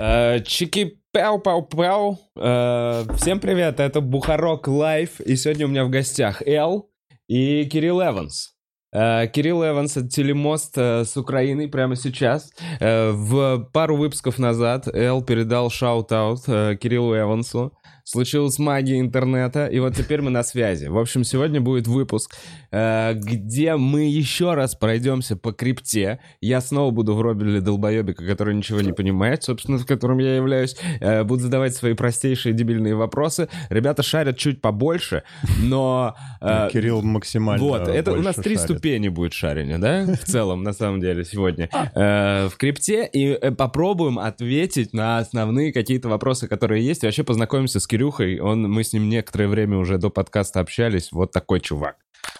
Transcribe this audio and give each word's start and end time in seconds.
Э, 0.00 0.38
чики 0.44 1.00
пау 1.12 1.40
пау 1.40 1.62
пау 1.62 2.20
э, 2.36 3.04
Всем 3.16 3.40
привет, 3.40 3.80
это 3.80 4.00
Бухарог 4.00 4.68
Лайв, 4.68 5.20
и 5.20 5.34
сегодня 5.34 5.66
у 5.66 5.68
меня 5.68 5.84
в 5.84 5.90
гостях 5.90 6.40
Эл 6.46 6.88
и 7.26 7.64
Кирилл 7.64 8.00
Эванс. 8.00 8.54
Э, 8.92 9.26
Кирилл 9.26 9.64
Эванс, 9.64 9.96
это 9.96 10.08
телемост 10.08 10.78
с 10.78 11.16
Украиной 11.16 11.66
прямо 11.66 11.96
сейчас. 11.96 12.52
В 12.78 13.68
пару 13.72 13.96
выпусков 13.96 14.38
назад 14.38 14.86
Эл 14.86 15.20
передал 15.24 15.68
shout-out 15.68 16.44
Кириллу 16.78 17.18
Эвансу 17.18 17.72
случилась 18.08 18.58
магия 18.58 19.00
интернета, 19.00 19.66
и 19.66 19.78
вот 19.80 19.94
теперь 19.94 20.22
мы 20.22 20.30
на 20.30 20.42
связи. 20.42 20.86
В 20.86 20.96
общем, 20.96 21.24
сегодня 21.24 21.60
будет 21.60 21.86
выпуск, 21.86 22.34
э, 22.70 23.12
где 23.14 23.76
мы 23.76 24.08
еще 24.08 24.54
раз 24.54 24.74
пройдемся 24.74 25.36
по 25.36 25.52
крипте. 25.52 26.18
Я 26.40 26.62
снова 26.62 26.90
буду 26.90 27.14
в 27.14 27.20
роли 27.20 27.60
долбоебика, 27.60 28.24
который 28.24 28.54
ничего 28.54 28.80
не 28.80 28.92
понимает, 28.92 29.42
собственно, 29.42 29.76
в 29.76 29.84
котором 29.84 30.18
я 30.18 30.36
являюсь. 30.36 30.74
Э, 31.00 31.22
буду 31.22 31.42
задавать 31.42 31.74
свои 31.74 31.92
простейшие 31.92 32.54
дебильные 32.54 32.94
вопросы. 32.94 33.50
Ребята 33.68 34.02
шарят 34.02 34.38
чуть 34.38 34.62
побольше, 34.62 35.24
но... 35.58 36.16
Э, 36.40 36.70
Кирилл 36.72 37.02
максимально 37.02 37.62
Вот, 37.62 37.88
это 37.88 38.12
у 38.12 38.22
нас 38.22 38.36
три 38.36 38.56
ступени 38.56 39.08
будет 39.08 39.34
шарения, 39.34 39.76
да, 39.76 40.06
в 40.06 40.24
целом, 40.24 40.62
на 40.62 40.72
самом 40.72 41.00
деле, 41.00 41.26
сегодня. 41.26 41.68
Э, 41.94 42.48
в 42.48 42.56
крипте, 42.56 43.06
и 43.06 43.50
попробуем 43.50 44.18
ответить 44.18 44.94
на 44.94 45.18
основные 45.18 45.74
какие-то 45.74 46.08
вопросы, 46.08 46.48
которые 46.48 46.82
есть, 46.82 47.02
и 47.02 47.06
вообще 47.06 47.22
познакомимся 47.22 47.80
с 47.80 47.86
Кириллом 47.86 47.97
Кирюхой, 47.98 48.38
он, 48.38 48.62
мы 48.62 48.84
с 48.84 48.92
ним 48.92 49.08
некоторое 49.08 49.48
время 49.48 49.76
уже 49.76 49.98
до 49.98 50.08
подкаста 50.08 50.60
общались, 50.60 51.10
вот 51.10 51.32
такой 51.32 51.58
чувак. 51.58 51.96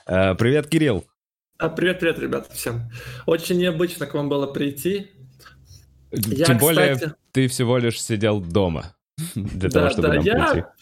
Э, 0.06 0.36
привет, 0.36 0.68
Кирилл. 0.68 1.04
А, 1.58 1.68
привет, 1.68 1.98
привет, 1.98 2.20
ребята, 2.20 2.54
всем. 2.54 2.88
Очень 3.26 3.58
необычно 3.58 4.06
к 4.06 4.14
вам 4.14 4.28
было 4.28 4.46
прийти. 4.46 5.10
Тем 6.12 6.32
я, 6.32 6.54
более, 6.54 6.94
кстати... 6.94 7.14
ты 7.32 7.48
всего 7.48 7.76
лишь 7.78 8.00
сидел 8.00 8.40
дома. 8.40 8.94
Для 9.34 9.68
да, 9.68 9.80
того, 9.80 9.90
чтобы 9.90 10.08
да. 10.08 10.20
я, 10.20 10.72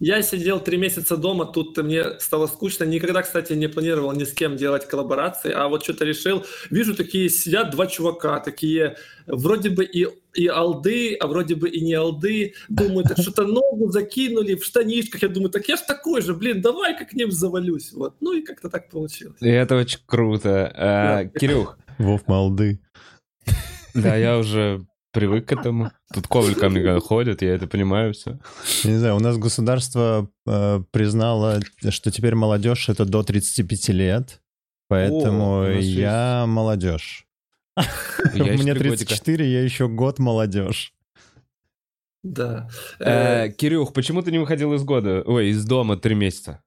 я 0.00 0.22
сидел 0.22 0.60
три 0.60 0.76
месяца 0.76 1.16
дома, 1.16 1.46
тут 1.46 1.76
мне 1.78 2.18
стало 2.20 2.46
скучно. 2.46 2.84
Никогда, 2.84 3.22
кстати, 3.22 3.54
не 3.54 3.68
планировал 3.68 4.12
ни 4.12 4.24
с 4.24 4.32
кем 4.32 4.56
делать 4.56 4.86
коллаборации, 4.86 5.52
а 5.52 5.68
вот 5.68 5.82
что-то 5.82 6.04
решил. 6.04 6.44
Вижу, 6.70 6.94
такие 6.94 7.30
сидят 7.30 7.70
два 7.70 7.86
чувака, 7.86 8.40
такие 8.40 8.96
вроде 9.26 9.70
бы 9.70 9.84
и, 9.84 10.06
и 10.34 10.46
алды, 10.46 11.14
а 11.14 11.26
вроде 11.26 11.54
бы 11.54 11.68
и 11.68 11.80
не 11.80 11.94
алды. 11.94 12.54
Думаю, 12.68 13.04
так 13.04 13.18
что-то 13.18 13.46
ногу 13.46 13.90
закинули 13.90 14.54
в 14.54 14.64
штанишках. 14.64 15.22
Я 15.22 15.28
думаю, 15.28 15.50
так 15.50 15.66
я 15.68 15.76
ж 15.76 15.80
такой 15.80 16.20
же, 16.20 16.34
блин, 16.34 16.60
давай-ка 16.60 17.06
к 17.06 17.14
ним 17.14 17.30
завалюсь. 17.30 17.92
Вот. 17.92 18.16
Ну 18.20 18.32
и 18.34 18.42
как-то 18.42 18.68
так 18.68 18.90
получилось. 18.90 19.40
И 19.40 19.48
это 19.48 19.76
очень 19.76 20.00
круто. 20.04 20.70
А, 20.74 21.24
Кирюх. 21.24 21.78
Вов, 21.98 22.28
молды. 22.28 22.78
Да, 23.94 24.16
я 24.16 24.36
уже 24.36 24.86
привык 25.16 25.48
к 25.48 25.52
этому. 25.52 25.90
Тут 26.12 26.28
Коваль 26.28 26.54
ко 26.54 26.68
мне 26.68 27.00
ходит, 27.00 27.42
я 27.42 27.54
это 27.54 27.66
понимаю 27.66 28.12
все. 28.12 28.38
Я 28.84 28.90
не 28.90 28.98
знаю, 28.98 29.16
у 29.16 29.20
нас 29.20 29.38
государство 29.38 30.28
э, 30.46 30.82
признало, 30.90 31.60
что 31.88 32.10
теперь 32.10 32.34
молодежь 32.34 32.90
это 32.90 33.06
до 33.06 33.22
35 33.22 33.88
лет, 33.88 34.42
поэтому 34.88 35.62
О, 35.62 35.68
я 35.70 36.40
есть... 36.42 36.48
молодежь. 36.48 37.26
Мне 38.34 38.74
34, 38.74 39.50
я 39.50 39.62
еще 39.62 39.88
год 39.88 40.18
молодежь. 40.18 40.92
Да. 42.22 42.68
Э, 42.98 43.48
Кирюх, 43.48 43.94
почему 43.94 44.20
ты 44.20 44.32
не 44.32 44.38
выходил 44.38 44.74
из 44.74 44.84
года, 44.84 45.22
ой, 45.24 45.48
из 45.48 45.64
дома 45.64 45.96
три 45.96 46.14
месяца? 46.14 46.60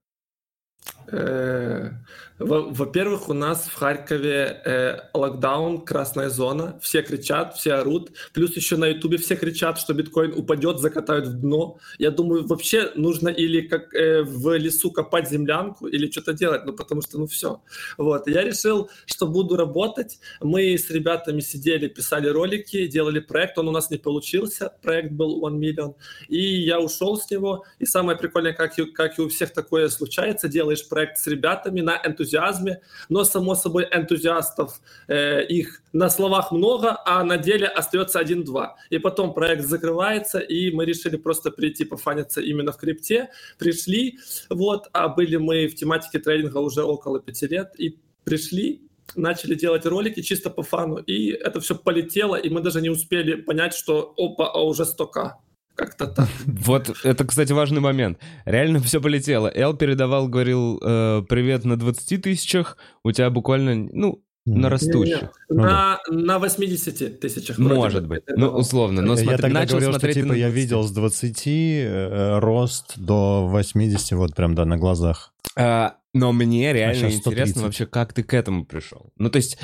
Во-первых, 2.40 3.28
у 3.28 3.34
нас 3.34 3.66
в 3.66 3.74
Харькове 3.74 4.62
э, 4.64 5.00
локдаун, 5.12 5.82
красная 5.82 6.30
зона, 6.30 6.80
все 6.80 7.02
кричат, 7.02 7.54
все 7.54 7.74
орут, 7.74 8.12
плюс 8.32 8.56
еще 8.56 8.78
на 8.78 8.86
Ютубе 8.86 9.18
все 9.18 9.36
кричат, 9.36 9.78
что 9.78 9.92
биткоин 9.92 10.32
упадет, 10.32 10.78
закатают 10.78 11.26
в 11.26 11.34
дно. 11.34 11.76
Я 11.98 12.10
думаю, 12.10 12.46
вообще 12.46 12.92
нужно 12.94 13.28
или 13.28 13.60
как 13.60 13.92
э, 13.92 14.22
в 14.22 14.56
лесу 14.56 14.90
копать 14.90 15.28
землянку, 15.28 15.86
или 15.86 16.10
что-то 16.10 16.32
делать, 16.32 16.64
ну 16.64 16.72
потому 16.72 17.02
что, 17.02 17.18
ну 17.18 17.26
все. 17.26 17.60
Вот, 17.98 18.26
я 18.26 18.42
решил, 18.42 18.88
что 19.04 19.26
буду 19.26 19.56
работать. 19.56 20.18
Мы 20.40 20.78
с 20.78 20.88
ребятами 20.88 21.40
сидели, 21.40 21.88
писали 21.88 22.28
ролики, 22.28 22.86
делали 22.86 23.20
проект, 23.20 23.58
он 23.58 23.68
у 23.68 23.72
нас 23.72 23.90
не 23.90 23.98
получился, 23.98 24.72
проект 24.80 25.12
был 25.12 25.46
One 25.46 25.58
Million, 25.58 25.94
и 26.28 26.40
я 26.40 26.80
ушел 26.80 27.18
с 27.18 27.30
него. 27.30 27.66
И 27.78 27.84
самое 27.84 28.16
прикольное, 28.16 28.54
как 28.54 28.78
и, 28.78 28.86
как 28.86 29.18
и 29.18 29.22
у 29.22 29.28
всех 29.28 29.52
такое 29.52 29.90
случается, 29.90 30.48
делаешь 30.48 30.88
проект 30.88 31.18
с 31.18 31.26
ребятами 31.26 31.82
на 31.82 32.00
энтузиазме, 32.02 32.29
энтузиазме, 32.30 32.80
но, 33.08 33.24
само 33.24 33.54
собой, 33.54 33.86
энтузиастов, 33.90 34.80
э, 35.08 35.44
их 35.46 35.82
на 35.92 36.10
словах 36.10 36.52
много, 36.52 36.98
а 37.04 37.24
на 37.24 37.36
деле 37.36 37.66
остается 37.66 38.18
один-два. 38.18 38.76
И 38.90 38.98
потом 38.98 39.34
проект 39.34 39.64
закрывается, 39.64 40.38
и 40.38 40.70
мы 40.72 40.84
решили 40.84 41.16
просто 41.16 41.50
прийти 41.50 41.84
пофаниться 41.84 42.40
именно 42.40 42.72
в 42.72 42.76
крипте. 42.76 43.30
Пришли, 43.58 44.18
вот, 44.48 44.88
а 44.92 45.08
были 45.08 45.36
мы 45.36 45.66
в 45.66 45.74
тематике 45.74 46.18
трейдинга 46.18 46.58
уже 46.58 46.82
около 46.82 47.20
пяти 47.20 47.46
лет, 47.46 47.72
и 47.78 47.98
пришли, 48.24 48.80
начали 49.16 49.54
делать 49.54 49.86
ролики 49.86 50.22
чисто 50.22 50.50
по 50.50 50.62
фану, 50.62 50.96
и 50.96 51.30
это 51.30 51.60
все 51.60 51.74
полетело, 51.74 52.36
и 52.36 52.48
мы 52.48 52.60
даже 52.60 52.80
не 52.80 52.90
успели 52.90 53.34
понять, 53.34 53.74
что 53.74 54.14
опа, 54.16 54.50
а 54.50 54.62
уже 54.64 54.84
столько. 54.84 55.38
Как-то 55.80 56.06
так. 56.08 56.28
Вот 56.46 56.94
это, 57.04 57.24
кстати, 57.24 57.52
важный 57.52 57.80
момент. 57.80 58.18
Реально 58.44 58.80
все 58.80 59.00
полетело. 59.00 59.50
Эл 59.54 59.74
передавал, 59.74 60.28
говорил, 60.28 60.78
э, 60.82 61.22
привет 61.26 61.64
на 61.64 61.78
20 61.78 62.20
тысячах, 62.20 62.76
у 63.02 63.12
тебя 63.12 63.30
буквально, 63.30 63.88
ну, 63.90 64.22
на 64.44 64.68
растущих. 64.68 65.22
Нет, 65.22 65.32
нет. 65.48 65.58
На, 65.58 65.98
на 66.10 66.38
80 66.38 67.18
тысячах. 67.18 67.56
Может 67.56 68.06
быть. 68.06 68.24
Ну, 68.28 68.48
условно. 68.48 69.00
Но 69.00 69.12
я 69.12 69.22
смотри, 69.22 69.42
тогда 69.42 69.60
начал 69.60 69.72
говорил, 69.72 69.92
смотреть 69.92 70.16
что, 70.16 70.22
типа, 70.22 70.34
на... 70.34 70.38
я 70.38 70.50
видел 70.50 70.82
с 70.82 70.90
20 70.90 71.42
э, 71.46 72.38
рост 72.40 72.98
до 72.98 73.46
80, 73.48 74.12
вот 74.12 74.34
прям, 74.34 74.54
да, 74.54 74.66
на 74.66 74.76
глазах. 74.76 75.32
А, 75.56 75.96
но 76.12 76.32
мне 76.32 76.74
реально 76.74 77.06
а 77.06 77.10
интересно 77.10 77.62
вообще, 77.62 77.86
как 77.86 78.12
ты 78.12 78.22
к 78.22 78.34
этому 78.34 78.66
пришел. 78.66 79.12
Ну, 79.16 79.30
то 79.30 79.36
есть, 79.36 79.56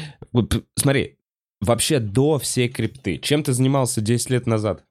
смотри, 0.76 1.18
вообще 1.60 1.98
до 1.98 2.38
всей 2.38 2.70
крипты, 2.70 3.18
чем 3.18 3.42
ты 3.42 3.52
занимался 3.52 4.00
10 4.00 4.30
лет 4.30 4.46
назад? 4.46 4.84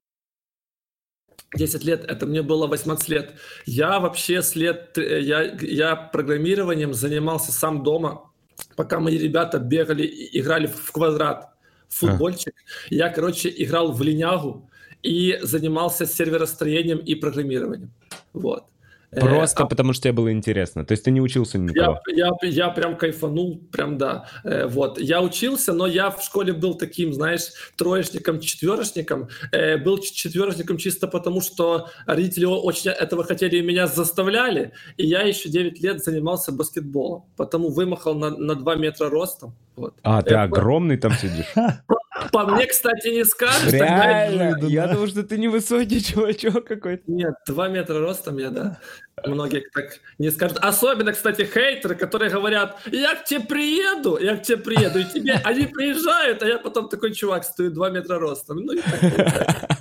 10 1.55 1.83
лет, 1.83 2.05
это 2.05 2.25
мне 2.25 2.41
было 2.41 2.67
18 2.67 3.09
лет. 3.09 3.33
Я 3.65 3.99
вообще 3.99 4.41
с 4.41 4.55
лет, 4.55 4.97
э, 4.97 5.21
я, 5.21 5.43
я 5.61 5.95
программированием 5.95 6.93
занимался 6.93 7.51
сам 7.51 7.83
дома, 7.83 8.31
пока 8.75 8.99
мои 8.99 9.17
ребята 9.17 9.59
бегали, 9.59 10.05
играли 10.33 10.67
в 10.67 10.91
квадрат, 10.91 11.49
в 11.89 11.95
футбольчик. 11.95 12.53
А. 12.57 12.93
Я, 12.93 13.09
короче, 13.09 13.53
играл 13.55 13.91
в 13.91 14.01
линягу 14.01 14.69
и 15.03 15.39
занимался 15.41 16.05
серверостроением 16.05 16.99
и 16.99 17.15
программированием. 17.15 17.91
Вот. 18.33 18.65
Э, 19.15 19.21
Просто 19.21 19.63
а... 19.63 19.67
потому, 19.67 19.93
что 19.93 20.03
тебе 20.03 20.13
было 20.13 20.31
интересно. 20.31 20.85
То 20.85 20.91
есть 20.91 21.03
ты 21.03 21.11
не 21.11 21.21
учился 21.21 21.57
никого? 21.57 22.01
Я, 22.07 22.31
я, 22.41 22.49
я 22.49 22.69
прям 22.69 22.97
кайфанул, 22.97 23.61
прям 23.71 23.97
да. 23.97 24.27
Э, 24.43 24.67
вот. 24.67 24.99
Я 24.99 25.21
учился, 25.21 25.73
но 25.73 25.87
я 25.87 26.09
в 26.11 26.21
школе 26.21 26.53
был 26.53 26.75
таким, 26.75 27.13
знаешь, 27.13 27.51
троечником, 27.77 28.39
четверочником. 28.39 29.29
Э, 29.51 29.77
был 29.77 29.97
четверочником 29.99 30.77
чисто 30.77 31.07
потому, 31.07 31.41
что 31.41 31.87
родители 32.05 32.45
очень 32.45 32.91
этого 32.91 33.23
хотели 33.23 33.57
и 33.57 33.61
меня 33.61 33.87
заставляли. 33.87 34.73
И 34.97 35.05
я 35.07 35.21
еще 35.21 35.49
9 35.49 35.81
лет 35.81 36.03
занимался 36.03 36.51
баскетболом. 36.51 37.25
Потому 37.37 37.69
вымахал 37.69 38.15
на, 38.15 38.31
на 38.31 38.55
2 38.55 38.75
метра 38.75 39.09
ростом. 39.09 39.55
Вот. 39.75 39.93
А, 40.03 40.21
ты 40.21 40.35
огромный 40.35 40.97
там 40.97 41.13
сидишь? 41.13 41.53
По 42.31 42.45
мне, 42.45 42.65
кстати, 42.65 43.09
не 43.09 43.25
скажешь. 43.25 43.71
Реально? 43.71 44.65
Я 44.67 44.87
думал, 44.87 45.07
что 45.07 45.23
ты 45.23 45.37
невысокий 45.37 46.01
чувачок 46.03 46.65
какой-то. 46.65 47.03
Нет, 47.07 47.33
два 47.47 47.67
метра 47.67 47.99
ростом 47.99 48.37
я, 48.37 48.49
да. 48.49 48.79
Многие 49.25 49.63
так 49.73 49.99
не 50.17 50.29
скажут. 50.31 50.57
Особенно, 50.59 51.11
кстати, 51.11 51.43
хейтеры, 51.43 51.95
которые 51.95 52.31
говорят, 52.31 52.77
я 52.91 53.15
к 53.15 53.25
тебе 53.25 53.41
приеду, 53.41 54.17
я 54.17 54.37
к 54.37 54.43
тебе 54.43 54.57
приеду. 54.57 54.99
И 54.99 55.05
тебе 55.05 55.33
они 55.43 55.65
приезжают, 55.65 56.41
а 56.41 56.47
я 56.47 56.57
потом 56.57 56.89
такой 56.89 57.13
чувак 57.13 57.43
стою 57.43 57.71
два 57.71 57.89
метра 57.89 58.19
ростом. 58.19 58.59
Ну 58.59 58.73
и 58.73 58.81
так 58.81 59.79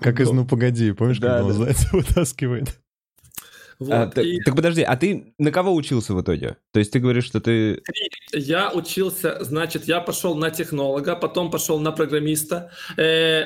Как 0.00 0.20
из 0.20 0.30
«Ну, 0.30 0.46
погоди», 0.46 0.92
помнишь, 0.92 1.18
когда 1.18 1.44
он 1.44 1.52
зайца 1.52 1.88
вытаскивает? 1.92 2.78
Вот, 3.78 3.92
а, 3.92 4.06
так, 4.06 4.24
и... 4.24 4.40
так 4.40 4.56
подожди, 4.56 4.82
а 4.82 4.96
ты 4.96 5.34
на 5.38 5.52
кого 5.52 5.74
учился 5.74 6.12
в 6.14 6.20
итоге? 6.20 6.56
То 6.72 6.80
есть 6.80 6.92
ты 6.92 6.98
говоришь, 6.98 7.26
что 7.26 7.40
ты... 7.40 7.82
Я 8.32 8.72
учился, 8.72 9.38
значит, 9.44 9.84
я 9.84 10.00
пошел 10.00 10.34
на 10.34 10.50
технолога, 10.50 11.14
потом 11.14 11.50
пошел 11.50 11.78
на 11.78 11.92
программиста. 11.92 12.72
Э, 12.96 13.44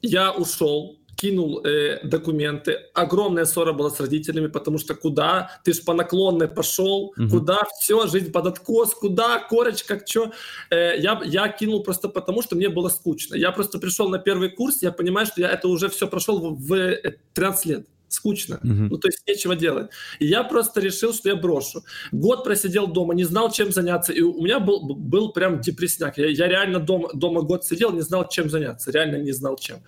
я 0.00 0.32
ушел, 0.32 0.98
кинул 1.16 1.64
э, 1.64 2.00
документы. 2.04 2.78
Огромная 2.94 3.44
ссора 3.44 3.72
была 3.72 3.90
с 3.90 4.00
родителями, 4.00 4.46
потому 4.46 4.78
что 4.78 4.94
куда? 4.94 5.50
Ты 5.64 5.72
ж 5.72 5.84
по 5.84 5.94
наклонной 5.94 6.48
пошел, 6.48 7.12
угу. 7.16 7.28
куда? 7.28 7.58
Все, 7.80 8.06
жизнь 8.06 8.30
под 8.30 8.46
откос, 8.46 8.94
куда? 8.94 9.38
Корочка, 9.38 10.00
что? 10.04 10.32
Э, 10.70 10.94
я, 10.98 11.20
я 11.24 11.48
кинул 11.48 11.82
просто 11.82 12.08
потому, 12.08 12.42
что 12.42 12.56
мне 12.56 12.68
было 12.68 12.88
скучно. 12.88 13.34
Я 13.34 13.50
просто 13.50 13.78
пришел 13.78 14.08
на 14.08 14.18
первый 14.18 14.50
курс, 14.50 14.82
я 14.82 14.92
понимаю, 14.92 15.26
что 15.26 15.40
я 15.40 15.50
это 15.50 15.68
уже 15.68 15.88
все 15.88 16.06
прошел 16.06 16.38
в, 16.40 16.68
в 16.68 16.96
13 17.34 17.66
лет 17.66 17.86
скучно. 18.12 18.60
Mm-hmm. 18.62 18.88
Ну, 18.90 18.98
то 18.98 19.08
есть 19.08 19.26
нечего 19.26 19.56
делать. 19.56 19.90
И 20.18 20.26
я 20.26 20.44
просто 20.44 20.80
решил, 20.80 21.12
что 21.14 21.28
я 21.28 21.36
брошу. 21.36 21.84
Год 22.12 22.44
просидел 22.44 22.86
дома, 22.86 23.14
не 23.14 23.24
знал, 23.24 23.50
чем 23.50 23.72
заняться. 23.72 24.12
И 24.12 24.20
у 24.20 24.42
меня 24.42 24.60
был, 24.60 24.94
был 24.94 25.32
прям 25.32 25.60
депресняк. 25.60 26.18
Я, 26.18 26.28
я 26.28 26.48
реально 26.48 26.78
дома, 26.80 27.10
дома 27.14 27.42
год 27.42 27.64
сидел, 27.64 27.92
не 27.92 28.02
знал, 28.02 28.28
чем 28.28 28.50
заняться. 28.50 28.90
Реально 28.90 29.16
не 29.16 29.32
знал, 29.32 29.56
чем. 29.56 29.78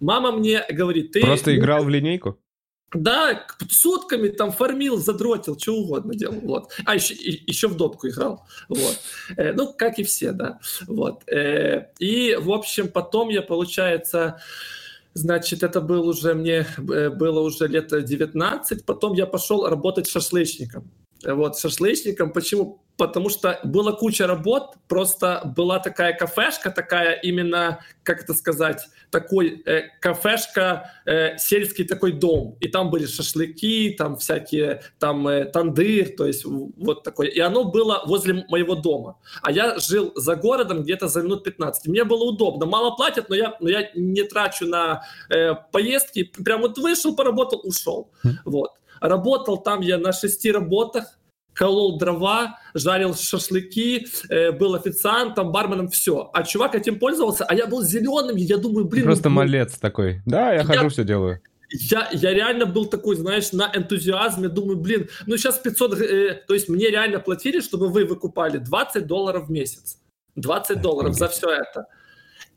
Мама 0.00 0.32
мне 0.32 0.64
говорит, 0.70 1.12
ты... 1.12 1.20
Просто 1.20 1.56
играл 1.56 1.84
в 1.84 1.88
линейку? 1.88 2.38
Да, 2.94 3.44
сутками 3.68 4.28
там 4.28 4.52
фармил, 4.52 4.98
задротил, 4.98 5.58
что 5.58 5.74
угодно 5.74 6.14
делал. 6.14 6.38
Вот. 6.42 6.72
А 6.84 6.94
еще, 6.94 7.14
еще 7.14 7.68
в 7.68 7.76
дотку 7.76 8.08
играл. 8.08 8.46
Вот. 8.68 9.00
Э, 9.36 9.52
ну, 9.52 9.72
как 9.72 9.98
и 9.98 10.04
все, 10.04 10.32
да. 10.32 10.60
Вот. 10.86 11.28
Э, 11.28 11.88
и, 11.98 12.38
в 12.40 12.52
общем, 12.52 12.88
потом 12.88 13.30
я, 13.30 13.42
получается, 13.42 14.40
Значит, 15.14 15.62
это 15.62 15.80
был 15.80 16.08
уже 16.08 16.34
мне 16.34 16.66
э, 16.76 17.10
было 17.10 17.40
уже 17.40 17.68
лет 17.68 17.88
19. 18.04 18.84
Потом 18.84 19.14
я 19.14 19.26
пошел 19.26 19.68
работать 19.68 20.08
шашлычником. 20.08 20.90
Вот, 21.24 21.56
шашлычником. 21.56 22.32
Почему? 22.32 22.83
Потому 22.96 23.28
что 23.28 23.58
была 23.64 23.92
куча 23.92 24.26
работ, 24.26 24.76
просто 24.86 25.42
была 25.56 25.80
такая 25.80 26.12
кафешка, 26.12 26.70
такая 26.70 27.14
именно, 27.14 27.80
как 28.04 28.22
это 28.22 28.34
сказать, 28.34 28.86
такой 29.10 29.62
э, 29.66 29.88
кафешка, 30.00 30.92
э, 31.04 31.36
сельский 31.36 31.84
такой 31.84 32.12
дом. 32.12 32.56
И 32.60 32.68
там 32.68 32.90
были 32.90 33.06
шашлыки, 33.06 33.90
там 33.98 34.16
всякие, 34.16 34.82
там 35.00 35.26
э, 35.26 35.44
тандыр, 35.46 36.14
то 36.16 36.24
есть 36.26 36.44
вот 36.44 37.02
такой. 37.02 37.28
И 37.28 37.40
оно 37.40 37.64
было 37.64 38.02
возле 38.06 38.44
моего 38.48 38.76
дома. 38.76 39.18
А 39.42 39.50
я 39.50 39.76
жил 39.78 40.12
за 40.14 40.36
городом 40.36 40.82
где-то 40.82 41.08
за 41.08 41.22
минут 41.22 41.42
15. 41.42 41.88
Мне 41.88 42.04
было 42.04 42.24
удобно. 42.24 42.66
Мало 42.66 42.94
платят, 42.94 43.28
но 43.28 43.34
я, 43.34 43.56
но 43.60 43.68
я 43.68 43.90
не 43.94 44.22
трачу 44.22 44.66
на 44.66 45.02
э, 45.30 45.54
поездки. 45.72 46.24
Прям 46.44 46.60
вот 46.60 46.78
вышел, 46.78 47.16
поработал, 47.16 47.60
ушел. 47.64 48.10
Вот. 48.44 48.70
Работал 49.00 49.58
там 49.58 49.80
я 49.80 49.98
на 49.98 50.12
шести 50.12 50.50
работах, 50.50 51.18
колол 51.54 51.98
дрова, 51.98 52.58
жарил 52.74 53.14
шашлыки, 53.14 54.06
э, 54.28 54.52
был 54.52 54.74
официантом, 54.74 55.52
барменом, 55.52 55.88
все. 55.88 56.30
А 56.32 56.42
чувак 56.42 56.74
этим 56.74 56.98
пользовался, 56.98 57.44
а 57.44 57.54
я 57.54 57.66
был 57.66 57.82
зеленым, 57.82 58.36
я 58.36 58.58
думаю, 58.58 58.84
блин... 58.84 59.04
Просто 59.04 59.28
ну, 59.28 59.36
малец 59.36 59.78
такой. 59.78 60.20
Да, 60.26 60.52
я, 60.52 60.60
я 60.60 60.64
хожу, 60.64 60.88
все 60.88 61.04
делаю. 61.04 61.40
Я, 61.70 62.08
я 62.12 62.32
реально 62.34 62.66
был 62.66 62.86
такой, 62.86 63.16
знаешь, 63.16 63.52
на 63.52 63.70
энтузиазме, 63.74 64.48
думаю, 64.48 64.78
блин, 64.78 65.08
ну 65.26 65.36
сейчас 65.36 65.58
500, 65.58 66.00
э, 66.00 66.42
то 66.46 66.54
есть 66.54 66.68
мне 66.68 66.88
реально 66.88 67.20
платили, 67.20 67.60
чтобы 67.60 67.88
вы 67.88 68.04
выкупали 68.04 68.58
20 68.58 69.06
долларов 69.06 69.48
в 69.48 69.50
месяц. 69.50 69.98
20 70.36 70.80
долларов 70.80 71.14
за 71.14 71.28
все 71.28 71.48
это. 71.48 71.86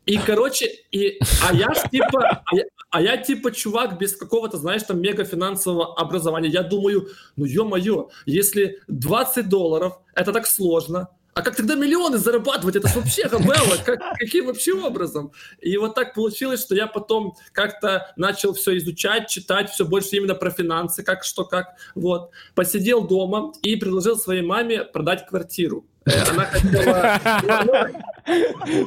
И, 0.08 0.16
короче, 0.16 0.70
и, 0.90 1.18
а 1.46 1.52
я 1.54 1.68
типа, 1.74 2.42
а 2.46 2.56
я, 2.56 2.64
а 2.90 3.02
я 3.02 3.18
типа 3.18 3.52
чувак 3.52 3.98
без 3.98 4.16
какого-то, 4.16 4.56
знаешь, 4.56 4.82
там 4.82 5.02
мега 5.02 5.24
финансового 5.24 5.94
образования. 6.00 6.48
Я 6.48 6.62
думаю, 6.62 7.08
ну 7.36 7.44
ё-моё, 7.44 8.08
если 8.24 8.80
20 8.88 9.50
долларов, 9.50 9.98
это 10.14 10.32
так 10.32 10.46
сложно, 10.46 11.08
а 11.34 11.42
как 11.42 11.54
тогда 11.54 11.76
миллионы 11.76 12.18
зарабатывать? 12.18 12.74
Это 12.74 12.88
вообще 12.96 13.28
габелла. 13.28 13.76
Как, 13.84 14.00
каким 14.18 14.46
вообще 14.46 14.72
образом? 14.72 15.30
И 15.60 15.76
вот 15.76 15.94
так 15.94 16.12
получилось, 16.14 16.62
что 16.62 16.74
я 16.74 16.88
потом 16.88 17.36
как-то 17.52 18.12
начал 18.16 18.54
все 18.54 18.76
изучать, 18.78 19.28
читать 19.28 19.70
все 19.70 19.84
больше 19.84 20.16
именно 20.16 20.34
про 20.34 20.50
финансы, 20.50 21.04
как 21.04 21.22
что, 21.22 21.44
как. 21.44 21.76
Вот. 21.94 22.30
Посидел 22.56 23.06
дома 23.06 23.52
и 23.62 23.76
предложил 23.76 24.16
своей 24.16 24.42
маме 24.42 24.82
продать 24.82 25.28
квартиру. 25.28 25.84
Э, 26.08 26.22
она 26.30 26.44
хотела... 26.46 27.90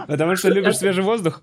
Потому 0.08 0.36
что 0.36 0.50
любишь 0.50 0.78
свежий 0.78 1.04
воздух? 1.04 1.42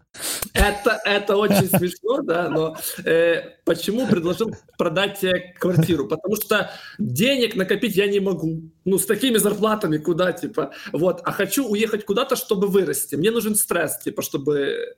Это, 0.53 1.01
это 1.05 1.37
очень 1.37 1.69
смешно, 1.69 2.23
да, 2.23 2.49
но 2.49 2.77
э, 3.05 3.43
почему 3.65 4.07
предложил 4.07 4.55
продать 4.77 5.25
э, 5.25 5.55
квартиру? 5.59 6.07
Потому 6.07 6.37
что 6.37 6.71
денег 6.99 7.57
накопить 7.57 7.97
я 7.97 8.07
не 8.07 8.21
могу. 8.21 8.71
Ну, 8.85 8.99
с 8.99 9.07
такими 9.07 9.39
зарплатами 9.39 9.99
куда, 9.99 10.33
типа, 10.33 10.73
вот. 10.93 11.23
А 11.25 11.33
хочу 11.33 11.67
уехать 11.69 12.05
куда-то, 12.05 12.37
чтобы 12.37 12.69
вырасти. 12.69 13.17
Мне 13.17 13.31
нужен 13.31 13.55
стресс, 13.55 13.99
типа, 13.99 14.23
чтобы 14.23 14.95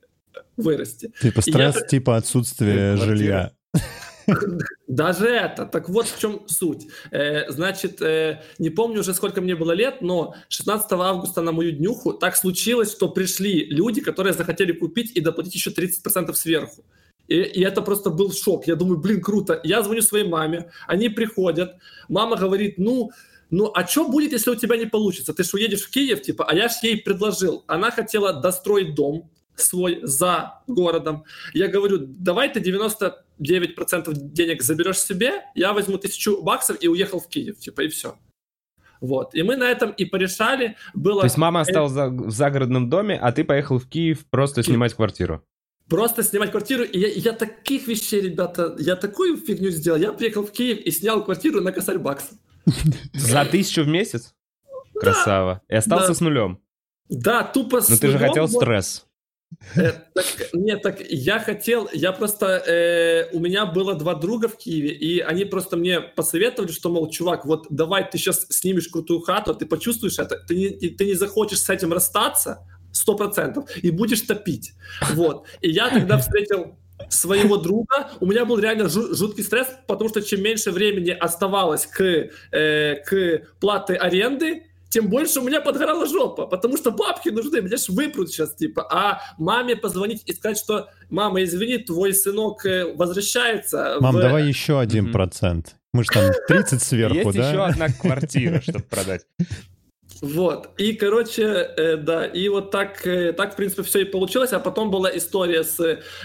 вырасти. 0.57 1.13
Типа 1.21 1.41
стресс, 1.41 1.77
я... 1.77 1.87
типа 1.87 2.17
отсутствие 2.17 2.97
жилья. 2.97 3.53
Даже 4.87 5.27
это. 5.27 5.67
Так 5.67 5.89
вот 5.89 6.07
в 6.07 6.19
чем 6.19 6.43
суть. 6.47 6.87
Э, 7.11 7.51
значит, 7.51 8.03
э, 8.03 8.43
не 8.59 8.71
помню 8.71 9.01
уже 9.01 9.15
сколько 9.15 9.41
мне 9.41 9.55
было 9.55 9.73
лет, 9.73 10.03
но 10.03 10.35
16 10.49 10.93
августа 10.93 11.43
на 11.43 11.53
мою 11.53 11.73
днюху 11.73 12.13
так 12.13 12.37
случилось, 12.37 12.93
что 12.93 13.09
пришли 13.09 13.65
люди, 13.67 14.01
которые 14.01 14.33
захотели 14.33 14.73
купить 14.73 15.13
и 15.17 15.21
доплатить 15.21 15.55
еще 15.55 15.71
30% 15.71 16.33
сверху. 16.35 16.85
И, 17.29 17.35
и 17.35 17.63
это 17.63 17.83
просто 17.83 18.11
был 18.11 18.33
шок. 18.33 18.67
Я 18.67 18.75
думаю, 18.75 18.99
блин, 18.99 19.21
круто. 19.21 19.61
Я 19.63 19.83
звоню 19.83 20.03
своей 20.03 20.27
маме, 20.27 20.71
они 20.87 21.09
приходят. 21.09 21.77
Мама 22.09 22.37
говорит, 22.37 22.79
ну, 22.79 23.11
ну, 23.51 23.71
а 23.75 23.87
что 23.87 24.09
будет, 24.09 24.33
если 24.33 24.51
у 24.51 24.55
тебя 24.55 24.77
не 24.77 24.87
получится? 24.87 25.35
Ты 25.35 25.43
же 25.43 25.51
уедешь 25.55 25.83
в 25.83 25.91
Киев, 25.91 26.23
типа, 26.23 26.45
а 26.49 26.55
я 26.55 26.69
же 26.69 26.75
ей 26.83 26.97
предложил. 26.97 27.65
Она 27.67 27.91
хотела 27.91 28.33
достроить 28.33 28.95
дом 28.95 29.31
свой 29.61 30.01
за 30.03 30.63
городом. 30.67 31.25
Я 31.55 31.69
говорю, 31.69 31.99
давай 32.01 32.53
ты 32.53 32.61
99% 32.61 34.13
денег 34.15 34.63
заберешь 34.63 34.99
себе, 34.99 35.45
я 35.55 35.73
возьму 35.73 35.99
тысячу 35.99 36.43
баксов 36.43 36.77
и 36.81 36.89
уехал 36.89 37.21
в 37.21 37.29
Киев, 37.29 37.59
типа, 37.59 37.83
и 37.83 37.89
все. 37.89 38.17
Вот. 39.01 39.35
И 39.35 39.43
мы 39.43 39.57
на 39.57 39.65
этом 39.65 39.91
и 39.93 40.05
порешали. 40.05 40.77
Было... 40.95 41.21
То 41.21 41.27
есть 41.27 41.39
мама 41.39 41.61
осталась 41.61 41.93
в 41.93 42.31
загородном 42.31 42.91
доме, 42.91 43.19
а 43.19 43.33
ты 43.33 43.45
поехал 43.45 43.79
в 43.79 43.89
Киев 43.89 44.27
просто 44.27 44.63
снимать 44.63 44.95
квартиру? 44.95 45.43
Просто 45.89 46.23
снимать 46.23 46.51
квартиру. 46.51 46.85
И 46.85 46.99
я, 46.99 47.09
я 47.09 47.33
таких 47.33 47.89
вещей, 47.89 48.21
ребята, 48.21 48.77
я 48.79 48.95
такую 48.95 49.37
фигню 49.37 49.71
сделал. 49.71 49.99
Я 49.99 50.13
приехал 50.13 50.47
в 50.47 50.53
Киев 50.53 50.79
и 50.79 50.91
снял 50.91 51.25
квартиру 51.25 51.61
на 51.61 51.73
косарь 51.73 51.99
бакса. 51.99 52.35
За 53.15 53.45
тысячу 53.45 53.83
в 53.83 53.89
месяц? 53.89 54.35
Красава. 54.95 55.63
И 55.69 55.75
остался 55.75 56.15
с 56.15 56.21
нулем? 56.21 56.61
Да, 57.09 57.43
тупо 57.43 57.81
с 57.81 57.89
Но 57.89 57.97
ты 57.97 58.09
же 58.09 58.19
хотел 58.19 58.47
стресс. 58.47 59.07
Э, 59.77 59.93
так, 60.15 60.27
нет, 60.53 60.83
так 60.83 61.01
я 61.11 61.39
хотел, 61.39 61.89
я 61.93 62.13
просто, 62.13 62.47
э, 62.47 63.29
у 63.33 63.41
меня 63.41 63.67
было 63.67 63.95
два 63.95 64.15
друга 64.15 64.49
в 64.49 64.57
Киеве, 64.57 64.93
и 64.93 65.21
они 65.21 65.45
просто 65.45 65.77
мне 65.77 66.01
посоветовали, 66.01 66.73
что, 66.73 66.89
мол, 66.89 67.11
чувак, 67.11 67.45
вот 67.45 67.67
давай 67.71 68.09
ты 68.09 68.19
сейчас 68.19 68.47
снимешь 68.49 68.89
крутую 68.89 69.21
хату, 69.21 69.55
ты 69.55 69.67
почувствуешь 69.67 70.19
это, 70.19 70.37
ты 70.37 70.55
не, 70.55 70.71
ты 70.71 71.05
не 71.05 71.15
захочешь 71.15 71.61
с 71.61 71.71
этим 71.71 71.93
расстаться, 71.93 72.67
сто 72.93 73.17
процентов, 73.17 73.69
и 73.77 73.91
будешь 73.91 74.23
топить. 74.23 74.73
Вот. 75.13 75.47
И 75.61 75.71
я 75.71 75.91
тогда 75.91 76.19
встретил 76.19 76.77
своего 77.09 77.57
друга, 77.57 78.11
у 78.21 78.27
меня 78.27 78.45
был 78.45 78.59
реально 78.59 78.89
жуткий 78.89 79.43
стресс, 79.43 79.69
потому 79.87 80.11
что 80.11 80.23
чем 80.23 80.43
меньше 80.43 80.71
времени 80.71 81.11
оставалось 81.11 81.87
к, 81.87 82.31
э, 82.53 82.97
к 83.07 83.43
плате 83.61 83.95
аренды, 83.95 84.65
тем 84.91 85.09
больше 85.09 85.41
у 85.41 85.45
меня 85.45 85.61
подгорала 85.61 86.07
жопа, 86.07 86.47
потому 86.47 86.77
что 86.77 86.91
бабки 86.91 87.29
нужны, 87.29 87.63
меня 87.63 87.77
ж 87.77 87.89
выпрут 87.89 88.31
сейчас, 88.31 88.55
типа. 88.55 88.87
А 88.91 89.21
маме 89.39 89.77
позвонить 89.77 90.23
и 90.27 90.33
сказать, 90.33 90.59
что, 90.59 90.91
мама, 91.09 91.43
извини, 91.45 91.79
твой 91.79 92.13
сынок 92.13 92.67
э, 92.67 92.93
возвращается. 92.95 93.97
Мам, 94.01 94.17
в... 94.17 94.21
давай 94.21 94.47
еще 94.47 94.81
один 94.81 95.13
процент. 95.13 95.77
Мы 95.93 96.05
же 96.05 96.11
там 96.11 96.31
30 96.49 96.83
сверху, 96.83 97.17
Есть 97.17 97.37
да? 97.37 97.49
еще 97.49 97.65
одна 97.65 97.89
квартира, 97.89 98.61
чтобы 98.61 98.83
продать. 98.83 99.23
Вот, 100.23 100.69
и, 100.77 100.93
короче, 100.93 101.45
э, 101.45 101.97
да, 101.97 102.27
и 102.27 102.49
вот 102.51 102.71
так, 102.71 103.07
э, 103.07 103.33
так, 103.33 103.55
в 103.55 103.57
принципе, 103.57 103.83
все 103.83 104.01
и 104.01 104.05
получилось, 104.05 104.53
а 104.53 104.61
потом 104.61 104.91
была 104.91 105.17
история 105.17 105.65
с 105.65 105.81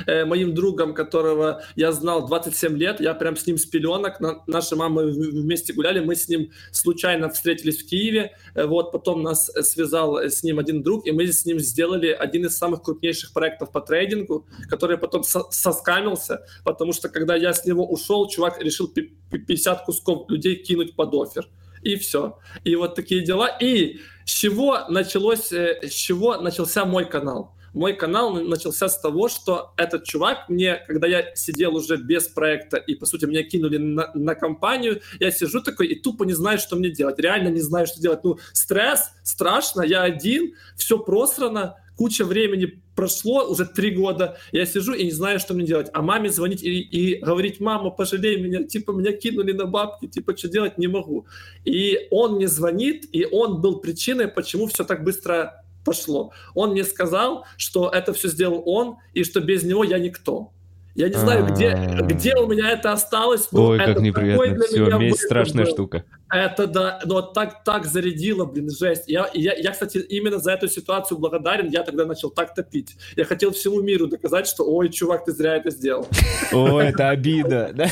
э, 0.05 0.25
моим 0.25 0.53
другом, 0.53 0.93
которого 0.93 1.63
я 1.77 1.93
знал 1.93 2.27
27 2.27 2.77
лет, 2.77 2.99
я 2.99 3.13
прям 3.13 3.37
с 3.37 3.47
ним 3.47 3.57
с 3.57 3.65
пеленок, 3.65 4.19
на, 4.19 4.43
наши 4.47 4.75
мамы 4.75 5.05
вместе 5.11 5.71
гуляли, 5.71 6.01
мы 6.01 6.15
с 6.15 6.27
ним 6.27 6.51
случайно 6.71 7.29
встретились 7.29 7.81
в 7.83 7.87
Киеве, 7.87 8.35
э, 8.53 8.65
вот, 8.65 8.91
потом 8.91 9.23
нас 9.23 9.49
связал 9.61 10.17
с 10.17 10.43
ним 10.43 10.59
один 10.59 10.83
друг, 10.83 11.07
и 11.07 11.13
мы 11.13 11.25
с 11.27 11.45
ним 11.45 11.59
сделали 11.59 12.09
один 12.09 12.45
из 12.45 12.57
самых 12.57 12.83
крупнейших 12.83 13.31
проектов 13.31 13.71
по 13.71 13.79
трейдингу, 13.79 14.45
который 14.69 14.97
потом 14.97 15.23
со 15.23 15.43
соскамился, 15.51 16.45
потому 16.65 16.91
что, 16.91 17.07
когда 17.07 17.35
я 17.35 17.53
с 17.53 17.65
него 17.65 17.89
ушел, 17.89 18.27
чувак 18.27 18.61
решил 18.61 18.89
50 18.89 19.85
кусков 19.85 20.29
людей 20.29 20.57
кинуть 20.57 20.97
под 20.97 21.13
офер 21.13 21.47
и 21.85 21.95
все. 21.95 22.37
И 22.65 22.75
вот 22.75 22.95
такие 22.95 23.23
дела. 23.23 23.47
И 23.47 23.99
с 24.25 24.31
чего 24.31 24.79
началось, 24.89 25.53
э, 25.53 25.79
с 25.87 25.93
чего 25.93 26.35
начался 26.37 26.83
мой 26.83 27.05
канал? 27.05 27.53
Мой 27.73 27.93
канал 27.93 28.33
начался 28.33 28.87
с 28.87 28.99
того, 28.99 29.27
что 29.27 29.73
этот 29.75 30.05
чувак 30.05 30.49
мне, 30.49 30.81
когда 30.87 31.07
я 31.07 31.35
сидел 31.35 31.75
уже 31.75 31.97
без 31.97 32.27
проекта 32.27 32.77
и, 32.77 32.95
по 32.95 33.05
сути, 33.05 33.25
меня 33.25 33.43
кинули 33.43 33.77
на, 33.77 34.11
на 34.13 34.33
компанию, 34.33 35.01
я 35.19 35.29
сижу 35.29 35.61
такой 35.61 35.87
и 35.87 35.99
тупо 35.99 36.23
не 36.23 36.33
знаю, 36.33 36.57
что 36.57 36.77
мне 36.77 36.89
делать. 36.89 37.19
Реально 37.19 37.49
не 37.49 37.59
знаю, 37.59 37.85
что 37.85 38.01
делать. 38.01 38.23
Ну, 38.23 38.39
стресс, 38.53 39.11
страшно, 39.23 39.81
я 39.81 40.03
один, 40.03 40.53
все 40.77 40.97
просрано, 40.97 41.75
куча 41.97 42.25
времени 42.25 42.81
прошло, 42.95 43.47
уже 43.49 43.65
три 43.65 43.91
года, 43.91 44.37
я 44.51 44.65
сижу 44.65 44.93
и 44.93 45.05
не 45.05 45.11
знаю, 45.11 45.39
что 45.39 45.53
мне 45.53 45.65
делать. 45.65 45.87
А 45.93 46.01
маме 46.01 46.29
звонить 46.29 46.63
и, 46.63 46.79
и 46.79 47.19
говорить, 47.19 47.59
мама, 47.59 47.89
пожалей 47.89 48.41
меня, 48.41 48.63
типа, 48.63 48.91
меня 48.91 49.11
кинули 49.11 49.51
на 49.51 49.65
бабки, 49.65 50.07
типа, 50.07 50.35
что 50.37 50.47
делать 50.47 50.77
не 50.77 50.87
могу. 50.87 51.25
И 51.65 52.07
он 52.11 52.35
мне 52.35 52.47
звонит, 52.47 53.07
и 53.11 53.25
он 53.25 53.61
был 53.61 53.79
причиной, 53.79 54.27
почему 54.27 54.67
все 54.67 54.83
так 54.83 55.03
быстро 55.03 55.63
пошло. 55.83 56.31
Он 56.53 56.71
мне 56.71 56.83
сказал, 56.83 57.45
что 57.57 57.89
это 57.89 58.13
все 58.13 58.27
сделал 58.29 58.63
он, 58.65 58.97
и 59.13 59.23
что 59.23 59.39
без 59.39 59.63
него 59.63 59.83
я 59.83 59.99
никто. 59.99 60.51
Я 60.95 61.09
не 61.09 61.15
знаю, 61.15 61.45
где, 61.45 61.77
где 62.03 62.35
у 62.37 62.47
меня 62.47 62.71
это 62.71 62.93
осталось. 62.93 63.51
Но 63.51 63.65
Ой, 63.65 63.77
как 63.77 63.99
неприятно. 63.99 64.63
Все, 64.65 64.97
месть 64.97 65.23
страшная 65.23 65.65
штука. 65.65 66.05
Это 66.35 66.67
да, 66.67 66.99
но 67.05 67.21
так, 67.21 67.63
так 67.63 67.85
зарядило, 67.85 68.43
блин, 68.43 68.69
жесть. 68.69 69.03
Я, 69.07 69.29
я, 69.33 69.53
я, 69.53 69.71
кстати, 69.71 69.99
именно 69.99 70.37
за 70.39 70.51
эту 70.51 70.67
ситуацию 70.67 71.17
благодарен. 71.17 71.69
Я 71.69 71.83
тогда 71.83 72.05
начал 72.05 72.29
так 72.29 72.53
топить. 72.53 72.97
Я 73.15 73.23
хотел 73.23 73.51
всему 73.51 73.81
миру 73.81 74.07
доказать, 74.07 74.45
что, 74.45 74.63
ой, 74.63 74.89
чувак, 74.89 75.23
ты 75.23 75.31
зря 75.31 75.55
это 75.55 75.71
сделал. 75.71 76.07
Ой, 76.51 76.87
это 76.87 77.09
обида, 77.09 77.71
да? 77.75 77.87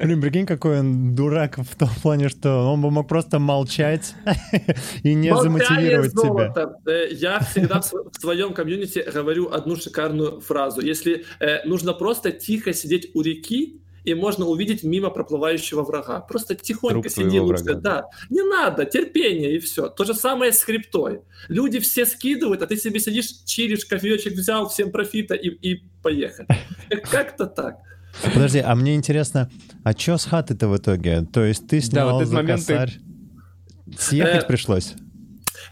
Блин, 0.00 0.20
прикинь, 0.20 0.46
какой 0.46 0.78
он 0.80 1.16
дурак 1.16 1.58
в 1.58 1.76
том 1.76 1.90
плане, 2.00 2.28
что 2.28 2.72
он 2.72 2.80
бы 2.80 2.92
мог 2.92 3.08
просто 3.08 3.40
молчать 3.40 4.14
и 5.02 5.14
не 5.14 5.34
замотивировать 5.34 6.12
тебя. 6.12 6.54
Э, 6.86 7.08
я 7.10 7.40
всегда 7.40 7.80
в 7.80 8.20
своем 8.20 8.54
комьюнити 8.54 9.04
говорю 9.12 9.50
одну 9.50 9.74
шикарную 9.74 10.40
фразу. 10.40 10.80
Если 10.80 11.24
э, 11.40 11.66
нужно 11.66 11.92
просто 11.92 12.30
тихо 12.30 12.72
сидеть 12.72 13.10
у 13.14 13.22
реки, 13.22 13.80
и 14.08 14.14
можно 14.14 14.46
увидеть 14.46 14.82
мимо 14.82 15.10
проплывающего 15.10 15.82
врага. 15.82 16.20
Просто 16.20 16.54
тихонько 16.54 17.08
сиди 17.10 17.38
лучше. 17.38 17.74
Да, 17.74 18.06
не 18.30 18.42
надо, 18.42 18.84
терпение 18.84 19.56
и 19.56 19.58
все. 19.58 19.88
То 19.88 20.04
же 20.04 20.14
самое 20.14 20.52
с 20.52 20.64
криптой. 20.64 21.20
Люди 21.48 21.78
все 21.78 22.06
скидывают, 22.06 22.62
а 22.62 22.66
ты 22.66 22.76
себе 22.76 23.00
сидишь, 23.00 23.28
чилишь, 23.44 23.84
кофеечек 23.84 24.32
взял, 24.32 24.68
всем 24.68 24.90
профита 24.90 25.34
и, 25.34 25.48
и 25.48 25.82
поехали. 26.02 26.48
Как-то 27.10 27.46
так. 27.46 27.76
Подожди, 28.22 28.58
а 28.60 28.74
мне 28.74 28.94
интересно, 28.94 29.50
а 29.84 29.92
что 29.92 30.16
с 30.16 30.24
хаты-то 30.24 30.68
в 30.68 30.76
итоге? 30.76 31.26
То 31.32 31.44
есть 31.44 31.68
ты 31.68 31.80
снял 31.80 32.08
да, 32.08 32.14
вот 32.14 32.26
за 32.26 32.42
косарь, 32.42 32.92
ты... 33.86 33.98
съехать 33.98 34.44
э, 34.44 34.46
пришлось? 34.46 34.94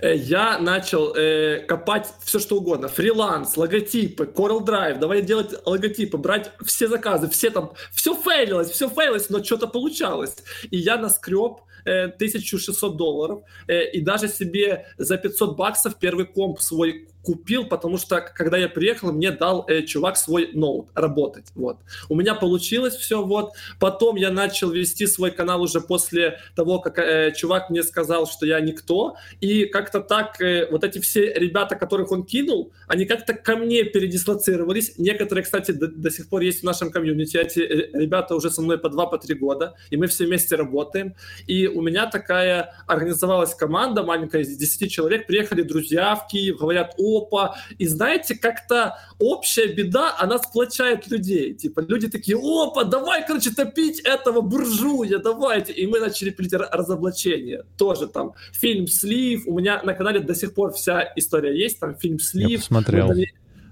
Э, 0.00 0.14
я 0.14 0.59
начал 0.59 1.14
э, 1.14 1.61
копать 1.66 2.12
все 2.25 2.38
что 2.38 2.57
угодно. 2.57 2.88
Фриланс, 2.88 3.57
логотипы, 3.57 4.25
Coral 4.25 4.64
Drive, 4.64 4.99
давай 4.99 5.23
делать 5.23 5.55
логотипы, 5.64 6.19
брать 6.19 6.52
все 6.64 6.88
заказы, 6.88 7.28
все 7.28 7.50
там, 7.50 7.73
все 7.93 8.14
фейлилось, 8.14 8.71
все 8.71 8.88
фейлилось, 8.88 9.31
но 9.31 9.43
что-то 9.43 9.66
получалось. 9.66 10.37
И 10.71 10.76
я 10.76 10.97
наскреб 10.97 11.61
1600 11.87 12.95
э, 12.95 12.97
долларов 12.97 13.43
э, 13.69 13.90
и 13.90 14.00
даже 14.00 14.28
себе 14.28 14.87
за 14.99 15.16
500 15.16 15.57
баксов 15.57 15.99
первый 15.99 16.26
комп 16.26 16.61
свой 16.61 17.09
купил, 17.26 17.64
потому 17.64 17.99
что 17.99 18.21
когда 18.21 18.56
я 18.56 18.68
приехал, 18.68 19.11
мне 19.12 19.33
дал 19.33 19.64
э, 19.66 19.83
чувак 19.83 20.16
свой 20.16 20.52
ноут 20.52 20.87
работать. 20.95 21.47
Вот. 21.56 21.78
У 22.09 22.14
меня 22.14 22.37
получилось 22.37 22.95
все. 22.95 23.25
Вот. 23.25 23.50
Потом 23.80 24.14
я 24.14 24.30
начал 24.30 24.71
вести 24.71 25.09
свой 25.09 25.33
канал 25.33 25.61
уже 25.61 25.80
после 25.80 26.38
того, 26.54 26.78
как 26.78 27.00
э, 27.00 27.33
чувак 27.37 27.68
мне 27.68 27.83
сказал, 27.83 28.28
что 28.28 28.47
я 28.47 28.61
никто. 28.61 29.16
И 29.40 29.64
как-то 29.64 30.00
так 30.00 30.40
э, 30.40 30.68
вот 30.71 30.85
эти 30.85 31.00
все 31.00 31.35
ребята, 31.35 31.75
которых 31.75 32.12
он 32.12 32.25
кинул, 32.25 32.73
они 32.87 33.06
как-то 33.06 33.35
ко 33.35 33.56
мне 33.56 33.83
передислоцировались. 33.83 34.95
Некоторые, 34.97 35.42
кстати, 35.42 35.73
до, 35.73 35.88
до 35.88 36.11
сих 36.12 36.28
пор 36.28 36.42
есть 36.42 36.61
в 36.61 36.64
нашем 36.64 36.92
комьюнити. 36.92 37.37
Эти 37.37 37.59
э, 37.59 37.90
ребята 37.92 38.37
уже 38.37 38.50
со 38.50 38.62
мной 38.62 38.78
по 38.78 38.88
два, 38.88 39.06
по 39.06 39.18
три 39.18 39.35
года. 39.35 39.75
И 39.90 39.97
мы 39.97 40.06
все 40.06 40.26
вместе 40.26 40.54
работаем. 40.54 41.16
И 41.49 41.66
у 41.66 41.83
меня 41.83 42.06
такая 42.06 42.73
организовалась 42.87 43.54
команда 43.56 44.04
маленькая 44.04 44.42
из 44.42 44.56
10 44.56 44.92
человек. 44.92 45.26
Приехали 45.26 45.62
друзья 45.62 46.14
в 46.14 46.28
Киев, 46.28 46.59
говорят, 46.59 46.95
о, 46.99 47.15
опа. 47.18 47.56
И 47.78 47.87
знаете, 47.87 48.35
как-то 48.35 48.99
общая 49.18 49.66
беда, 49.68 50.14
она 50.18 50.38
сплочает 50.38 51.08
людей. 51.08 51.54
Типа 51.54 51.80
люди 51.80 52.08
такие, 52.08 52.37
опа, 52.37 52.85
давай, 52.85 53.26
короче, 53.26 53.50
топить 53.50 54.00
этого 54.00 54.40
буржуя, 54.40 55.18
давайте. 55.18 55.73
И 55.73 55.87
мы 55.87 56.00
начали 56.00 56.30
пилить 56.30 56.52
разоблачение. 56.52 57.64
Тоже 57.76 58.06
там 58.06 58.35
фильм 58.52 58.87
«Слив». 58.87 59.44
У 59.46 59.58
меня 59.58 59.82
на 59.82 59.94
канале 59.94 60.20
до 60.20 60.35
сих 60.35 60.54
пор 60.54 60.73
вся 60.73 61.12
история 61.16 61.58
есть. 61.58 61.80
Там 61.80 61.96
фильм 61.96 62.18
«Слив». 62.18 62.50
Я 62.50 62.58
посмотрел. 62.58 63.11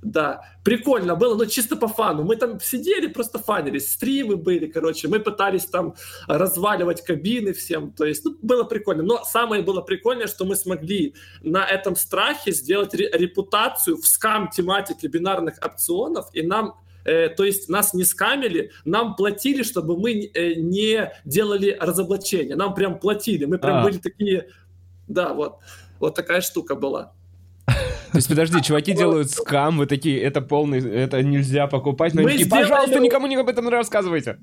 Да, 0.04 0.42
прикольно 0.64 1.16
было, 1.16 1.34
но 1.34 1.46
чисто 1.46 1.76
по 1.76 1.88
фану. 1.88 2.24
Мы 2.24 2.36
там 2.36 2.60
сидели, 2.60 3.06
просто 3.06 3.38
фанились, 3.38 3.90
стримы 3.90 4.36
были, 4.36 4.66
короче, 4.66 5.08
мы 5.08 5.18
пытались 5.18 5.64
там 5.64 5.94
разваливать 6.28 7.02
кабины 7.02 7.54
всем, 7.54 7.90
то 7.90 8.04
есть 8.04 8.22
ну, 8.22 8.36
было 8.42 8.64
прикольно. 8.64 9.02
Но 9.02 9.24
самое 9.24 9.62
было 9.62 9.80
прикольное, 9.80 10.26
что 10.26 10.44
мы 10.44 10.56
смогли 10.56 11.14
на 11.42 11.64
этом 11.64 11.96
страхе 11.96 12.52
сделать 12.52 12.92
репутацию 12.92 13.96
в 13.96 14.06
скам-тематике 14.06 15.08
бинарных 15.08 15.54
опционов, 15.64 16.26
и 16.34 16.42
нам 16.42 16.78
э, 17.06 17.30
то 17.30 17.42
есть 17.42 17.70
нас 17.70 17.94
не 17.94 18.04
скамили, 18.04 18.72
нам 18.84 19.16
платили, 19.16 19.62
чтобы 19.62 19.96
мы 19.96 20.12
э, 20.34 20.54
не 20.56 21.12
делали 21.24 21.78
разоблачения. 21.80 22.56
Нам 22.56 22.74
прям 22.74 22.98
платили. 22.98 23.46
Мы 23.46 23.58
прям 23.58 23.78
а. 23.78 23.82
были 23.84 23.96
такие... 23.96 24.48
Да, 25.08 25.32
вот. 25.32 25.60
Вот 25.98 26.14
такая 26.14 26.42
штука 26.42 26.74
была. 26.74 27.14
То 28.14 28.18
есть, 28.18 28.28
подожди, 28.28 28.62
чуваки 28.62 28.92
делают 28.92 29.28
скам, 29.32 29.76
вы 29.76 29.86
такие, 29.86 30.22
это 30.22 30.40
полный, 30.40 30.78
это 30.78 31.20
нельзя 31.20 31.66
покупать, 31.66 32.14
но 32.14 32.20
они 32.20 32.30
такие, 32.30 32.48
пожалуйста, 32.48 33.00
никому 33.00 33.26
не 33.26 33.34
об 33.34 33.48
этом 33.48 33.64
не 33.64 33.72
рассказывайте 33.72 34.38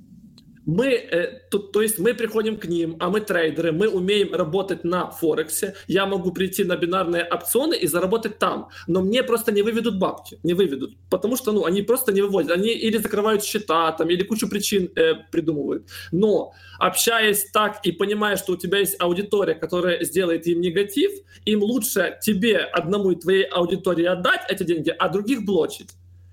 мы, 0.65 0.87
э, 0.87 1.39
то, 1.49 1.59
то 1.59 1.81
есть 1.81 1.99
мы 1.99 2.13
приходим 2.13 2.57
к 2.57 2.65
ним, 2.65 2.97
а 2.99 3.09
мы 3.09 3.21
трейдеры, 3.21 3.71
мы 3.71 3.87
умеем 3.87 4.33
работать 4.33 4.83
на 4.83 5.09
Форексе, 5.09 5.75
я 5.87 6.05
могу 6.05 6.31
прийти 6.31 6.63
на 6.63 6.75
бинарные 6.75 7.23
опционы 7.23 7.75
и 7.75 7.87
заработать 7.87 8.37
там, 8.39 8.69
но 8.87 9.01
мне 9.01 9.23
просто 9.23 9.51
не 9.51 9.61
выведут 9.61 9.97
бабки, 9.97 10.39
не 10.43 10.53
выведут, 10.53 10.95
потому 11.09 11.35
что, 11.35 11.51
ну, 11.51 11.65
они 11.65 11.81
просто 11.81 12.11
не 12.11 12.21
выводят, 12.21 12.51
они 12.51 12.69
или 12.69 12.97
закрывают 12.97 13.43
счета 13.43 13.91
там, 13.93 14.09
или 14.09 14.23
кучу 14.23 14.49
причин 14.49 14.91
э, 14.95 15.15
придумывают, 15.31 15.87
но 16.11 16.53
общаясь 16.79 17.49
так 17.51 17.79
и 17.85 17.91
понимая, 17.91 18.37
что 18.37 18.53
у 18.53 18.57
тебя 18.57 18.79
есть 18.79 18.95
аудитория, 18.99 19.55
которая 19.55 20.03
сделает 20.03 20.47
им 20.47 20.61
негатив, 20.61 21.11
им 21.45 21.63
лучше 21.63 22.17
тебе 22.21 22.57
одному 22.57 23.11
и 23.11 23.15
твоей 23.15 23.43
аудитории 23.43 24.05
отдать 24.05 24.41
эти 24.49 24.63
деньги, 24.63 24.89
а 24.89 25.09
других 25.09 25.43
блочить. 25.45 25.89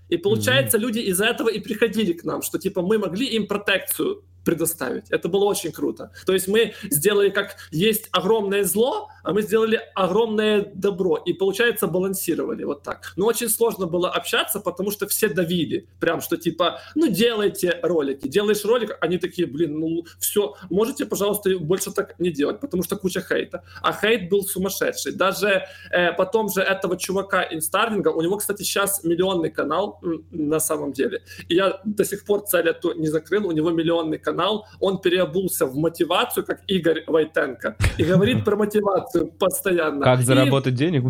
И 0.08 0.16
получается, 0.16 0.78
mm-hmm. 0.78 0.80
люди 0.80 0.98
из-за 1.00 1.26
этого 1.26 1.48
и 1.48 1.60
приходили 1.60 2.12
к 2.12 2.24
нам, 2.24 2.42
что 2.42 2.58
типа 2.58 2.82
мы 2.82 2.98
могли 2.98 3.26
им 3.26 3.46
протекцию 3.46 4.24
предоставить. 4.44 5.10
Это 5.10 5.28
было 5.28 5.44
очень 5.44 5.72
круто. 5.72 6.10
То 6.26 6.32
есть 6.32 6.48
мы 6.48 6.72
сделали, 6.90 7.30
как 7.30 7.56
есть 7.70 8.08
огромное 8.12 8.64
зло, 8.64 9.08
а 9.22 9.32
мы 9.32 9.42
сделали 9.42 9.80
огромное 9.94 10.70
добро. 10.74 11.16
И, 11.16 11.32
получается, 11.32 11.86
балансировали 11.86 12.64
вот 12.64 12.82
так. 12.82 13.12
Но 13.16 13.26
очень 13.26 13.48
сложно 13.48 13.86
было 13.86 14.10
общаться, 14.10 14.60
потому 14.60 14.90
что 14.90 15.06
все 15.06 15.28
давили. 15.28 15.86
Прям, 16.00 16.20
что 16.20 16.36
типа, 16.36 16.80
ну, 16.94 17.08
делайте 17.08 17.78
ролики. 17.82 18.26
Делаешь 18.26 18.64
ролик, 18.64 18.96
они 19.00 19.18
такие, 19.18 19.46
блин, 19.46 19.78
ну, 19.78 20.04
все, 20.18 20.54
можете, 20.70 21.04
пожалуйста, 21.04 21.58
больше 21.58 21.90
так 21.90 22.18
не 22.18 22.30
делать, 22.30 22.60
потому 22.60 22.82
что 22.82 22.96
куча 22.96 23.20
хейта. 23.20 23.64
А 23.82 23.92
хейт 23.92 24.30
был 24.30 24.44
сумасшедший. 24.44 25.12
Даже 25.12 25.64
э, 25.90 26.12
потом 26.12 26.48
же 26.48 26.62
этого 26.62 26.96
чувака 26.96 27.46
инстардинга, 27.50 28.08
у 28.08 28.22
него, 28.22 28.36
кстати, 28.36 28.62
сейчас 28.62 29.04
миллионный 29.04 29.50
канал 29.50 30.00
на 30.30 30.60
самом 30.60 30.92
деле. 30.92 31.22
И 31.48 31.54
я 31.54 31.80
до 31.84 32.04
сих 32.04 32.24
пор 32.24 32.46
цель 32.46 32.68
эту 32.68 32.94
не 32.94 33.08
закрыл, 33.08 33.46
у 33.46 33.52
него 33.52 33.70
миллионный 33.70 34.18
канал, 34.18 34.37
он 34.80 35.00
переобулся 35.00 35.66
в 35.66 35.76
мотивацию, 35.76 36.44
как 36.44 36.60
Игорь 36.66 37.04
Войтенко, 37.06 37.76
и 37.98 38.04
говорит 38.04 38.44
про 38.44 38.56
мотивацию 38.56 39.32
постоянно. 39.38 40.02
Как 40.02 40.22
заработать 40.22 40.74
и... 40.74 40.76
денег? 40.76 41.04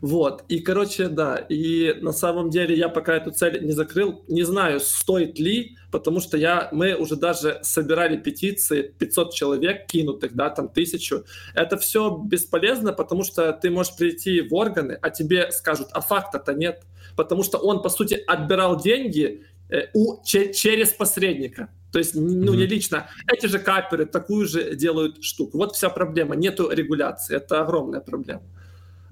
Вот, 0.00 0.44
и, 0.48 0.60
короче, 0.60 1.08
да, 1.08 1.36
и 1.36 1.94
на 2.00 2.12
самом 2.12 2.50
деле 2.50 2.76
я 2.76 2.88
пока 2.88 3.14
эту 3.14 3.30
цель 3.30 3.64
не 3.64 3.72
закрыл, 3.72 4.24
не 4.28 4.42
знаю, 4.42 4.80
стоит 4.80 5.38
ли, 5.38 5.76
потому 5.90 6.20
что 6.20 6.36
я, 6.36 6.68
мы 6.72 6.94
уже 6.94 7.16
даже 7.16 7.58
собирали 7.62 8.16
петиции, 8.16 8.82
500 8.82 9.34
человек 9.34 9.86
кинутых, 9.86 10.34
да, 10.34 10.50
там 10.50 10.68
тысячу. 10.68 11.24
Это 11.54 11.76
все 11.76 12.16
бесполезно, 12.16 12.92
потому 12.92 13.24
что 13.24 13.52
ты 13.52 13.70
можешь 13.70 13.96
прийти 13.96 14.40
в 14.40 14.54
органы, 14.54 14.98
а 15.00 15.10
тебе 15.10 15.50
скажут, 15.52 15.88
а 15.92 16.00
факта-то 16.00 16.54
нет, 16.54 16.82
потому 17.16 17.42
что 17.42 17.58
он, 17.58 17.82
по 17.82 17.88
сути, 17.88 18.22
отбирал 18.26 18.80
деньги 18.80 19.44
э, 19.68 19.88
у, 19.94 20.22
че, 20.24 20.52
через 20.52 20.90
посредника. 20.90 21.68
То 21.92 21.98
есть, 21.98 22.14
ну, 22.14 22.54
не 22.54 22.66
лично. 22.66 23.06
Эти 23.30 23.46
же 23.46 23.58
каперы 23.58 24.06
такую 24.06 24.46
же 24.46 24.74
делают 24.74 25.22
штуку. 25.22 25.58
Вот 25.58 25.76
вся 25.76 25.90
проблема. 25.90 26.34
Нету 26.34 26.70
регуляции. 26.70 27.36
Это 27.36 27.60
огромная 27.60 28.00
проблема. 28.00 28.42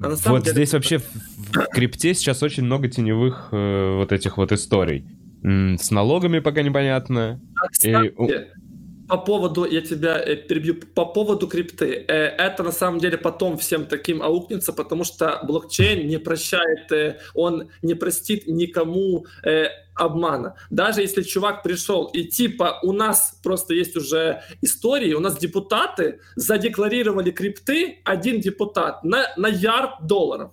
А 0.00 0.08
на 0.08 0.16
самом 0.16 0.38
вот 0.38 0.44
деле... 0.44 0.54
здесь 0.54 0.72
вообще 0.72 0.98
в 0.98 1.66
крипте 1.74 2.14
сейчас 2.14 2.42
очень 2.42 2.64
много 2.64 2.88
теневых 2.88 3.48
э, 3.52 3.96
вот 3.96 4.12
этих 4.12 4.38
вот 4.38 4.50
историй. 4.50 5.04
С 5.42 5.90
налогами 5.90 6.38
пока 6.38 6.62
непонятно. 6.62 7.40
А, 7.54 7.68
кстати, 7.68 8.06
И 8.06 8.60
по 9.10 9.18
поводу, 9.18 9.64
я 9.64 9.80
тебя 9.80 10.22
э, 10.24 10.36
перебью, 10.36 10.76
по 10.76 11.04
поводу 11.04 11.48
крипты. 11.48 12.04
Э, 12.06 12.12
это 12.12 12.62
на 12.62 12.72
самом 12.72 13.00
деле 13.00 13.18
потом 13.18 13.58
всем 13.58 13.86
таким 13.86 14.22
аукнется, 14.22 14.72
потому 14.72 15.04
что 15.04 15.40
блокчейн 15.42 16.06
не 16.06 16.18
прощает, 16.18 16.92
э, 16.92 17.18
он 17.34 17.68
не 17.82 17.94
простит 17.94 18.46
никому 18.46 19.26
обмана. 20.00 20.54
Даже 20.70 21.02
если 21.02 21.22
чувак 21.22 21.62
пришел 21.62 22.06
и 22.06 22.24
типа 22.24 22.80
у 22.82 22.92
нас 22.92 23.38
просто 23.42 23.74
есть 23.74 23.96
уже 23.96 24.42
истории, 24.62 25.12
у 25.12 25.20
нас 25.20 25.38
депутаты 25.38 26.20
задекларировали 26.36 27.30
крипты, 27.30 28.00
один 28.04 28.40
депутат, 28.40 29.04
на, 29.04 29.26
на 29.36 29.48
ярд 29.48 30.06
долларов. 30.06 30.52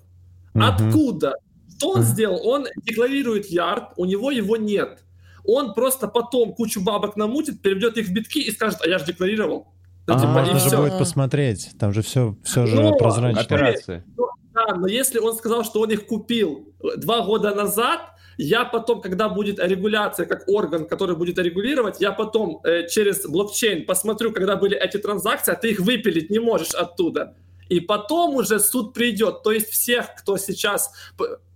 Угу. 0.54 0.64
Откуда? 0.64 1.34
Что 1.78 1.92
он 1.92 2.04
сделал? 2.04 2.48
Он 2.48 2.68
декларирует 2.84 3.46
ярд, 3.48 3.94
у 3.98 4.06
него 4.06 4.32
его 4.32 4.58
нет 4.58 5.04
он 5.48 5.74
просто 5.74 6.08
потом 6.08 6.54
кучу 6.54 6.82
бабок 6.82 7.16
намутит, 7.16 7.62
переведет 7.62 7.98
их 7.98 8.08
в 8.08 8.14
битки 8.14 8.40
и 8.40 8.52
скажет, 8.52 8.80
а 8.84 8.88
я 8.88 9.00
же 9.00 9.06
декларировал. 9.06 9.74
Ну, 10.06 10.14
а, 10.14 10.20
типа, 10.20 10.32
можно 10.32 10.60
же 10.60 10.78
будет 10.78 10.98
посмотреть, 11.00 11.72
там 11.80 11.94
же 11.94 12.02
все, 12.02 12.36
все 12.44 12.66
же 12.66 12.76
но, 12.76 12.94
прозрачно. 12.96 13.42
Операции. 13.42 14.04
Но, 14.18 14.30
да, 14.54 14.76
но 14.76 14.88
если 14.88 15.20
он 15.20 15.36
сказал, 15.36 15.64
что 15.64 15.82
он 15.82 15.90
их 15.90 16.06
купил 16.06 16.74
два 16.98 17.26
года 17.26 17.56
назад, 17.56 18.02
я 18.38 18.66
потом, 18.66 19.02
когда 19.02 19.30
будет 19.30 19.60
регуляция, 19.60 20.26
как 20.26 20.48
орган, 20.48 20.86
который 20.86 21.16
будет 21.16 21.40
регулировать, 21.40 22.00
я 22.00 22.12
потом 22.12 22.62
э, 22.64 22.88
через 22.88 23.26
блокчейн 23.28 23.86
посмотрю, 23.86 24.32
когда 24.32 24.56
были 24.56 24.78
эти 24.78 24.98
транзакции, 24.98 25.52
а 25.52 25.56
ты 25.56 25.72
их 25.72 25.80
выпилить 25.80 26.30
не 26.30 26.40
можешь 26.40 26.74
оттуда. 26.74 27.36
И 27.70 27.80
потом 27.80 28.36
уже 28.36 28.60
суд 28.60 28.94
придет. 28.94 29.44
То 29.44 29.52
есть 29.52 29.70
всех, 29.70 30.16
кто 30.16 30.38
сейчас 30.38 30.92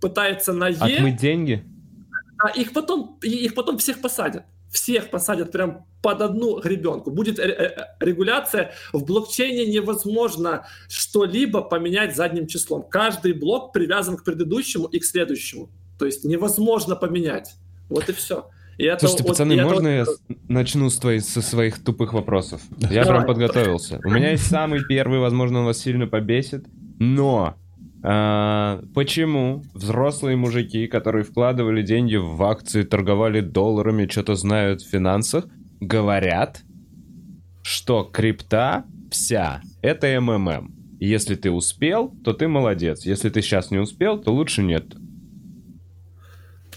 пытается 0.00 0.52
на 0.52 0.68
Е... 0.68 0.96
Отмыть 0.96 1.16
деньги? 1.16 1.64
А 2.38 2.50
их 2.50 2.72
потом, 2.72 3.18
их 3.22 3.54
потом 3.54 3.78
всех 3.78 4.00
посадят. 4.00 4.44
Всех 4.70 5.10
посадят 5.10 5.52
прям 5.52 5.86
под 6.02 6.20
одну 6.20 6.58
гребенку. 6.60 7.10
Будет 7.10 7.38
регуляция. 8.00 8.72
В 8.92 9.04
блокчейне 9.04 9.66
невозможно 9.66 10.66
что-либо 10.88 11.62
поменять 11.62 12.16
задним 12.16 12.46
числом. 12.46 12.82
Каждый 12.82 13.34
блок 13.34 13.72
привязан 13.72 14.16
к 14.16 14.24
предыдущему 14.24 14.86
и 14.86 14.98
к 14.98 15.04
следующему. 15.04 15.70
То 16.02 16.06
есть 16.06 16.24
невозможно 16.24 16.96
поменять. 16.96 17.54
Вот 17.88 18.08
и 18.08 18.12
все. 18.12 18.48
И 18.76 18.82
это, 18.82 19.06
Слушайте, 19.06 19.22
вот, 19.22 19.28
пацаны, 19.28 19.62
можно 19.62 19.86
это... 19.86 20.10
я 20.28 20.36
начну 20.48 20.90
с 20.90 20.98
твоих, 20.98 21.22
со 21.22 21.40
своих 21.40 21.78
тупых 21.84 22.12
вопросов? 22.12 22.60
Я 22.90 23.04
прям 23.04 23.24
подготовился. 23.24 24.00
У 24.04 24.10
меня 24.10 24.32
есть 24.32 24.48
самый 24.48 24.82
первый, 24.84 25.20
возможно, 25.20 25.60
он 25.60 25.66
вас 25.66 25.78
сильно 25.78 26.08
побесит, 26.08 26.66
но 26.98 27.54
а, 28.02 28.82
почему 28.96 29.62
взрослые 29.74 30.36
мужики, 30.36 30.88
которые 30.88 31.22
вкладывали 31.22 31.82
деньги 31.82 32.16
в 32.16 32.42
акции, 32.42 32.82
торговали 32.82 33.38
долларами, 33.38 34.08
что-то 34.10 34.34
знают 34.34 34.82
в 34.82 34.90
финансах, 34.90 35.44
говорят, 35.78 36.62
что 37.62 38.02
крипта 38.02 38.86
вся— 39.08 39.62
это 39.82 40.20
МММ. 40.20 40.98
Если 40.98 41.36
ты 41.36 41.52
успел, 41.52 42.12
то 42.24 42.32
ты 42.32 42.48
молодец. 42.48 43.06
Если 43.06 43.28
ты 43.28 43.40
сейчас 43.40 43.70
не 43.70 43.78
успел, 43.78 44.18
то 44.18 44.32
лучше 44.32 44.64
нет. 44.64 44.96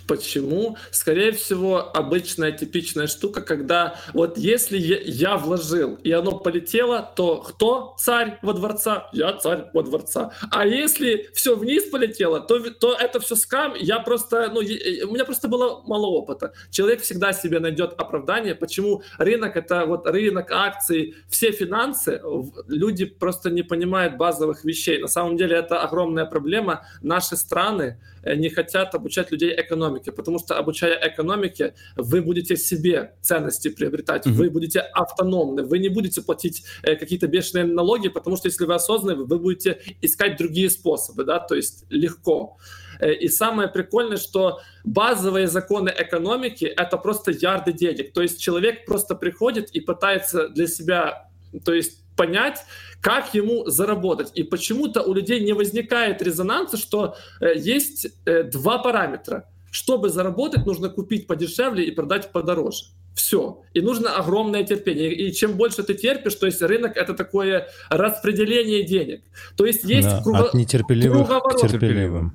Почему? 0.07 0.77
Скорее 0.91 1.31
всего, 1.31 1.91
обычная 1.95 2.51
типичная 2.51 3.07
штука, 3.07 3.41
когда 3.41 3.95
вот 4.13 4.38
если 4.38 4.77
я 4.77 5.38
вложил 5.38 5.95
и 6.03 6.12
оно 6.12 6.38
полетело, 6.38 7.12
то 7.15 7.38
кто 7.38 7.95
царь 7.97 8.38
во 8.41 8.53
дворца? 8.53 9.09
Я 9.13 9.33
царь 9.33 9.65
во 9.74 9.83
дворца. 9.83 10.31
А 10.51 10.65
если 10.65 11.29
все 11.33 11.55
вниз 11.55 11.85
полетело, 11.85 12.39
то, 12.39 12.59
то 12.71 12.93
это 12.93 13.19
все 13.19 13.35
скам. 13.35 13.74
Я 13.75 14.00
просто, 14.00 14.50
ну, 14.53 14.59
у 14.59 15.13
меня 15.13 15.25
просто 15.25 15.47
было 15.47 15.81
мало 15.85 16.07
опыта. 16.07 16.53
Человек 16.69 17.01
всегда 17.01 17.33
себе 17.33 17.59
найдет 17.59 17.93
оправдание, 17.97 18.55
почему 18.55 19.01
рынок 19.17 19.57
это 19.57 19.85
вот 19.85 20.07
рынок 20.07 20.51
акций, 20.51 21.15
все 21.29 21.51
финансы, 21.51 22.21
люди 22.67 23.05
просто 23.05 23.50
не 23.50 23.63
понимают 23.63 24.17
базовых 24.17 24.63
вещей. 24.63 25.00
На 25.00 25.07
самом 25.07 25.38
деле 25.38 25.57
это 25.57 25.81
огромная 25.81 26.25
проблема. 26.25 26.85
Наши 27.01 27.35
страны 27.35 28.00
не 28.25 28.50
хотят 28.50 28.96
обучать 28.96 29.32
людей 29.32 29.53
экономике 29.55 29.75
экономике, 29.75 30.12
потому 30.12 30.39
что 30.39 30.58
обучая 30.58 31.00
экономике, 31.01 31.74
вы 31.96 32.22
будете 32.22 32.58
себе 32.58 33.15
ценности 33.22 33.70
приобретать, 33.70 34.25
mm-hmm. 34.25 34.32
вы 34.32 34.50
будете 34.50 34.79
автономны, 34.79 35.63
вы 35.63 35.79
не 35.79 35.89
будете 35.89 36.22
платить 36.22 36.63
э, 36.84 36.96
какие-то 36.96 37.27
бешеные 37.27 37.65
налоги, 37.65 38.10
потому 38.10 38.38
что 38.38 38.48
если 38.48 38.65
вы 38.65 38.74
осознанны, 38.74 39.25
вы 39.25 39.39
будете 39.39 39.79
искать 40.01 40.38
другие 40.38 40.70
способы, 40.70 41.24
да, 41.24 41.39
то 41.39 41.55
есть 41.55 41.86
легко. 41.89 42.58
Э, 43.00 43.13
и 43.13 43.27
самое 43.27 43.67
прикольное, 43.67 44.17
что 44.17 44.60
базовые 44.84 45.48
законы 45.48 45.91
экономики— 45.98 46.65
это 46.77 46.98
просто 46.98 47.32
ярды 47.32 47.74
денег. 47.74 48.13
То 48.13 48.22
есть 48.22 48.39
человек 48.39 48.86
просто 48.86 49.15
приходит 49.15 49.70
и 49.72 49.82
пытается 49.82 50.50
для 50.50 50.67
себя, 50.67 51.29
то 51.63 51.74
есть 51.74 52.04
понять, 52.15 52.65
как 53.01 53.34
ему 53.34 53.65
заработать. 53.67 54.31
И 54.34 54.43
почему-то 54.43 55.03
у 55.03 55.13
людей 55.13 55.39
не 55.43 55.53
возникает 55.53 56.22
резонанса, 56.22 56.77
что 56.77 57.15
э, 57.39 57.57
есть 57.57 58.07
э, 58.25 58.43
два 58.43 58.79
параметра. 58.79 59.48
Чтобы 59.72 60.10
заработать, 60.10 60.65
нужно 60.65 60.89
купить 60.89 61.27
подешевле 61.27 61.86
и 61.86 61.91
продать 61.91 62.31
подороже. 62.31 62.86
Все. 63.13 63.62
И 63.74 63.81
нужно 63.81 64.15
огромное 64.15 64.63
терпение. 64.63 65.13
И 65.13 65.34
чем 65.34 65.53
больше 65.53 65.84
ты 65.84 65.93
терпишь, 65.93 66.36
то 66.36 66.45
есть 66.45 66.62
рынок 66.62 66.98
это 66.98 67.13
такое 67.13 67.67
распределение 67.89 68.84
денег. 68.84 69.24
То 69.55 69.65
есть 69.65 69.84
есть 69.84 70.07
да, 70.07 70.22
круго... 70.24 70.45
от 70.45 70.53
нетерпеливых 70.53 71.27
круговорот. 71.27 71.53
к 71.53 71.67
терпеливым. 71.67 72.34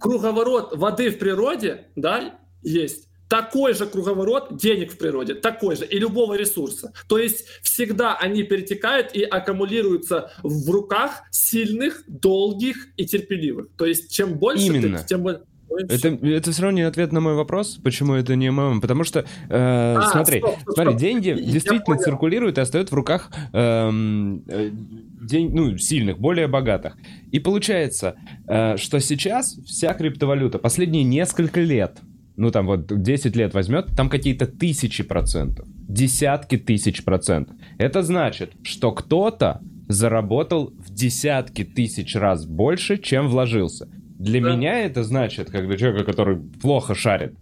Круговорот 0.00 0.76
воды 0.76 1.10
в 1.10 1.18
природе, 1.18 1.88
да, 1.94 2.38
есть 2.62 3.09
такой 3.30 3.74
же 3.74 3.86
круговорот 3.86 4.56
денег 4.56 4.92
в 4.92 4.98
природе, 4.98 5.34
такой 5.34 5.76
же, 5.76 5.86
и 5.86 5.98
любого 5.98 6.34
ресурса. 6.34 6.92
То 7.06 7.16
есть 7.16 7.46
всегда 7.62 8.16
они 8.16 8.42
перетекают 8.42 9.14
и 9.14 9.22
аккумулируются 9.22 10.32
в 10.42 10.68
руках 10.68 11.22
сильных, 11.30 12.02
долгих 12.08 12.88
и 12.96 13.06
терпеливых. 13.06 13.68
То 13.76 13.86
есть 13.86 14.10
чем 14.12 14.34
больше 14.34 14.66
Именно. 14.66 14.98
ты, 14.98 15.06
тем 15.06 15.22
больше... 15.22 15.42
Это, 15.88 16.08
это 16.08 16.50
все 16.50 16.62
равно 16.62 16.78
не 16.78 16.82
ответ 16.82 17.12
на 17.12 17.20
мой 17.20 17.34
вопрос, 17.34 17.78
почему 17.84 18.14
это 18.14 18.34
не 18.34 18.50
МММ. 18.50 18.80
Потому 18.80 19.04
что, 19.04 19.20
э, 19.20 19.24
а, 19.48 20.10
смотри, 20.10 20.40
стоп, 20.40 20.58
стоп, 20.62 20.74
смотри, 20.74 20.94
деньги 20.96 21.28
я 21.28 21.34
действительно 21.36 21.84
понял. 21.84 22.02
циркулируют 22.02 22.58
и 22.58 22.60
остаются 22.60 22.92
в 22.92 22.98
руках 22.98 23.30
эм, 23.52 24.42
э, 24.48 24.70
день, 24.72 25.54
ну, 25.54 25.78
сильных, 25.78 26.18
более 26.18 26.48
богатых. 26.48 26.96
И 27.30 27.38
получается, 27.38 28.16
э, 28.48 28.76
что 28.76 28.98
сейчас 28.98 29.56
вся 29.64 29.94
криптовалюта 29.94 30.58
последние 30.58 31.04
несколько 31.04 31.60
лет, 31.60 32.00
ну 32.40 32.50
там 32.50 32.66
вот 32.66 32.86
10 32.86 33.36
лет 33.36 33.54
возьмет, 33.54 33.88
там 33.96 34.08
какие-то 34.08 34.46
тысячи 34.46 35.04
процентов, 35.04 35.68
десятки 35.88 36.56
тысяч 36.56 37.04
процентов. 37.04 37.54
Это 37.78 38.02
значит, 38.02 38.52
что 38.62 38.92
кто-то 38.92 39.60
заработал 39.88 40.72
в 40.78 40.92
десятки 40.92 41.64
тысяч 41.64 42.16
раз 42.16 42.46
больше, 42.46 42.96
чем 42.96 43.28
вложился. 43.28 43.88
Для 44.18 44.40
да. 44.40 44.54
меня 44.54 44.80
это 44.80 45.04
значит, 45.04 45.50
как 45.50 45.66
для 45.66 45.76
человека, 45.76 46.04
который 46.04 46.38
плохо 46.38 46.94
шарит. 46.94 47.34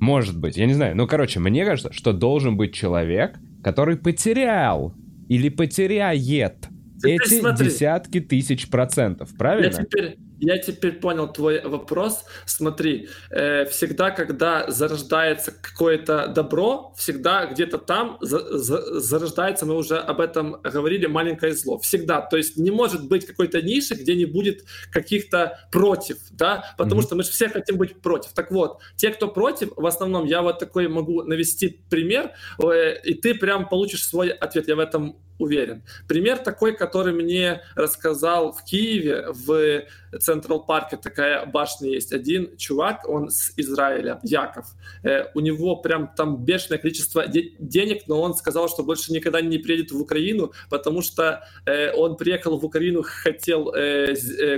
Может 0.00 0.38
быть, 0.38 0.56
я 0.56 0.66
не 0.66 0.74
знаю. 0.74 0.96
Ну, 0.96 1.06
короче, 1.06 1.38
мне 1.38 1.64
кажется, 1.64 1.92
что 1.92 2.12
должен 2.12 2.56
быть 2.56 2.74
человек, 2.74 3.38
который 3.62 3.96
потерял 3.96 4.94
или 5.28 5.48
потеряет 5.48 6.68
Теперь 6.98 7.20
эти 7.22 7.40
смотри. 7.40 7.66
десятки 7.66 8.20
тысяч 8.20 8.68
процентов, 8.68 9.30
правильно? 9.36 9.76
Я 9.76 9.84
теперь, 9.84 10.16
я 10.38 10.58
теперь 10.58 10.92
понял 10.92 11.32
твой 11.32 11.60
вопрос. 11.62 12.24
Смотри, 12.44 13.08
э, 13.30 13.64
всегда, 13.66 14.10
когда 14.10 14.70
зарождается 14.70 15.52
какое-то 15.52 16.28
добро, 16.28 16.92
всегда 16.96 17.46
где-то 17.46 17.78
там 17.78 18.18
за, 18.20 18.58
за, 18.58 19.00
зарождается, 19.00 19.66
мы 19.66 19.76
уже 19.76 19.98
об 19.98 20.20
этом 20.20 20.60
говорили, 20.62 21.06
маленькое 21.06 21.54
зло. 21.54 21.78
Всегда. 21.78 22.20
То 22.20 22.36
есть 22.36 22.56
не 22.56 22.70
может 22.70 23.08
быть 23.08 23.26
какой-то 23.26 23.62
ниши, 23.62 23.94
где 23.94 24.14
не 24.14 24.26
будет 24.26 24.64
каких-то 24.90 25.58
против, 25.70 26.18
да, 26.30 26.74
потому 26.76 27.00
mm-hmm. 27.00 27.04
что 27.04 27.16
мы 27.16 27.22
же 27.22 27.30
все 27.30 27.48
хотим 27.48 27.76
быть 27.76 28.00
против. 28.00 28.32
Так 28.32 28.50
вот, 28.50 28.80
те, 28.96 29.10
кто 29.10 29.28
против, 29.28 29.70
в 29.76 29.86
основном, 29.86 30.26
я 30.26 30.42
вот 30.42 30.58
такой 30.58 30.88
могу 30.88 31.22
навести 31.22 31.80
пример, 31.90 32.32
э, 32.62 33.00
и 33.02 33.14
ты 33.14 33.34
прям 33.34 33.68
получишь 33.68 34.04
свой 34.04 34.30
ответ. 34.30 34.68
Я 34.68 34.76
в 34.76 34.80
этом 34.80 35.16
уверен. 35.38 35.82
Пример 36.08 36.38
такой, 36.38 36.76
который 36.76 37.12
мне 37.12 37.62
рассказал 37.74 38.52
в 38.52 38.64
Киеве, 38.64 39.26
в 39.28 39.84
Централ 40.20 40.64
Парке 40.64 40.96
такая 40.96 41.46
башня 41.46 41.90
есть. 41.90 42.12
Один 42.12 42.56
чувак, 42.56 43.08
он 43.08 43.30
с 43.30 43.52
Израиля, 43.56 44.20
Яков. 44.22 44.66
Э, 45.02 45.24
у 45.34 45.40
него 45.40 45.76
прям 45.76 46.10
там 46.16 46.44
бешеное 46.44 46.78
количество 46.78 47.26
де- 47.26 47.54
денег, 47.58 48.08
но 48.08 48.20
он 48.20 48.34
сказал, 48.34 48.68
что 48.68 48.82
больше 48.82 49.12
никогда 49.12 49.40
не 49.40 49.58
приедет 49.58 49.92
в 49.92 50.00
Украину, 50.00 50.52
потому 50.70 51.02
что 51.02 51.44
э, 51.66 51.92
он 51.92 52.16
приехал 52.16 52.58
в 52.58 52.64
Украину, 52.64 53.02
хотел 53.02 53.72
э, 53.74 54.14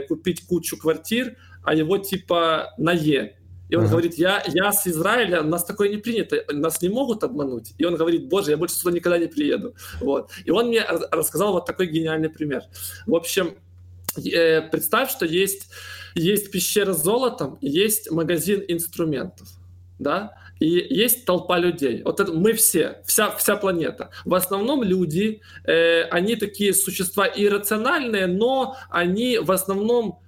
купить 0.09 0.47
кучу 0.47 0.77
квартир, 0.77 1.37
а 1.65 1.75
его 1.75 1.99
типа 1.99 2.75
на 2.79 2.93
Е 2.93 3.39
и 3.69 3.77
он 3.77 3.85
uh-huh. 3.85 3.91
говорит, 3.91 4.15
я, 4.15 4.43
я 4.47 4.73
с 4.73 4.87
Израиля, 4.87 5.43
нас 5.43 5.65
такое 5.65 5.91
не 5.91 5.99
принято, 5.99 6.43
нас 6.53 6.81
не 6.81 6.89
могут 6.89 7.23
обмануть. 7.23 7.75
И 7.77 7.85
он 7.85 7.97
говорит, 7.97 8.29
боже, 8.29 8.51
я 8.51 8.57
больше 8.57 8.77
сюда 8.77 8.93
никогда 8.93 9.19
не 9.19 9.27
приеду. 9.27 9.75
Вот. 10.01 10.31
И 10.45 10.51
он 10.51 10.69
мне 10.69 10.83
рассказал 11.11 11.53
вот 11.53 11.67
такой 11.67 11.87
гениальный 11.87 12.31
пример. 12.31 12.63
В 13.07 13.15
общем, 13.15 13.57
представь, 14.71 15.11
что 15.11 15.27
есть, 15.27 15.69
есть 16.15 16.51
пещера 16.51 16.93
с 16.93 17.03
золотом, 17.03 17.59
есть 17.61 18.11
магазин 18.11 18.65
инструментов. 18.69 19.49
Да? 19.99 20.35
И 20.61 20.69
есть 20.69 21.25
толпа 21.25 21.59
людей. 21.59 22.03
Вот 22.03 22.21
это 22.21 22.33
мы 22.33 22.53
все, 22.53 23.01
вся, 23.07 23.31
вся 23.37 23.57
планета. 23.57 24.11
В 24.25 24.35
основном 24.35 24.83
люди, 24.83 25.41
э, 25.65 26.03
они 26.11 26.37
такие 26.37 26.75
существа 26.75 27.27
иррациональные, 27.27 28.27
но 28.27 28.77
они 28.91 29.39
в 29.39 29.53
основном 29.53 30.21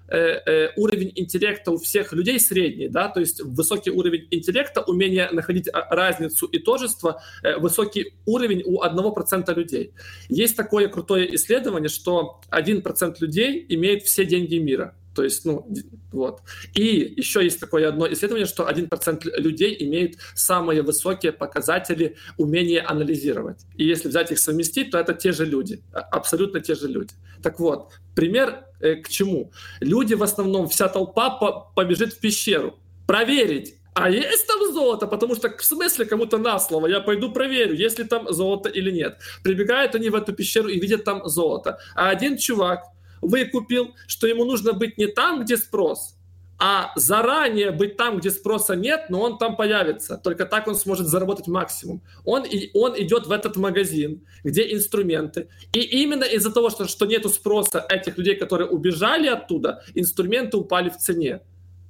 уровень 0.77 1.13
интеллекта 1.15 1.71
у 1.71 1.79
всех 1.79 2.13
людей 2.13 2.41
средний, 2.41 2.89
да, 2.89 3.09
то 3.09 3.21
есть 3.21 3.41
высокий 3.43 3.91
уровень 3.91 4.27
интеллекта, 4.31 4.83
умение 4.83 5.29
находить 5.31 5.69
а, 5.73 5.95
разницу 5.95 6.47
и 6.47 6.59
тожество, 6.59 7.23
э, 7.43 7.57
высокий 7.59 8.15
уровень 8.27 8.63
у 8.65 8.83
1% 8.83 9.55
людей. 9.55 9.93
Есть 10.29 10.57
такое 10.57 10.89
крутое 10.89 11.35
исследование, 11.35 11.89
что 11.89 12.41
1% 12.51 13.17
людей 13.21 13.67
имеет 13.69 14.03
все 14.03 14.25
деньги 14.25 14.57
мира. 14.57 14.95
То 15.21 15.25
есть, 15.25 15.45
ну, 15.45 15.67
вот. 16.13 16.41
И 16.73 17.15
еще 17.19 17.45
есть 17.45 17.61
такое 17.61 17.87
одно 17.87 18.11
исследование, 18.11 18.47
что 18.47 18.67
1% 18.67 19.39
людей 19.39 19.77
имеют 19.81 20.15
самые 20.35 20.81
высокие 20.81 21.31
показатели 21.31 22.17
умения 22.39 22.83
анализировать. 22.91 23.67
И 23.77 23.85
если 23.85 24.09
взять 24.09 24.33
их 24.33 24.39
совместить, 24.39 24.91
то 24.91 24.99
это 24.99 25.13
те 25.13 25.33
же 25.33 25.45
люди, 25.45 25.83
а, 25.93 26.01
абсолютно 26.01 26.61
те 26.61 26.75
же 26.75 26.89
люди. 26.89 27.13
Так 27.43 27.61
вот, 27.61 27.93
пример 28.15 28.65
э, 28.81 28.95
к 28.95 29.11
чему? 29.11 29.53
Люди 29.81 30.15
в 30.15 30.23
основном, 30.23 30.69
вся 30.69 30.89
толпа 30.89 31.29
по 31.29 31.71
побежит 31.77 32.15
в 32.15 32.21
пещеру 32.21 32.79
проверить, 33.07 33.75
а 33.93 34.09
есть 34.09 34.47
там 34.47 34.73
золото? 34.73 35.07
Потому 35.07 35.35
что 35.35 35.55
в 35.55 35.63
смысле 35.63 36.07
кому-то 36.07 36.39
на 36.39 36.59
слово, 36.59 36.87
я 36.87 37.01
пойду 37.01 37.31
проверю, 37.31 37.75
есть 37.75 37.99
ли 37.99 38.07
там 38.07 38.33
золото 38.33 38.71
или 38.71 38.91
нет. 38.91 39.19
Прибегают 39.43 39.95
они 39.95 40.09
в 40.09 40.15
эту 40.15 40.33
пещеру 40.33 40.69
и 40.69 40.81
видят 40.81 41.05
там 41.05 41.29
золото. 41.29 41.79
А 41.95 42.09
один 42.09 42.39
чувак 42.39 42.85
выкупил, 43.21 43.95
что 44.07 44.27
ему 44.27 44.45
нужно 44.45 44.73
быть 44.73 44.99
не 44.99 45.07
там, 45.07 45.43
где 45.43 45.57
спрос, 45.57 46.17
а 46.63 46.93
заранее 46.95 47.71
быть 47.71 47.97
там, 47.97 48.19
где 48.19 48.31
спроса 48.31 48.77
нет, 48.77 49.07
но 49.09 49.23
он 49.23 49.39
там 49.39 49.57
появится. 49.57 50.19
Только 50.19 50.45
так 50.45 50.69
он 50.69 50.75
сможет 50.75 51.07
заработать 51.07 51.49
максимум. 51.49 52.03
Он, 52.27 52.45
и, 52.45 52.71
он 52.75 53.01
идет 53.01 53.27
в 53.27 53.33
этот 53.33 53.57
магазин, 53.57 54.27
где 54.45 54.71
инструменты. 54.75 55.49
И 55.73 55.81
именно 55.81 56.25
из-за 56.25 56.53
того, 56.53 56.69
что, 56.69 56.87
что 56.87 57.07
нету 57.07 57.31
спроса 57.31 57.87
этих 57.89 58.19
людей, 58.19 58.37
которые 58.37 58.69
убежали 58.69 59.27
оттуда, 59.27 59.83
инструменты 59.95 60.59
упали 60.59 60.91
в 60.91 60.99
цене. 60.99 61.41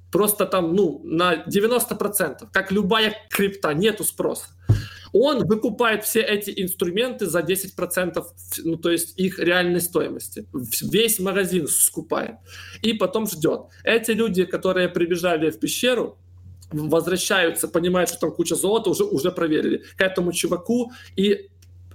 Просто 0.09 0.45
там, 0.45 0.73
ну, 0.73 1.01
на 1.03 1.43
90%. 1.43 2.47
Как 2.53 2.71
любая 2.71 3.13
крипта, 3.29 3.73
нету 3.73 4.05
спроса. 4.05 4.45
Он 5.13 5.45
выкупает 5.45 6.03
все 6.03 6.21
эти 6.21 6.53
инструменты 6.61 7.25
за 7.25 7.39
10%, 7.39 8.23
ну, 8.63 8.77
то 8.77 8.89
есть 8.89 9.19
их 9.19 9.39
реальной 9.39 9.81
стоимости. 9.81 10.45
Весь 10.81 11.19
магазин 11.19 11.67
скупает. 11.67 12.35
И 12.81 12.93
потом 12.93 13.27
ждет. 13.27 13.63
Эти 13.83 14.11
люди, 14.11 14.45
которые 14.45 14.87
прибежали 14.89 15.49
в 15.49 15.59
пещеру, 15.59 16.17
возвращаются, 16.71 17.67
понимают, 17.67 18.09
что 18.09 18.19
там 18.19 18.31
куча 18.31 18.55
золота, 18.55 18.89
уже, 18.89 19.03
уже 19.03 19.31
проверили, 19.31 19.83
к 19.97 20.01
этому 20.01 20.31
чуваку, 20.31 20.91
и 21.17 21.49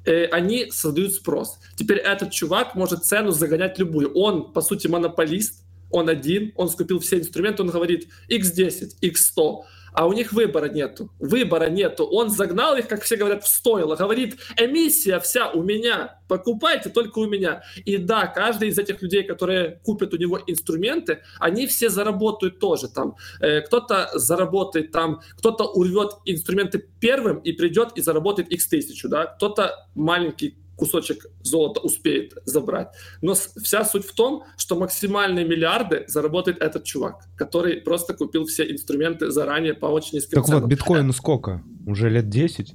э, 0.05 0.27
они 0.27 0.71
создают 0.71 1.15
спрос. 1.15 1.59
Теперь 1.77 1.99
этот 1.99 2.31
чувак 2.31 2.75
может 2.75 3.05
цену 3.05 3.33
загонять 3.33 3.79
любую. 3.79 4.13
Он, 4.13 4.53
по 4.53 4.61
сути, 4.61 4.87
монополист, 4.87 5.65
он 5.91 6.09
один, 6.09 6.53
он 6.57 6.69
скупил 6.69 6.99
все 6.99 7.19
инструменты, 7.19 7.63
он 7.63 7.71
говорит 7.71 8.09
x10, 8.29 9.01
x100, 9.01 9.63
а 9.97 10.07
у 10.07 10.13
них 10.13 10.35
выбора 10.35 10.69
нету. 10.69 11.11
Выбора 11.19 11.71
нету. 11.71 12.05
Он 12.05 12.29
загнал 12.29 12.77
их, 12.77 12.87
как 12.87 13.03
все 13.03 13.17
говорят, 13.17 13.45
в 13.45 13.49
стойло. 13.49 13.97
Говорит, 13.97 14.37
эмиссия 14.59 15.19
вся 15.21 15.51
у 15.51 15.63
меня, 15.63 16.21
покупайте 16.29 16.91
только 16.91 17.19
у 17.19 17.27
меня. 17.27 17.63
И 17.87 17.97
да, 17.97 18.27
каждый 18.27 18.69
из 18.69 18.79
этих 18.79 19.01
людей, 19.01 19.23
которые 19.23 19.81
купят 19.85 20.13
у 20.13 20.19
него 20.19 20.39
инструменты, 20.47 21.23
они 21.41 21.67
все 21.67 21.89
заработают 21.89 22.59
тоже 22.59 22.89
там. 22.89 23.17
Э, 23.41 23.63
кто-то 23.63 24.11
заработает 24.13 24.93
там, 24.93 25.23
кто-то 25.39 25.65
урвет 25.65 26.11
инструменты 26.27 26.87
первым 27.01 27.39
и 27.39 27.53
придет 27.53 27.93
и 27.95 28.03
заработает 28.03 28.53
x 28.53 28.69
тысячу, 28.69 29.09
да. 29.09 29.25
Кто-то 29.25 29.89
маленький 29.95 30.59
кусочек 30.77 31.27
золота 31.43 31.81
успеет 31.81 32.35
забрать. 32.45 32.89
Но 33.23 33.35
вся 33.35 33.85
суть 33.85 34.05
в 34.07 34.15
том, 34.15 34.45
что 34.57 34.79
максимальные 34.79 35.45
миллиарды 35.45 36.05
заработает 36.07 36.59
этот 36.59 36.85
чувак, 36.85 37.25
который 37.37 37.77
просто 37.81 38.15
купил 38.15 38.45
все 38.47 38.71
инструменты 38.71 39.31
заранее 39.31 39.75
по 39.75 39.87
очень 39.87 40.17
низким 40.17 40.37
Так 40.37 40.47
ценам. 40.47 40.61
вот, 40.63 40.69
биткоину 40.69 41.13
сколько? 41.13 41.63
Уже 41.87 42.11
лет 42.11 42.29
10? 42.29 42.75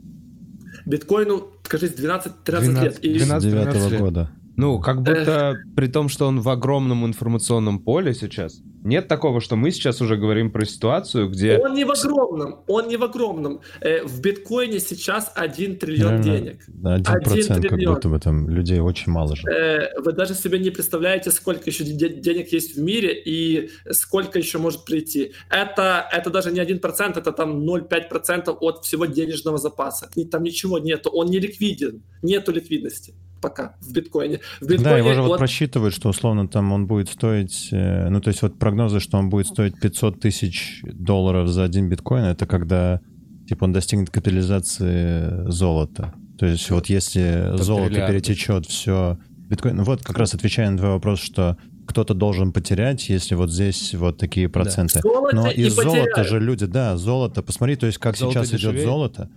Биткоину, 0.86 1.52
кажется, 1.64 2.02
12-13 2.46 2.84
лет. 2.84 3.00
12 3.02 4.00
года. 4.00 4.32
Ну, 4.58 4.80
как 4.80 5.02
будто 5.02 5.56
при 5.76 5.88
том, 5.88 6.10
что 6.10 6.28
он 6.28 6.42
в 6.42 6.50
огромном 6.50 7.06
информационном 7.06 7.80
поле 7.80 8.14
сейчас, 8.14 8.62
нет 8.84 9.08
такого, 9.08 9.42
что 9.42 9.56
мы 9.56 9.72
сейчас 9.72 10.02
уже 10.02 10.18
говорим 10.18 10.52
про 10.52 10.66
ситуацию, 10.66 11.30
где... 11.30 11.58
Он 11.58 11.74
не 11.74 11.86
в 11.86 11.92
огромном, 11.92 12.60
он 12.68 12.88
не 12.88 12.98
в 12.98 13.04
огромном. 13.04 13.62
Э, 13.80 14.04
в 14.04 14.22
биткоине 14.22 14.80
сейчас 14.80 15.32
1 15.36 15.78
триллион 15.78 16.16
Наверное, 16.18 16.40
денег. 16.40 16.66
Один 16.84 17.24
процент, 17.24 17.68
как 17.68 17.80
будто 17.80 18.10
бы 18.10 18.20
там 18.20 18.50
людей 18.50 18.80
очень 18.80 19.12
мало 19.12 19.36
же. 19.36 19.48
Э, 19.48 20.00
вы 20.00 20.14
даже 20.14 20.34
себе 20.34 20.60
не 20.60 20.72
представляете, 20.72 21.32
сколько 21.32 21.70
еще 21.70 21.84
денег 21.84 22.52
есть 22.52 22.76
в 22.76 22.82
мире 22.82 23.14
и 23.14 23.70
сколько 23.92 24.40
еще 24.40 24.58
может 24.58 24.86
прийти. 24.86 25.34
Это, 25.50 26.08
это 26.12 26.30
даже 26.30 26.52
не 26.52 26.60
1%, 26.60 27.20
это 27.20 27.32
там 27.32 27.68
0,5% 27.68 28.58
от 28.60 28.84
всего 28.86 29.06
денежного 29.06 29.58
запаса. 29.58 30.10
Там 30.32 30.44
ничего 30.44 30.80
нету, 30.80 31.10
он 31.10 31.28
не 31.28 31.40
ликвиден, 31.40 32.04
нету 32.22 32.52
ликвидности 32.52 33.14
пока 33.42 33.76
в 33.82 33.92
биткоине. 33.92 34.40
В 34.60 34.68
биткоине 34.68 34.84
да, 34.84 34.98
его 34.98 35.14
же 35.14 35.22
вот... 35.22 35.30
вот 35.30 35.38
просчитывают, 35.40 35.94
что 35.94 36.10
условно 36.10 36.48
там 36.48 36.72
он 36.72 36.88
будет 36.88 37.10
стоить, 37.10 37.70
э, 37.72 38.10
ну 38.10 38.22
то 38.22 38.30
есть 38.30 38.42
вот 38.42 38.60
прогнозы, 38.60 39.00
что 39.00 39.18
он 39.18 39.30
будет 39.30 39.48
стоить 39.48 39.80
500 39.80 40.20
тысяч 40.20 40.82
долларов 40.84 41.48
за 41.50 41.64
один 41.64 41.90
биткоин, 41.90 42.26
это 42.26 42.46
когда 42.46 43.02
типа 43.48 43.66
он 43.66 43.74
достигнет 43.74 44.10
капитализации 44.10 45.50
золота. 45.50 46.14
То 46.40 46.46
есть 46.46 46.70
вот 46.72 46.88
если 46.88 47.54
это 47.54 47.64
золото 47.64 47.90
триллиарды. 47.90 48.14
перетечет 48.14 48.66
все 48.66 49.18
биткоин, 49.50 49.78
ну 49.78 49.84
вот 49.84 50.04
как 50.04 50.18
раз 50.18 50.34
отвечая 50.34 50.70
на 50.70 50.78
твой 50.78 50.92
вопрос, 50.92 51.20
что 51.20 51.58
кто-то 51.92 52.14
должен 52.14 52.54
потерять, 52.54 53.10
если 53.10 53.36
вот 53.36 53.52
здесь 53.52 53.94
вот 53.96 54.18
такие 54.18 54.48
проценты. 54.48 55.02
Да. 55.04 55.10
Но 55.34 55.52
из 55.52 55.74
золота 55.74 56.24
же 56.24 56.40
люди, 56.40 56.66
да, 56.66 56.96
золото, 56.98 57.44
посмотри, 57.44 57.76
то 57.76 57.86
есть 57.86 57.98
как 57.98 58.16
золото 58.16 58.40
сейчас 58.40 58.50
дешевеет? 58.52 58.76
идет 58.78 58.86
золото. 58.86 59.30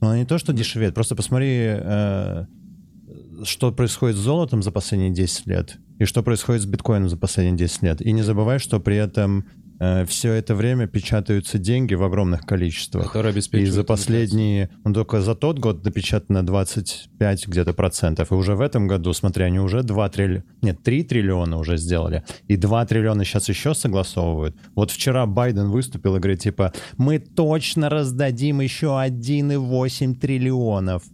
Но 0.00 0.14
не 0.14 0.26
то, 0.26 0.38
что 0.38 0.52
дешевеет, 0.52 0.94
просто 0.94 1.16
посмотри, 1.16 1.48
э, 1.48 2.46
что 3.44 3.72
происходит 3.72 4.16
с 4.16 4.20
золотом 4.20 4.62
за 4.62 4.70
последние 4.70 5.10
10 5.10 5.46
лет 5.46 5.78
и 5.98 6.04
что 6.04 6.22
происходит 6.22 6.62
с 6.62 6.66
биткоином 6.66 7.08
за 7.08 7.16
последние 7.16 7.56
10 7.56 7.82
лет. 7.82 8.02
И 8.02 8.12
не 8.12 8.22
забывай, 8.22 8.58
что 8.58 8.80
при 8.80 8.96
этом 8.96 9.46
э, 9.78 10.04
все 10.06 10.32
это 10.32 10.54
время 10.54 10.86
печатаются 10.86 11.58
деньги 11.58 11.94
в 11.94 12.02
огромных 12.02 12.42
количествах. 12.42 13.06
Которые 13.06 13.30
обеспечивают. 13.30 13.68
И 13.68 13.72
за 13.72 13.84
последние, 13.84 14.70
ну 14.84 14.92
только 14.92 15.20
за 15.20 15.34
тот 15.34 15.58
год 15.58 15.84
напечатано 15.84 16.44
25 16.44 17.46
где-то 17.46 17.74
процентов. 17.74 18.32
И 18.32 18.34
уже 18.34 18.56
в 18.56 18.60
этом 18.60 18.88
году, 18.88 19.12
смотри, 19.12 19.44
они 19.44 19.60
уже 19.60 19.82
2 19.82 20.08
триллиона, 20.08 20.44
нет, 20.62 20.82
3 20.82 21.04
триллиона 21.04 21.58
уже 21.58 21.76
сделали. 21.76 22.24
И 22.48 22.56
2 22.56 22.86
триллиона 22.86 23.24
сейчас 23.24 23.48
еще 23.48 23.74
согласовывают. 23.74 24.56
Вот 24.74 24.90
вчера 24.90 25.26
Байден 25.26 25.70
выступил 25.70 26.16
и 26.16 26.18
говорит, 26.18 26.40
типа, 26.40 26.72
мы 26.96 27.20
точно 27.20 27.88
раздадим 27.88 28.60
еще 28.60 28.86
1,8 28.86 30.14
триллионов. 30.16 31.04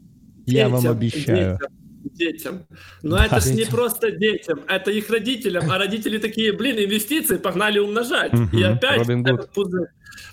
Я 0.46 0.68
вам 0.70 0.86
обещаю. 0.88 1.58
Детям 1.60 1.79
детям. 2.02 2.66
Но 3.02 3.16
да, 3.16 3.26
это 3.26 3.40
же 3.40 3.54
не 3.54 3.64
просто 3.64 4.10
детям, 4.10 4.60
это 4.68 4.90
их 4.90 5.10
родителям. 5.10 5.70
А 5.70 5.78
родители 5.78 6.18
такие, 6.18 6.52
блин, 6.52 6.76
инвестиции, 6.76 7.36
погнали 7.36 7.78
умножать. 7.78 8.32
И 8.52 8.62
опять 8.62 9.08
этот 9.08 9.52
пузырь. 9.52 9.88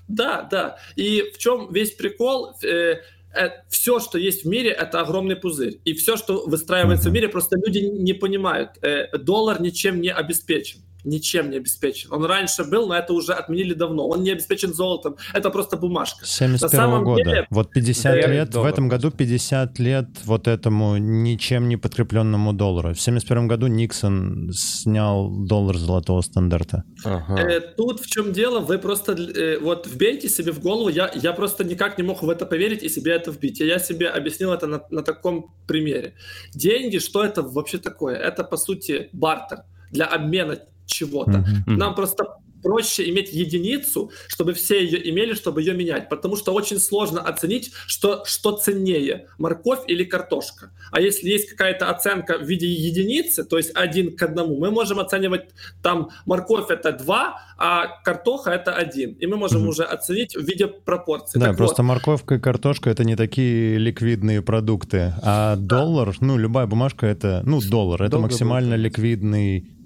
Да, 0.08 0.47
да. 0.49 0.77
И 0.95 1.32
в 1.34 1.38
чем 1.38 1.71
весь 1.71 1.91
прикол? 1.91 2.56
Э, 2.63 3.01
э, 3.34 3.49
все, 3.69 3.99
что 3.99 4.17
есть 4.17 4.45
в 4.45 4.47
мире, 4.47 4.71
это 4.71 5.01
огромный 5.01 5.36
пузырь. 5.36 5.80
И 5.84 5.93
все, 5.93 6.17
что 6.17 6.45
выстраивается 6.47 7.10
в 7.10 7.13
мире, 7.13 7.27
просто 7.27 7.58
люди 7.58 7.80
не 7.80 8.13
понимают. 8.13 8.71
Э, 8.82 9.17
доллар 9.17 9.62
ничем 9.62 10.01
не 10.01 10.12
обеспечен 10.12 10.80
ничем 11.08 11.50
не 11.50 11.58
обеспечен. 11.58 12.12
Он 12.12 12.26
раньше 12.26 12.63
был, 12.63 12.88
но 12.88 12.96
это 12.96 13.13
уже 13.13 13.34
отменили 13.34 13.74
давно. 13.74 14.08
Он 14.08 14.24
не 14.24 14.32
обеспечен 14.32 14.74
золотом. 14.74 15.15
Это 15.34 15.50
просто 15.50 15.78
бумажка. 15.78 16.26
71 16.26 17.04
года. 17.04 17.24
Деле, 17.24 17.48
вот 17.50 17.72
50 17.72 18.28
лет, 18.28 18.50
доллар. 18.50 18.70
в 18.70 18.74
этом 18.74 18.89
году 18.89 19.12
50 19.12 19.80
лет 19.80 20.08
вот 20.26 20.48
этому 20.48 20.98
ничем 20.98 21.70
не 21.70 21.78
подкрепленному 21.78 22.54
доллару. 22.54 22.93
В 22.93 23.02
71 23.02 23.48
году 23.48 23.67
Никсон 23.67 24.52
снял 24.54 25.30
доллар 25.30 25.78
золотого 25.78 26.22
стандарта. 26.22 26.84
Ага. 27.04 27.39
Э, 27.39 27.62
тут 27.62 28.02
в 28.02 28.08
чем 28.08 28.34
дело, 28.34 28.60
вы 28.60 28.78
просто 28.78 29.13
э, 29.13 29.60
вот 29.60 29.88
вбейте 29.88 30.30
себе 30.30 30.52
в 30.52 30.60
голову, 30.60 30.89
я, 30.89 31.12
я 31.15 31.34
просто 31.34 31.63
никак 31.63 31.98
не 31.98 32.04
мог 32.04 32.22
в 32.22 32.30
это 32.30 32.46
поверить 32.46 32.84
и 32.84 32.89
себе 32.89 33.13
это 33.13 33.32
вбить. 33.32 33.60
я 33.60 33.80
себе 33.80 34.10
объяснил 34.10 34.52
это 34.52 34.67
на, 34.67 34.82
на 34.89 35.04
таком 35.04 35.54
примере. 35.67 36.13
Деньги, 36.54 36.98
что 37.00 37.24
это 37.24 37.41
вообще 37.41 37.78
такое? 37.78 38.15
Это, 38.15 38.43
по 38.43 38.58
сути, 38.58 39.10
бартер 39.13 39.63
для 39.91 40.06
обмена 40.06 40.60
чего-то. 40.88 41.45
Mm-hmm. 41.67 41.76
Нам 41.76 41.93
просто 41.93 42.26
проще 42.62 43.10
иметь 43.10 43.32
единицу, 43.34 44.12
чтобы 44.28 44.54
все 44.54 44.84
ее 44.84 45.10
имели, 45.10 45.34
чтобы 45.34 45.62
ее 45.62 45.73
менять. 45.73 46.10
Потому 46.10 46.36
что 46.36 46.54
очень 46.54 46.80
сложно 46.80 47.21
оценить, 47.21 47.71
что, 47.88 48.23
что 48.26 48.58
ценнее, 48.58 49.28
морковь 49.38 49.80
или 49.88 50.04
картошка. 50.04 50.71
А 50.91 51.00
если 51.00 51.30
есть 51.30 51.50
какая-то 51.50 51.89
оценка 51.89 52.38
в 52.38 52.43
виде 52.43 52.67
единицы, 52.67 53.43
то 53.43 53.58
есть 53.58 53.71
один 53.76 54.15
к 54.15 54.21
одному, 54.21 54.58
мы 54.58 54.71
можем 54.71 55.00
оценивать 55.00 55.50
там 55.82 56.10
морковь 56.26 56.69
это 56.69 56.91
2, 56.91 57.41
а 57.58 57.88
картоха 58.04 58.52
это 58.52 58.73
1. 58.73 59.13
И 59.13 59.26
мы 59.28 59.38
можем 59.38 59.63
mm-hmm. 59.63 59.69
уже 59.69 59.84
оценить 59.84 60.36
в 60.36 60.43
виде 60.43 60.67
пропорций. 60.67 61.39
Да, 61.39 61.47
так 61.47 61.58
просто 61.58 61.84
вот. 61.84 61.89
морковка 61.89 62.36
и 62.36 62.39
картошка 62.39 62.89
это 62.89 63.04
не 63.04 63.15
такие 63.15 63.78
ликвидные 63.78 64.41
продукты. 64.41 65.13
А 65.21 65.56
да. 65.56 65.80
доллар, 65.80 66.15
ну 66.19 66.38
любая 66.38 66.67
бумажка 66.67 67.06
это, 67.06 67.41
ну 67.45 67.62
доллар, 67.62 68.04
это 68.04 68.12
Долго 68.12 68.28
максимально 68.28 68.76
был. 68.76 68.84
ликвидный 68.84 69.77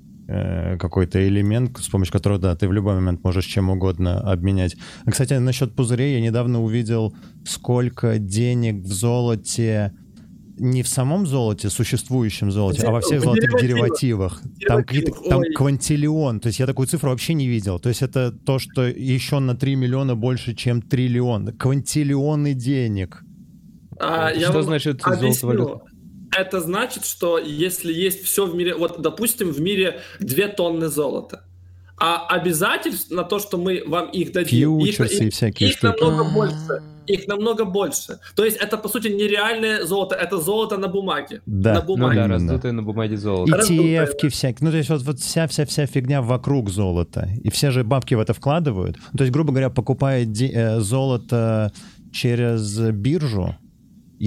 какой-то 0.80 1.28
элемент, 1.28 1.78
с 1.78 1.89
помощью 1.89 2.13
которого, 2.13 2.39
да, 2.39 2.56
ты 2.56 2.67
в 2.67 2.74
любой 2.74 2.96
момент 2.96 3.24
можешь 3.24 3.46
чем 3.46 3.70
угодно 3.70 4.20
обменять. 4.20 4.76
А, 5.06 5.12
кстати, 5.12 5.34
насчет 5.34 5.76
пузырей 5.76 6.13
я 6.15 6.22
недавно 6.22 6.62
увидел, 6.62 7.15
сколько 7.46 8.17
денег 8.20 8.84
в 8.84 8.91
золоте 8.91 9.94
не 10.58 10.84
в 10.84 10.88
самом 10.88 11.26
золоте, 11.26 11.72
существующем 11.72 12.52
золоте, 12.52 12.86
а 12.86 12.91
во 12.91 13.02
всех 13.02 13.22
золотых 13.22 13.60
деривативах. 13.60 14.41
Там, 14.67 14.84
там 15.28 15.41
квантиллион. 15.56 16.39
То 16.39 16.48
есть 16.48 16.60
я 16.60 16.67
такую 16.67 16.88
цифру 16.88 17.10
вообще 17.10 17.34
не 17.34 17.48
видел. 17.48 17.80
То 17.80 17.89
есть 17.89 18.04
это 18.04 18.32
то, 18.32 18.60
что 18.60 18.84
еще 18.84 19.39
на 19.39 19.56
3 19.56 19.76
миллиона 19.76 20.15
больше, 20.15 20.54
чем 20.54 20.84
триллион. 20.84 21.58
Квантиллионы 21.58 22.54
денег. 22.54 23.24
А, 24.00 24.34
что 24.36 24.62
значит 24.62 25.02
золото 25.02 25.48
валюта? 25.48 25.82
Это 26.38 26.60
значит, 26.62 27.06
что 27.06 27.38
если 27.38 27.91
есть 27.94 28.24
все 28.24 28.46
в 28.46 28.56
мире, 28.56 28.76
вот, 28.76 29.02
допустим, 29.02 29.50
в 29.52 29.60
мире 29.62 30.00
2 30.20 30.48
тонны 30.50 30.88
золота, 30.88 31.44
а 31.98 32.26
обязательств 32.28 33.12
на 33.12 33.24
то, 33.24 33.38
что 33.39 33.58
мы 33.58 33.84
вам 33.86 34.10
их 34.10 34.32
дадим, 34.32 34.80
Фьючерсы 34.80 35.13
их, 35.15 35.22
и 35.22 35.30
всякие 35.30 35.70
их 35.70 35.78
штуки. 35.78 36.02
намного 36.02 36.24
больше. 36.34 36.84
Их 37.08 37.28
намного 37.28 37.65
больше. 37.65 38.20
То 38.36 38.46
есть 38.46 38.58
это, 38.58 38.78
по 38.78 38.88
сути, 38.89 39.08
нереальное 39.10 39.86
золото, 39.86 40.15
это 40.15 40.38
золото 40.38 40.78
на 40.78 40.88
бумаге. 40.88 41.41
Да. 41.46 41.74
На 41.74 41.82
бумаге. 41.82 42.22
Ну 42.22 42.28
да, 42.28 42.36
Именно. 42.36 42.52
раздутые 42.54 42.72
на 42.72 42.84
бумаге 42.84 43.17
золото. 43.17 43.56
Раздутое, 43.58 44.06
ETF-ки 44.06 44.30
всякие. 44.30 44.65
Ну, 44.65 44.72
то 44.72 44.78
есть 44.78 44.89
вот, 44.89 45.02
вот 45.02 45.20
вся-вся-вся 45.20 45.86
фигня 45.88 46.22
вокруг 46.22 46.70
золота. 46.70 47.28
И 47.44 47.50
все 47.50 47.70
же 47.72 47.84
бабки 47.84 48.15
в 48.15 48.20
это 48.20 48.34
вкладывают. 48.34 48.98
Ну, 49.13 49.17
То 49.17 49.24
есть, 49.24 49.34
грубо 49.34 49.50
говоря, 49.52 49.70
покупая 49.70 50.26
де- 50.26 50.52
э, 50.54 50.80
золото 50.80 51.72
через 52.13 52.80
биржу, 52.80 53.56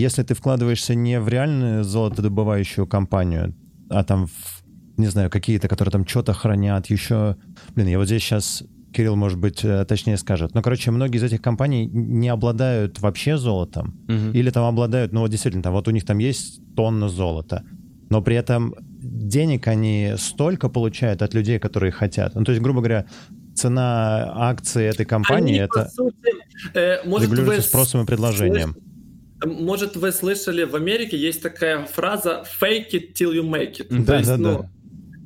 если 0.00 0.22
ты 0.22 0.34
вкладываешься 0.34 0.94
не 0.94 1.20
в 1.20 1.28
реальную 1.28 1.84
золотодобывающую 1.84 2.86
компанию, 2.86 3.54
а 3.90 4.02
там, 4.04 4.26
в, 4.26 4.64
не 4.96 5.06
знаю, 5.06 5.30
какие-то, 5.30 5.68
которые 5.68 5.92
там 5.92 6.06
что-то 6.06 6.32
хранят, 6.32 6.86
еще... 6.86 7.36
Блин, 7.74 7.88
я 7.88 7.98
вот 7.98 8.06
здесь 8.06 8.22
сейчас... 8.22 8.64
Кирилл, 8.92 9.16
может 9.16 9.40
быть, 9.40 9.64
э, 9.64 9.84
точнее 9.86 10.16
скажет. 10.16 10.54
Но, 10.54 10.62
короче, 10.62 10.92
многие 10.92 11.16
из 11.16 11.24
этих 11.24 11.42
компаний 11.42 11.86
не 11.86 12.28
обладают 12.28 13.00
вообще 13.00 13.36
золотом. 13.36 14.00
Мгм. 14.06 14.30
Или 14.30 14.50
там 14.50 14.64
обладают, 14.64 15.12
ну 15.12 15.20
вот 15.20 15.30
действительно, 15.30 15.64
там 15.64 15.72
вот 15.72 15.88
у 15.88 15.90
них 15.90 16.04
там 16.04 16.18
есть 16.18 16.60
тонна 16.76 17.08
золота, 17.08 17.64
но 18.08 18.22
при 18.22 18.36
этом 18.36 18.72
денег 18.78 19.66
они 19.66 20.14
столько 20.16 20.68
получают 20.68 21.22
от 21.22 21.34
людей, 21.34 21.58
которые 21.58 21.90
хотят. 21.90 22.36
Ну 22.36 22.44
то 22.44 22.52
есть, 22.52 22.62
грубо 22.62 22.82
говоря, 22.82 23.06
цена 23.56 24.32
акции 24.32 24.86
этой 24.86 25.06
компании 25.06 25.54
Они, 25.54 25.64
это 25.64 25.88
сути, 25.88 26.16
э, 26.74 26.98
может, 27.04 27.28
вы 27.28 27.34
регулируется 27.34 27.68
спросом 27.68 28.02
и 28.02 28.06
предложением. 28.06 28.76
слыш- 28.76 28.93
Может, 29.44 29.96
вы 29.96 30.12
слышали, 30.12 30.64
в 30.64 30.74
Америке 30.76 31.16
есть 31.16 31.42
такая 31.42 31.84
фраза 31.86 32.44
«fake 32.60 32.90
it 32.92 33.12
till 33.14 33.32
you 33.32 33.42
make 33.42 33.78
it». 33.78 33.86
Да, 33.90 34.12
То 34.12 34.18
есть, 34.18 34.28
да, 34.28 34.36
ну, 34.36 34.58
да. 34.58 34.70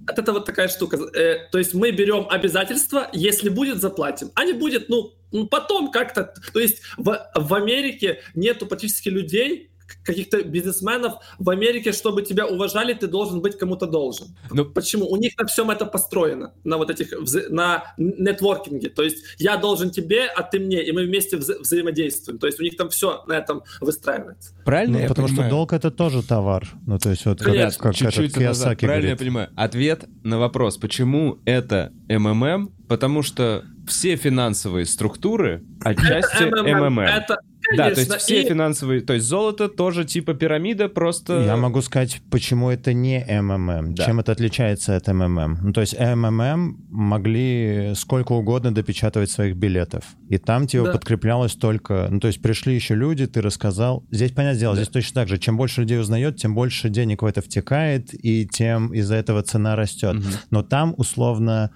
вот 0.09 0.18
это 0.18 0.33
вот 0.33 0.46
такая 0.46 0.68
штука. 0.68 0.96
Э, 1.14 1.48
то 1.50 1.59
есть 1.59 1.74
мы 1.74 1.90
берем 1.90 2.26
обязательства, 2.28 3.09
если 3.12 3.48
будет, 3.48 3.81
заплатим. 3.81 4.31
А 4.35 4.44
не 4.44 4.52
будет, 4.52 4.88
ну, 4.88 5.12
ну, 5.33 5.46
потом 5.46 5.90
как-то. 5.90 6.33
То 6.52 6.61
есть 6.61 6.83
в, 6.96 7.31
в 7.35 7.54
Америке 7.54 8.20
нету 8.35 8.66
практически 8.66 9.09
людей, 9.09 9.70
каких-то 10.05 10.42
бизнесменов 10.42 11.14
в 11.38 11.51
Америке, 11.51 11.92
чтобы 11.92 12.22
тебя 12.22 12.46
уважали, 12.46 12.94
ты 12.94 13.07
должен 13.07 13.40
быть 13.40 13.57
кому-то 13.59 13.87
должен. 13.87 14.37
Ну, 14.51 14.64
Почему? 14.64 15.07
У 15.11 15.16
них 15.16 15.33
на 15.38 15.46
всем 15.46 15.70
это 15.70 15.87
построено, 15.87 16.53
на 16.64 16.77
вот 16.79 16.90
этих, 16.90 17.12
на 17.51 17.94
нетворкинге. 17.96 18.90
То 18.90 19.03
есть 19.03 19.24
я 19.38 19.57
должен 19.57 19.90
тебе, 19.90 20.27
а 20.27 20.42
ты 20.42 20.59
мне, 20.61 20.83
и 20.85 20.92
мы 20.92 21.05
вместе 21.05 21.37
вза- 21.37 21.59
взаимодействуем. 21.61 22.38
То 22.38 22.46
есть 22.46 22.61
у 22.61 22.62
них 22.62 22.77
там 22.77 22.88
все 22.90 23.24
на 23.27 23.33
этом 23.35 23.62
выстраивается. 23.81 24.55
правильно 24.64 24.98
Ну, 24.98 25.03
я 25.03 25.09
потому 25.09 25.29
понимаю? 25.29 25.48
что 25.51 25.57
долг 25.57 25.72
это 25.72 25.90
тоже 25.90 26.22
товар. 26.22 26.68
Ну 26.87 26.98
то 26.98 27.11
есть 27.11 27.24
вот 27.27 27.38
как, 27.38 27.48
Конечно. 27.53 27.83
как 27.83 27.94
Чуть-чуть 27.94 28.31
этот 28.33 28.42
назад. 28.42 28.79
Правильно 28.79 28.94
я 28.94 29.01
говорит. 29.14 29.18
понимаю? 29.18 29.48
Ответ 29.57 30.05
на 30.22 30.38
вопрос, 30.38 30.77
почему 30.77 31.38
это 31.44 31.92
МММ? 32.09 32.72
Потому 32.88 33.22
что 33.22 33.64
все 33.87 34.16
финансовые 34.16 34.87
структуры 34.87 35.62
отчасти 35.83 36.44
МММ. 36.44 37.01
Это, 37.01 37.38
Да, 37.76 37.90
то 37.90 38.00
есть 38.00 38.12
все 38.16 38.42
и- 38.42 38.48
финансовые, 38.48 39.00
то 39.02 39.12
есть 39.12 39.26
золото 39.26 39.68
тоже 39.68 40.04
типа 40.04 40.35
пирамида, 40.35 40.88
просто... 40.88 41.42
Я 41.44 41.57
могу 41.57 41.83
сказать, 41.83 42.20
почему 42.31 42.70
это 42.70 42.92
не 42.94 43.18
МММ, 43.28 43.94
Да. 43.94 44.04
чем 44.07 44.20
это 44.20 44.33
отличается 44.33 44.96
от 44.96 45.07
МММ. 45.07 45.59
Ну, 45.62 45.72
то 45.72 45.81
есть 45.83 45.98
МММ 45.98 46.87
могли 46.90 47.92
сколько 47.94 48.33
угодно 48.33 48.72
допечатывать 48.74 49.31
своих 49.31 49.57
билетов. 49.57 50.04
И 50.28 50.38
там 50.38 50.66
тебе 50.66 50.85
Да. 50.85 50.92
подкреплялось 50.92 51.54
только... 51.54 52.09
Ну, 52.11 52.20
то 52.20 52.28
есть 52.28 52.40
пришли 52.40 52.74
еще 52.74 52.94
люди, 52.94 53.26
ты 53.26 53.40
рассказал. 53.42 54.04
Здесь, 54.11 54.33
понятное 54.33 54.59
дело, 54.61 54.74
Да. 54.74 54.83
здесь 54.83 54.92
точно 54.92 55.20
так 55.22 55.28
же. 55.28 55.38
Чем 55.38 55.57
больше 55.57 55.83
людей 55.83 55.98
узнает, 56.00 56.37
тем 56.37 56.54
больше 56.54 56.88
денег 56.88 57.22
в 57.22 57.26
это 57.26 57.42
втекает, 57.42 58.09
и 58.12 58.46
тем 58.46 58.92
из-за 58.94 59.16
этого 59.16 59.42
цена 59.42 59.76
растет. 59.76 60.14
Мгм. 60.14 60.24
Но 60.50 60.62
там, 60.62 60.94
условно, 60.96 61.70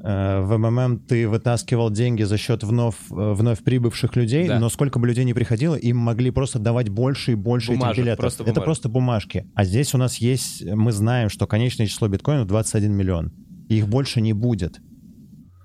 в 0.00 0.56
МММ 0.58 1.00
ты 1.00 1.28
вытаскивал 1.28 1.90
деньги 1.90 2.22
за 2.22 2.36
счет 2.38 2.62
вновь, 2.62 2.94
э, 3.10 3.32
вновь 3.32 3.62
прибывших 3.64 4.14
людей, 4.16 4.46
Да. 4.48 4.58
но 4.60 4.68
сколько 4.68 4.98
бы 4.98 5.06
людей 5.06 5.24
не 5.24 5.34
приходило, 5.34 5.74
им 5.74 5.96
могли 5.96 6.30
просто 6.30 6.58
давать 6.58 6.88
больше 6.88 7.32
и 7.32 7.34
больше 7.34 7.72
Бумажек, 7.72 7.92
этих 7.94 8.02
билетов. 8.04 8.20
просто 8.20 8.44
Это 8.44 8.60
просто 8.60 8.88
бумажки. 8.88 9.50
А 9.54 9.64
здесь 9.64 9.94
у 9.94 9.98
нас 9.98 10.16
есть, 10.18 10.64
мы 10.64 10.92
знаем, 10.92 11.28
что 11.30 11.46
конечное 11.46 11.86
число 11.86 12.08
биткоинов 12.08 12.46
21 12.46 12.92
миллион. 12.92 13.32
Их 13.68 13.88
больше 13.88 14.20
не 14.20 14.32
будет. 14.32 14.78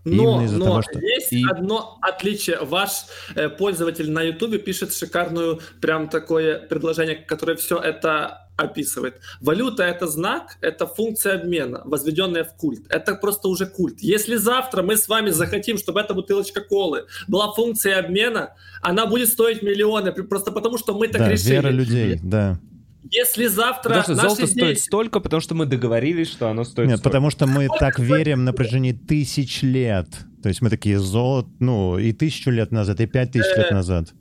Но, 0.06 0.12
Именно 0.34 0.46
из-за 0.46 0.58
но 0.58 0.66
того, 0.66 0.82
что- 0.82 1.00
есть 1.00 1.32
И- 1.32 1.46
одно 1.50 1.98
отличие. 2.02 2.58
Ваш 2.62 3.06
э, 3.36 3.48
пользователь 3.48 4.12
на 4.12 4.22
Ютубе 4.22 4.58
пишет 4.58 4.94
шикарную 4.94 5.62
прям 5.80 6.10
такое 6.10 6.60
предложение, 6.68 7.16
которое 7.16 7.56
все 7.56 7.78
это 7.80 8.43
описывает. 8.56 9.20
Валюта— 9.42 9.84
это 9.86 10.08
знак, 10.08 10.58
это 10.62 10.86
функция 10.88 11.36
обмена, 11.40 11.82
возведенная 11.86 12.44
в 12.44 12.54
культ. 12.56 12.86
Это 12.90 13.16
просто 13.16 13.48
уже 13.48 13.66
культ. 13.66 14.00
Если 14.00 14.36
завтра 14.36 14.84
мы 14.84 14.98
с 14.98 15.08
вами 15.08 15.32
захотим, 15.32 15.78
чтобы 15.78 16.00
эта 16.00 16.14
бутылочка 16.14 16.62
колы 16.62 17.06
была 17.28 17.52
функцией 17.54 17.98
обмена, 17.98 18.54
она 18.82 19.06
будет 19.06 19.30
стоить 19.30 19.62
миллионы, 19.64 20.12
просто 20.12 20.52
потому 20.52 20.78
что 20.78 20.98
мы 20.98 21.08
так 21.08 21.22
да, 21.22 21.30
решили. 21.30 21.52
вера 21.52 21.70
людей, 21.70 22.20
да. 22.24 22.60
Если 23.12 23.48
завтра 23.48 23.90
Потому 23.90 24.04
что 24.04 24.12
наши 24.16 24.28
золото 24.28 24.42
дети- 24.44 24.52
стоит 24.54 24.80
столько, 24.80 25.20
потому 25.20 25.42
что 25.42 25.56
мы 25.56 25.66
договорились, 25.66 26.30
что 26.32 26.48
оно 26.50 26.64
стоит 26.64 26.88
Нет, 26.88 27.00
столько. 27.00 27.10
потому 27.10 27.30
что 27.32 27.48
мы 27.48 27.68
так 27.80 28.00
верим 28.00 28.44
на 28.46 28.54
протяжении 28.54 28.94
тысяч 28.94 29.62
лет. 29.62 30.08
То 30.42 30.50
есть 30.50 30.62
мы 30.62 30.70
такие 30.70 31.00
золото, 31.00 31.50
ну, 31.60 31.98
и 32.00 32.12
тысячу 32.14 32.50
лет 32.50 32.72
назад, 32.72 33.02
и 33.02 33.06
пять 33.06 33.32
тысяч 33.34 33.52
Э, 33.56 33.60
лет 33.62 33.72
назад. 33.72 34.14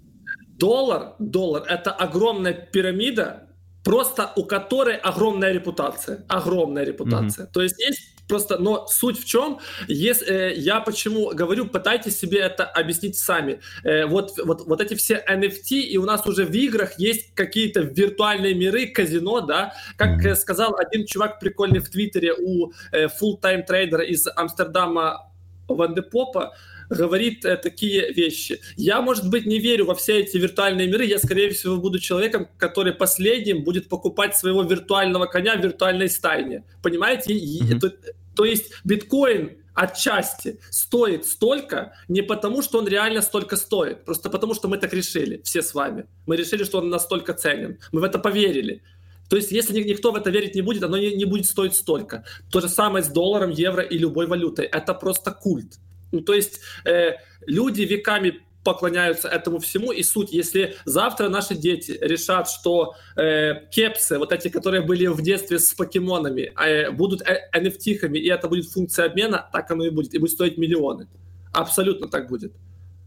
Доллар, 0.59 1.15
доллар— 1.19 1.63
это 1.69 1.91
огромная 1.91 2.53
пирамида, 2.53 3.49
просто 3.85 4.33
у 4.37 4.45
которой 4.45 4.97
огромная 4.97 5.53
репутация. 5.53 6.25
Огромная 6.29 6.85
репутация. 6.85 7.47
То 7.47 7.63
есть 7.63 7.79
есть 7.81 8.13
просто... 8.29 8.59
Но 8.59 8.87
суть 8.87 9.19
в 9.21 9.25
чем? 9.25 9.59
Если, 9.89 10.27
э, 10.27 10.55
я 10.55 10.81
почему 10.81 11.31
говорю, 11.35 11.67
пытайтесь 11.67 12.19
себе 12.19 12.39
это 12.39 12.65
объяснить 12.65 13.17
сами. 13.17 13.61
Э, 13.85 14.07
вот, 14.07 14.39
вот, 14.45 14.67
вот 14.67 14.81
эти 14.81 14.95
все 14.95 15.23
NFT, 15.29 15.81
и 15.81 15.99
у 15.99 16.05
нас 16.05 16.27
уже 16.27 16.45
в 16.45 16.55
играх 16.55 16.99
есть 16.99 17.35
какие-то 17.35 17.81
виртуальные 17.81 18.55
миры, 18.55 18.87
казино, 18.87 19.41
да? 19.41 19.75
Как 19.97 20.25
э, 20.25 20.35
сказал 20.37 20.77
один 20.77 21.07
чувак 21.07 21.41
прикольный 21.41 21.81
в 21.81 21.91
Твиттере 21.91 22.35
у 22.35 22.73
э, 22.93 23.07
full-time 23.07 23.65
трейдера 23.65 24.05
из 24.05 24.27
Амстердама 24.37 25.33
Ван 25.69 25.95
де 25.95 26.03
Попа, 26.03 26.55
говорит 26.97 27.45
э, 27.45 27.57
такие 27.57 28.13
вещи. 28.13 28.61
Я, 28.77 29.01
может 29.01 29.29
быть, 29.29 29.47
не 29.47 29.59
верю 29.59 29.87
во 29.87 29.95
все 29.95 30.21
эти 30.21 30.37
виртуальные 30.37 30.89
миры. 30.89 31.05
Я, 31.05 31.19
скорее 31.19 31.51
всего, 31.51 31.77
буду 31.77 31.99
человеком, 31.99 32.49
который 32.59 32.93
последним 32.93 33.65
будет 33.65 33.89
покупать 33.89 34.37
своего 34.37 34.63
виртуального 34.63 35.27
коня 35.27 35.57
в 35.57 35.63
виртуальной 35.63 36.09
стайне. 36.09 36.65
Понимаете? 36.83 37.35
Мгм. 37.35 37.81
то, 37.81 37.93
то 38.35 38.45
есть 38.45 38.73
биткоин 38.85 39.59
отчасти 39.75 40.59
стоит 40.71 41.27
столько 41.27 41.95
не 42.09 42.23
потому, 42.23 42.63
что 42.63 42.79
он 42.79 42.87
реально 42.87 43.23
столько 43.23 43.57
стоит, 43.57 44.05
просто 44.05 44.31
потому, 44.31 44.55
что 44.55 44.69
мы 44.69 44.77
так 44.79 44.93
решили, 44.93 45.41
все 45.45 45.63
с 45.63 45.75
вами. 45.75 46.07
Мы 46.27 46.37
решили, 46.37 46.65
что 46.65 46.79
он 46.79 46.91
настолько 46.91 47.33
ценен. 47.33 47.79
Мы 47.91 48.01
в 48.01 48.05
это 48.05 48.19
поверили. 48.19 48.83
То 49.29 49.37
есть, 49.37 49.51
если 49.51 49.73
ни- 49.73 49.89
никто 49.89 50.13
в 50.13 50.17
это 50.17 50.29
верить 50.29 50.55
не 50.55 50.61
будет, 50.61 50.83
оно 50.83 50.99
не, 50.99 51.15
не 51.15 51.25
будет 51.25 51.47
стоить 51.47 51.75
столько. 51.75 52.25
То 52.51 52.61
же 52.61 52.69
самое 52.69 53.03
с 53.03 53.09
долларом, 53.09 53.51
евро 53.51 53.83
и 53.83 53.97
любой 53.97 54.27
валютой. 54.27 54.67
Это 54.67 54.93
просто 54.93 55.31
культ. 55.31 55.79
Ну, 56.13 56.21
то 56.21 56.35
есть 56.35 56.61
э, 56.85 57.17
люди 57.47 57.83
веками 57.83 58.41
поклоняются 58.65 59.29
этому 59.29 59.59
всему, 59.59 59.93
и 59.93 60.03
суть, 60.03 60.33
если 60.33 60.77
завтра 60.85 61.29
наши 61.29 61.55
дети 61.55 61.99
решат, 62.01 62.49
что 62.49 62.95
э, 63.17 63.67
кепсы, 63.71 64.19
вот 64.19 64.33
эти, 64.33 64.49
которые 64.49 64.83
были 64.83 65.07
в 65.07 65.21
детстве 65.21 65.59
с 65.59 65.73
покемонами, 65.73 66.53
э, 66.57 66.91
будут 66.91 67.23
э, 67.23 67.51
NFT-хами, 67.55 68.19
и 68.19 68.29
это 68.29 68.49
будет 68.49 68.71
функция 68.71 69.07
обмена, 69.07 69.49
так 69.53 69.71
оно 69.71 69.85
и 69.85 69.91
будет, 69.91 70.15
и 70.15 70.19
будет 70.19 70.33
стоить 70.33 70.59
миллионы. 70.59 71.09
Абсолютно 71.53 72.09
так 72.09 72.29
будет. 72.29 72.53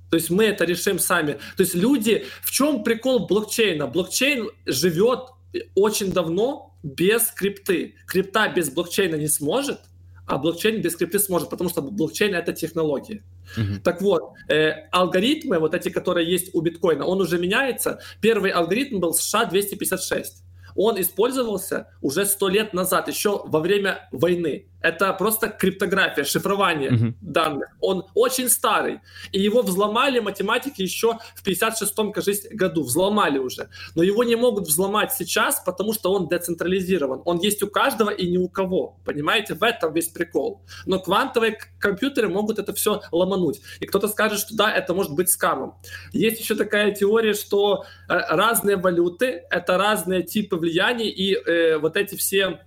То 0.10 0.18
есть 0.18 0.30
мы 0.30 0.46
это 0.46 0.65
решим 0.65 1.00
сами. 1.00 1.34
То 1.58 1.63
есть 1.63 1.76
люди... 1.76 2.26
В 2.44 2.52
чем 2.52 2.84
прикол 2.84 3.26
блокчейна? 3.26 3.88
Блокчейн 3.88 4.50
живет 4.65 5.30
очень 5.74 6.12
давно 6.12 6.78
без 6.84 7.24
крипты. 7.32 7.96
Крипта 8.08 8.48
без 8.50 8.70
блокчейна 8.70 9.15
не 9.15 9.28
сможет, 9.28 9.80
а 10.25 10.38
блокчейн 10.38 10.81
без 10.81 10.95
крипты 10.95 11.19
сможет, 11.19 11.49
потому 11.49 11.69
что 11.69 11.81
блокчейн— 11.81 12.33
это 12.35 12.53
технология. 12.53 13.23
Мгм. 13.57 13.81
Так 13.81 14.01
вот, 14.01 14.33
э, 14.49 14.88
алгоритмы, 14.91 15.59
вот 15.59 15.73
эти, 15.73 15.89
которые 15.89 16.29
есть 16.29 16.53
у 16.53 16.61
биткоина, 16.61 17.05
он 17.05 17.21
уже 17.21 17.38
меняется. 17.38 17.99
Первый 18.21 18.51
алгоритм 18.51 18.99
был 18.99 19.13
США-256. 19.13 20.25
Он 20.75 20.99
использовался 20.99 21.88
уже 22.01 22.25
сто 22.25 22.49
лет 22.49 22.73
назад, 22.73 23.07
еще 23.07 23.41
во 23.45 23.59
время 23.59 24.09
войны. 24.11 24.67
Это 24.86 25.13
просто 25.13 25.50
криптография, 25.50 26.24
шифрование 26.24 26.91
Мгм. 26.91 27.15
данных. 27.21 27.69
Он 27.82 28.06
очень 28.13 28.50
старый. 28.50 29.00
И 29.32 29.39
его 29.39 29.63
взломали 29.63 30.19
математики 30.19 30.84
еще 30.84 31.17
в 31.36 31.43
56-м, 31.43 32.12
кажется, 32.12 32.50
году. 32.52 32.84
Взломали 32.84 33.39
уже. 33.39 33.69
Но 33.95 34.04
его 34.04 34.24
не 34.24 34.36
могут 34.36 34.67
взломать 34.67 35.12
сейчас, 35.12 35.60
потому 35.65 35.93
что 35.93 36.13
он 36.13 36.28
децентрализирован. 36.28 37.24
Он 37.26 37.39
есть 37.39 37.63
у 37.63 37.67
каждого 37.67 38.12
и 38.12 38.30
ни 38.30 38.38
у 38.38 38.48
кого. 38.48 39.00
Понимаете? 39.06 39.56
В 39.56 39.63
этом 39.63 39.91
весь 39.91 40.10
прикол. 40.10 40.62
Но 40.86 41.00
квантовые 41.00 41.58
компьютеры 41.80 42.30
могут 42.30 42.60
это 42.60 42.71
все 42.74 43.02
ломануть. 43.12 43.62
И 43.80 43.88
кто-то 43.88 44.08
скажет, 44.08 44.39
что 44.39 44.56
да, 44.56 44.71
это 44.71 44.93
может 44.93 45.13
быть 45.13 45.32
скамом. 45.32 45.74
Есть 46.13 46.39
еще 46.39 46.54
такая 46.54 46.91
теория, 46.91 47.34
что 47.34 47.86
э, 48.08 48.13
разные 48.30 48.78
валюты— 48.78 49.45
это 49.50 49.80
разные 49.80 50.21
типы 50.21 50.58
влияний, 50.58 51.10
и 51.10 51.34
э, 51.34 51.80
вот 51.80 51.98
эти 51.98 52.15
все 52.15 52.60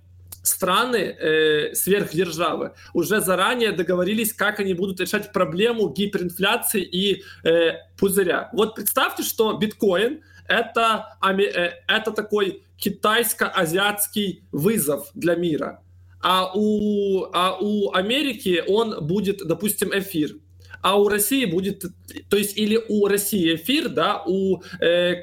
страны, 0.43 0.97
э, 0.97 1.73
сверхдержавы, 1.73 2.71
уже 2.93 3.21
заранее 3.21 3.71
договорились, 3.71 4.33
как 4.33 4.59
они 4.59 4.73
будут 4.73 4.99
решать 4.99 5.31
проблему 5.31 5.89
гиперинфляции 5.89 6.81
и 6.81 7.23
э, 7.43 7.73
пузыря. 7.97 8.49
Вот 8.53 8.75
представьте, 8.75 9.23
что 9.23 9.53
биткоин 9.53 10.21
это, 10.47 11.17
э, 11.23 11.71
это 11.87 12.11
такой 12.11 12.63
китайско-азиатский 12.77 14.43
вызов 14.51 15.09
для 15.13 15.35
мира. 15.35 15.81
А 16.21 16.51
у, 16.53 17.25
а 17.33 17.57
у 17.59 17.93
Америки 17.93 18.63
он 18.67 19.05
будет, 19.05 19.39
допустим, 19.45 19.91
эфир 19.93 20.35
а 20.81 20.99
у 20.99 21.09
России 21.09 21.45
будет, 21.45 21.83
то 22.29 22.37
есть 22.37 22.57
или 22.57 22.79
у 22.89 23.07
России 23.07 23.55
эфир, 23.55 23.89
да, 23.89 24.23
у 24.25 24.61
э, 24.79 25.15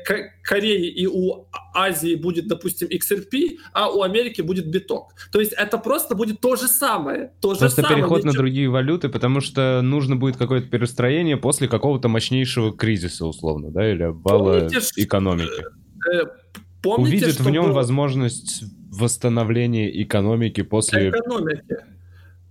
Кореи 0.42 0.88
и 0.88 1.06
у 1.06 1.46
Азии 1.74 2.14
будет, 2.14 2.46
допустим, 2.48 2.88
XRP, 2.88 3.58
а 3.72 3.90
у 3.90 4.02
Америки 4.02 4.42
будет 4.42 4.68
биток. 4.68 5.12
То 5.32 5.40
есть 5.40 5.52
это 5.52 5.78
просто 5.78 6.14
будет 6.14 6.40
то 6.40 6.56
же 6.56 6.68
самое. 6.68 7.32
То 7.40 7.50
просто 7.50 7.68
же 7.68 7.74
самое. 7.74 7.94
переход 7.94 8.18
Ничего... 8.18 8.32
на 8.32 8.38
другие 8.38 8.68
валюты, 8.68 9.08
потому 9.08 9.40
что 9.40 9.80
нужно 9.82 10.16
будет 10.16 10.36
какое-то 10.36 10.68
перестроение 10.68 11.36
после 11.36 11.68
какого-то 11.68 12.08
мощнейшего 12.08 12.76
кризиса, 12.76 13.26
условно, 13.26 13.70
да, 13.70 13.90
или 13.90 14.02
обвала 14.02 14.60
Помните, 14.60 14.80
экономики. 14.96 15.64
Э, 16.12 16.22
помните, 16.82 17.26
Увидит 17.26 17.40
в 17.40 17.50
нем 17.50 17.66
было... 17.66 17.72
возможность 17.72 18.64
восстановления 18.90 20.02
экономики 20.02 20.62
после... 20.62 21.10
Экономики. 21.10 21.76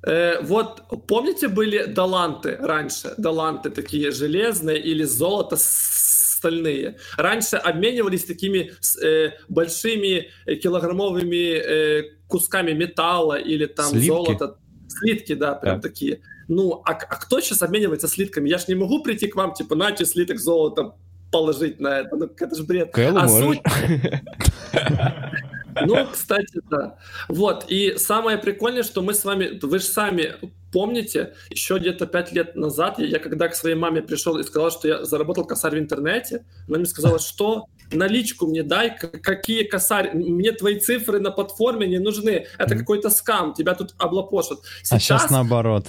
Э, 0.05 0.41
вот 0.41 0.83
помните, 1.07 1.47
были 1.47 1.85
доланты 1.85 2.57
раньше? 2.59 3.13
Доланты 3.17 3.69
такие 3.69 4.11
железные 4.11 4.79
или 4.79 5.03
золото 5.03 5.57
стальные. 5.57 6.97
Раньше 7.17 7.57
обменивались 7.57 8.25
такими 8.25 8.71
э, 9.03 9.31
большими 9.49 10.29
килограммовыми 10.45 11.53
э, 11.57 12.03
кусками 12.27 12.73
металла 12.73 13.35
или 13.35 13.65
там 13.65 13.89
Слитки. 13.89 14.07
золота. 14.07 14.57
Слитки, 14.87 15.33
да, 15.33 15.55
прям 15.55 15.81
да. 15.81 15.89
такие. 15.89 16.19
Ну, 16.47 16.81
а, 16.85 16.91
а 16.91 17.15
кто 17.15 17.41
сейчас 17.41 17.63
обменивается 17.63 18.07
слитками? 18.07 18.49
Я 18.49 18.59
ж 18.59 18.67
не 18.67 18.75
могу 18.75 19.01
прийти 19.01 19.27
к 19.27 19.35
вам, 19.35 19.53
типа, 19.53 19.75
нате 19.75 20.05
слиток 20.05 20.37
золота 20.39 20.93
положить 21.31 21.79
на 21.79 21.99
это. 21.99 22.15
Ну, 22.15 22.25
это 22.25 22.55
же 22.55 22.63
бред. 22.63 22.93
Кэлл 22.93 23.17
а 23.17 23.27
суть... 23.27 23.61
Ну, 25.81 26.07
кстати, 26.11 26.61
да. 26.69 26.97
Вот, 27.27 27.65
и 27.67 27.97
самое 27.97 28.37
прикольное, 28.37 28.83
что 28.83 29.01
мы 29.01 29.13
с 29.13 29.25
вами, 29.25 29.59
вы 29.61 29.79
же 29.79 29.85
сами 29.85 30.35
помните, 30.75 31.35
еще 31.49 31.77
где-то 31.77 32.05
пять 32.05 32.33
лет 32.33 32.57
назад, 32.57 32.99
я, 32.99 33.19
когда 33.19 33.47
к 33.47 33.55
своей 33.55 33.77
маме 33.77 34.01
пришел 34.01 34.37
и 34.37 34.43
сказал, 34.43 34.71
что 34.71 34.89
я 34.89 35.05
заработал 35.05 35.45
косарь 35.45 35.75
в 35.75 35.79
интернете, 35.79 36.43
она 36.67 36.79
мне 36.79 36.85
сказала, 36.85 37.17
что? 37.17 37.67
Наличку 37.93 38.45
мне 38.45 38.61
дай, 38.61 38.97
какие 38.97 39.63
косарь, 39.63 40.11
мне 40.13 40.51
твои 40.51 40.77
цифры 40.77 41.21
на 41.21 41.31
платформе 41.31 41.87
не 41.87 41.99
нужны, 41.99 42.47
это 42.57 42.75
какой-то 42.75 43.09
скам, 43.09 43.53
тебя 43.53 43.73
тут 43.73 43.95
облапошат. 43.97 44.59
Сейчас, 44.83 44.91
а 44.91 44.99
сейчас 44.99 45.29
наоборот 45.29 45.87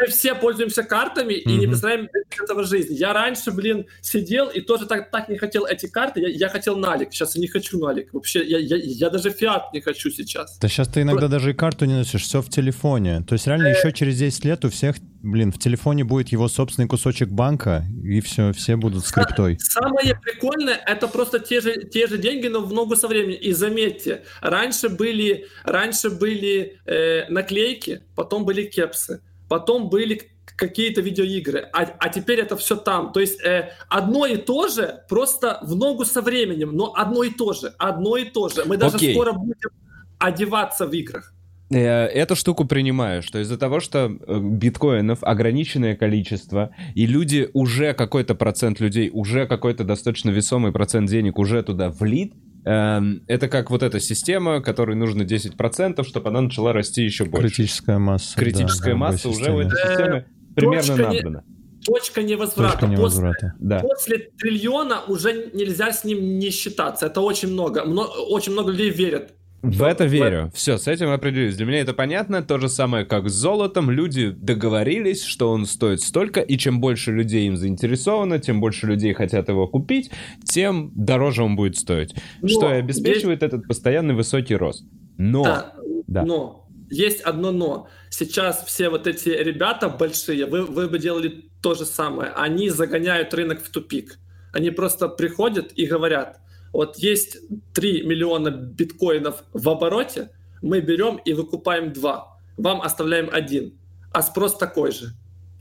мы 0.00 0.06
все 0.06 0.34
пользуемся 0.34 0.82
картами 0.82 1.34
и 1.34 1.46
mm-hmm. 1.46 1.58
не 1.58 1.66
представляем 1.66 2.08
этого 2.30 2.64
жизни. 2.64 2.94
Я 2.94 3.12
раньше, 3.12 3.50
блин, 3.50 3.86
сидел 4.00 4.48
и 4.48 4.60
тоже 4.60 4.86
так, 4.86 5.10
так 5.10 5.28
не 5.28 5.36
хотел 5.36 5.66
эти 5.66 5.86
карты. 5.86 6.20
Я, 6.20 6.28
я 6.28 6.48
хотел 6.48 6.76
налик. 6.76 7.12
Сейчас 7.12 7.36
я 7.36 7.40
не 7.40 7.48
хочу 7.48 7.78
налик. 7.78 8.12
Вообще, 8.12 8.44
я, 8.44 8.58
я, 8.58 8.76
я 8.76 9.10
даже 9.10 9.30
фиат 9.30 9.72
не 9.72 9.80
хочу 9.80 10.10
сейчас. 10.10 10.58
Да 10.58 10.68
сейчас 10.68 10.88
ты 10.88 11.02
иногда 11.02 11.22
Про... 11.22 11.28
даже 11.28 11.50
и 11.50 11.54
карту 11.54 11.84
не 11.84 11.94
носишь, 11.94 12.22
все 12.22 12.40
в 12.40 12.48
телефоне. 12.48 13.22
То 13.28 13.34
есть 13.34 13.46
реально 13.46 13.68
э... 13.68 13.78
еще 13.78 13.92
через 13.92 14.18
10 14.18 14.44
лет 14.44 14.64
у 14.64 14.70
всех, 14.70 14.96
блин, 15.22 15.52
в 15.52 15.58
телефоне 15.58 16.04
будет 16.04 16.28
его 16.28 16.48
собственный 16.48 16.88
кусочек 16.88 17.28
банка, 17.28 17.84
и 18.02 18.20
все, 18.20 18.52
все 18.52 18.76
будут 18.76 19.06
с 19.06 19.12
криптой. 19.12 19.58
Самое 19.60 20.18
прикольное, 20.20 20.80
это 20.86 21.08
просто 21.08 21.40
те 21.40 21.60
же, 21.60 21.84
те 21.84 22.06
же 22.06 22.18
деньги, 22.18 22.46
но 22.46 22.60
в 22.60 22.72
ногу 22.72 22.96
со 22.96 23.08
временем. 23.08 23.38
И 23.40 23.52
заметьте, 23.52 24.24
раньше 24.40 24.88
были, 24.88 25.46
раньше 25.64 26.10
были 26.10 26.78
э, 26.86 27.28
наклейки, 27.28 28.02
потом 28.14 28.44
были 28.44 28.64
кепсы 28.64 29.20
потом 29.50 29.90
были 29.90 30.22
какие-то 30.56 31.00
видеоигры, 31.00 31.68
а, 31.72 31.82
а 31.98 32.08
теперь 32.08 32.38
это 32.38 32.56
все 32.56 32.76
там. 32.76 33.12
То 33.12 33.18
есть 33.18 33.42
э, 33.44 33.72
одно 33.88 34.24
и 34.24 34.36
то 34.36 34.68
же, 34.68 35.02
просто 35.08 35.58
в 35.62 35.74
ногу 35.74 36.04
со 36.04 36.22
временем, 36.22 36.70
но 36.76 36.92
одно 36.94 37.24
и 37.24 37.30
то 37.30 37.52
же, 37.52 37.74
одно 37.76 38.16
и 38.16 38.24
то 38.24 38.48
же. 38.48 38.62
Мы 38.64 38.76
даже 38.76 38.96
Окей. 38.96 39.12
скоро 39.12 39.32
будем 39.32 39.70
одеваться 40.18 40.86
в 40.86 40.92
играх. 40.92 41.34
Э, 41.70 42.06
эту 42.06 42.36
штуку 42.36 42.64
принимаю, 42.64 43.22
что 43.22 43.40
из-за 43.40 43.58
того, 43.58 43.80
что 43.80 43.98
э, 43.98 44.38
биткоинов 44.40 45.18
ограниченное 45.22 45.96
количество, 45.96 46.70
и 46.94 47.06
люди 47.06 47.48
уже 47.52 47.92
какой-то 47.92 48.36
процент 48.36 48.78
людей, 48.78 49.10
уже 49.12 49.48
какой-то 49.48 49.82
достаточно 49.82 50.30
весомый 50.30 50.70
процент 50.70 51.10
денег 51.10 51.40
уже 51.40 51.62
туда 51.64 51.90
влит, 51.90 52.34
это 52.62 53.48
как 53.48 53.70
вот 53.70 53.82
эта 53.82 54.00
система, 54.00 54.60
которой 54.60 54.96
нужно 54.96 55.22
10%, 55.22 56.04
чтобы 56.04 56.28
она 56.28 56.42
начала 56.42 56.72
расти 56.72 57.02
еще 57.02 57.24
больше. 57.24 57.48
Критическая 57.48 57.98
масса. 57.98 58.38
Критическая 58.38 58.92
да, 58.92 58.96
масса 58.96 59.28
уже 59.28 59.52
в 59.52 59.58
этой 59.58 59.76
системе 59.76 60.26
примерно 60.54 60.96
точка 60.96 61.02
набрана. 61.02 61.44
Не, 61.46 61.84
точка 61.84 62.22
невозврата. 62.22 62.72
Точка 62.72 62.86
невозврата. 62.86 63.54
После, 63.58 63.68
да. 63.68 63.78
после 63.80 64.18
триллиона 64.38 65.02
уже 65.06 65.50
нельзя 65.54 65.92
с 65.92 66.04
ним 66.04 66.38
не 66.38 66.50
считаться. 66.50 67.06
Это 67.06 67.20
очень 67.20 67.48
много. 67.48 67.84
Мно, 67.84 68.04
очень 68.28 68.52
много 68.52 68.70
людей 68.72 68.90
верят 68.90 69.32
в 69.62 69.82
это 69.82 70.04
верю. 70.04 70.50
Все, 70.54 70.78
с 70.78 70.88
этим 70.88 71.10
определились. 71.10 71.56
Для 71.56 71.66
меня 71.66 71.80
это 71.80 71.92
понятно. 71.92 72.42
То 72.42 72.58
же 72.58 72.68
самое, 72.68 73.04
как 73.04 73.28
с 73.28 73.32
золотом. 73.32 73.90
Люди 73.90 74.30
договорились, 74.30 75.22
что 75.22 75.50
он 75.50 75.66
стоит 75.66 76.00
столько, 76.00 76.40
и 76.40 76.56
чем 76.56 76.80
больше 76.80 77.12
людей 77.12 77.46
им 77.46 77.56
заинтересовано, 77.56 78.38
тем 78.38 78.60
больше 78.60 78.86
людей 78.86 79.12
хотят 79.12 79.48
его 79.48 79.66
купить, 79.68 80.10
тем 80.44 80.92
дороже 80.94 81.42
он 81.42 81.56
будет 81.56 81.76
стоить. 81.76 82.14
Но 82.40 82.48
что 82.48 82.70
и 82.70 82.78
обеспечивает 82.78 83.42
есть... 83.42 83.54
этот 83.54 83.68
постоянный 83.68 84.14
высокий 84.14 84.56
рост. 84.56 84.84
Но... 85.18 85.44
Да, 85.44 85.74
да. 86.06 86.22
но 86.24 86.66
есть 86.90 87.20
одно 87.20 87.52
но. 87.52 87.88
Сейчас 88.08 88.64
все 88.64 88.88
вот 88.88 89.06
эти 89.06 89.28
ребята 89.28 89.90
большие, 89.90 90.46
вы, 90.46 90.64
вы 90.64 90.88
бы 90.88 90.98
делали 90.98 91.50
то 91.62 91.74
же 91.74 91.84
самое. 91.84 92.30
Они 92.34 92.70
загоняют 92.70 93.34
рынок 93.34 93.62
в 93.62 93.70
тупик. 93.70 94.18
Они 94.54 94.70
просто 94.70 95.08
приходят 95.08 95.72
и 95.72 95.84
говорят– 95.84 96.38
вот 96.72 96.96
есть 96.98 97.38
3 97.74 98.02
миллиона 98.02 98.50
биткоинов 98.50 99.44
в 99.52 99.68
обороте, 99.68 100.30
мы 100.62 100.80
берем 100.80 101.16
и 101.16 101.32
выкупаем 101.32 101.92
2. 101.92 102.38
Вам 102.58 102.82
оставляем 102.82 103.28
один. 103.32 103.78
А 104.12 104.22
спрос 104.22 104.56
такой 104.56 104.92
же. 104.92 105.14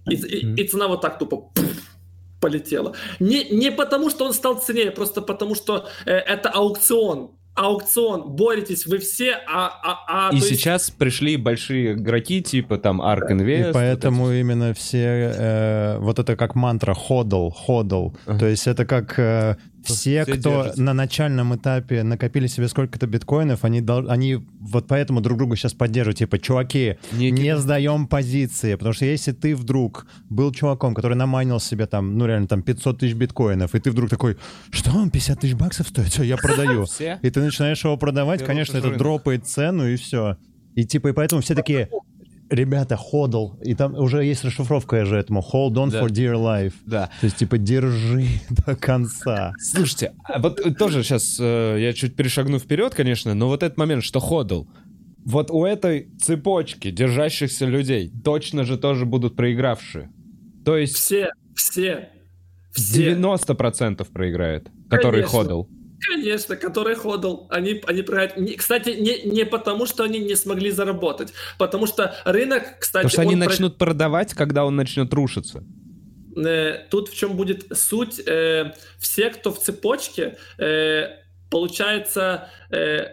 И, 0.10 0.15
и, 0.15 0.62
и 0.62 0.67
цена 0.67 0.88
вот 0.88 1.02
так 1.02 1.19
тупо 1.19 1.52
полетела. 2.39 2.95
Не, 3.19 3.43
не 3.50 3.72
потому, 3.72 4.10
что 4.10 4.26
он 4.26 4.34
стал 4.34 4.60
ценнее, 4.60 4.91
просто 4.91 5.22
потому, 5.22 5.56
что 5.56 5.88
э, 6.06 6.12
это 6.12 6.50
аукцион 6.50 7.32
аукцион, 7.60 8.36
боретесь 8.36 8.86
вы 8.86 9.00
все, 9.00 9.34
а... 9.48 9.67
а, 9.67 10.30
а 10.30 10.34
и 10.34 10.39
сейчас 10.39 10.88
есть... 10.88 10.98
пришли 10.98 11.36
большие 11.38 11.93
игроки, 11.93 12.41
типа 12.41 12.78
там 12.78 13.02
Ark 13.02 13.30
Invest. 13.30 13.69
И 13.69 13.74
поэтому 13.74 14.26
вот 14.26 14.32
именно 14.32 14.74
все... 14.74 15.34
Э, 15.36 15.98
вот 16.00 16.19
это 16.19 16.36
как 16.38 16.56
мантра 16.56 16.93
ходл, 16.93 17.50
ходл. 17.50 18.15
Uh-huh. 18.26 18.39
То 18.39 18.45
есть 18.45 18.67
это 18.67 18.86
как 18.86 19.19
э, 19.19 19.58
все, 19.83 20.23
все 20.23 20.25
кто 20.25 20.35
держатся. 20.35 20.81
на 20.81 20.93
начальном 20.93 21.55
этапе 21.55 22.03
накопили 22.03 22.47
себе 22.47 22.67
сколько-то 22.67 23.07
биткоинов, 23.07 23.63
они, 23.63 23.81
дол- 23.81 24.09
они 24.09 24.39
вот 24.59 24.87
поэтому 24.87 25.21
друг 25.21 25.37
друга 25.37 25.55
сейчас 25.55 25.73
поддерживают. 25.73 26.17
Типа, 26.19 26.39
чуваки, 26.39 26.97
не, 27.11 27.31
не 27.31 27.57
сдаем 27.57 28.07
позиции, 28.07 28.75
потому 28.75 28.93
что 28.93 29.05
если 29.05 29.31
ты 29.31 29.55
вдруг 29.55 30.07
был 30.29 30.51
чуваком, 30.51 30.93
который 30.93 31.15
наманил 31.15 31.59
себе 31.59 31.85
там, 31.85 32.17
ну 32.17 32.25
реально 32.25 32.47
там 32.47 32.61
500 32.61 32.99
тысяч 32.99 33.15
биткоинов, 33.15 33.75
и 33.75 33.79
ты 33.79 33.91
вдруг 33.91 34.09
такой, 34.09 34.37
что 34.71 34.91
он 34.91 35.09
50 35.11 35.39
тысяч 35.39 35.53
баксов 35.55 35.87
стоит? 35.87 36.07
Все, 36.09 36.23
я 36.23 36.37
продаю. 36.37 36.85
И 37.21 37.29
ты 37.29 37.41
начинаешь 37.41 37.83
его 37.83 37.97
продавать, 37.97 38.43
конечно, 38.43 38.77
это 38.77 38.89
дропает 38.97 39.47
цену 39.47 39.87
и 39.87 39.95
все. 39.95 40.37
И 40.75 40.85
типа, 40.85 41.09
и 41.09 41.11
поэтому 41.13 41.41
все 41.41 41.55
такие, 41.55 41.89
ребята, 42.49 42.95
ходл, 42.97 43.53
и 43.63 43.75
там 43.75 43.95
уже 43.95 44.23
есть 44.23 44.43
расшифровка 44.43 45.05
же 45.05 45.17
этому, 45.17 45.41
hold 45.41 45.73
on 45.73 45.91
да. 45.91 46.01
for 46.01 46.07
dear 46.07 46.33
life. 46.33 46.73
Да. 46.85 47.09
То 47.19 47.25
есть, 47.25 47.38
типа, 47.38 47.57
держи 47.57 48.25
до 48.49 48.75
конца. 48.75 49.53
Слушайте, 49.59 50.13
а 50.23 50.39
вот 50.39 50.62
тоже 50.77 51.03
сейчас 51.03 51.38
э, 51.39 51.77
я 51.79 51.93
чуть 51.93 52.15
перешагну 52.15 52.59
вперед, 52.59 52.93
конечно, 52.93 53.33
но 53.33 53.47
вот 53.47 53.63
этот 53.63 53.77
момент, 53.77 54.03
что 54.03 54.19
ходл, 54.19 54.63
вот 55.25 55.51
у 55.51 55.65
этой 55.65 56.09
цепочки 56.19 56.91
держащихся 56.91 57.65
людей 57.65 58.12
точно 58.23 58.63
же 58.63 58.77
тоже 58.77 59.05
будут 59.05 59.35
проигравшие. 59.35 60.09
То 60.65 60.77
есть... 60.77 60.95
Все, 60.95 61.29
все, 61.55 62.09
все. 62.71 63.13
90% 63.13 64.07
проиграет, 64.12 64.69
который 64.89 65.23
Конечно. 65.23 65.29
ходл. 65.29 65.63
Конечно, 66.07 66.55
который 66.55 66.95
ходл. 66.95 67.47
Они, 67.49 67.81
они 67.85 68.01
проиграют. 68.01 68.57
Кстати, 68.57 68.89
не, 68.89 69.29
не 69.29 69.45
потому, 69.45 69.85
что 69.85 70.03
они 70.03 70.19
не 70.19 70.35
смогли 70.35 70.71
заработать. 70.71 71.33
Потому 71.57 71.88
что 71.88 72.15
рынок, 72.25 72.79
кстати... 72.79 73.03
Потому 73.03 73.09
что 73.09 73.21
они 73.21 73.35
начнут 73.35 73.78
про... 73.78 73.88
продавать, 73.88 74.34
когда 74.34 74.65
он 74.65 74.76
начнет 74.76 75.13
рушиться. 75.13 75.63
Э, 76.36 76.86
тут 76.89 77.09
в 77.09 77.15
чем 77.15 77.36
будет 77.36 77.65
суть. 77.78 78.19
Э, 78.26 78.74
все, 78.99 79.30
кто 79.30 79.51
в 79.51 79.59
цепочке, 79.59 80.38
э, 80.57 81.07
получается, 81.49 82.49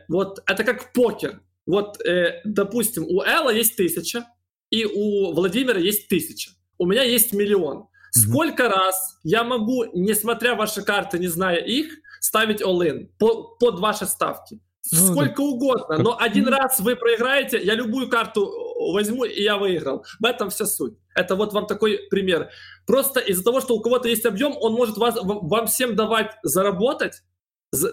вот 0.08 0.42
это 0.46 0.62
как 0.62 0.92
покер. 0.92 1.40
Вот, 1.64 1.98
допустим, 2.44 3.04
у 3.04 3.22
Элла 3.22 3.50
есть 3.50 3.76
тысяча, 3.76 4.26
и 4.70 4.84
у 4.84 5.32
Владимира 5.32 5.78
есть 5.80 6.08
тысяча. 6.08 6.50
У 6.78 6.84
меня 6.84 7.02
есть 7.02 7.32
миллион. 7.32 7.86
Сколько 8.10 8.68
раз 8.68 9.18
я 9.24 9.42
могу, 9.42 9.84
несмотря 9.94 10.54
ваши 10.54 10.82
карты, 10.82 11.18
не 11.18 11.28
зная 11.28 11.56
их, 11.56 11.86
ставить 12.26 12.60
all-in 12.60 13.08
по, 13.18 13.56
под 13.60 13.78
ваши 13.78 14.06
ставки. 14.06 14.60
ну, 14.92 15.12
сколько 15.12 15.42
да. 15.42 15.42
угодно. 15.42 15.98
Но 15.98 16.16
один 16.18 16.48
раз 16.48 16.80
вы 16.80 16.96
проиграете, 16.96 17.60
я 17.62 17.74
любую 17.74 18.08
карту 18.08 18.52
возьму, 18.92 19.24
и 19.24 19.42
я 19.42 19.56
выиграл. 19.56 20.04
В 20.18 20.24
этом 20.24 20.50
вся 20.50 20.66
суть. 20.66 20.94
Это 21.14 21.36
вот 21.36 21.52
вам 21.52 21.66
такой 21.66 21.98
пример. 22.10 22.50
Просто 22.86 23.20
из-за 23.20 23.44
того, 23.44 23.60
что 23.60 23.74
у 23.74 23.80
кого-то 23.80 24.08
есть 24.08 24.26
объем, 24.26 24.56
он 24.60 24.72
может 24.72 24.96
вас, 24.96 25.16
вам 25.22 25.66
всем 25.66 25.94
давать 25.94 26.32
заработать, 26.42 27.22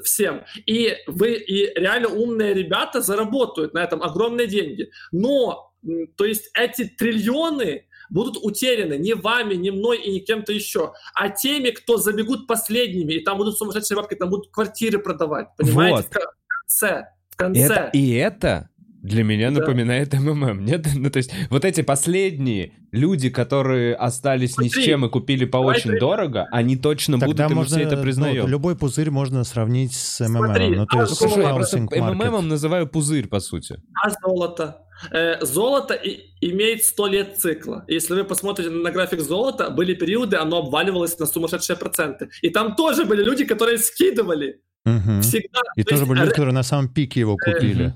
всем. 0.03 0.43
И 0.65 0.95
вы, 1.07 1.33
и 1.33 1.79
реально 1.79 2.07
умные 2.07 2.53
ребята 2.53 3.01
заработают 3.01 3.73
на 3.73 3.83
этом 3.83 4.01
огромные 4.01 4.47
деньги. 4.47 4.89
Но, 5.11 5.73
то 6.17 6.25
есть 6.25 6.49
эти 6.55 6.85
триллионы 6.85 7.85
будут 8.09 8.37
утеряны 8.41 8.97
не 8.97 9.13
вами, 9.13 9.55
не 9.55 9.71
мной 9.71 9.99
и 9.99 10.11
не 10.11 10.19
кем-то 10.19 10.51
еще, 10.51 10.93
а 11.13 11.29
теми, 11.29 11.69
кто 11.69 11.97
забегут 11.97 12.47
последними, 12.47 13.13
и 13.13 13.23
там 13.23 13.37
будут 13.37 13.57
сумасшедшие 13.57 13.97
бабки, 13.97 14.15
там 14.15 14.29
будут 14.29 14.51
квартиры 14.51 14.99
продавать, 14.99 15.47
понимаете? 15.57 15.95
Вот. 15.95 16.05
В 16.05 16.09
конце. 16.49 17.07
В 17.29 17.35
конце. 17.35 17.61
Это, 17.61 17.89
и 17.93 18.11
это 18.13 18.69
для 19.03 19.23
меня 19.25 19.51
да. 19.51 19.59
напоминает 19.59 20.13
МММ, 20.13 20.65
нет? 20.65 20.87
Ну, 20.95 21.09
то 21.09 21.17
есть 21.17 21.33
вот 21.49 21.65
эти 21.65 21.81
последние 21.81 22.71
люди, 22.91 23.29
которые 23.29 23.95
остались 23.95 24.53
Смотри, 24.53 24.69
ни 24.69 24.81
с 24.81 24.85
чем 24.85 25.05
и 25.05 25.09
купили 25.09 25.43
по 25.43 25.57
очень 25.57 25.99
дорого, 25.99 26.47
они 26.51 26.77
точно 26.77 27.19
Тогда 27.19 27.47
будут, 27.47 27.55
можно, 27.57 27.75
и 27.75 27.79
мы 27.79 27.85
все 27.85 27.95
это 27.95 28.01
признаем. 28.01 28.43
Ну, 28.43 28.47
любой 28.47 28.77
пузырь 28.77 29.09
можно 29.11 29.43
сравнить 29.43 29.93
с 29.93 30.21
МММ. 30.21 30.45
Смотри, 30.45 30.69
ну, 30.69 30.85
то 30.85 30.99
а 30.99 31.01
есть 31.01 31.19
хорошо, 31.19 31.41
я 31.41 31.53
просто 31.53 31.79
МММом 31.79 32.47
называю 32.47 32.87
пузырь, 32.87 33.27
по 33.27 33.41
сути. 33.41 33.75
А 34.01 34.09
золото? 34.09 34.79
Э, 35.11 35.43
золото 35.43 35.99
имеет 36.39 36.85
100 36.85 37.07
лет 37.07 37.37
цикла. 37.37 37.83
Если 37.89 38.13
вы 38.13 38.23
посмотрите 38.23 38.69
на 38.69 38.91
график 38.91 39.19
золота, 39.19 39.69
были 39.69 39.93
периоды, 39.93 40.37
оно 40.37 40.59
обваливалось 40.59 41.19
на 41.19 41.25
сумасшедшие 41.25 41.75
проценты. 41.75 42.29
И 42.41 42.49
там 42.49 42.75
тоже 42.75 43.03
были 43.03 43.21
люди, 43.21 43.43
которые 43.43 43.79
скидывали. 43.79 44.61
Угу. 44.85 45.21
Всегда. 45.21 45.61
И 45.75 45.83
то 45.83 45.89
тоже 45.89 46.03
есть, 46.03 46.09
были 46.09 46.19
люди, 46.19 46.29
которые 46.31 46.53
на 46.53 46.63
самом 46.63 46.87
пике 46.87 47.19
его 47.21 47.35
э, 47.35 47.53
купили. 47.53 47.93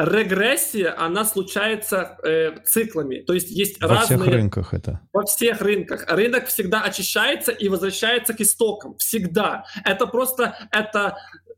Регрессия, 0.00 0.94
она 0.98 1.24
случается 1.26 2.16
э, 2.24 2.56
циклами. 2.64 3.20
То 3.20 3.34
есть 3.34 3.50
есть 3.50 3.80
Во 3.82 3.88
разные... 3.88 4.18
Во 4.18 4.24
всех 4.24 4.34
рынках 4.34 4.74
это. 4.74 5.00
Во 5.12 5.24
всех 5.26 5.60
рынках. 5.60 6.06
Рынок 6.08 6.46
всегда 6.46 6.82
очищается 6.82 7.52
и 7.52 7.68
возвращается 7.68 8.32
к 8.32 8.40
истокам. 8.40 8.96
Всегда. 8.96 9.64
Это 9.84 10.06
просто... 10.06 10.56
Это... 10.72 11.16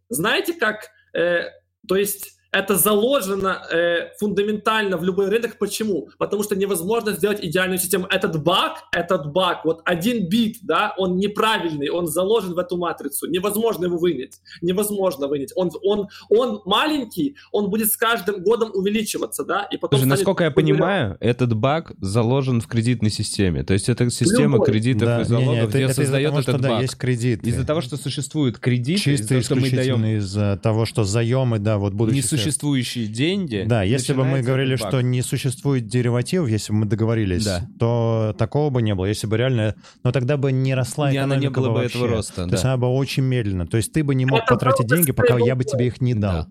Знаете, 0.09 0.55
как... 0.55 0.91
Э, 1.15 1.45
то 1.87 1.95
есть 1.97 2.37
это 2.53 2.77
заложено 2.77 3.63
э, 3.71 4.11
фундаментально 4.19 4.99
в 4.99 5.05
любой 5.05 5.31
рынок. 5.31 5.57
Почему? 5.59 6.11
Потому 6.19 6.43
что 6.43 6.55
невозможно 6.55 7.13
сделать 7.13 7.39
идеальную 7.43 7.79
систему. 7.79 8.07
Этот 8.11 8.43
баг, 8.43 8.85
этот 8.93 9.33
баг, 9.33 9.65
вот 9.65 9.81
один 9.87 10.29
бит, 10.29 10.59
да, 10.63 10.95
он 10.99 11.17
неправильный, 11.17 11.89
он 11.89 12.07
заложен 12.07 12.53
в 12.53 12.59
эту 12.59 12.77
матрицу. 12.77 13.27
Невозможно 13.27 13.87
его 13.87 13.97
вынять. 13.97 14.41
Невозможно 14.61 15.29
вынять. 15.29 15.53
Он, 15.57 15.71
он, 15.83 16.09
он 16.29 16.61
маленький, 16.67 17.37
он 17.53 17.71
будет 17.71 17.91
с 17.91 17.97
каждым 17.97 18.43
годом 18.43 18.71
увеличиваться, 18.75 19.45
да, 19.45 19.67
и 19.71 19.79
потом... 19.79 19.99
Слушай, 19.99 20.11
насколько 20.11 20.45
я 20.45 20.51
понимаю, 20.51 21.17
этот 21.21 21.55
баг 21.55 21.93
заложен 22.01 22.61
в 22.61 22.67
кредитной 22.67 23.11
системе. 23.11 23.63
То 23.65 23.73
есть 23.73 23.89
это 23.89 24.11
система 24.11 24.55
Любой. 24.55 24.67
кредитов 24.67 25.09
да, 25.09 25.21
и 25.23 25.25
залогов, 25.25 25.55
не, 25.55 25.55
не, 25.55 25.63
это, 25.63 25.71
где 25.71 25.85
это 25.85 25.95
создает 25.95 26.29
того, 26.29 26.41
этот 26.41 26.57
что, 26.57 26.63
баг. 26.63 26.71
Да, 26.73 26.81
есть 26.83 26.97
кредит. 26.97 27.47
Из-за 27.47 27.67
того, 27.67 27.81
что 27.81 27.97
существует 27.97 28.59
кредит, 28.59 29.01
Чисто 29.01 29.13
из-за 29.13 29.29
того, 29.29 29.41
что 29.41 29.55
мы 29.55 29.71
даем... 29.71 30.05
из-за 30.05 30.61
того, 30.63 30.85
что 30.85 31.05
заемы, 31.05 31.59
да, 31.59 31.79
вот 31.79 31.95
будущие 31.95 32.42
существующие 32.43 33.07
деньги. 33.07 33.65
Да, 33.67 33.83
если 33.83 34.13
бы 34.13 34.25
мы 34.25 34.43
говорили, 34.43 34.77
что 34.77 35.01
не 35.01 35.23
существует 35.23 35.87
деривативов, 35.87 36.49
если 36.49 36.73
бы 36.73 36.81
мы 36.81 36.87
договорились, 36.87 37.45
да. 37.45 37.67
то 37.79 38.35
такого 38.39 38.71
бы 38.71 38.83
не 38.83 38.95
было. 38.95 39.07
Если 39.07 39.27
бы 39.27 39.37
реально... 39.37 39.75
Но 40.05 40.13
тогда 40.13 40.37
бы 40.37 40.53
не 40.53 40.75
росла 40.75 41.11
экономика 41.13 41.25
она 41.25 41.37
не 41.37 41.51
было 41.51 41.69
бы 41.69 41.75
вообще. 41.75 41.99
этого 41.99 42.09
роста. 42.09 42.45
То 42.45 42.47
да. 42.47 42.53
есть 42.53 42.65
она 42.65 42.77
бы 42.77 42.89
очень 42.89 43.23
медленно. 43.23 43.67
То 43.67 43.77
есть 43.77 43.93
ты 43.93 44.05
бы 44.05 44.15
не 44.15 44.27
мог 44.27 44.43
Это 44.43 44.55
потратить 44.55 44.87
деньги, 44.87 45.13
пока 45.13 45.39
я 45.39 45.55
бы 45.55 45.65
тебе 45.65 45.87
их 45.87 46.01
не 46.01 46.15
дал. 46.15 46.45
Да 46.45 46.49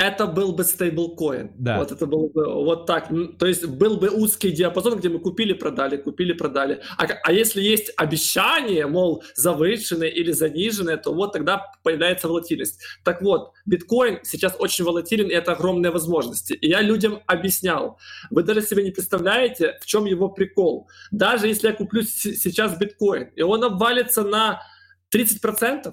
это 0.00 0.26
был 0.26 0.52
бы 0.52 0.64
стейблкоин. 0.64 1.52
Да. 1.58 1.76
Вот 1.78 1.92
это 1.92 2.06
было 2.06 2.26
бы 2.28 2.64
вот 2.64 2.86
так. 2.86 3.10
То 3.38 3.46
есть 3.46 3.66
был 3.66 3.98
бы 3.98 4.08
узкий 4.08 4.50
диапазон, 4.50 4.98
где 4.98 5.10
мы 5.10 5.18
купили, 5.18 5.52
продали, 5.52 5.98
купили, 5.98 6.32
продали. 6.32 6.80
А, 6.96 7.06
а 7.22 7.32
если 7.32 7.60
есть 7.60 7.92
обещание, 7.98 8.86
мол, 8.86 9.22
завышенное 9.34 10.08
или 10.08 10.32
заниженное, 10.32 10.96
то 10.96 11.12
вот 11.12 11.34
тогда 11.34 11.70
появляется 11.82 12.28
волатильность. 12.28 12.80
Так 13.04 13.20
вот, 13.20 13.52
биткоин 13.66 14.20
сейчас 14.22 14.56
очень 14.58 14.86
волатилен, 14.86 15.28
и 15.28 15.34
это 15.34 15.52
огромные 15.52 15.92
возможности. 15.92 16.54
И 16.54 16.68
я 16.68 16.80
людям 16.80 17.20
объяснял. 17.26 17.98
Вы 18.30 18.42
даже 18.42 18.62
себе 18.62 18.82
не 18.82 18.92
представляете, 18.92 19.76
в 19.82 19.86
чем 19.86 20.06
его 20.06 20.30
прикол. 20.30 20.88
Даже 21.10 21.46
если 21.46 21.68
я 21.68 21.74
куплю 21.74 22.02
сейчас 22.04 22.78
биткоин, 22.78 23.24
и 23.36 23.42
он 23.42 23.62
обвалится 23.64 24.22
на 24.22 24.62
30%, 25.14 25.92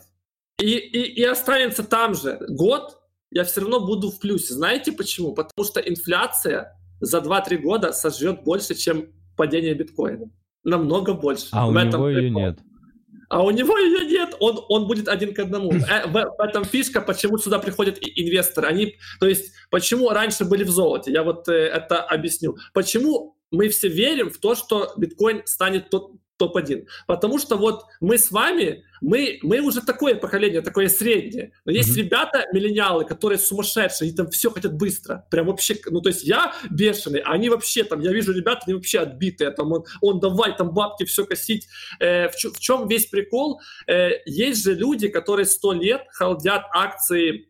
и, 0.59 0.77
и, 0.77 1.21
и 1.21 1.23
останется 1.23 1.83
там 1.83 2.15
же 2.15 2.39
год, 2.47 2.97
я 3.37 3.43
все 3.43 3.61
равно 3.61 3.79
буду 3.79 4.09
в 4.09 4.19
плюсе. 4.19 4.55
Знаете 4.55 4.91
почему? 4.91 5.31
Потому 5.31 5.63
что 5.63 5.79
инфляция 5.79 6.75
за 6.99 7.19
2-3 7.19 7.57
года 7.57 7.93
сожжет 7.93 8.43
больше, 8.43 8.73
чем 8.73 9.13
падение 9.35 9.75
биткоина. 9.75 10.31
Намного 10.63 11.13
больше. 11.13 11.49
А 11.51 11.67
в 11.67 11.69
у 11.69 11.73
него 11.73 12.09
ее 12.09 12.31
нет. 12.31 12.59
А 13.29 13.43
у 13.43 13.51
него 13.51 13.77
ее 13.77 14.07
нет, 14.07 14.35
он, 14.39 14.59
он 14.69 14.87
будет 14.87 15.07
один 15.07 15.35
к 15.35 15.39
одному. 15.39 15.71
Э, 15.71 16.07
в, 16.07 16.13
в 16.13 16.41
этом 16.41 16.63
фишка, 16.63 16.99
почему 16.99 17.37
сюда 17.37 17.59
приходят 17.59 17.99
инвесторы. 18.01 18.67
Они, 18.69 18.95
то 19.19 19.27
есть, 19.27 19.51
почему 19.69 20.09
раньше 20.09 20.45
были 20.45 20.63
в 20.63 20.69
золоте, 20.71 21.11
я 21.11 21.21
вот 21.23 21.47
э, 21.47 21.51
это 21.51 22.01
объясню. 22.01 22.55
Почему 22.73 23.37
мы 23.51 23.69
все 23.69 23.87
верим 23.87 24.31
в 24.31 24.39
то, 24.39 24.55
что 24.55 24.93
биткоин 24.97 25.43
станет 25.45 25.89
тот, 25.91 26.13
топ-1. 26.37 26.87
Потому 27.05 27.39
что 27.39 27.57
вот 27.57 27.85
мы 27.99 28.17
с 28.17 28.31
вами, 28.31 28.83
мы, 29.01 29.39
мы 29.41 29.59
уже 29.59 29.81
такое 29.81 30.15
поколение, 30.15 30.61
такое 30.61 30.87
среднее. 30.87 31.51
Но 31.65 31.71
есть 31.71 31.97
mm-hmm. 31.97 32.01
ребята, 32.01 32.45
миллениалы, 32.53 33.05
которые 33.05 33.39
сумасшедшие, 33.39 34.09
и 34.09 34.15
там 34.15 34.29
все 34.29 34.49
хотят 34.51 34.73
быстро. 34.73 35.25
Прям 35.29 35.47
вообще, 35.47 35.75
ну 35.87 36.01
то 36.01 36.09
есть 36.09 36.23
я 36.23 36.53
бешеный, 36.69 37.19
а 37.19 37.31
они 37.31 37.49
вообще 37.49 37.83
там, 37.83 38.01
я 38.01 38.11
вижу 38.11 38.33
ребята, 38.33 38.61
они 38.65 38.75
вообще 38.75 38.99
отбитые. 38.99 39.51
Там 39.51 39.71
он, 39.71 39.85
он 40.01 40.19
давай 40.19 40.55
там 40.55 40.73
бабки 40.73 41.05
все 41.05 41.25
косить. 41.25 41.67
Э, 41.99 42.29
в, 42.29 42.35
ч- 42.35 42.49
в 42.49 42.59
чем 42.59 42.87
весь 42.87 43.07
прикол? 43.07 43.61
Э, 43.87 44.11
есть 44.25 44.63
же 44.63 44.73
люди, 44.73 45.07
которые 45.07 45.45
сто 45.45 45.73
лет 45.73 46.03
халдят 46.11 46.65
акции 46.73 47.49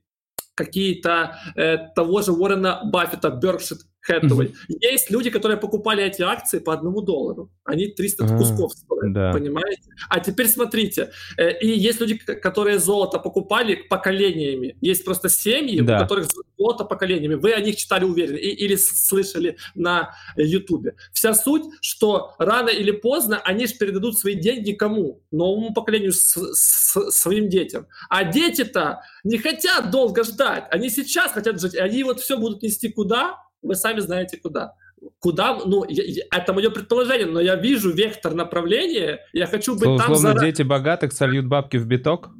какие-то 0.56 1.38
э, 1.56 1.78
того 1.96 2.22
же 2.24 2.32
Уоррена 2.32 2.82
Баффета, 2.86 3.30
Беркшир 3.30 3.78
Hathaway. 4.10 4.52
Mm-hmm. 4.52 4.76
Есть 4.82 5.12
люди, 5.12 5.30
которые 5.30 5.58
покупали 5.58 6.04
эти 6.04 6.22
акции 6.22 6.60
по 6.60 6.74
одному 6.74 7.02
доллару. 7.02 7.52
Они 7.64 7.88
300 7.88 8.26
а, 8.26 8.38
кусков 8.38 8.74
стоят, 8.74 9.14
да. 9.14 9.32
понимаете? 9.32 9.84
А 10.10 10.20
теперь 10.20 10.48
смотрите. 10.48 11.12
Э, 11.38 11.58
и 11.60 11.68
есть 11.68 12.00
люди, 12.00 12.18
которые 12.18 12.80
золото 12.80 13.20
покупали 13.20 13.76
поколениями. 13.76 14.78
Есть 14.82 15.06
просто 15.06 15.30
семьи, 15.30 15.82
да. 15.82 15.98
у 15.98 16.00
которых 16.02 16.28
золото 16.58 16.86
поколениями. 16.86 17.36
Вы 17.36 17.54
о 17.54 17.60
них 17.60 17.76
читали 17.76 18.06
уверенно 18.06 18.38
и, 18.38 18.50
или 18.50 18.76
слышали 18.76 19.58
на 19.76 20.16
Ютубе. 20.36 20.96
Вся 21.14 21.34
суть, 21.34 21.64
что 21.82 22.36
рано 22.40 22.70
или 22.70 22.92
поздно 22.92 23.40
они 23.40 23.68
же 23.68 23.76
передадут 23.76 24.18
свои 24.18 24.36
деньги 24.36 24.72
кому? 24.72 25.22
Новому 25.32 25.74
поколению, 25.74 26.14
с, 26.14 26.36
с, 26.38 27.12
своим 27.12 27.50
детям. 27.50 27.88
А 28.10 28.24
дети-то 28.24 29.02
не 29.24 29.38
хотят 29.38 29.92
долго 29.92 30.24
ждать. 30.24 30.66
Они 30.72 30.90
сейчас 30.90 31.32
хотят 31.32 31.60
жить. 31.60 31.76
Они 31.76 32.04
вот 32.04 32.20
все 32.20 32.38
будут 32.38 32.62
нести 32.62 32.90
куда? 32.90 33.38
Вы 33.62 33.76
сами 33.76 34.00
знаете 34.00 34.38
куда. 34.38 34.74
Куда, 35.20 35.60
ну, 35.66 35.86
я, 35.88 36.24
это 36.32 36.54
мое 36.54 36.72
предположение, 36.72 37.28
но 37.28 37.40
я 37.40 37.56
вижу 37.56 37.92
вектор 37.92 38.34
направления, 38.34 39.20
я 39.32 39.46
хочу 39.46 39.74
быть 39.74 39.84
Условно, 39.84 40.04
там... 40.04 40.12
Условно, 40.14 40.42
дети 40.42 40.64
богатых 40.64 41.14
сольют 41.14 41.46
бабки 41.46 41.78
в 41.78 41.86
биток 41.86 42.32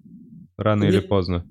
рано 0.58 0.84
Не... 0.84 0.90
или 0.90 1.00
поздно? 1.00 1.46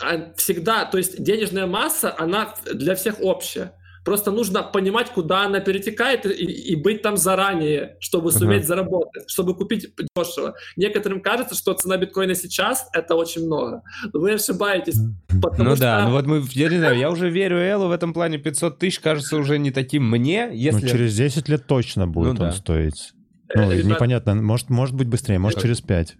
А, 0.00 0.32
всегда, 0.36 0.84
то 0.84 0.96
есть 0.96 1.22
денежная 1.22 1.66
масса, 1.66 2.14
она 2.16 2.54
для 2.72 2.94
всех 2.94 3.20
общая. 3.20 3.72
Просто 4.04 4.30
нужно 4.30 4.62
понимать, 4.62 5.10
куда 5.10 5.44
она 5.44 5.60
перетекает 5.60 6.26
и, 6.26 6.44
и 6.44 6.76
быть 6.76 7.02
там 7.02 7.16
заранее, 7.16 7.96
чтобы 8.00 8.32
суметь 8.32 8.62
uh-huh. 8.62 8.66
заработать, 8.66 9.30
чтобы 9.30 9.54
купить 9.54 9.92
дешево. 10.16 10.54
Некоторым 10.76 11.20
кажется, 11.20 11.54
что 11.54 11.74
цена 11.74 11.96
биткоина 11.96 12.34
сейчас 12.34 12.88
это 12.92 13.14
очень 13.14 13.46
много. 13.46 13.82
Но 14.12 14.20
вы 14.20 14.32
ошибаетесь. 14.32 14.98
Ну 15.30 15.76
что... 15.76 15.80
да, 15.80 16.04
ну 16.06 16.12
вот 16.12 16.26
мы, 16.26 16.42
я 16.52 16.68
не 16.68 16.78
знаю, 16.78 16.98
я 16.98 17.10
уже 17.10 17.30
верю 17.30 17.58
Эллу 17.58 17.88
в 17.88 17.92
этом 17.92 18.12
плане 18.12 18.38
500 18.38 18.78
тысяч 18.78 19.00
кажется 19.00 19.36
уже 19.36 19.58
не 19.58 19.70
таким 19.70 20.08
мне, 20.08 20.50
если... 20.52 20.82
Ну 20.82 20.88
через 20.88 21.16
10 21.16 21.48
лет 21.48 21.66
точно 21.66 22.06
будет 22.06 22.38
ну, 22.38 22.44
он 22.44 22.50
да. 22.50 22.52
стоить. 22.52 23.12
Ну, 23.54 23.70
Ребят... 23.70 23.84
непонятно, 23.84 24.34
может, 24.34 24.68
может 24.68 24.94
быть 24.94 25.08
быстрее, 25.08 25.38
может 25.38 25.60
через 25.60 25.80
5. 25.80 26.16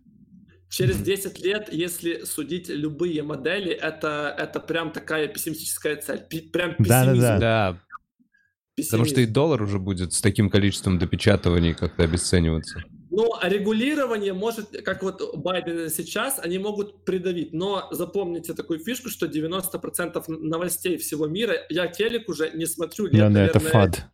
Через 0.69 0.99
10 0.99 1.41
лет, 1.41 1.73
если 1.73 2.25
судить 2.25 2.69
любые 2.69 3.23
модели, 3.23 3.73
это, 3.73 4.35
это 4.37 4.61
прям 4.61 4.93
такая 4.93 5.27
пессимистическая 5.27 5.97
цель. 5.97 6.21
Прям 6.53 6.75
пессимизм. 6.77 7.21
Да, 7.21 7.39
да, 7.39 7.39
да. 7.39 7.81
Пессимизм. 8.75 8.91
Потому 8.91 9.05
что 9.07 9.21
и 9.23 9.27
доллар 9.27 9.63
уже 9.63 9.79
будет 9.79 10.13
с 10.13 10.21
таким 10.21 10.51
количеством 10.51 10.99
допечатываний 10.99 11.73
как-то 11.73 12.05
обесцениваться. 12.05 12.83
Ну, 13.11 13.33
а 13.41 13.49
регулирование 13.49 14.35
может, 14.35 14.83
как 14.85 15.03
вот 15.03 15.37
Байден 15.39 15.89
сейчас, 15.89 16.39
они 16.39 16.59
могут 16.59 17.05
придавить. 17.07 17.55
Но 17.55 17.89
запомните 17.91 18.53
такую 18.53 18.79
фишку, 18.81 19.09
что 19.09 19.27
90% 19.27 20.25
новостей 20.29 20.99
всего 20.99 21.27
мира, 21.27 21.55
я 21.71 21.87
телек 21.89 22.29
уже 22.29 22.51
не 22.51 22.67
смотрю. 22.67 23.07
Лет, 23.07 23.15
да, 23.15 23.31
наверное, 23.31 23.49
это 23.49 23.61
фад. 23.61 24.11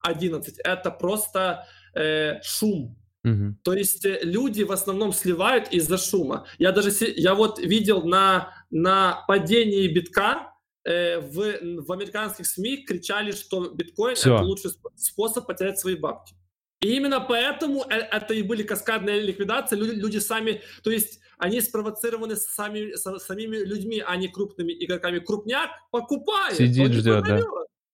11. 0.00 0.58
Это 0.58 0.90
просто 0.90 1.66
э, 1.94 2.40
шум 2.42 2.97
Угу. 3.24 3.56
То 3.62 3.72
есть 3.72 4.04
э, 4.04 4.20
люди 4.22 4.62
в 4.62 4.72
основном 4.72 5.12
сливают 5.12 5.68
из-за 5.72 5.98
шума. 5.98 6.46
Я 6.58 6.72
даже 6.72 6.90
я 7.16 7.34
вот 7.34 7.58
видел 7.58 8.02
на, 8.02 8.54
на 8.70 9.24
падении 9.26 9.88
битка 9.88 10.54
э, 10.84 11.20
в, 11.20 11.84
в 11.86 11.92
американских 11.92 12.46
СМИ 12.46 12.84
кричали, 12.84 13.32
что 13.32 13.70
биткоин 13.70 14.14
Все. 14.14 14.34
это 14.34 14.44
лучший 14.44 14.70
способ 14.96 15.46
потерять 15.46 15.78
свои 15.78 15.96
бабки. 15.96 16.34
И 16.80 16.94
именно 16.94 17.20
поэтому 17.20 17.84
э, 17.90 17.96
это 17.96 18.34
и 18.34 18.42
были 18.42 18.62
каскадные 18.62 19.20
ликвидации. 19.20 19.76
Люди, 19.76 19.96
люди 19.96 20.18
сами, 20.18 20.62
то 20.84 20.90
есть 20.90 21.18
они 21.38 21.60
спровоцированы 21.60 22.36
сами, 22.36 22.94
самими 23.18 23.56
людьми, 23.56 24.02
а 24.04 24.16
не 24.16 24.28
крупными 24.28 24.72
игроками. 24.72 25.18
Крупняк 25.18 25.70
покупает. 25.90 26.56
Сидит, 26.56 26.92
ждет, 26.92 27.24
да 27.24 27.40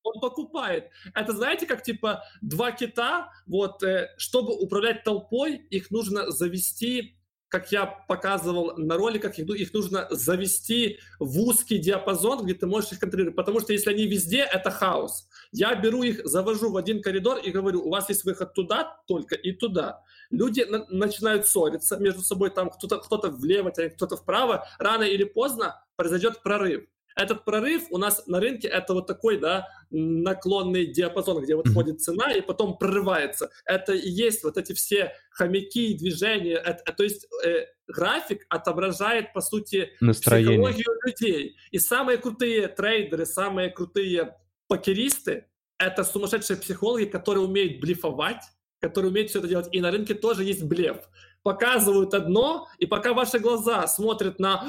он 0.04 0.20
покупает. 0.20 0.90
Это 1.14 1.32
знаете, 1.32 1.66
как 1.66 1.82
типа 1.82 2.24
два 2.40 2.70
кита, 2.70 3.32
вот, 3.46 3.82
э, 3.82 4.10
чтобы 4.16 4.54
управлять 4.54 5.02
толпой, 5.02 5.56
их 5.70 5.90
нужно 5.90 6.30
завести, 6.30 7.16
как 7.48 7.72
я 7.72 7.86
показывал 7.86 8.76
на 8.76 8.96
роликах, 8.96 9.38
их, 9.38 9.48
их 9.48 9.72
нужно 9.72 10.06
завести 10.10 10.98
в 11.18 11.40
узкий 11.40 11.78
диапазон, 11.78 12.44
где 12.44 12.54
ты 12.54 12.66
можешь 12.66 12.92
их 12.92 13.00
контролировать, 13.00 13.36
потому 13.36 13.60
что 13.60 13.72
если 13.72 13.90
они 13.90 14.06
везде, 14.06 14.40
это 14.40 14.70
хаос. 14.70 15.28
Я 15.52 15.74
беру 15.76 16.02
их, 16.02 16.26
завожу 16.26 16.70
в 16.70 16.76
один 16.76 17.00
коридор 17.00 17.38
и 17.38 17.50
говорю, 17.50 17.82
у 17.86 17.90
вас 17.90 18.08
есть 18.08 18.24
выход 18.24 18.54
туда 18.54 19.00
только 19.06 19.36
и 19.36 19.52
туда. 19.52 20.02
Люди 20.30 20.62
на- 20.62 20.86
начинают 20.88 21.46
ссориться 21.46 21.96
между 21.96 22.22
собой, 22.22 22.50
там 22.50 22.70
кто-то 22.70 22.98
кто 22.98 23.18
влево 23.30 23.70
тянет, 23.70 23.94
кто-то 23.94 24.16
вправо, 24.16 24.66
рано 24.78 25.04
или 25.04 25.24
поздно 25.24 25.80
произойдет 25.96 26.42
прорыв. 26.42 26.84
Этот 27.16 27.44
прорыв 27.44 27.84
у 27.90 27.98
нас 27.98 28.26
на 28.26 28.40
рынке 28.40 28.66
это 28.66 28.92
вот 28.94 29.06
такой, 29.06 29.38
да, 29.38 29.68
наклонный 29.90 30.86
диапазон, 30.86 31.42
где 31.42 31.54
вот 31.54 31.68
входит 31.68 32.00
цена 32.00 32.32
и 32.32 32.40
потом 32.40 32.76
прорывается. 32.76 33.50
Это 33.64 33.92
и 33.92 34.08
есть 34.08 34.42
вот 34.42 34.56
эти 34.56 34.72
все 34.72 35.12
хомяки, 35.30 35.94
движения. 35.94 36.56
Это, 36.56 36.92
то 36.92 37.04
есть 37.04 37.26
э, 37.44 37.66
график 37.86 38.44
отображает, 38.48 39.32
по 39.32 39.40
сути, 39.40 39.92
Настроение. 40.00 40.58
психологию 40.58 41.00
людей. 41.06 41.56
И 41.70 41.78
самые 41.78 42.18
крутые 42.18 42.68
трейдеры, 42.68 43.26
самые 43.26 43.70
крутые 43.70 44.36
покеристы— 44.66 45.46
это 45.78 46.02
сумасшедшие 46.02 46.56
психологи, 46.56 47.04
которые 47.04 47.44
умеют 47.44 47.80
блефовать, 47.80 48.42
которые 48.80 49.10
умеют 49.12 49.30
все 49.30 49.38
это 49.38 49.48
делать. 49.48 49.68
И 49.70 49.80
на 49.80 49.92
рынке 49.92 50.14
тоже 50.14 50.42
есть 50.42 50.64
блеф 50.64 51.08
показывают 51.44 52.14
одно, 52.14 52.66
и 52.78 52.86
пока 52.86 53.12
ваши 53.12 53.38
глаза 53.38 53.86
смотрят 53.86 54.40
на 54.40 54.64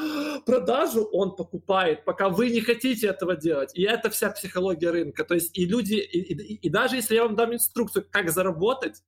продажу, 0.45 1.03
он 1.11 1.35
покупает, 1.35 2.05
пока 2.05 2.29
вы 2.29 2.49
не 2.49 2.61
хотите 2.61 3.07
этого 3.07 3.35
делать. 3.35 3.71
И 3.73 3.81
это 3.83 4.09
вся 4.09 4.29
психология 4.29 4.91
рынка. 4.91 5.23
То 5.23 5.33
есть 5.33 5.57
и 5.57 5.65
люди, 5.65 5.93
и, 5.93 6.19
и, 6.19 6.55
и 6.55 6.69
даже 6.69 6.97
если 6.97 7.15
я 7.15 7.23
вам 7.23 7.35
дам 7.35 7.53
инструкцию, 7.53 8.05
как 8.11 8.29
заработать, 8.29 9.01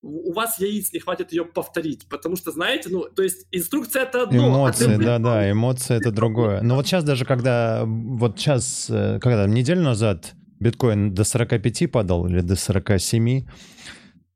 у 0.00 0.32
вас 0.32 0.60
яиц 0.60 0.92
не 0.92 1.00
хватит 1.00 1.32
ее 1.32 1.44
повторить, 1.44 2.08
потому 2.08 2.36
что, 2.36 2.52
знаете, 2.52 2.88
ну, 2.88 3.04
то 3.04 3.24
есть 3.24 3.48
инструкция 3.50 4.04
это 4.04 4.22
одно. 4.22 4.44
А 4.44 4.48
эмоции, 4.48 4.94
а 4.94 4.98
да-да, 4.98 5.50
эмоции 5.50 5.96
это 5.96 6.12
другое. 6.12 6.62
Но 6.62 6.76
вот 6.76 6.86
сейчас 6.86 7.02
даже, 7.02 7.24
когда, 7.24 7.82
вот 7.84 8.38
сейчас, 8.38 8.88
э, 8.88 9.18
когда, 9.20 9.48
неделю 9.48 9.82
назад 9.82 10.34
биткоин 10.60 11.14
до 11.14 11.24
45 11.24 11.90
падал 11.90 12.26
или 12.28 12.40
до 12.42 12.54
47, 12.54 13.44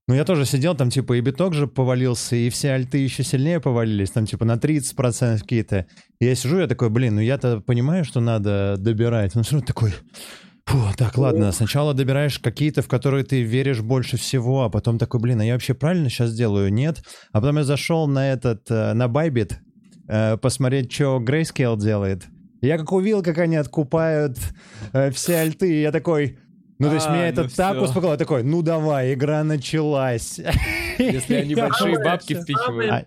ну, 0.09 0.15
я 0.15 0.25
тоже 0.25 0.45
сидел, 0.47 0.75
там, 0.75 0.91
типа, 0.91 1.15
и 1.15 1.21
биток 1.21 1.55
же 1.55 1.67
повалился, 1.67 2.35
и 2.35 2.51
все 2.51 2.73
альты 2.73 2.99
еще 2.99 3.23
сильнее 3.23 3.61
повалились, 3.61 4.11
там, 4.11 4.27
типа, 4.27 4.45
на 4.45 4.55
30% 4.55 5.39
какие-то. 5.39 5.87
И 6.21 6.27
я 6.27 6.35
сижу, 6.35 6.59
я 6.59 6.67
такой, 6.67 6.91
блин, 6.91 7.17
ну 7.17 7.21
я-то 7.21 7.61
понимаю, 7.61 8.05
что 8.05 8.21
надо 8.21 8.77
добирать. 8.79 9.35
Ну, 9.35 9.43
все 9.43 9.53
равно 9.53 9.67
такой, 9.67 9.93
Фу, 10.67 10.79
так, 10.97 11.19
ладно, 11.19 11.51
сначала 11.53 11.93
добираешь 11.93 12.39
какие-то, 12.39 12.83
в 12.83 12.89
которые 12.89 13.25
ты 13.25 13.43
веришь 13.43 13.81
больше 13.81 14.17
всего, 14.17 14.63
а 14.63 14.71
потом 14.71 14.99
такой, 14.99 15.21
блин, 15.21 15.41
а 15.41 15.45
я 15.45 15.55
вообще 15.55 15.75
правильно 15.75 16.09
сейчас 16.09 16.35
делаю? 16.35 16.73
Нет. 16.73 17.03
А 17.33 17.41
потом 17.41 17.59
я 17.59 17.65
зашел 17.65 18.07
на 18.07 18.33
этот, 18.33 18.71
э, 18.71 18.93
на 18.93 19.07
Bybit, 19.07 19.55
э, 20.09 20.37
посмотреть, 20.37 20.93
что 20.93 21.21
Grayscale 21.21 21.79
делает. 21.79 22.27
Я 22.61 22.79
как 22.79 22.93
увидел, 22.93 23.23
как 23.23 23.39
они 23.39 23.57
откупают 23.57 24.39
э, 24.93 25.11
все 25.11 25.37
альты, 25.37 25.81
я 25.81 25.91
такой, 25.91 26.39
ну, 26.83 26.89
то 26.89 26.95
есть 26.95 27.09
меня 27.09 27.23
а, 27.23 27.29
это 27.29 27.43
ну 27.45 27.49
так 27.49 27.81
успокоило. 27.81 28.17
такой, 28.17 28.43
ну 28.43 28.61
давай, 28.63 29.15
игра 29.15 29.45
началась. 29.45 30.41
Если 30.99 31.35
они 31.35 31.55
большие 31.57 32.03
бабки 32.03 32.35
впихивают. 32.35 33.07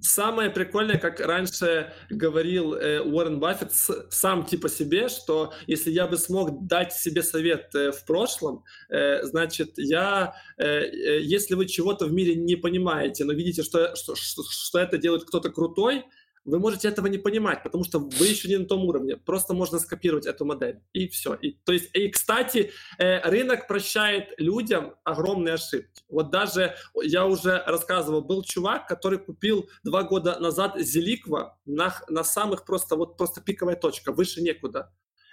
Самое 0.00 0.50
прикольное, 0.50 0.98
как 0.98 1.20
раньше 1.20 1.92
говорил 2.10 2.74
э, 2.74 3.00
Уоррен 3.00 3.38
Баффет 3.38 3.70
сам 4.10 4.44
типа 4.44 4.68
себе, 4.68 5.08
что 5.08 5.52
если 5.68 5.92
я 5.92 6.08
бы 6.08 6.16
смог 6.16 6.66
дать 6.66 6.92
себе 6.92 7.22
совет 7.22 7.72
э, 7.76 7.92
в 7.92 8.04
прошлом, 8.04 8.64
э, 8.90 9.22
значит, 9.22 9.74
я, 9.76 10.34
э, 10.58 10.64
э, 10.64 11.20
если 11.20 11.54
вы 11.54 11.66
чего-то 11.66 12.06
в 12.06 12.12
мире 12.12 12.34
не 12.34 12.56
понимаете, 12.56 13.24
но 13.24 13.32
видите, 13.32 13.62
что, 13.62 13.94
что, 13.94 14.16
что, 14.16 14.42
что 14.42 14.80
это 14.80 14.98
делает 14.98 15.22
кто-то 15.22 15.50
крутой, 15.50 16.04
вы 16.44 16.58
можете 16.58 16.88
этого 16.88 17.06
не 17.06 17.18
понимать, 17.18 17.62
потому 17.62 17.84
что 17.84 17.98
вы 17.98 18.26
еще 18.26 18.48
не 18.48 18.56
на 18.56 18.66
том 18.66 18.84
уровне. 18.84 19.16
Просто 19.16 19.54
можно 19.54 19.78
скопировать 19.78 20.26
эту 20.26 20.44
модель, 20.44 20.80
и 20.92 21.08
все. 21.08 21.34
И, 21.34 21.52
то 21.64 21.72
есть, 21.72 21.94
и, 21.94 22.08
кстати, 22.08 22.72
э, 22.98 23.20
рынок 23.28 23.68
прощает 23.68 24.34
людям 24.38 24.94
огромные 25.04 25.54
ошибки. 25.54 26.02
Вот 26.08 26.30
даже, 26.30 26.74
я 27.02 27.26
уже 27.26 27.62
рассказывал, 27.66 28.22
был 28.22 28.42
чувак, 28.42 28.88
который 28.88 29.18
купил 29.18 29.68
два 29.84 30.02
года 30.02 30.38
назад 30.40 30.78
Зеликва 30.78 31.58
на, 31.64 31.94
на 32.08 32.24
самых 32.24 32.64
просто, 32.64 32.96
вот 32.96 33.16
просто 33.16 33.40
пиковая 33.40 33.76
точка, 33.76 34.12
выше 34.12 34.42
некуда. 34.42 34.92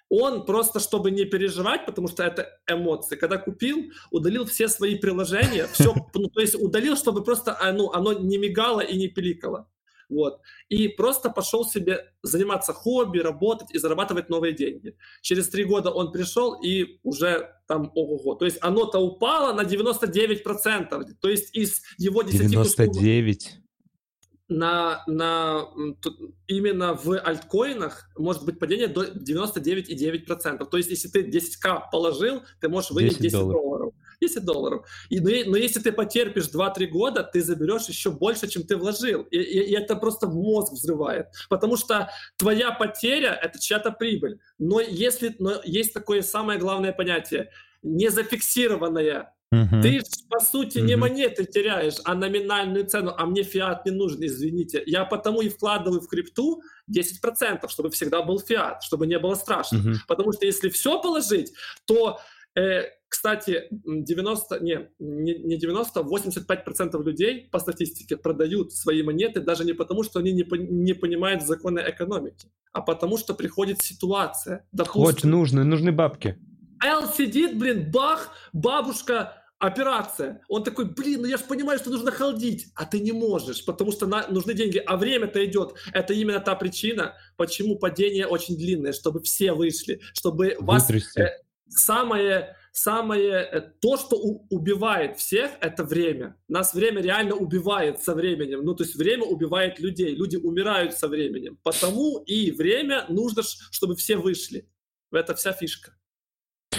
Он 0.10 0.46
просто, 0.46 0.80
чтобы 0.80 1.12
не 1.12 1.26
переживать, 1.26 1.86
потому 1.86 2.08
что 2.08 2.24
это 2.24 2.60
эмоции, 2.68 3.16
когда 3.16 3.38
купил, 3.38 3.92
удалил 4.10 4.46
все 4.46 4.68
свои 4.68 4.96
приложения, 4.96 5.68
все, 5.68 5.94
ну, 6.16 6.28
то 6.30 6.42
есть 6.42 6.56
удалил, 6.56 6.98
чтобы 6.98 7.24
просто 7.24 7.56
а, 7.60 7.72
ну, 7.72 7.92
оно 7.92 8.14
не 8.14 8.40
мигало 8.40 8.82
и 8.82 8.98
не 8.98 9.08
пиликало. 9.08 9.68
Вот. 10.10 10.42
И 10.70 10.88
просто 10.88 11.30
пошел 11.30 11.64
себе 11.66 12.12
заниматься 12.24 12.74
хобби, 12.74 13.20
работать 13.20 13.72
и 13.72 13.78
зарабатывать 13.78 14.30
новые 14.30 14.54
деньги. 14.54 14.96
Через 15.22 15.50
три 15.50 15.64
года 15.64 15.92
он 15.92 16.12
пришел 16.12 16.60
и 16.62 17.00
уже 17.04 17.56
там 17.68 17.92
ого-го. 17.94 18.36
То 18.36 18.46
есть 18.46 18.58
оно-то 18.62 19.00
упало 19.00 19.54
на 19.54 19.62
99%. 19.62 21.06
То 21.22 21.30
есть 21.30 21.56
из 21.56 21.82
его 21.98 22.24
10 22.24 22.50
99? 22.50 23.38
Кусков, 23.38 23.60
на, 24.50 25.04
на, 25.06 25.68
именно 26.48 26.96
в 26.96 27.20
альткоинах 27.20 28.10
может 28.18 28.44
быть 28.46 28.58
падение 28.58 28.88
до 28.88 29.06
99,9%. 29.06 30.66
То 30.66 30.78
есть, 30.78 30.90
если 30.90 31.08
ты 31.08 31.22
10к 31.22 31.84
положил, 31.92 32.42
ты 32.60 32.68
можешь 32.68 32.90
вынести 32.90 33.22
10, 33.22 33.32
10 33.32 33.34
долларов. 33.34 33.62
долларов. 33.62 33.79
10 34.22 34.44
долларов. 34.44 34.86
И, 35.10 35.20
но, 35.20 35.30
но 35.52 35.58
если 35.58 35.80
ты 35.80 35.92
потерпишь 35.92 36.50
2-3 36.50 36.88
года, 36.88 37.24
ты 37.24 37.42
заберешь 37.42 37.88
еще 37.88 38.12
больше, 38.12 38.48
чем 38.48 38.64
ты 38.64 38.78
вложил. 38.78 39.24
И, 39.24 39.38
и, 39.38 39.60
и 39.72 39.74
это 39.74 39.96
просто 39.96 40.28
мозг 40.28 40.74
взрывает. 40.74 41.28
Потому 41.50 41.78
что 41.78 42.10
твоя 42.38 42.72
потеря— 42.72 43.38
это 43.42 43.60
чья-то 43.60 43.92
прибыль. 43.92 44.40
Но, 44.58 44.80
если, 44.82 45.36
но 45.40 45.62
есть 45.64 45.94
такое 45.94 46.22
самое 46.22 46.60
главное 46.60 46.92
понятие— 46.92 47.50
незафиксированная 47.84 49.34
Uh-huh. 49.52 49.82
Ты, 49.82 50.04
по 50.30 50.40
сути, 50.40 50.78
uh-huh. 50.78 50.84
не 50.84 50.96
монеты 50.96 51.44
теряешь, 51.44 51.96
а 52.04 52.14
номинальную 52.14 52.86
цену, 52.86 53.16
а 53.18 53.26
мне 53.26 53.42
фиат 53.42 53.84
не 53.84 53.92
нужен, 53.92 54.24
извините. 54.24 54.84
Я 54.86 55.06
потому 55.06 55.42
и 55.42 55.50
вкладываю 55.50 56.02
в 56.02 56.08
крипту 56.08 56.62
10%, 56.92 57.68
чтобы 57.68 57.90
всегда 57.90 58.22
был 58.22 58.40
фиат, 58.40 58.84
чтобы 58.84 59.08
не 59.08 59.18
было 59.18 59.34
страшно. 59.34 59.78
Uh-huh. 59.78 59.96
Потому 60.08 60.34
что 60.34 60.46
если 60.46 60.70
все 60.70 61.02
положить, 61.02 61.52
то 61.86 62.20
кстати, 63.10 63.68
90, 63.72 64.60
не, 64.60 64.90
не 65.00 65.58
90, 65.58 66.00
85% 66.00 67.04
людей 67.04 67.50
по 67.52 67.60
статистике 67.60 68.18
продают 68.18 68.72
свои 68.72 69.02
монеты 69.02 69.42
даже 69.42 69.66
не 69.66 69.74
потому, 69.74 70.04
что 70.04 70.20
они 70.20 70.32
не, 70.32 70.46
не 70.70 70.94
понимают 70.94 71.42
законы 71.42 71.84
экономики, 71.86 72.52
а 72.72 72.82
потому 72.82 73.18
что 73.18 73.34
приходит 73.34 73.82
ситуация. 73.82 74.68
Допустим, 74.72 75.02
вот 75.02 75.24
нужны, 75.24 75.64
нужны 75.64 75.92
бабки. 75.92 76.38
Эл 76.86 77.12
сидит, 77.12 77.58
блин, 77.58 77.92
бах, 77.92 78.30
бабушка, 78.54 79.40
операция. 79.60 80.42
Он 80.48 80.64
такой, 80.64 80.86
блин, 80.86 81.22
ну 81.22 81.28
я 81.28 81.38
же 81.38 81.44
понимаю, 81.44 81.80
что 81.80 81.90
нужно 81.90 82.12
халдить, 82.12 82.68
а 82.76 82.86
ты 82.86 83.00
не 83.00 83.12
можешь, 83.12 83.66
потому 83.66 83.92
что 83.92 84.08
на, 84.08 84.28
нужны 84.30 84.54
деньги, 84.54 84.78
а 84.78 84.96
время-то 84.96 85.44
идет. 85.46 85.74
Это 85.94 86.14
именно 86.14 86.40
та 86.40 86.56
причина, 86.56 87.16
почему 87.36 87.78
падение 87.78 88.26
очень 88.26 88.56
длинное, 88.56 88.94
чтобы 88.94 89.22
все 89.22 89.54
вышли, 89.54 90.00
чтобы 90.14 90.56
вас... 90.60 90.90
Э, 91.18 91.30
самое, 91.70 92.56
самое, 92.72 93.48
э, 93.52 93.62
то, 93.82 93.98
что 93.98 94.18
у, 94.18 94.46
убивает 94.50 95.18
всех, 95.18 95.52
это 95.62 95.84
время. 95.84 96.36
Нас 96.48 96.74
время 96.74 97.02
реально 97.02 97.36
убивает 97.36 98.02
со 98.02 98.14
временем. 98.14 98.64
Ну, 98.64 98.76
то 98.76 98.84
есть 98.84 98.96
время 98.96 99.24
убивает 99.24 99.80
людей. 99.80 100.16
Люди 100.16 100.38
умирают 100.38 100.94
со 100.94 101.08
временем. 101.08 101.58
Потому 101.64 102.20
и 102.26 102.52
время 102.52 103.06
нужно, 103.10 103.44
чтобы 103.44 103.96
все 103.96 104.18
вышли. 104.18 104.68
Это 105.12 105.36
вся 105.36 105.54
фишка. 105.54 105.94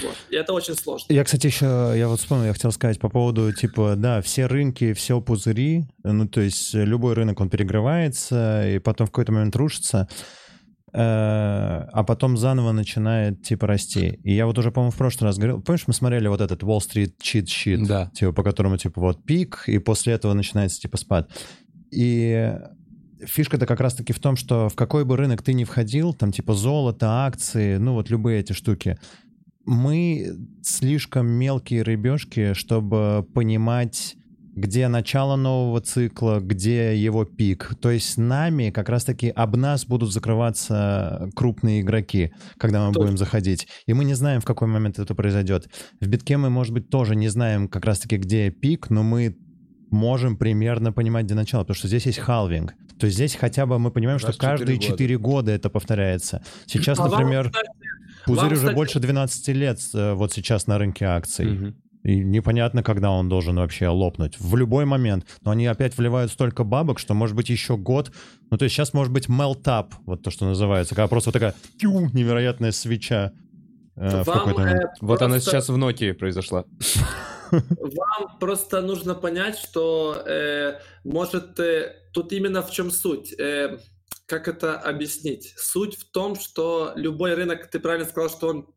Вот. 0.03 0.17
И 0.31 0.37
это 0.37 0.53
очень 0.53 0.75
сложно. 0.75 1.13
Я, 1.13 1.25
кстати, 1.25 1.47
еще, 1.47 1.93
я 1.97 2.09
вот 2.09 2.21
вспомнил, 2.21 2.47
я 2.47 2.53
хотел 2.53 2.73
сказать 2.73 2.99
по 3.01 3.09
поводу, 3.09 3.53
типа, 3.53 3.95
да, 3.97 4.23
все 4.23 4.47
рынки, 4.47 4.93
все 4.93 5.21
пузыри, 5.21 5.85
ну, 6.05 6.29
то 6.29 6.41
есть 6.41 6.75
любой 6.75 7.15
рынок, 7.15 7.41
он 7.41 7.51
перегревается, 7.51 8.69
и 8.69 8.79
потом 8.79 9.09
в 9.09 9.11
какой-то 9.11 9.33
момент 9.33 9.57
рушится. 9.57 10.09
А 10.93 12.05
потом 12.07 12.37
заново 12.37 12.73
начинает, 12.73 13.43
типа, 13.43 13.67
расти. 13.67 14.21
И 14.25 14.35
я 14.35 14.47
вот 14.47 14.59
уже, 14.59 14.71
по-моему, 14.73 14.91
в 14.91 14.97
прошлый 14.97 15.29
раз 15.29 15.37
говорил, 15.37 15.61
помнишь, 15.61 15.85
мы 15.87 15.95
смотрели 15.95 16.29
вот 16.29 16.41
этот 16.41 16.63
Wall 16.63 16.79
Street 16.79 17.13
Cheat 17.23 17.45
Sheet, 17.45 17.87
да. 17.87 18.11
типа, 18.15 18.33
по 18.33 18.43
которому, 18.43 18.77
типа, 18.77 19.01
вот 19.01 19.25
пик, 19.25 19.65
и 19.67 19.79
после 19.79 20.15
этого 20.15 20.33
начинается, 20.33 20.81
типа, 20.81 20.97
спад. 20.97 21.31
И 21.93 22.53
фишка-то 23.25 23.67
как 23.67 23.81
раз-таки 23.81 24.13
в 24.13 24.19
том, 24.19 24.37
что 24.37 24.69
в 24.69 24.75
какой 24.75 25.05
бы 25.05 25.17
рынок 25.17 25.43
ты 25.43 25.53
ни 25.53 25.65
входил, 25.65 26.15
там, 26.15 26.33
типа, 26.33 26.55
золото, 26.55 27.25
акции, 27.27 27.77
ну, 27.77 27.95
вот 27.95 28.11
любые 28.11 28.41
эти 28.41 28.53
штуки, 28.53 28.99
мы 29.67 30.33
слишком 30.63 31.27
мелкие 31.27 31.83
рыбешки, 31.83 32.55
чтобы 32.55 33.27
понимать 33.35 34.17
где 34.55 34.89
начало 34.89 35.37
нового 35.37 35.81
цикла, 35.81 36.41
где 36.41 36.97
его 36.97 37.25
пик. 37.25 37.75
То 37.81 37.91
есть 37.91 38.19
нами 38.19 38.71
как 38.71 38.89
раз-таки 38.89 39.29
об 39.29 39.57
нас 39.57 39.87
будут 39.87 40.13
закрываться 40.13 41.31
крупные 41.35 41.83
игроки, 41.83 42.33
когда 42.59 42.87
мы 42.87 42.93
Точно. 42.93 43.03
будем 43.03 43.19
заходить. 43.19 43.69
И 43.87 43.93
мы 43.93 44.05
не 44.05 44.15
знаем, 44.15 44.41
в 44.41 44.45
какой 44.45 44.69
момент 44.69 44.99
это 44.99 45.15
произойдет. 45.15 45.69
В 46.01 46.07
битке 46.07 46.37
мы, 46.37 46.51
может 46.51 46.73
быть, 46.75 46.91
тоже 46.91 47.17
не 47.17 47.29
знаем 47.29 47.69
как 47.69 47.85
раз-таки, 47.85 48.17
где 48.17 48.51
пик, 48.51 48.91
но 48.91 49.03
мы 49.03 49.37
можем 49.91 50.37
примерно 50.37 50.93
понимать, 50.93 51.27
где 51.27 51.35
начало, 51.35 51.63
потому 51.63 51.75
что 51.77 51.89
здесь 51.89 52.07
есть 52.07 52.19
халвинг. 52.19 52.75
То 52.99 53.07
есть 53.07 53.17
здесь 53.17 53.35
хотя 53.35 53.67
бы 53.67 53.79
мы 53.79 53.91
понимаем, 53.91 54.19
что 54.19 54.33
каждые 54.33 54.79
4 54.79 54.87
года. 54.87 54.97
4 54.97 55.19
года 55.19 55.53
это 55.53 55.71
повторяется. 55.71 56.43
Сейчас, 56.67 56.99
а 56.99 57.09
например, 57.09 57.45
вам, 57.45 57.53
кстати, 57.53 57.71
пузырь 58.27 58.43
вам, 58.43 58.53
уже 58.53 58.57
кстати... 58.57 58.75
больше 58.75 59.01
12 59.01 59.49
лет 59.49 59.81
э, 59.95 60.13
вот 60.13 60.33
сейчас 60.33 60.67
на 60.67 60.79
рынке 60.79 61.07
акций. 61.07 61.53
Угу. 61.53 61.75
И 62.03 62.19
непонятно, 62.21 62.83
когда 62.83 63.11
он 63.11 63.29
должен 63.29 63.57
вообще 63.57 63.89
лопнуть. 63.89 64.39
В 64.39 64.57
любой 64.57 64.85
момент. 64.85 65.27
Но 65.43 65.51
они 65.51 65.67
опять 65.67 65.97
вливают 65.99 66.33
столько 66.33 66.65
бабок, 66.65 66.99
что 66.99 67.15
может 67.15 67.37
быть 67.37 67.51
еще 67.51 67.77
год. 67.77 68.11
Ну, 68.51 68.57
то 68.57 68.65
есть 68.65 68.75
сейчас 68.75 68.95
может 68.95 69.13
быть 69.13 69.29
melt-up, 69.29 69.93
вот 70.07 70.23
то, 70.23 70.31
что 70.31 70.47
называется. 70.47 70.95
Когда 70.95 71.09
просто 71.09 71.29
вот 71.29 71.35
такая 71.35 71.55
тю, 71.79 72.09
невероятная 72.13 72.73
свеча. 72.73 73.33
Э, 73.97 74.23
в 74.23 74.27
момент. 74.27 74.81
Э, 74.81 74.87
вот 75.01 75.19
просто... 75.19 75.25
она 75.27 75.41
сейчас 75.41 75.69
в 75.69 75.77
Nokia 75.77 76.15
произошла. 76.15 76.65
Вам 77.51 78.39
просто 78.39 78.81
нужно 78.81 79.15
понять, 79.15 79.59
что 79.59 80.23
э, 80.27 80.79
может 81.05 81.59
э, 81.59 81.97
тут 82.13 82.33
именно 82.33 82.63
в 82.63 82.71
чем 82.71 82.91
суть. 82.91 83.39
Э, 83.39 83.79
как 84.27 84.47
это 84.49 84.79
объяснить? 84.79 85.55
Суть 85.57 85.97
в 85.97 86.11
том, 86.11 86.37
что 86.37 86.93
любой 86.95 87.35
рынок, 87.35 87.69
ты 87.69 87.81
правильно 87.81 88.09
сказал, 88.09 88.31
что 88.31 88.49
он 88.49 88.69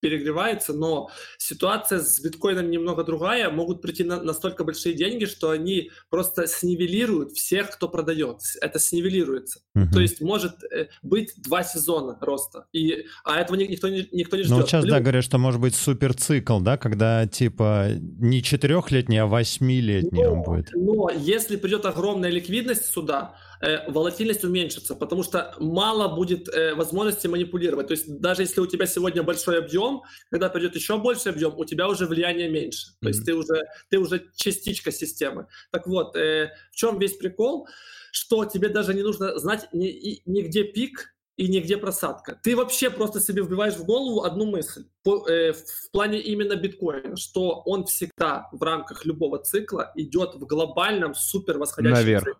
перегревается, 0.00 0.72
но 0.72 1.10
ситуация 1.38 2.00
с 2.00 2.20
биткоином 2.20 2.70
немного 2.70 3.04
другая. 3.04 3.50
Могут 3.50 3.82
прийти 3.82 4.04
на, 4.04 4.22
настолько 4.22 4.64
большие 4.64 4.94
деньги, 4.94 5.24
что 5.24 5.50
они 5.50 5.90
просто 6.10 6.46
снивелируют 6.46 7.32
всех, 7.32 7.70
кто 7.70 7.88
продает. 7.88 8.40
Это 8.60 8.78
снивелируется. 8.78 9.60
Uh-huh. 9.76 9.90
То 9.92 10.00
есть 10.00 10.20
может 10.20 10.62
э, 10.64 10.88
быть 11.02 11.34
два 11.36 11.62
сезона 11.62 12.18
роста, 12.20 12.66
и, 12.72 13.06
а 13.24 13.40
этого 13.40 13.56
никто, 13.56 13.88
никто 13.88 14.36
не 14.36 14.42
ждет. 14.42 14.58
Ну, 14.58 14.66
сейчас, 14.66 14.82
Плюс... 14.82 14.94
да, 14.94 15.00
говорят, 15.00 15.24
что 15.24 15.38
может 15.38 15.60
быть 15.60 15.74
суперцикл, 15.74 16.60
да, 16.60 16.76
когда 16.76 17.26
типа 17.26 17.88
не 17.98 18.42
четырехлетний, 18.42 19.20
а 19.20 19.26
восьмилетний 19.26 20.24
но, 20.24 20.32
он 20.32 20.42
будет. 20.42 20.70
Но 20.74 21.10
если 21.10 21.56
придет 21.56 21.84
огромная 21.86 22.30
ликвидность 22.30 22.86
сюда, 22.86 23.34
э, 23.60 23.90
волатильность 23.90 24.44
уменьшится, 24.44 24.94
потому 24.94 25.22
что 25.22 25.54
мало 25.58 26.14
будет 26.14 26.48
э, 26.48 26.74
возможности 26.74 27.26
манипулировать. 27.26 27.88
То 27.88 27.92
есть 27.92 28.20
даже 28.20 28.42
если 28.42 28.60
у 28.60 28.66
тебя 28.66 28.86
сегодня 28.86 29.22
большой 29.22 29.58
объем, 29.58 30.02
когда 30.30 30.48
придет 30.48 30.74
еще 30.74 30.98
больший 30.98 31.32
объем, 31.32 31.56
у 31.56 31.64
тебя 31.64 31.88
уже 31.88 32.06
влияние 32.06 32.48
меньше. 32.48 32.88
То 33.00 33.06
mm-hmm. 33.06 33.08
есть 33.08 33.24
ты 33.24 33.34
уже, 33.34 33.64
ты 33.90 33.98
уже 33.98 34.26
частичка 34.36 34.92
системы. 34.92 35.46
Так 35.70 35.86
вот, 35.86 36.16
э, 36.16 36.52
в 36.72 36.76
чем 36.76 36.98
весь 36.98 37.14
прикол? 37.14 37.68
Что 38.10 38.44
тебе 38.44 38.68
даже 38.68 38.94
не 38.94 39.02
нужно 39.02 39.38
знать 39.38 39.68
ни, 39.72 40.22
нигде 40.24 40.64
пик, 40.64 41.14
и 41.38 41.46
нигде 41.46 41.76
просадка. 41.76 42.38
Ты 42.42 42.56
вообще 42.56 42.90
просто 42.90 43.20
себе 43.20 43.42
вбиваешь 43.42 43.74
в 43.74 43.84
голову 43.84 44.24
одну 44.24 44.44
мысль 44.44 44.86
по, 45.04 45.24
э, 45.28 45.52
в 45.52 45.90
плане 45.92 46.20
именно 46.20 46.56
биткоина, 46.56 47.16
что 47.16 47.62
он 47.64 47.84
всегда 47.84 48.48
в 48.50 48.60
рамках 48.60 49.06
любого 49.06 49.38
цикла 49.38 49.92
идет 49.94 50.34
в 50.34 50.44
глобальном 50.46 51.14
супер 51.14 51.58
восходящем 51.58 51.94
Наверх. 51.94 52.24
цикле. 52.24 52.34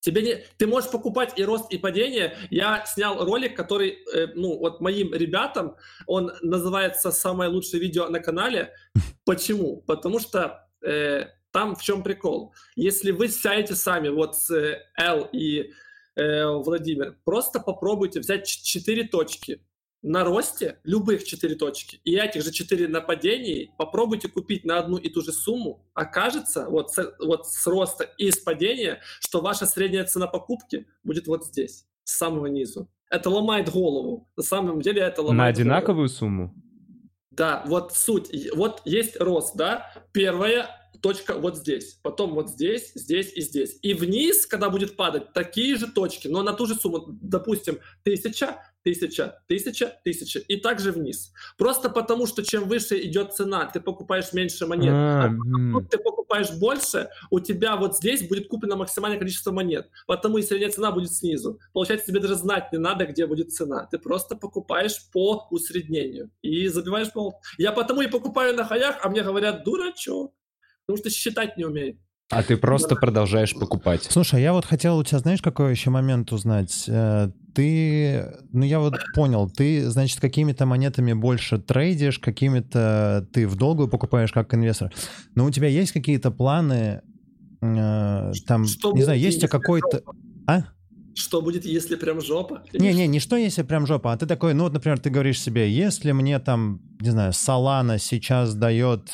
Тебе 0.00 0.22
не, 0.22 0.44
ты 0.56 0.66
можешь 0.66 0.90
покупать 0.90 1.38
и 1.38 1.44
рост, 1.44 1.72
и 1.72 1.78
падение. 1.78 2.36
Я 2.50 2.84
снял 2.86 3.24
ролик, 3.24 3.56
который, 3.56 3.98
э, 4.14 4.28
ну, 4.34 4.58
вот 4.58 4.80
моим 4.80 5.12
ребятам, 5.12 5.76
он 6.06 6.32
называется 6.40 7.10
«Самое 7.10 7.50
лучшее 7.50 7.80
видео 7.80 8.08
на 8.08 8.20
канале». 8.20 8.72
Почему? 9.24 9.82
Потому 9.86 10.20
что 10.20 10.68
э, 10.82 11.26
там 11.50 11.74
в 11.74 11.82
чем 11.82 12.02
прикол. 12.02 12.54
Если 12.76 13.10
вы 13.10 13.28
сядете 13.28 13.74
сами, 13.74 14.08
вот 14.08 14.36
с 14.36 14.50
э, 14.50 14.82
Л 14.96 15.28
и 15.32 15.72
э, 16.14 16.46
Владимир, 16.46 17.18
просто 17.24 17.58
попробуйте 17.58 18.20
взять 18.20 18.46
четыре 18.46 19.04
точки, 19.04 19.62
на 20.02 20.24
росте 20.24 20.78
любых 20.84 21.24
4 21.24 21.54
точки 21.56 22.00
и 22.04 22.16
этих 22.16 22.42
же 22.42 22.52
4 22.52 22.88
нападений 22.88 23.72
попробуйте 23.78 24.28
купить 24.28 24.64
на 24.64 24.78
одну 24.78 24.96
и 24.96 25.08
ту 25.10 25.22
же 25.22 25.32
сумму, 25.32 25.84
окажется 25.94 26.66
вот 26.68 26.92
с, 26.92 27.14
вот 27.18 27.46
с 27.46 27.66
роста 27.66 28.04
и 28.16 28.30
с 28.30 28.38
падения, 28.38 29.00
что 29.20 29.40
ваша 29.40 29.66
средняя 29.66 30.04
цена 30.04 30.26
покупки 30.26 30.86
будет 31.02 31.26
вот 31.26 31.44
здесь, 31.44 31.86
с 32.04 32.16
самого 32.16 32.46
низу. 32.46 32.88
Это 33.10 33.30
ломает 33.30 33.70
голову. 33.70 34.28
На 34.36 34.42
самом 34.42 34.80
деле 34.82 35.02
это 35.02 35.22
ломает 35.22 35.38
На 35.38 35.46
одинаковую 35.46 36.08
голову. 36.08 36.08
сумму? 36.08 36.54
Да, 37.30 37.62
вот 37.66 37.92
суть. 37.92 38.30
Вот 38.54 38.82
есть 38.84 39.18
рост, 39.20 39.56
да. 39.56 39.92
Первая 40.12 40.68
точка 41.00 41.34
вот 41.34 41.56
здесь, 41.56 41.98
потом 42.02 42.34
вот 42.34 42.50
здесь, 42.50 42.92
здесь 42.94 43.32
и 43.34 43.40
здесь. 43.40 43.78
И 43.82 43.94
вниз, 43.94 44.46
когда 44.46 44.70
будет 44.70 44.96
падать, 44.96 45.32
такие 45.32 45.76
же 45.76 45.86
точки, 45.86 46.28
но 46.28 46.42
на 46.42 46.52
ту 46.52 46.66
же 46.66 46.74
сумму, 46.74 47.04
допустим, 47.20 47.78
тысяча, 48.02 48.62
тысяча, 48.82 49.42
тысяча, 49.46 50.00
тысяча, 50.04 50.38
и 50.38 50.56
также 50.56 50.92
вниз. 50.92 51.32
Просто 51.56 51.90
потому, 51.90 52.26
что 52.26 52.44
чем 52.44 52.68
выше 52.68 53.00
идет 53.02 53.34
цена, 53.34 53.66
ты 53.66 53.80
покупаешь 53.80 54.32
меньше 54.32 54.66
монет, 54.66 54.92
а, 54.92 55.26
а 55.26 55.80
ты 55.90 55.98
покупаешь 55.98 56.50
больше, 56.52 57.10
у 57.30 57.40
тебя 57.40 57.76
вот 57.76 57.96
здесь 57.96 58.26
будет 58.26 58.48
куплено 58.48 58.76
максимальное 58.76 59.18
количество 59.18 59.50
монет, 59.50 59.90
потому 60.06 60.38
и 60.38 60.42
средняя 60.42 60.70
цена 60.70 60.90
будет 60.90 61.12
снизу. 61.12 61.60
Получается, 61.72 62.06
тебе 62.06 62.20
даже 62.20 62.34
знать 62.34 62.72
не 62.72 62.78
надо, 62.78 63.06
где 63.06 63.26
будет 63.26 63.52
цена. 63.52 63.86
Ты 63.90 63.98
просто 63.98 64.36
покупаешь 64.36 65.10
по 65.12 65.46
усреднению 65.50 66.30
и 66.42 66.68
забиваешь 66.68 67.12
пол. 67.12 67.40
Я 67.58 67.72
потому 67.72 68.02
и 68.02 68.06
покупаю 68.06 68.54
на 68.54 68.64
хаях, 68.64 68.98
а 69.02 69.08
мне 69.10 69.22
говорят, 69.22 69.64
дурачок, 69.64 70.32
потому 70.88 70.98
что 70.98 71.10
считать 71.10 71.58
не 71.58 71.64
умеет. 71.64 71.98
А 72.30 72.42
ты 72.42 72.56
просто 72.56 72.96
продолжаешь 72.96 73.54
покупать. 73.54 74.06
Слушай, 74.10 74.42
я 74.42 74.52
вот 74.52 74.64
хотел 74.64 74.98
у 74.98 75.04
тебя, 75.04 75.18
знаешь, 75.18 75.40
какой 75.40 75.70
еще 75.70 75.90
момент 75.90 76.32
узнать? 76.32 76.84
Э, 76.86 77.30
ты, 77.54 78.26
ну 78.52 78.64
я 78.64 78.80
вот 78.80 78.94
понял, 79.14 79.50
ты, 79.50 79.88
значит, 79.88 80.20
какими-то 80.20 80.66
монетами 80.66 81.14
больше 81.14 81.58
трейдишь, 81.58 82.18
какими-то 82.18 83.26
ты 83.32 83.46
в 83.46 83.56
долгую 83.56 83.88
покупаешь 83.88 84.32
как 84.32 84.52
инвестор. 84.54 84.92
Но 85.34 85.46
у 85.46 85.50
тебя 85.50 85.68
есть 85.68 85.92
какие-то 85.92 86.30
планы, 86.30 87.02
э, 87.62 88.32
там, 88.46 88.66
что 88.66 88.92
не 88.92 89.02
знаю, 89.02 89.18
есть 89.18 89.38
у 89.38 89.40
тебя 89.40 89.48
какой-то... 89.48 90.02
А? 90.46 90.64
Что 91.14 91.40
будет, 91.42 91.64
если 91.64 91.96
прям 91.96 92.20
жопа? 92.20 92.62
Не-не, 92.72 93.06
не 93.06 93.20
что 93.20 93.36
если 93.36 93.62
прям 93.62 93.86
жопа, 93.86 94.12
а 94.12 94.16
ты 94.18 94.26
такой, 94.26 94.54
ну 94.54 94.64
вот, 94.64 94.72
например, 94.74 94.98
ты 94.98 95.08
говоришь 95.08 95.40
себе, 95.40 95.70
если 95.70 96.12
мне 96.12 96.38
там, 96.38 96.80
не 97.00 97.10
знаю, 97.10 97.32
Solana 97.32 97.98
сейчас 97.98 98.54
дает 98.54 99.10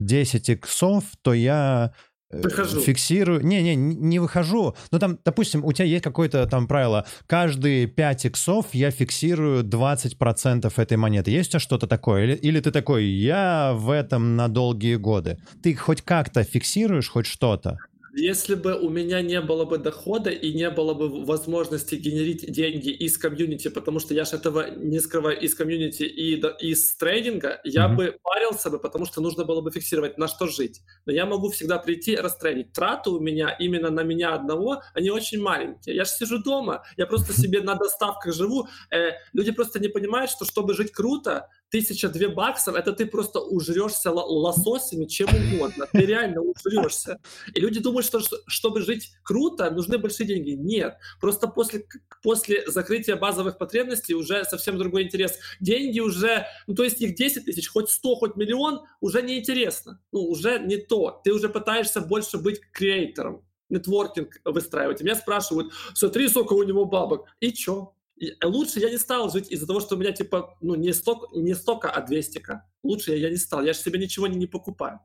10 0.00 0.48
э, 0.48 0.52
иксов, 0.54 1.04
то 1.22 1.32
я 1.32 1.92
Выхожу. 2.30 2.80
Фиксирую. 2.80 3.44
Не-не, 3.44 3.74
не 3.74 4.20
выхожу. 4.20 4.76
Ну 4.92 4.98
там, 5.00 5.18
допустим, 5.24 5.64
у 5.64 5.72
тебя 5.72 5.86
есть 5.86 6.04
какое-то 6.04 6.46
там 6.46 6.68
правило. 6.68 7.04
Каждые 7.26 7.88
5 7.88 8.26
иксов 8.26 8.66
я 8.72 8.92
фиксирую 8.92 9.64
20% 9.64 10.72
этой 10.76 10.96
монеты. 10.96 11.32
Есть 11.32 11.48
у 11.48 11.52
тебя 11.52 11.60
что-то 11.60 11.88
такое? 11.88 12.24
Или, 12.24 12.34
или 12.34 12.60
ты 12.60 12.70
такой, 12.70 13.04
я 13.04 13.72
в 13.74 13.90
этом 13.90 14.36
на 14.36 14.46
долгие 14.46 14.94
годы? 14.94 15.38
Ты 15.62 15.74
хоть 15.74 16.02
как-то 16.02 16.44
фиксируешь 16.44 17.10
хоть 17.10 17.26
что-то? 17.26 17.78
Если 18.12 18.54
бы 18.54 18.74
у 18.78 18.88
меня 18.88 19.22
не 19.22 19.40
было 19.40 19.64
бы 19.64 19.78
дохода 19.78 20.30
и 20.30 20.52
не 20.52 20.68
было 20.70 20.94
бы 20.94 21.24
возможности 21.24 21.94
генерить 21.94 22.50
деньги 22.50 22.90
из 22.90 23.16
комьюнити, 23.18 23.68
потому 23.68 24.00
что 24.00 24.14
я 24.14 24.24
же 24.24 24.36
этого 24.36 24.70
не 24.70 24.98
скрываю 25.00 25.38
из 25.38 25.54
комьюнити 25.54 26.02
и 26.02 26.40
из 26.60 26.96
трейдинга, 26.96 27.60
я 27.64 27.86
mm-hmm. 27.86 27.96
бы 27.96 28.18
парился 28.22 28.70
бы, 28.70 28.78
потому 28.78 29.06
что 29.06 29.20
нужно 29.20 29.44
было 29.44 29.60
бы 29.60 29.70
фиксировать, 29.70 30.18
на 30.18 30.26
что 30.28 30.46
жить. 30.46 30.80
Но 31.06 31.12
я 31.12 31.24
могу 31.26 31.50
всегда 31.50 31.78
прийти 31.78 32.12
и 32.12 32.16
растрейдить. 32.16 32.72
Траты 32.72 33.10
у 33.10 33.20
меня 33.20 33.50
именно 33.50 33.90
на 33.90 34.02
меня 34.02 34.34
одного, 34.34 34.82
они 34.94 35.10
очень 35.10 35.40
маленькие. 35.40 35.94
Я 35.94 36.04
же 36.04 36.10
сижу 36.10 36.42
дома, 36.42 36.82
я 36.96 37.06
просто 37.06 37.32
себе 37.32 37.60
на 37.60 37.74
доставках 37.74 38.34
живу. 38.34 38.68
Э, 38.90 39.12
люди 39.32 39.52
просто 39.52 39.78
не 39.78 39.88
понимают, 39.88 40.30
что 40.30 40.44
чтобы 40.44 40.74
жить 40.74 40.90
круто, 40.90 41.48
тысяча 41.70 42.08
две 42.08 42.28
баксов, 42.28 42.74
это 42.74 42.92
ты 42.92 43.06
просто 43.06 43.40
ужрешься 43.40 44.10
лососями 44.10 45.06
чем 45.06 45.28
угодно. 45.28 45.86
Ты 45.92 46.00
реально 46.00 46.42
ужрешься. 46.42 47.18
И 47.54 47.60
люди 47.60 47.80
думают, 47.80 48.06
что 48.06 48.20
чтобы 48.46 48.82
жить 48.82 49.12
круто, 49.22 49.70
нужны 49.70 49.98
большие 49.98 50.26
деньги. 50.26 50.50
Нет. 50.50 50.96
Просто 51.20 51.48
после, 51.48 51.86
после 52.22 52.68
закрытия 52.70 53.16
базовых 53.16 53.58
потребностей 53.58 54.14
уже 54.14 54.44
совсем 54.44 54.78
другой 54.78 55.04
интерес. 55.04 55.38
Деньги 55.60 56.00
уже, 56.00 56.46
ну 56.66 56.74
то 56.74 56.84
есть 56.84 57.00
их 57.00 57.14
10 57.14 57.44
тысяч, 57.44 57.68
хоть 57.68 57.90
100, 57.90 58.16
хоть 58.16 58.36
миллион, 58.36 58.80
уже 59.00 59.22
не 59.22 59.38
интересно. 59.38 60.00
Ну 60.12 60.22
уже 60.22 60.58
не 60.58 60.76
то. 60.76 61.20
Ты 61.24 61.32
уже 61.32 61.48
пытаешься 61.48 62.00
больше 62.00 62.38
быть 62.38 62.60
креатором 62.72 63.44
нетворкинг 63.70 64.40
выстраивать. 64.44 65.00
И 65.00 65.04
меня 65.04 65.14
спрашивают, 65.14 65.72
смотри, 65.94 66.28
сколько 66.28 66.54
у 66.54 66.62
него 66.64 66.84
бабок. 66.84 67.26
И 67.40 67.52
чё? 67.52 67.94
Лучше 68.42 68.80
я 68.80 68.90
не 68.90 68.98
стал 68.98 69.30
жить 69.30 69.50
из-за 69.50 69.66
того, 69.66 69.80
что 69.80 69.96
у 69.96 69.98
меня 69.98 70.12
типа, 70.12 70.56
ну, 70.60 70.74
не 70.74 70.92
столько, 70.92 71.28
не 71.34 71.54
столько, 71.54 71.90
а 71.90 72.06
200к. 72.06 72.60
Лучше 72.82 73.16
я 73.16 73.30
не 73.30 73.36
стал, 73.36 73.62
я 73.64 73.72
же 73.72 73.78
себе 73.78 73.98
ничего 73.98 74.26
не, 74.26 74.36
не 74.36 74.46
покупаю. 74.46 75.00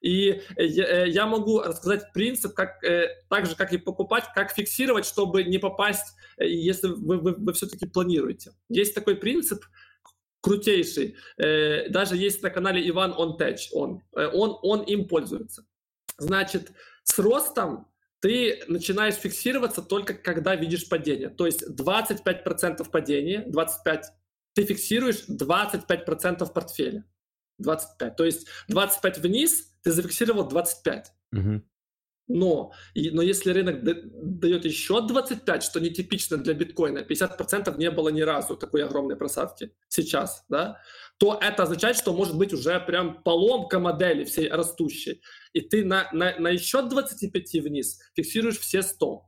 И 0.00 0.42
я, 0.56 1.04
э, 1.04 1.08
я 1.08 1.26
могу 1.26 1.60
рассказать 1.60 2.12
принцип, 2.12 2.54
как, 2.54 2.82
э, 2.84 3.08
так 3.28 3.46
же, 3.46 3.56
как 3.56 3.72
и 3.72 3.78
покупать, 3.78 4.24
как 4.34 4.52
фиксировать, 4.52 5.04
чтобы 5.04 5.44
не 5.44 5.58
попасть, 5.58 6.14
э, 6.36 6.46
если 6.46 6.88
вы, 6.88 7.18
вы, 7.18 7.34
вы 7.34 7.52
все-таки 7.52 7.86
планируете. 7.86 8.52
Есть 8.68 8.94
такой 8.94 9.16
принцип, 9.16 9.64
крутейший. 10.40 11.16
Даже 11.36 12.16
есть 12.16 12.42
на 12.44 12.50
канале 12.50 12.88
Иван 12.88 13.12
Он 13.16 13.36
Тэч, 13.36 13.70
он, 13.72 14.02
он, 14.12 14.56
он 14.62 14.82
им 14.82 15.08
пользуется. 15.08 15.66
Значит, 16.16 16.70
с 17.02 17.18
ростом 17.18 17.88
ты 18.20 18.62
начинаешь 18.68 19.14
фиксироваться 19.14 19.82
только 19.82 20.14
когда 20.14 20.56
видишь 20.56 20.88
падение. 20.88 21.28
То 21.28 21.46
есть 21.46 21.64
25% 21.68 22.88
падения, 22.90 23.44
25, 23.46 24.06
ты 24.54 24.64
фиксируешь 24.64 25.24
25% 25.28 26.52
портфеля. 26.52 27.04
25. 27.58 28.16
То 28.16 28.24
есть 28.24 28.46
25 28.68 29.18
вниз, 29.18 29.72
ты 29.82 29.92
зафиксировал 29.92 30.48
25. 30.48 31.12
Угу. 31.32 31.62
Но, 32.28 32.72
и, 32.92 33.10
но 33.10 33.22
если 33.22 33.52
рынок 33.52 33.82
дает 33.82 34.66
еще 34.66 35.00
25, 35.00 35.62
что 35.62 35.80
нетипично 35.80 36.36
для 36.36 36.52
биткоина, 36.52 36.98
50% 36.98 37.76
не 37.78 37.90
было 37.90 38.10
ни 38.10 38.20
разу 38.20 38.54
такой 38.54 38.84
огромной 38.84 39.16
просадки 39.16 39.72
сейчас, 39.88 40.44
да, 40.50 40.78
то 41.18 41.38
это 41.40 41.62
означает, 41.62 41.96
что 41.96 42.12
может 42.12 42.36
быть 42.36 42.52
уже 42.52 42.78
прям 42.80 43.22
поломка 43.22 43.78
модели 43.78 44.24
всей 44.24 44.48
растущей. 44.50 45.22
И 45.54 45.62
ты 45.62 45.84
на, 45.84 46.08
на, 46.12 46.38
на 46.38 46.48
еще 46.48 46.82
25 46.82 47.52
вниз 47.64 47.98
фиксируешь 48.14 48.58
все 48.58 48.82
100. 48.82 49.22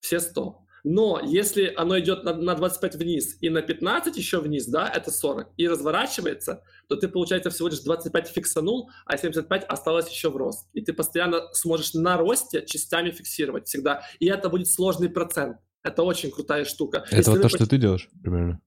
Все 0.00 0.18
100. 0.18 0.65
Но 0.88 1.20
если 1.20 1.74
оно 1.76 1.98
идет 1.98 2.22
на, 2.22 2.32
на 2.32 2.54
25 2.54 2.94
вниз 2.94 3.38
и 3.40 3.50
на 3.50 3.60
15 3.60 4.16
еще 4.16 4.40
вниз, 4.40 4.66
да, 4.66 4.88
это 4.88 5.10
40, 5.10 5.48
и 5.56 5.66
разворачивается, 5.66 6.62
то 6.88 6.94
ты, 6.94 7.08
получается, 7.08 7.50
всего 7.50 7.66
лишь 7.66 7.80
25 7.80 8.28
фиксанул, 8.28 8.88
а 9.04 9.18
75 9.18 9.64
осталось 9.64 10.08
еще 10.08 10.30
в 10.30 10.36
рост. 10.36 10.68
И 10.74 10.82
ты 10.82 10.92
постоянно 10.92 11.40
сможешь 11.54 11.94
на 11.94 12.16
росте 12.16 12.64
частями 12.64 13.10
фиксировать 13.10 13.66
всегда. 13.66 14.02
И 14.20 14.26
это 14.26 14.48
будет 14.48 14.68
сложный 14.68 15.08
процент. 15.08 15.56
Это 15.82 16.04
очень 16.04 16.30
крутая 16.30 16.64
штука. 16.64 16.98
Это 17.08 17.16
Если 17.16 17.30
вот 17.32 17.42
то, 17.42 17.48
поч... 17.48 17.54
что 17.56 17.68
ты 17.68 17.78
делаешь, 17.78 18.08
примерно? 18.22 18.60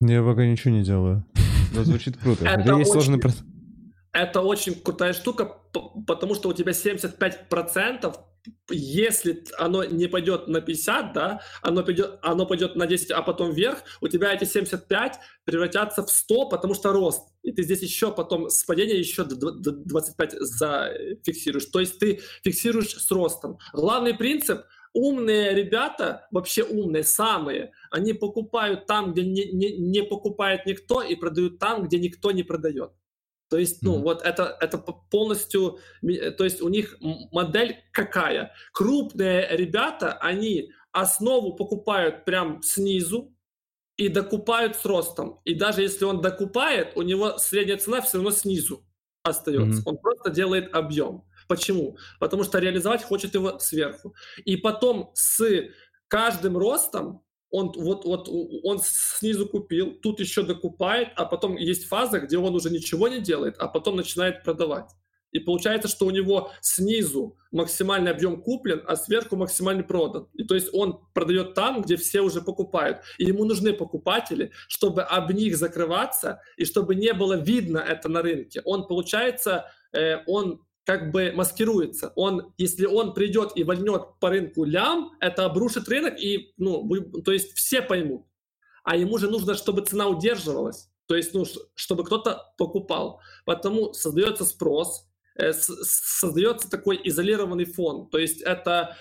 Я 0.00 0.24
пока 0.24 0.44
ничего 0.44 0.74
не 0.74 0.82
делаю. 0.82 1.24
Но 1.72 1.84
звучит 1.84 2.16
круто. 2.16 2.46
Это, 2.46 2.62
это 2.62 2.78
есть 2.78 2.90
сложный 2.90 3.20
процент. 3.20 3.46
Это 4.12 4.40
очень 4.40 4.74
крутая 4.74 5.12
штука, 5.12 5.44
потому 6.04 6.34
что 6.34 6.48
у 6.48 6.52
тебя 6.52 6.72
75% 6.72 8.16
если 8.70 9.44
оно 9.58 9.84
не 9.84 10.06
пойдет 10.06 10.48
на 10.48 10.60
50, 10.60 11.12
да, 11.12 11.40
оно 11.62 11.82
пойдет, 11.82 12.18
оно 12.22 12.46
пойдет 12.46 12.76
на 12.76 12.86
10, 12.86 13.10
а 13.10 13.22
потом 13.22 13.52
вверх, 13.52 13.82
у 14.00 14.08
тебя 14.08 14.32
эти 14.32 14.44
75 14.44 15.18
превратятся 15.44 16.02
в 16.02 16.10
100, 16.10 16.48
потому 16.48 16.74
что 16.74 16.92
рост. 16.92 17.28
И 17.42 17.52
ты 17.52 17.62
здесь 17.62 17.82
еще 17.82 18.12
потом 18.12 18.50
с 18.50 18.64
падения 18.64 18.98
еще 18.98 19.24
25 19.24 20.32
зафиксируешь. 20.40 21.66
То 21.66 21.80
есть 21.80 21.98
ты 21.98 22.20
фиксируешь 22.42 22.94
с 22.94 23.10
ростом. 23.10 23.58
Главный 23.72 24.14
принцип 24.14 24.62
умные 24.92 25.54
ребята, 25.54 26.26
вообще 26.30 26.62
умные, 26.64 27.04
самые, 27.04 27.72
они 27.90 28.12
покупают 28.12 28.86
там, 28.86 29.12
где 29.12 29.22
не, 29.24 29.44
не, 29.52 29.76
не 29.76 30.02
покупает 30.02 30.66
никто, 30.66 31.02
и 31.02 31.14
продают 31.14 31.58
там, 31.58 31.84
где 31.84 31.98
никто 31.98 32.30
не 32.32 32.42
продает. 32.42 32.92
То 33.48 33.56
есть, 33.58 33.82
ну, 33.82 33.96
mm-hmm. 33.96 34.02
вот 34.02 34.22
это, 34.22 34.56
это 34.60 34.78
полностью, 34.78 35.78
то 36.02 36.44
есть 36.44 36.60
у 36.60 36.68
них 36.68 36.96
модель 37.32 37.76
какая? 37.92 38.52
Крупные 38.72 39.48
ребята, 39.56 40.12
они 40.12 40.72
основу 40.92 41.54
покупают 41.54 42.24
прям 42.24 42.62
снизу 42.62 43.34
и 43.96 44.08
докупают 44.08 44.76
с 44.76 44.84
ростом. 44.84 45.40
И 45.44 45.54
даже 45.54 45.82
если 45.82 46.04
он 46.04 46.20
докупает, 46.20 46.92
у 46.96 47.02
него 47.02 47.38
средняя 47.38 47.78
цена 47.78 48.00
все 48.00 48.18
равно 48.18 48.30
снизу 48.30 48.84
остается. 49.22 49.80
Mm-hmm. 49.80 49.86
Он 49.86 49.98
просто 49.98 50.30
делает 50.30 50.74
объем. 50.74 51.24
Почему? 51.48 51.96
Потому 52.20 52.44
что 52.44 52.58
реализовать 52.58 53.02
хочет 53.02 53.34
его 53.34 53.58
сверху. 53.58 54.14
И 54.44 54.56
потом 54.56 55.10
с 55.14 55.42
каждым 56.06 56.58
ростом 56.58 57.24
он 57.50 57.72
вот, 57.76 58.04
вот 58.04 58.28
он 58.62 58.80
снизу 58.82 59.48
купил, 59.48 59.94
тут 60.00 60.20
еще 60.20 60.42
докупает, 60.42 61.08
а 61.16 61.24
потом 61.24 61.56
есть 61.56 61.86
фаза, 61.86 62.20
где 62.20 62.38
он 62.38 62.54
уже 62.54 62.70
ничего 62.70 63.08
не 63.08 63.20
делает, 63.20 63.56
а 63.58 63.68
потом 63.68 63.96
начинает 63.96 64.44
продавать. 64.44 64.90
И 65.30 65.40
получается, 65.40 65.88
что 65.88 66.06
у 66.06 66.10
него 66.10 66.52
снизу 66.60 67.36
максимальный 67.50 68.10
объем 68.10 68.40
куплен, 68.42 68.82
а 68.86 68.96
сверху 68.96 69.36
максимальный 69.36 69.84
продан. 69.84 70.28
И 70.34 70.44
то 70.44 70.54
есть 70.54 70.68
он 70.72 71.00
продает 71.12 71.54
там, 71.54 71.82
где 71.82 71.96
все 71.96 72.20
уже 72.20 72.40
покупают. 72.40 73.00
И 73.18 73.26
ему 73.26 73.44
нужны 73.44 73.72
покупатели, 73.74 74.52
чтобы 74.68 75.02
об 75.02 75.30
них 75.32 75.56
закрываться 75.56 76.40
и 76.56 76.64
чтобы 76.64 76.94
не 76.94 77.12
было 77.12 77.34
видно 77.34 77.78
это 77.78 78.08
на 78.08 78.22
рынке. 78.22 78.62
Он, 78.64 78.86
получается, 78.86 79.70
э, 79.92 80.22
он 80.26 80.62
как 80.88 81.10
бы 81.10 81.32
маскируется. 81.32 82.14
Он, 82.16 82.54
если 82.56 82.86
он 82.86 83.12
придет 83.12 83.52
и 83.56 83.62
вольнет 83.62 84.18
по 84.20 84.30
рынку 84.30 84.64
лям, 84.64 85.10
это 85.20 85.44
обрушит 85.44 85.86
рынок, 85.86 86.18
и, 86.18 86.54
ну, 86.56 86.88
то 87.22 87.30
есть 87.30 87.52
все 87.52 87.82
поймут. 87.82 88.24
А 88.84 88.96
ему 88.96 89.18
же 89.18 89.28
нужно, 89.28 89.54
чтобы 89.54 89.82
цена 89.82 90.08
удерживалась, 90.08 90.88
то 91.04 91.14
есть, 91.14 91.34
ну, 91.34 91.44
чтобы 91.74 92.04
кто-то 92.04 92.54
покупал. 92.56 93.20
Потому 93.44 93.92
создается 93.92 94.46
спрос, 94.46 95.06
э, 95.36 95.52
создается 95.52 96.70
такой 96.70 96.98
изолированный 97.04 97.66
фон. 97.66 98.08
То 98.08 98.16
есть 98.16 98.40
это 98.40 98.96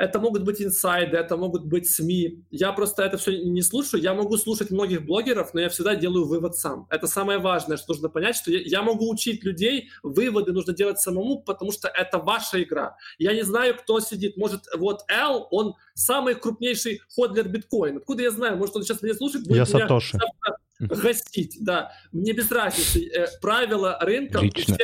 это 0.00 0.18
могут 0.18 0.44
быть 0.44 0.62
инсайды, 0.62 1.18
это 1.18 1.36
могут 1.36 1.66
быть 1.66 1.86
СМИ. 1.86 2.42
Я 2.50 2.72
просто 2.72 3.02
это 3.02 3.18
все 3.18 3.36
не 3.36 3.60
слушаю. 3.60 4.02
Я 4.02 4.14
могу 4.14 4.38
слушать 4.38 4.70
многих 4.70 5.04
блогеров, 5.04 5.52
но 5.52 5.60
я 5.60 5.68
всегда 5.68 5.94
делаю 5.94 6.26
вывод 6.26 6.56
сам. 6.56 6.86
Это 6.88 7.06
самое 7.06 7.38
важное, 7.38 7.76
что 7.76 7.92
нужно 7.92 8.08
понять, 8.08 8.36
что 8.36 8.50
я, 8.50 8.60
я 8.60 8.82
могу 8.82 9.10
учить 9.10 9.44
людей, 9.44 9.90
выводы 10.02 10.52
нужно 10.52 10.72
делать 10.72 11.00
самому, 11.00 11.42
потому 11.42 11.70
что 11.70 11.88
это 11.88 12.16
ваша 12.18 12.62
игра. 12.62 12.96
Я 13.18 13.34
не 13.34 13.42
знаю, 13.42 13.76
кто 13.76 14.00
сидит. 14.00 14.38
Может, 14.38 14.62
вот 14.74 15.02
Эл, 15.08 15.46
он 15.50 15.74
самый 15.92 16.34
крупнейший 16.34 17.02
ходлер 17.14 17.48
биткоин. 17.48 17.98
Откуда 17.98 18.22
я 18.22 18.30
знаю? 18.30 18.56
Может, 18.56 18.76
он 18.76 18.84
сейчас 18.84 19.02
меня 19.02 19.12
слушает? 19.12 19.44
Будет 19.46 19.56
я 19.56 19.64
меня 19.64 19.80
Сатоши. 19.80 20.18
гостить, 20.78 21.58
да. 21.60 21.92
Мне 22.10 22.32
без 22.32 22.50
разницы. 22.50 23.06
Э, 23.10 23.26
правила 23.42 23.98
рынка 24.00 24.38
у 24.38 24.50
всех, 24.50 24.78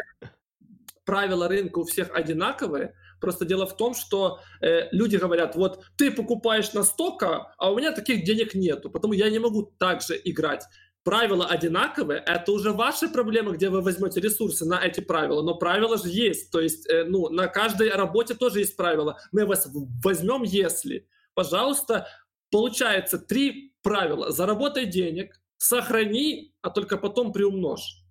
правила 1.07 1.49
рынка 1.49 1.79
у 1.79 1.85
всех 1.85 2.15
одинаковые, 2.15 2.93
Просто 3.21 3.45
дело 3.45 3.67
в 3.67 3.77
том, 3.77 3.95
что 3.95 4.41
э, 4.61 4.89
люди 4.93 5.17
говорят, 5.17 5.57
вот 5.57 5.85
ты 5.97 6.11
покупаешь 6.11 6.73
настолько, 6.73 7.55
а 7.59 7.71
у 7.71 7.77
меня 7.77 7.93
таких 7.93 8.25
денег 8.25 8.55
нету, 8.55 8.91
потому 8.91 9.15
я 9.15 9.31
не 9.31 9.39
могу 9.39 9.73
так 9.79 10.03
же 10.03 10.21
играть. 10.25 10.65
Правила 11.05 11.47
одинаковые, 11.47 12.23
это 12.27 12.51
уже 12.51 12.73
ваши 12.73 13.09
проблемы, 13.09 13.53
где 13.53 13.71
вы 13.71 13.81
возьмете 13.81 14.21
ресурсы 14.21 14.65
на 14.65 14.85
эти 14.85 15.01
правила, 15.01 15.43
но 15.43 15.55
правила 15.55 15.97
же 15.97 16.09
есть, 16.09 16.51
то 16.51 16.61
есть 16.61 16.89
э, 16.89 17.05
ну, 17.05 17.29
на 17.29 17.47
каждой 17.47 17.91
работе 17.91 18.35
тоже 18.35 18.61
есть 18.61 18.77
правила. 18.77 19.19
Мы 19.33 19.47
вас 19.47 19.69
возьмем, 20.03 20.43
если, 20.43 21.07
пожалуйста, 21.35 22.09
получается 22.51 23.19
три 23.19 23.75
правила. 23.83 24.33
Заработай 24.33 24.87
денег, 24.87 25.41
сохрани, 25.59 26.55
а 26.61 26.71
только 26.71 26.97
потом 26.97 27.33
приумножь 27.33 28.06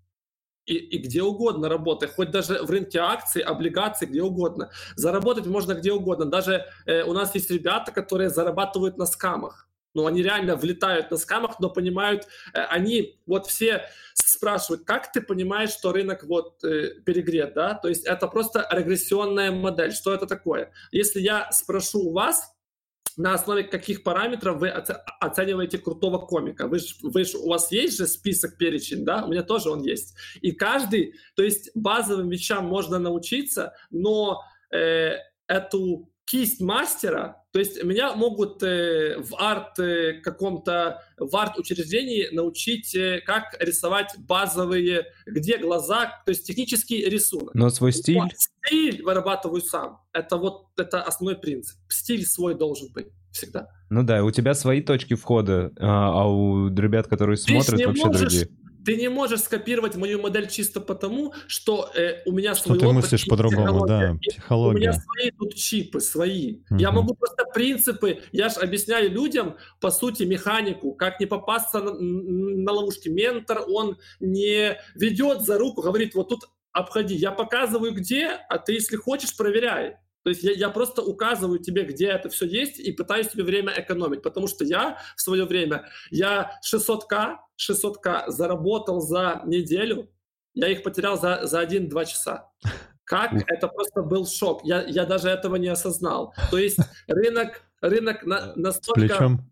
и, 0.66 0.76
и 0.76 0.97
где 0.97 1.22
угодно 1.22 1.70
работай, 1.70 2.09
хоть 2.09 2.32
даже 2.32 2.63
в 2.63 2.70
рынке 2.70 2.99
акций, 2.99 3.41
облигаций, 3.41 4.07
где 4.07 4.22
угодно. 4.22 4.72
Заработать 4.95 5.45
можно 5.45 5.74
где 5.74 5.91
угодно. 5.91 6.26
Даже 6.26 6.66
э, 6.86 7.03
у 7.03 7.13
нас 7.13 7.36
есть 7.36 7.51
ребята, 7.51 7.91
которые 7.91 8.30
зарабатывают 8.30 8.97
на 8.97 9.05
скамах. 9.05 9.70
Ну, 9.93 10.07
они 10.07 10.22
реально 10.22 10.57
влетают 10.57 11.09
на 11.09 11.18
скамах, 11.18 11.59
но 11.59 11.70
понимают, 11.70 12.28
э, 12.53 12.59
они 12.59 13.20
вот 13.26 13.47
все 13.47 13.88
спрашивают, 14.13 14.84
как 14.84 15.11
ты 15.11 15.22
понимаешь, 15.22 15.70
что 15.70 15.93
рынок 15.93 16.24
вот 16.24 16.63
э, 16.63 16.95
перегрет, 17.05 17.53
да? 17.53 17.76
То 17.76 17.88
есть 17.88 18.05
это 18.05 18.28
просто 18.28 18.68
регрессионная 18.72 19.51
модель. 19.51 19.93
Что 19.93 20.13
это 20.13 20.26
такое? 20.26 20.72
Если 20.91 21.22
я 21.22 21.49
спрошу 21.51 22.09
у 22.09 22.11
вас, 22.11 22.54
на 23.18 23.34
основе 23.34 23.63
каких 23.63 24.03
параметров 24.03 24.59
вы 24.59 24.70
оцениваете 24.70 25.78
крутого 25.78 26.20
комика. 26.20 26.68
Вы 26.68 26.80
ж, 26.80 26.95
вы 27.01 27.24
ж, 27.24 27.36
у 27.36 27.49
вас 27.49 27.72
есть 27.72 27.97
же 27.97 28.07
список, 28.07 28.57
перечень, 28.57 29.05
да? 29.05 29.26
У 29.26 29.30
меня 29.30 29.43
тоже 29.43 29.70
он 29.70 29.82
есть. 29.82 30.16
И 30.41 30.51
каждый, 30.51 31.16
то 31.36 31.43
есть 31.43 31.72
базовым 31.76 32.30
вещам 32.30 32.66
можно 32.66 32.99
научиться, 32.99 33.74
но 33.89 34.41
э, 34.72 35.18
эту 35.47 36.09
кисть 36.26 36.59
мастера, 36.59 37.44
то 37.55 37.59
есть 37.59 37.81
меня 37.85 38.13
могут 38.17 38.61
э, 38.63 39.15
в 39.17 39.33
арт 39.37 39.79
э, 39.79 40.19
каком-то, 40.21 41.01
в 41.17 41.33
арт 41.37 41.57
учреждении 41.57 42.27
научить, 42.35 42.93
э, 42.93 43.21
как 43.25 43.55
рисовать 43.61 44.13
базовые, 44.17 45.05
где 45.25 45.57
глаза, 45.57 46.21
то 46.25 46.31
есть 46.31 46.45
технический 46.45 47.05
рисунок. 47.05 47.55
Но 47.55 47.69
свой 47.69 47.93
стиль? 47.93 48.19
Вот, 48.19 48.33
стиль 48.35 49.01
вырабатываю 49.03 49.61
сам. 49.61 50.01
Это 50.11 50.35
вот, 50.35 50.65
это 50.75 51.01
основной 51.01 51.37
принцип. 51.37 51.77
Стиль 51.87 52.25
свой 52.25 52.55
должен 52.55 52.91
быть 52.91 53.07
всегда. 53.31 53.69
Ну 53.89 54.03
да, 54.03 54.21
у 54.25 54.31
тебя 54.31 54.53
свои 54.53 54.81
точки 54.81 55.13
входа, 55.13 55.71
а, 55.79 56.23
а 56.23 56.27
у 56.27 56.67
ребят, 56.67 57.07
которые 57.07 57.37
смотрят, 57.37 57.85
вообще 57.85 58.05
можешь... 58.05 58.19
другие 58.19 58.49
Ты 58.86 58.95
не 58.97 59.09
можешь 59.09 59.41
скопировать 59.41 59.95
мою 59.95 60.21
модель 60.21 60.47
чисто 60.47 60.79
потому, 60.79 61.33
что 61.47 61.89
э, 61.95 62.21
у 62.25 62.31
меня 62.31 62.55
что 62.55 62.75
ты 62.75 62.88
мыслишь 62.88 63.25
по-другому, 63.25 63.86
да, 63.86 64.15
психология. 64.21 64.77
У 64.77 64.79
меня 64.79 64.93
свои 64.93 65.31
тут 65.31 65.55
чипы, 65.55 65.99
свои. 65.99 66.59
Угу. 66.69 66.79
Я 66.79 66.91
могу 66.91 67.15
просто 67.15 67.45
принципы, 67.53 68.19
я 68.31 68.49
же 68.49 68.59
объясняю 68.59 69.11
людям, 69.11 69.57
по 69.79 69.91
сути, 69.91 70.23
механику, 70.23 70.93
как 70.93 71.19
не 71.19 71.25
попасться 71.25 71.79
на, 71.79 71.93
на 71.93 72.71
ловушки. 72.71 73.09
Ментор, 73.09 73.63
он 73.67 73.97
не 74.19 74.77
ведет 74.93 75.41
за 75.41 75.57
руку, 75.57 75.81
говорит, 75.81 76.13
вот 76.15 76.29
тут 76.29 76.49
обходи. 76.71 77.15
Я 77.15 77.31
показываю 77.31 77.93
где, 77.93 78.27
а 78.49 78.57
ты, 78.57 78.73
если 78.73 78.97
хочешь, 78.97 79.36
проверяй. 79.36 79.95
То 80.26 80.30
есть 80.30 80.41
я, 80.41 80.53
я 80.53 80.69
просто 80.71 81.03
указываю 81.03 81.59
тебе, 81.59 81.84
где 81.84 82.07
это 82.07 82.30
все 82.30 82.47
есть, 82.47 82.80
и 82.80 82.91
пытаюсь 82.91 83.28
тебе 83.28 83.43
время 83.43 83.71
экономить. 83.78 84.23
Потому 84.23 84.47
что 84.47 84.65
я 84.65 84.97
в 85.15 85.21
свое 85.21 85.45
время, 85.45 85.88
я 86.09 86.59
600к, 86.65 87.36
600к 87.61 88.32
заработал 88.32 89.01
за 89.01 89.43
неделю, 89.45 90.09
я 90.55 90.69
их 90.69 90.82
потерял 90.82 91.21
за, 91.21 91.45
за 91.45 91.61
1-2 91.61 92.05
часа. 92.05 92.49
Как? 93.03 93.34
Это 93.34 93.67
просто 93.67 94.01
был 94.01 94.26
шок. 94.26 94.61
Я, 94.63 94.82
я 94.88 95.05
даже 95.05 95.30
этого 95.30 95.57
не 95.57 95.67
осознал. 95.67 96.34
То 96.49 96.57
есть 96.57 96.80
рынок, 97.05 97.61
рынок 97.82 98.26
на, 98.26 98.55
настолько... 98.55 99.01
Плечом? 99.01 99.51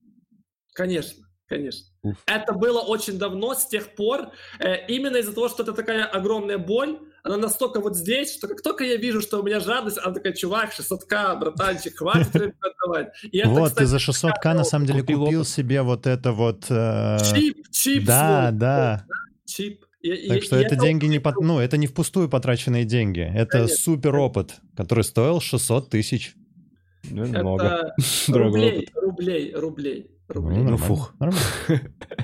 Конечно. 0.74 1.24
Конечно. 1.54 1.86
Уф. 2.02 2.18
Это 2.26 2.54
было 2.54 2.80
очень 2.80 3.20
давно, 3.20 3.54
с 3.54 3.68
тех 3.68 3.94
пор. 3.96 4.32
Э, 4.60 4.88
именно 4.88 5.18
из-за 5.18 5.34
того, 5.34 5.50
что 5.50 5.62
это 5.62 5.74
такая 5.74 6.06
огромная 6.06 6.58
боль, 6.58 6.98
она 7.22 7.38
настолько 7.38 7.80
вот 7.80 7.96
здесь, 7.96 8.34
что 8.34 8.48
как 8.48 8.62
только 8.64 8.84
я 8.84 8.98
вижу, 8.98 9.22
что 9.22 9.40
у 9.40 9.44
меня 9.44 9.60
жадность, 9.60 10.00
она 10.00 10.14
такая, 10.14 10.34
чувак, 10.34 10.72
600к, 10.74 11.40
братанчик, 11.40 11.98
хватит 11.98 12.36
отдавать. 12.36 13.14
вот, 13.46 13.76
ты 13.76 13.86
за 13.86 13.98
600к 13.98 14.54
на 14.54 14.64
самом 14.64 14.88
деле 14.88 15.04
купил 15.04 15.46
себе 15.46 15.84
вот 15.84 16.08
это 16.08 16.32
вот... 16.32 16.66
Э, 16.70 17.20
чип, 17.34 17.68
чип. 17.72 18.06
Да, 18.06 18.50
да. 18.52 19.06
Чип. 19.46 19.86
Так 20.28 20.44
что 20.44 20.58
это 20.58 20.76
деньги 20.76 21.06
не 21.06 21.22
ну 21.40 21.60
это 21.60 21.78
не 21.78 21.88
впустую 21.88 22.28
потраченные 22.28 22.84
деньги, 22.84 23.22
это 23.22 23.68
супер 23.68 24.16
опыт, 24.18 24.56
который 24.76 25.04
стоил 25.04 25.40
600 25.40 25.92
тысяч. 25.92 26.34
Ну, 27.10 27.24
это 27.24 27.94
рублей, 28.28 28.90
рублей, 28.96 29.54
рублей 29.54 30.13
рублей. 30.28 30.60
Ну, 30.60 30.72
ну 30.72 30.78
фух. 30.78 31.14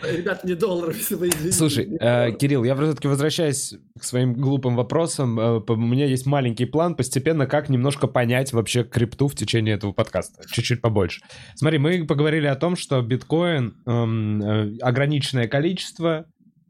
Ребят, 0.04 0.44
не 0.44 0.56
долларов, 0.56 0.98
если 0.98 1.16
вы 1.16 1.30
извините. 1.30 1.52
Слушай, 1.52 1.98
э, 2.00 2.32
Кирилл, 2.34 2.64
я 2.64 2.76
все-таки 2.76 3.08
возвращаюсь 3.08 3.76
к 4.00 4.04
своим 4.04 4.34
глупым 4.34 4.76
вопросам. 4.76 5.40
Э, 5.40 5.62
у 5.68 5.76
меня 5.76 6.06
есть 6.06 6.26
маленький 6.26 6.66
план 6.66 6.96
постепенно, 6.96 7.46
как 7.46 7.70
немножко 7.70 8.08
понять 8.08 8.54
вообще 8.54 8.84
крипту 8.84 9.28
в 9.28 9.36
течение 9.36 9.76
этого 9.76 9.92
подкаста. 9.92 10.44
Чуть-чуть 10.50 10.82
побольше. 10.82 11.22
Смотри, 11.56 11.78
мы 11.78 12.06
поговорили 12.06 12.48
о 12.48 12.56
том, 12.56 12.76
что 12.76 13.02
биткоин 13.02 13.76
эм, 13.86 14.42
э, 14.42 14.78
ограниченное 14.80 15.48
количество, 15.48 16.26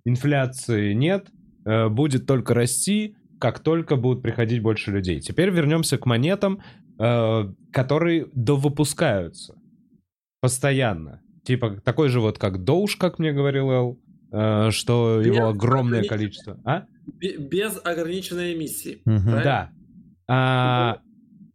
инфляции 0.05 0.93
нет, 0.93 1.27
будет 1.65 2.25
только 2.25 2.53
расти, 2.55 3.15
как 3.37 3.59
только 3.59 3.95
будут 3.95 4.23
приходить 4.23 4.61
больше 4.61 4.91
людей. 4.91 5.19
Теперь 5.19 5.49
вернемся 5.51 5.97
к 5.97 6.05
монетам, 6.07 6.61
которые 6.97 8.27
довыпускаются 8.33 9.58
постоянно. 10.41 11.21
Типа 11.43 11.81
такой 11.83 12.09
же 12.09 12.19
вот 12.19 12.37
как 12.37 12.63
Доуш, 12.63 12.95
как 12.95 13.19
мне 13.19 13.31
говорил 13.31 13.71
Эл, 13.71 13.99
э, 14.31 14.71
что 14.71 15.19
без 15.19 15.27
его 15.27 15.49
огромное 15.49 16.03
количество. 16.03 16.59
А? 16.65 16.85
Без 17.19 17.79
ограниченной 17.83 18.53
эмиссии. 18.53 19.01
Угу. 19.05 19.41
Да. 19.43 19.71
А, 20.27 20.99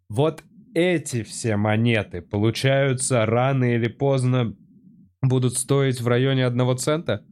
вот 0.08 0.42
эти 0.74 1.22
все 1.22 1.56
монеты, 1.56 2.20
получаются, 2.22 3.24
рано 3.24 3.74
или 3.74 3.88
поздно 3.88 4.56
будут 5.22 5.56
стоить 5.56 6.00
в 6.00 6.08
районе 6.08 6.44
одного 6.44 6.74
цента? 6.74 7.24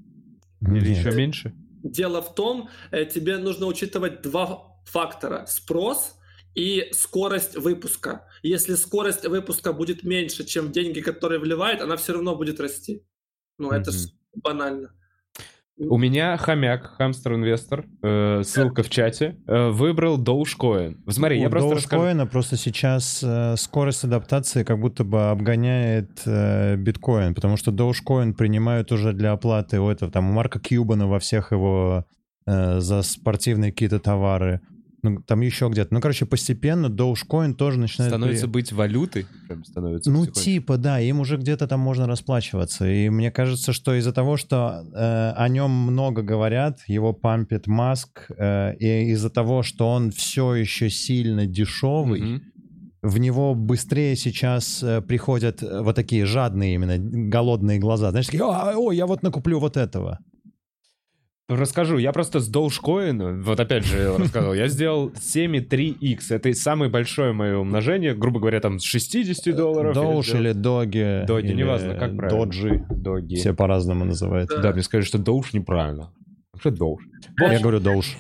Или 0.60 0.90
Нет. 0.90 0.98
еще 0.98 1.10
меньше? 1.12 1.52
Дело 1.82 2.22
в 2.22 2.34
том, 2.34 2.68
э, 2.92 3.04
тебе 3.04 3.38
нужно 3.38 3.66
учитывать 3.66 4.22
два 4.22 4.78
фактора. 4.84 5.44
Спрос 5.46 6.16
и 6.54 6.88
скорость 6.92 7.56
выпуска. 7.56 8.24
Если 8.42 8.74
скорость 8.74 9.26
выпуска 9.26 9.72
будет 9.72 10.02
меньше, 10.02 10.44
чем 10.44 10.72
деньги, 10.72 11.00
которые 11.00 11.38
вливает, 11.38 11.80
она 11.80 11.96
все 11.96 12.14
равно 12.14 12.34
будет 12.34 12.60
расти. 12.60 13.06
Ну, 13.58 13.70
mm-hmm. 13.70 13.76
это 13.76 13.90
же 13.92 14.08
банально. 14.34 14.90
У 15.78 15.96
меня 15.96 16.36
хомяк, 16.36 16.96
хамстер-инвестор, 16.98 17.86
э, 18.02 18.42
ссылка 18.44 18.82
в 18.82 18.90
чате, 18.90 19.36
э, 19.46 19.68
выбрал 19.70 20.22
Dogecoin. 20.22 20.98
Смотри, 21.10 21.38
У 21.38 21.42
я 21.42 21.50
просто 21.50 21.74
Dogecoin 21.74 22.12
расскажу... 22.12 22.30
просто 22.30 22.56
сейчас 22.56 23.22
э, 23.22 23.56
скорость 23.56 24.04
адаптации 24.04 24.64
как 24.64 24.78
будто 24.78 25.02
бы 25.02 25.30
обгоняет 25.30 26.22
э, 26.26 26.76
биткоин, 26.76 27.34
потому 27.34 27.56
что 27.56 27.70
Dogecoin 27.70 28.34
принимают 28.34 28.92
уже 28.92 29.12
для 29.12 29.32
оплаты 29.32 29.80
у 29.80 29.88
этого, 29.88 30.12
там, 30.12 30.30
у 30.30 30.32
Марка 30.32 30.60
Кьюбана 30.60 31.08
во 31.08 31.18
всех 31.18 31.52
его 31.52 32.04
э, 32.46 32.80
за 32.80 33.02
спортивные 33.02 33.72
какие-то 33.72 33.98
товары 33.98 34.60
ну, 35.02 35.20
там 35.20 35.40
еще 35.40 35.68
где-то. 35.68 35.92
Ну, 35.92 36.00
короче, 36.00 36.26
постепенно 36.26 36.86
Dogecoin 36.86 37.54
тоже 37.54 37.78
начинает... 37.78 38.12
Становится 38.12 38.46
при... 38.46 38.52
быть 38.52 38.72
валютой? 38.72 39.26
Прям 39.48 39.64
становится 39.64 40.10
ну, 40.10 40.26
типа, 40.26 40.76
да, 40.76 41.00
им 41.00 41.18
уже 41.18 41.36
где-то 41.36 41.66
там 41.66 41.80
можно 41.80 42.06
расплачиваться. 42.06 42.88
И 42.88 43.08
мне 43.08 43.32
кажется, 43.32 43.72
что 43.72 43.94
из-за 43.94 44.12
того, 44.12 44.36
что 44.36 44.84
э, 44.94 45.32
о 45.36 45.48
нем 45.48 45.70
много 45.70 46.22
говорят, 46.22 46.80
его 46.86 47.12
пампит 47.12 47.66
Маск, 47.66 48.30
э, 48.36 48.76
и 48.76 49.10
из-за 49.10 49.30
того, 49.30 49.64
что 49.64 49.88
он 49.88 50.12
все 50.12 50.54
еще 50.54 50.88
сильно 50.88 51.46
дешевый, 51.46 52.20
mm-hmm. 52.20 52.40
в 53.02 53.18
него 53.18 53.56
быстрее 53.56 54.14
сейчас 54.14 54.84
э, 54.84 55.00
приходят 55.00 55.62
вот 55.62 55.96
такие 55.96 56.26
жадные 56.26 56.74
именно, 56.74 56.98
голодные 56.98 57.80
глаза. 57.80 58.10
Знаешь, 58.10 58.26
такие, 58.26 58.44
о, 58.44 58.72
о, 58.76 58.92
я 58.92 59.06
вот 59.06 59.24
накуплю 59.24 59.58
вот 59.58 59.76
этого. 59.76 60.20
Расскажу, 61.56 61.98
я 61.98 62.12
просто 62.12 62.40
с 62.40 62.50
Dogecoin, 62.50 63.42
вот 63.42 63.60
опять 63.60 63.84
же 63.84 64.16
рассказывал, 64.16 64.54
я 64.54 64.68
сделал 64.68 65.10
7,3x. 65.10 66.18
Это 66.30 66.52
самое 66.54 66.90
большое 66.90 67.32
мое 67.32 67.58
умножение, 67.58 68.14
грубо 68.14 68.40
говоря, 68.40 68.60
там 68.60 68.78
с 68.78 68.84
60 68.84 69.54
долларов. 69.56 69.96
Doge 69.96 70.38
или 70.38 70.52
Доги. 70.52 71.24
Доги, 71.26 71.52
неважно, 71.52 71.94
как 71.94 72.16
правильно. 72.16 72.44
Доджи. 72.44 72.84
Доги. 72.90 73.36
Все 73.36 73.54
по-разному 73.54 74.04
называют. 74.04 74.50
Да, 74.62 74.72
мне 74.72 74.82
скажут, 74.82 75.08
что 75.08 75.18
Doge 75.18 75.48
неправильно. 75.52 76.10
Что 76.58 76.70
Doge? 76.70 76.98
Я 77.40 77.60
говорю 77.60 77.80
Doge. 77.80 78.16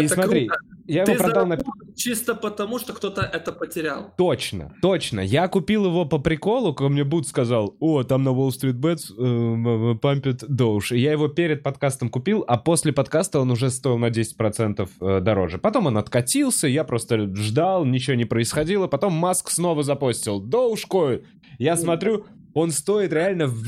И 0.00 0.08
смотри, 0.08 0.48
круто. 0.48 0.64
Я 0.86 1.02
его 1.02 1.12
Ты 1.12 1.18
продал 1.18 1.46
на... 1.46 1.58
чисто 1.94 2.34
потому, 2.34 2.78
что 2.78 2.92
кто-то 2.92 3.22
это 3.22 3.52
потерял. 3.52 4.12
Точно, 4.16 4.74
точно. 4.82 5.20
Я 5.20 5.48
купил 5.48 5.86
его 5.86 6.04
по 6.04 6.18
приколу, 6.18 6.74
ко 6.74 6.88
мне 6.88 7.04
Буд 7.04 7.26
сказал, 7.26 7.76
о, 7.80 8.02
там 8.02 8.24
на 8.24 8.30
Wall 8.30 8.48
Street 8.48 8.80
Bets 8.80 9.94
э, 9.94 9.98
пампит 9.98 10.42
Doge. 10.42 10.96
И 10.96 11.00
я 11.00 11.12
его 11.12 11.28
перед 11.28 11.62
подкастом 11.62 12.08
купил, 12.08 12.44
а 12.46 12.56
после 12.56 12.92
подкаста 12.92 13.40
он 13.40 13.50
уже 13.50 13.70
стоил 13.70 13.98
на 13.98 14.06
10% 14.06 14.88
э, 15.00 15.20
дороже. 15.20 15.58
Потом 15.58 15.86
он 15.86 15.98
откатился, 15.98 16.66
я 16.66 16.84
просто 16.84 17.34
ждал, 17.36 17.84
ничего 17.84 18.14
не 18.14 18.24
происходило. 18.24 18.86
Потом 18.86 19.12
Маск 19.12 19.50
снова 19.50 19.82
запостил 19.82 20.44
Dogecoin. 20.44 21.24
Я 21.58 21.76
смотрю, 21.76 22.26
он 22.54 22.70
стоит 22.70 23.12
реально 23.12 23.46
в 23.46 23.62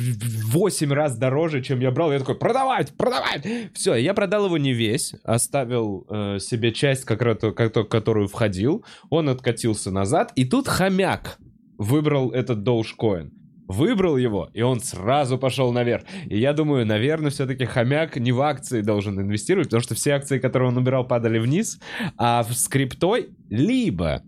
8 0.52 0.92
раз 0.92 1.16
дороже, 1.16 1.62
чем 1.62 1.80
я 1.80 1.90
брал. 1.90 2.12
Я 2.12 2.18
такой, 2.18 2.36
продавать, 2.36 2.92
продавать! 2.96 3.46
Все, 3.74 3.94
я 3.94 4.14
продал 4.14 4.46
его 4.46 4.58
не 4.58 4.72
весь, 4.72 5.14
оставил 5.24 6.06
э, 6.08 6.38
себе 6.38 6.72
часть, 6.72 7.04
как, 7.04 7.18
как, 7.40 7.88
которую 7.88 8.28
входил. 8.28 8.84
Он 9.10 9.28
откатился 9.28 9.90
назад, 9.90 10.32
и 10.36 10.44
тут 10.44 10.68
хомяк 10.68 11.38
выбрал 11.78 12.30
этот 12.30 12.66
Dogecoin. 12.66 13.30
Выбрал 13.66 14.18
его, 14.18 14.50
и 14.52 14.60
он 14.60 14.80
сразу 14.80 15.38
пошел 15.38 15.72
наверх. 15.72 16.04
И 16.26 16.38
я 16.38 16.52
думаю, 16.52 16.84
наверное, 16.84 17.30
все-таки 17.30 17.64
хомяк 17.64 18.16
не 18.16 18.30
в 18.30 18.42
акции 18.42 18.82
должен 18.82 19.18
инвестировать, 19.18 19.68
потому 19.68 19.82
что 19.82 19.94
все 19.94 20.12
акции, 20.12 20.38
которые 20.38 20.68
он 20.68 20.76
убирал, 20.76 21.06
падали 21.06 21.38
вниз, 21.38 21.80
а 22.18 22.42
в 22.42 22.52
скриптой 22.52 23.30
либо 23.48 24.22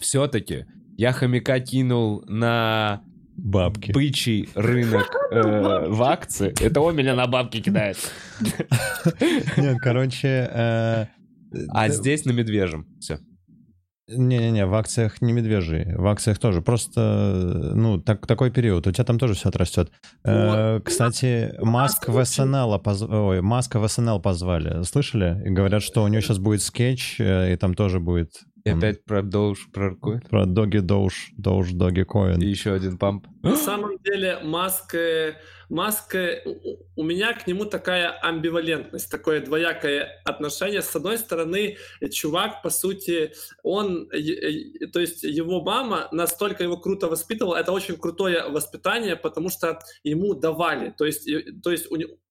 все-таки 0.00 0.64
я 0.96 1.12
хомяка 1.12 1.60
кинул 1.60 2.24
на 2.26 3.02
бабки. 3.36 3.92
Бычий 3.92 4.48
рынок 4.54 5.10
э, 5.30 5.88
в 5.88 6.02
акции. 6.02 6.54
Это 6.60 6.80
он 6.80 6.96
меня 6.96 7.14
на 7.14 7.26
бабки 7.26 7.60
кидает. 7.60 7.96
Нет, 9.56 9.78
короче... 9.80 10.50
Э, 10.52 11.06
а 11.68 11.88
здесь 11.88 12.24
на 12.24 12.32
медвежьем. 12.32 12.86
Все. 12.98 13.18
Не-не-не, 14.08 14.66
в 14.66 14.74
акциях 14.74 15.22
не 15.22 15.32
медвежий, 15.32 15.94
в 15.94 16.06
акциях 16.06 16.38
тоже. 16.38 16.60
Просто, 16.60 17.72
ну, 17.74 17.98
так, 17.98 18.26
такой 18.26 18.50
период. 18.50 18.86
У 18.86 18.92
тебя 18.92 19.04
там 19.04 19.18
тоже 19.18 19.34
все 19.34 19.48
отрастет. 19.48 19.90
Э, 20.24 20.80
кстати, 20.84 21.54
Маск 21.60 22.08
в 22.08 22.24
СНЛ, 22.24 22.78
поз... 22.80 23.02
Ой, 23.02 23.40
Маска 23.40 23.78
в 23.78 23.88
СНЛ 23.88 24.20
позвали. 24.20 24.82
Слышали? 24.82 25.40
И 25.46 25.50
говорят, 25.50 25.82
что 25.82 26.02
у 26.02 26.08
него 26.08 26.20
сейчас 26.20 26.38
будет 26.38 26.62
скетч, 26.62 27.20
э, 27.20 27.54
и 27.54 27.56
там 27.56 27.74
тоже 27.74 28.00
будет 28.00 28.32
и 28.64 28.70
опять 28.70 29.04
про 29.04 29.22
Doge, 29.22 29.70
про 29.72 29.90
какой? 29.90 30.20
Про 30.20 30.46
Доги 30.46 30.78
Doge, 30.78 31.32
Doge 31.38 31.72
Доги 31.72 32.02
Coin. 32.02 32.40
И 32.40 32.46
еще 32.46 32.72
один 32.72 32.96
памп. 32.96 33.26
На 33.42 33.56
самом 33.56 33.98
деле 33.98 34.38
Маск, 34.44 34.94
э, 34.94 35.34
Маск, 35.68 36.14
э, 36.14 36.44
у 36.94 37.02
меня 37.02 37.32
к 37.32 37.46
нему 37.48 37.64
такая 37.64 38.10
амбивалентность, 38.10 39.10
такое 39.10 39.40
двоякое 39.40 40.22
отношение. 40.24 40.80
С 40.82 40.94
одной 40.94 41.18
стороны, 41.18 41.76
чувак, 42.12 42.62
по 42.62 42.70
сути, 42.70 43.32
он, 43.64 44.08
то 44.92 45.00
есть 45.00 45.24
его 45.24 45.60
мама 45.62 46.08
настолько 46.12 46.62
его 46.62 46.76
круто 46.76 47.08
воспитывала, 47.08 47.56
это 47.56 47.72
очень 47.72 47.96
крутое 47.96 48.48
воспитание, 48.48 49.16
потому 49.16 49.50
что 49.50 49.80
ему 50.04 50.34
давали, 50.34 50.94
то 50.96 51.04
есть, 51.04 51.28
то 51.62 51.72
есть 51.72 51.88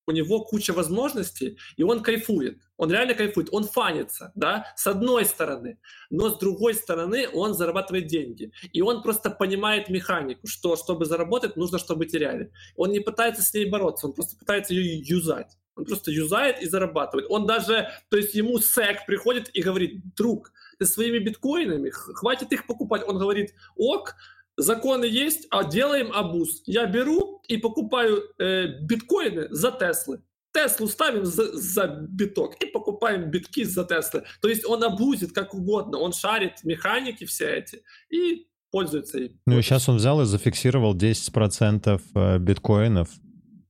у, 0.07 0.11
него 0.11 0.43
куча 0.43 0.73
возможностей, 0.73 1.57
и 1.77 1.83
он 1.83 2.01
кайфует. 2.01 2.59
Он 2.77 2.91
реально 2.91 3.13
кайфует, 3.13 3.49
он 3.51 3.63
фанится, 3.63 4.31
да, 4.35 4.65
с 4.75 4.87
одной 4.87 5.25
стороны. 5.25 5.79
Но 6.09 6.29
с 6.29 6.37
другой 6.37 6.73
стороны, 6.73 7.29
он 7.29 7.53
зарабатывает 7.53 8.07
деньги. 8.07 8.51
И 8.73 8.81
он 8.81 9.03
просто 9.03 9.29
понимает 9.29 9.89
механику, 9.89 10.47
что 10.47 10.75
чтобы 10.75 11.05
заработать, 11.05 11.55
нужно, 11.55 11.77
чтобы 11.77 12.05
теряли. 12.05 12.51
Он 12.75 12.91
не 12.91 12.99
пытается 12.99 13.41
с 13.41 13.53
ней 13.53 13.69
бороться, 13.69 14.07
он 14.07 14.13
просто 14.13 14.37
пытается 14.37 14.73
ее 14.73 14.99
юзать. 14.99 15.57
Он 15.75 15.85
просто 15.85 16.11
юзает 16.11 16.61
и 16.61 16.67
зарабатывает. 16.67 17.27
Он 17.29 17.45
даже, 17.45 17.89
то 18.09 18.17
есть 18.17 18.35
ему 18.35 18.59
сек 18.59 19.05
приходит 19.05 19.49
и 19.53 19.61
говорит, 19.61 20.01
друг, 20.15 20.51
ты 20.77 20.85
своими 20.85 21.19
биткоинами, 21.19 21.89
хватит 21.89 22.51
их 22.51 22.67
покупать. 22.67 23.03
Он 23.07 23.17
говорит, 23.17 23.53
ок, 23.75 24.15
законы 24.57 25.05
есть, 25.05 25.47
а 25.49 25.63
делаем 25.63 26.11
абуз. 26.11 26.61
Я 26.65 26.85
беру 26.85 27.41
и 27.47 27.57
покупаю 27.57 28.23
э, 28.39 28.79
биткоины 28.81 29.47
за 29.49 29.71
Теслы. 29.71 30.21
Теслу 30.53 30.87
ставим 30.87 31.25
за, 31.25 31.57
за 31.57 31.87
биток 32.09 32.55
и 32.61 32.65
покупаем 32.65 33.31
битки 33.31 33.63
за 33.63 33.85
Теслы. 33.85 34.23
То 34.41 34.49
есть 34.49 34.65
он 34.65 34.83
абузит 34.83 35.31
как 35.31 35.53
угодно, 35.53 35.97
он 35.97 36.11
шарит 36.13 36.63
механики 36.63 37.25
все 37.25 37.55
эти 37.55 37.83
и 38.09 38.47
пользуется 38.71 39.19
им. 39.19 39.39
Ну 39.45 39.59
и 39.59 39.61
сейчас 39.61 39.87
он 39.87 39.97
взял 39.97 40.21
и 40.21 40.25
зафиксировал 40.25 40.95
10% 40.95 42.01
э, 42.15 42.37
биткоинов. 42.39 43.09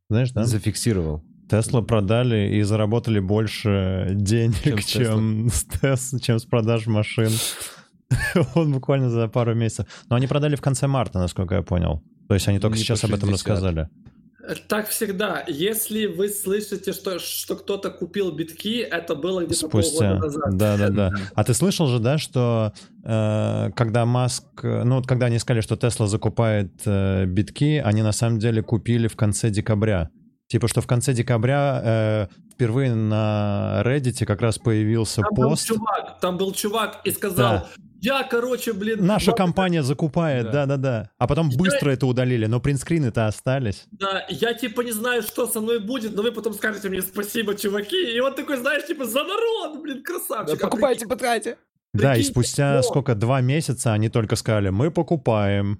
Знаешь, 0.09 0.31
да? 0.31 0.45
Зафиксировал. 0.45 1.23
Тесла 1.49 1.81
продали 1.81 2.55
и 2.55 2.61
заработали 2.61 3.19
больше 3.19 4.07
денег, 4.11 4.85
чем, 4.85 5.03
чем, 5.03 5.49
с, 5.49 5.65
Тесла, 5.65 6.19
чем 6.19 6.39
с 6.39 6.45
продаж 6.45 6.87
машин. 6.87 7.29
Он 8.55 8.71
буквально 8.71 9.09
за 9.09 9.27
пару 9.27 9.55
месяцев. 9.55 9.85
Но 10.09 10.15
они 10.15 10.27
продали 10.27 10.55
в 10.55 10.61
конце 10.61 10.87
марта, 10.87 11.19
насколько 11.19 11.55
я 11.55 11.61
понял. 11.61 12.03
То 12.27 12.35
есть 12.35 12.47
они 12.47 12.59
только 12.59 12.77
не 12.77 12.83
сейчас 12.83 13.03
об 13.03 13.13
этом 13.13 13.29
рассказали. 13.29 13.89
Так 14.67 14.89
всегда. 14.89 15.43
Если 15.47 16.07
вы 16.07 16.29
слышите, 16.29 16.93
что, 16.93 17.19
что 17.19 17.55
кто-то 17.55 17.91
купил 17.91 18.31
битки, 18.31 18.79
это 18.79 19.15
было 19.15 19.45
где-то 19.45 19.67
Спустя. 19.67 20.11
полгода 20.11 20.25
назад. 20.25 20.57
Да, 20.57 20.77
да, 20.77 20.89
да. 20.89 21.11
А 21.35 21.43
ты 21.43 21.53
слышал 21.53 21.87
же, 21.87 21.99
да, 21.99 22.17
что 22.17 22.73
э, 23.03 23.69
когда 23.75 24.05
Маск, 24.05 24.43
ну 24.63 24.95
вот 24.95 25.07
когда 25.07 25.27
они 25.27 25.37
сказали, 25.37 25.61
что 25.61 25.75
Тесла 25.75 26.07
закупает 26.07 26.71
э, 26.85 27.25
битки, 27.25 27.81
они 27.83 28.01
на 28.01 28.11
самом 28.11 28.39
деле 28.39 28.63
купили 28.63 29.07
в 29.07 29.15
конце 29.15 29.51
декабря. 29.51 30.09
Типа, 30.47 30.67
что 30.67 30.81
в 30.81 30.87
конце 30.87 31.13
декабря 31.13 31.81
э, 31.83 32.27
впервые 32.53 32.93
на 32.93 33.81
Reddit 33.85 34.25
как 34.25 34.41
раз 34.41 34.57
появился 34.57 35.21
там 35.21 35.35
пост. 35.35 35.69
Был 35.69 35.75
чувак, 35.77 36.19
там 36.19 36.37
был 36.37 36.51
чувак 36.51 37.01
и 37.05 37.11
сказал, 37.11 37.53
да. 37.53 37.67
Я, 38.01 38.23
короче, 38.23 38.73
блин... 38.73 39.05
Наша 39.05 39.31
компания 39.31 39.83
закупает, 39.83 40.51
да-да-да. 40.51 41.11
А 41.19 41.27
потом 41.27 41.51
быстро 41.51 41.89
я... 41.89 41.93
это 41.93 42.07
удалили, 42.07 42.47
но 42.47 42.59
принтскрины-то 42.59 43.27
остались. 43.27 43.85
Да, 43.91 44.25
я 44.27 44.55
типа 44.55 44.81
не 44.81 44.91
знаю, 44.91 45.21
что 45.21 45.45
со 45.45 45.61
мной 45.61 45.79
будет, 45.79 46.15
но 46.15 46.23
вы 46.23 46.31
потом 46.31 46.53
скажете 46.53 46.89
мне 46.89 47.03
спасибо, 47.03 47.53
чуваки. 47.53 48.15
И 48.15 48.19
он 48.19 48.33
такой, 48.33 48.57
знаешь, 48.57 48.87
типа, 48.87 49.05
за 49.05 49.23
народ, 49.23 49.81
блин, 49.83 50.03
красавчик. 50.03 50.59
Да, 50.59 50.65
покупайте, 50.65 51.07
потратьте. 51.07 51.57
Да, 51.93 52.15
и 52.15 52.23
спустя 52.23 52.75
но... 52.75 52.81
сколько, 52.81 53.13
два 53.13 53.41
месяца 53.41 53.93
они 53.93 54.09
только 54.09 54.35
сказали, 54.35 54.69
мы 54.69 54.89
покупаем. 54.89 55.79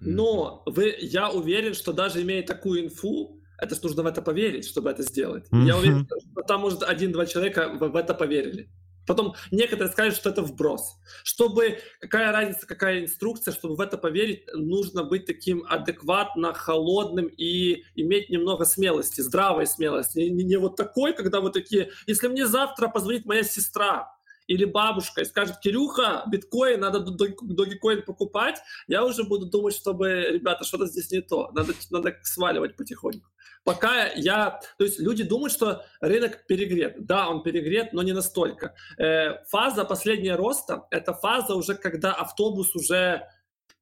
Но 0.00 0.62
вы, 0.66 0.94
я 1.00 1.30
уверен, 1.30 1.74
что 1.74 1.92
даже 1.92 2.22
имея 2.22 2.42
такую 2.42 2.84
инфу, 2.84 3.40
это 3.58 3.74
ж 3.74 3.82
нужно 3.82 4.02
в 4.02 4.06
это 4.06 4.20
поверить, 4.20 4.66
чтобы 4.66 4.90
это 4.90 5.02
сделать. 5.02 5.46
Mm-hmm. 5.50 5.66
Я 5.66 5.76
уверен, 5.76 6.06
что 6.06 6.42
там, 6.42 6.60
может, 6.60 6.82
один-два 6.82 7.26
человека 7.26 7.70
в, 7.72 7.88
в 7.88 7.96
это 7.96 8.14
поверили. 8.14 8.68
Потом 9.08 9.34
некоторые 9.50 9.90
скажут, 9.90 10.16
что 10.16 10.28
это 10.28 10.42
вброс. 10.42 10.98
Чтобы, 11.24 11.80
какая 11.98 12.30
разница, 12.30 12.66
какая 12.66 13.00
инструкция, 13.04 13.52
чтобы 13.52 13.74
в 13.74 13.80
это 13.80 13.96
поверить, 13.96 14.44
нужно 14.52 15.02
быть 15.02 15.24
таким 15.24 15.64
адекватно, 15.66 16.52
холодным 16.52 17.26
и 17.26 17.84
иметь 17.96 18.28
немного 18.28 18.66
смелости, 18.66 19.22
здравой 19.22 19.66
смелости. 19.66 20.18
Не, 20.18 20.44
не 20.44 20.56
вот 20.58 20.76
такой, 20.76 21.14
когда 21.14 21.40
вот 21.40 21.54
такие, 21.54 21.90
если 22.06 22.28
мне 22.28 22.46
завтра 22.46 22.88
позвонит 22.88 23.24
моя 23.24 23.42
сестра, 23.42 24.14
или 24.46 24.64
бабушка 24.64 25.20
и 25.20 25.26
скажет, 25.26 25.60
Кирюха, 25.60 26.24
биткоин, 26.26 26.80
надо 26.80 27.00
догикоин 27.00 28.02
покупать, 28.02 28.56
я 28.86 29.04
уже 29.04 29.24
буду 29.24 29.46
думать, 29.46 29.74
чтобы, 29.74 30.08
ребята, 30.30 30.64
что-то 30.64 30.86
здесь 30.86 31.10
не 31.10 31.20
то, 31.20 31.50
надо, 31.52 31.74
надо 31.90 32.16
сваливать 32.22 32.74
потихоньку. 32.74 33.28
Пока 33.68 34.06
я... 34.14 34.60
То 34.78 34.84
есть 34.84 34.98
люди 34.98 35.24
думают, 35.24 35.52
что 35.52 35.84
рынок 36.00 36.46
перегрет. 36.46 37.04
Да, 37.04 37.28
он 37.28 37.42
перегрет, 37.42 37.92
но 37.92 38.02
не 38.02 38.12
настолько. 38.12 38.74
Э, 38.96 39.44
фаза 39.44 39.84
последнего 39.84 40.38
роста— 40.38 40.86
это 40.90 41.12
фаза 41.12 41.54
уже, 41.54 41.74
когда 41.74 42.14
автобус 42.14 42.74
уже... 42.74 43.28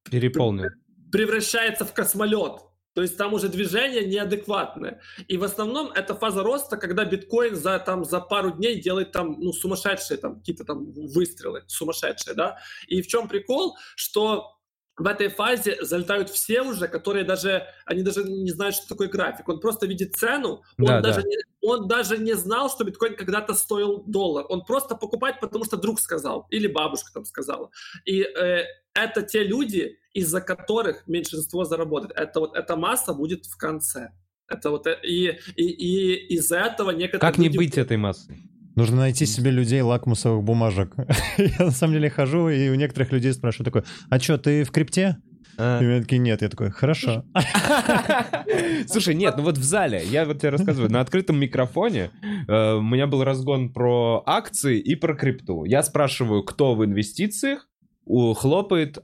Переполнен. 0.03 0.71
Превращается 1.09 1.85
в 1.85 1.93
космолет. 1.93 2.59
То 2.95 3.01
есть 3.01 3.15
там 3.15 3.33
уже 3.33 3.47
движение 3.47 4.05
неадекватное. 4.05 4.99
И 5.29 5.37
в 5.37 5.43
основном 5.43 5.91
это 5.93 6.15
фаза 6.15 6.43
роста, 6.43 6.75
когда 6.75 7.05
биткоин 7.05 7.55
за, 7.55 7.79
там, 7.79 8.03
за 8.03 8.19
пару 8.19 8.51
дней 8.51 8.81
делает 8.81 9.13
там, 9.13 9.37
ну, 9.39 9.53
сумасшедшие 9.53 10.17
там, 10.17 10.39
какие-то 10.39 10.65
там 10.65 10.91
выстрелы, 10.91 11.63
сумасшедшие, 11.67 12.33
да. 12.33 12.57
И 12.87 13.01
в 13.01 13.07
чем 13.07 13.29
прикол, 13.29 13.77
что 13.95 14.56
в 14.97 15.05
этой 15.05 15.29
фазе 15.29 15.77
залетают 15.81 16.29
все 16.29 16.61
уже, 16.61 16.87
которые 16.87 17.23
даже, 17.23 17.67
они 17.85 18.01
даже 18.01 18.23
не 18.23 18.49
знают, 18.49 18.75
что 18.75 18.87
такое 18.87 19.07
график. 19.07 19.47
Он 19.47 19.59
просто 19.59 19.85
видит 19.85 20.15
цену, 20.15 20.63
он, 20.79 20.85
да, 20.85 21.01
даже, 21.01 21.21
да. 21.21 21.27
Не, 21.27 21.37
он 21.61 21.87
даже 21.87 22.17
не 22.17 22.33
знал, 22.33 22.69
что 22.69 22.83
биткоин 22.83 23.15
когда-то 23.15 23.53
стоил 23.53 24.03
доллар. 24.07 24.45
Он 24.49 24.65
просто 24.65 24.95
покупает, 24.95 25.39
потому 25.39 25.65
что 25.65 25.77
друг 25.77 25.99
сказал, 25.99 26.47
или 26.49 26.67
бабушка 26.67 27.11
там 27.13 27.25
сказала. 27.25 27.69
И 28.05 28.21
э, 28.21 28.63
это 28.93 29.21
те 29.21 29.43
люди, 29.43 29.99
из-за 30.13 30.41
которых 30.41 31.07
меньшинство 31.07 31.63
заработает. 31.63 32.13
Это 32.15 32.39
вот 32.39 32.55
эта 32.55 32.75
масса 32.75 33.13
будет 33.13 33.45
в 33.45 33.55
конце. 33.55 34.11
Это 34.47 34.71
вот 34.71 34.87
э, 34.87 34.99
и, 35.03 35.37
и, 35.55 35.63
и 35.63 36.35
из-за 36.37 36.57
этого 36.57 36.89
некоторые 36.89 37.31
Как 37.31 37.37
не 37.37 37.49
быть 37.49 37.77
этой 37.77 37.97
массой? 37.97 38.49
Нужно 38.77 38.97
найти 38.97 39.25
себе 39.25 39.49
людей 39.49 39.81
лакмусовых 39.81 40.43
бумажек. 40.43 40.93
я 41.39 41.65
на 41.65 41.71
самом 41.71 41.93
деле 41.95 42.11
хожу 42.11 42.47
и 42.49 42.69
у 42.69 42.75
некоторых 42.75 43.11
людей 43.11 43.33
спрашиваю 43.33 43.65
такой, 43.65 43.83
а 44.11 44.19
что, 44.19 44.37
ты 44.37 44.63
в 44.63 44.69
крипте? 44.69 45.17
А. 45.57 45.81
И 45.81 45.83
мне 45.83 45.99
такие, 45.99 46.19
нет, 46.19 46.43
я 46.43 46.47
такой, 46.47 46.69
хорошо. 46.69 47.25
Слушай, 48.87 49.15
нет, 49.15 49.33
ну 49.35 49.41
вот 49.41 49.57
в 49.57 49.63
зале, 49.63 50.03
я 50.05 50.25
вот 50.25 50.37
тебе 50.37 50.49
рассказываю, 50.49 50.91
на 50.91 51.01
открытом 51.01 51.39
микрофоне 51.39 52.11
э, 52.47 52.73
у 52.75 52.81
меня 52.83 53.07
был 53.07 53.23
разгон 53.23 53.73
про 53.73 54.21
акции 54.27 54.79
и 54.79 54.93
про 54.93 55.15
крипту. 55.15 55.63
Я 55.65 55.81
спрашиваю, 55.81 56.43
кто 56.43 56.75
в 56.75 56.85
инвестициях, 56.85 57.67
у, 58.05 58.33
хлопает 58.33 58.99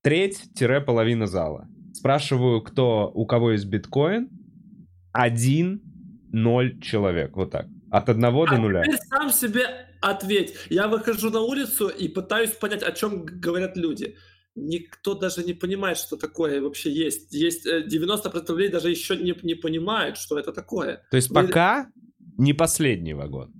треть-половина 0.00 1.26
зала. 1.26 1.68
Спрашиваю, 1.92 2.62
кто, 2.62 3.10
у 3.12 3.26
кого 3.26 3.50
есть 3.50 3.66
биткоин, 3.66 4.30
один, 5.12 5.82
ноль 6.32 6.80
человек, 6.80 7.36
вот 7.36 7.50
так. 7.50 7.66
От 7.92 8.08
одного 8.08 8.46
до 8.46 8.54
а 8.54 8.58
нуля. 8.58 8.82
Теперь 8.82 9.00
сам 9.00 9.30
себе 9.30 9.66
ответь. 10.00 10.54
Я 10.70 10.88
выхожу 10.88 11.28
на 11.30 11.40
улицу 11.42 11.88
и 11.88 12.08
пытаюсь 12.08 12.52
понять, 12.52 12.82
о 12.82 12.92
чем 12.92 13.26
говорят 13.26 13.76
люди. 13.76 14.16
Никто 14.54 15.14
даже 15.14 15.44
не 15.44 15.52
понимает, 15.52 15.98
что 15.98 16.16
такое 16.16 16.62
вообще 16.62 16.90
есть. 16.90 17.34
Есть 17.34 17.66
90% 17.66 18.32
э, 18.34 18.52
людей 18.52 18.68
даже 18.68 18.88
еще 18.88 19.16
не, 19.16 19.34
не 19.42 19.54
понимают, 19.54 20.16
что 20.16 20.38
это 20.38 20.52
такое. 20.52 21.02
То 21.10 21.16
есть 21.16 21.28
Вы... 21.28 21.34
пока 21.34 21.90
не 22.38 22.54
последний 22.54 23.12
вагон. 23.12 23.52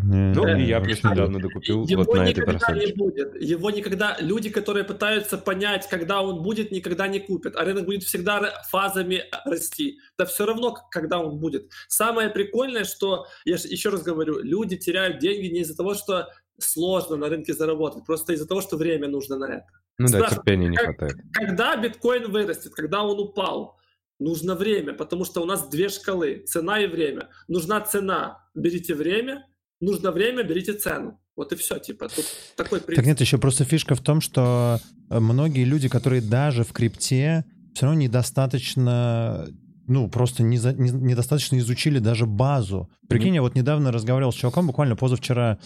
Ну, 0.00 0.46
и 0.56 0.62
я 0.62 0.80
плюс 0.80 1.02
недавно 1.02 1.40
докупил 1.40 1.84
его 1.84 2.04
вот 2.04 2.14
на 2.14 2.28
этой 2.28 2.40
никогда 2.40 2.72
не 2.72 2.92
будет. 2.92 3.42
Его 3.42 3.70
никогда... 3.70 4.16
Люди, 4.20 4.48
которые 4.48 4.84
пытаются 4.84 5.38
понять, 5.38 5.88
когда 5.88 6.22
он 6.22 6.42
будет, 6.42 6.70
никогда 6.70 7.08
не 7.08 7.18
купят. 7.18 7.56
А 7.56 7.64
рынок 7.64 7.84
будет 7.86 8.04
всегда 8.04 8.62
фазами 8.68 9.24
расти. 9.44 9.98
Да 10.16 10.24
все 10.24 10.46
равно, 10.46 10.76
когда 10.90 11.18
он 11.18 11.38
будет. 11.38 11.70
Самое 11.88 12.30
прикольное, 12.30 12.84
что, 12.84 13.26
я 13.44 13.54
еще 13.56 13.88
раз 13.88 14.02
говорю, 14.02 14.40
люди 14.40 14.76
теряют 14.76 15.18
деньги 15.18 15.46
не 15.46 15.60
из-за 15.60 15.76
того, 15.76 15.94
что 15.94 16.28
сложно 16.58 17.16
на 17.16 17.28
рынке 17.28 17.52
заработать, 17.52 18.04
просто 18.04 18.32
из-за 18.32 18.46
того, 18.46 18.60
что 18.60 18.76
время 18.76 19.08
нужно 19.08 19.38
на 19.38 19.44
это. 19.46 19.66
Ну 19.98 20.08
да, 20.08 20.28
терпения 20.28 20.68
не 20.68 20.76
хватает. 20.76 21.14
Когда 21.32 21.76
биткоин 21.76 22.30
вырастет, 22.30 22.72
когда 22.74 23.02
он 23.02 23.18
упал, 23.18 23.78
нужно 24.18 24.54
время, 24.54 24.92
потому 24.92 25.24
что 25.24 25.40
у 25.40 25.44
нас 25.44 25.68
две 25.68 25.88
шкалы, 25.88 26.44
цена 26.46 26.80
и 26.80 26.86
время. 26.86 27.30
Нужна 27.48 27.80
цена, 27.80 28.44
берите 28.54 28.94
время, 28.94 29.46
нужно 29.80 30.10
время, 30.10 30.42
берите 30.42 30.74
цену. 30.74 31.20
Вот 31.36 31.52
и 31.52 31.56
все, 31.56 31.78
типа, 31.78 32.08
тут 32.08 32.24
такой 32.56 32.80
принцип. 32.80 32.96
Так 32.96 33.06
нет, 33.06 33.20
еще 33.20 33.38
просто 33.38 33.64
фишка 33.64 33.94
в 33.94 34.00
том, 34.00 34.20
что 34.20 34.80
э, 35.08 35.20
многие 35.20 35.64
люди, 35.64 35.88
которые 35.88 36.20
даже 36.20 36.64
в 36.64 36.72
крипте 36.72 37.44
все 37.74 37.86
равно 37.86 38.00
недостаточно 38.00 39.46
ну, 39.86 40.08
просто 40.08 40.42
не 40.42 40.58
за, 40.58 40.74
не, 40.74 40.90
недостаточно 40.90 41.56
изучили 41.58 41.98
даже 41.98 42.26
базу. 42.26 42.90
Прикинь, 43.08 43.34
я 43.34 43.42
вот 43.42 43.54
недавно 43.54 43.90
разговаривал 43.90 44.32
с 44.32 44.36
чуваком, 44.36 44.66
буквально 44.66 44.96
позавчера, 44.96 45.58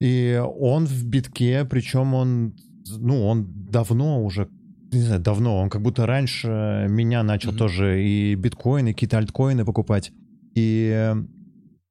и 0.00 0.40
он 0.58 0.86
в 0.86 1.04
битке, 1.06 1.66
причем 1.68 2.14
он, 2.14 2.56
ну, 2.86 3.26
он 3.26 3.46
давно 3.70 4.24
уже 4.24 4.48
не 4.92 5.02
знаю, 5.02 5.20
давно, 5.20 5.60
он 5.60 5.70
как 5.70 5.82
будто 5.82 6.04
раньше 6.04 6.86
меня 6.88 7.22
начал 7.22 7.52
mm-hmm. 7.52 7.56
тоже 7.56 8.04
и 8.04 8.34
биткоины, 8.34 8.92
какие-то 8.92 9.18
альткоины 9.18 9.64
покупать. 9.64 10.12
И 10.56 11.14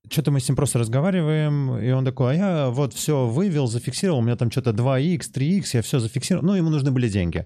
что-то 0.10 0.32
мы 0.32 0.40
с 0.40 0.50
ним 0.50 0.56
просто 0.56 0.80
разговариваем, 0.80 1.78
и 1.78 1.92
он 1.92 2.06
такой, 2.06 2.34
а 2.34 2.36
я 2.36 2.70
вот 2.70 2.94
все 2.94 3.28
вывел, 3.28 3.68
зафиксировал, 3.68 4.20
у 4.20 4.22
меня 4.22 4.36
там 4.36 4.52
что-то 4.52 4.72
2x, 4.72 5.22
3x, 5.34 5.64
я 5.74 5.82
все 5.82 6.00
зафиксировал, 6.00 6.46
ну, 6.46 6.56
ему 6.56 6.70
нужны 6.70 6.92
были 6.92 7.10
деньги. 7.10 7.46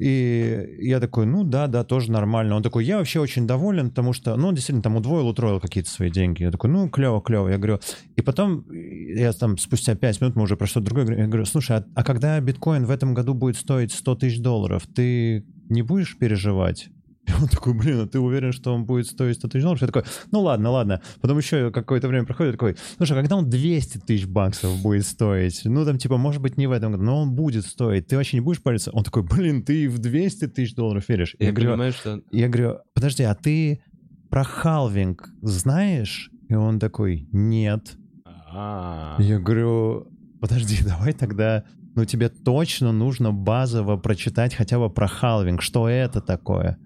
И 0.00 0.78
я 0.78 0.98
такой, 0.98 1.26
ну 1.26 1.44
да, 1.44 1.66
да, 1.66 1.84
тоже 1.84 2.10
нормально. 2.10 2.56
Он 2.56 2.62
такой, 2.62 2.86
я 2.86 2.96
вообще 2.96 3.20
очень 3.20 3.46
доволен, 3.46 3.90
потому 3.90 4.14
что, 4.14 4.34
ну, 4.36 4.48
он 4.48 4.54
действительно 4.54 4.82
там 4.82 4.96
удвоил, 4.96 5.28
утроил 5.28 5.60
какие-то 5.60 5.90
свои 5.90 6.10
деньги. 6.10 6.42
Я 6.42 6.50
такой, 6.50 6.70
ну, 6.70 6.88
клево, 6.88 7.20
клево. 7.20 7.48
Я 7.48 7.58
говорю, 7.58 7.80
и 8.16 8.22
потом, 8.22 8.64
я 8.70 9.30
там 9.32 9.58
спустя 9.58 9.94
5 9.94 10.22
минут, 10.22 10.36
мы 10.36 10.44
уже 10.44 10.56
про 10.56 10.66
что-то 10.66 10.86
другое, 10.86 11.18
я 11.18 11.26
говорю, 11.26 11.44
слушай, 11.44 11.76
а, 11.76 11.84
а 11.94 12.02
когда 12.02 12.40
биткоин 12.40 12.86
в 12.86 12.90
этом 12.90 13.12
году 13.12 13.34
будет 13.34 13.56
стоить 13.56 13.92
100 13.92 14.14
тысяч 14.14 14.40
долларов, 14.40 14.86
ты 14.86 15.44
не 15.68 15.82
будешь 15.82 16.16
переживать? 16.16 16.88
И 17.26 17.32
он 17.32 17.48
такой, 17.48 17.74
блин, 17.74 18.00
а 18.00 18.06
ты 18.06 18.18
уверен, 18.18 18.52
что 18.52 18.74
он 18.74 18.84
будет 18.84 19.06
стоить 19.06 19.36
100 19.36 19.48
тысяч 19.48 19.62
долларов? 19.62 19.82
Я 19.82 19.86
такой, 19.86 20.04
ну 20.30 20.40
ладно, 20.40 20.70
ладно. 20.70 21.02
Потом 21.20 21.38
еще 21.38 21.70
какое-то 21.70 22.08
время 22.08 22.24
проходит, 22.24 22.52
такой, 22.52 22.76
слушай, 22.96 23.12
а 23.12 23.20
когда 23.20 23.36
он 23.36 23.48
200 23.48 23.98
тысяч 23.98 24.26
баксов 24.26 24.80
будет 24.82 25.06
стоить? 25.06 25.62
Ну, 25.64 25.84
там, 25.84 25.98
типа, 25.98 26.16
может 26.16 26.40
быть, 26.40 26.56
не 26.56 26.66
в 26.66 26.72
этом 26.72 26.92
году, 26.92 27.04
но 27.04 27.22
он 27.22 27.34
будет 27.34 27.66
стоить. 27.66 28.06
Ты 28.06 28.16
вообще 28.16 28.38
не 28.38 28.40
будешь 28.40 28.62
париться? 28.62 28.90
Он 28.92 29.04
такой, 29.04 29.22
блин, 29.22 29.62
ты 29.62 29.88
в 29.88 29.98
200 29.98 30.48
тысяч 30.48 30.74
долларов 30.74 31.08
веришь? 31.08 31.36
Я, 31.38 31.46
я 31.46 31.52
говорю, 31.52 31.70
понимаю, 31.72 31.92
что... 31.92 32.22
Я 32.30 32.48
говорю, 32.48 32.78
подожди, 32.94 33.22
а 33.24 33.34
ты 33.34 33.82
про 34.30 34.44
халвинг 34.44 35.28
знаешь? 35.42 36.30
И 36.48 36.54
он 36.54 36.78
такой, 36.78 37.28
нет. 37.32 37.96
А-а-а. 38.24 39.22
Я 39.22 39.38
говорю, 39.38 40.08
подожди, 40.40 40.78
давай 40.84 41.12
тогда 41.12 41.64
ну 41.96 42.04
тебе 42.04 42.28
точно 42.28 42.92
нужно 42.92 43.32
базово 43.32 43.96
прочитать 43.96 44.54
хотя 44.54 44.78
бы 44.78 44.88
про 44.90 45.08
халвинг, 45.08 45.60
что 45.60 45.88
это 45.88 46.20
такое. 46.20 46.78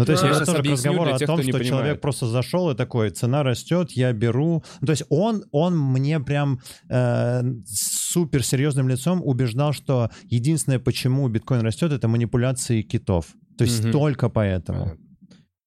Ну, 0.00 0.06
то 0.06 0.12
есть 0.12 0.24
я 0.24 0.32
тоже 0.44 0.62
к 0.62 0.66
разговору 0.66 1.14
о 1.14 1.18
тех, 1.18 1.26
том, 1.26 1.42
что 1.42 1.62
человек 1.62 2.00
просто 2.00 2.26
зашел 2.26 2.70
и 2.70 2.74
такой, 2.74 3.10
цена 3.10 3.42
растет, 3.42 3.92
я 3.92 4.12
беру. 4.12 4.64
Ну, 4.80 4.86
то 4.86 4.92
есть 4.92 5.04
он, 5.10 5.44
он 5.52 5.78
мне 5.78 6.20
прям 6.20 6.60
э, 6.88 7.42
супер 7.66 8.42
серьезным 8.42 8.88
лицом 8.88 9.20
убеждал, 9.22 9.74
что 9.74 10.10
единственное, 10.24 10.78
почему 10.78 11.28
биткоин 11.28 11.60
растет, 11.60 11.92
это 11.92 12.08
манипуляции 12.08 12.80
китов. 12.80 13.26
То 13.58 13.64
есть 13.64 13.84
угу. 13.84 13.92
только 13.92 14.30
поэтому. 14.30 14.96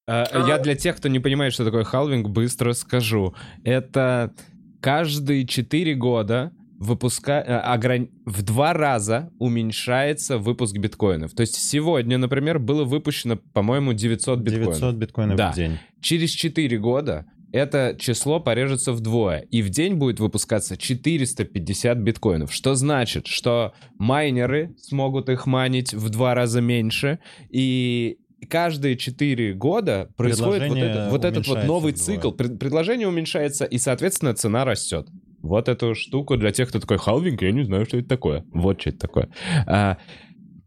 А, 0.08 0.26
я 0.48 0.58
для 0.58 0.76
тех, 0.76 0.98
кто 0.98 1.10
не 1.10 1.20
понимает, 1.20 1.54
что 1.54 1.64
такое 1.64 1.84
халвинг, 1.84 2.30
быстро 2.30 2.74
скажу. 2.74 3.36
Это 3.64 4.34
каждые 4.82 5.46
4 5.46 5.94
года 5.94 6.52
выпуска... 6.80 7.44
Э, 7.46 7.58
ограни... 7.60 8.10
в 8.26 8.42
два 8.44 8.74
раза 8.74 9.32
уменьшается 9.40 10.38
выпуск 10.38 10.78
биткоинов. 10.78 11.34
То 11.34 11.42
есть 11.42 11.56
сегодня, 11.56 12.18
например, 12.18 12.60
было 12.60 12.84
выпущено, 12.84 13.38
по-моему, 13.54 13.94
900 13.94 14.40
биткоинов. 14.40 14.76
900 14.76 14.96
биткоинов 14.96 15.38
да. 15.38 15.52
в 15.52 15.56
день. 15.56 15.80
Через 16.02 16.32
4 16.32 16.78
года 16.80 17.26
это 17.54 17.96
число 18.00 18.40
порежется 18.40 18.94
вдвое, 18.94 19.42
и 19.52 19.62
в 19.62 19.70
день 19.70 19.94
будет 19.94 20.20
выпускаться 20.20 20.76
450 20.76 21.98
биткоинов, 22.00 22.52
что 22.52 22.74
значит, 22.74 23.28
что 23.28 23.74
майнеры 24.00 24.76
смогут 24.82 25.30
их 25.30 25.46
майнить 25.46 25.94
в 25.94 26.10
два 26.10 26.34
раза 26.34 26.62
меньше, 26.62 27.20
и 27.52 28.18
каждые 28.50 28.98
4 28.98 29.54
года 29.54 30.10
происходит 30.18 30.68
вот, 30.68 30.78
это, 30.78 31.08
вот 31.12 31.26
этот 31.26 31.48
вот 31.48 31.64
новый 31.66 31.94
цикл, 31.94 32.32
предложение 32.32 33.08
уменьшается, 33.08 33.66
и, 33.66 33.78
соответственно, 33.78 34.34
цена 34.34 34.66
растет. 34.66 35.08
Вот 35.44 35.68
эту 35.68 35.94
штуку 35.94 36.38
для 36.38 36.52
тех, 36.52 36.70
кто 36.70 36.80
такой 36.80 36.98
халвинг, 36.98 37.42
я 37.42 37.52
не 37.52 37.64
знаю, 37.64 37.86
что 37.86 37.98
это 37.98 38.08
такое. 38.08 38.46
Вот 38.54 38.80
что 38.80 38.90
это 38.92 39.00
такое. 39.00 39.30
А, 39.68 39.98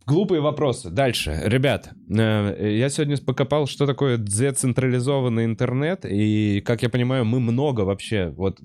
глупые 0.06 0.42
вопросы. 0.42 0.90
Дальше. 0.90 1.40
Ребят, 1.44 1.90
э, 2.10 2.76
я 2.78 2.88
сегодня 2.90 3.16
покопал, 3.16 3.66
что 3.66 3.86
такое 3.86 4.18
децентрализованный 4.18 5.46
интернет, 5.46 6.04
и, 6.04 6.60
как 6.60 6.82
я 6.82 6.90
понимаю, 6.90 7.24
мы 7.24 7.40
много 7.40 7.80
вообще 7.80 8.28
вот 8.36 8.58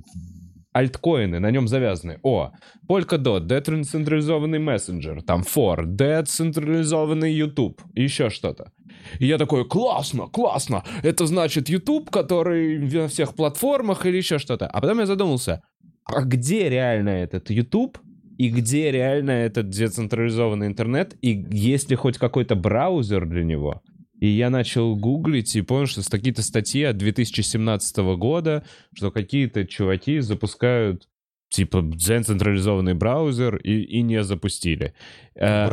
альткоины 0.74 1.40
на 1.40 1.50
нем 1.50 1.68
завязаны. 1.68 2.20
О, 2.24 2.52
Polkadot, 2.90 3.46
децентрализованный 3.46 4.60
мессенджер, 4.60 5.22
там 5.22 5.42
For, 5.42 5.86
децентрализованный 5.86 7.34
YouTube, 7.34 7.82
еще 7.94 8.30
что-то. 8.30 8.72
И 9.20 9.26
я 9.26 9.38
такой, 9.38 9.66
классно, 9.66 10.28
классно, 10.28 10.84
это 11.04 11.26
значит 11.26 11.70
YouTube, 11.70 12.10
который 12.10 12.80
на 12.80 13.08
всех 13.08 13.36
платформах 13.36 14.06
или 14.06 14.18
еще 14.18 14.40
что-то. 14.40 14.68
А 14.68 14.82
потом 14.82 15.00
я 15.00 15.06
задумался, 15.06 15.62
а 16.06 16.22
где 16.24 16.70
реально 16.70 17.10
этот 17.10 17.50
YouTube 17.50 17.98
и 18.38 18.50
где 18.50 18.92
реально 18.92 19.32
этот 19.32 19.70
децентрализованный 19.70 20.68
интернет, 20.68 21.16
и 21.22 21.46
есть 21.52 21.90
ли 21.90 21.96
хоть 21.96 22.18
какой-то 22.18 22.56
браузер 22.56 23.26
для 23.28 23.44
него. 23.44 23.84
И 24.20 24.28
я 24.28 24.50
начал 24.50 24.96
гуглить 24.96 25.56
и 25.56 25.62
понял, 25.62 25.88
что 25.88 26.02
какие-то 26.10 26.44
статьи 26.44 26.84
от 26.84 26.98
2017 26.98 27.98
года, 28.18 28.64
что 28.96 29.12
какие-то 29.12 29.66
чуваки 29.66 30.20
запускают 30.20 31.08
типа 31.50 31.82
децентрализованный 31.82 32.94
браузер 32.94 33.58
и, 33.58 33.82
и 33.82 34.02
не 34.02 34.24
запустили. 34.24 34.94
Э, 35.36 35.68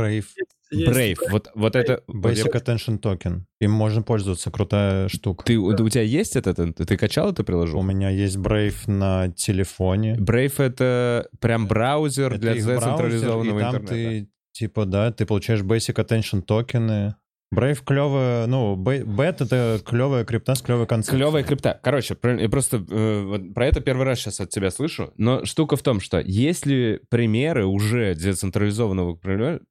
Brave. 0.72 0.92
Brave, 0.92 1.16
вот, 1.30 1.48
вот 1.54 1.76
это... 1.76 2.02
Basic 2.08 2.52
Attention 2.52 3.00
Token. 3.00 3.42
Им 3.60 3.70
можно 3.70 4.02
пользоваться, 4.02 4.50
крутая 4.50 5.08
штука. 5.08 5.44
Ты, 5.44 5.56
у, 5.56 5.68
у 5.68 5.88
тебя 5.88 6.02
есть 6.02 6.36
этот? 6.36 6.56
Ты, 6.56 6.84
ты 6.84 6.96
качал 6.96 7.30
это 7.30 7.44
приложение? 7.44 7.80
У 7.80 7.86
меня 7.86 8.10
есть 8.10 8.36
Brave 8.36 8.90
на 8.90 9.30
телефоне. 9.30 10.16
Brave— 10.16 10.54
это 10.58 11.28
прям 11.40 11.66
браузер 11.66 12.32
это 12.32 12.40
для 12.40 12.54
децентрализованного 12.54 13.58
браузер, 13.58 13.58
и 13.58 13.60
там 13.60 13.82
интернета. 13.82 13.94
ты, 13.94 14.30
типа, 14.52 14.84
да, 14.84 15.12
ты 15.12 15.24
получаешь 15.26 15.60
Basic 15.60 15.94
Attention 15.94 16.42
токены, 16.42 17.14
Brave 17.54 17.82
клевая, 17.82 18.46
ну, 18.46 18.76
бет 18.76 19.40
это 19.40 19.80
клевая 19.84 20.26
крипта 20.26 20.54
с 20.54 20.60
клевой 20.60 20.86
концепцией. 20.86 21.16
Клевая 21.16 21.42
крипта. 21.42 21.80
Короче, 21.82 22.14
я 22.22 22.48
просто 22.50 22.76
э, 22.76 23.22
вот 23.22 23.54
про 23.54 23.66
это 23.66 23.80
первый 23.80 24.04
раз 24.04 24.18
сейчас 24.18 24.40
от 24.40 24.50
тебя 24.50 24.70
слышу, 24.70 25.14
но 25.16 25.46
штука 25.46 25.76
в 25.76 25.82
том, 25.82 26.00
что 26.00 26.20
есть 26.20 26.66
ли 26.66 27.00
примеры 27.08 27.64
уже 27.64 28.14
децентрализованного, 28.14 29.18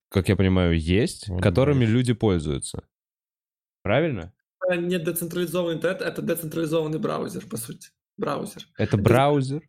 как 0.09 0.27
я 0.27 0.35
понимаю, 0.35 0.79
есть, 0.79 1.27
вот 1.27 1.43
которыми 1.43 1.85
Brave. 1.85 1.89
люди 1.89 2.13
пользуются. 2.13 2.83
Правильно? 3.83 4.33
Не 4.75 4.97
децентрализованный 4.97 5.77
интернет, 5.77 6.01
это 6.01 6.23
децентрализованный 6.23 6.97
браузер, 6.97 7.45
по 7.45 7.57
сути. 7.57 7.89
Браузер. 8.17 8.63
Это 8.77 8.97
браузер? 8.97 9.61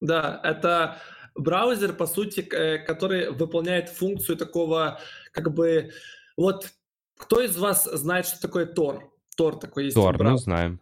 Да, 0.00 0.40
это 0.42 0.98
браузер, 1.36 1.92
по 1.92 2.06
сути, 2.08 2.42
который 2.42 3.30
выполняет 3.30 3.90
функцию 3.90 4.36
такого, 4.36 4.98
как 5.30 5.54
бы, 5.54 5.92
вот 6.36 6.72
кто 7.24 7.40
из 7.40 7.56
вас 7.56 7.84
знает, 7.84 8.26
что 8.26 8.40
такое 8.40 8.66
Тор? 8.66 9.10
Тор 9.36 9.56
такой 9.56 9.84
есть. 9.84 9.96
Тор, 9.96 10.22
ну 10.22 10.36
знаем. 10.36 10.80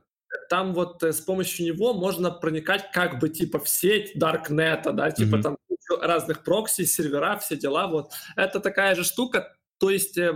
Там 0.51 0.75
вот 0.75 1.03
э, 1.03 1.13
с 1.13 1.21
помощью 1.21 1.67
него 1.67 1.95
можно 1.95 2.31
проникать 2.31 2.91
как 2.93 3.21
бы 3.21 3.29
типа 3.29 3.61
в 3.61 3.69
сеть 3.69 4.13
Даркнета, 4.17 4.93
да, 4.93 5.11
типа 5.11 5.37
mm-hmm. 5.37 5.43
там 5.43 5.57
разных 6.01 6.43
прокси, 6.43 6.85
сервера, 6.85 7.39
все 7.39 7.57
дела. 7.57 7.87
Вот 7.87 8.13
это 8.37 8.59
такая 8.61 8.95
же 8.95 9.05
штука. 9.05 9.57
То 9.79 9.91
есть 9.91 10.19
э, 10.19 10.33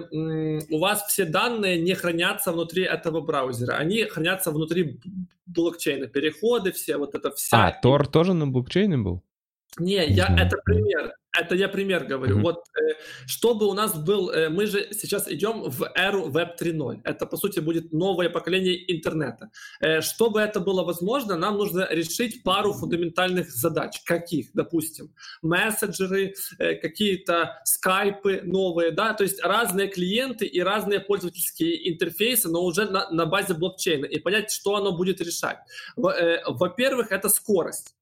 у 0.71 0.79
вас 0.79 1.07
все 1.09 1.25
данные 1.25 1.81
не 1.81 1.95
хранятся 1.95 2.53
внутри 2.53 2.85
этого 2.85 3.21
браузера, 3.21 3.75
они 3.75 4.05
хранятся 4.05 4.53
внутри 4.53 5.01
блокчейна, 5.47 6.07
переходы 6.07 6.71
все, 6.73 6.99
вот 6.99 7.15
это 7.15 7.33
вся. 7.33 7.67
А, 7.67 7.73
Тор 7.73 8.07
тоже 8.07 8.33
на 8.33 8.47
блокчейне 8.47 8.97
был? 8.97 9.23
Не, 9.79 10.07
я, 10.07 10.35
это 10.39 10.57
пример. 10.65 11.15
Это 11.39 11.55
я 11.55 11.69
пример 11.69 12.05
говорю. 12.05 12.39
Mm-hmm. 12.39 12.43
Вот 12.43 12.65
э, 12.77 12.95
чтобы 13.27 13.67
у 13.67 13.75
нас 13.75 13.95
был, 13.95 14.31
э, 14.31 14.49
мы 14.49 14.67
же 14.67 14.89
сейчас 14.93 15.31
идем 15.31 15.63
в 15.63 15.91
эру 15.95 16.29
Web 16.29 16.57
3.0. 16.61 17.01
Это 17.05 17.27
по 17.27 17.37
сути 17.37 17.61
будет 17.61 17.93
новое 17.93 18.31
поколение 18.31 18.93
интернета. 18.93 19.51
Э, 19.81 20.01
чтобы 20.01 20.41
это 20.41 20.61
было 20.61 20.85
возможно, 20.85 21.37
нам 21.37 21.57
нужно 21.59 21.87
решить 21.91 22.43
пару 22.43 22.73
фундаментальных 22.73 23.51
задач. 23.51 24.03
Каких, 24.05 24.49
допустим, 24.55 25.11
мессенджеры, 25.43 26.35
какие-то 26.59 27.61
скайпы 27.65 28.41
новые, 28.45 28.91
да, 28.91 29.15
то 29.15 29.25
есть 29.25 29.43
разные 29.43 29.89
клиенты 29.89 30.47
и 30.47 30.61
разные 30.61 31.01
пользовательские 31.01 31.91
интерфейсы, 31.93 32.49
но 32.49 32.65
уже 32.65 32.87
на, 32.87 33.11
на 33.11 33.27
базе 33.27 33.55
блокчейна 33.55 34.07
и 34.07 34.19
понять, 34.19 34.51
что 34.51 34.77
оно 34.77 34.93
будет 34.97 35.21
решать. 35.21 35.59
Во-первых, 35.97 37.13
это 37.13 37.29
скорость. 37.29 37.97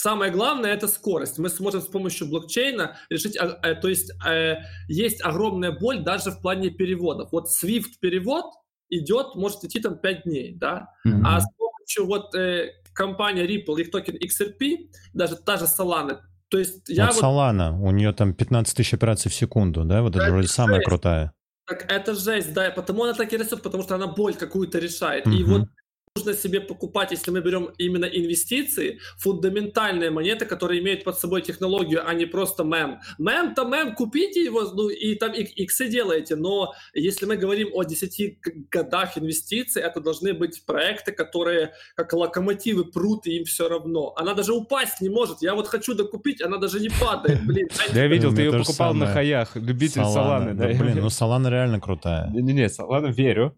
Самое 0.00 0.32
главное 0.32 0.72
это 0.72 0.88
скорость. 0.88 1.38
Мы 1.38 1.50
сможем 1.50 1.82
с 1.82 1.86
помощью 1.86 2.26
блокчейна 2.26 2.96
решить, 3.10 3.36
а, 3.36 3.58
э, 3.62 3.74
то 3.74 3.86
есть 3.86 4.10
э, 4.26 4.56
есть 4.88 5.22
огромная 5.22 5.72
боль 5.72 6.02
даже 6.02 6.30
в 6.30 6.40
плане 6.40 6.70
переводов. 6.70 7.32
Вот 7.32 7.48
Swift 7.48 7.98
перевод 8.00 8.46
идет, 8.88 9.34
может 9.34 9.62
идти 9.62 9.78
там 9.78 9.98
5 9.98 10.22
дней, 10.22 10.56
да, 10.56 10.88
mm-hmm. 11.06 11.20
а 11.22 11.40
с 11.40 11.46
помощью 11.54 12.06
вот 12.06 12.34
э, 12.34 12.70
компании 12.94 13.44
Ripple, 13.44 13.78
их 13.78 13.90
токен 13.90 14.16
XRP, 14.16 14.88
даже 15.12 15.36
та 15.36 15.58
же 15.58 15.66
Solana, 15.66 16.20
то 16.48 16.58
есть 16.58 16.88
я 16.88 17.08
вот, 17.08 17.16
вот... 17.16 17.22
Solana, 17.22 17.78
у 17.78 17.90
нее 17.90 18.14
там 18.14 18.32
15 18.32 18.74
тысяч 18.74 18.94
операций 18.94 19.30
в 19.30 19.34
секунду, 19.34 19.84
да, 19.84 20.00
вот 20.00 20.16
это, 20.16 20.24
это 20.24 20.32
вроде 20.32 20.48
самая 20.48 20.80
крутая. 20.80 21.34
Так 21.66 21.92
это 21.92 22.14
жесть, 22.14 22.54
да, 22.54 22.70
потому 22.70 23.04
она 23.04 23.12
так 23.12 23.30
и 23.34 23.36
растет, 23.36 23.62
потому 23.62 23.82
что 23.82 23.96
она 23.96 24.06
боль 24.06 24.34
какую-то 24.34 24.78
решает. 24.78 25.26
Mm-hmm. 25.26 25.36
И 25.36 25.44
вот 25.44 25.68
нужно 26.16 26.34
себе 26.34 26.60
покупать, 26.60 27.12
если 27.12 27.30
мы 27.30 27.40
берем 27.40 27.70
именно 27.78 28.04
инвестиции, 28.04 28.98
фундаментальные 29.18 30.10
монеты, 30.10 30.44
которые 30.44 30.80
имеют 30.80 31.04
под 31.04 31.18
собой 31.18 31.42
технологию, 31.42 32.02
а 32.06 32.14
не 32.14 32.26
просто 32.26 32.64
мем. 32.64 33.00
Мем-то 33.18 33.64
мем, 33.64 33.94
купите 33.94 34.44
его, 34.44 34.62
ну 34.62 34.88
и 34.88 35.14
там 35.14 35.32
иксы 35.32 35.88
делаете, 35.88 36.36
но 36.36 36.72
если 36.94 37.26
мы 37.26 37.36
говорим 37.36 37.68
о 37.72 37.84
10 37.84 38.38
годах 38.70 39.18
инвестиций, 39.18 39.82
это 39.82 40.00
должны 40.00 40.34
быть 40.34 40.64
проекты, 40.66 41.12
которые 41.12 41.72
как 41.94 42.12
локомотивы 42.12 42.84
прут, 42.84 43.26
и 43.26 43.38
им 43.38 43.44
все 43.44 43.68
равно. 43.68 44.12
Она 44.16 44.34
даже 44.34 44.52
упасть 44.52 45.00
не 45.00 45.08
может. 45.08 45.42
Я 45.42 45.54
вот 45.54 45.68
хочу 45.68 45.94
докупить, 45.94 46.42
она 46.42 46.56
даже 46.58 46.80
не 46.80 46.88
падает, 46.88 47.40
блин. 47.46 47.68
Да 47.94 48.00
я 48.00 48.08
видел, 48.08 48.34
ты 48.34 48.42
ее 48.42 48.52
покупал 48.52 48.94
на 48.94 49.06
хаях, 49.06 49.56
любитель 49.56 50.02
Соланы. 50.02 50.54
Блин, 50.54 51.00
ну 51.00 51.10
Солана 51.10 51.48
реально 51.48 51.80
крутая. 51.80 52.30
Не-не, 52.30 52.68
Солана 52.68 53.06
верю. 53.06 53.54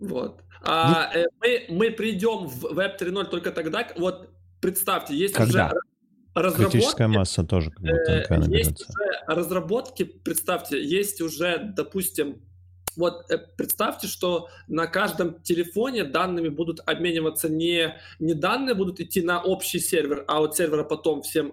Э, 0.00 0.04
вот. 0.04 0.42
А, 0.62 1.10
ну, 1.14 1.20
э, 1.20 1.26
мы, 1.40 1.66
мы 1.68 1.90
придем 1.90 2.46
в 2.46 2.64
Web 2.66 2.98
3.0 2.98 3.24
только 3.26 3.52
тогда, 3.52 3.86
вот 3.96 4.30
представьте, 4.60 5.14
есть 5.14 5.34
когда? 5.34 5.68
уже 5.68 5.80
разработки. 6.34 6.72
Критическая 6.72 7.06
масса 7.08 7.44
тоже 7.44 7.70
как 7.70 7.80
будто 7.80 8.12
э, 8.12 8.42
Есть 8.48 8.82
уже 8.88 9.22
разработки, 9.26 10.04
представьте, 10.04 10.82
есть 10.82 11.20
уже, 11.20 11.72
допустим, 11.76 12.42
вот 12.96 13.30
э, 13.30 13.38
представьте, 13.38 14.08
что 14.08 14.48
на 14.66 14.86
каждом 14.86 15.40
телефоне 15.42 16.04
данными 16.04 16.48
будут 16.48 16.80
обмениваться 16.86 17.48
не, 17.48 17.94
не 18.18 18.34
данные 18.34 18.74
будут 18.74 19.00
идти 19.00 19.22
на 19.22 19.42
общий 19.42 19.78
сервер, 19.78 20.24
а 20.28 20.40
от 20.40 20.56
сервера 20.56 20.84
потом 20.84 21.22
всем 21.22 21.52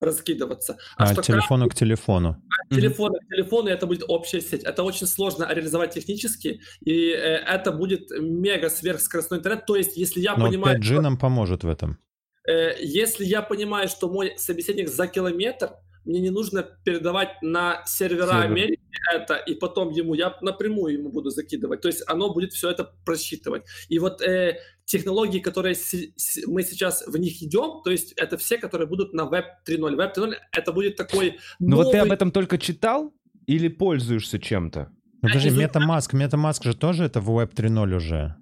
раскидываться. 0.00 0.78
А, 0.96 1.04
а 1.04 1.12
что 1.12 1.22
телефону 1.22 1.64
каждый... 1.64 1.76
к 1.76 1.78
телефону. 1.78 2.42
А 2.70 2.74
телефона 2.74 3.18
к 3.18 3.28
телефону, 3.28 3.68
это 3.68 3.86
будет 3.86 4.04
общая 4.08 4.40
сеть. 4.40 4.64
Это 4.64 4.82
очень 4.82 5.06
сложно 5.06 5.46
реализовать 5.50 5.94
технически, 5.94 6.60
и 6.80 7.10
э, 7.10 7.14
это 7.14 7.72
будет 7.72 8.10
мега 8.10 8.68
сверхскоростной 8.68 9.38
интернет. 9.38 9.66
То 9.66 9.76
есть, 9.76 9.96
если 9.96 10.20
я 10.20 10.36
Но 10.36 10.46
понимаю... 10.46 10.78
5G 10.78 10.84
что... 10.84 11.02
нам 11.02 11.16
поможет 11.16 11.64
в 11.64 11.68
этом. 11.68 11.98
Э, 12.46 12.74
если 12.80 13.24
я 13.24 13.42
понимаю, 13.42 13.88
что 13.88 14.08
мой 14.08 14.34
собеседник 14.36 14.88
за 14.88 15.06
километр, 15.06 15.72
мне 16.04 16.20
не 16.20 16.30
нужно 16.30 16.62
передавать 16.62 17.42
на 17.42 17.82
сервера 17.84 18.26
Сервер. 18.28 18.44
Америки 18.44 18.80
это, 19.12 19.34
и 19.34 19.54
потом 19.54 19.90
ему, 19.90 20.14
я 20.14 20.36
напрямую 20.40 20.94
ему 20.94 21.10
буду 21.10 21.30
закидывать. 21.30 21.80
То 21.80 21.88
есть 21.88 22.02
оно 22.06 22.32
будет 22.32 22.52
все 22.52 22.70
это 22.70 22.92
просчитывать. 23.04 23.64
И 23.88 23.98
вот 23.98 24.22
э, 24.22 24.58
технологии, 24.86 25.40
которые 25.40 25.74
с, 25.74 25.92
с, 26.16 26.46
мы 26.46 26.62
сейчас 26.62 27.06
в 27.06 27.16
них 27.18 27.42
идем, 27.42 27.82
то 27.84 27.90
есть 27.90 28.12
это 28.12 28.38
все, 28.38 28.56
которые 28.56 28.86
будут 28.86 29.12
на 29.12 29.22
Web 29.22 29.44
3.0. 29.68 29.96
Web 29.96 30.14
3.0 30.16 30.34
это 30.52 30.72
будет 30.72 30.96
такой 30.96 31.38
Ну 31.58 31.76
вот 31.76 31.92
ты 31.92 31.98
об 31.98 32.10
этом 32.10 32.30
только 32.30 32.56
читал 32.56 33.12
или 33.46 33.68
пользуешься 33.68 34.38
чем-то? 34.38 34.88
Ну, 35.22 35.28
подожди, 35.28 35.50
MetaMask, 35.50 36.12
MetaMask 36.12 36.64
же 36.64 36.74
тоже 36.74 37.04
это 37.04 37.20
в 37.20 37.30
Web 37.30 37.54
3.0 37.54 37.96
уже. 37.96 38.36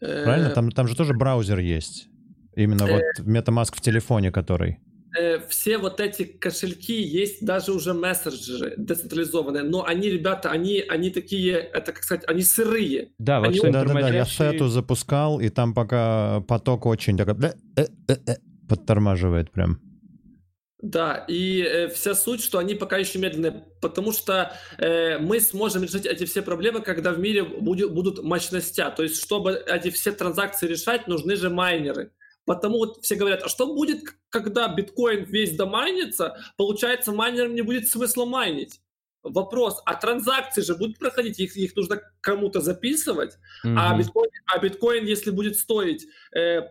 Правильно? 0.00 0.50
Там, 0.50 0.70
там 0.70 0.88
же 0.88 0.96
тоже 0.96 1.14
браузер 1.14 1.58
есть. 1.58 2.08
Именно 2.56 2.86
вот 2.86 3.02
э, 3.18 3.22
MetaMask 3.22 3.76
в 3.76 3.80
телефоне, 3.80 4.30
который. 4.30 4.78
Э, 5.18 5.40
все 5.48 5.78
вот 5.78 6.00
эти 6.00 6.24
кошельки 6.24 7.02
есть 7.02 7.44
даже 7.44 7.72
уже 7.72 7.92
мессенджеры 7.92 8.74
децентрализованные, 8.78 9.62
но 9.62 9.84
они, 9.84 10.08
ребята, 10.08 10.50
они, 10.50 10.80
они 10.88 11.10
такие, 11.10 11.56
это 11.56 11.92
как 11.92 12.02
сказать, 12.02 12.24
они 12.28 12.42
сырые. 12.42 13.10
Да, 13.18 13.40
вот 13.40 13.48
они 13.48 13.58
что 13.58 13.70
да, 13.70 13.84
да, 13.84 13.94
да, 13.94 14.08
я 14.08 14.24
сету 14.24 14.68
запускал, 14.68 15.40
и 15.40 15.50
там 15.50 15.74
пока 15.74 16.40
поток 16.48 16.86
очень 16.86 17.16
такой 17.18 17.34
э, 17.76 17.86
э, 18.08 18.36
подтормаживает 18.68 19.50
прям. 19.50 19.80
Да, 20.82 21.24
и 21.28 21.62
э, 21.62 21.88
вся 21.88 22.14
суть, 22.14 22.42
что 22.42 22.58
они 22.58 22.74
пока 22.74 22.96
еще 22.96 23.20
медленные, 23.20 23.64
потому 23.80 24.12
что 24.12 24.52
э, 24.78 25.18
мы 25.18 25.38
сможем 25.40 25.84
решить 25.84 26.06
эти 26.06 26.24
все 26.24 26.42
проблемы, 26.42 26.80
когда 26.80 27.12
в 27.12 27.20
мире 27.20 27.44
будет, 27.44 27.92
будут 27.92 28.24
мощности. 28.24 28.82
То 28.96 29.04
есть, 29.04 29.22
чтобы 29.22 29.62
эти 29.66 29.90
все 29.90 30.10
транзакции 30.10 30.66
решать, 30.66 31.06
нужны 31.06 31.36
же 31.36 31.50
майнеры. 31.50 32.10
Потому 32.44 32.78
вот 32.78 33.04
все 33.04 33.14
говорят, 33.14 33.42
а 33.42 33.48
что 33.48 33.72
будет, 33.72 34.02
когда 34.28 34.68
биткоин 34.68 35.24
весь 35.24 35.56
домайнится? 35.56 36.36
Получается, 36.56 37.12
майнерам 37.12 37.54
не 37.54 37.62
будет 37.62 37.88
смысла 37.88 38.24
майнить. 38.24 38.80
Вопрос, 39.22 39.80
а 39.84 39.94
транзакции 39.94 40.62
же 40.62 40.74
будут 40.74 40.98
проходить, 40.98 41.38
их, 41.38 41.56
их 41.56 41.76
нужно 41.76 42.00
кому-то 42.20 42.60
записывать, 42.60 43.38
mm-hmm. 43.64 43.76
а, 43.78 43.96
биткоин, 43.96 44.30
а 44.46 44.58
биткоин, 44.58 45.04
если 45.04 45.30
будет 45.30 45.56
стоить 45.56 46.08
э, 46.36 46.62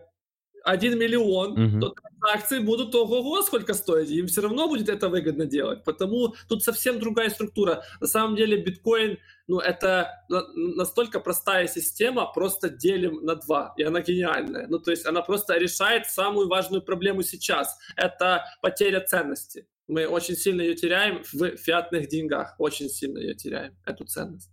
1 0.64 0.98
миллион, 0.98 1.56
mm-hmm. 1.56 1.80
то 1.80 1.94
акции 2.22 2.60
будут 2.60 2.94
ого-го 2.94 3.42
сколько 3.42 3.74
стоить, 3.74 4.10
им 4.10 4.26
все 4.26 4.42
равно 4.42 4.68
будет 4.68 4.88
это 4.88 5.08
выгодно 5.08 5.46
делать. 5.46 5.84
Потому 5.84 6.34
тут 6.48 6.62
совсем 6.62 6.98
другая 6.98 7.30
структура. 7.30 7.84
На 8.00 8.06
самом 8.06 8.36
деле 8.36 8.62
биткоин, 8.62 9.18
ну 9.48 9.58
это 9.58 10.24
настолько 10.54 11.20
простая 11.20 11.66
система, 11.66 12.32
просто 12.32 12.68
делим 12.68 13.24
на 13.24 13.34
два, 13.36 13.74
и 13.76 13.82
она 13.82 14.00
гениальная. 14.00 14.66
Ну 14.68 14.78
то 14.78 14.90
есть 14.90 15.06
она 15.06 15.22
просто 15.22 15.58
решает 15.58 16.06
самую 16.06 16.48
важную 16.48 16.82
проблему 16.82 17.22
сейчас. 17.22 17.76
Это 17.96 18.44
потеря 18.62 19.00
ценности. 19.00 19.66
Мы 19.88 20.06
очень 20.06 20.36
сильно 20.36 20.62
ее 20.62 20.74
теряем 20.74 21.22
в 21.32 21.56
фиатных 21.56 22.08
деньгах, 22.08 22.54
очень 22.58 22.88
сильно 22.88 23.18
ее 23.18 23.34
теряем, 23.34 23.76
эту 23.84 24.04
ценность. 24.04 24.50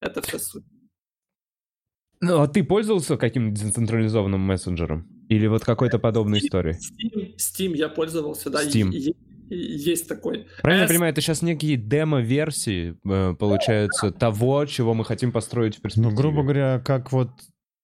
Это 0.00 0.22
все 0.22 0.38
суть. 0.38 0.64
Ну, 2.20 2.40
а 2.40 2.48
ты 2.48 2.64
пользовался 2.64 3.16
каким-то 3.18 3.62
децентрализованным 3.62 4.40
мессенджером? 4.40 5.13
Или 5.28 5.46
вот 5.46 5.64
какой-то 5.64 5.98
подобной 5.98 6.40
Steam, 6.40 6.46
истории? 6.46 6.76
Steam, 6.76 7.36
Steam 7.36 7.76
я 7.76 7.88
пользовался, 7.88 8.50
да. 8.50 8.64
Steam. 8.64 8.90
есть 9.48 10.08
такой. 10.08 10.46
Правильно 10.62 10.84
S... 10.84 10.88
я 10.88 10.94
понимаю, 10.94 11.12
это 11.12 11.20
сейчас 11.20 11.42
некие 11.42 11.76
демо-версии, 11.76 12.96
э, 13.04 13.34
получается, 13.34 14.10
того, 14.10 14.64
чего 14.66 14.94
мы 14.94 15.04
хотим 15.04 15.32
построить 15.32 15.76
в 15.76 15.80
перспективе? 15.80 16.10
Ну, 16.10 16.16
грубо 16.16 16.42
говоря, 16.42 16.80
как 16.84 17.12
вот... 17.12 17.30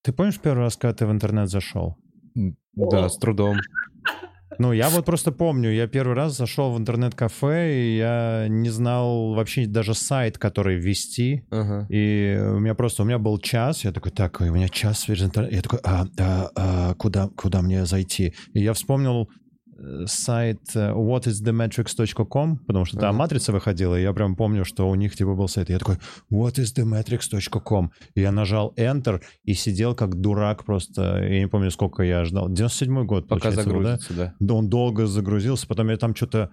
Ты 0.03 0.13
помнишь 0.13 0.39
первый 0.39 0.61
раз, 0.61 0.77
когда 0.77 0.95
ты 0.95 1.07
в 1.07 1.11
интернет 1.11 1.49
зашел? 1.49 1.97
Да, 2.75 3.09
с 3.09 3.19
трудом. 3.19 3.57
Ну, 4.59 4.73
я 4.73 4.89
вот 4.89 5.05
просто 5.05 5.33
помню, 5.33 5.71
я 5.71 5.87
первый 5.87 6.15
раз 6.15 6.37
зашел 6.37 6.73
в 6.73 6.79
интернет-кафе, 6.79 7.75
и 7.75 7.97
я 7.97 8.47
не 8.49 8.69
знал 8.71 9.35
вообще 9.35 9.67
даже 9.67 9.95
сайт, 9.95 10.39
который 10.39 10.77
ввести. 10.77 11.45
Uh-huh. 11.51 11.87
И 11.89 12.39
у 12.39 12.59
меня 12.59 12.75
просто, 12.75 13.03
у 13.03 13.07
меня 13.07 13.19
был 13.19 13.39
час, 13.39 13.85
я 13.85 13.93
такой, 13.93 14.13
так, 14.13 14.41
у 14.41 14.45
меня 14.45 14.69
час 14.69 15.09
интернет. 15.09 15.53
Я 15.53 15.63
такой, 15.63 15.81
а, 15.85 16.07
а, 16.19 16.51
а 16.55 16.95
куда, 16.95 17.29
куда 17.37 17.63
мне 17.63 17.87
зайти? 17.87 18.35
И 18.53 18.61
я 18.61 18.73
вспомнил 18.73 19.29
сайт 20.07 20.61
э, 20.75 20.93
whatisthemetrics.com, 20.93 22.59
потому 22.59 22.85
что 22.85 22.99
там 22.99 23.15
uh-huh. 23.15 23.19
матрица 23.19 23.53
выходила, 23.53 23.99
и 23.99 24.03
я 24.03 24.13
прям 24.13 24.37
помню, 24.37 24.65
что 24.65 24.89
у 24.89 24.95
них 24.95 25.17
типа 25.17 25.35
был 25.35 25.49
сайт. 25.49 25.71
И 25.71 25.73
я 25.73 25.79
такой, 25.79 25.97
whatisthemetrics.com. 26.33 27.93
И 28.15 28.21
я 28.21 28.33
нажал 28.33 28.75
Enter 28.77 29.23
и 29.45 29.55
сидел 29.55 29.95
как 29.95 30.21
дурак 30.21 30.65
просто. 30.65 31.23
Я 31.23 31.41
не 31.41 31.49
помню, 31.49 31.71
сколько 31.71 32.03
я 32.03 32.25
ждал. 32.25 32.51
97-й 32.51 33.05
год, 33.05 33.29
Пока 33.29 33.51
загрузится, 33.51 34.15
да? 34.15 34.35
да? 34.39 34.55
Он 34.55 34.69
долго 34.69 35.07
загрузился, 35.07 35.67
потом 35.67 35.91
я 35.91 35.97
там 35.97 36.15
что-то 36.15 36.51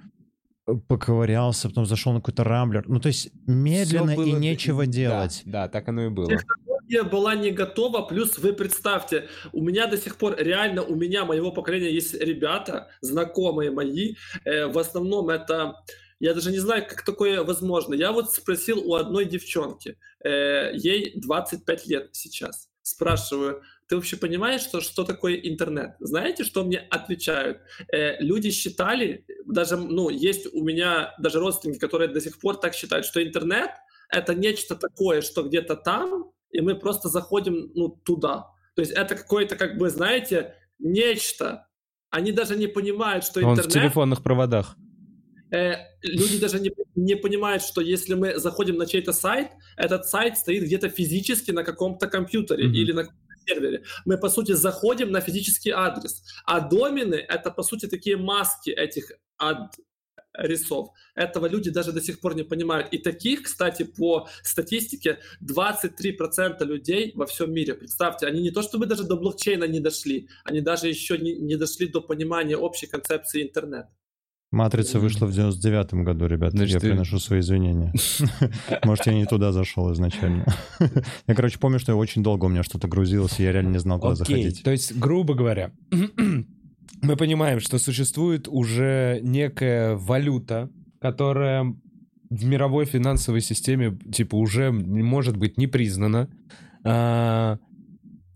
поковырялся, 0.88 1.70
потом 1.70 1.86
зашел 1.86 2.14
на 2.14 2.20
какой-то 2.20 2.44
рамблер. 2.44 2.84
Ну, 2.88 3.00
то 3.00 3.08
есть 3.08 3.30
медленно 3.46 4.16
было... 4.16 4.26
и 4.26 4.32
нечего 4.34 4.86
делать. 4.86 5.42
Да, 5.46 5.64
да, 5.64 5.70
так 5.70 5.88
оно 5.88 6.06
и 6.06 6.10
было. 6.10 6.30
Технология 6.88 7.04
была 7.04 7.36
не 7.36 7.52
готова, 7.52 8.02
плюс 8.04 8.38
вы 8.38 8.54
представьте, 8.54 9.28
у 9.52 9.62
меня 9.62 9.88
до 9.88 9.98
сих 9.98 10.16
пор, 10.16 10.36
реально 10.38 10.84
у 10.84 10.96
меня, 10.96 11.26
моего 11.26 11.52
поколения 11.52 11.92
есть 11.92 12.14
ребята, 12.14 12.90
знакомые 13.02 13.72
мои, 13.72 14.16
э, 14.46 14.68
в 14.68 14.78
основном 14.78 15.30
это... 15.30 15.76
Я 16.20 16.34
даже 16.34 16.52
не 16.52 16.60
знаю, 16.60 16.86
как 16.88 17.04
такое 17.04 17.44
возможно. 17.44 17.94
Я 17.94 18.12
вот 18.12 18.32
спросил 18.32 18.80
у 18.80 18.96
одной 18.96 19.26
девчонки, 19.26 19.98
э, 20.24 20.72
ей 20.74 21.14
25 21.16 21.88
лет 21.88 22.10
сейчас. 22.14 22.70
Спрашиваю, 22.82 23.62
ты 23.88 23.96
вообще 23.96 24.16
понимаешь, 24.18 24.62
что, 24.62 24.82
что 24.82 25.04
такое 25.04 25.36
интернет? 25.36 25.96
Знаете, 26.00 26.44
что 26.44 26.64
мне 26.64 26.80
отвечают? 26.80 27.60
Э, 27.92 28.18
люди 28.20 28.50
считали, 28.52 29.26
даже, 29.46 29.78
ну, 29.78 30.10
есть 30.10 30.48
у 30.54 30.64
меня 30.64 31.14
даже 31.20 31.40
родственники, 31.40 31.80
которые 31.80 32.08
до 32.08 32.22
сих 32.22 32.40
пор 32.40 32.58
так 32.58 32.74
считают, 32.74 33.06
что 33.06 33.22
интернет— 33.22 33.72
это 34.10 34.34
нечто 34.34 34.76
такое, 34.76 35.22
что 35.22 35.44
где-то 35.44 35.76
там, 35.76 36.32
и 36.52 36.62
мы 36.62 36.76
просто 36.76 37.10
заходим, 37.10 37.72
ну, 37.76 37.90
туда. 37.90 38.48
То 38.76 38.82
есть 38.82 38.92
это 38.92 39.16
какое-то, 39.16 39.56
как 39.56 39.78
бы, 39.78 39.90
знаете, 39.90 40.56
нечто. 40.80 41.68
Они 42.10 42.32
даже 42.32 42.56
не 42.56 42.68
понимают, 42.68 43.24
что 43.24 43.42
интернет... 43.42 43.66
Он 43.66 43.72
в 43.72 43.74
телефонных 43.74 44.24
проводах. 44.24 44.78
Э, 45.52 45.76
люди 46.02 46.40
даже 46.40 46.60
не, 46.60 46.72
не 46.96 47.16
понимают, 47.16 47.64
что 47.64 47.82
если 47.82 48.16
мы 48.16 48.38
заходим 48.38 48.78
на 48.78 48.86
чей-то 48.86 49.14
сайт, 49.14 49.50
этот 49.78 50.06
сайт 50.06 50.38
стоит 50.38 50.64
где-то 50.64 50.90
физически 50.90 51.52
на 51.52 51.64
каком-то 51.64 52.08
компьютере 52.08 52.66
mm-hmm. 52.66 52.74
или 52.74 52.92
на 52.92 53.08
сервере. 53.48 53.84
Мы, 54.06 54.18
по 54.18 54.30
сути, 54.30 54.52
заходим 54.52 55.12
на 55.12 55.22
физический 55.22 55.72
адрес. 55.72 56.24
А 56.46 56.60
домены— 56.60 57.16
это, 57.30 57.50
по 57.52 57.64
сути, 57.64 57.88
такие 57.88 58.18
маски 58.18 58.70
этих 58.70 59.12
адресов. 60.38 60.90
Этого 61.16 61.48
люди 61.48 61.70
даже 61.70 61.92
до 61.92 62.02
сих 62.02 62.20
пор 62.20 62.36
не 62.36 62.44
понимают. 62.44 62.88
И 62.94 62.98
таких, 62.98 63.44
кстати, 63.44 63.84
по 63.84 64.28
статистике 64.44 65.20
23% 65.44 66.64
людей 66.66 67.12
во 67.16 67.26
всем 67.26 67.52
мире. 67.52 67.74
Представьте, 67.74 68.28
они 68.28 68.42
не 68.42 68.52
то 68.52 68.62
чтобы 68.62 68.86
даже 68.86 69.04
до 69.04 69.18
блокчейна 69.18 69.66
не 69.66 69.80
дошли, 69.80 70.30
они 70.44 70.62
даже 70.62 70.88
еще 70.88 71.18
не, 71.18 71.36
не 71.36 71.56
дошли 71.56 71.88
до 71.88 72.02
понимания 72.02 72.58
общей 72.58 72.88
концепции 72.88 73.44
интернета. 73.44 73.90
Матрица 74.50 75.00
вышла 75.00 75.26
в 75.26 75.32
99-м 75.32 76.06
году, 76.06 76.26
ребят. 76.26 76.54
Значит, 76.54 76.76
я 76.76 76.80
ты... 76.80 76.90
приношу 76.90 77.20
свои 77.20 77.42
извинения. 77.42 77.94
Может, 78.84 79.08
я 79.08 79.14
не 79.14 79.26
туда 79.26 79.52
зашел 79.52 79.92
изначально. 79.92 80.46
Я, 81.28 81.36
короче, 81.36 81.60
помню, 81.60 81.80
что 81.80 81.92
я 81.92 81.98
очень 81.98 82.24
долго 82.24 82.46
у 82.46 82.48
меня 82.48 82.64
что-то 82.64 82.88
грузилось, 82.88 83.40
и 83.40 83.44
я 83.44 83.52
реально 83.52 83.72
не 83.72 83.80
знал, 83.80 84.00
куда 84.00 84.16
заходить. 84.16 84.64
То 84.64 84.72
есть, 84.72 84.98
грубо 84.98 85.34
говоря, 85.34 85.74
мы 87.02 87.16
понимаем, 87.16 87.60
что 87.60 87.78
существует 87.78 88.48
уже 88.48 89.20
некая 89.22 89.96
валюта, 89.96 90.70
которая 91.00 91.76
в 92.30 92.46
мировой 92.46 92.86
финансовой 92.86 93.42
системе, 93.42 93.98
типа, 94.12 94.36
уже 94.36 94.72
может 94.72 95.38
быть 95.38 95.58
не 95.58 95.68
признана, 95.68 96.30
а, 96.84 97.58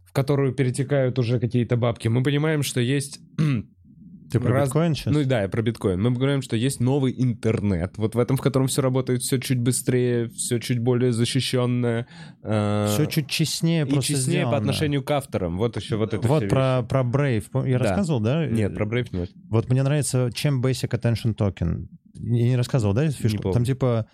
в 0.06 0.14
которую 0.14 0.54
перетекают 0.54 1.20
уже 1.20 1.40
какие-то 1.40 1.76
бабки. 1.76 2.08
Мы 2.08 2.24
понимаем, 2.24 2.64
что 2.64 2.80
есть 2.80 3.20
ты 4.32 4.40
про 4.40 4.54
раз... 4.54 4.70
биткоин 4.70 4.96
сейчас? 4.96 5.14
Ну 5.14 5.24
да, 5.26 5.42
я 5.42 5.50
про 5.50 5.62
биткоин. 5.62 6.02
Мы 6.02 6.12
говорим, 6.12 6.42
что 6.42 6.56
есть 6.56 6.80
новый 6.80 7.14
интернет, 7.18 7.98
вот 7.98 8.16
в 8.16 8.20
этом, 8.20 8.38
в 8.38 8.42
котором 8.42 8.68
все 8.68 8.82
работает 8.82 9.22
все 9.22 9.40
чуть 9.40 9.60
быстрее, 9.60 10.30
все 10.30 10.60
чуть 10.60 10.80
более 10.80 11.12
защищенное. 11.12 12.08
Э... 12.44 12.88
Все 12.90 13.06
чуть 13.06 13.28
честнее 13.28 13.86
И 13.86 13.94
честнее 13.96 14.18
сделано. 14.18 14.52
по 14.52 14.58
отношению 14.58 15.04
к 15.04 15.12
авторам. 15.12 15.58
Вот 15.58 15.76
еще 15.78 15.98
вот 15.98 16.14
это 16.14 16.28
Вот 16.28 16.50
про, 16.50 16.84
про 16.84 17.02
Brave. 17.02 17.68
Я 17.68 17.78
да. 17.78 17.86
рассказывал, 17.86 18.20
да? 18.20 18.46
Нет, 18.48 18.74
про 18.76 18.86
Brave 18.86 19.08
нет. 19.12 19.32
Вот 19.50 19.70
мне 19.70 19.84
нравится, 19.84 20.30
чем 20.34 20.62
Basic 20.62 20.90
Attention 20.90 21.36
Token. 21.36 21.88
Я 22.14 22.44
не 22.44 22.56
рассказывал, 22.56 22.94
да, 22.94 23.10
фишку? 23.10 23.52
Там 23.52 23.66
типа 23.66 24.08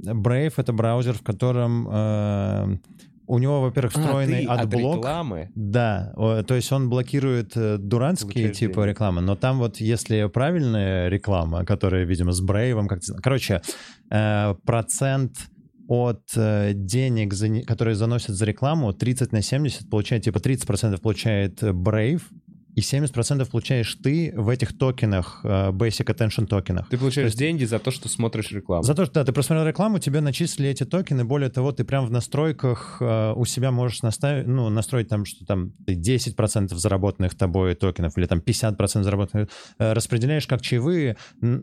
Brave— 0.00 0.54
это 0.56 0.72
браузер, 0.72 1.14
в 1.14 1.22
котором... 1.22 1.88
Э 1.90 2.78
у 3.26 3.38
него, 3.38 3.60
во-первых, 3.60 3.96
а, 3.96 4.00
встроенный 4.00 4.44
а, 4.44 4.54
отблок. 4.54 4.98
От 4.98 4.98
рекламы? 4.98 5.50
Да, 5.54 6.12
то 6.16 6.54
есть 6.54 6.70
он 6.72 6.88
блокирует 6.88 7.56
э, 7.56 7.78
дурацкие 7.78 8.50
типа 8.50 8.84
рекламы, 8.84 9.20
но 9.22 9.36
там 9.36 9.58
вот 9.58 9.78
если 9.78 10.26
правильная 10.26 11.08
реклама, 11.08 11.64
которая, 11.64 12.04
видимо, 12.04 12.32
с 12.32 12.40
Brave 12.40 12.70
ом, 12.70 12.88
как 12.88 13.00
короче, 13.22 13.62
э, 14.10 14.54
процент 14.64 15.32
от 15.88 16.22
э, 16.36 16.72
денег, 16.74 17.34
которые 17.66 17.94
заносят 17.94 18.36
за 18.36 18.44
рекламу, 18.44 18.92
30 18.92 19.32
на 19.32 19.42
70 19.42 19.90
получает, 19.90 20.24
типа 20.24 20.38
30% 20.38 21.00
получает 21.00 21.62
Brave, 21.62 22.22
и 22.74 22.80
70% 22.80 23.48
получаешь 23.50 23.94
ты 24.02 24.32
в 24.36 24.48
этих 24.48 24.76
токенах, 24.76 25.40
э, 25.44 25.70
Basic 25.70 26.06
Attention 26.06 26.46
токенах. 26.46 26.88
Ты 26.88 26.98
получаешь 26.98 27.26
есть, 27.26 27.38
деньги 27.38 27.64
за 27.64 27.78
то, 27.78 27.90
что 27.90 28.08
смотришь 28.08 28.50
рекламу. 28.50 28.82
За 28.82 28.94
то, 28.94 29.04
что 29.04 29.14
да, 29.14 29.24
ты 29.24 29.32
просмотрел 29.32 29.66
рекламу, 29.66 29.98
тебе 29.98 30.20
начислили 30.20 30.70
эти 30.70 30.84
токены. 30.84 31.24
Более 31.24 31.50
того, 31.50 31.72
ты 31.72 31.84
прям 31.84 32.06
в 32.06 32.10
настройках 32.10 32.98
э, 33.00 33.32
у 33.36 33.44
себя 33.44 33.70
можешь 33.70 34.02
наставить, 34.02 34.46
ну, 34.46 34.68
настроить 34.70 35.08
там, 35.08 35.24
что 35.24 35.44
там 35.44 35.72
10% 35.86 36.74
заработанных 36.74 37.34
тобой 37.34 37.74
токенов 37.74 38.18
или 38.18 38.26
там 38.26 38.40
50% 38.40 39.02
заработанных 39.02 39.48
э, 39.78 39.92
распределяешь 39.92 40.46
как 40.46 40.60
чаевые 40.60 41.16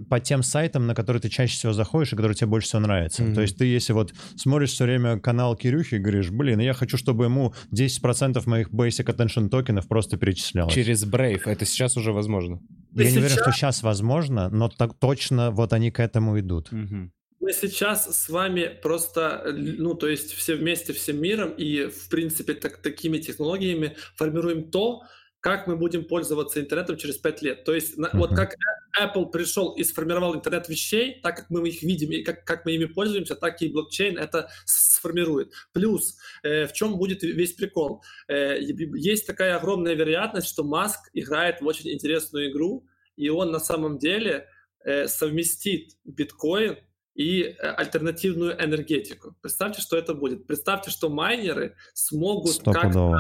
по 0.10 0.20
тем 0.20 0.44
сайтам, 0.44 0.88
на 0.88 0.96
которые 0.96 1.22
ты 1.22 1.30
чаще 1.30 1.54
всего 1.56 1.74
заходишь 1.74 2.14
и 2.14 2.16
которые 2.16 2.36
тебе 2.36 2.48
больше 2.48 2.70
всего 2.70 2.82
нравятся. 2.82 3.24
Mm-hmm. 3.24 3.36
То 3.36 3.42
есть 3.42 3.58
ты, 3.58 3.66
если 3.66 3.94
вот 3.94 4.14
смотришь 4.38 4.72
все 4.72 4.86
время 4.86 5.20
канал 5.20 5.56
Кирюхи 5.56 5.96
и 5.96 6.00
говоришь, 6.00 6.30
блин, 6.30 6.60
я 6.60 6.74
хочу, 6.74 6.98
чтобы 6.98 7.26
ему 7.26 7.54
10% 7.74 8.42
моих 8.46 8.70
Basic 8.70 9.06
Attention 9.06 9.50
токенов 9.50 9.88
просто 9.88 10.18
перечислялось. 10.18 10.74
Через 10.74 11.01
через 11.02 11.14
Brave. 11.14 11.42
Это 11.46 11.66
сейчас 11.66 11.98
уже 11.98 12.12
возможно. 12.12 12.60
Я 12.94 13.04
сейчас... 13.04 13.14
не 13.14 13.20
уверен, 13.20 13.38
что 13.38 13.52
сейчас 13.52 13.84
возможно, 13.84 14.50
но 14.50 14.70
так 14.70 14.94
точно 15.00 15.52
вот 15.52 15.74
они 15.74 15.92
к 15.92 16.00
этому 16.00 16.40
идут. 16.40 16.72
Угу. 16.72 17.12
Мы 17.40 17.54
сейчас 17.54 18.06
с 18.06 18.30
вами 18.30 18.70
просто, 18.84 19.54
ну, 19.58 19.96
то 19.96 20.08
есть 20.08 20.34
все 20.34 20.56
вместе, 20.56 20.94
всем 20.94 21.20
миром 21.20 21.52
и, 21.52 21.88
в 21.88 22.10
принципе, 22.10 22.54
так, 22.54 22.78
такими 22.78 23.18
технологиями 23.18 23.96
формируем 24.16 24.70
то, 24.70 25.02
как 25.42 25.66
мы 25.68 25.76
будем 25.76 26.06
пользоваться 26.06 26.62
интернетом 26.62 26.98
через 26.98 27.18
5 27.18 27.42
лет. 27.42 27.64
То 27.66 27.74
есть 27.74 27.98
uh-huh. 27.98 28.10
вот 28.14 28.30
как 28.36 28.56
Apple 29.00 29.32
пришел 29.32 29.74
и 29.74 29.84
сформировал 29.84 30.36
интернет 30.36 30.70
вещей, 30.70 31.20
так 31.22 31.38
как 31.38 31.50
мы 31.50 31.68
их 31.68 31.82
видим 31.82 32.12
и 32.12 32.24
как, 32.24 32.46
как 32.46 32.64
мы 32.66 32.74
ими 32.74 32.86
пользуемся, 32.86 33.36
так 33.36 33.62
и 33.62 33.70
блокчейн 33.70 34.18
это 34.18 34.50
сформирует. 34.66 35.52
Плюс, 35.74 36.18
э, 36.44 36.68
в 36.68 36.74
чем 36.74 36.98
будет 36.98 37.24
весь 37.24 37.54
прикол? 37.54 38.04
Э, 38.28 38.58
есть 38.60 39.26
такая 39.26 39.58
огромная 39.58 39.96
вероятность, 39.96 40.48
что 40.48 40.64
Маск 40.64 41.10
играет 41.14 41.60
в 41.62 41.66
очень 41.66 41.90
интересную 41.92 42.52
игру, 42.52 42.86
и 43.16 43.30
он 43.30 43.52
на 43.52 43.60
самом 43.60 43.98
деле 43.98 44.48
э, 44.84 45.08
совместит 45.08 45.98
биткоин 46.06 46.78
и 47.16 47.42
э, 47.42 47.56
альтернативную 47.58 48.64
энергетику. 48.64 49.36
Представьте, 49.42 49.82
что 49.82 49.98
это 49.98 50.14
будет. 50.14 50.46
Представьте, 50.46 50.92
что 50.92 51.10
майнеры 51.10 51.76
смогут 51.94 52.62
как-то 52.64 53.18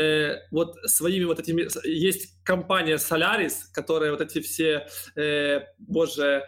э, 0.00 0.40
вот 0.50 0.76
своими 0.84 1.24
вот 1.24 1.38
этими... 1.40 1.66
Есть 1.86 2.42
компания 2.44 2.96
Solaris, 2.96 3.64
которая 3.72 4.10
вот 4.10 4.20
эти 4.20 4.40
все, 4.40 4.86
э, 5.16 5.60
боже... 5.78 6.46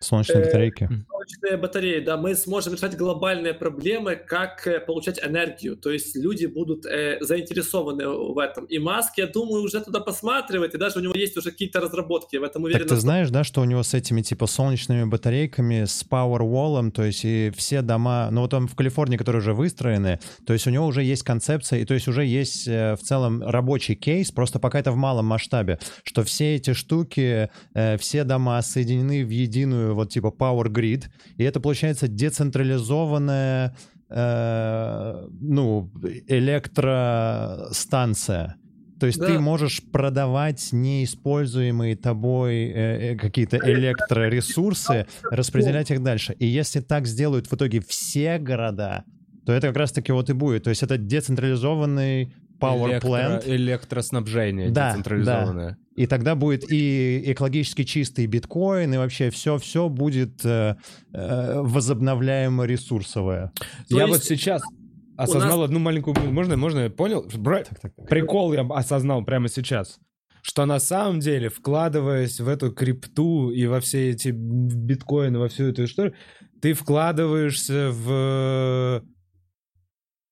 Солнечные 0.00 0.42
э, 0.42 0.46
батарейки. 0.46 0.88
Солнечные 1.10 1.56
батареи, 1.56 2.00
да, 2.00 2.16
мы 2.16 2.34
сможем 2.34 2.74
решать 2.74 2.96
глобальные 2.96 3.54
проблемы, 3.54 4.16
как 4.16 4.66
э, 4.66 4.80
получать 4.80 5.18
энергию. 5.24 5.76
То 5.76 5.90
есть 5.90 6.16
люди 6.16 6.46
будут 6.46 6.86
э, 6.86 7.18
заинтересованы 7.20 8.08
в 8.08 8.38
этом. 8.38 8.64
И 8.66 8.78
Маск, 8.78 9.18
я 9.18 9.26
думаю, 9.26 9.62
уже 9.62 9.80
туда 9.80 10.00
посматривает, 10.00 10.74
и 10.74 10.78
даже 10.78 10.98
у 10.98 11.02
него 11.02 11.14
есть 11.14 11.36
уже 11.36 11.50
какие-то 11.50 11.80
разработки 11.80 12.36
в 12.36 12.42
этом 12.42 12.64
уверен. 12.64 12.80
Так 12.80 12.88
ты 12.88 13.00
знаешь, 13.00 13.30
да, 13.30 13.44
что 13.44 13.60
у 13.60 13.64
него 13.64 13.82
с 13.82 13.94
этими 13.94 14.22
типа 14.22 14.46
солнечными 14.46 15.04
батарейками, 15.04 15.84
с 15.84 16.04
Powerwall, 16.08 16.90
то 16.90 17.02
есть 17.02 17.24
и 17.24 17.50
все 17.56 17.82
дома, 17.82 18.28
ну 18.30 18.42
вот 18.42 18.54
он 18.54 18.68
в 18.68 18.74
Калифорнии, 18.74 19.16
которые 19.16 19.40
уже 19.40 19.54
выстроены, 19.54 20.20
то 20.46 20.52
есть 20.52 20.66
у 20.66 20.70
него 20.70 20.86
уже 20.86 21.02
есть 21.02 21.22
концепция, 21.22 21.80
и 21.80 21.84
то 21.84 21.94
есть 21.94 22.08
уже 22.08 22.24
есть 22.24 22.68
э, 22.68 22.94
в 22.94 23.02
целом 23.02 23.42
рабочий 23.42 23.94
кейс, 23.94 24.30
просто 24.30 24.58
пока 24.58 24.78
это 24.78 24.92
в 24.92 24.96
малом 24.96 25.26
масштабе, 25.26 25.78
что 26.04 26.22
все 26.22 26.56
эти 26.56 26.72
штуки, 26.72 27.50
э, 27.74 27.96
все 27.98 28.24
дома 28.24 28.62
соединены 28.62 29.24
в 29.24 29.30
единую 29.30 29.87
вот 29.94 30.10
типа 30.10 30.34
Power 30.36 30.68
Grid, 30.68 31.04
и 31.36 31.44
это 31.44 31.60
получается 31.60 32.08
децентрализованная 32.08 33.76
э, 34.10 35.28
ну, 35.40 35.92
электростанция. 36.26 38.56
То 39.00 39.06
есть 39.06 39.20
да. 39.20 39.26
ты 39.26 39.38
можешь 39.38 39.82
продавать 39.92 40.68
неиспользуемые 40.72 41.96
тобой 41.96 42.66
э, 42.66 43.12
э 43.12 43.16
какие-то 43.16 43.58
электроресурсы, 43.58 45.06
распределять 45.30 45.90
их 45.90 46.02
дальше. 46.02 46.34
И 46.38 46.46
если 46.46 46.80
так 46.80 47.06
сделают 47.06 47.46
в 47.46 47.54
итоге 47.54 47.80
все 47.80 48.38
города, 48.38 49.04
то 49.46 49.52
это 49.52 49.68
как 49.68 49.76
раз-таки 49.76 50.12
вот 50.12 50.30
и 50.30 50.32
будет. 50.32 50.64
То 50.64 50.70
есть 50.70 50.82
это 50.82 50.98
децентрализованный 50.98 52.34
power 52.60 52.90
Электро, 52.92 53.08
plant. 53.08 53.42
Электроснабжение 53.46 54.70
да, 54.70 54.90
децентрализованное. 54.90 55.70
Да. 55.70 56.02
И 56.02 56.06
тогда 56.06 56.34
будет 56.34 56.70
и 56.70 57.32
экологически 57.32 57.84
чистый 57.84 58.26
биткоин, 58.26 58.94
и 58.94 58.96
вообще 58.96 59.30
все-все 59.30 59.88
будет 59.88 60.44
э, 60.44 60.76
э, 61.12 61.60
возобновляемо 61.60 62.64
ресурсовое. 62.64 63.52
То 63.88 63.96
Я 63.96 64.06
есть... 64.06 64.14
вот 64.14 64.24
сейчас 64.24 64.62
осознал 65.16 65.58
нас... 65.58 65.66
одну 65.66 65.80
маленькую... 65.80 66.16
Можно, 66.30 66.56
можно, 66.56 66.80
я 66.80 66.90
понял? 66.90 67.26
Бра... 67.36 67.64
Так, 67.64 67.80
так, 67.80 67.94
так. 67.96 68.08
Прикол 68.08 68.52
я 68.52 68.60
осознал 68.60 69.24
прямо 69.24 69.48
сейчас. 69.48 69.98
Что 70.42 70.66
на 70.66 70.78
самом 70.78 71.18
деле, 71.18 71.48
вкладываясь 71.48 72.38
в 72.38 72.48
эту 72.48 72.70
крипту 72.70 73.50
и 73.50 73.66
во 73.66 73.80
все 73.80 74.10
эти 74.10 74.28
биткоины, 74.28 75.38
во 75.38 75.48
всю 75.48 75.64
эту 75.64 75.84
историю, 75.84 76.14
ты 76.62 76.74
вкладываешься 76.74 77.90
в 77.90 79.02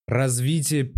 развитие 0.07 0.93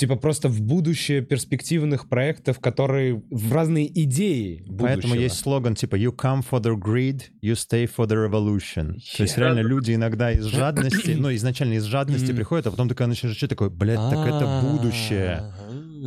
типа 0.00 0.16
просто 0.16 0.48
в 0.48 0.62
будущее 0.62 1.20
перспективных 1.20 2.08
проектов, 2.08 2.58
которые 2.58 3.22
в 3.30 3.52
разные 3.52 3.86
идеи 4.04 4.64
будущего. 4.66 4.86
Поэтому 4.86 5.14
есть 5.14 5.38
слоган 5.38 5.74
типа 5.74 5.96
«You 5.96 6.16
come 6.16 6.42
for 6.50 6.58
the 6.60 6.74
greed, 6.74 7.24
you 7.42 7.52
stay 7.52 7.86
for 7.86 8.06
the 8.06 8.16
revolution». 8.16 8.94
Yeah. 8.94 9.16
То 9.18 9.22
есть 9.24 9.36
реально 9.36 9.60
люди 9.60 9.94
иногда 9.94 10.32
из 10.32 10.46
жадности, 10.46 11.10
ну 11.10 11.34
изначально 11.34 11.74
из 11.74 11.84
жадности 11.84 12.32
приходят, 12.32 12.66
а 12.66 12.70
потом 12.70 12.88
такая 12.88 13.08
начинаешь 13.08 13.36
что 13.36 13.46
такое, 13.46 13.68
блядь, 13.68 13.98
так 13.98 14.26
это 14.26 14.62
будущее. 14.62 15.52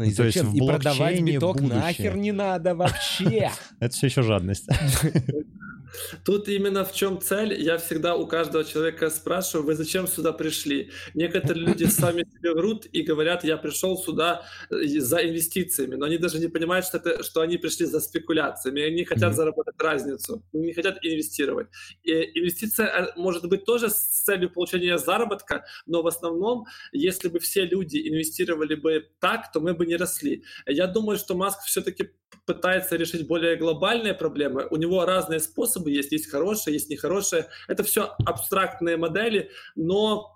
И, 0.03 0.11
То 0.11 0.23
есть 0.23 0.41
в 0.41 0.55
и 0.55 0.59
продавать 0.59 1.21
биток 1.21 1.61
нахер 1.61 2.17
не 2.17 2.31
надо 2.31 2.73
вообще. 2.73 3.51
Это 3.79 3.93
все 3.93 4.07
еще 4.07 4.23
жадность. 4.23 4.67
Тут 6.25 6.47
именно 6.47 6.83
в 6.85 6.93
чем 6.93 7.21
цель. 7.21 7.53
Я 7.61 7.77
всегда 7.77 8.15
у 8.15 8.27
каждого 8.27 8.63
человека 8.63 9.09
спрашиваю, 9.09 9.65
вы 9.65 9.75
зачем 9.75 10.07
сюда 10.07 10.31
пришли? 10.33 10.91
Некоторые 11.13 11.65
люди 11.65 11.85
сами 11.85 12.25
себе 12.37 12.53
врут 12.53 12.85
и 12.91 13.01
говорят, 13.01 13.43
я 13.43 13.57
пришел 13.57 13.97
сюда 13.97 14.45
э, 14.69 14.99
за 14.99 15.17
инвестициями, 15.17 15.95
но 15.95 16.05
они 16.05 16.17
даже 16.17 16.39
не 16.39 16.47
понимают, 16.47 16.85
что, 16.85 16.97
это, 16.97 17.23
что 17.23 17.41
они 17.41 17.57
пришли 17.57 17.85
за 17.85 17.99
спекуляциями, 17.99 18.81
они 18.81 19.03
хотят 19.05 19.35
заработать 19.35 19.75
разницу, 19.79 20.43
не 20.53 20.73
хотят 20.73 20.97
инвестировать. 21.01 21.67
И 22.03 22.11
инвестиция 22.39 22.87
э, 22.87 23.13
может 23.15 23.47
быть 23.47 23.65
тоже 23.65 23.89
с 23.89 24.23
целью 24.25 24.49
получения 24.49 24.97
заработка, 24.97 25.65
но 25.85 26.01
в 26.01 26.07
основном, 26.07 26.65
если 26.91 27.29
бы 27.29 27.39
все 27.39 27.65
люди 27.65 27.97
инвестировали 28.09 28.75
бы 28.75 29.07
так, 29.19 29.51
то 29.51 29.59
мы 29.59 29.73
бы 29.73 29.85
не 29.85 29.97
росли. 29.97 30.43
Я 30.65 30.87
думаю, 30.87 31.17
что 31.17 31.35
Маск 31.35 31.61
все-таки 31.65 32.09
пытается 32.45 32.95
решить 32.95 33.27
более 33.27 33.55
глобальные 33.55 34.13
проблемы. 34.13 34.67
У 34.69 34.75
него 34.75 35.05
разные 35.05 35.39
способы 35.39 35.82
есть, 35.89 36.11
есть 36.11 36.29
хорошие, 36.29 36.73
есть 36.73 36.89
нехорошие. 36.89 37.47
Это 37.67 37.83
все 37.83 38.15
абстрактные 38.25 38.97
модели, 38.97 39.51
но 39.75 40.33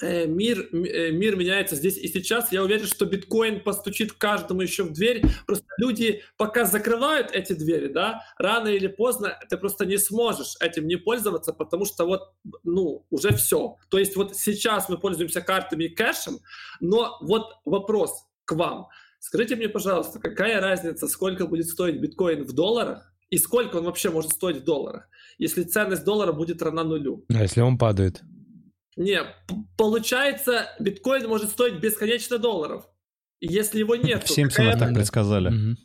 Э, 0.00 0.26
мир, 0.26 0.68
э, 0.72 1.10
мир 1.10 1.34
меняется 1.34 1.74
здесь 1.74 1.96
и 1.96 2.06
сейчас. 2.06 2.52
Я 2.52 2.62
уверен, 2.62 2.86
что 2.86 3.04
биткоин 3.04 3.64
постучит 3.64 4.12
каждому 4.12 4.60
еще 4.60 4.84
в 4.84 4.92
дверь. 4.92 5.22
Просто 5.44 5.66
люди 5.78 6.22
пока 6.36 6.64
закрывают 6.64 7.32
эти 7.32 7.52
двери, 7.52 7.88
да, 7.88 8.22
рано 8.38 8.68
или 8.68 8.86
поздно 8.86 9.36
ты 9.48 9.56
просто 9.56 9.86
не 9.86 9.98
сможешь 9.98 10.54
этим 10.60 10.86
не 10.86 10.96
пользоваться, 10.96 11.52
потому 11.52 11.84
что 11.84 12.04
вот, 12.06 12.32
ну, 12.62 13.06
уже 13.10 13.32
все. 13.34 13.76
То 13.88 13.98
есть 13.98 14.14
вот 14.14 14.36
сейчас 14.36 14.88
мы 14.88 14.98
пользуемся 14.98 15.40
картами 15.40 15.84
и 15.84 15.88
кэшем, 15.88 16.38
но 16.80 17.18
вот 17.20 17.54
вопрос 17.64 18.24
к 18.44 18.52
вам. 18.52 18.86
Скажите 19.18 19.56
мне, 19.56 19.68
пожалуйста, 19.68 20.20
какая 20.20 20.60
разница, 20.60 21.08
сколько 21.08 21.48
будет 21.48 21.66
стоить 21.66 22.00
биткоин 22.00 22.44
в 22.44 22.52
долларах 22.52 23.12
и 23.30 23.38
сколько 23.38 23.76
он 23.76 23.84
вообще 23.84 24.10
может 24.10 24.32
стоить 24.32 24.58
в 24.58 24.64
долларах, 24.64 25.08
если 25.38 25.62
ценность 25.62 26.04
доллара 26.04 26.32
будет 26.32 26.62
равна 26.62 26.84
нулю? 26.84 27.24
А 27.28 27.42
если 27.42 27.60
он 27.60 27.78
падает? 27.78 28.22
Не, 28.96 29.22
получается, 29.76 30.66
биткоин 30.80 31.28
может 31.28 31.50
стоить 31.50 31.80
бесконечно 31.80 32.38
долларов. 32.38 32.84
Если 33.40 33.78
его 33.78 33.94
нет... 33.94 34.24
В 34.24 34.30
Симпсонах 34.30 34.78
так 34.78 34.94
предсказали. 34.94 35.76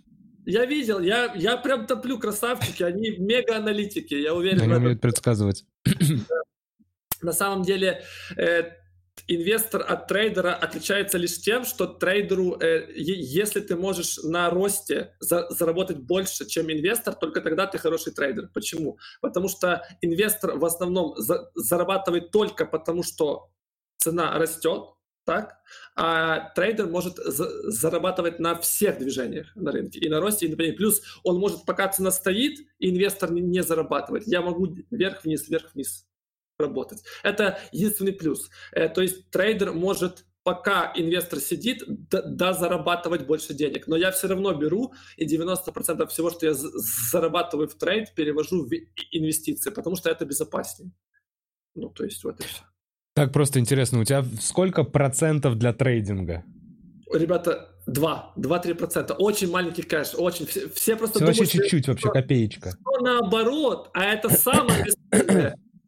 Я 0.45 0.65
видел, 0.65 0.99
я, 0.99 1.33
я 1.35 1.55
прям 1.57 1.85
топлю 1.85 2.19
красавчики, 2.19 2.83
они 2.83 3.11
мега-аналитики, 3.17 4.15
я 4.15 4.33
уверен. 4.33 4.61
Они 4.61 4.73
умеют 4.73 4.99
предсказывать. 4.99 5.63
На 7.21 7.31
самом 7.31 7.63
деле, 7.63 8.03
э, 8.35 8.63
инвестор 9.27 9.85
от 9.87 10.07
трейдера 10.07 10.53
отличается 10.53 11.17
лишь 11.17 11.39
тем, 11.39 11.65
что 11.65 11.87
трейдеру, 11.87 12.57
э, 12.59 12.91
если 12.95 13.61
ты 13.61 13.75
можешь 13.75 14.17
на 14.23 14.49
росте 14.49 15.15
за, 15.19 15.49
заработать 15.49 15.99
больше, 15.99 16.45
чем 16.45 16.71
инвестор, 16.71 17.15
только 17.15 17.41
тогда 17.41 17.67
ты 17.67 17.77
хороший 17.77 18.13
трейдер. 18.13 18.49
Почему? 18.53 18.97
Потому 19.21 19.47
что 19.47 19.85
инвестор 20.01 20.57
в 20.57 20.65
основном 20.65 21.15
за, 21.15 21.51
зарабатывает 21.55 22.31
только 22.31 22.65
потому, 22.65 23.03
что 23.03 23.49
цена 23.97 24.37
растет, 24.37 24.83
так? 25.25 25.57
А 25.95 26.49
трейдер 26.49 26.87
может 26.87 27.15
за, 27.15 27.71
зарабатывать 27.71 28.39
на 28.39 28.59
всех 28.59 28.99
движениях 28.99 29.55
на 29.55 29.71
рынке, 29.71 29.99
и 29.99 30.09
на 30.09 30.19
росте, 30.19 30.47
и 30.47 30.49
на 30.49 30.57
падении. 30.57 30.75
Плюс 30.75 31.01
он 31.23 31.39
может, 31.39 31.65
пока 31.65 31.87
цена 31.87 32.11
стоит, 32.11 32.59
инвестор 32.79 33.31
не, 33.31 33.41
не 33.41 33.63
зарабатывает. 33.63 34.27
Я 34.27 34.41
могу 34.41 34.75
вверх-вниз, 34.91 35.47
вверх-вниз 35.47 36.07
работать. 36.63 37.03
Это 37.23 37.59
единственный 37.71 38.13
плюс. 38.13 38.49
Э, 38.71 38.89
то 38.89 39.01
есть 39.01 39.29
трейдер 39.29 39.73
может 39.73 40.25
пока 40.43 40.91
инвестор 40.95 41.39
сидит, 41.39 41.83
да, 41.87 42.21
да 42.21 42.53
зарабатывать 42.53 43.25
больше 43.25 43.53
денег. 43.53 43.87
Но 43.87 43.95
я 43.95 44.11
все 44.11 44.27
равно 44.27 44.53
беру 44.53 44.93
и 45.17 45.25
90% 45.25 46.07
всего, 46.07 46.29
что 46.29 46.45
я 46.45 46.53
зарабатываю 46.53 47.67
в 47.67 47.75
trade, 47.75 48.13
перевожу 48.13 48.65
в 48.65 48.71
инвестиции, 49.11 49.71
потому 49.71 49.95
что 49.95 50.09
это 50.09 50.25
безопаснее. 50.25 50.91
Ну, 51.75 51.89
то 51.89 52.03
есть 52.03 52.23
вот 52.23 52.39
и 52.39 52.43
все. 52.43 52.63
Так 53.15 53.31
просто 53.31 53.59
интересно, 53.59 53.99
у 53.99 54.03
тебя 54.03 54.25
сколько 54.41 54.83
процентов 54.83 55.57
для 55.57 55.73
трейдинга? 55.73 56.43
Ребята, 57.11 57.69
2, 57.85 58.33
2-3 58.37 58.73
процента. 58.73 59.13
Очень 59.13 59.51
маленький 59.51 59.83
кэш, 59.83 60.13
очень. 60.17 60.45
Все, 60.47 60.67
все 60.69 60.95
просто 60.95 61.19
все 61.19 61.25
думают, 61.25 61.37
вообще 61.39 61.59
чуть-чуть, 61.59 61.87
вообще 61.87 62.09
копеечка. 62.09 62.71
Что 62.71 62.99
наоборот, 63.01 63.89
а 63.93 64.05
это 64.05 64.29
самое 64.29 64.85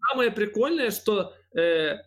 самое 0.09 0.31
прикольное, 0.31 0.91
что 0.91 1.33
э, 1.57 1.97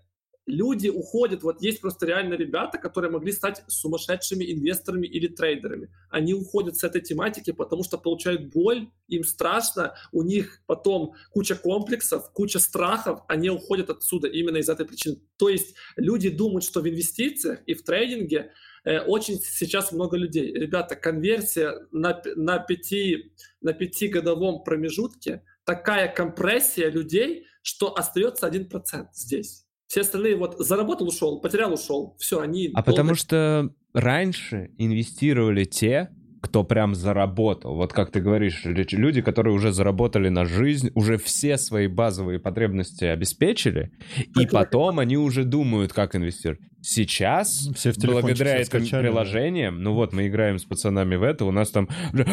люди 0.48 0.88
уходят, 0.88 1.42
вот 1.42 1.62
есть 1.62 1.80
просто 1.80 2.06
реально 2.06 2.34
ребята, 2.34 2.78
которые 2.78 3.10
могли 3.10 3.32
стать 3.32 3.62
сумасшедшими 3.68 4.50
инвесторами 4.50 5.06
или 5.06 5.28
трейдерами. 5.28 5.90
Они 6.10 6.32
уходят 6.32 6.76
с 6.76 6.84
этой 6.84 7.02
тематики, 7.02 7.52
потому 7.52 7.84
что 7.84 7.98
получают 7.98 8.50
боль, 8.52 8.88
им 9.08 9.24
страшно, 9.24 9.94
у 10.10 10.22
них 10.22 10.62
потом 10.66 11.12
куча 11.30 11.54
комплексов, 11.54 12.32
куча 12.32 12.58
страхов, 12.58 13.20
они 13.28 13.50
уходят 13.50 13.90
отсюда 13.90 14.26
именно 14.26 14.56
из 14.56 14.70
этой 14.70 14.86
причины. 14.86 15.18
То 15.36 15.50
есть 15.50 15.76
люди 15.96 16.30
думают, 16.30 16.64
что 16.64 16.80
в 16.80 16.88
инвестициях 16.88 17.60
и 17.66 17.74
в 17.74 17.84
трейдинге 17.84 18.50
э, 18.84 19.00
очень 19.00 19.38
сейчас 19.38 19.92
много 19.92 20.16
людей. 20.16 20.50
Ребята, 20.54 20.96
конверсия 20.96 21.74
на, 21.92 22.22
на, 22.36 22.58
пяти, 22.58 23.34
на 23.60 23.74
пятигодовом 23.74 24.64
промежутке, 24.64 25.42
такая 25.64 26.08
компрессия 26.08 26.88
людей, 26.88 27.47
что 27.68 27.94
остается 27.94 28.48
1% 28.48 29.08
здесь. 29.12 29.66
Все 29.88 30.00
остальные 30.00 30.36
вот 30.36 30.56
заработал, 30.58 31.06
ушел, 31.06 31.38
потерял, 31.40 31.72
ушел. 31.72 32.16
Все, 32.18 32.40
они... 32.40 32.68
А 32.68 32.82
долго... 32.82 32.90
потому 32.90 33.14
что 33.14 33.70
раньше 33.92 34.70
инвестировали 34.78 35.64
те, 35.64 36.08
кто 36.40 36.64
прям 36.64 36.94
заработал. 36.94 37.74
Вот 37.74 37.92
как 37.92 38.10
ты 38.10 38.20
говоришь, 38.20 38.62
люди, 38.64 39.20
которые 39.20 39.54
уже 39.54 39.72
заработали 39.72 40.30
на 40.30 40.46
жизнь, 40.46 40.90
уже 40.94 41.18
все 41.18 41.58
свои 41.58 41.88
базовые 41.88 42.38
потребности 42.38 43.04
обеспечили, 43.04 43.92
и 44.38 44.46
потом 44.46 44.98
они 44.98 45.18
уже 45.18 45.44
думают, 45.44 45.92
как 45.92 46.16
инвестировать. 46.16 46.62
Сейчас, 46.80 47.68
все 47.74 47.92
в 47.92 47.98
благодаря 47.98 48.56
этим 48.56 48.66
скачали, 48.66 49.08
приложениям, 49.08 49.82
ну 49.82 49.94
вот, 49.94 50.12
мы 50.12 50.28
играем 50.28 50.58
с 50.58 50.64
пацанами 50.64 51.16
в 51.16 51.24
это, 51.24 51.44
у 51.44 51.50
нас 51.50 51.70
там, 51.70 51.88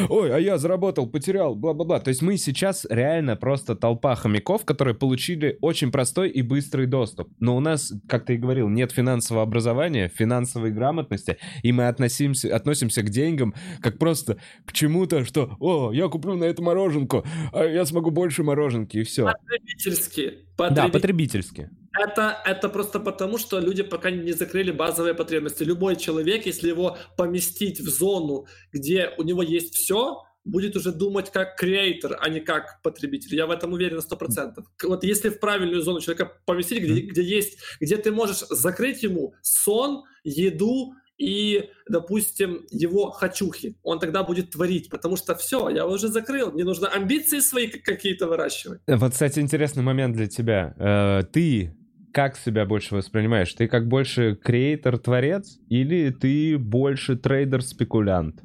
ой, 0.09 0.33
а 0.33 0.37
я 0.37 0.57
заработал, 0.59 1.07
потерял, 1.07 1.55
бла-бла-бла. 1.55 1.99
То 1.99 2.09
есть 2.09 2.21
мы 2.21 2.37
сейчас 2.37 2.85
реально 2.89 3.35
просто 3.35 3.75
толпа 3.75 4.15
хомяков, 4.15 4.63
которые 4.63 4.93
получили 4.93 5.57
очень 5.61 5.91
простой 5.91 6.29
и 6.29 6.43
быстрый 6.43 6.85
доступ. 6.85 7.29
Но 7.39 7.57
у 7.57 7.59
нас, 7.59 7.91
как 8.07 8.25
ты 8.25 8.35
и 8.35 8.37
говорил, 8.37 8.69
нет 8.69 8.91
финансового 8.91 9.43
образования, 9.43 10.11
финансовой 10.13 10.71
грамотности, 10.71 11.37
и 11.63 11.71
мы 11.71 11.87
относимся, 11.87 12.55
относимся 12.55 13.01
к 13.01 13.09
деньгам 13.09 13.55
как 13.81 13.97
просто 13.97 14.37
к 14.65 14.73
чему-то, 14.73 15.25
что, 15.25 15.55
о, 15.59 15.91
я 15.91 16.07
куплю 16.07 16.35
на 16.35 16.43
это 16.43 16.61
мороженку, 16.61 17.25
а 17.51 17.65
я 17.65 17.85
смогу 17.85 18.11
больше 18.11 18.43
мороженки, 18.43 18.97
и 18.97 19.03
все. 19.03 19.25
Потребительски. 19.25 20.33
Потреб... 20.55 20.75
Да, 20.75 20.87
потребительски. 20.87 21.69
Это, 21.97 22.41
это 22.45 22.69
просто 22.69 22.99
потому, 22.99 23.37
что 23.37 23.59
люди 23.59 23.83
пока 23.83 24.11
не 24.11 24.33
закрыли 24.33 24.71
базовые 24.71 25.13
потребности. 25.13 25.63
Любой 25.63 25.95
человек, 25.95 26.45
если 26.45 26.69
его 26.69 26.97
поместить 27.17 27.79
в 27.79 27.89
зону, 27.89 28.47
где 28.73 29.11
у 29.17 29.23
него 29.23 29.41
есть 29.41 29.75
все, 29.75 30.23
будет 30.43 30.75
уже 30.75 30.91
думать 30.91 31.31
как 31.31 31.55
креатор, 31.55 32.17
а 32.21 32.29
не 32.29 32.39
как 32.39 32.81
потребитель. 32.83 33.35
Я 33.35 33.47
в 33.47 33.51
этом 33.51 33.73
уверен 33.73 33.97
на 33.97 34.01
100%. 34.01 34.63
Вот 34.83 35.03
если 35.03 35.29
в 35.29 35.39
правильную 35.39 35.81
зону 35.81 36.01
человека 36.01 36.31
поместить, 36.45 36.83
где, 36.83 37.01
где 37.01 37.23
есть, 37.23 37.59
где 37.79 37.97
ты 37.97 38.11
можешь 38.11 38.43
закрыть 38.49 39.03
ему 39.03 39.33
сон, 39.41 40.03
еду, 40.23 40.93
и, 41.17 41.69
допустим, 41.87 42.65
его 42.71 43.09
хочухи. 43.09 43.77
Он 43.83 43.99
тогда 43.99 44.23
будет 44.23 44.51
творить, 44.51 44.89
потому 44.89 45.15
что 45.15 45.33
все, 45.35 45.69
я 45.69 45.87
уже 45.87 46.09
закрыл, 46.09 46.51
мне 46.51 46.65
нужно 46.65 46.89
амбиции 46.89 47.39
свои 47.39 47.67
какие-то 47.67 48.27
выращивать. 48.27 48.81
Вот, 48.85 49.13
кстати, 49.13 49.39
интересный 49.39 49.81
момент 49.81 50.15
для 50.15 50.27
тебя. 50.27 50.75
Э, 50.77 51.23
ты 51.23 51.73
как 52.15 52.37
себя 52.37 52.65
больше 52.65 52.95
воспринимаешь? 52.95 53.53
Ты 53.53 53.67
как 53.67 53.89
больше 53.89 54.39
креатор-творец 54.41 55.59
или 55.67 56.11
ты 56.11 56.57
больше 56.57 57.17
трейдер-спекулянт? 57.17 58.41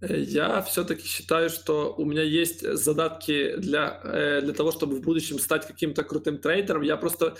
Я 0.00 0.60
все-таки 0.62 1.06
считаю, 1.06 1.48
что 1.48 1.94
у 1.96 2.04
меня 2.04 2.22
есть 2.22 2.68
задатки 2.76 3.54
для, 3.56 4.00
э, 4.02 4.40
для 4.42 4.52
того, 4.52 4.72
чтобы 4.72 4.96
в 4.96 5.00
будущем 5.00 5.38
стать 5.38 5.64
каким-то 5.64 6.02
крутым 6.02 6.38
трейдером. 6.38 6.82
Я 6.82 6.96
просто... 6.96 7.36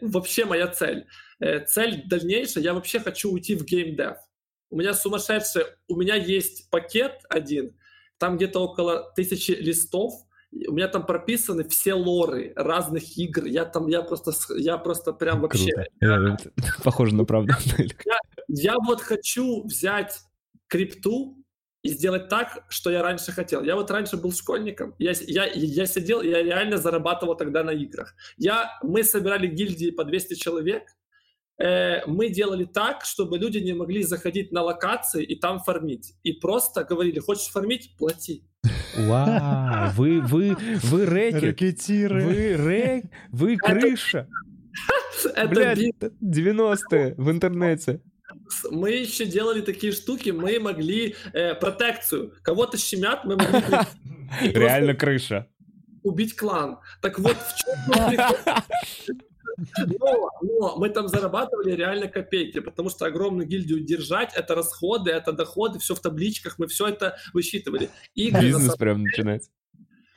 Вообще 0.00 0.46
моя 0.46 0.66
цель. 0.68 1.04
Э, 1.40 1.60
цель 1.66 2.04
дальнейшая, 2.06 2.64
я 2.64 2.72
вообще 2.72 2.98
хочу 2.98 3.30
уйти 3.30 3.54
в 3.54 3.66
геймдев. 3.66 4.16
У 4.70 4.78
меня 4.78 4.94
сумасшедший... 4.94 5.64
У 5.88 5.96
меня 5.96 6.14
есть 6.14 6.70
пакет 6.70 7.20
один, 7.28 7.76
там 8.16 8.38
где-то 8.38 8.60
около 8.60 9.12
тысячи 9.14 9.50
листов, 9.50 10.25
у 10.68 10.72
меня 10.72 10.88
там 10.88 11.04
прописаны 11.04 11.64
все 11.64 11.94
лоры 11.94 12.52
разных 12.56 13.18
игр. 13.18 13.44
Я 13.44 13.64
там, 13.64 13.88
я 13.88 14.02
просто, 14.02 14.32
я 14.56 14.78
просто 14.78 15.12
прям 15.12 15.40
вообще... 15.40 15.70
Я, 16.00 16.36
похоже 16.84 17.14
на 17.14 17.24
правду. 17.24 17.52
Я, 17.78 18.18
я 18.48 18.74
вот 18.86 19.00
хочу 19.00 19.64
взять 19.64 20.20
крипту 20.68 21.36
и 21.82 21.88
сделать 21.88 22.28
так, 22.28 22.64
что 22.68 22.90
я 22.90 23.02
раньше 23.02 23.32
хотел. 23.32 23.62
Я 23.62 23.76
вот 23.76 23.90
раньше 23.90 24.16
был 24.16 24.32
школьником, 24.32 24.94
я, 24.98 25.12
я, 25.26 25.46
я 25.54 25.86
сидел, 25.86 26.22
я 26.22 26.42
реально 26.42 26.78
зарабатывал 26.78 27.36
тогда 27.36 27.62
на 27.62 27.70
играх. 27.70 28.14
Я, 28.36 28.78
мы 28.82 29.04
собирали 29.04 29.46
гильдии 29.46 29.90
по 29.90 30.04
200 30.04 30.34
человек, 30.34 30.82
э, 31.58 32.04
мы 32.06 32.28
делали 32.28 32.64
так, 32.64 33.04
чтобы 33.04 33.38
люди 33.38 33.58
не 33.58 33.72
могли 33.72 34.02
заходить 34.02 34.52
на 34.52 34.62
локации 34.62 35.24
и 35.24 35.36
там 35.36 35.60
фармить. 35.60 36.14
И 36.24 36.32
просто 36.32 36.84
говорили, 36.84 37.20
хочешь 37.20 37.52
фармить? 37.52 37.96
Плати. 37.96 38.44
Вау, 38.96 39.90
вы, 39.92 40.20
вы, 40.20 40.56
вы 40.82 41.06
рэкет. 41.06 41.42
Ракетиры. 41.42 42.24
Вы 42.24 42.56
рэк, 42.56 43.04
вы 43.30 43.56
крыша. 43.56 44.28
Это 45.34 45.48
Блядь, 45.48 45.78
90-е 46.22 47.14
в 47.16 47.30
интернете. 47.30 48.00
Мы 48.70 48.90
еще 48.90 49.24
делали 49.24 49.60
такие 49.60 49.92
штуки, 49.92 50.30
мы 50.30 50.58
могли 50.60 51.14
э, 51.32 51.54
протекцию. 51.54 52.34
Кого-то 52.42 52.76
щемят, 52.76 53.24
мы 53.24 53.36
могли... 53.36 53.78
Реально 54.52 54.94
крыша. 54.94 55.48
Убить 56.02 56.36
клан. 56.36 56.78
Так 57.00 57.18
вот, 57.18 57.36
в 57.36 57.56
чем 57.56 58.34
но, 59.98 60.30
но 60.42 60.76
мы 60.76 60.88
там 60.90 61.08
зарабатывали 61.08 61.72
реально 61.72 62.08
копейки, 62.08 62.60
потому 62.60 62.90
что 62.90 63.06
огромную 63.06 63.46
гильдию 63.46 63.80
держать, 63.80 64.32
это 64.34 64.54
расходы, 64.54 65.10
это 65.10 65.32
доходы, 65.32 65.78
все 65.78 65.94
в 65.94 66.00
табличках, 66.00 66.58
мы 66.58 66.66
все 66.66 66.88
это 66.88 67.16
высчитывали. 67.32 67.90
Игры 68.14 68.42
Бизнес 68.42 68.62
самом... 68.64 68.78
прям 68.78 69.02
начинать. 69.02 69.50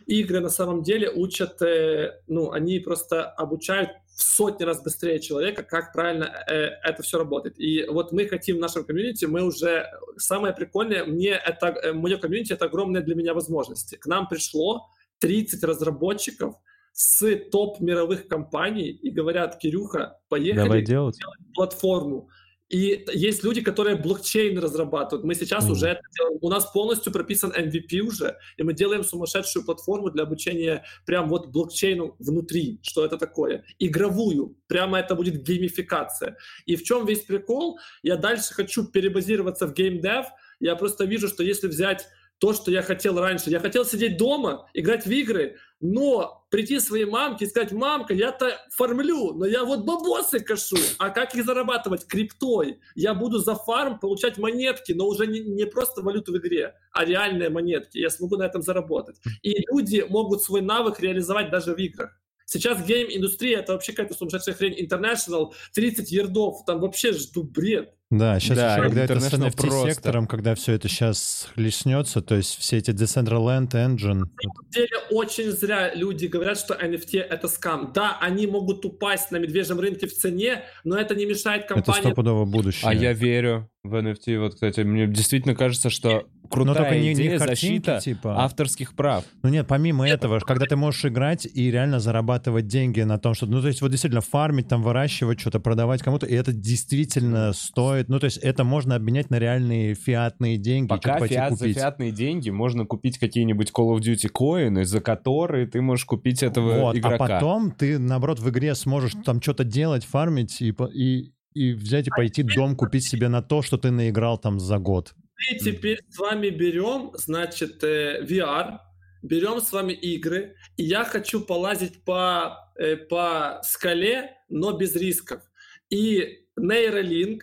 Игры 0.05 0.39
на 0.39 0.49
самом 0.49 0.81
деле 0.81 1.11
учат, 1.11 1.61
э, 1.61 2.19
ну, 2.27 2.51
они 2.51 2.79
просто 2.79 3.25
обучают 3.25 3.91
в 4.07 4.23
сотни 4.23 4.63
раз 4.63 4.81
быстрее 4.81 5.19
человека, 5.19 5.61
как 5.61 5.93
правильно 5.93 6.25
э, 6.47 6.53
это 6.83 7.03
все 7.03 7.19
работает. 7.19 7.59
И 7.59 7.85
вот 7.87 8.11
мы 8.11 8.27
хотим 8.27 8.57
в 8.57 8.59
нашем 8.59 8.85
комьюнити, 8.85 9.25
мы 9.25 9.43
уже... 9.43 9.85
Самое 10.17 10.53
прикольное, 10.53 11.05
мне 11.05 11.29
это, 11.29 11.67
э, 11.67 11.93
мое 11.93 12.17
комьюнити— 12.17 12.53
это 12.53 12.65
огромные 12.65 13.03
для 13.03 13.13
меня 13.13 13.35
возможности. 13.35 13.97
К 13.97 14.07
нам 14.07 14.27
пришло 14.27 14.87
30 15.19 15.63
разработчиков 15.63 16.55
с 16.93 17.35
топ 17.51 17.79
мировых 17.79 18.27
компаний 18.27 18.89
и 18.89 19.09
говорят, 19.09 19.57
Кирюха, 19.57 20.19
поехали 20.27 20.63
Давай 20.63 20.81
делать. 20.81 21.17
делать 21.17 21.37
платформу. 21.53 22.29
И 22.69 23.03
есть 23.13 23.43
люди, 23.43 23.61
которые 23.61 23.95
блокчейн 23.95 24.57
разрабатывают. 24.59 25.25
Мы 25.25 25.33
сейчас 25.33 25.67
mm. 25.67 25.71
уже 25.71 25.87
это 25.87 26.01
делаем. 26.15 26.37
У 26.41 26.49
нас 26.49 26.67
полностью 26.67 27.11
прописан 27.11 27.51
MVP 27.51 27.99
уже, 28.01 28.37
и 28.57 28.63
мы 28.63 28.73
делаем 28.73 29.03
сумасшедшую 29.03 29.65
платформу 29.65 30.11
для 30.11 30.23
обучения 30.23 30.85
прям 31.05 31.29
вот 31.29 31.47
блокчейну 31.47 32.15
внутри. 32.19 32.79
Что 32.83 33.03
это 33.03 33.17
такое? 33.17 33.65
Игровую. 33.79 34.55
Прямо 34.67 34.99
это 34.99 35.15
будет 35.15 35.41
геймификация. 35.41 36.37
И 36.67 36.75
в 36.75 36.83
чем 36.83 37.07
весь 37.07 37.21
прикол? 37.21 37.79
Я 38.03 38.17
дальше 38.17 38.53
хочу 38.53 38.85
перебазироваться 38.85 39.65
в 39.65 39.73
геймдев. 39.73 40.27
Я 40.59 40.75
просто 40.75 41.05
вижу, 41.05 41.27
что 41.27 41.41
если 41.43 41.67
взять 41.67 42.07
то, 42.39 42.53
что 42.53 42.71
я 42.71 42.81
хотел 42.81 43.19
раньше. 43.19 43.49
Я 43.49 43.59
хотел 43.59 43.83
сидеть 43.83 44.17
дома, 44.17 44.69
играть 44.73 45.05
в 45.05 45.11
игры, 45.11 45.57
но 45.81 46.45
прийти 46.49 46.79
своей 46.79 47.05
мамке 47.05 47.45
и 47.45 47.47
сказать, 47.47 47.71
мамка, 47.71 48.13
я-то 48.13 48.57
фармлю, 48.71 49.33
но 49.33 49.45
я 49.45 49.63
вот 49.63 49.85
бабосы 49.85 50.39
кашу. 50.39 50.77
А 50.97 51.09
как 51.09 51.35
их 51.35 51.45
зарабатывать? 51.45 52.05
Криптой. 52.05 52.79
Я 52.95 53.13
буду 53.13 53.39
за 53.39 53.55
фарм 53.55 53.99
получать 53.99 54.37
монетки, 54.37 54.91
но 54.91 55.07
уже 55.07 55.27
не, 55.27 55.39
не 55.39 55.65
просто 55.65 56.01
валюту 56.01 56.33
в 56.33 56.37
игре, 56.37 56.75
а 56.91 57.05
реальные 57.05 57.49
монетки. 57.49 57.97
Я 57.97 58.09
смогу 58.09 58.37
на 58.37 58.43
этом 58.43 58.61
заработать. 58.61 59.17
И 59.41 59.55
люди 59.71 60.05
могут 60.09 60.43
свой 60.43 60.61
навык 60.61 60.99
реализовать 60.99 61.49
даже 61.49 61.73
в 61.73 61.77
играх. 61.77 62.19
Сейчас 62.45 62.83
гейм-индустрия— 62.83 63.59
это 63.59 63.73
вообще 63.73 63.91
какая-то 63.93 64.15
сумасшедшая 64.15 64.55
хрень. 64.55 64.83
International, 64.83 65.51
30 65.73 66.11
ярдов, 66.11 66.65
там 66.65 66.79
вообще 66.79 67.13
жду 67.13 67.43
бред. 67.43 67.93
Да, 68.11 68.39
сейчас 68.39 68.57
да, 68.57 68.73
еще, 68.73 68.81
когда 68.87 69.03
это 69.03 69.19
с 69.19 69.33
NFT-сектором, 69.33 70.25
когда 70.25 70.55
все 70.55 70.73
это 70.73 70.89
сейчас 70.89 71.47
хлестнется, 71.53 72.21
то 72.21 72.35
есть 72.35 72.57
все 72.57 72.77
эти 72.77 72.89
Decentraland, 72.89 73.69
Engine... 73.73 74.15
На 74.15 74.41
самом 74.41 74.69
деле 74.71 74.97
очень 75.11 75.51
зря 75.51 75.93
люди 75.93 76.25
говорят, 76.25 76.57
что 76.57 76.73
NFT— 76.73 77.19
это 77.29 77.47
скам. 77.47 77.91
Да, 77.93 78.17
они 78.19 78.47
могут 78.47 78.83
упасть 78.83 79.29
на 79.29 79.37
медвежьем 79.37 79.79
рынке 79.79 80.07
в 80.07 80.13
цене, 80.13 80.63
но 80.83 80.97
это 80.97 81.13
не 81.13 81.27
мешает 81.27 81.67
компании... 81.67 81.99
Это 81.99 82.07
стопудово 82.07 82.45
будущее. 82.45 82.89
А 82.89 82.95
я 82.95 83.13
верю 83.13 83.69
в 83.83 83.93
NFT. 83.93 84.39
Вот, 84.39 84.55
кстати, 84.55 84.81
мне 84.81 85.05
действительно 85.05 85.53
кажется, 85.53 85.91
что 85.91 86.25
крутая 86.49 86.73
Но 86.73 86.79
только 86.79 86.97
не, 86.97 87.13
идея 87.13 87.31
не 87.31 87.37
картинки, 87.37 87.85
защита 87.85 87.99
типа. 88.01 88.43
авторских 88.43 88.95
прав. 88.95 89.23
Ну 89.43 89.49
нет, 89.49 89.67
помимо 89.67 90.05
нет. 90.05 90.17
этого, 90.17 90.39
когда 90.39 90.65
ты 90.65 90.75
можешь 90.75 91.05
играть 91.05 91.45
и 91.45 91.71
реально 91.71 91.99
зарабатывать 91.99 92.67
деньги 92.67 93.01
на 93.01 93.17
том, 93.17 93.33
что... 93.33 93.45
Ну 93.45 93.61
то 93.61 93.67
есть 93.67 93.81
вот 93.81 93.91
действительно 93.91 94.21
фармить, 94.21 94.67
там 94.67 94.81
выращивать 94.81 95.39
что-то, 95.39 95.59
продавать 95.59 96.01
кому-то, 96.01 96.25
и 96.25 96.33
это 96.33 96.51
действительно 96.51 97.53
стоит. 97.53 98.09
Ну 98.09 98.19
то 98.19 98.25
есть 98.25 98.37
это 98.37 98.63
можно 98.63 98.95
обменять 98.95 99.29
на 99.29 99.39
реальные 99.39 99.95
фиатные 99.95 100.57
деньги. 100.57 100.89
Пока 100.89 101.25
фиат 101.25 101.51
купить. 101.51 101.75
за 101.75 101.81
фиатные 101.81 102.11
деньги 102.11 102.49
можно 102.49 102.85
купить 102.85 103.17
какие-нибудь 103.17 103.71
Call 103.71 103.95
of 103.95 103.99
Duty 103.99 104.29
коины, 104.29 104.85
за 104.85 105.01
которые 105.01 105.67
ты 105.67 105.81
можешь 105.81 106.05
купить 106.05 106.43
этого 106.43 106.79
вот, 106.79 106.95
а 106.95 106.97
игрока. 106.97 107.25
А 107.25 107.27
потом 107.39 107.71
ты, 107.71 107.99
наоборот, 107.99 108.39
в 108.39 108.49
игре 108.49 108.75
сможешь 108.75 109.13
там 109.25 109.41
что-то 109.41 109.63
делать, 109.63 110.05
фармить 110.05 110.61
и, 110.61 110.73
и, 110.93 111.31
и 111.53 111.73
взять 111.73 112.07
и 112.07 112.11
пойти 112.11 112.43
дом 112.43 112.75
купить 112.75 113.05
себе 113.05 113.29
на 113.29 113.41
то, 113.41 113.61
что 113.61 113.77
ты 113.77 113.91
наиграл 113.91 114.37
там 114.37 114.59
за 114.59 114.77
год. 114.77 115.13
Мы 115.39 115.57
теперь 115.57 116.01
с 116.09 116.17
вами 116.17 116.49
берем, 116.49 117.11
значит, 117.13 117.83
э, 117.83 118.23
VR, 118.23 118.79
берем 119.21 119.61
с 119.61 119.71
вами 119.71 119.93
игры, 119.93 120.55
и 120.77 120.83
я 120.83 121.05
хочу 121.05 121.41
полазить 121.41 122.03
по, 122.03 122.71
э, 122.75 122.97
по 122.97 123.61
скале, 123.63 124.37
но 124.49 124.73
без 124.73 124.95
рисков. 124.95 125.41
И 125.89 126.45
Neuralink 126.59 127.41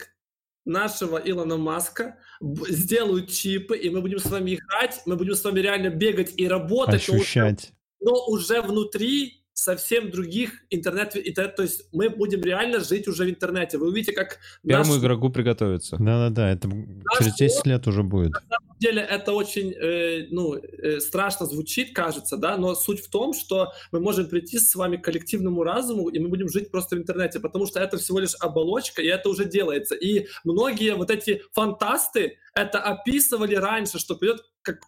нашего 0.65 1.17
Илона 1.17 1.57
Маска 1.57 2.19
сделают 2.41 3.31
чипы, 3.31 3.77
и 3.79 3.89
мы 3.89 4.03
будем 4.03 4.19
с 4.19 4.27
вами 4.27 4.57
играть, 4.57 5.01
мы 5.07 5.17
будем 5.17 5.35
с 5.35 5.45
вами 5.45 5.61
реально 5.61 5.91
бегать 5.91 6.35
и 6.37 6.47
работать. 6.47 7.09
Ощущать. 7.09 7.73
Но 8.01 8.13
уже, 8.27 8.55
но 8.57 8.61
уже 8.61 8.63
внутри 8.63 9.46
совсем 9.57 10.11
других 10.11 10.51
интернет, 10.69 11.17
интернет, 11.17 11.57
то 11.57 11.63
есть 11.63 11.89
мы 11.91 12.11
будем 12.11 12.43
реально 12.43 12.81
жить 12.81 13.09
уже 13.09 13.25
в 13.25 13.31
интернете. 13.31 13.79
Вы 13.79 13.89
увидите, 13.89 14.13
как... 14.13 14.39
Первому 14.63 14.93
наш... 14.93 15.03
игроку 15.03 15.31
приготовиться. 15.31 15.97
Да-да-да, 15.99 16.53
это 16.53 16.69
наш 16.69 17.19
через 17.19 17.35
10 17.37 17.67
лет 17.67 17.87
уже 17.87 18.03
будет. 18.03 18.33
На 18.33 18.41
самом 18.41 18.79
деле 18.79 19.01
это 19.01 19.33
очень, 19.33 19.73
э, 19.73 20.27
ну, 20.31 20.57
э, 20.57 21.01
страшно 21.01 21.47
звучит, 21.47 21.95
кажется, 21.95 22.37
да, 22.37 22.59
но 22.59 22.75
суть 22.75 23.01
в 23.01 23.09
том, 23.09 23.33
что 23.33 23.73
мы 23.93 24.01
можем 24.01 24.29
прийти 24.29 24.59
с 24.59 24.75
вами 24.75 24.99
к 24.99 25.05
коллективному 25.05 25.63
разуму, 25.63 26.11
и 26.11 26.19
мы 26.19 26.29
будем 26.29 26.51
жить 26.51 26.71
просто 26.71 26.97
в 26.97 26.99
интернете, 26.99 27.41
потому 27.41 27.65
что 27.65 27.81
это 27.81 27.97
всего 27.97 28.19
лишь 28.19 28.35
оболочка, 28.39 29.01
и 29.01 29.07
это 29.07 29.31
уже 29.31 29.47
делается. 29.47 29.95
И 29.95 30.27
многие 30.45 30.95
вот 30.95 31.11
эти 31.11 31.43
фантасты 31.53 32.37
это 32.55 32.81
описывали 32.81 33.55
раньше, 33.55 33.99
что 33.99 34.17
придет 34.17 34.45
как, 34.61 34.81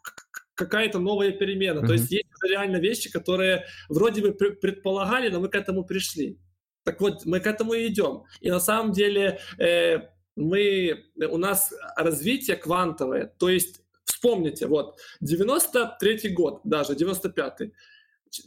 какая-то 0.59 0.99
новая 0.99 1.31
перемена. 1.31 1.81
Mm-hmm. 1.81 1.87
То 1.87 1.93
есть 1.93 2.11
есть 2.11 2.27
реально 2.43 2.79
вещи, 2.79 3.11
которые 3.11 3.65
вроде 3.89 4.21
бы 4.21 4.33
предполагали, 4.33 5.31
но 5.31 5.41
мы 5.41 5.49
к 5.49 5.55
этому 5.55 5.85
пришли. 5.85 6.39
Так 6.85 7.01
вот, 7.01 7.25
мы 7.25 7.41
к 7.41 7.47
этому 7.47 7.75
и 7.75 7.87
идем. 7.87 8.25
И 8.41 8.51
на 8.51 8.61
самом 8.61 8.93
деле 8.93 9.39
э, 9.59 9.99
мы, 10.37 11.05
у 11.31 11.39
нас 11.39 11.73
развитие 11.97 12.57
квантовое. 12.57 13.33
То 13.39 13.49
есть 13.49 13.83
вспомните, 14.05 14.67
вот 14.67 14.99
93 15.21 16.31
год, 16.31 16.61
даже 16.65 16.95
95-й. 16.95 17.73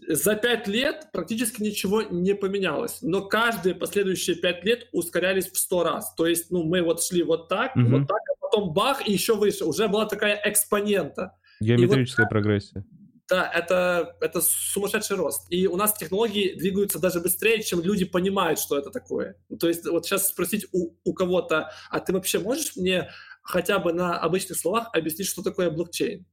За 0.07 0.35
пять 0.35 0.67
лет 0.67 1.07
практически 1.11 1.63
ничего 1.63 2.03
не 2.03 2.35
поменялось, 2.35 2.99
но 3.01 3.21
каждые 3.21 3.73
последующие 3.73 4.35
пять 4.35 4.63
лет 4.63 4.87
ускорялись 4.91 5.49
в 5.49 5.57
сто 5.57 5.83
раз. 5.83 6.13
То 6.15 6.27
есть, 6.27 6.51
ну, 6.51 6.63
мы 6.63 6.83
вот 6.83 7.01
шли 7.01 7.23
вот 7.23 7.47
так, 7.47 7.75
mm-hmm. 7.75 7.99
вот 7.99 8.07
так, 8.07 8.19
а 8.19 8.41
потом 8.41 8.73
бах, 8.73 9.07
и 9.07 9.13
еще 9.13 9.35
выше. 9.35 9.65
Уже 9.65 9.87
была 9.87 10.05
такая 10.05 10.39
экспонента. 10.43 11.37
Геометрическая 11.61 12.25
вот, 12.25 12.29
прогрессия. 12.29 12.85
Да, 13.29 13.49
это, 13.49 14.17
это 14.19 14.41
сумасшедший 14.41 15.15
рост. 15.15 15.47
И 15.49 15.65
у 15.67 15.77
нас 15.77 15.93
технологии 15.93 16.53
двигаются 16.53 16.99
даже 16.99 17.21
быстрее, 17.21 17.63
чем 17.63 17.81
люди 17.81 18.03
понимают, 18.03 18.59
что 18.59 18.77
это 18.77 18.89
такое. 18.89 19.35
То 19.57 19.69
есть 19.69 19.85
вот 19.85 20.05
сейчас 20.05 20.27
спросить 20.27 20.67
у, 20.73 20.97
у 21.05 21.13
кого-то, 21.13 21.71
а 21.89 21.99
ты 22.01 22.11
вообще 22.11 22.39
можешь 22.39 22.75
мне 22.75 23.09
хотя 23.41 23.79
бы 23.79 23.93
на 23.93 24.17
обычных 24.17 24.57
словах 24.57 24.89
объяснить, 24.93 25.27
что 25.27 25.43
такое 25.43 25.71
блокчейн? 25.71 26.25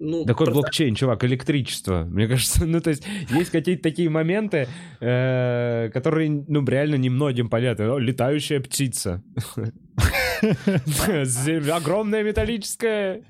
Ну, 0.00 0.24
Такой 0.24 0.46
просто... 0.46 0.60
блокчейн, 0.60 0.94
чувак, 0.94 1.24
электричество. 1.24 2.04
Мне 2.04 2.28
кажется, 2.28 2.64
ну, 2.66 2.80
то 2.80 2.90
есть, 2.90 3.04
есть 3.30 3.50
какие-то 3.50 3.82
такие 3.82 4.08
моменты, 4.08 4.68
э, 5.00 5.90
которые, 5.92 6.30
ну, 6.30 6.64
реально 6.64 6.94
немногим 6.94 7.50
понятны. 7.50 7.98
Летающая 7.98 8.60
птица. 8.60 9.22
Огромная 11.72 12.22
металлическая 12.22 13.22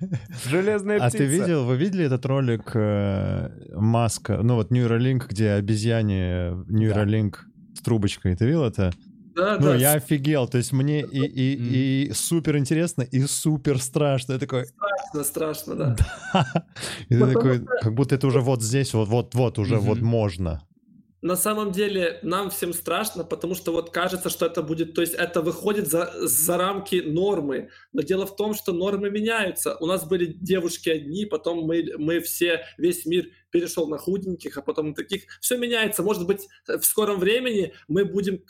железная 0.48 0.98
птица. 0.98 1.16
А 1.16 1.18
ты 1.18 1.24
видел, 1.26 1.64
вы 1.64 1.76
видели 1.76 2.05
этот 2.05 2.24
ролик 2.26 2.70
э, 2.74 3.51
Маска, 3.74 4.39
ну 4.43 4.56
вот 4.56 4.70
Neuralink, 4.70 5.26
где 5.28 5.52
обезьяне 5.52 6.51
Neuralink 6.68 7.36
с 7.74 7.80
трубочкой, 7.80 8.36
ты 8.36 8.47
видел 8.47 8.64
это? 8.64 8.93
Да, 9.39 9.56
ну, 9.60 9.66
да. 9.68 9.76
я 9.76 9.93
офигел. 9.93 10.48
То 10.48 10.59
есть 10.59 10.72
мне 10.72 11.02
и, 11.02 11.20
и, 11.20 11.56
mm. 11.56 12.10
и 12.10 12.12
супер 12.12 12.56
интересно, 12.56 13.02
и 13.02 13.20
супер 13.20 13.80
страшно. 13.80 14.32
Я 14.32 14.39
такой... 14.39 14.66
Страшно, 14.66 15.24
страшно, 15.24 15.74
да. 15.76 15.97
да. 16.32 16.66
И 17.09 17.14
ты 17.14 17.26
такой, 17.26 17.64
как 17.80 17.94
будто 17.94 18.16
это 18.16 18.26
уже 18.26 18.40
вот 18.40 18.62
здесь, 18.62 18.94
вот, 18.94 19.09
вот, 19.09 19.35
вот 19.35 19.59
уже 19.59 19.76
mm-hmm. 19.76 19.78
вот 19.78 20.01
можно 20.01 20.68
на 21.20 21.36
самом 21.36 21.73
деле 21.73 22.20
нам 22.23 22.51
всем 22.51 22.73
страшно, 22.73 23.24
потому 23.24 23.55
что 23.55 23.73
вот 23.73 23.90
кажется, 23.90 24.31
что 24.31 24.47
это 24.47 24.62
будет, 24.62 24.95
то 24.95 25.01
есть 25.01 25.15
это 25.15 25.43
выходит 25.43 25.89
за, 25.89 26.12
за 26.15 26.57
рамки 26.57 26.97
нормы. 26.97 27.70
Но 27.93 28.03
дело 28.03 28.27
в 28.27 28.36
том, 28.36 28.55
что 28.55 28.73
нормы 28.73 29.11
меняются. 29.11 29.77
У 29.81 29.86
нас 29.86 30.07
были 30.07 30.27
девушки 30.27 30.89
одни, 30.89 31.27
потом 31.27 31.65
мы, 31.65 31.95
мы 31.99 32.20
все, 32.20 32.65
весь 32.77 33.05
мир 33.05 33.27
перешел 33.51 33.89
на 33.89 33.99
худеньких, 33.99 34.57
а 34.59 34.62
потом 34.62 34.89
на 34.89 34.95
таких. 34.95 35.24
Все 35.40 35.57
меняется. 35.57 36.03
Может 36.03 36.27
быть, 36.27 36.49
в 36.66 36.82
скором 36.82 37.19
времени 37.19 37.74
мы 37.89 38.05
будем 38.05 38.45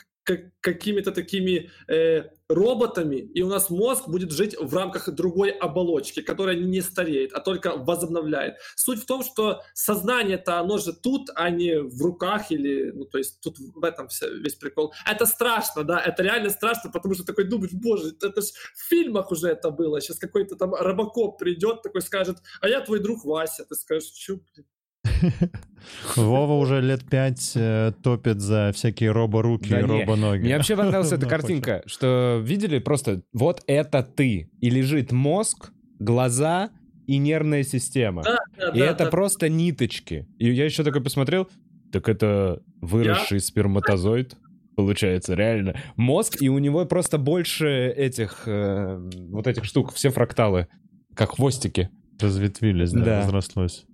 какими-то 0.61 1.13
такими 1.13 1.71
э, 1.89 2.25
роботами, 2.49 3.17
и 3.17 3.43
у 3.43 3.49
нас 3.49 3.71
мозг 3.71 4.09
будет 4.09 4.33
жить 4.33 4.57
в 4.59 4.75
рамках 4.75 5.09
другой 5.11 5.51
оболочки, 5.51 6.23
которая 6.23 6.57
не 6.57 6.81
стареет, 6.81 7.33
а 7.33 7.41
только 7.41 7.77
возобновляет. 7.77 8.57
Суть 8.75 9.03
в 9.03 9.07
том, 9.07 9.23
что 9.23 9.63
сознание-то, 9.75 10.59
оно 10.59 10.79
же 10.79 10.93
тут, 10.93 11.31
а 11.35 11.51
не 11.51 11.81
в 11.81 12.03
руках 12.03 12.51
или, 12.51 12.91
ну, 12.91 13.05
то 13.05 13.19
есть 13.19 13.41
тут 13.41 13.59
в 13.59 13.85
этом 13.85 14.09
вся, 14.09 14.29
весь 14.29 14.55
прикол. 14.55 14.93
Это 15.07 15.27
страшно, 15.27 15.85
да, 15.85 16.01
это 16.01 16.23
реально 16.23 16.51
страшно, 16.51 16.91
потому 16.91 17.15
что 17.15 17.25
такой 17.25 17.45
думаешь, 17.45 17.73
боже, 17.73 18.15
это 18.21 18.41
же 18.41 18.49
в 18.75 18.89
фильмах 18.89 19.31
уже 19.31 19.49
это 19.49 19.71
было, 19.71 20.01
сейчас 20.01 20.19
какой-то 20.19 20.57
там 20.57 20.75
робокоп 20.75 21.39
придет, 21.39 21.83
такой 21.83 22.01
скажет, 22.03 22.39
а 22.61 22.69
я 22.69 22.81
твой 22.81 23.01
друг 23.01 23.25
Вася, 23.25 23.65
ты 23.65 23.75
скажешь, 23.75 24.13
что, 24.15 24.37
блин, 24.37 24.67
Вова 26.17 26.53
уже 26.55 26.81
лет 26.81 27.05
пять 27.09 27.53
э, 27.55 27.93
топит 28.03 28.41
за 28.41 28.73
всякие 28.75 29.11
робо-руки 29.13 29.71
да 29.71 29.81
и 29.81 29.83
робо-ноги. 29.83 30.43
Мне 30.43 30.57
вообще 30.57 30.77
понравилась 30.77 31.13
эта 31.13 31.27
картинка, 31.27 31.83
что 31.87 32.41
видели 32.43 32.79
просто 32.79 33.23
вот 33.33 33.63
это 33.67 34.03
ты, 34.03 34.51
и 34.61 34.71
лежит 34.71 35.13
мозг, 35.13 35.73
глаза 35.99 36.71
и 37.07 37.19
нервная 37.19 37.63
система. 37.63 38.23
Да, 38.23 38.39
да, 38.57 38.69
и 38.71 38.81
да, 38.81 38.87
это 38.87 39.05
да. 39.05 39.11
просто 39.11 39.49
ниточки. 39.49 40.27
И 40.39 40.51
я 40.51 40.65
еще 40.65 40.85
такой 40.85 41.03
посмотрел, 41.03 41.49
Так 41.93 42.09
это 42.09 42.63
выросший 42.81 43.39
я... 43.39 43.43
сперматозоид? 43.43 44.37
Получается, 44.77 45.35
реально. 45.35 45.75
Мозг, 45.97 46.41
и 46.41 46.49
у 46.49 46.59
него 46.59 46.85
просто 46.85 47.19
больше 47.19 47.93
этих, 47.97 48.45
э, 48.47 49.11
вот 49.31 49.49
этих 49.49 49.65
штук, 49.65 49.93
все 49.93 50.11
фракталы, 50.11 50.69
как 51.15 51.33
хвостики. 51.33 51.91
Разветвились, 52.21 52.93
да, 52.93 53.05
да. 53.05 53.21
разрослось. 53.23 53.88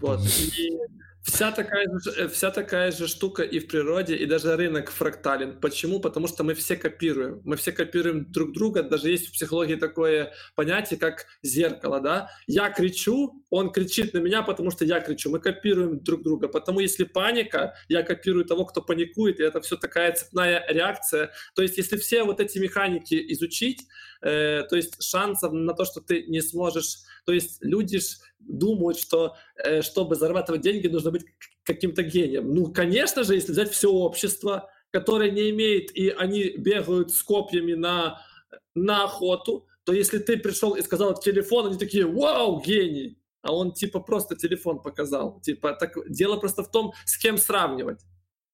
Вот, 0.00 0.20
и 0.56 0.78
Вся 1.22 1.52
такая, 1.52 1.86
же, 1.98 2.10
э, 2.16 2.28
вся 2.28 2.50
такая 2.50 2.90
же 2.92 3.06
штука 3.06 3.42
и 3.42 3.58
в 3.58 3.68
природе, 3.68 4.16
и 4.16 4.24
даже 4.24 4.56
рынок 4.56 4.90
фрактален. 4.90 5.60
Почему? 5.60 6.00
Потому 6.00 6.28
что 6.28 6.44
мы 6.44 6.54
все 6.54 6.76
копируем. 6.76 7.42
Мы 7.44 7.56
все 7.56 7.72
копируем 7.72 8.32
друг 8.32 8.52
друга. 8.52 8.82
Даже 8.82 9.10
есть 9.10 9.28
в 9.28 9.32
психологии 9.32 9.74
такое 9.74 10.32
понятие, 10.54 10.98
как 10.98 11.26
зеркало. 11.42 12.00
Да? 12.00 12.30
Я 12.46 12.70
кричу, 12.70 13.44
он 13.50 13.70
кричит 13.70 14.14
на 14.14 14.18
меня, 14.18 14.42
потому 14.42 14.70
что 14.70 14.86
я 14.86 15.00
кричу. 15.00 15.30
Мы 15.30 15.40
копируем 15.40 16.02
друг 16.02 16.22
друга. 16.22 16.48
Потому 16.48 16.80
если 16.80 17.04
паника, 17.04 17.74
я 17.88 18.02
копирую 18.02 18.46
того, 18.46 18.64
кто 18.64 18.80
паникует, 18.80 19.40
и 19.40 19.42
это 19.42 19.60
все 19.60 19.76
такая 19.76 20.12
цепная 20.12 20.64
реакция. 20.68 21.32
То 21.54 21.60
есть 21.60 21.76
если 21.76 21.98
все 21.98 22.24
вот 22.24 22.40
эти 22.40 22.58
механики 22.58 23.32
изучить, 23.32 23.86
э, 24.22 24.62
то 24.68 24.76
есть 24.76 25.02
шансов 25.02 25.52
на 25.52 25.74
то, 25.74 25.84
что 25.84 26.00
ты 26.00 26.24
не 26.24 26.40
сможешь... 26.40 26.98
То 27.26 27.32
есть 27.32 27.58
люди 27.60 27.98
ж 27.98 28.18
думают, 28.38 28.98
что 28.98 29.36
э, 29.56 29.82
чтобы 29.82 30.16
зарабатывать 30.16 30.62
деньги, 30.62 30.86
нужно 30.86 31.10
быть 31.10 31.24
каким-то 31.62 32.02
гением. 32.02 32.54
Ну, 32.54 32.72
конечно 32.72 33.24
же, 33.24 33.34
если 33.34 33.52
взять 33.52 33.70
все 33.70 33.90
общество, 33.90 34.70
которое 34.90 35.30
не 35.30 35.50
имеет, 35.50 35.96
и 35.96 36.08
они 36.08 36.50
бегают 36.56 37.12
с 37.12 37.22
копьями 37.22 37.74
на, 37.74 38.20
на 38.74 39.04
охоту, 39.04 39.66
то 39.84 39.92
если 39.92 40.18
ты 40.18 40.36
пришел 40.36 40.74
и 40.74 40.82
сказал 40.82 41.18
телефон, 41.18 41.66
они 41.66 41.78
такие, 41.78 42.06
вау, 42.06 42.60
гений! 42.60 43.18
А 43.42 43.54
он 43.54 43.72
типа 43.72 44.00
просто 44.00 44.36
телефон 44.36 44.82
показал. 44.82 45.40
Типа, 45.40 45.72
так, 45.72 45.96
дело 46.08 46.36
просто 46.36 46.62
в 46.62 46.70
том, 46.70 46.92
с 47.06 47.16
кем 47.16 47.38
сравнивать. 47.38 48.00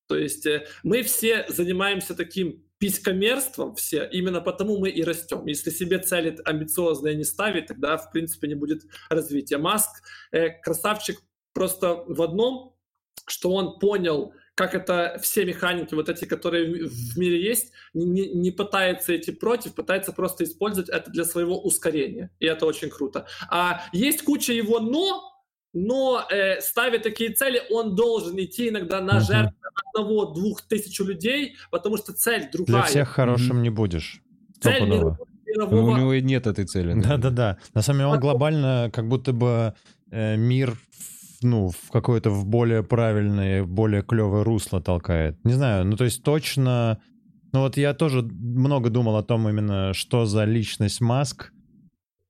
То 0.06 0.16
есть 0.16 0.46
э, 0.46 0.66
мы 0.84 1.02
все 1.02 1.44
занимаемся 1.48 2.14
таким 2.14 2.64
писькомерством 2.78 3.74
все, 3.74 4.08
именно 4.12 4.40
потому 4.40 4.78
мы 4.78 4.90
и 4.90 5.02
растем. 5.02 5.46
Если 5.46 5.70
себе 5.70 5.98
цели 5.98 6.38
амбициозные 6.44 7.14
не 7.14 7.24
ставить, 7.24 7.66
тогда, 7.66 7.96
в 7.96 8.10
принципе, 8.10 8.48
не 8.48 8.54
будет 8.54 8.82
развития. 9.08 9.58
Маск 9.58 10.02
э, 10.32 10.50
красавчик 10.60 11.20
просто 11.52 12.04
в 12.06 12.20
одном, 12.20 12.76
что 13.26 13.52
он 13.52 13.78
понял, 13.78 14.34
как 14.54 14.74
это 14.74 15.18
все 15.22 15.44
механики, 15.44 15.94
вот 15.94 16.08
эти, 16.08 16.24
которые 16.24 16.86
в 16.86 17.18
мире 17.18 17.42
есть, 17.42 17.72
не, 17.92 18.32
не 18.32 18.50
пытается 18.50 19.16
идти 19.16 19.32
против, 19.32 19.74
пытается 19.74 20.12
просто 20.12 20.44
использовать 20.44 20.88
это 20.88 21.10
для 21.10 21.24
своего 21.24 21.60
ускорения. 21.60 22.30
И 22.40 22.46
это 22.46 22.66
очень 22.66 22.88
круто. 22.88 23.26
А 23.50 23.82
есть 23.92 24.22
куча 24.22 24.52
его 24.52 24.80
«но», 24.80 25.35
но 25.78 26.24
э, 26.30 26.58
ставя 26.62 26.98
такие 26.98 27.34
цели, 27.34 27.60
он 27.70 27.94
должен 27.94 28.34
идти 28.40 28.70
иногда 28.70 29.02
на 29.02 29.20
жертву 29.20 29.54
одного-двух 29.92 30.62
тысяч 30.62 30.98
людей, 31.00 31.56
потому 31.70 31.98
что 31.98 32.14
цель 32.14 32.48
другая. 32.50 32.80
Для 32.80 32.82
всех 32.88 33.08
хорошим 33.08 33.58
mm-hmm. 33.58 33.62
не 33.62 33.70
будешь. 33.70 34.22
Цель 34.58 34.84
мирового... 34.84 35.18
Но 35.46 35.84
у 35.84 35.96
него 35.98 36.14
и 36.14 36.22
нет 36.22 36.46
этой 36.46 36.64
цели. 36.64 36.98
Да-да-да. 36.98 37.58
На 37.74 37.82
самом 37.82 37.98
деле 37.98 38.10
он 38.10 38.20
глобально 38.20 38.90
как 38.90 39.06
будто 39.06 39.34
бы 39.34 39.74
э, 40.10 40.36
мир 40.36 40.78
ну, 41.42 41.68
в 41.68 41.90
какое-то 41.90 42.30
в 42.30 42.46
более 42.46 42.82
правильное, 42.82 43.62
более 43.62 44.02
клевое 44.02 44.44
русло 44.44 44.80
толкает. 44.80 45.36
Не 45.44 45.52
знаю, 45.52 45.84
ну 45.84 45.96
то 45.98 46.04
есть 46.04 46.22
точно... 46.22 47.02
Ну 47.52 47.60
вот 47.60 47.76
я 47.76 47.92
тоже 47.92 48.22
много 48.22 48.88
думал 48.88 49.16
о 49.16 49.22
том 49.22 49.46
именно, 49.46 49.92
что 49.92 50.24
за 50.24 50.44
личность 50.44 51.02
Маск, 51.02 51.52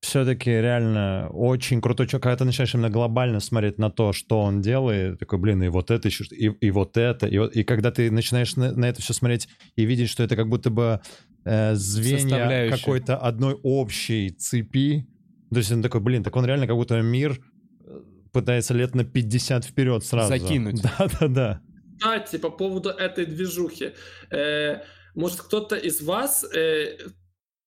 все-таки 0.07 0.51
реально 0.51 1.29
очень 1.33 1.81
крутой 1.81 2.07
человек. 2.07 2.23
Когда 2.23 2.37
ты 2.37 2.45
начинаешь 2.45 2.75
именно 2.75 2.91
глобально 2.91 3.41
смотреть 3.41 3.79
на 3.79 3.91
то, 3.91 4.13
что 4.13 4.41
он 4.41 4.61
делает, 4.61 5.19
такой, 5.19 5.39
блин, 5.39 5.63
и 5.63 5.69
вот 5.69 5.91
это 5.91 6.09
еще, 6.09 6.25
и, 6.25 6.47
и 6.47 6.71
вот 6.71 6.97
это, 6.97 7.27
и, 7.27 7.37
и 7.37 7.65
когда 7.65 7.91
ты 7.91 8.11
начинаешь 8.11 8.57
на, 8.57 8.73
на 8.73 8.87
это 8.87 9.03
все 9.03 9.13
смотреть 9.13 9.49
и 9.75 9.85
видеть, 9.85 10.09
что 10.09 10.23
это 10.23 10.37
как 10.37 10.49
будто 10.49 10.71
бы 10.71 11.01
э, 11.45 11.75
звенья 11.75 12.71
какой-то 12.71 13.17
одной 13.17 13.59
общей 13.63 14.31
цепи, 14.31 15.07
то 15.51 15.59
есть 15.59 15.73
он 15.73 15.83
такой, 15.83 16.01
блин, 16.01 16.23
так 16.23 16.35
он 16.37 16.47
реально 16.47 16.67
как 16.67 16.77
будто 16.77 17.01
мир 17.03 17.41
э, 17.85 18.01
пытается 18.33 18.75
лет 18.75 18.95
на 18.95 19.05
50 19.05 19.65
вперед 19.65 20.05
сразу. 20.05 20.29
Закинуть. 20.29 20.83
Да-да-да. 20.99 21.61
Кстати, 21.99 22.37
по 22.37 22.51
поводу 22.51 22.91
этой 22.91 23.27
движухи. 23.27 23.93
Э, 24.31 24.83
может, 25.15 25.41
кто-то 25.41 25.77
из 25.77 26.03
вас 26.03 26.45
э, 26.45 26.99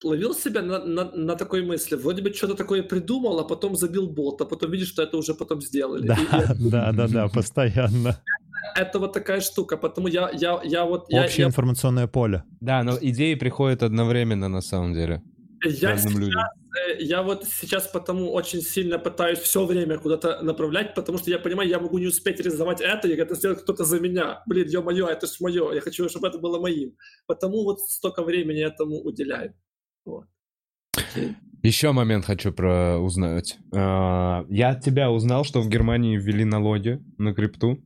ловил 0.03 0.33
себя 0.33 0.61
на, 0.61 0.79
на, 0.79 1.11
на 1.11 1.35
такой 1.35 1.63
мысли, 1.63 1.95
вроде 1.95 2.21
бы 2.21 2.33
что-то 2.33 2.55
такое 2.55 2.83
придумал, 2.83 3.39
а 3.39 3.43
потом 3.43 3.75
забил 3.75 4.07
бот, 4.07 4.41
а 4.41 4.45
потом 4.45 4.71
видишь, 4.71 4.89
что 4.89 5.03
это 5.03 5.17
уже 5.17 5.33
потом 5.33 5.61
сделали. 5.61 6.07
Да, 6.07 6.15
и, 6.15 6.69
да, 6.69 6.91
да, 6.91 7.07
да, 7.07 7.27
постоянно. 7.27 8.21
Это 8.75 8.99
вот 8.99 9.13
такая 9.13 9.41
штука, 9.41 9.77
потому 9.77 10.07
я, 10.07 10.29
я, 10.33 10.61
я 10.63 10.85
вот... 10.85 11.05
Общее 11.11 11.43
я, 11.43 11.47
информационное 11.47 12.07
поле. 12.07 12.43
Да, 12.61 12.83
но 12.83 12.97
идеи 13.01 13.35
приходят 13.35 13.83
одновременно 13.83 14.47
на 14.47 14.61
самом 14.61 14.93
деле. 14.93 15.21
Я 15.65 15.97
сейчас, 15.97 16.05
э, 16.05 17.01
я 17.01 17.21
вот 17.21 17.45
сейчас 17.45 17.87
потому 17.87 18.31
очень 18.31 18.61
сильно 18.61 18.97
пытаюсь 18.97 19.39
все 19.39 19.65
время 19.65 19.97
куда-то 19.97 20.41
направлять, 20.41 20.95
потому 20.95 21.17
что 21.17 21.29
я 21.29 21.37
понимаю, 21.37 21.67
я 21.67 21.79
могу 21.79 21.97
не 21.97 22.07
успеть 22.07 22.39
реализовать 22.39 22.79
это, 22.79 23.09
и 23.09 23.15
это 23.15 23.35
сделает 23.35 23.61
кто-то 23.63 23.83
за 23.83 23.99
меня. 23.99 24.41
Блин, 24.45 24.67
ё-моё, 24.69 25.07
это 25.07 25.27
ж 25.27 25.41
мое, 25.41 25.73
я 25.73 25.81
хочу, 25.81 26.07
чтобы 26.07 26.27
это 26.29 26.37
было 26.37 26.61
моим. 26.61 26.95
Потому 27.27 27.63
вот 27.65 27.81
столько 27.81 28.23
времени 28.23 28.63
этому 28.63 29.01
уделяю. 29.01 29.53
Вот. 30.09 30.25
Еще 31.61 31.91
момент 31.91 32.25
хочу 32.25 32.51
про 32.53 32.97
узнать. 32.97 33.57
А, 33.73 34.45
я 34.49 34.69
от 34.69 34.83
тебя 34.83 35.11
узнал, 35.11 35.43
что 35.43 35.61
в 35.61 35.69
Германии 35.69 36.17
ввели 36.17 36.45
налоги 36.45 36.99
на 37.17 37.33
крипту. 37.33 37.79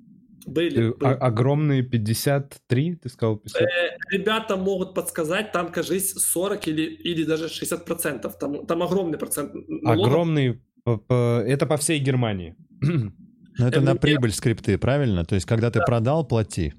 Были. 0.46 0.92
были. 0.92 1.14
огромные 1.20 1.84
53, 1.84 2.96
ты 2.96 3.10
сказал? 3.10 3.38
50? 3.38 3.62
Э, 3.62 3.66
ребята 4.12 4.58
могут 4.58 4.94
подсказать, 4.94 5.52
там, 5.54 5.72
кажись, 5.72 6.14
40 6.14 6.68
или, 6.68 6.82
или 6.82 7.24
даже 7.24 7.50
60 7.50 7.86
процентов. 7.86 8.38
Там, 8.38 8.66
там 8.66 8.84
огромный 8.84 9.18
процент. 9.18 9.54
Налогов. 9.54 10.08
Огромный, 10.08 10.62
это 10.86 11.66
по 11.66 11.78
всей 11.78 12.00
Германии. 12.00 12.56
Но 12.82 13.68
это 13.68 13.80
э, 13.80 13.84
на 13.84 13.96
прибыль 13.96 14.32
скрипты, 14.32 14.78
правильно? 14.78 15.26
То 15.26 15.36
есть, 15.36 15.48
когда 15.48 15.72
ты 15.72 15.80
продал, 15.80 16.28
плати. 16.28 16.74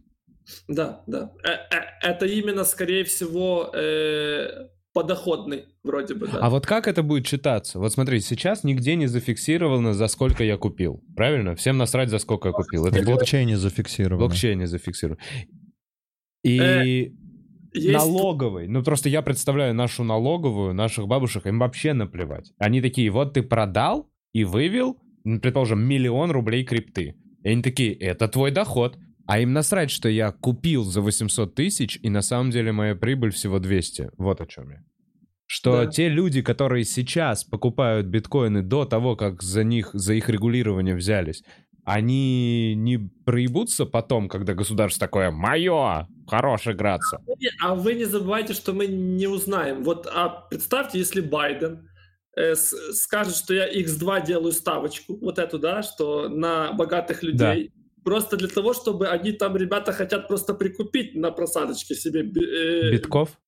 Да, 0.68 1.02
да. 1.06 1.32
Э, 1.42 1.76
это 2.02 2.26
именно, 2.26 2.64
скорее 2.64 3.04
всего, 3.04 3.70
подоходный, 4.94 5.64
вроде 5.82 6.14
бы, 6.14 6.28
да. 6.28 6.38
А 6.40 6.48
вот 6.48 6.66
как 6.66 6.88
это 6.88 7.02
будет 7.02 7.26
читаться? 7.26 7.78
Вот 7.78 7.92
смотри, 7.92 8.20
сейчас 8.20 8.64
нигде 8.64 8.94
не 8.94 9.06
зафиксировано, 9.06 9.92
за 9.92 10.06
сколько 10.06 10.44
я 10.44 10.56
купил. 10.56 11.02
Правильно? 11.16 11.54
Всем 11.56 11.76
насрать, 11.76 12.08
за 12.08 12.18
сколько 12.18 12.48
я 12.48 12.52
купил. 12.52 12.86
Это 12.86 13.02
блокчейне 13.02 13.58
зафиксировано. 13.58 14.26
Блокчейне 14.26 14.66
зафиксировано. 14.66 15.20
И 16.44 16.58
э, 16.58 17.10
есть... 17.74 17.92
налоговый. 17.92 18.68
Ну, 18.68 18.82
просто 18.82 19.08
я 19.08 19.20
представляю 19.22 19.74
нашу 19.74 20.04
налоговую, 20.04 20.74
наших 20.74 21.08
бабушек, 21.08 21.46
им 21.46 21.58
вообще 21.58 21.92
наплевать. 21.92 22.52
Они 22.58 22.80
такие, 22.80 23.10
вот 23.10 23.34
ты 23.34 23.42
продал 23.42 24.08
и 24.32 24.44
вывел, 24.44 24.96
предположим, 25.24 25.82
миллион 25.82 26.30
рублей 26.30 26.64
крипты. 26.64 27.16
И 27.42 27.48
они 27.48 27.62
такие, 27.62 27.92
это 27.94 28.28
твой 28.28 28.52
доход. 28.52 28.96
А 29.26 29.40
им 29.40 29.52
насрать, 29.52 29.90
что 29.90 30.08
я 30.08 30.32
купил 30.32 30.84
за 30.84 31.00
800 31.00 31.54
тысяч, 31.54 31.98
и 32.02 32.10
на 32.10 32.22
самом 32.22 32.50
деле 32.50 32.72
моя 32.72 32.94
прибыль 32.94 33.30
всего 33.30 33.58
200. 33.58 34.10
Вот 34.18 34.40
о 34.40 34.46
чем 34.46 34.70
я. 34.70 34.82
Что 35.46 35.84
да. 35.84 35.90
те 35.90 36.08
люди, 36.08 36.42
которые 36.42 36.84
сейчас 36.84 37.44
покупают 37.44 38.06
биткоины 38.06 38.62
до 38.62 38.84
того, 38.84 39.14
как 39.16 39.42
за 39.42 39.62
них, 39.62 39.90
за 39.92 40.14
их 40.14 40.28
регулирование 40.28 40.94
взялись, 40.94 41.42
они 41.84 42.74
не 42.74 42.98
проебутся 42.98 43.84
потом, 43.84 44.28
когда 44.28 44.54
государство 44.54 45.06
такое 45.06 45.30
«Мое! 45.30 46.08
Хорош 46.26 46.66
играться!» 46.66 47.22
А 47.62 47.74
вы 47.74 47.94
не 47.94 48.04
забывайте, 48.04 48.54
что 48.54 48.72
мы 48.72 48.86
не 48.86 49.26
узнаем. 49.26 49.84
Вот 49.84 50.06
а 50.06 50.46
представьте, 50.48 50.98
если 50.98 51.20
Байден 51.20 51.86
э, 52.36 52.54
скажет, 52.54 53.36
что 53.36 53.52
я 53.52 53.70
X2 53.70 54.26
делаю 54.26 54.52
ставочку, 54.52 55.18
вот 55.18 55.38
эту, 55.38 55.58
да, 55.58 55.82
что 55.82 56.28
на 56.28 56.72
богатых 56.72 57.22
людей... 57.22 57.70
Просто 58.04 58.36
для 58.36 58.48
того, 58.48 58.74
чтобы 58.74 59.08
они 59.08 59.32
там, 59.32 59.56
ребята, 59.56 59.92
хотят 59.92 60.28
просто 60.28 60.54
прикупить 60.54 61.14
на 61.14 61.30
просадочке 61.30 61.94
себе... 61.94 62.20
Э, 62.20 62.90
Битков? 62.90 63.38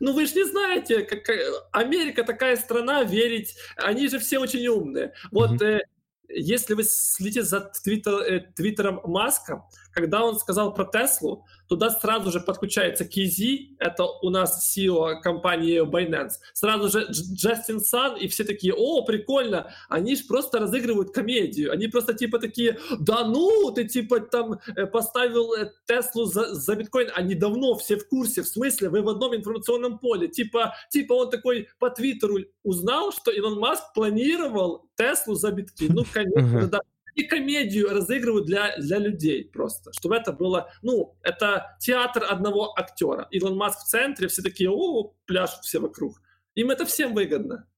Ну 0.00 0.12
вы 0.12 0.26
же 0.26 0.34
не 0.34 0.44
знаете, 0.44 1.02
как 1.02 1.30
Америка 1.70 2.24
такая 2.24 2.56
страна, 2.56 3.04
верить, 3.04 3.54
они 3.76 4.08
же 4.08 4.18
все 4.18 4.38
очень 4.38 4.66
умные. 4.66 5.12
Вот 5.30 5.62
mm-hmm. 5.62 5.78
э, 5.78 5.80
если 6.28 6.74
вы 6.74 6.82
следите 6.84 7.42
за 7.42 7.60
твиттер, 7.60 8.14
э, 8.14 8.40
твиттером 8.56 9.00
Маска, 9.04 9.62
когда 9.92 10.24
он 10.24 10.38
сказал 10.38 10.74
про 10.74 10.84
Теслу, 10.84 11.44
туда 11.68 11.90
сразу 11.90 12.30
же 12.30 12.40
подключается 12.40 13.04
Кизи, 13.04 13.76
это 13.78 14.04
у 14.04 14.30
нас 14.30 14.76
CEO 14.76 15.20
компании 15.20 15.84
Binance, 15.84 16.32
сразу 16.52 16.88
же 16.88 17.06
Джастин 17.10 17.80
Сан, 17.80 18.16
и 18.16 18.28
все 18.28 18.44
такие, 18.44 18.74
о, 18.74 19.04
прикольно, 19.04 19.72
они 19.88 20.16
же 20.16 20.24
просто 20.24 20.58
разыгрывают 20.58 21.12
комедию, 21.12 21.72
они 21.72 21.88
просто 21.88 22.14
типа 22.14 22.38
такие, 22.38 22.78
да 22.98 23.24
ну, 23.24 23.70
ты 23.72 23.84
типа 23.84 24.20
там 24.20 24.58
э, 24.76 24.86
поставил 24.86 25.54
э, 25.54 25.72
Теслу 25.86 26.26
за, 26.26 26.54
за 26.54 26.74
биткоин, 26.76 27.10
они 27.14 27.34
давно 27.34 27.74
все 27.76 27.96
в 27.96 28.06
курсе, 28.08 28.42
в 28.42 28.48
смысле, 28.48 28.88
вы 28.88 29.02
в 29.02 29.08
одном 29.08 29.34
информационном 29.34 29.98
поле, 29.98 30.28
типа, 30.28 30.74
типа 30.90 31.12
он 31.14 31.30
такой 31.30 31.68
по 31.78 31.90
Твиттеру 31.90 32.38
узнал, 32.62 33.12
что 33.12 33.30
Илон 33.30 33.58
Маск 33.58 33.92
планировал 33.94 34.86
Теслу 34.96 35.34
за 35.34 35.50
битки, 35.52 35.86
ну, 35.88 36.04
конечно, 36.12 36.66
да, 36.66 36.80
и 37.14 37.24
комедию 37.24 37.90
разыгрывают 37.90 38.46
для, 38.46 38.76
для 38.78 38.98
людей 38.98 39.44
просто, 39.44 39.92
чтобы 39.92 40.16
это 40.16 40.32
было, 40.32 40.70
ну, 40.82 41.16
это 41.22 41.76
театр 41.80 42.24
одного 42.28 42.78
актера. 42.78 43.28
Илон 43.30 43.56
Маск 43.56 43.80
в 43.80 43.88
центре, 43.88 44.28
все 44.28 44.42
такие, 44.42 44.70
о, 44.70 45.14
пляшут 45.26 45.64
все 45.64 45.78
вокруг. 45.78 46.20
Им 46.54 46.70
это 46.70 46.86
всем 46.86 47.14
выгодно. 47.14 47.68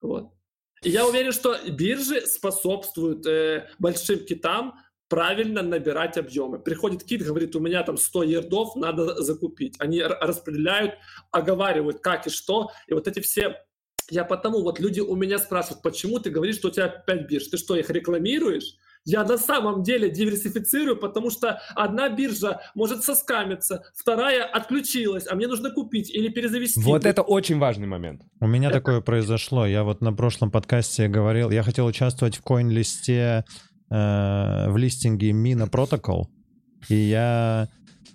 Вот. 0.00 0.32
И 0.82 0.90
я 0.90 1.06
уверен, 1.06 1.32
что 1.32 1.56
биржи 1.68 2.26
способствуют 2.26 3.26
э, 3.26 3.68
большим 3.78 4.24
китам 4.24 4.74
правильно 5.08 5.62
набирать 5.62 6.16
объемы. 6.16 6.58
Приходит 6.58 7.04
кит, 7.04 7.22
говорит, 7.22 7.54
у 7.54 7.60
меня 7.60 7.82
там 7.82 7.98
100 7.98 8.22
ердов, 8.22 8.76
надо 8.76 9.22
закупить. 9.22 9.76
Они 9.78 10.02
распределяют, 10.02 10.94
оговаривают, 11.30 12.00
как 12.00 12.26
и 12.26 12.30
что. 12.30 12.70
И 12.86 12.94
вот 12.94 13.06
эти 13.06 13.20
все 13.20 13.62
я 14.12 14.24
потому, 14.24 14.62
вот 14.62 14.78
люди 14.78 15.00
у 15.00 15.16
меня 15.16 15.38
спрашивают, 15.38 15.80
почему 15.82 16.18
ты 16.18 16.28
говоришь, 16.28 16.56
что 16.56 16.68
у 16.68 16.70
тебя 16.70 16.88
5 16.88 17.26
бирж? 17.28 17.46
Ты 17.46 17.56
что, 17.56 17.76
их 17.76 17.88
рекламируешь? 17.88 18.76
Я 19.06 19.24
на 19.24 19.38
самом 19.38 19.82
деле 19.82 20.10
диверсифицирую, 20.10 20.98
потому 20.98 21.30
что 21.30 21.60
одна 21.74 22.10
биржа 22.10 22.60
может 22.74 23.02
соскамиться, 23.02 23.84
вторая 23.96 24.44
отключилась, 24.44 25.26
а 25.28 25.34
мне 25.34 25.48
нужно 25.48 25.70
купить 25.70 26.10
или 26.10 26.28
перезавести. 26.28 26.78
Вот 26.82 27.06
это 27.06 27.22
очень 27.22 27.58
важный 27.58 27.86
момент. 27.86 28.20
У 28.38 28.46
меня 28.46 28.68
это... 28.68 28.78
такое 28.78 29.00
произошло. 29.00 29.64
Я 29.66 29.82
вот 29.82 30.02
на 30.02 30.12
прошлом 30.12 30.50
подкасте 30.50 31.08
говорил, 31.08 31.50
я 31.50 31.62
хотел 31.62 31.86
участвовать 31.86 32.36
в 32.36 32.42
коин-листе, 32.42 33.44
э, 33.90 34.68
в 34.68 34.76
листинге 34.76 35.30
Mina 35.30 35.68
Protocol, 35.70 36.26
и 36.88 36.94
я 36.94 37.68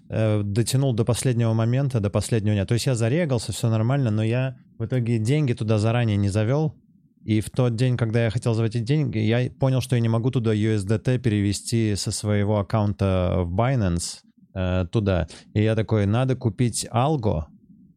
э, 0.10 0.42
дотянул 0.44 0.94
до 0.94 1.06
последнего 1.06 1.54
момента, 1.54 2.00
до 2.00 2.10
последнего 2.10 2.56
дня. 2.56 2.66
То 2.66 2.74
есть 2.74 2.86
я 2.86 2.96
зарегался, 2.96 3.52
все 3.52 3.70
нормально, 3.70 4.12
но 4.12 4.24
я 4.24 4.58
в 4.78 4.86
итоге 4.86 5.20
деньги 5.20 5.54
туда 5.54 5.78
заранее 5.78 6.18
не 6.18 6.30
завел, 6.30 6.76
и 7.28 7.42
в 7.42 7.50
тот 7.50 7.76
день, 7.76 7.98
когда 7.98 8.24
я 8.24 8.30
хотел 8.30 8.54
заводить 8.54 8.86
деньги, 8.86 9.18
я 9.18 9.50
понял, 9.60 9.82
что 9.82 9.98
я 9.98 10.02
не 10.02 10.08
могу 10.08 10.32
туда 10.32 10.56
USDT 10.56 11.20
перевести 11.20 11.94
со 11.98 12.12
своего 12.12 12.58
аккаунта 12.58 13.40
в 13.40 13.54
Binance 13.54 14.20
э, 14.54 14.86
туда. 14.90 15.28
И 15.54 15.62
я 15.62 15.76
такой, 15.76 16.06
надо 16.06 16.38
купить 16.38 16.88
Algo, 16.90 17.44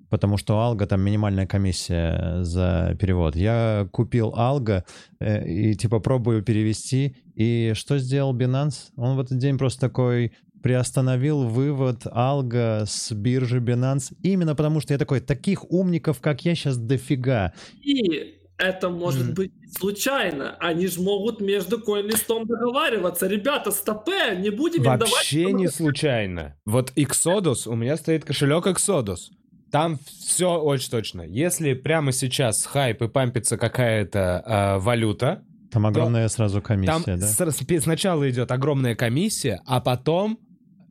потому 0.09 0.37
что 0.37 0.55
Algo 0.55 0.85
там 0.85 1.03
минимальная 1.03 1.47
комиссия 1.47 2.43
за 2.43 2.97
перевод. 2.99 3.37
Я 3.37 3.89
купил 3.93 4.35
Algo 4.37 4.82
э, 5.20 5.49
и 5.49 5.77
типа 5.77 6.01
пробую 6.01 6.43
перевести. 6.43 7.15
И 7.37 7.70
что 7.77 7.99
сделал 7.99 8.37
Binance? 8.37 8.91
Он 8.97 9.16
в 9.16 9.20
этот 9.20 9.39
день 9.39 9.59
просто 9.59 9.81
такой 9.81 10.32
приостановил 10.62 11.45
вывод 11.45 12.03
Алга 12.11 12.85
с 12.87 13.12
биржи 13.12 13.59
Binance 13.59 14.15
именно 14.23 14.55
потому, 14.55 14.81
что 14.81 14.93
я 14.93 14.99
такой, 14.99 15.20
таких 15.20 15.70
умников, 15.70 16.20
как 16.20 16.45
я, 16.45 16.55
сейчас 16.55 16.77
дофига. 16.77 17.53
И 17.82 18.37
это 18.59 18.91
может 18.91 19.28
mm. 19.28 19.35
быть 19.35 19.53
случайно. 19.78 20.57
Они 20.61 20.87
же 20.87 21.01
могут 21.01 21.41
между 21.41 21.81
коин-листом 21.81 22.47
договариваться. 22.47 23.27
Ребята, 23.27 23.70
стопе, 23.70 24.37
не 24.37 24.51
будем 24.51 24.82
Вообще 24.82 25.45
давать... 25.45 25.57
не 25.57 25.69
случайно. 25.69 26.57
Вот 26.66 26.93
Exodus, 26.95 27.66
у 27.66 27.74
меня 27.74 27.97
стоит 27.97 28.24
кошелек 28.24 28.66
Exodus. 28.66 29.31
Там 29.73 29.99
все 30.24 30.59
очень 30.59 30.91
точно. 30.91 31.23
Если 31.23 31.74
прямо 31.74 32.12
сейчас 32.12 32.66
хайп 32.66 33.03
и 33.03 33.09
пампится 33.09 33.57
какая-то 33.57 34.43
э, 34.45 34.78
валюта, 34.78 35.43
там 35.70 35.87
огромная 35.87 36.28
сразу 36.28 36.61
комиссия, 36.61 36.93
там 37.05 37.19
да? 37.20 37.27
С- 37.27 37.82
сначала 37.82 38.28
идет 38.28 38.51
огромная 38.51 38.97
комиссия, 38.97 39.61
а 39.66 39.81
потом 39.81 40.41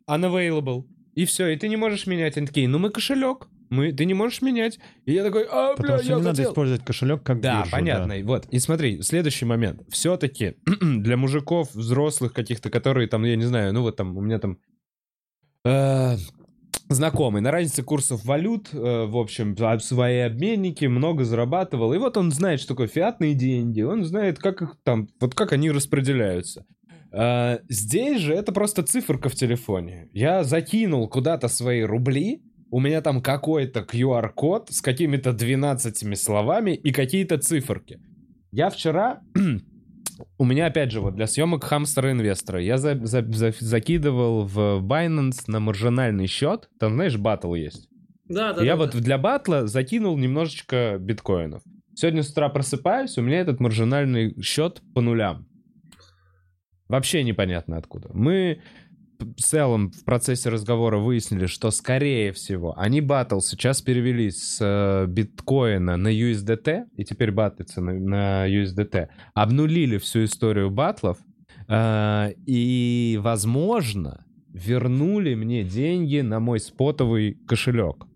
unavailable. 0.10 0.86
И 1.15 1.26
все, 1.26 1.48
и 1.48 1.57
ты 1.57 1.68
не 1.68 1.77
можешь 1.77 2.07
менять. 2.07 2.38
Они 2.38 2.48
такие, 2.48 2.68
ну 2.68 2.80
мы 2.80 2.90
кошелек 2.90 3.48
мы, 3.69 3.91
ты 3.91 4.06
не 4.06 4.14
можешь 4.14 4.41
менять. 4.41 4.80
И 5.06 5.14
я 5.14 5.23
такой, 5.23 5.45
а, 5.49 5.76
бля, 5.76 5.98
Потому 5.98 6.10
я 6.10 6.15
не 6.15 6.22
надо 6.22 6.44
использовать 6.44 6.84
кошелек 6.84 7.23
как 7.23 7.40
Да, 7.40 7.60
биржу, 7.60 7.72
понятно. 7.72 8.18
Да. 8.18 8.26
Вот, 8.26 8.48
и 8.49 8.60
смотри, 8.60 9.02
следующий 9.02 9.45
момент. 9.45 9.81
Все-таки 9.90 10.56
для 10.81 11.18
мужиков, 11.18 11.73
взрослых 11.73 12.34
каких-то, 12.34 12.69
которые 12.69 13.07
там, 13.07 13.23
я 13.23 13.36
не 13.36 13.45
знаю, 13.45 13.73
ну 13.73 13.81
вот 13.81 13.95
там, 13.95 14.18
у 14.18 14.22
меня 14.22 14.40
там 14.40 14.57
э, 15.65 16.15
знакомый 16.90 17.41
на 17.41 17.52
разнице 17.52 17.84
курсов 17.84 18.26
валют, 18.26 18.69
э, 18.73 19.06
в 19.06 19.18
общем, 19.18 19.56
свои 19.80 20.19
обменники, 20.19 20.86
много 20.86 21.23
зарабатывал. 21.23 21.94
И 21.94 21.99
вот 21.99 22.18
он 22.18 22.31
знает, 22.31 22.60
что 22.60 22.69
такое 22.69 22.88
фиатные 22.88 23.36
деньги, 23.36 23.81
он 23.81 24.03
знает, 24.03 24.40
как 24.40 24.64
их 24.64 24.77
там, 24.84 25.10
вот 25.19 25.36
как 25.36 25.53
они 25.53 25.69
распределяются. 25.69 26.65
Uh, 27.11 27.61
здесь 27.69 28.22
же 28.22 28.34
это 28.34 28.52
просто 28.52 28.84
циферка 28.84 29.30
в 29.30 29.36
телефоне. 29.36 30.10
Я 30.14 30.44
закинул 30.44 31.07
куда-то 31.07 31.48
свои 31.48 31.81
рубли, 31.81 32.44
у 32.72 32.80
меня 32.80 33.02
там 33.02 33.22
какой-то 33.22 33.80
QR-код 33.81 34.69
с 34.69 34.81
какими-то 34.81 35.34
12 35.34 36.19
словами 36.19 36.72
и 36.72 36.91
какие-то 36.91 37.38
циферки. 37.38 37.99
Я 38.52 38.69
вчера... 38.69 39.22
У 40.38 40.44
меня, 40.44 40.65
опять 40.65 40.91
же, 40.91 40.99
вот 40.99 41.15
для 41.15 41.27
съемок 41.27 41.64
хамстера-инвестора 41.64 42.61
я 42.61 42.77
за, 42.77 42.99
за, 43.06 43.26
за, 43.31 43.53
закидывал 43.57 44.44
в 44.44 44.81
Binance 44.81 45.44
на 45.48 45.61
маржинальный 45.61 46.27
счет. 46.27 46.69
Там, 46.77 46.95
знаешь, 46.95 47.15
батл 47.15 47.53
есть. 47.53 47.88
Да, 48.27 48.52
да. 48.52 48.61
Я 48.61 48.73
да, 48.73 48.77
вот 48.77 48.91
да. 48.91 48.99
для 48.99 49.18
батла 49.18 49.65
закинул 49.65 50.18
немножечко 50.18 50.98
биткоинов. 50.99 51.61
Сегодня 51.95 52.23
с 52.23 52.31
утра 52.31 52.49
просыпаюсь, 52.49 53.18
у 53.18 53.22
меня 53.22 53.40
этот 53.40 53.61
маржинальный 53.61 54.41
счет 54.41 54.81
по 54.94 54.99
нулям. 54.99 55.48
Вообще 56.89 57.23
непонятно 57.23 57.77
откуда. 57.77 58.09
Мы 58.13 58.61
в 59.19 59.41
целом 59.41 59.91
в 59.91 60.03
процессе 60.05 60.49
разговора 60.49 60.97
выяснили, 60.97 61.45
что, 61.45 61.71
скорее 61.71 62.31
всего, 62.31 62.73
они 62.77 63.01
батл 63.01 63.39
сейчас 63.39 63.81
перевели 63.81 64.31
с 64.31 64.57
э, 64.61 65.05
биткоина 65.07 65.97
на 65.97 66.07
USDT, 66.07 66.85
и 66.95 67.03
теперь 67.03 67.31
батлятся 67.31 67.81
на, 67.81 67.93
на 67.93 68.47
USDT, 68.49 69.09
обнулили 69.33 69.97
всю 69.97 70.23
историю 70.23 70.71
батлов, 70.71 71.17
э, 71.67 72.33
и, 72.45 73.19
возможно, 73.21 74.25
вернули 74.53 75.35
мне 75.35 75.63
деньги 75.63 76.21
на 76.21 76.39
мой 76.39 76.59
спотовый 76.59 77.37
кошелек 77.45 78.07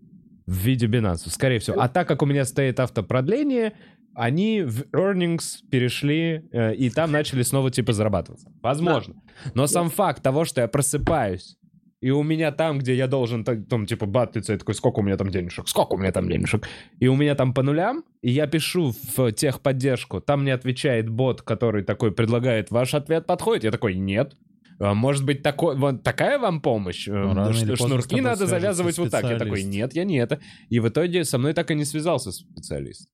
в 0.46 0.52
виде 0.52 0.86
Binance, 0.86 1.30
скорее 1.30 1.58
всего. 1.58 1.80
А 1.80 1.88
так 1.88 2.08
как 2.08 2.22
у 2.22 2.26
меня 2.26 2.44
стоит 2.44 2.80
автопродление, 2.80 3.74
они 4.14 4.62
в 4.62 4.82
earnings 4.92 5.58
перешли 5.70 6.44
э, 6.52 6.74
и 6.74 6.90
там 6.90 7.12
начали 7.12 7.42
снова 7.42 7.70
типа 7.70 7.92
зарабатывать. 7.92 8.42
Возможно. 8.62 9.14
Но 9.54 9.66
сам 9.66 9.90
факт 9.90 10.22
того, 10.22 10.44
что 10.44 10.60
я 10.60 10.68
просыпаюсь, 10.68 11.56
и 12.00 12.10
у 12.10 12.22
меня 12.22 12.52
там, 12.52 12.78
где 12.78 12.94
я 12.94 13.06
должен, 13.06 13.44
там, 13.44 13.86
типа, 13.86 14.04
батлиться, 14.04 14.52
я 14.52 14.58
такой, 14.58 14.74
сколько 14.74 14.98
у 14.98 15.02
меня 15.02 15.16
там 15.16 15.30
денежек, 15.30 15.66
сколько 15.68 15.94
у 15.94 15.96
меня 15.96 16.12
там 16.12 16.28
денежек, 16.28 16.68
и 17.00 17.08
у 17.08 17.16
меня 17.16 17.34
там 17.34 17.54
по 17.54 17.62
нулям, 17.62 18.04
и 18.20 18.30
я 18.30 18.46
пишу 18.46 18.94
в 19.16 19.32
техподдержку, 19.32 20.20
там 20.20 20.42
мне 20.42 20.52
отвечает 20.52 21.08
бот, 21.08 21.40
который 21.40 21.82
такой 21.82 22.12
предлагает, 22.12 22.70
ваш 22.70 22.92
ответ 22.92 23.26
подходит, 23.26 23.64
я 23.64 23.70
такой, 23.70 23.94
нет, 23.94 24.36
а 24.80 24.92
может 24.92 25.24
быть, 25.24 25.42
такой, 25.42 25.76
вот 25.76 26.02
такая 26.02 26.38
вам 26.38 26.60
помощь? 26.60 27.06
Ну, 27.06 27.52
Ш- 27.52 27.76
шнурки 27.76 28.20
надо 28.20 28.46
завязывать 28.46 28.98
вот 28.98 29.10
так. 29.10 29.24
Я 29.24 29.38
такой, 29.38 29.62
нет, 29.62 29.94
я 29.94 30.04
не 30.04 30.18
это. 30.18 30.40
И 30.68 30.80
в 30.80 30.88
итоге 30.88 31.24
со 31.24 31.38
мной 31.38 31.52
так 31.54 31.70
и 31.70 31.74
не 31.74 31.84
связался 31.84 32.32
специалист. 32.32 33.08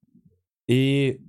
И 0.70 1.20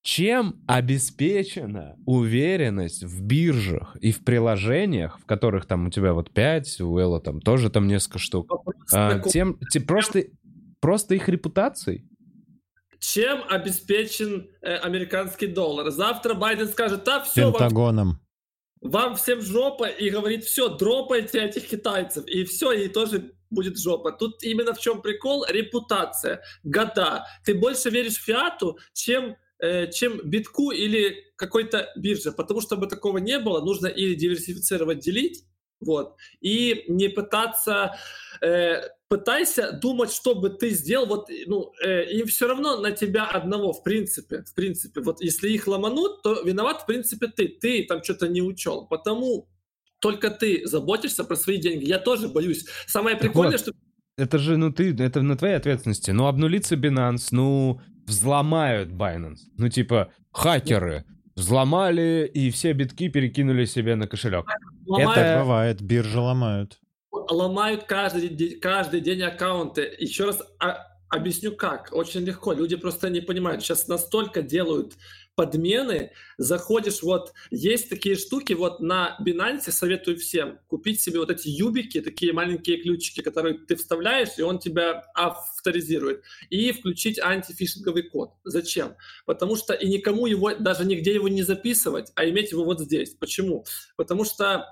чем 0.00 0.62
обеспечена 0.66 1.98
уверенность 2.06 3.04
в 3.04 3.22
биржах 3.22 3.94
и 4.00 4.10
в 4.10 4.24
приложениях, 4.24 5.18
в 5.20 5.26
которых 5.26 5.66
там 5.66 5.88
у 5.88 5.90
тебя 5.90 6.14
вот 6.14 6.30
5, 6.30 6.80
у 6.80 6.98
Элла 6.98 7.20
там 7.20 7.42
тоже 7.42 7.68
там 7.68 7.86
несколько 7.86 8.18
штук, 8.18 8.50
а, 8.90 9.18
тем, 9.18 9.58
тем 9.70 9.86
просто, 9.86 10.24
просто 10.80 11.14
их 11.14 11.28
репутацией? 11.28 12.08
Чем 13.00 13.42
обеспечен 13.50 14.48
э, 14.62 14.76
американский 14.76 15.48
доллар? 15.48 15.90
Завтра 15.90 16.32
Байден 16.32 16.68
скажет, 16.68 17.04
да, 17.04 17.22
все, 17.22 17.52
Пентагоном. 17.52 18.18
Вам, 18.80 18.92
вам 18.92 19.16
всем 19.16 19.42
жопа, 19.42 19.88
и 19.88 20.08
говорит, 20.08 20.44
все, 20.44 20.74
дропайте 20.74 21.42
этих 21.42 21.68
китайцев, 21.68 22.26
и 22.26 22.44
все, 22.44 22.72
и 22.72 22.88
тоже 22.88 23.32
будет 23.56 23.76
жопа. 23.78 24.12
Тут 24.12 24.44
именно 24.44 24.72
в 24.72 24.78
чем 24.78 25.02
прикол? 25.02 25.44
Репутация, 25.48 26.42
года. 26.62 27.26
Ты 27.44 27.54
больше 27.54 27.90
веришь 27.90 28.22
фиату, 28.22 28.78
чем 28.92 29.36
э, 29.58 29.90
чем 29.90 30.20
битку 30.22 30.70
или 30.70 31.24
какой-то 31.36 31.90
бирже. 31.96 32.30
Потому 32.30 32.60
что 32.60 32.76
чтобы 32.76 32.86
такого 32.86 33.18
не 33.18 33.38
было, 33.38 33.60
нужно 33.60 33.88
или 33.88 34.14
диверсифицировать, 34.14 35.00
делить, 35.00 35.44
вот, 35.80 36.16
и 36.40 36.84
не 36.88 37.08
пытаться, 37.08 37.96
э, 38.40 38.82
пытайся 39.08 39.72
думать, 39.72 40.12
что 40.12 40.34
бы 40.34 40.50
ты 40.50 40.70
сделал, 40.70 41.06
вот, 41.06 41.28
ну, 41.46 41.72
э, 41.84 42.04
им 42.12 42.26
все 42.26 42.48
равно 42.48 42.80
на 42.80 42.92
тебя 42.92 43.26
одного, 43.26 43.72
в 43.72 43.82
принципе, 43.82 44.42
в 44.42 44.54
принципе, 44.54 45.00
вот, 45.00 45.20
если 45.20 45.50
их 45.50 45.66
ломанут, 45.66 46.22
то 46.22 46.42
виноват, 46.42 46.82
в 46.82 46.86
принципе, 46.86 47.28
ты, 47.28 47.48
ты 47.48 47.84
там 47.84 48.02
что-то 48.02 48.28
не 48.28 48.42
учел, 48.42 48.86
потому 48.86 49.48
только 50.00 50.30
ты 50.30 50.66
заботишься 50.66 51.24
про 51.24 51.36
свои 51.36 51.58
деньги. 51.58 51.84
Я 51.84 51.98
тоже 51.98 52.28
боюсь. 52.28 52.66
Самое 52.86 53.16
прикольное, 53.16 53.52
вот. 53.52 53.60
что... 53.60 53.72
Это 54.16 54.38
же, 54.38 54.56
ну 54.56 54.72
ты, 54.72 54.94
это 54.98 55.22
на 55.22 55.36
твоей 55.36 55.56
ответственности. 55.56 56.10
Ну 56.10 56.26
обнулится 56.26 56.74
Binance, 56.74 57.28
ну 57.32 57.80
взломают 58.06 58.90
Binance. 58.90 59.40
Ну 59.58 59.68
типа 59.68 60.12
хакеры 60.30 61.04
взломали 61.34 62.30
и 62.32 62.50
все 62.50 62.72
битки 62.72 63.08
перекинули 63.08 63.66
себе 63.66 63.94
на 63.94 64.06
кошелек. 64.06 64.46
Ломают. 64.86 65.18
Это 65.18 65.40
бывает, 65.40 65.82
биржи 65.82 66.18
ломают. 66.18 66.78
Ломают 67.10 67.84
каждый, 67.84 68.58
каждый 68.58 69.00
день 69.00 69.22
аккаунты. 69.22 69.94
Еще 69.98 70.24
раз, 70.24 70.42
а 70.60 70.86
Объясню 71.08 71.54
как. 71.54 71.90
Очень 71.92 72.22
легко. 72.22 72.52
Люди 72.52 72.76
просто 72.76 73.10
не 73.10 73.20
понимают. 73.20 73.62
Сейчас 73.62 73.86
настолько 73.86 74.42
делают 74.42 74.94
подмены. 75.36 76.10
Заходишь, 76.38 77.02
вот 77.02 77.32
есть 77.50 77.88
такие 77.88 78.16
штуки, 78.16 78.54
вот 78.54 78.80
на 78.80 79.16
Binance 79.24 79.70
советую 79.70 80.16
всем 80.16 80.58
купить 80.66 81.00
себе 81.00 81.20
вот 81.20 81.30
эти 81.30 81.48
юбики, 81.48 82.00
такие 82.00 82.32
маленькие 82.32 82.82
ключики, 82.82 83.20
которые 83.20 83.58
ты 83.58 83.76
вставляешь, 83.76 84.38
и 84.38 84.42
он 84.42 84.58
тебя 84.58 85.04
авторизирует. 85.14 86.22
И 86.50 86.72
включить 86.72 87.20
антифишинговый 87.20 88.02
код. 88.02 88.32
Зачем? 88.44 88.96
Потому 89.26 89.56
что 89.56 89.74
и 89.74 89.86
никому 89.86 90.26
его, 90.26 90.54
даже 90.54 90.84
нигде 90.84 91.14
его 91.14 91.28
не 91.28 91.42
записывать, 91.42 92.10
а 92.16 92.28
иметь 92.28 92.50
его 92.50 92.64
вот 92.64 92.80
здесь. 92.80 93.10
Почему? 93.14 93.64
Потому 93.96 94.24
что 94.24 94.66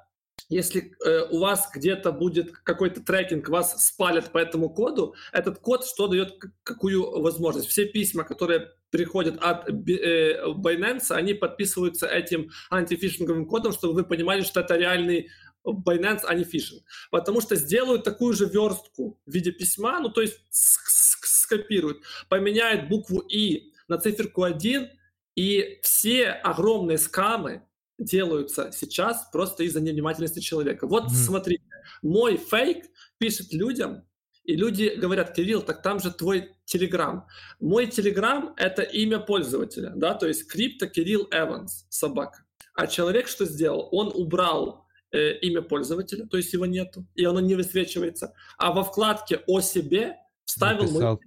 если 0.48 0.94
э, 1.04 1.28
у 1.30 1.38
вас 1.38 1.70
где-то 1.72 2.12
будет 2.12 2.52
какой-то 2.52 3.00
трекинг, 3.00 3.48
вас 3.48 3.86
спалят 3.86 4.32
по 4.32 4.38
этому 4.38 4.68
коду, 4.68 5.14
этот 5.32 5.58
код 5.58 5.84
что 5.86 6.06
дает, 6.06 6.38
какую 6.62 7.20
возможность? 7.20 7.68
Все 7.68 7.86
письма, 7.86 8.24
которые 8.24 8.72
приходят 8.94 9.38
от 9.42 9.68
э, 9.68 10.40
Binance, 10.54 11.10
они 11.10 11.34
подписываются 11.34 12.06
этим 12.06 12.52
антифишинговым 12.70 13.44
кодом, 13.44 13.72
чтобы 13.72 13.94
вы 13.94 14.04
понимали, 14.04 14.42
что 14.42 14.60
это 14.60 14.76
реальный 14.76 15.30
Binance, 15.66 16.20
а 16.28 16.34
не 16.34 16.44
фишинг. 16.44 16.84
Потому 17.10 17.40
что 17.40 17.56
сделают 17.56 18.04
такую 18.04 18.34
же 18.34 18.46
верстку 18.46 19.18
в 19.26 19.32
виде 19.32 19.50
письма, 19.50 19.98
ну 19.98 20.10
то 20.10 20.20
есть 20.20 20.38
скопируют, 20.50 22.02
поменяют 22.28 22.88
букву 22.88 23.18
«и» 23.18 23.72
на 23.88 23.98
циферку 23.98 24.44
1, 24.44 24.88
и 25.34 25.80
все 25.82 26.28
огромные 26.28 26.98
скамы, 26.98 27.62
делаются 27.98 28.70
сейчас 28.70 29.28
просто 29.32 29.64
из-за 29.64 29.80
невнимательности 29.80 30.38
человека. 30.38 30.86
Вот 30.86 31.06
mm-hmm. 31.06 31.26
смотрите, 31.26 31.64
мой 32.00 32.36
фейк 32.36 32.86
пишет 33.18 33.52
людям, 33.52 34.04
и 34.44 34.56
люди 34.56 34.94
говорят, 34.96 35.34
Кирилл, 35.34 35.62
так 35.62 35.82
там 35.82 36.00
же 36.00 36.12
твой 36.12 36.50
Телеграм. 36.64 37.26
Мой 37.60 37.86
Телеграм— 37.86 38.54
это 38.56 38.82
имя 38.82 39.18
пользователя, 39.18 39.92
да, 39.96 40.14
то 40.14 40.26
есть 40.26 40.46
крипто 40.46 40.86
Кирилл 40.86 41.28
Эванс, 41.30 41.86
собака. 41.88 42.44
А 42.74 42.86
человек 42.86 43.28
что 43.28 43.46
сделал? 43.46 43.88
Он 43.92 44.12
убрал 44.14 44.86
э, 45.12 45.38
имя 45.38 45.62
пользователя, 45.62 46.26
то 46.26 46.36
есть 46.36 46.52
его 46.52 46.66
нету, 46.66 47.06
и 47.14 47.24
оно 47.24 47.40
не 47.40 47.54
высвечивается. 47.54 48.34
А 48.58 48.72
во 48.72 48.84
вкладке 48.84 49.40
«О 49.46 49.60
себе» 49.60 50.16
вставил 50.44 50.84
Написал. 50.84 51.00
мой 51.00 51.18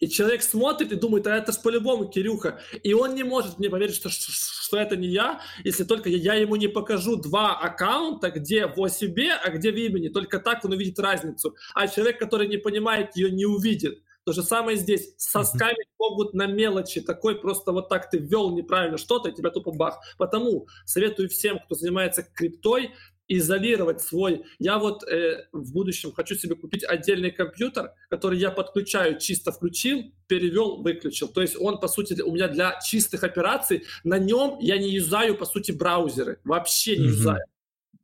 и 0.00 0.08
человек 0.08 0.42
смотрит 0.42 0.92
и 0.92 0.96
думает, 0.96 1.26
а 1.26 1.36
это 1.36 1.52
ж 1.52 1.60
по-любому 1.62 2.08
Кирюха. 2.08 2.60
И 2.82 2.92
он 2.92 3.14
не 3.14 3.22
может 3.22 3.58
мне 3.58 3.70
поверить, 3.70 3.94
что, 3.94 4.10
что 4.10 4.76
это 4.76 4.96
не 4.96 5.08
я, 5.08 5.40
если 5.62 5.84
только 5.84 6.08
я, 6.08 6.34
ему 6.34 6.56
не 6.56 6.68
покажу 6.68 7.16
два 7.16 7.56
аккаунта, 7.58 8.30
где 8.30 8.66
в 8.66 8.88
себе, 8.88 9.32
а 9.32 9.50
где 9.50 9.70
в 9.70 9.76
имени. 9.76 10.08
Только 10.08 10.40
так 10.40 10.64
он 10.64 10.72
увидит 10.72 10.98
разницу. 10.98 11.54
А 11.74 11.88
человек, 11.88 12.18
который 12.18 12.48
не 12.48 12.56
понимает 12.56 13.16
ее, 13.16 13.30
не 13.30 13.46
увидит. 13.46 14.02
То 14.24 14.32
же 14.32 14.42
самое 14.42 14.78
здесь. 14.78 15.14
Сосками 15.18 15.84
могут 15.98 16.32
на 16.32 16.46
мелочи. 16.46 17.00
Такой 17.00 17.38
просто 17.38 17.72
вот 17.72 17.88
так 17.88 18.10
ты 18.10 18.18
ввел 18.18 18.50
неправильно 18.54 18.96
что-то, 18.96 19.28
и 19.28 19.34
тебя 19.34 19.50
тупо 19.50 19.70
бах. 19.70 20.00
Потому 20.16 20.66
советую 20.86 21.28
всем, 21.28 21.58
кто 21.58 21.74
занимается 21.74 22.22
криптой, 22.22 22.94
изолировать 23.28 24.00
свой. 24.00 24.44
Я 24.58 24.78
вот 24.78 25.02
э, 25.04 25.46
в 25.52 25.72
будущем 25.72 26.12
хочу 26.12 26.34
себе 26.34 26.54
купить 26.54 26.84
отдельный 26.84 27.30
компьютер, 27.30 27.92
который 28.10 28.38
я 28.38 28.50
подключаю, 28.50 29.18
чисто 29.18 29.52
включил, 29.52 30.12
перевел, 30.26 30.82
выключил. 30.82 31.28
То 31.28 31.42
есть 31.42 31.56
он, 31.58 31.80
по 31.80 31.88
сути, 31.88 32.20
у 32.20 32.32
меня 32.32 32.48
для 32.48 32.78
чистых 32.80 33.24
операций, 33.24 33.84
на 34.04 34.18
нем 34.18 34.58
я 34.60 34.78
не 34.78 34.90
юзаю, 34.90 35.36
по 35.36 35.46
сути, 35.46 35.72
браузеры. 35.72 36.38
Вообще 36.44 36.96
не 36.96 37.04
mm-hmm. 37.04 37.08
юзаю. 37.08 37.44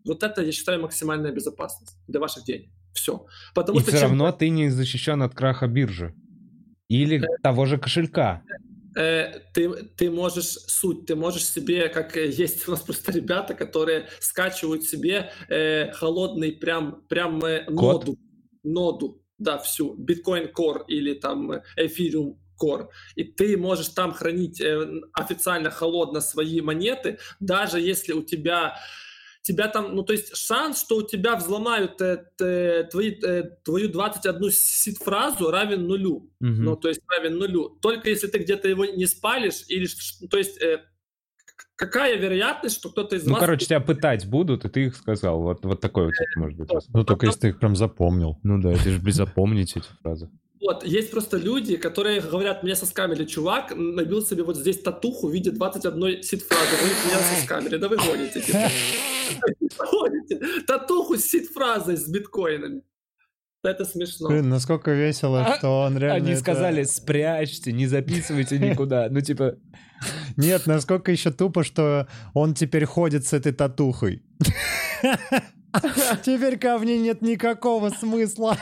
Вот 0.05 0.23
это, 0.23 0.43
я 0.43 0.53
считаю, 0.53 0.81
максимальная 0.81 1.33
безопасность 1.33 1.97
для 2.09 2.21
ваших 2.21 2.45
денег. 2.45 2.71
Все. 2.95 3.27
Потому 3.55 3.79
И 3.79 3.83
что 3.83 3.91
все 3.91 4.01
чем... 4.01 4.09
равно 4.09 4.33
ты 4.33 4.49
не 4.49 4.71
защищен 4.71 5.23
от 5.23 5.35
краха 5.35 5.67
биржи. 5.67 6.15
Или 6.89 7.19
э, 7.19 7.27
того 7.43 7.67
же 7.67 7.79
кошелька. 7.79 8.43
Э, 8.97 9.41
ты, 9.55 9.71
ты 9.97 10.11
можешь 10.11 10.59
суть, 10.67 11.07
ты 11.07 11.15
можешь 11.15 11.45
себе, 11.45 11.89
как 11.89 12.17
э, 12.17 12.29
есть 12.29 12.67
у 12.67 12.73
нас 12.73 12.81
просто 12.81 13.12
ребята, 13.12 13.55
которые 13.55 14.09
скачивают 14.19 14.85
себе 14.85 15.31
э, 15.49 15.93
холодный 15.93 16.53
прям, 16.53 17.03
прям 17.09 17.45
э, 17.45 17.65
ноду, 17.69 18.19
ноду, 18.62 19.23
да, 19.39 19.59
всю, 19.59 19.97
Bitcoin 19.97 20.53
Core 20.53 20.85
или 20.89 21.15
там 21.15 21.53
Ethereum 21.79 22.37
Core. 22.61 22.89
И 23.15 23.25
ты 23.25 23.57
можешь 23.57 23.89
там 23.89 24.12
хранить 24.12 24.61
э, 24.61 25.01
официально 25.12 25.71
холодно 25.71 26.21
свои 26.21 26.61
монеты, 26.61 27.19
даже 27.39 27.81
если 27.81 28.12
у 28.12 28.23
тебя 28.23 28.77
тебя 29.43 29.69
там, 29.69 29.95
ну 29.95 30.03
то 30.03 30.12
есть 30.12 30.37
шанс, 30.37 30.83
что 30.83 30.97
у 30.97 31.03
тебя 31.03 31.37
взломают 31.37 32.01
э, 32.01 32.25
э, 32.41 32.85
твои, 32.91 33.15
э, 33.23 33.45
твою 33.65 33.89
21 33.89 34.51
сид-фразу 34.51 35.51
равен 35.51 35.87
нулю. 35.87 36.31
Mm-hmm. 36.43 36.61
Ну 36.61 36.77
то 36.77 36.89
есть 36.89 37.01
равен 37.09 37.39
нулю. 37.39 37.71
Только 37.81 38.11
если 38.11 38.27
ты 38.27 38.39
где-то 38.39 38.69
его 38.69 38.85
не 38.85 39.07
спалишь, 39.07 39.65
или 39.69 39.89
то 40.29 40.37
есть 40.37 40.61
э, 40.62 40.85
какая 41.77 42.17
вероятность, 42.19 42.77
что 42.77 42.91
кто-то 42.91 43.17
из 43.17 43.25
ну, 43.25 43.33
вас... 43.33 43.41
Ну, 43.41 43.47
короче, 43.47 43.67
тебя 43.67 43.81
пытать 43.81 44.27
будут, 44.29 44.67
и 44.67 44.69
ты 44.69 44.87
их 44.87 44.97
сказал. 44.97 45.41
Вот, 45.41 45.65
вот 45.65 45.81
такой 45.81 46.07
вот, 46.07 46.15
может 46.37 46.59
быть. 46.59 46.69
Ну, 46.93 47.05
только 47.05 47.27
если 47.27 47.41
ты 47.41 47.49
их 47.49 47.59
прям 47.59 47.75
запомнил. 47.75 48.39
Ну 48.43 48.61
да, 48.61 48.75
ты 48.75 48.91
же 48.91 49.12
запомнить 49.12 49.77
эти 49.77 49.87
фразы. 50.03 50.31
Вот, 50.61 50.85
есть 50.85 51.11
просто 51.11 51.39
люди, 51.39 51.77
которые 51.77 52.20
говорят, 52.20 52.62
мне 52.62 52.77
со 52.77 52.85
скамери 52.85 53.24
чувак 53.24 53.73
набил 53.74 54.23
себе 54.23 54.43
вот 54.43 54.57
здесь 54.57 54.78
татуху 54.78 55.28
в 55.28 55.32
виде 55.32 55.51
21 55.51 56.23
сид-фразы. 56.23 56.77
У 56.82 57.09
меня 57.09 57.19
со 57.19 57.43
скамери, 57.45 57.77
да 57.78 57.89
вы 57.89 57.97
гоните. 57.97 58.43
Татуху 60.66 61.16
с 61.16 61.24
сид-фразой 61.24 61.97
с 61.97 62.07
биткоинами. 62.09 62.82
Это 63.62 63.85
смешно. 63.85 64.28
Блин, 64.28 64.49
насколько 64.49 64.91
весело, 64.91 65.45
а, 65.45 65.57
что 65.59 65.82
он 65.82 65.99
реально... 65.99 66.24
Они 66.24 66.32
это... 66.32 66.41
сказали, 66.41 66.82
спрячьте, 66.85 67.73
не 67.73 67.87
записывайте 67.87 68.59
никуда. 68.59 69.09
Ну, 69.11 69.20
типа... 69.20 69.57
Нет, 70.37 70.66
насколько 70.66 71.12
еще 71.12 71.31
тупо, 71.31 71.62
что 71.62 72.07
он 72.32 72.55
теперь 72.55 72.87
ходит 72.87 73.27
с 73.27 73.32
этой 73.35 73.53
татухой. 73.53 74.23
Теперь 76.25 76.59
ко 76.59 76.79
мне 76.79 76.99
нет 76.99 77.23
никакого 77.23 77.91
смысла. 77.91 78.57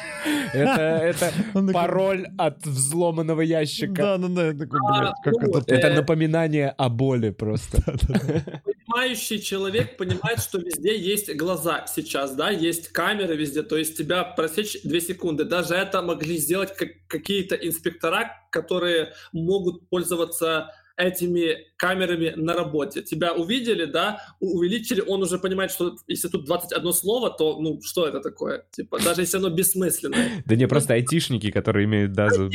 Это, 0.53 0.81
это 1.03 1.33
пароль 1.73 2.27
от 2.37 2.65
взломанного 2.67 3.41
ящика. 3.41 3.95
Да, 3.95 4.19
да, 4.19 4.29
да. 4.29 4.47
Я 4.47 4.53
такой, 4.55 4.81
блядь, 4.81 5.15
как 5.25 5.35
это... 5.43 5.75
Это 5.75 5.91
напоминание 5.95 6.71
о 6.71 6.89
боли 6.89 7.31
просто. 7.31 7.83
Понимающий 8.87 9.41
человек 9.41 9.97
понимает, 9.97 10.41
что 10.41 10.59
везде 10.59 10.99
есть 10.99 11.35
глаза 11.37 11.87
сейчас, 11.87 12.35
да, 12.35 12.51
есть 12.51 12.89
камеры 12.89 13.37
везде, 13.37 13.63
то 13.63 13.77
есть 13.77 13.97
тебя 13.97 14.25
просечь 14.25 14.83
две 14.83 15.01
секунды. 15.01 15.45
Даже 15.45 15.75
это 15.75 16.03
могли 16.03 16.39
сделать 16.39 16.73
какие-то 17.07 17.55
инспектора, 17.55 18.33
которые 18.51 19.13
могут 19.33 19.89
пользоваться 19.89 20.73
этими 20.99 21.67
камерами 21.77 22.35
на 22.37 22.55
работе. 22.55 23.03
Тебя 23.03 23.33
увидели, 23.33 23.85
да, 23.85 24.21
увеличили, 24.41 25.01
он 25.01 25.23
уже 25.23 25.39
понимает, 25.39 25.71
что 25.71 25.97
если 26.09 26.29
тут 26.29 26.45
21 26.45 26.93
слово, 26.93 27.31
то, 27.31 27.59
ну, 27.61 27.81
что 27.83 28.07
это 28.07 28.21
такое? 28.21 28.67
Типа, 28.73 28.99
даже 28.99 29.23
если 29.23 29.39
оно 29.39 29.49
бессмысленное. 29.49 30.43
Да 30.47 30.57
не, 30.57 30.67
просто 30.67 30.95
айтишники, 30.95 31.51
которые 31.51 31.85
имеют 31.85 32.13
базу, 32.13 32.51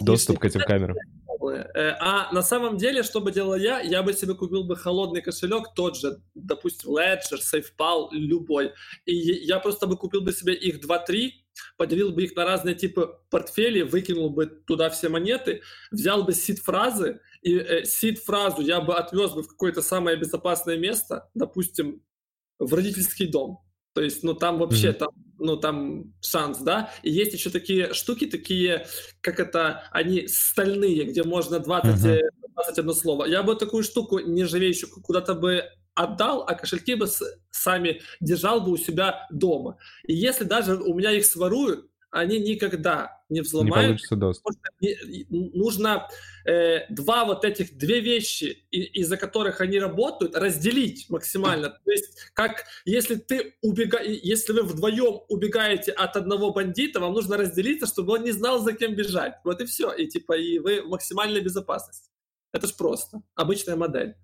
доступ 0.00 0.38
к 0.38 0.44
этим 0.44 0.60
камерам. 0.60 0.96
Э, 1.74 1.94
а 2.00 2.32
на 2.32 2.42
самом 2.42 2.76
деле, 2.76 3.02
что 3.02 3.20
бы 3.20 3.32
делал 3.32 3.54
я? 3.54 3.80
Я 3.80 4.02
бы 4.02 4.12
себе 4.12 4.34
купил 4.34 4.64
бы 4.64 4.76
холодный 4.76 5.22
кошелек, 5.22 5.74
тот 5.74 5.96
же, 5.96 6.20
допустим, 6.34 6.90
Ledger, 6.90 7.38
SafePal, 7.38 8.08
любой. 8.12 8.72
И 9.06 9.14
я 9.14 9.58
просто 9.60 9.86
бы 9.86 9.96
купил 9.96 10.20
бы 10.20 10.32
себе 10.32 10.54
их 10.54 10.80
2-3, 10.84 11.30
поделил 11.76 12.12
бы 12.12 12.24
их 12.24 12.34
на 12.36 12.44
разные 12.44 12.74
типы 12.74 13.18
портфелей, 13.30 13.82
выкинул 13.82 14.30
бы 14.30 14.46
туда 14.46 14.90
все 14.90 15.08
монеты, 15.08 15.62
взял 15.90 16.24
бы 16.24 16.32
сид-фразы, 16.32 17.20
и 17.42 17.56
э, 17.56 17.84
сид-фразу 17.84 18.62
я 18.62 18.80
бы 18.80 18.96
отвез 18.96 19.32
бы 19.32 19.42
в 19.42 19.48
какое-то 19.48 19.82
самое 19.82 20.16
безопасное 20.16 20.76
место, 20.76 21.28
допустим, 21.34 22.02
в 22.58 22.72
родительский 22.74 23.26
дом. 23.26 23.60
То 23.94 24.02
есть, 24.02 24.24
ну, 24.24 24.34
там 24.34 24.58
вообще, 24.58 24.88
mm-hmm. 24.88 24.92
там, 24.94 25.08
ну, 25.38 25.56
там 25.56 26.14
шанс, 26.20 26.58
да. 26.58 26.90
И 27.02 27.10
есть 27.10 27.32
еще 27.32 27.50
такие 27.50 27.94
штуки, 27.94 28.26
такие, 28.26 28.86
как 29.20 29.38
это, 29.38 29.84
они 29.92 30.26
стальные, 30.26 31.04
где 31.04 31.22
можно 31.22 31.60
20, 31.60 32.04
mm-hmm. 32.04 32.20
21 32.54 32.94
слово. 32.94 33.24
Я 33.26 33.42
бы 33.42 33.54
такую 33.54 33.84
штуку 33.84 34.18
нержавеющую 34.18 34.90
куда-то 35.02 35.34
бы 35.34 35.64
отдал, 35.94 36.44
а 36.46 36.54
кошельки 36.54 36.94
бы 36.94 37.06
сами 37.50 38.00
держал 38.20 38.60
бы 38.60 38.72
у 38.72 38.76
себя 38.76 39.26
дома. 39.30 39.78
И 40.04 40.14
если 40.14 40.44
даже 40.44 40.76
у 40.76 40.94
меня 40.94 41.12
их 41.12 41.24
своруют, 41.24 41.88
они 42.14 42.38
никогда 42.38 43.22
не 43.28 43.40
взломают. 43.40 43.76
Не 43.76 43.82
получится 43.88 44.16
доступ. 44.16 44.52
Нужно 45.30 46.08
э, 46.46 46.86
два 46.88 47.24
вот 47.24 47.44
этих, 47.44 47.76
две 47.76 47.98
вещи, 48.00 48.66
из-за 48.70 49.16
которых 49.16 49.60
они 49.60 49.80
работают, 49.80 50.36
разделить 50.36 51.10
максимально. 51.10 51.70
То 51.70 51.90
есть, 51.90 52.16
как 52.32 52.66
если 52.84 53.16
ты 53.16 53.56
убега... 53.62 54.00
если 54.00 54.52
вы 54.52 54.62
вдвоем 54.62 55.22
убегаете 55.28 55.90
от 55.90 56.16
одного 56.16 56.52
бандита, 56.52 57.00
вам 57.00 57.14
нужно 57.14 57.36
разделиться, 57.36 57.86
чтобы 57.86 58.12
он 58.12 58.22
не 58.22 58.30
знал, 58.30 58.60
за 58.60 58.74
кем 58.74 58.94
бежать. 58.94 59.34
Вот 59.42 59.60
и 59.60 59.64
все. 59.64 59.92
И 59.92 60.06
типа, 60.06 60.34
и 60.34 60.60
вы 60.60 60.82
в 60.82 60.88
максимальной 60.88 61.40
безопасности. 61.40 62.10
Это 62.52 62.68
ж 62.68 62.76
просто. 62.76 63.22
Обычная 63.34 63.74
модель. 63.74 64.14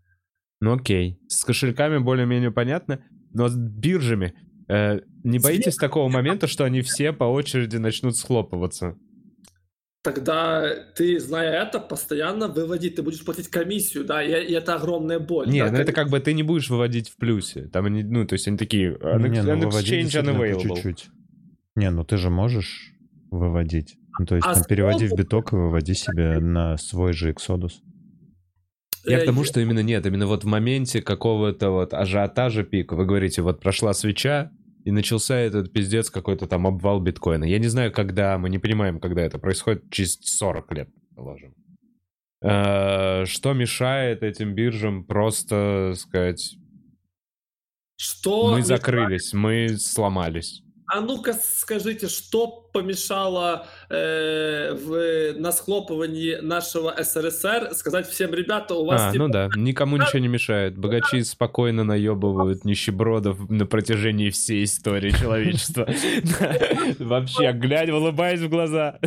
Ну 0.60 0.74
окей. 0.74 1.18
С 1.28 1.44
кошельками 1.44 1.98
более-менее 1.98 2.50
понятно. 2.50 3.02
Но 3.32 3.48
с 3.48 3.56
биржами 3.56 4.34
э, 4.68 5.00
не 5.24 5.38
боитесь 5.38 5.76
такого 5.76 6.08
момента, 6.08 6.46
что 6.46 6.64
они 6.64 6.82
все 6.82 7.12
по 7.12 7.24
очереди 7.24 7.76
начнут 7.76 8.16
схлопываться? 8.16 8.96
тогда 10.02 10.64
ты, 10.96 11.18
зная 11.20 11.62
это, 11.62 11.78
постоянно 11.78 12.48
выводить, 12.48 12.96
ты 12.96 13.02
будешь 13.02 13.24
платить 13.24 13.48
комиссию, 13.48 14.04
да, 14.04 14.22
и, 14.22 14.50
и 14.50 14.54
это 14.54 14.74
огромная 14.74 15.18
боль. 15.18 15.48
Нет, 15.48 15.66
да, 15.66 15.72
ну 15.72 15.78
это 15.78 15.92
как 15.92 16.08
бы 16.08 16.20
ты 16.20 16.32
не 16.32 16.42
будешь 16.42 16.70
выводить 16.70 17.08
в 17.08 17.16
плюсе. 17.16 17.68
Там 17.68 17.86
они, 17.86 18.02
ну, 18.02 18.26
то 18.26 18.34
есть 18.34 18.48
они 18.48 18.56
такие, 18.56 18.90
не, 18.90 19.42
ну, 19.42 19.68
exchange 19.68 20.22
unavailable. 20.22 20.74
Чуть-чуть. 20.74 21.08
Не, 21.76 21.90
ну 21.90 22.04
ты 22.04 22.16
же 22.16 22.30
можешь 22.30 22.92
выводить. 23.30 23.96
Ну, 24.18 24.26
то 24.26 24.34
есть 24.34 24.46
а 24.46 24.54
там, 24.54 24.64
переводи 24.64 25.06
в 25.06 25.12
биток 25.12 25.52
и 25.52 25.56
выводи 25.56 25.94
себе 25.94 26.40
на 26.40 26.76
свой 26.76 27.12
же 27.12 27.32
Exodus. 27.32 27.72
Я 29.04 29.20
к 29.20 29.24
тому, 29.24 29.44
что 29.44 29.60
именно 29.60 29.82
нет, 29.82 30.06
именно 30.06 30.26
вот 30.26 30.44
в 30.44 30.46
моменте 30.46 31.00
какого-то 31.02 31.70
вот 31.70 31.94
ажиотажа 31.94 32.64
пика, 32.64 32.94
вы 32.94 33.06
говорите, 33.06 33.42
вот 33.42 33.60
прошла 33.60 33.92
свеча, 33.94 34.50
и 34.84 34.90
начался 34.90 35.36
этот 35.36 35.72
пиздец 35.72 36.10
какой-то 36.10 36.46
там 36.46 36.66
обвал 36.66 37.00
биткоина. 37.00 37.44
Я 37.44 37.58
не 37.58 37.68
знаю, 37.68 37.92
когда, 37.92 38.38
мы 38.38 38.48
не 38.48 38.58
понимаем, 38.58 38.98
когда 38.98 39.22
это 39.22 39.38
происходит, 39.38 39.90
через 39.90 40.18
40 40.20 40.72
лет, 40.72 40.88
положим. 41.14 41.54
Э, 42.42 43.24
что 43.26 43.52
мешает 43.52 44.22
этим 44.22 44.54
биржам 44.54 45.04
просто 45.04 45.94
сказать... 45.96 46.56
Что 47.96 48.52
мы 48.52 48.62
закрылись, 48.62 49.34
мы 49.34 49.76
сломались. 49.76 50.62
А 50.92 51.00
ну-ка 51.00 51.34
скажите, 51.34 52.08
что 52.08 52.68
помешало 52.72 53.66
э, 53.88 54.74
в, 54.74 55.38
на 55.38 55.52
схлопывании 55.52 56.40
нашего 56.40 56.92
СРСР 57.00 57.70
сказать 57.74 58.08
всем, 58.08 58.34
ребята, 58.34 58.74
у 58.74 58.84
вас... 58.84 59.02
А, 59.02 59.12
типа... 59.12 59.24
ну 59.26 59.32
да, 59.32 59.48
никому 59.54 59.96
ничего 59.96 60.18
не 60.18 60.26
мешает. 60.26 60.76
Богачи 60.76 61.22
спокойно 61.22 61.84
наебывают 61.84 62.64
нищебродов 62.64 63.48
на 63.48 63.66
протяжении 63.66 64.30
всей 64.30 64.64
истории 64.64 65.10
человечества. 65.10 65.88
Вообще, 66.98 67.52
глянь, 67.52 67.90
улыбаясь 67.90 68.40
в 68.40 68.48
глаза. 68.48 68.98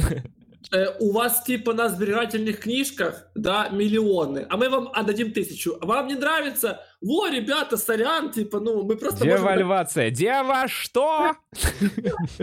Э, 0.72 0.88
у 1.00 1.12
вас 1.12 1.44
типа 1.44 1.74
на 1.74 1.90
сберегательных 1.90 2.60
книжках, 2.60 3.28
да, 3.36 3.70
миллионы, 3.70 4.46
а 4.50 4.58
мы 4.58 4.70
вам 4.70 4.90
отдадим 4.94 5.34
тысячу. 5.34 5.78
Вам 5.82 6.08
не 6.08 6.16
нравится? 6.16 6.82
Во, 7.02 7.28
ребята, 7.28 7.78
сорян, 7.78 8.32
типа, 8.32 8.60
ну, 8.60 8.84
мы 8.84 8.96
просто... 8.96 9.24
Девальвация. 9.24 10.06
Можем... 10.06 10.16
Дева 10.16 10.68
что? 10.68 11.34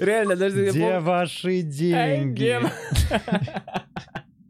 Реально, 0.00 0.36
даже... 0.36 0.70
Где 0.70 0.98
ваши 0.98 1.62
деньги? 1.62 2.60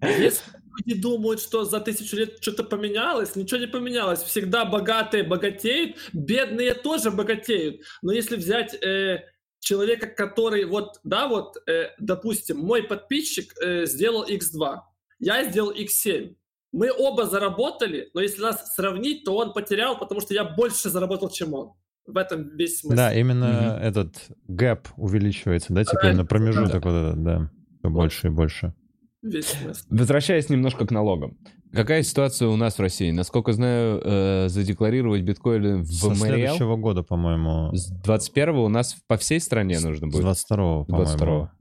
Если 0.03 0.43
люди 0.79 1.01
думают, 1.01 1.41
что 1.41 1.65
за 1.65 1.81
тысячу 1.81 2.17
лет 2.17 2.39
что-то 2.41 2.65
поменялось, 2.65 3.37
ничего 3.37 3.61
не 3.61 3.67
поменялось. 3.67 4.23
Всегда 4.23 4.65
богатые 4.65 5.25
богатеют, 5.25 5.97
бедные 6.13 6.75
тоже 6.75 7.11
богатеют. 7.11 7.83
Но 8.03 8.13
если 8.13 8.37
взять 8.37 8.75
э, 8.83 9.25
человека, 9.61 10.09
который 10.09 10.65
вот, 10.65 11.01
да, 11.05 11.29
вот, 11.29 11.57
э, 11.69 11.91
допустим, 11.99 12.59
мой 12.59 12.83
подписчик 12.83 13.53
э, 13.63 13.87
сделал 13.87 14.27
X2, 14.27 14.79
я 15.21 15.45
сделал 15.49 15.73
X7. 15.73 16.35
Мы 16.73 16.91
оба 16.97 17.27
заработали, 17.27 18.11
но 18.15 18.21
если 18.21 18.43
нас 18.43 18.75
сравнить, 18.75 19.25
то 19.25 19.37
он 19.37 19.53
потерял, 19.53 19.99
потому 19.99 20.21
что 20.21 20.35
я 20.35 20.45
больше 20.45 20.89
заработал, 20.89 21.29
чем 21.29 21.55
он. 21.55 21.73
В 22.07 22.17
этом 22.17 22.57
весь 22.57 22.81
смысл. 22.81 22.97
Да, 22.97 23.13
именно 23.13 23.45
mm-hmm. 23.45 23.81
этот 23.81 24.17
гэп 24.49 24.89
увеличивается, 24.97 25.73
да, 25.73 25.85
теперь 25.85 26.15
на 26.15 26.25
промежуток 26.25 26.83
да. 26.83 26.91
вот 26.91 26.97
этот, 26.97 27.23
да, 27.23 27.51
все 27.79 27.91
больше 27.91 28.27
и 28.29 28.31
больше. 28.31 28.75
Весь 29.23 29.47
смысл. 29.47 29.87
Возвращаясь 29.91 30.49
немножко 30.49 30.87
к 30.87 30.91
налогам. 30.91 31.39
Какая 31.73 32.03
ситуация 32.03 32.49
у 32.49 32.57
нас 32.57 32.79
в 32.79 32.81
России? 32.81 33.11
Насколько 33.11 33.53
знаю, 33.53 34.01
э, 34.05 34.49
задекларировать 34.49 35.23
биткоин 35.23 35.83
в 35.83 35.93
Со 35.93 36.15
следующего 36.15 36.77
года, 36.77 37.03
по-моему. 37.03 37.75
С 37.75 37.93
21-го 37.93 38.65
у 38.65 38.69
нас 38.69 38.97
по 39.07 39.17
всей 39.17 39.41
стране 39.41 39.79
нужно 39.79 40.09
будет? 40.09 40.23
С 40.23 40.45
22-го, 40.45 40.85
по-моему. 40.85 41.07
22 41.07 41.53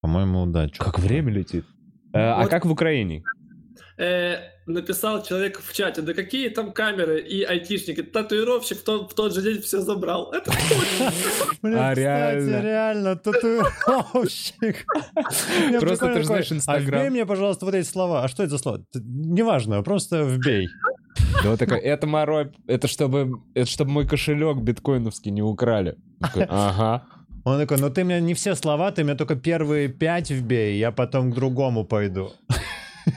По-моему, 0.00 0.46
да. 0.46 0.68
Как 0.78 0.98
время 0.98 1.32
летит. 1.32 1.64
Э, 2.12 2.34
вот. 2.36 2.44
А 2.44 2.46
как 2.46 2.64
в 2.64 2.70
Украине? 2.70 3.24
Э, 4.00 4.38
написал 4.64 5.22
человек 5.22 5.60
в 5.60 5.74
чате, 5.74 6.00
да 6.00 6.14
какие 6.14 6.48
там 6.48 6.72
камеры 6.72 7.20
и 7.20 7.42
айтишники, 7.42 8.02
татуировщик 8.02 8.78
в 8.78 8.82
тот, 8.82 9.12
в 9.12 9.14
тот 9.14 9.34
же 9.34 9.42
день 9.42 9.60
все 9.60 9.82
забрал. 9.82 10.32
Это 10.32 10.50
А 11.62 11.92
реально? 11.92 12.62
реально, 12.62 13.16
татуировщик. 13.16 14.86
Просто 15.80 16.14
ты 16.14 16.24
знаешь 16.24 16.50
Инстаграм. 16.50 17.00
А 17.00 17.02
вбей 17.02 17.10
мне, 17.10 17.26
пожалуйста, 17.26 17.66
вот 17.66 17.74
эти 17.74 17.86
слова. 17.86 18.24
А 18.24 18.28
что 18.28 18.42
это 18.42 18.52
за 18.52 18.58
слова? 18.58 18.80
Неважно, 18.94 19.82
просто 19.82 20.22
вбей. 20.22 20.68
Да 21.42 21.50
вот 21.50 21.58
такая, 21.58 21.80
это 21.80 22.06
морой, 22.06 22.52
это 22.66 22.88
чтобы, 22.88 23.42
это 23.52 23.68
чтобы 23.68 23.90
мой 23.90 24.08
кошелек 24.08 24.62
биткоиновский 24.62 25.30
не 25.30 25.42
украли. 25.42 25.98
Ага. 26.48 27.04
Он 27.44 27.58
такой, 27.58 27.76
ну 27.78 27.90
ты 27.90 28.04
мне 28.04 28.18
не 28.20 28.32
все 28.32 28.54
слова, 28.54 28.92
ты 28.92 29.04
мне 29.04 29.14
только 29.14 29.36
первые 29.36 29.88
пять 29.88 30.30
вбей, 30.30 30.78
я 30.78 30.90
потом 30.90 31.32
к 31.32 31.34
другому 31.34 31.84
пойду. 31.84 32.32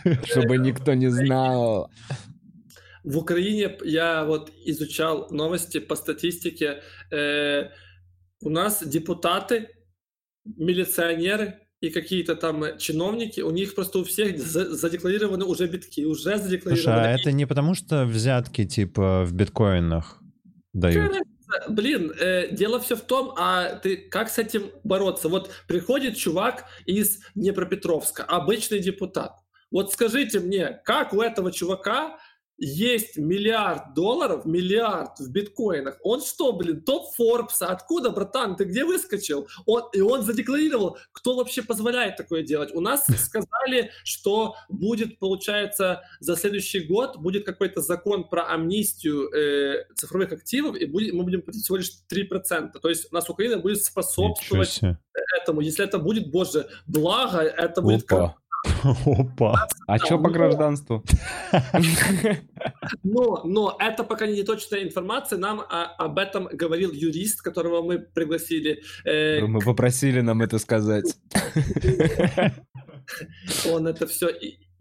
Чтобы 0.26 0.57
никто 0.57 0.94
не 0.94 1.10
знал. 1.10 1.90
В 3.03 3.18
Украине 3.18 3.78
я 3.84 4.24
вот 4.24 4.52
изучал 4.65 5.28
новости 5.30 5.80
по 5.80 5.95
статистике. 5.95 6.82
Э, 7.11 7.70
у 8.41 8.49
нас 8.49 8.84
депутаты, 8.86 9.70
милиционеры 10.45 11.60
и 11.82 11.90
какие-то 11.90 12.36
там 12.36 12.78
чиновники, 12.78 13.41
у 13.41 13.52
них 13.52 13.76
просто 13.76 13.99
у 13.99 14.03
всех 14.03 14.40
задекларированы 14.40 15.44
уже 15.45 15.68
битки, 15.68 16.06
уже 16.06 16.38
задекларированы. 16.38 16.76
Слушай, 16.76 17.14
а 17.14 17.18
это 17.18 17.32
не 17.34 17.45
потому, 17.45 17.76
что 17.76 18.06
взятки 18.06 18.65
типа 18.65 19.26
в 19.26 19.34
биткоинах 19.34 20.22
дают? 20.74 21.11
Блин, 21.70 22.11
э, 22.20 22.49
дело 22.52 22.80
все 22.80 22.95
в 22.95 23.02
том, 23.02 23.34
а 23.38 23.76
ты 23.76 23.98
как 23.98 24.30
с 24.30 24.40
этим 24.40 24.72
бороться? 24.84 25.30
Вот 25.30 25.52
приходит 25.68 26.15
чувак 26.18 26.65
из 26.86 27.20
Днепропетровска, 27.36 28.24
обычный 28.24 28.80
депутат. 28.80 29.43
Вот 29.74 29.91
скажите 29.91 30.40
мне, 30.40 30.80
как 30.86 31.14
у 31.14 31.22
этого 31.22 31.52
чувака 31.52 32.20
есть 32.58 33.18
миллиард 33.18 33.95
долларов, 33.95 34.45
миллиард 34.45 35.20
в 35.20 35.32
биткоинах. 35.32 35.98
Он 36.04 36.22
что, 36.22 36.54
блин, 36.54 36.82
топ 36.82 37.12
Форбса? 37.16 37.70
Откуда, 37.70 38.12
братан? 38.12 38.56
Ты 38.56 38.66
где 38.66 38.86
выскочил? 38.86 39.48
Он, 39.66 39.84
и 39.91 40.00
он 40.00 40.22
задекларировал, 40.22 41.00
кто 41.12 41.36
вообще 41.36 41.64
позволяет 41.64 42.18
такое 42.18 42.44
делать. 42.44 42.70
У 42.76 42.82
нас 42.82 43.08
сказали, 43.18 43.90
что 44.04 44.56
будет, 44.70 45.18
получается, 45.18 46.04
за 46.20 46.36
следующий 46.36 46.82
год 46.82 47.18
будет 47.18 47.44
какой-то 47.44 47.82
закон 47.82 48.30
про 48.30 48.44
амнистию 48.54 49.34
э, 49.34 49.86
цифровых 49.95 50.32
активов, 50.32 50.78
и 50.78 50.86
будет, 50.86 51.16
мы 51.16 51.24
будем 51.24 51.41
платить 51.41 51.64
всего 51.64 51.78
лишь 51.78 51.90
3%. 52.12 52.80
То 52.80 52.90
есть 52.90 53.12
у 53.12 53.16
нас 53.16 53.28
Украина 53.28 53.58
будет 53.58 53.84
способствовать 53.84 54.80
этому. 55.41 55.62
Если 55.62 55.84
это 55.84 55.98
будет, 55.98 56.30
боже, 56.30 56.70
благо, 56.86 57.40
это 57.40 57.82
будет 57.82 58.04
как 58.04 58.43
Опа. 58.84 59.68
А 59.88 59.98
что 59.98 60.18
по 60.18 60.30
гражданству? 60.30 61.03
Но, 63.03 63.41
но 63.45 63.77
это 63.80 64.03
пока 64.03 64.27
не 64.27 64.44
точная 64.44 64.84
информация. 64.84 65.38
Нам 65.38 65.61
а, 65.61 65.85
об 65.98 66.18
этом 66.18 66.49
говорил 66.52 66.91
юрист, 66.91 67.41
которого 67.41 67.81
мы 67.81 67.99
пригласили. 67.99 68.84
Э, 69.06 69.41
мы 69.41 69.60
попросили 69.60 70.22
нам 70.22 70.41
это 70.41 70.60
сказать. 70.60 71.18
Он 73.69 73.88
это 73.88 74.07
все 74.07 74.30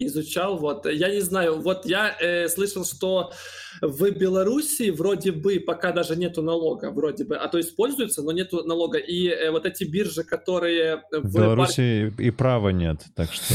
изучал. 0.07 0.59
Вот 0.59 0.87
я 0.87 1.11
не 1.11 1.21
знаю. 1.21 1.61
Вот 1.61 1.87
я 1.87 2.17
э, 2.21 2.49
слышал, 2.49 2.85
что 2.85 3.33
в 3.81 4.11
Беларуси 4.11 4.91
вроде 4.91 5.33
бы 5.33 5.61
пока 5.61 5.93
даже 5.93 6.17
нету 6.17 6.43
налога, 6.43 6.91
вроде 6.91 7.25
бы, 7.25 7.37
а 7.37 7.49
то 7.49 7.59
используется, 7.59 8.23
но 8.23 8.33
нету 8.33 8.63
налога. 8.65 8.99
И 8.99 9.29
э, 9.29 9.51
вот 9.51 9.67
эти 9.67 9.85
биржи, 9.85 10.23
которые 10.25 11.03
в 11.11 11.35
Беларуси 11.35 12.13
бар... 12.17 12.27
и 12.27 12.31
права 12.31 12.69
нет, 12.71 13.05
так 13.15 13.33
что 13.33 13.55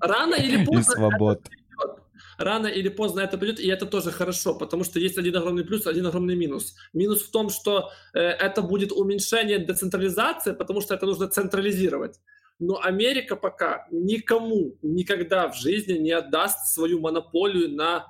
рано 0.00 0.34
или 0.34 0.64
поздно. 0.66 0.92
И 0.92 0.94
свобод. 0.94 1.40
Рано 2.38 2.66
или 2.66 2.88
поздно 2.88 3.20
это 3.20 3.38
придет, 3.38 3.60
и 3.60 3.68
это 3.68 3.86
тоже 3.86 4.10
хорошо, 4.10 4.54
потому 4.54 4.84
что 4.84 4.98
есть 4.98 5.18
один 5.18 5.36
огромный 5.36 5.64
плюс, 5.64 5.86
один 5.86 6.06
огромный 6.06 6.34
минус. 6.34 6.74
Минус 6.92 7.22
в 7.22 7.30
том, 7.30 7.48
что 7.48 7.90
э, 8.12 8.20
это 8.20 8.62
будет 8.62 8.92
уменьшение 8.92 9.58
децентрализации, 9.58 10.52
потому 10.52 10.80
что 10.80 10.94
это 10.94 11.06
нужно 11.06 11.28
централизировать. 11.28 12.18
Но 12.58 12.80
Америка 12.80 13.36
пока 13.36 13.86
никому 13.90 14.76
никогда 14.82 15.48
в 15.48 15.56
жизни 15.56 15.94
не 15.94 16.12
отдаст 16.12 16.72
свою 16.72 17.00
монополию 17.00 17.70
на 17.70 18.06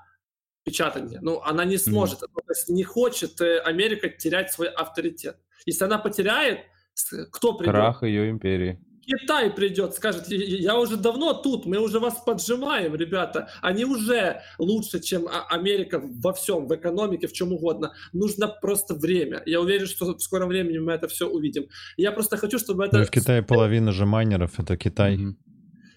печатание. 0.65 1.19
Ну, 1.23 1.41
она 1.43 1.65
не 1.65 1.79
сможет. 1.79 2.23
Mm-hmm. 2.23 2.35
То 2.35 2.43
есть 2.49 2.69
не 2.69 2.85
хочет 2.85 3.41
э, 3.41 3.61
Америка 3.61 4.09
терять 4.09 4.53
свой 4.53 4.69
авторитет. 4.69 5.39
Если 5.66 5.85
она 5.85 5.99
потеряет, 5.99 6.61
кто 7.31 7.55
придет? 7.55 7.75
Крах 7.75 8.03
ее 8.03 8.31
империи. 8.31 8.81
Китай 9.07 9.51
придет, 9.51 9.95
скажет, 9.95 10.29
я 10.29 10.79
уже 10.79 10.97
давно 10.97 11.35
тут, 11.35 11.67
мы 11.67 11.79
уже 11.79 11.99
вас 11.99 12.23
поджимаем, 12.25 12.95
ребята. 12.95 13.49
Они 13.63 13.85
уже 13.85 14.41
лучше, 14.59 15.01
чем 15.01 15.27
а, 15.27 15.47
Америка 15.51 16.01
во 16.03 16.33
всем, 16.33 16.67
в 16.67 16.75
экономике, 16.75 17.27
в 17.27 17.33
чем 17.33 17.53
угодно. 17.53 17.93
Нужно 18.13 18.49
просто 18.49 18.95
время. 18.95 19.43
Я 19.47 19.61
уверен, 19.61 19.87
что 19.87 20.15
в 20.15 20.21
скором 20.21 20.49
времени 20.49 20.79
мы 20.79 20.93
это 20.93 21.09
все 21.09 21.29
увидим. 21.29 21.67
Я 21.97 22.13
просто 22.13 22.37
хочу, 22.37 22.59
чтобы 22.59 22.85
это... 22.85 22.99
Ну, 22.99 23.05
в 23.05 23.11
Китае 23.11 23.43
половина 23.43 23.93
же 23.93 24.07
майнеров— 24.07 24.53
это 24.59 24.77
Китай. 24.77 25.17
Mm-hmm. 25.17 25.35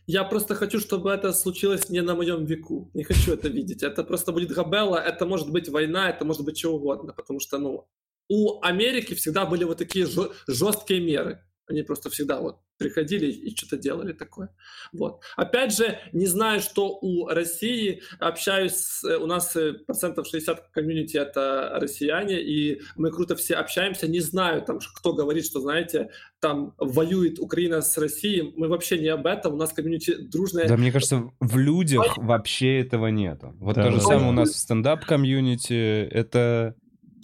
Я 0.07 0.23
просто 0.23 0.55
хочу, 0.55 0.79
чтобы 0.79 1.11
это 1.11 1.33
случилось 1.33 1.89
не 1.89 2.01
на 2.01 2.15
моем 2.15 2.45
веку. 2.45 2.89
Не 2.93 3.03
хочу 3.03 3.33
это 3.33 3.49
видеть. 3.49 3.83
Это 3.83 4.03
просто 4.03 4.31
будет 4.31 4.51
габелла, 4.51 4.97
это 4.97 5.25
может 5.25 5.51
быть 5.51 5.67
война, 5.67 6.09
это 6.09 6.23
может 6.23 6.45
быть 6.45 6.57
что 6.57 6.73
угодно. 6.75 7.13
Потому 7.13 7.41
что, 7.41 7.57
ну, 7.57 7.87
у 8.29 8.61
Америки 8.61 9.15
всегда 9.15 9.45
были 9.45 9.65
вот 9.65 9.77
такие 9.77 10.07
жесткие 10.47 11.01
меры 11.01 11.41
Они 11.67 11.83
просто 11.83 12.09
всегда 12.09 12.39
вот 12.39 12.59
приходили 12.77 13.31
и 13.31 13.55
что-то 13.55 13.77
делали 13.77 14.13
такое. 14.13 14.49
Вот. 14.93 15.21
Опять 15.35 15.75
же, 15.75 15.99
не 16.13 16.27
знаю, 16.27 16.61
что 16.61 16.97
у 17.01 17.27
России, 17.27 18.01
общаюсь, 18.19 18.75
с, 18.75 19.03
у 19.03 19.25
нас 19.25 19.55
э, 19.55 19.73
процентов 19.73 20.27
60 20.27 20.69
комьюнити 20.69 21.17
это 21.17 21.77
россияне, 21.81 22.41
и 22.41 22.81
мы 22.95 23.11
круто 23.11 23.35
все 23.35 23.55
общаемся, 23.55 24.07
не 24.07 24.19
знаю, 24.19 24.61
там, 24.61 24.79
кто 24.79 25.13
говорит, 25.13 25.45
что, 25.45 25.59
знаете, 25.59 26.09
там 26.39 26.73
воюет 26.77 27.39
Украина 27.39 27.81
с 27.81 27.97
Россией, 27.97 28.53
мы 28.55 28.67
вообще 28.67 28.99
не 28.99 29.09
об 29.09 29.25
этом, 29.25 29.55
у 29.55 29.57
нас 29.57 29.73
комьюнити 29.73 30.15
дружное. 30.15 30.67
Да, 30.67 30.77
мне 30.77 30.91
кажется, 30.91 31.31
в 31.39 31.57
людях 31.57 32.17
вообще 32.17 32.79
этого 32.79 33.07
нет. 33.07 33.41
Вот 33.59 33.75
да, 33.75 33.83
то 33.83 33.91
же 33.91 34.01
самое 34.01 34.29
у 34.29 34.33
нас 34.33 34.51
в 34.51 34.57
стендап-комьюнити, 34.57 36.07
это, 36.11 36.75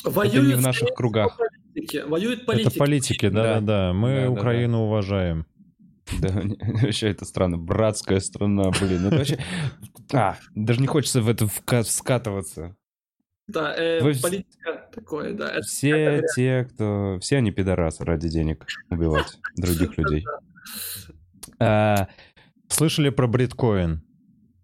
это 0.04 0.42
не 0.42 0.56
в 0.56 0.62
наших 0.62 0.90
кругах 0.90 1.38
политики, 1.74 2.04
воюют 2.08 2.46
политики. 2.46 2.68
Это 2.68 2.80
политики, 2.80 3.30
да-да-да. 3.30 3.94
Мы 3.94 4.22
да, 4.22 4.32
Украину 4.32 4.78
да. 4.78 4.84
уважаем. 4.84 5.46
Да, 6.20 6.30
вообще 6.82 7.10
это 7.10 7.26
странно. 7.26 7.58
Братская 7.58 8.20
страна, 8.20 8.72
блин. 8.80 9.08
Это 9.08 9.18
вообще... 9.18 9.40
А, 10.14 10.38
даже 10.56 10.82
не 10.82 10.88
хочется 10.88 11.22
в 11.22 11.30
это 11.30 11.48
скатываться. 11.84 12.76
Да, 13.48 13.76
э, 13.76 14.02
Вы... 14.02 14.14
политика 14.16 14.90
такое, 14.94 15.34
да. 15.34 15.60
Все 15.62 15.90
это 15.90 16.28
те, 16.36 16.68
кто... 16.72 17.18
Все 17.20 17.38
они 17.38 17.52
пидорасы 17.52 18.04
ради 18.06 18.30
денег 18.30 18.66
убивать 18.90 19.38
других 19.58 19.98
людей. 19.98 20.26
А, 21.60 22.08
слышали 22.70 23.10
про 23.10 23.28
бриткоин? 23.28 24.02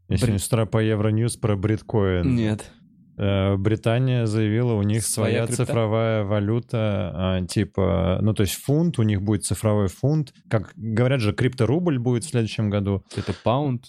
Если 0.08 0.32
не 0.32 0.40
с 0.40 0.48
утра 0.48 0.66
по 0.66 0.80
Евроньюз 0.80 1.38
про 1.38 1.56
бриткоин. 1.56 2.36
Нет. 2.36 2.72
Э, 3.20 3.58
Британия 3.58 4.26
заявила, 4.26 4.74
у 4.74 4.82
них 4.82 5.04
своя, 5.04 5.46
своя 5.46 5.48
цифровая 5.48 6.24
валюта, 6.24 7.12
а, 7.14 7.46
типа, 7.46 8.20
ну 8.22 8.34
то 8.34 8.44
есть 8.44 8.54
фунт, 8.54 8.98
у 8.98 9.04
них 9.04 9.22
будет 9.22 9.44
цифровой 9.44 9.90
фунт. 9.90 10.34
Как 10.50 10.72
говорят 10.78 11.20
же, 11.20 11.34
крипторубль 11.34 12.00
будет 12.00 12.24
в 12.24 12.30
следующем 12.30 12.70
году. 12.70 13.04
Это 13.18 13.34
паунд, 13.44 13.88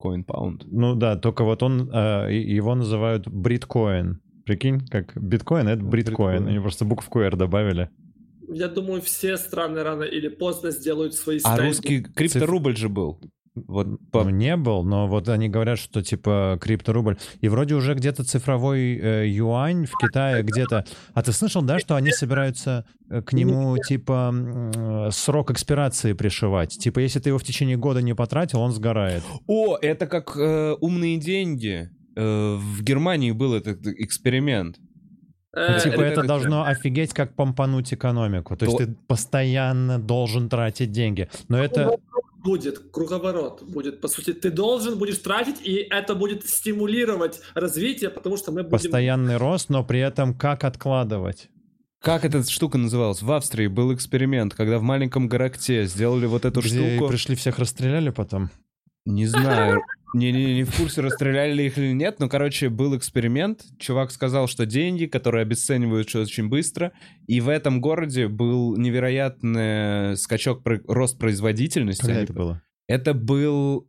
коин 0.00 0.24
паунд. 0.24 0.64
Ну 0.66 0.96
да, 0.96 1.16
только 1.16 1.44
вот 1.44 1.62
он, 1.62 1.90
а, 1.92 2.26
его 2.26 2.74
называют 2.74 3.28
бриткоин. 3.28 4.20
Прикинь, 4.44 4.80
как 4.88 5.16
биткоин, 5.16 5.68
это 5.68 5.84
бриткоин. 5.84 6.48
Они 6.48 6.58
просто 6.58 6.84
букву 6.84 7.20
R 7.20 7.36
добавили. 7.36 7.88
Я 8.48 8.66
думаю, 8.66 9.00
все 9.00 9.36
страны 9.36 9.84
рано 9.84 10.02
или 10.02 10.26
поздно 10.26 10.72
сделают 10.72 11.14
свои 11.14 11.38
А 11.44 11.56
русский 11.56 12.02
крипторубль 12.02 12.76
же 12.76 12.88
был. 12.88 13.20
Вот 13.54 13.86
по... 14.10 14.24
Ну, 14.24 14.30
не 14.30 14.56
был, 14.56 14.82
но 14.82 15.06
вот 15.06 15.28
они 15.28 15.48
говорят, 15.48 15.78
что 15.78 16.02
типа 16.02 16.58
крипторубль. 16.60 17.18
И 17.42 17.48
вроде 17.48 17.74
уже 17.74 17.94
где-то 17.94 18.24
цифровой 18.24 18.96
э, 18.96 19.28
юань 19.28 19.84
в 19.84 19.92
Китае 19.98 20.42
где-то. 20.42 20.86
А 21.12 21.22
ты 21.22 21.32
слышал, 21.32 21.60
да, 21.60 21.78
что 21.78 21.94
они 21.94 22.12
собираются 22.12 22.86
э, 23.10 23.20
к 23.20 23.34
нему 23.34 23.76
типа 23.76 24.34
э, 24.34 25.08
срок 25.12 25.50
экспирации 25.50 26.14
пришивать? 26.14 26.78
Типа, 26.78 27.00
если 27.00 27.20
ты 27.20 27.28
его 27.28 27.38
в 27.38 27.44
течение 27.44 27.76
года 27.76 28.00
не 28.00 28.14
потратил, 28.14 28.60
он 28.60 28.72
сгорает. 28.72 29.22
О, 29.46 29.76
это 29.76 30.06
как 30.06 30.34
э, 30.36 30.74
умные 30.80 31.18
деньги. 31.18 31.90
Э, 32.16 32.56
в 32.56 32.82
Германии 32.82 33.32
был 33.32 33.52
этот 33.52 33.86
эксперимент. 33.86 34.78
Ну, 35.54 35.78
типа 35.78 36.00
это, 36.00 36.20
это 36.20 36.22
должно 36.22 36.64
офигеть 36.64 37.12
как 37.12 37.34
помпануть 37.34 37.92
экономику. 37.92 38.56
То 38.56 38.64
есть 38.64 38.78
ты 38.78 38.96
постоянно 39.06 39.98
должен 39.98 40.48
тратить 40.48 40.92
деньги. 40.92 41.28
Но 41.48 41.62
это 41.62 41.98
будет 42.42 42.78
круговорот, 42.90 43.62
будет, 43.62 44.00
по 44.00 44.08
сути, 44.08 44.32
ты 44.32 44.50
должен 44.50 44.98
будешь 44.98 45.18
тратить, 45.18 45.60
и 45.62 45.74
это 45.90 46.14
будет 46.14 46.48
стимулировать 46.48 47.40
развитие, 47.54 48.10
потому 48.10 48.36
что 48.36 48.52
мы 48.52 48.62
будем... 48.62 48.70
Постоянный 48.70 49.36
рост, 49.36 49.68
но 49.68 49.84
при 49.84 50.00
этом 50.00 50.34
как 50.34 50.64
откладывать? 50.64 51.48
Как 52.00 52.24
эта 52.24 52.42
штука 52.48 52.78
называлась? 52.78 53.22
В 53.22 53.30
Австрии 53.30 53.68
был 53.68 53.94
эксперимент, 53.94 54.54
когда 54.54 54.78
в 54.78 54.82
маленьком 54.82 55.28
городке 55.28 55.84
сделали 55.86 56.26
вот 56.26 56.44
эту 56.44 56.60
Где 56.60 56.96
штуку. 56.96 57.08
пришли, 57.08 57.36
всех 57.36 57.58
расстреляли 57.60 58.10
потом? 58.10 58.50
Не 59.04 59.26
знаю. 59.26 59.82
Не-не-не, 60.14 60.54
не 60.54 60.64
в 60.64 60.76
курсе, 60.76 61.00
расстреляли 61.00 61.54
ли 61.54 61.66
их 61.66 61.78
или 61.78 61.92
нет, 61.92 62.20
но, 62.20 62.28
короче, 62.28 62.68
был 62.68 62.96
эксперимент. 62.96 63.64
Чувак 63.78 64.10
сказал, 64.10 64.46
что 64.46 64.66
деньги, 64.66 65.06
которые 65.06 65.42
обесцениваются 65.42 66.20
очень 66.20 66.48
быстро, 66.48 66.92
и 67.26 67.40
в 67.40 67.48
этом 67.48 67.80
городе 67.80 68.28
был 68.28 68.76
невероятный 68.76 70.16
скачок, 70.16 70.62
рост 70.86 71.18
производительности. 71.18 72.02
Когда 72.02 72.22
это 72.22 72.32
было? 72.32 72.62
Это 72.88 73.14
был 73.14 73.88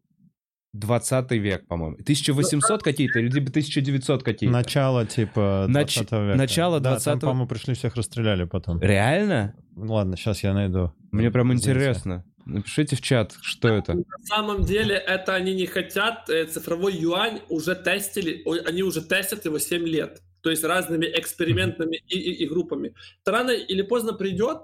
20 0.73 1.31
век, 1.33 1.67
по-моему. 1.67 1.95
1800 1.95 2.81
какие-то 2.83 3.19
или 3.19 3.29
либо 3.29 3.49
1900 3.49 4.23
какие-то. 4.23 4.53
Начало, 4.53 5.05
типа, 5.05 5.65
20 5.69 5.69
Нач... 5.69 6.11
века. 6.11 6.35
Начало 6.35 6.79
20 6.79 7.05
да, 7.05 7.11
там, 7.11 7.19
по-моему, 7.19 7.47
пришли, 7.47 7.75
всех 7.75 7.95
расстреляли 7.95 8.45
потом. 8.45 8.79
Реально? 8.81 9.55
Ладно, 9.75 10.17
сейчас 10.17 10.43
я 10.43 10.53
найду. 10.53 10.93
Мне 11.11 11.29
прям 11.29 11.53
интересно. 11.53 12.25
Напишите 12.45 12.95
в 12.95 13.01
чат, 13.01 13.35
что 13.41 13.69
это. 13.69 13.93
На 13.93 14.03
самом 14.23 14.63
деле 14.63 14.95
это 14.95 15.33
они 15.33 15.53
не 15.53 15.65
хотят. 15.65 16.29
Э, 16.29 16.45
цифровой 16.45 16.93
юань 16.93 17.41
уже 17.49 17.75
тестили, 17.75 18.43
они 18.65 18.83
уже 18.83 19.01
тестят 19.01 19.45
его 19.45 19.59
7 19.59 19.83
лет. 19.87 20.21
То 20.41 20.49
есть 20.49 20.63
разными 20.63 21.05
экспериментами 21.05 22.03
и, 22.07 22.19
и, 22.19 22.43
и 22.43 22.47
группами. 22.47 22.95
Рано 23.25 23.51
или 23.51 23.81
поздно 23.81 24.13
придет, 24.13 24.57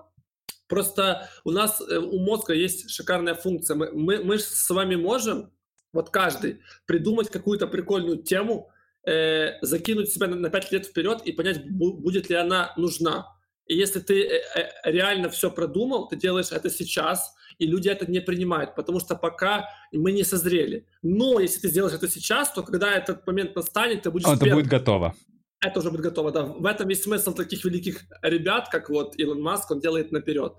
Просто 0.70 1.28
у 1.44 1.52
нас, 1.52 1.82
э, 1.82 1.98
у 1.98 2.20
мозга 2.20 2.54
есть 2.54 2.92
шикарная 2.92 3.34
функция. 3.34 3.76
Мы, 3.76 3.92
мы, 3.92 4.24
мы 4.24 4.38
с 4.38 4.70
вами 4.70 4.96
можем, 4.96 5.52
вот 5.92 6.12
каждый, 6.12 6.62
придумать 6.86 7.30
какую-то 7.32 7.68
прикольную 7.68 8.18
тему, 8.22 8.72
э, 9.04 9.58
закинуть 9.64 10.12
себя 10.12 10.28
на, 10.28 10.36
на 10.36 10.50
5 10.52 10.72
лет 10.72 10.86
вперед 10.86 11.24
и 11.26 11.32
понять, 11.32 11.68
будет 11.72 12.30
ли 12.30 12.36
она 12.36 12.72
нужна. 12.78 13.36
И 13.66 13.76
если 13.76 14.00
ты 14.00 14.28
э, 14.28 14.70
реально 14.84 15.30
все 15.30 15.50
продумал, 15.50 16.08
ты 16.08 16.16
делаешь 16.16 16.52
это 16.52 16.70
сейчас, 16.70 17.34
и 17.60 17.68
люди 17.68 17.90
это 17.90 18.10
не 18.10 18.22
принимают, 18.22 18.76
потому 18.76 18.99
что 18.99 19.15
пока 19.15 19.69
мы 19.91 20.11
не 20.11 20.23
созрели. 20.23 20.88
Но 21.03 21.40
если 21.40 21.60
ты 21.60 21.68
сделаешь 21.68 21.94
это 21.94 22.07
сейчас, 22.07 22.52
то 22.52 22.64
когда 22.64 22.94
этот 22.95 23.27
момент 23.27 23.56
настанет, 23.56 24.02
ты 24.02 24.11
будешь... 24.11 24.27
Это 24.27 24.56
будет 24.56 24.68
готово. 24.68 25.14
Это 25.61 25.80
уже 25.80 25.91
будет 25.91 26.02
готово, 26.02 26.31
да. 26.31 26.44
В 26.44 26.65
этом 26.65 26.88
есть 26.88 27.03
смысл 27.03 27.34
таких 27.34 27.65
великих 27.65 28.06
ребят, 28.22 28.69
как 28.69 28.90
вот 28.90 29.19
Илон 29.19 29.41
Маск, 29.41 29.69
он 29.72 29.81
делает 29.81 30.11
наперед. 30.11 30.53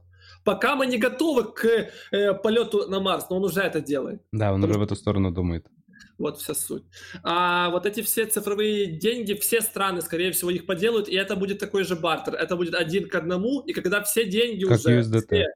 Пока 0.45 0.77
мы 0.77 0.87
не 0.87 0.99
готовы 0.99 1.45
к 1.53 1.65
э, 2.13 2.35
полету 2.35 2.87
на 2.89 3.01
Марс, 3.01 3.29
но 3.31 3.37
он 3.37 3.45
уже 3.45 3.61
это 3.61 3.81
делает. 3.81 4.23
Да, 4.33 4.53
он 4.53 4.63
уже 4.63 4.79
в 4.79 4.83
эту 4.83 4.95
сторону 4.97 5.31
думает. 5.31 5.67
Вот 6.19 6.39
вся 6.39 6.55
суть. 6.55 6.85
А 7.23 7.71
вот 7.71 7.87
эти 7.87 8.03
все 8.03 8.27
цифровые 8.27 8.87
деньги, 8.87 9.33
все 9.33 9.63
страны, 9.63 10.03
скорее 10.03 10.33
всего, 10.33 10.51
их 10.51 10.67
поделают, 10.67 11.09
и 11.09 11.15
это 11.15 11.35
будет 11.35 11.59
такой 11.59 11.85
же 11.85 11.97
бартер. 11.97 12.35
Это 12.35 12.57
будет 12.57 12.75
один 12.75 13.09
к 13.09 13.15
одному, 13.15 13.61
и 13.61 13.73
когда 13.73 14.03
все 14.03 14.27
деньги 14.27 14.65
как 14.65 14.79
уже... 14.79 15.01
USDT. 15.01 15.27
Все, 15.27 15.47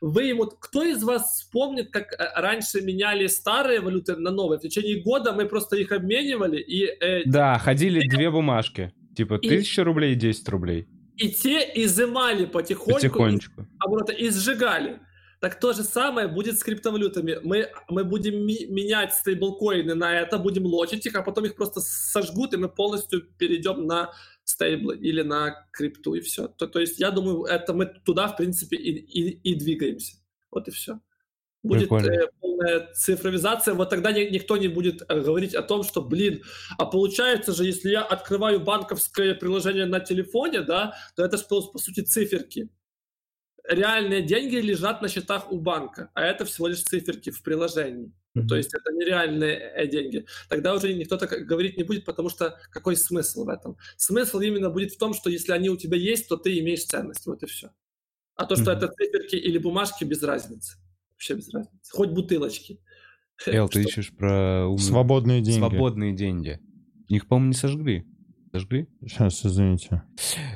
выймут. 0.00 0.54
Кто 0.60 0.82
из 0.82 1.02
вас 1.02 1.38
вспомнит, 1.38 1.90
как 1.90 2.12
э, 2.12 2.16
раньше 2.36 2.80
меняли 2.80 3.26
старые 3.26 3.80
валюты 3.80 4.16
на 4.16 4.30
новые? 4.30 4.58
В 4.58 4.62
течение 4.62 5.02
года 5.02 5.32
мы 5.32 5.46
просто 5.46 5.76
их 5.76 5.92
обменивали 5.92 6.60
и... 6.60 6.84
Э, 6.84 7.22
да, 7.24 7.58
ходили 7.58 8.06
две 8.08 8.30
бумажки. 8.30 8.92
Типа 9.16 9.34
и... 9.34 9.46
1000 9.46 9.84
рублей 9.84 10.12
и 10.12 10.16
10 10.16 10.48
рублей. 10.48 10.88
И 11.16 11.30
те 11.30 11.70
изымали 11.74 12.44
потихоньку. 12.44 12.94
Потихонечку. 12.94 13.66
Оборота, 13.78 14.12
и 14.12 14.30
сжигали. 14.30 15.00
Так 15.40 15.60
то 15.60 15.74
же 15.74 15.82
самое 15.82 16.26
будет 16.26 16.58
с 16.58 16.64
криптовалютами. 16.64 17.38
Мы, 17.42 17.68
мы 17.90 18.04
будем 18.04 18.46
ми- 18.46 18.66
менять 18.66 19.12
стейблкоины 19.12 19.94
на 19.94 20.18
это, 20.18 20.38
будем 20.38 20.64
лочить 20.64 21.04
их, 21.04 21.14
а 21.14 21.22
потом 21.22 21.44
их 21.44 21.54
просто 21.54 21.80
сожгут, 21.80 22.54
и 22.54 22.56
мы 22.56 22.68
полностью 22.68 23.20
перейдем 23.38 23.86
на 23.86 24.10
стейблы 24.44 24.96
или 24.96 25.22
на 25.22 25.68
крипту, 25.72 26.14
и 26.14 26.20
все. 26.20 26.48
То, 26.48 26.66
то 26.66 26.80
есть 26.80 26.98
я 27.00 27.10
думаю, 27.10 27.44
это 27.44 27.72
мы 27.72 27.86
туда, 27.86 28.28
в 28.28 28.36
принципе, 28.36 28.76
и, 28.76 28.90
и, 28.90 29.30
и 29.52 29.54
двигаемся. 29.54 30.16
Вот 30.50 30.68
и 30.68 30.70
все. 30.70 31.00
Будет 31.62 31.90
э, 31.90 32.28
полная 32.40 32.92
цифровизация, 32.92 33.72
вот 33.74 33.88
тогда 33.88 34.12
ни, 34.12 34.20
никто 34.30 34.58
не 34.58 34.68
будет 34.68 35.02
э, 35.08 35.20
говорить 35.20 35.54
о 35.54 35.62
том, 35.62 35.82
что, 35.82 36.02
блин, 36.02 36.42
а 36.76 36.84
получается 36.84 37.52
же, 37.52 37.64
если 37.64 37.90
я 37.90 38.02
открываю 38.02 38.60
банковское 38.60 39.34
приложение 39.34 39.86
на 39.86 40.00
телефоне, 40.00 40.60
да, 40.60 40.94
то 41.16 41.24
это 41.24 41.38
же, 41.38 41.44
по, 41.44 41.62
по 41.62 41.78
сути, 41.78 42.00
циферки 42.00 42.68
реальные 43.68 44.22
деньги 44.22 44.56
лежат 44.56 45.02
на 45.02 45.08
счетах 45.08 45.50
у 45.50 45.58
банка, 45.58 46.10
а 46.14 46.22
это 46.22 46.44
всего 46.44 46.68
лишь 46.68 46.82
циферки 46.82 47.30
в 47.30 47.42
приложении. 47.42 48.12
Mm-hmm. 48.36 48.46
То 48.48 48.56
есть 48.56 48.74
это 48.74 48.92
нереальные 48.92 49.86
деньги. 49.86 50.26
Тогда 50.48 50.74
уже 50.74 50.92
никто 50.92 51.16
так 51.16 51.30
говорить 51.46 51.76
не 51.76 51.84
будет, 51.84 52.04
потому 52.04 52.28
что 52.28 52.58
какой 52.70 52.96
смысл 52.96 53.44
в 53.44 53.48
этом? 53.48 53.76
Смысл 53.96 54.40
именно 54.40 54.70
будет 54.70 54.92
в 54.92 54.98
том, 54.98 55.14
что 55.14 55.30
если 55.30 55.52
они 55.52 55.70
у 55.70 55.76
тебя 55.76 55.96
есть, 55.96 56.28
то 56.28 56.36
ты 56.36 56.58
имеешь 56.58 56.84
ценность, 56.84 57.26
вот 57.26 57.42
и 57.42 57.46
все. 57.46 57.70
А 58.36 58.46
то, 58.46 58.56
что 58.56 58.72
mm-hmm. 58.72 58.76
это 58.76 58.88
циферки 58.88 59.36
или 59.36 59.58
бумажки, 59.58 60.04
без 60.04 60.22
разницы. 60.22 60.76
Вообще 61.12 61.34
без 61.34 61.52
разницы. 61.54 61.92
Хоть 61.92 62.10
бутылочки. 62.10 62.80
Эл, 63.46 63.68
ты 63.68 63.82
ищешь 63.82 64.12
про... 64.12 64.74
Свободные 64.78 65.40
деньги. 65.40 65.58
Свободные 65.58 66.12
деньги. 66.12 66.60
Их, 67.08 67.28
по-моему, 67.28 67.48
не 67.48 67.54
сожгли. 67.54 68.04
Сожгли? 68.52 68.88
Сейчас, 69.00 69.44
извините. 69.46 70.02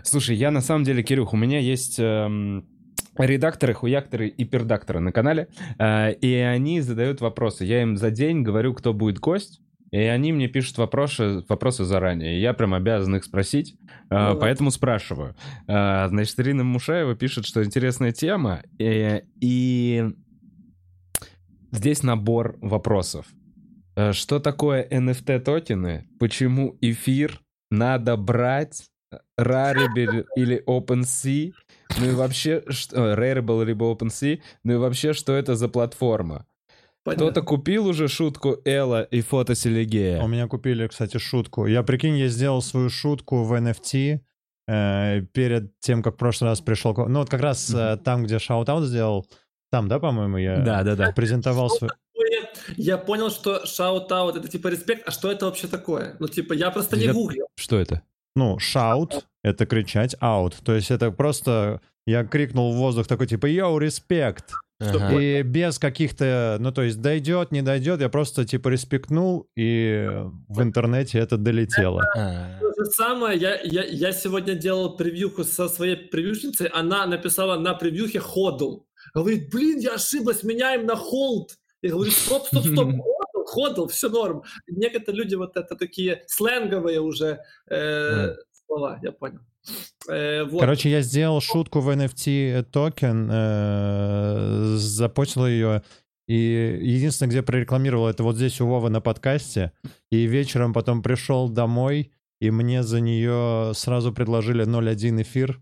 Слушай, 0.02 0.36
я 0.36 0.50
на 0.50 0.60
самом 0.60 0.84
деле, 0.84 1.02
Кирюх, 1.02 1.32
у 1.32 1.36
меня 1.36 1.60
есть... 1.60 1.98
Эм 1.98 2.77
редакторы, 3.18 3.74
хуякторы 3.74 4.28
и 4.28 4.44
пердакторы 4.44 5.00
на 5.00 5.12
канале, 5.12 5.48
э, 5.78 6.12
и 6.14 6.34
они 6.34 6.80
задают 6.80 7.20
вопросы. 7.20 7.64
Я 7.64 7.82
им 7.82 7.96
за 7.96 8.10
день 8.10 8.42
говорю, 8.42 8.74
кто 8.74 8.92
будет 8.92 9.18
гость, 9.18 9.60
и 9.90 9.98
они 9.98 10.32
мне 10.32 10.48
пишут 10.48 10.78
вопросы, 10.78 11.44
вопросы 11.48 11.84
заранее. 11.84 12.40
Я 12.40 12.52
прям 12.52 12.74
обязан 12.74 13.16
их 13.16 13.24
спросить, 13.24 13.76
ну, 14.10 14.36
поэтому 14.38 14.70
спрашиваю. 14.70 15.34
Значит, 15.66 16.38
Ирина 16.40 16.62
Мушаева 16.62 17.14
пишет, 17.14 17.46
что 17.46 17.64
интересная 17.64 18.12
тема, 18.12 18.62
и, 18.78 19.22
и 19.40 20.04
здесь 21.72 22.02
набор 22.02 22.58
вопросов. 22.60 23.24
Что 24.12 24.40
такое 24.40 24.86
NFT-токены? 24.86 26.04
Почему 26.18 26.76
эфир 26.82 27.40
надо 27.70 28.18
брать? 28.18 28.90
Rarible 29.40 30.26
или 30.36 30.62
OpenSea? 30.66 31.52
Ну 31.96 32.10
и 32.10 32.12
вообще, 32.12 32.62
что, 32.68 33.14
Rarible 33.14 33.64
либо 33.64 33.86
OpenSea? 33.86 34.40
Ну 34.64 34.74
и 34.74 34.76
вообще, 34.76 35.12
что 35.12 35.32
это 35.32 35.56
за 35.56 35.68
платформа? 35.68 36.46
Кто-то 37.04 37.42
купил 37.42 37.86
уже 37.86 38.08
шутку 38.08 38.58
Эла 38.64 39.02
и 39.02 39.20
фото 39.20 39.54
Селигея? 39.54 40.22
У 40.22 40.28
меня 40.28 40.46
купили, 40.46 40.86
кстати, 40.86 41.18
шутку. 41.18 41.66
Я, 41.66 41.82
прикинь, 41.82 42.16
я 42.16 42.28
сделал 42.28 42.60
свою 42.60 42.90
шутку 42.90 43.44
в 43.44 43.52
NFT 43.54 44.20
э, 44.68 45.22
перед 45.32 45.78
тем, 45.80 46.02
как 46.02 46.14
в 46.14 46.18
прошлый 46.18 46.50
раз 46.50 46.60
пришел... 46.60 46.94
Ну 46.94 47.20
вот 47.20 47.30
как 47.30 47.40
раз 47.40 47.72
э, 47.72 47.96
там, 48.04 48.24
где 48.24 48.38
shout-out 48.38 48.84
сделал, 48.84 49.26
там, 49.70 49.88
да, 49.88 49.98
по-моему, 49.98 50.36
я 50.38 50.58
да, 50.58 50.82
да, 50.82 50.96
да. 50.96 51.12
презентовал 51.12 51.70
свой... 51.70 51.90
Я 52.76 52.98
понял, 52.98 53.30
что 53.30 53.64
shout-out 53.64 54.36
это 54.36 54.48
типа 54.48 54.68
респект, 54.68 55.08
а 55.08 55.10
что 55.10 55.32
это 55.32 55.46
вообще 55.46 55.68
такое? 55.68 56.16
Ну 56.18 56.28
типа 56.28 56.52
я 56.52 56.70
просто 56.70 56.98
не 56.98 57.08
гуглил. 57.08 57.46
Что 57.56 57.78
это? 57.78 58.02
Ну, 58.36 58.58
shout— 58.58 59.26
это 59.48 59.66
кричать, 59.66 60.16
out. 60.20 60.56
То 60.64 60.74
есть 60.74 60.90
это 60.90 61.10
просто... 61.10 61.80
Я 62.06 62.24
крикнул 62.24 62.72
в 62.72 62.76
воздух 62.76 63.06
такой 63.06 63.26
типа 63.26 63.46
«Yo, 63.46 63.78
респект!» 63.78 64.54
Ага. 64.80 65.20
И 65.20 65.42
без 65.42 65.78
каких-то, 65.78 66.56
ну 66.60 66.70
то 66.70 66.82
есть 66.82 67.00
дойдет, 67.00 67.50
не 67.50 67.62
дойдет, 67.62 68.00
я 68.00 68.08
просто 68.08 68.44
типа 68.44 68.68
респектнул, 68.68 69.48
и 69.56 70.08
в 70.48 70.62
интернете 70.62 71.18
это 71.18 71.36
долетело. 71.36 72.04
А. 72.16 72.60
То 72.60 72.84
же 72.84 72.90
самое, 72.92 73.36
я, 73.36 73.60
я, 73.62 73.82
я 73.84 74.12
сегодня 74.12 74.54
делал 74.54 74.96
превьюху 74.96 75.42
со 75.42 75.68
своей 75.68 75.96
превьюшницей, 75.96 76.68
она 76.68 77.06
написала 77.06 77.58
на 77.58 77.74
превьюхе 77.74 78.20
hodl. 78.20 78.84
Говорит, 79.14 79.50
блин, 79.50 79.80
я 79.80 79.94
ошиблась, 79.94 80.44
меняем 80.44 80.86
на 80.86 80.94
холд. 80.94 81.56
Я 81.82 81.90
говорю, 81.90 82.12
стоп, 82.12 82.46
стоп, 82.46 82.64
стоп, 82.64 82.88
ходл, 83.44 83.44
ходл, 83.46 83.86
все 83.88 84.08
норм. 84.08 84.44
Некоторые 84.68 85.22
люди 85.22 85.34
вот 85.34 85.56
это 85.56 85.74
такие 85.74 86.22
сленговые 86.28 87.00
уже 87.00 87.40
э, 87.68 88.34
слова, 88.68 89.00
я 89.02 89.12
понял. 89.12 89.40
Э, 90.08 90.44
вот. 90.44 90.60
Короче, 90.60 90.90
я 90.90 91.00
сделал 91.00 91.40
шутку 91.40 91.80
в 91.80 91.88
NFT 91.88 92.62
токен, 92.70 93.28
э, 93.30 94.74
запостил 94.76 95.46
ее, 95.46 95.82
и 96.28 96.78
единственное, 96.82 97.30
где 97.30 97.42
прорекламировал, 97.42 98.06
это 98.06 98.22
вот 98.22 98.36
здесь 98.36 98.60
у 98.60 98.66
Вовы 98.66 98.90
на 98.90 99.00
подкасте. 99.00 99.72
И 100.12 100.26
вечером 100.26 100.74
потом 100.74 101.02
пришел 101.02 101.48
домой, 101.48 102.12
и 102.40 102.50
мне 102.50 102.82
за 102.82 103.00
нее 103.00 103.72
сразу 103.74 104.12
предложили 104.12 104.64
0.1 104.66 105.22
эфир. 105.22 105.60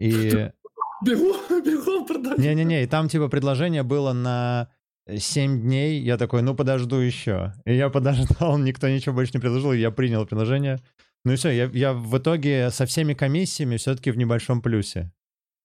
И... 0.00 0.50
Бегу, 1.04 1.34
бегу, 1.50 2.06
продать. 2.06 2.38
Не-не-не, 2.38 2.82
и 2.82 2.86
там 2.86 3.08
типа 3.08 3.28
предложение 3.28 3.82
было 3.82 4.14
на 4.14 4.70
7 5.06 5.60
дней. 5.60 6.00
Я 6.00 6.16
такой, 6.16 6.40
ну 6.40 6.54
подожду 6.54 6.96
еще. 6.96 7.52
И 7.66 7.74
я 7.74 7.90
подождал, 7.90 8.56
никто 8.58 8.88
ничего 8.88 9.14
больше 9.14 9.32
не 9.34 9.40
предложил, 9.40 9.72
и 9.72 9.78
я 9.78 9.90
принял 9.90 10.24
предложение. 10.24 10.80
Ну 11.26 11.32
и 11.32 11.36
все, 11.36 11.50
я, 11.50 11.64
я 11.72 11.92
в 11.92 12.16
итоге 12.16 12.70
со 12.70 12.86
всеми 12.86 13.12
комиссиями 13.12 13.78
все-таки 13.78 14.12
в 14.12 14.16
небольшом 14.16 14.62
плюсе. 14.62 15.10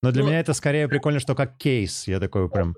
Но 0.02 0.12
для 0.12 0.24
ну, 0.24 0.30
меня 0.30 0.40
это 0.40 0.54
скорее 0.54 0.88
прикольно, 0.88 1.20
что 1.20 1.36
как 1.36 1.56
кейс. 1.58 2.08
Я 2.08 2.20
такой 2.20 2.50
прям... 2.50 2.76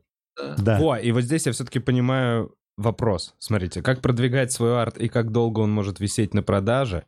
Да. 0.57 0.77
Во, 0.77 0.97
и 0.97 1.13
вот 1.13 1.21
здесь 1.21 1.45
я 1.45 1.53
все-таки 1.53 1.79
понимаю 1.79 2.53
вопрос. 2.75 3.35
Смотрите, 3.39 3.81
как 3.81 4.01
продвигать 4.01 4.51
свой 4.51 4.77
арт 4.77 4.97
и 4.97 5.07
как 5.07 5.31
долго 5.31 5.61
он 5.61 5.71
может 5.71 6.01
висеть 6.01 6.33
на 6.33 6.43
продаже, 6.43 7.05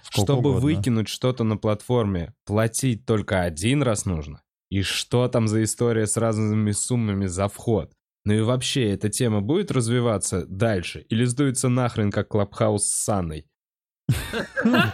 Сколько 0.00 0.24
чтобы 0.24 0.48
угодно. 0.48 0.60
выкинуть 0.60 1.08
что-то 1.08 1.44
на 1.44 1.58
платформе, 1.58 2.32
платить 2.46 3.04
только 3.04 3.42
один 3.42 3.82
раз 3.82 4.06
нужно. 4.06 4.40
И 4.70 4.80
что 4.80 5.28
там 5.28 5.46
за 5.46 5.62
история 5.62 6.06
с 6.06 6.16
разными 6.16 6.70
суммами 6.70 7.26
за 7.26 7.48
вход? 7.48 7.92
Ну 8.24 8.32
и 8.32 8.40
вообще, 8.40 8.92
эта 8.92 9.10
тема 9.10 9.42
будет 9.42 9.70
развиваться 9.72 10.46
дальше? 10.46 11.00
Или 11.10 11.26
сдуется 11.26 11.68
нахрен, 11.68 12.10
как 12.10 12.28
Клабхаус 12.28 12.84
с 12.84 13.04
Саной? 13.04 13.44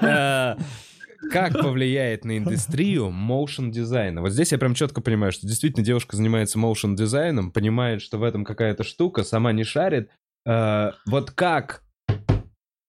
Э, 0.01 0.57
как 1.31 1.53
повлияет 1.53 2.25
на 2.25 2.39
индустрию 2.39 3.11
моушен 3.11 3.71
дизайна? 3.71 4.21
Вот 4.21 4.33
здесь 4.33 4.53
я 4.53 4.59
прям 4.59 4.75
четко 4.75 5.01
понимаю, 5.01 5.33
что 5.33 5.47
действительно 5.47 5.85
девушка 5.85 6.17
занимается 6.17 6.59
моушен 6.59 6.97
дизайном, 6.97 7.51
понимает, 7.51 8.03
что 8.03 8.19
в 8.19 8.23
этом 8.23 8.45
какая-то 8.45 8.85
штука, 8.85 9.25
сама 9.25 9.53
не 9.53 9.65
шарит. 9.65 10.11
Э, 10.47 10.93
вот 11.07 11.31
как? 11.31 11.83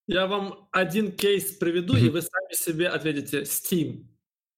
Я 0.08 0.28
вам 0.28 0.68
один 0.72 1.12
кейс 1.12 1.54
приведу, 1.54 1.96
и 1.96 2.10
вы 2.10 2.22
сами 2.22 2.54
себе 2.54 2.90
ответите. 2.90 3.42
Steam. 3.42 4.06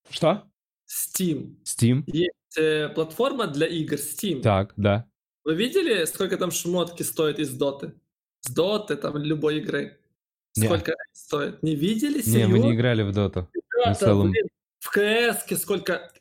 Что? 0.10 0.44
Steam. 0.88 1.56
Steam. 1.64 2.04
Есть 2.08 2.58
э, 2.58 2.90
платформа 2.90 3.48
для 3.48 3.68
игр 3.68 3.96
Steam. 3.96 4.42
Так, 4.42 4.74
да. 4.76 5.06
Вы 5.44 5.56
видели, 5.56 6.04
сколько 6.06 6.38
там 6.38 6.52
шмотки 6.52 7.04
стоит 7.04 7.40
из 7.40 7.52
Доты? 7.52 7.94
С 8.42 8.50
Доты, 8.50 8.98
там, 8.98 9.18
любой 9.18 9.60
игры. 9.60 9.98
Сколько 10.66 10.92
не. 10.92 10.98
стоит? 11.14 11.64
Не 11.64 11.76
видели? 11.76 12.22
Серьезно? 12.22 12.38
Не, 12.38 12.48
мы 12.48 12.60
не 12.60 12.74
играли 12.74 13.04
в 13.04 13.12
доту. 13.12 13.50
Ребята, 13.54 14.16
в, 14.16 14.30
блин, 14.30 14.48
в 14.80 14.90
КС 14.90 15.62
сколько... 15.62 16.12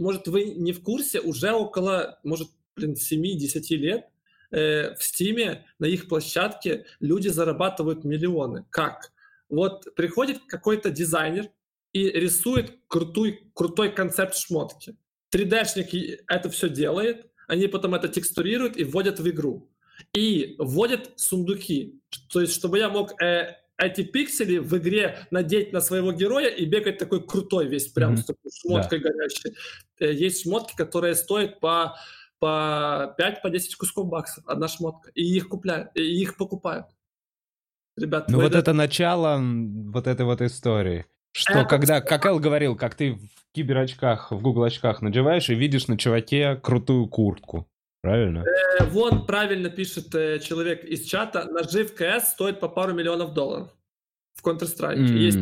Может, 0.00 0.28
вы 0.28 0.44
не 0.44 0.72
в 0.72 0.82
курсе? 0.82 1.20
Уже 1.20 1.52
около, 1.52 2.18
может, 2.22 2.48
блин, 2.76 2.94
7-10 2.94 3.76
лет 3.76 4.08
э, 4.50 4.94
в 4.94 5.02
Стиме 5.02 5.64
на 5.78 5.86
их 5.86 6.08
площадке 6.08 6.86
люди 7.00 7.28
зарабатывают 7.28 8.04
миллионы. 8.04 8.64
Как? 8.70 9.12
Вот 9.48 9.94
приходит 9.94 10.40
какой-то 10.46 10.90
дизайнер 10.90 11.50
и 11.92 12.10
рисует 12.10 12.78
крутой, 12.88 13.50
крутой 13.54 13.92
концепт 13.92 14.36
шмотки. 14.36 14.96
3D-шник 15.32 16.20
это 16.28 16.50
все 16.50 16.68
делает, 16.68 17.26
они 17.48 17.66
потом 17.66 17.94
это 17.94 18.08
текстурируют 18.08 18.76
и 18.76 18.84
вводят 18.84 19.20
в 19.20 19.28
игру. 19.28 19.70
И 20.12 20.56
вводят 20.58 21.12
сундуки. 21.16 22.00
То 22.30 22.40
есть, 22.40 22.54
чтобы 22.54 22.78
я 22.78 22.88
мог 22.88 23.20
э, 23.22 23.56
эти 23.78 24.02
пиксели 24.02 24.58
в 24.58 24.76
игре 24.78 25.26
надеть 25.30 25.72
на 25.72 25.80
своего 25.80 26.12
героя 26.12 26.48
и 26.48 26.64
бегать 26.64 26.98
такой 26.98 27.26
крутой 27.26 27.66
весь, 27.66 27.88
прям 27.88 28.14
mm-hmm. 28.14 28.18
с 28.18 28.24
такой 28.24 28.50
шмоткой 28.52 29.00
да. 29.00 29.10
горящей. 29.10 29.54
Э, 29.98 30.12
есть 30.12 30.42
шмотки, 30.42 30.76
которые 30.76 31.14
стоят 31.14 31.60
по, 31.60 31.96
по 32.38 33.14
5-10 33.18 33.42
по 33.42 33.50
кусков 33.78 34.08
баксов, 34.08 34.44
одна 34.46 34.68
шмотка. 34.68 35.10
И 35.14 35.22
их 35.22 35.48
купляют, 35.48 35.90
и 35.94 36.02
их 36.02 36.36
покупают. 36.36 36.86
Ребят, 37.96 38.28
ну 38.28 38.38
вот 38.38 38.46
это... 38.46 38.58
это 38.58 38.72
начало 38.72 39.40
вот 39.40 40.06
этой 40.06 40.26
вот 40.26 40.40
истории. 40.40 41.06
Что 41.32 41.60
это... 41.60 41.68
когда, 41.68 42.00
как 42.00 42.26
Эл 42.26 42.38
говорил, 42.38 42.76
как 42.76 42.94
ты 42.94 43.14
в 43.14 43.54
киберочках, 43.54 44.30
в 44.30 44.40
Google 44.40 44.64
очках 44.64 45.02
надеваешь 45.02 45.48
и 45.48 45.54
видишь 45.54 45.88
на 45.88 45.98
чуваке 45.98 46.56
крутую 46.56 47.08
куртку. 47.08 47.68
Правильно? 48.04 48.44
Э, 48.44 48.84
вот 48.90 49.26
правильно 49.26 49.70
пишет 49.70 50.14
э, 50.14 50.38
человек 50.38 50.84
из 50.84 51.06
чата. 51.06 51.46
Ножи 51.46 51.84
в 51.86 51.94
КС 51.94 52.32
стоят 52.32 52.60
по 52.60 52.68
пару 52.68 52.92
миллионов 52.92 53.32
долларов. 53.32 53.74
В 54.34 54.46
Counter-Strike. 54.46 54.98
Mm. 54.98 55.16
Есть 55.16 55.38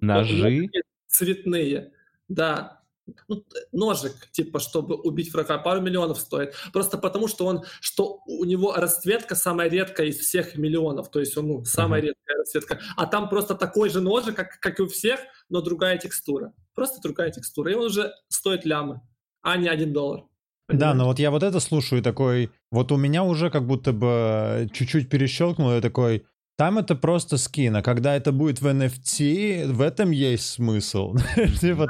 ножи? 0.00 0.70
Цветные. 1.08 1.92
Да. 2.28 2.84
Ну, 3.26 3.44
ножик, 3.72 4.30
типа, 4.30 4.60
чтобы 4.60 4.94
убить 4.94 5.34
врага, 5.34 5.58
пару 5.58 5.80
миллионов 5.80 6.20
стоит. 6.20 6.54
Просто 6.72 6.96
потому, 6.96 7.26
что 7.26 7.44
он, 7.46 7.64
что 7.80 8.20
у 8.24 8.44
него 8.44 8.72
расцветка 8.76 9.34
самая 9.34 9.68
редкая 9.68 10.06
из 10.06 10.20
всех 10.20 10.56
миллионов. 10.56 11.10
То 11.10 11.18
есть 11.18 11.36
он, 11.36 11.48
ну, 11.48 11.64
самая 11.64 12.00
uh-huh. 12.00 12.06
редкая 12.06 12.36
расцветка. 12.36 12.80
А 12.96 13.06
там 13.06 13.28
просто 13.28 13.56
такой 13.56 13.90
же 13.90 14.00
ножик, 14.00 14.36
как, 14.36 14.60
как 14.60 14.78
и 14.78 14.82
у 14.82 14.86
всех, 14.86 15.18
но 15.48 15.60
другая 15.60 15.98
текстура. 15.98 16.52
Просто 16.72 17.00
другая 17.02 17.32
текстура. 17.32 17.72
И 17.72 17.74
он 17.74 17.86
уже 17.86 18.14
стоит 18.28 18.64
лямы, 18.64 19.00
а 19.42 19.56
не 19.56 19.66
один 19.66 19.92
доллар. 19.92 20.30
Да, 20.72 20.94
но 20.94 21.06
вот 21.06 21.18
я 21.18 21.30
вот 21.30 21.42
это 21.42 21.60
слушаю 21.60 22.02
такой, 22.02 22.50
вот 22.70 22.92
у 22.92 22.96
меня 22.96 23.22
уже 23.24 23.50
как 23.50 23.66
будто 23.66 23.92
бы 23.92 24.68
чуть-чуть 24.72 25.08
перещелкнуло, 25.08 25.76
я 25.76 25.80
такой, 25.80 26.24
там 26.56 26.78
это 26.78 26.94
просто 26.94 27.38
скин, 27.38 27.76
а 27.76 27.82
когда 27.82 28.16
это 28.16 28.32
будет 28.32 28.60
в 28.60 28.66
NFT, 28.66 29.72
в 29.72 29.80
этом 29.80 30.10
есть 30.10 30.46
смысл. 30.46 31.16
Типа 31.60 31.88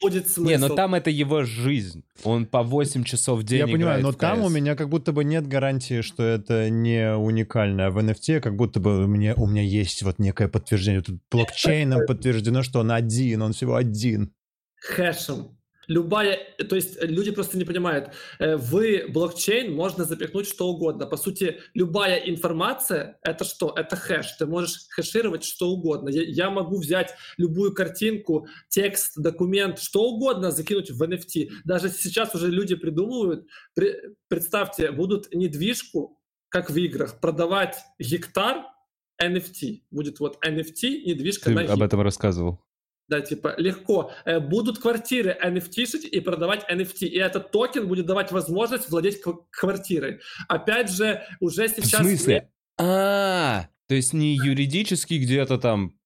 будет 0.00 0.28
смысл. 0.28 0.48
Не, 0.48 0.58
но 0.58 0.68
там 0.68 0.94
это 0.94 1.10
его 1.10 1.42
жизнь. 1.42 2.04
Он 2.22 2.46
по 2.46 2.62
8 2.62 3.04
часов 3.04 3.40
в 3.40 3.42
день 3.44 3.60
Я 3.60 3.66
понимаю, 3.66 4.02
но 4.02 4.12
там 4.12 4.42
у 4.42 4.48
меня 4.48 4.76
как 4.76 4.88
будто 4.88 5.12
бы 5.12 5.24
нет 5.24 5.46
гарантии, 5.46 6.02
что 6.02 6.22
это 6.22 6.70
не 6.70 7.14
уникально. 7.16 7.86
А 7.86 7.90
в 7.90 7.98
NFT 7.98 8.40
как 8.40 8.56
будто 8.56 8.80
бы 8.80 9.04
у 9.04 9.06
меня, 9.06 9.34
у 9.36 9.46
меня 9.46 9.62
есть 9.62 10.02
вот 10.02 10.18
некое 10.18 10.48
подтверждение. 10.48 11.02
Тут 11.02 11.20
блокчейном 11.30 12.06
подтверждено, 12.06 12.62
что 12.62 12.80
он 12.80 12.92
один, 12.92 13.42
он 13.42 13.52
всего 13.52 13.74
один. 13.74 14.32
Хэшем 14.76 15.55
любая, 15.88 16.38
то 16.68 16.76
есть 16.76 17.02
люди 17.02 17.30
просто 17.30 17.58
не 17.58 17.64
понимают, 17.64 18.12
э, 18.38 18.56
в 18.56 19.08
блокчейн 19.08 19.72
можно 19.72 20.04
запихнуть 20.04 20.48
что 20.48 20.68
угодно. 20.68 21.06
По 21.06 21.16
сути, 21.16 21.60
любая 21.74 22.18
информация— 22.18 23.18
это 23.22 23.44
что? 23.44 23.72
Это 23.76 23.96
хэш. 23.96 24.32
Ты 24.38 24.46
можешь 24.46 24.86
хэшировать 24.90 25.44
что 25.44 25.70
угодно. 25.70 26.08
Я, 26.08 26.22
я 26.22 26.50
могу 26.50 26.78
взять 26.78 27.14
любую 27.36 27.74
картинку, 27.74 28.46
текст, 28.68 29.12
документ, 29.16 29.78
что 29.78 30.04
угодно 30.04 30.50
закинуть 30.50 30.90
в 30.90 31.02
NFT. 31.02 31.50
Даже 31.64 31.90
сейчас 31.90 32.34
уже 32.34 32.48
люди 32.48 32.74
придумывают, 32.74 33.46
при, 33.74 33.96
представьте, 34.28 34.90
будут 34.90 35.32
недвижку, 35.34 36.20
как 36.48 36.70
в 36.70 36.76
играх, 36.76 37.20
продавать 37.20 37.76
гектар 37.98 38.64
NFT. 39.22 39.82
Будет 39.90 40.20
вот 40.20 40.38
NFT, 40.44 41.02
недвижка 41.04 41.46
Ты 41.46 41.54
на 41.54 41.72
об 41.72 41.82
этом 41.82 42.00
рассказывал. 42.00 42.65
Да, 43.08 43.20
типа 43.20 43.54
легко. 43.56 44.10
Э, 44.24 44.40
будут 44.40 44.78
квартиры 44.78 45.36
NFT 45.42 46.08
и 46.08 46.20
продавать 46.20 46.68
NFT. 46.70 47.06
И 47.06 47.18
этот 47.18 47.52
токен 47.52 47.86
будет 47.86 48.06
давать 48.06 48.32
возможность 48.32 48.90
владеть 48.90 49.20
квартирой. 49.50 50.20
Опять 50.48 50.90
же, 50.90 51.22
уже 51.40 51.68
сейчас... 51.68 52.00
В 52.00 52.04
смысле? 52.04 52.50
А, 52.78 53.68
то 53.88 53.94
есть 53.94 54.12
не 54.12 54.34
юридически 54.34 55.14
где-то 55.14 55.58
там, 55.58 55.96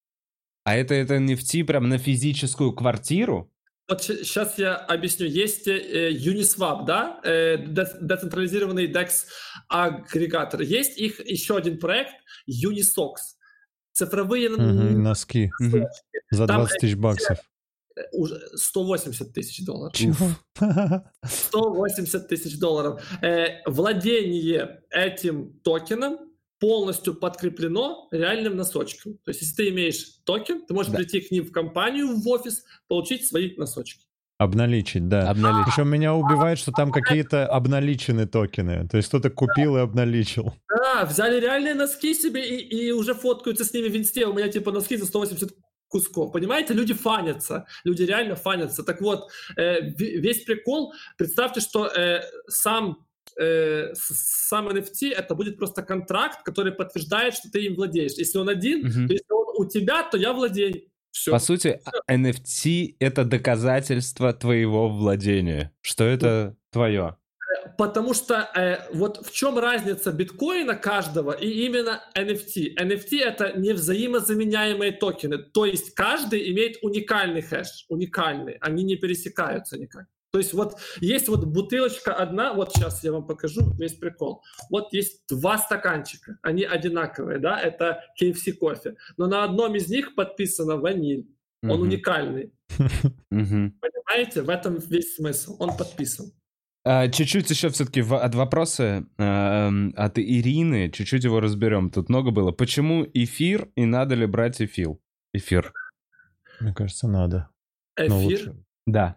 а 0.64 0.76
это, 0.76 0.94
это 0.94 1.16
NFT 1.16 1.64
прям 1.64 1.88
на 1.88 1.98
физическую 1.98 2.72
квартиру? 2.72 3.50
Вот 3.88 4.04
сейчас 4.04 4.56
я 4.56 4.76
объясню. 4.76 5.26
Есть 5.26 5.66
э, 5.66 6.12
Uniswap, 6.12 6.84
да, 6.84 7.20
э, 7.24 7.56
децентрализированный 7.56 8.86
DEX 8.86 9.24
агрегатор. 9.68 10.60
Есть 10.60 10.98
их 10.98 11.18
еще 11.26 11.56
один 11.56 11.78
проект 11.78 12.12
Unisox. 12.48 13.39
Цифровые 13.92 14.50
угу, 14.50 14.62
носки 14.62 15.50
угу. 15.60 15.86
за 16.30 16.46
20 16.46 16.80
тысяч 16.80 16.96
баксов. 16.96 17.38
Уже 18.12 18.40
180 18.54 19.32
тысяч 19.32 19.64
долларов. 19.64 19.94
Чего? 19.94 20.30
180 21.24 22.28
тысяч 22.28 22.58
долларов. 22.58 23.02
Э, 23.20 23.62
владение 23.66 24.82
этим 24.90 25.52
токеном 25.60 26.18
полностью 26.60 27.14
подкреплено 27.14 28.06
реальным 28.12 28.56
носочком. 28.56 29.14
То 29.24 29.30
есть, 29.30 29.40
если 29.40 29.56
ты 29.56 29.68
имеешь 29.70 30.20
токен, 30.24 30.64
ты 30.66 30.74
можешь 30.74 30.92
да. 30.92 30.98
прийти 30.98 31.20
к 31.20 31.30
ним 31.30 31.44
в 31.44 31.52
компанию, 31.52 32.14
в 32.14 32.28
офис, 32.28 32.64
получить 32.86 33.26
свои 33.26 33.56
носочки. 33.56 34.04
Обналичить, 34.40 35.06
да. 35.06 35.28
Обналичить. 35.28 35.74
Причем 35.74 35.90
меня 35.90 36.14
убивает, 36.14 36.58
что 36.58 36.72
там 36.72 36.90
какие-то 36.90 37.46
обналиченные 37.46 38.26
токены. 38.26 38.88
То 38.88 38.96
есть 38.96 39.08
кто-то 39.08 39.28
купил 39.28 39.76
и 39.76 39.80
обналичил. 39.80 40.54
Да, 40.70 41.04
взяли 41.04 41.38
реальные 41.38 41.74
носки 41.74 42.14
себе 42.14 42.48
и, 42.48 42.86
и 42.86 42.90
уже 42.90 43.12
фоткаются 43.12 43.66
с 43.66 43.74
ними 43.74 43.88
в 43.88 43.96
инсте. 43.98 44.24
У 44.24 44.32
меня 44.32 44.48
типа 44.48 44.72
носки 44.72 44.96
за 44.96 45.04
180 45.04 45.50
кусков. 45.88 46.32
Понимаете, 46.32 46.72
люди 46.72 46.94
фанятся, 46.94 47.66
люди 47.84 48.02
реально 48.04 48.34
фанятся. 48.34 48.82
Так 48.82 49.02
вот, 49.02 49.28
э, 49.58 49.82
весь 49.90 50.42
прикол, 50.44 50.94
представьте, 51.18 51.60
что 51.60 51.88
э, 51.88 52.22
сам 52.48 52.96
э, 53.38 53.92
сам 53.94 54.68
NFT 54.68 55.12
это 55.12 55.34
будет 55.34 55.58
просто 55.58 55.82
контракт, 55.82 56.42
который 56.44 56.72
подтверждает, 56.72 57.34
что 57.34 57.50
ты 57.50 57.66
им 57.66 57.74
владеешь. 57.74 58.12
Если 58.12 58.38
он 58.38 58.48
один, 58.48 58.86
угу. 58.86 59.06
то 59.06 59.12
если 59.12 59.32
он 59.32 59.66
у 59.66 59.68
тебя, 59.68 60.02
то 60.04 60.16
я 60.16 60.32
владею. 60.32 60.89
Все. 61.10 61.30
По 61.30 61.38
сути. 61.38 61.80
NFT 62.08 62.96
это 62.98 63.24
доказательство 63.24 64.32
твоего 64.32 64.88
владения, 64.88 65.72
что 65.80 66.04
это 66.04 66.56
твое. 66.70 67.16
Потому 67.76 68.14
что 68.14 68.50
э, 68.54 68.78
вот 68.92 69.26
в 69.26 69.32
чем 69.32 69.58
разница 69.58 70.12
биткоина 70.12 70.76
каждого 70.76 71.32
и 71.32 71.48
именно 71.48 72.02
NFT? 72.16 72.76
NFT 72.78 73.22
это 73.22 73.58
невзаимозаменяемые 73.58 74.92
токены, 74.92 75.38
то 75.38 75.64
есть 75.64 75.94
каждый 75.94 76.50
имеет 76.52 76.78
уникальный 76.82 77.42
хэш, 77.42 77.86
уникальный, 77.88 78.54
они 78.60 78.82
не 78.82 78.96
пересекаются 78.96 79.78
никак. 79.78 80.06
То 80.32 80.38
есть 80.38 80.52
вот 80.52 80.78
есть 81.00 81.28
вот 81.28 81.44
бутылочка 81.44 82.14
одна, 82.14 82.54
вот 82.54 82.72
сейчас 82.72 83.02
я 83.02 83.12
вам 83.12 83.26
покажу 83.26 83.72
весь 83.72 83.94
прикол. 83.94 84.42
Вот 84.70 84.92
есть 84.92 85.22
два 85.28 85.58
стаканчика, 85.58 86.38
они 86.42 86.62
одинаковые, 86.62 87.38
да, 87.38 87.60
это 87.60 88.04
KFC 88.20 88.52
кофе, 88.52 88.96
но 89.16 89.26
на 89.26 89.44
одном 89.44 89.74
из 89.74 89.88
них 89.88 90.14
подписано 90.14 90.76
ваниль, 90.76 91.26
он 91.62 91.70
mm-hmm. 91.70 91.82
уникальный. 91.82 92.52
Mm-hmm. 93.32 93.74
Понимаете, 93.80 94.42
в 94.42 94.48
этом 94.48 94.78
весь 94.78 95.14
смысл, 95.14 95.54
он 95.60 95.76
подписан. 95.76 96.32
А, 96.84 97.08
чуть-чуть 97.08 97.48
еще 97.50 97.68
все-таки 97.68 98.00
в, 98.02 98.16
от 98.16 98.34
вопроса 98.34 99.06
э, 99.18 99.90
от 99.96 100.18
Ирины, 100.18 100.90
чуть-чуть 100.90 101.22
его 101.22 101.38
разберем. 101.38 101.90
Тут 101.90 102.08
много 102.08 102.32
было. 102.32 102.50
Почему 102.52 103.06
эфир 103.14 103.68
и 103.76 103.84
надо 103.84 104.16
ли 104.16 104.26
брать 104.26 104.60
эфир? 104.60 104.96
Эфир. 105.32 105.72
Мне 106.58 106.74
кажется, 106.74 107.06
надо. 107.06 107.50
Эфир? 107.96 108.54
Да. 108.86 109.16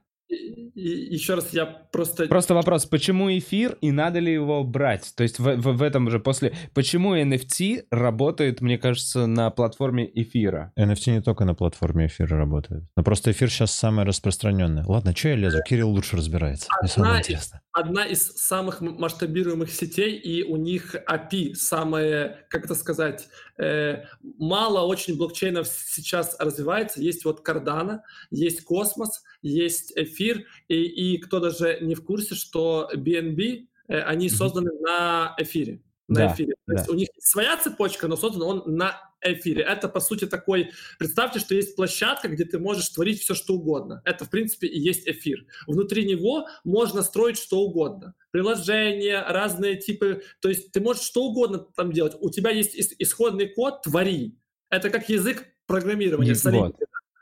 И, 0.75 0.89
еще 1.13 1.35
раз, 1.35 1.53
я 1.53 1.65
просто... 1.65 2.27
Просто 2.27 2.53
вопрос, 2.53 2.85
почему 2.85 3.29
эфир 3.37 3.77
и 3.81 3.91
надо 3.91 4.19
ли 4.19 4.33
его 4.33 4.63
брать? 4.63 5.13
То 5.15 5.23
есть 5.23 5.39
в, 5.39 5.55
в, 5.55 5.77
в 5.77 5.81
этом 5.81 6.09
же 6.09 6.19
после... 6.19 6.53
Почему 6.73 7.15
NFT 7.15 7.85
работает, 7.91 8.61
мне 8.61 8.77
кажется, 8.77 9.27
на 9.27 9.49
платформе 9.51 10.09
эфира? 10.13 10.71
NFT 10.77 11.11
не 11.11 11.21
только 11.21 11.45
на 11.45 11.53
платформе 11.53 12.07
эфира 12.07 12.37
работает. 12.37 12.83
Но 12.95 13.03
просто 13.03 13.31
эфир 13.31 13.49
сейчас 13.49 13.71
самый 13.71 14.05
распространенный. 14.05 14.83
Ладно, 14.85 15.15
что 15.15 15.29
я 15.29 15.35
лезу? 15.35 15.59
Кирилл 15.67 15.89
лучше 15.89 16.17
разбирается. 16.17 16.67
Мне 16.81 16.89
самое 16.89 17.19
интересно. 17.19 17.61
Одна 17.71 18.05
из 18.05 18.33
самых 18.33 18.81
масштабируемых 18.81 19.71
сетей, 19.71 20.15
и 20.15 20.43
у 20.43 20.57
них 20.57 20.95
API, 21.09 21.55
самое, 21.55 22.45
как 22.49 22.65
это 22.65 22.75
сказать, 22.75 23.27
э, 23.57 24.03
мало 24.37 24.85
очень 24.85 25.17
блокчейнов 25.17 25.67
сейчас 25.67 26.35
развивается. 26.39 27.01
Есть 27.01 27.25
вот 27.25 27.47
Cardano, 27.47 27.99
есть 28.29 28.63
Космос, 28.63 29.23
есть 29.41 29.91
эфир, 29.95 30.45
и, 30.73 31.15
и 31.15 31.17
кто 31.17 31.39
даже 31.39 31.79
не 31.81 31.95
в 31.95 32.03
курсе, 32.03 32.35
что 32.35 32.89
BNB, 32.93 33.67
э, 33.87 33.99
они 34.01 34.29
созданы 34.29 34.69
mm-hmm. 34.69 34.81
на 34.81 35.35
эфире. 35.37 35.81
На 36.07 36.27
да, 36.27 36.33
эфире. 36.33 36.53
То 36.67 36.73
да. 36.73 36.73
есть 36.73 36.89
у 36.89 36.93
них 36.93 37.09
своя 37.19 37.57
цепочка, 37.57 38.07
но 38.07 38.17
создан 38.17 38.41
он 38.41 38.63
на 38.65 38.99
эфире. 39.21 39.63
Это, 39.63 39.87
по 39.87 39.99
сути, 39.99 40.25
такой... 40.25 40.71
Представьте, 40.99 41.39
что 41.39 41.55
есть 41.55 41.75
площадка, 41.75 42.27
где 42.27 42.43
ты 42.43 42.59
можешь 42.59 42.89
творить 42.89 43.21
все, 43.21 43.33
что 43.33 43.55
угодно. 43.55 44.01
Это, 44.03 44.25
в 44.25 44.29
принципе, 44.29 44.67
и 44.67 44.79
есть 44.79 45.07
эфир. 45.07 45.45
Внутри 45.65 46.05
него 46.05 46.47
можно 46.65 47.03
строить 47.03 47.37
что 47.37 47.61
угодно. 47.61 48.15
Приложения, 48.31 49.23
разные 49.25 49.77
типы... 49.77 50.23
То 50.41 50.49
есть 50.49 50.71
ты 50.71 50.81
можешь 50.81 51.03
что 51.03 51.23
угодно 51.23 51.59
там 51.59 51.91
делать. 51.93 52.15
У 52.19 52.29
тебя 52.29 52.51
есть 52.51 52.75
исходный 52.99 53.47
код, 53.47 53.81
твори. 53.83 54.37
Это 54.69 54.89
как 54.89 55.07
язык 55.07 55.45
программирования. 55.67 56.33
Вот. 56.43 56.75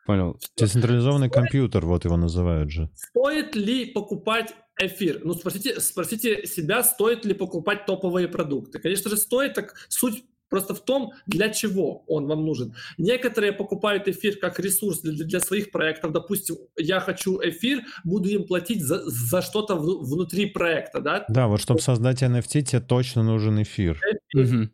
Понял. 0.05 0.39
Децентрализованный 0.57 1.27
стоит, 1.27 1.43
компьютер, 1.43 1.85
вот 1.85 2.05
его 2.05 2.17
называют 2.17 2.71
же. 2.71 2.89
Стоит 2.95 3.55
ли 3.55 3.85
покупать 3.85 4.53
эфир? 4.79 5.21
Ну, 5.23 5.33
спросите, 5.33 5.79
спросите 5.79 6.45
себя, 6.45 6.83
стоит 6.83 7.25
ли 7.25 7.33
покупать 7.33 7.85
топовые 7.85 8.27
продукты. 8.27 8.79
Конечно 8.79 9.09
же, 9.09 9.17
стоит. 9.17 9.53
Так 9.53 9.75
суть 9.89 10.23
просто 10.51 10.75
в 10.75 10.81
том, 10.81 11.13
для 11.25 11.49
чего 11.49 12.03
он 12.07 12.27
вам 12.27 12.45
нужен. 12.45 12.75
Некоторые 12.97 13.53
покупают 13.53 14.07
эфир 14.07 14.37
как 14.37 14.59
ресурс 14.59 14.99
для, 14.99 15.25
для 15.25 15.39
своих 15.39 15.71
проектов. 15.71 16.11
Допустим, 16.11 16.57
я 16.77 16.99
хочу 16.99 17.39
эфир, 17.41 17.81
буду 18.03 18.29
им 18.29 18.45
платить 18.45 18.83
за, 18.83 19.01
за 19.09 19.41
что-то 19.41 19.75
в, 19.75 20.03
внутри 20.03 20.47
проекта, 20.47 20.99
да? 20.99 21.25
Да, 21.29 21.47
вот 21.47 21.61
чтобы 21.61 21.79
создать 21.79 22.21
NFT, 22.21 22.61
тебе 22.63 22.81
точно 22.81 23.23
нужен 23.23 23.61
эфир. 23.63 23.97
эфир. 24.33 24.55
Угу. 24.55 24.69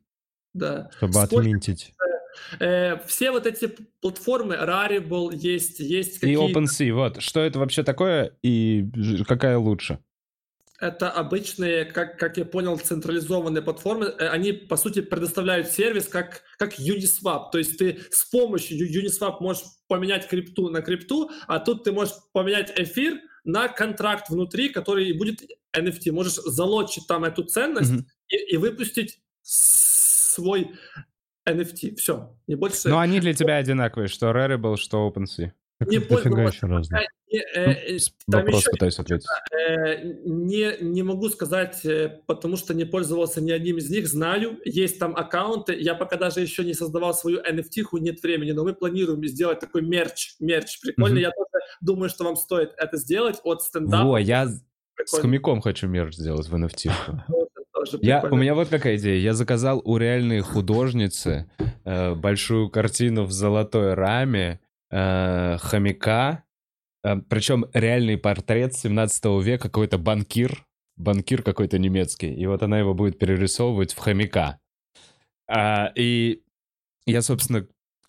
Да. 0.56 0.90
Чтобы 0.98 1.14
Сколько 1.14 1.38
отминтить. 1.38 1.94
Э, 2.60 2.98
все 3.06 3.32
вот 3.32 3.46
эти 3.46 3.74
платформы, 4.02 4.56
Rarible 4.56 5.36
есть, 5.36 5.80
есть 5.80 6.20
какие-то... 6.20 6.44
И 6.44 6.54
OpenSea, 6.54 6.94
вот. 6.94 7.22
Что 7.22 7.42
это 7.42 7.60
вообще 7.60 7.84
такое 7.84 8.34
и 8.42 8.86
какая 9.28 9.58
лучше? 9.58 10.00
Это 10.80 11.10
обычные, 11.10 11.86
как, 11.86 12.20
как 12.20 12.38
я 12.38 12.46
понял, 12.46 12.78
централизованные 12.78 13.64
платформы. 13.64 14.06
Э, 14.06 14.30
они, 14.30 14.52
по 14.52 14.78
сути, 14.78 15.02
предоставляют 15.02 15.70
сервис 15.70 16.08
как, 16.08 16.44
как 16.58 16.80
Uniswap. 16.80 17.52
То 17.52 17.58
есть 17.58 17.78
ты 17.78 18.00
с 18.12 18.26
помощью 18.26 18.78
Uniswap 18.88 19.38
можешь 19.40 19.64
поменять 19.88 20.28
крипту 20.28 20.70
на 20.70 20.82
крипту, 20.82 21.32
а 21.48 21.60
тут 21.60 21.84
ты 21.84 21.92
можешь 21.92 22.14
поменять 22.32 22.72
эфир 22.76 23.20
на 23.44 23.70
контракт 23.70 24.30
внутри, 24.30 24.70
который 24.70 25.12
будет 25.14 25.42
NFT. 25.76 26.12
Можешь 26.12 26.36
залочить 26.36 27.08
там 27.08 27.24
эту 27.24 27.44
ценность 27.44 27.94
mm-hmm. 27.94 28.06
и, 28.30 28.54
и 28.54 28.58
выпустить 28.58 29.20
свой 29.42 30.72
NFT. 31.48 31.96
Все. 31.96 32.36
Не 32.48 32.56
больше... 32.56 32.90
Но 32.90 33.00
они 33.00 33.20
для 33.20 33.34
тебя 33.36 33.58
одинаковые, 33.58 34.08
что 34.08 34.32
Rarible, 34.32 34.78
что 34.78 35.08
OpenSea. 35.08 35.52
не 35.86 36.00
пользовался. 36.00 36.56
еще 36.56 36.68
раз. 36.68 36.90
Не, 37.30 37.40
э, 37.40 37.98
ну, 38.28 38.38
вопрос 38.38 38.62
еще, 38.62 38.72
пытаюсь 38.72 39.00
ответить. 39.00 39.28
Э, 39.52 40.02
не, 40.24 40.82
не 40.82 41.04
могу 41.04 41.28
сказать, 41.30 41.84
э, 41.86 42.22
потому 42.26 42.56
что 42.56 42.74
не 42.74 42.86
пользовался 42.86 43.42
ни 43.42 43.52
одним 43.52 43.78
из 43.78 43.90
них. 43.90 44.08
Знаю, 44.08 44.60
есть 44.64 44.98
там 44.98 45.14
аккаунты. 45.16 45.76
Я 45.78 45.94
пока 45.94 46.16
даже 46.16 46.40
еще 46.40 46.64
не 46.64 46.74
создавал 46.74 47.14
свою 47.14 47.42
NFT, 47.42 47.84
нет 48.00 48.24
времени, 48.24 48.52
но 48.52 48.64
мы 48.64 48.74
планируем 48.74 49.26
сделать 49.26 49.60
такой 49.60 49.82
мерч. 49.82 50.36
Мерч 50.40 50.80
прикольно. 50.80 51.18
Mm-hmm. 51.18 51.22
Я 51.22 51.32
тоже 51.32 51.66
думаю, 51.82 52.10
что 52.10 52.24
вам 52.24 52.38
стоит 52.38 52.72
это 52.78 52.96
сделать 52.96 53.40
от 53.44 53.62
стендапа. 53.62 54.08
Во, 54.08 54.18
я 54.18 54.48
прикольно. 54.96 55.06
с 55.06 55.22
хомяком 55.22 55.62
хочу 55.62 55.88
мерч 55.88 56.16
сделать 56.16 56.48
в 56.48 56.56
NFT. 56.56 56.92
Я, 58.02 58.24
у 58.24 58.36
меня 58.36 58.56
вот 58.56 58.70
какая 58.70 58.98
идея. 58.98 59.20
Я 59.20 59.34
заказал 59.34 59.82
у 59.84 59.98
реальной 59.98 60.42
художницы 60.42 61.50
э, 61.84 62.16
большую 62.16 62.70
картину 62.70 63.24
в 63.24 63.32
золотой 63.32 63.94
раме 63.94 64.60
э, 64.92 65.58
хомяка. 65.60 66.44
Э, 67.04 67.18
причем 67.30 67.66
реальный 67.74 68.18
портрет 68.18 68.74
17 68.74 69.26
века, 69.44 69.64
какой-то 69.64 69.98
банкир. 69.98 70.66
Банкир 70.96 71.44
какой-то 71.44 71.78
немецкий. 71.78 72.34
И 72.34 72.46
вот 72.48 72.64
она 72.64 72.80
его 72.80 72.94
будет 72.94 73.20
перерисовывать 73.20 73.94
в 73.94 74.00
хомяка. 74.00 74.60
А, 75.48 75.92
и 75.96 76.42
я, 77.06 77.22
собственно, 77.22 77.68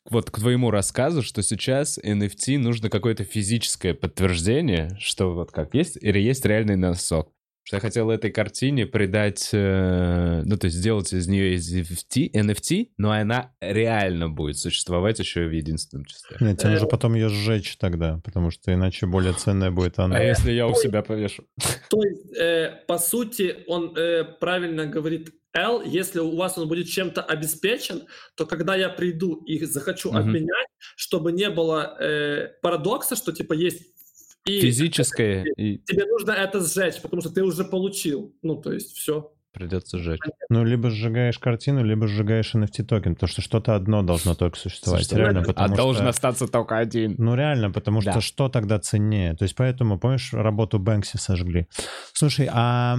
вот 0.09 0.31
к 0.31 0.39
твоему 0.39 0.71
рассказу, 0.71 1.23
что 1.23 1.43
сейчас 1.43 1.99
NFT 1.99 2.59
нужно 2.59 2.89
какое-то 2.89 3.25
физическое 3.25 3.95
подтверждение, 3.95 4.97
что 4.99 5.35
вот 5.35 5.53
как 5.53 5.75
есть, 5.75 5.99
или 6.01 6.19
есть 6.19 6.45
реальный 6.47 6.77
носок 6.77 7.31
что 7.69 7.77
я 7.77 7.81
хотел 7.81 8.11
этой 8.11 8.31
картине 8.31 8.87
придать, 8.87 9.51
э, 9.53 10.41
ну, 10.47 10.57
то 10.57 10.69
есть 10.69 10.79
сделать 10.79 11.13
из 11.13 11.29
нее 11.29 11.53
из 11.53 11.71
NFT, 11.71 12.31
NFT, 12.33 12.93
но 12.97 13.13
она 13.13 13.53
реально 13.61 14.31
будет 14.31 14.57
существовать 14.57 15.19
еще 15.19 15.45
и 15.45 15.49
в 15.49 15.53
единственном 15.53 16.07
числе. 16.07 16.39
Нет, 16.41 16.61
тебе 16.61 16.71
нужно 16.71 16.87
э, 16.87 16.89
потом 16.89 17.15
ее 17.15 17.29
сжечь 17.29 17.77
тогда, 17.77 18.23
потому 18.25 18.51
что 18.51 18.73
иначе 18.73 19.05
более 19.05 19.35
ценная 19.35 19.71
будет 19.71 19.99
она. 19.99 20.17
А 20.17 20.23
если 20.23 20.51
я 20.51 20.67
у 20.67 20.75
себя 20.75 21.03
повешу? 21.03 21.45
То 21.91 22.03
есть, 22.03 22.35
э, 22.39 22.73
по 22.89 22.97
сути, 22.97 23.57
он 23.67 23.95
э, 23.95 24.25
правильно 24.25 24.87
говорит 24.87 25.35
L, 25.53 25.83
если 25.83 26.21
у 26.21 26.37
вас 26.37 26.57
он 26.57 26.69
будет 26.69 26.89
чем-то 26.89 27.21
обеспечен, 27.21 28.05
то 28.35 28.47
когда 28.47 28.77
я 28.77 28.89
приду 28.89 29.43
и 29.45 29.63
захочу 29.67 30.11
обменять, 30.11 30.69
чтобы 30.97 31.33
не 31.33 31.51
было 31.51 31.99
э, 32.01 32.49
парадокса, 32.63 33.15
что 33.15 33.33
типа 33.33 33.53
есть 33.53 33.99
и 34.49 34.61
физическое. 34.61 35.45
И... 35.57 35.79
Тебе 35.79 36.07
нужно 36.07 36.33
это 36.33 36.61
сжечь, 36.61 37.01
потому 37.01 37.23
что 37.23 37.31
ты 37.31 37.43
уже 37.43 37.65
получил. 37.65 38.35
Ну, 38.43 38.57
то 38.57 38.73
есть 38.73 38.97
все. 38.97 39.33
Придется 39.53 39.99
сжечь. 39.99 40.21
Ну, 40.51 40.63
либо 40.63 40.91
сжигаешь 40.91 41.39
картину, 41.39 41.83
либо 41.83 42.07
сжигаешь 42.07 42.55
NFT 42.55 42.85
токен, 42.85 43.15
потому 43.15 43.29
что 43.29 43.41
что-то 43.41 43.75
одно 43.75 44.03
должно 44.03 44.35
только 44.35 44.59
существовать. 44.59 45.07
Слушай, 45.07 45.21
реально, 45.21 45.43
потому 45.43 45.65
а 45.67 45.69
что... 45.69 45.77
должен 45.77 46.07
остаться 46.07 46.47
только 46.47 46.79
один. 46.79 47.15
Ну, 47.19 47.35
реально, 47.35 47.71
потому 47.71 48.03
да. 48.03 48.13
что 48.13 48.21
что 48.21 48.49
тогда 48.49 48.79
ценнее? 48.79 49.35
То 49.35 49.45
есть 49.45 49.57
поэтому, 49.57 49.99
помнишь, 49.99 50.33
работу 50.33 50.79
Бэнкси 50.79 51.17
сожгли. 51.17 51.67
Слушай, 52.13 52.49
а, 52.53 52.97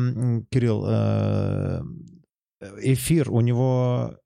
Кирилл, 0.50 0.86
э, 0.88 1.82
эфир, 2.82 3.32
у 3.32 3.42
него 3.42 4.18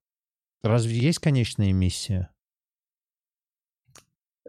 разве 0.63 0.97
есть 0.97 1.19
конечная 1.19 1.71
эмиссия? 1.71 2.29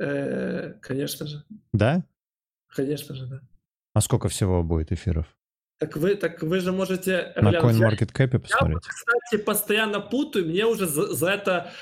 Э, 0.01 0.75
конечно 0.81 1.27
же. 1.27 1.45
Да? 1.73 2.05
Конечно 2.75 3.15
же, 3.15 3.27
да. 3.27 3.41
А 3.95 4.01
сколько 4.01 4.29
всего 4.29 4.63
будет 4.63 4.93
эфиров? 4.93 5.27
Так 5.79 5.97
вы, 5.97 6.15
так 6.15 6.43
вы 6.43 6.61
же 6.61 6.73
можете... 6.73 7.33
На 7.37 7.53
CoinMarketCap 7.53 8.39
посмотреть. 8.39 8.79
Я, 8.85 8.93
кстати, 8.93 9.43
постоянно 9.43 10.01
путаю, 10.01 10.47
мне 10.47 10.67
уже 10.67 10.87
за, 10.87 11.15
за 11.15 11.31
это 11.31 11.73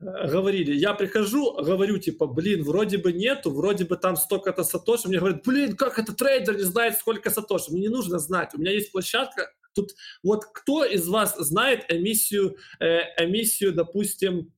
э, 0.00 0.28
говорили. 0.28 0.74
Я 0.74 0.94
прихожу, 0.94 1.54
говорю, 1.62 1.98
типа, 1.98 2.26
блин, 2.26 2.62
вроде 2.64 2.98
бы 2.98 3.12
нету, 3.12 3.50
вроде 3.52 3.84
бы 3.84 3.96
там 3.96 4.16
столько-то 4.16 4.64
сатоши. 4.64 5.08
Мне 5.08 5.18
говорят, 5.18 5.42
блин, 5.44 5.76
как 5.76 5.98
это 5.98 6.14
трейдер 6.14 6.56
не 6.56 6.64
знает, 6.64 6.98
сколько 6.98 7.30
сатоши. 7.30 7.72
Мне 7.72 7.82
не 7.82 7.88
нужно 7.88 8.18
знать. 8.18 8.54
У 8.54 8.58
меня 8.58 8.72
есть 8.72 8.92
площадка. 8.92 9.52
Тут 9.74 9.92
вот 10.22 10.44
кто 10.46 10.84
из 10.84 11.06
вас 11.08 11.36
знает 11.38 11.84
эмиссию, 11.88 12.56
э, 12.80 13.00
эмиссию 13.24 13.72
допустим, 13.72 14.52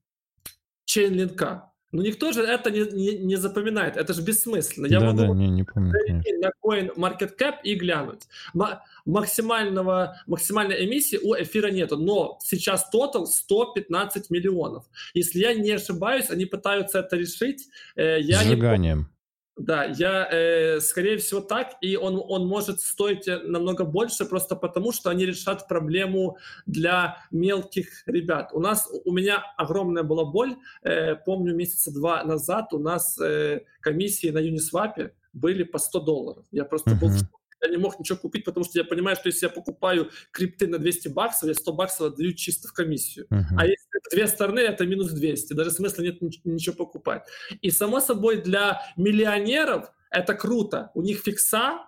чейнлинка? 0.85 1.73
Ну, 1.91 2.03
никто 2.03 2.33
же 2.33 2.43
это 2.43 2.71
не, 2.71 2.81
не, 2.93 3.19
не 3.19 3.37
запоминает, 3.37 3.97
это 3.97 4.13
же 4.13 4.23
бессмысленно. 4.23 4.87
Я 4.87 5.01
да, 5.01 5.07
могу 5.07 5.19
да, 5.19 5.29
не, 5.29 5.49
не 5.49 5.65
помню, 5.65 5.93
на 6.41 6.51
Coin 6.63 6.95
Market 6.97 7.33
Cap 7.39 7.57
и 7.65 7.75
глянуть. 7.75 8.29
М- 8.55 8.79
максимального, 9.07 10.21
максимальной 10.27 10.85
эмиссии 10.85 11.17
у 11.17 11.35
эфира 11.35 11.71
нету, 11.71 11.97
но 11.97 12.39
сейчас 12.43 12.91
тотал 12.91 13.27
115 13.27 14.29
миллионов. 14.29 14.85
Если 15.15 15.41
я 15.41 15.55
не 15.55 15.71
ошибаюсь, 15.71 16.31
они 16.31 16.45
пытаются 16.45 16.99
это 16.99 17.17
решить. 17.17 17.69
Э, 17.97 18.21
я 18.21 18.43
Сжиганием. 18.43 18.99
Не 18.99 19.18
да, 19.59 19.85
я, 19.85 20.29
э, 20.31 20.81
скорее 20.81 21.19
всего, 21.19 21.41
так, 21.41 21.77
и 21.81 21.97
он, 21.97 22.23
он 22.27 22.47
может 22.47 22.81
стоить 22.81 23.27
э, 23.27 23.41
намного 23.41 23.85
больше 23.85 24.25
просто 24.25 24.55
потому, 24.55 24.93
что 24.93 25.11
они 25.11 25.27
решат 25.27 25.67
проблему 25.67 26.39
для 26.67 27.19
мелких 27.33 28.05
ребят. 28.07 28.51
У 28.53 28.61
нас, 28.61 28.89
у 29.05 29.13
меня 29.13 29.45
огромная 29.57 30.05
была 30.05 30.25
боль, 30.25 30.57
э, 30.83 31.17
помню, 31.17 31.57
месяца 31.57 31.93
два 31.93 32.23
назад 32.23 32.73
у 32.73 32.79
нас 32.79 33.19
э, 33.21 33.63
комиссии 33.81 34.31
на 34.31 34.39
Uniswap 34.39 35.11
были 35.33 35.65
по 35.65 35.79
100 35.79 36.01
долларов. 36.01 36.45
Я 36.53 36.65
просто 36.65 36.91
uh-huh. 36.91 37.01
был 37.01 37.09
в 37.09 37.38
я 37.63 37.71
не 37.71 37.77
мог 37.77 37.99
ничего 37.99 38.19
купить, 38.19 38.45
потому 38.45 38.65
что 38.65 38.79
я 38.79 38.85
понимаю, 38.85 39.17
что 39.17 39.29
если 39.29 39.47
я 39.47 39.51
покупаю 39.51 40.11
крипты 40.31 40.67
на 40.67 40.79
200 40.79 41.09
баксов, 41.09 41.49
я 41.49 41.55
100 41.55 41.73
баксов 41.73 42.13
отдаю 42.13 42.33
чисто 42.33 42.69
в 42.69 42.73
комиссию. 42.73 43.27
Uh-huh. 43.31 43.43
А 43.57 43.67
если 43.67 43.89
две 44.11 44.27
стороны, 44.27 44.61
это 44.61 44.87
минус 44.87 45.11
200. 45.11 45.53
Даже 45.55 45.71
смысла 45.71 46.03
нет 46.03 46.21
ничего 46.45 46.75
покупать. 46.75 47.27
И 47.61 47.71
само 47.71 48.01
собой 48.01 48.43
для 48.43 48.81
миллионеров 48.97 49.91
это 50.11 50.35
круто. 50.35 50.91
У 50.95 51.03
них 51.03 51.21
фикса, 51.21 51.85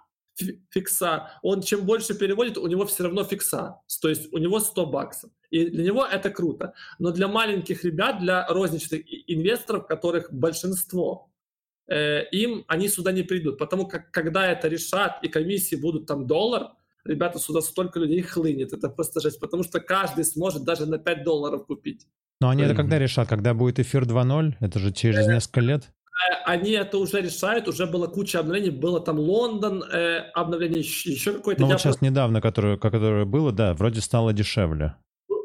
фикса, 0.71 1.31
он 1.43 1.63
чем 1.63 1.85
больше 1.85 2.15
переводит, 2.15 2.59
у 2.59 2.67
него 2.67 2.87
все 2.87 3.05
равно 3.05 3.25
фикса. 3.25 3.81
То 4.01 4.09
есть 4.09 4.33
у 4.33 4.39
него 4.39 4.61
100 4.61 4.87
баксов. 4.87 5.31
И 5.51 5.67
для 5.67 5.85
него 5.85 6.07
это 6.07 6.31
круто. 6.31 6.75
Но 6.99 7.11
для 7.11 7.29
маленьких 7.29 7.85
ребят, 7.85 8.21
для 8.21 8.47
розничных 8.47 9.03
инвесторов, 9.27 9.87
которых 9.87 10.33
большинство, 10.33 11.30
Э, 11.91 12.25
им 12.31 12.65
они 12.69 12.89
сюда 12.89 13.13
не 13.13 13.23
придут. 13.23 13.59
Потому 13.59 13.87
как 13.87 14.11
когда 14.11 14.47
это 14.47 14.69
решат 14.69 15.19
и 15.23 15.29
комиссии 15.29 15.77
будут 15.77 16.07
там 16.07 16.27
доллар, 16.27 16.69
ребята, 17.05 17.39
сюда 17.39 17.61
столько 17.61 17.99
людей 17.99 18.23
хлынет. 18.23 18.73
Это 18.73 18.89
просто 18.89 19.21
жесть, 19.21 19.41
потому 19.41 19.65
что 19.65 19.81
каждый 19.81 20.25
сможет 20.25 20.65
даже 20.65 20.87
на 20.87 20.99
5 20.99 21.25
долларов 21.25 21.67
купить. 21.67 22.07
Но 22.41 22.49
они 22.49 22.63
это 22.63 22.75
когда 22.75 22.99
решат? 22.99 23.29
Когда 23.29 23.53
будет 23.53 23.81
эфир 23.81 24.05
2.0? 24.05 24.55
Это 24.61 24.79
же 24.79 24.93
через 24.93 25.27
э, 25.27 25.35
несколько 25.35 25.61
лет? 25.61 25.83
Э, 25.85 26.35
они 26.47 26.71
это 26.71 26.99
уже 26.99 27.21
решают, 27.21 27.69
уже 27.69 27.87
была 27.87 28.07
куча 28.07 28.39
обновлений, 28.39 28.71
было 28.71 29.01
там 29.01 29.19
Лондон, 29.19 29.83
э, 29.83 30.31
обновление 30.33 30.81
еще 30.81 31.33
какое-то. 31.33 31.61
Ну 31.61 31.67
вот 31.69 31.81
сейчас 31.81 32.01
недавно, 32.01 32.41
которое, 32.41 32.77
которое 32.77 33.25
было, 33.25 33.53
да, 33.53 33.75
вроде 33.75 34.01
стало 34.01 34.33
дешевле. 34.33 34.95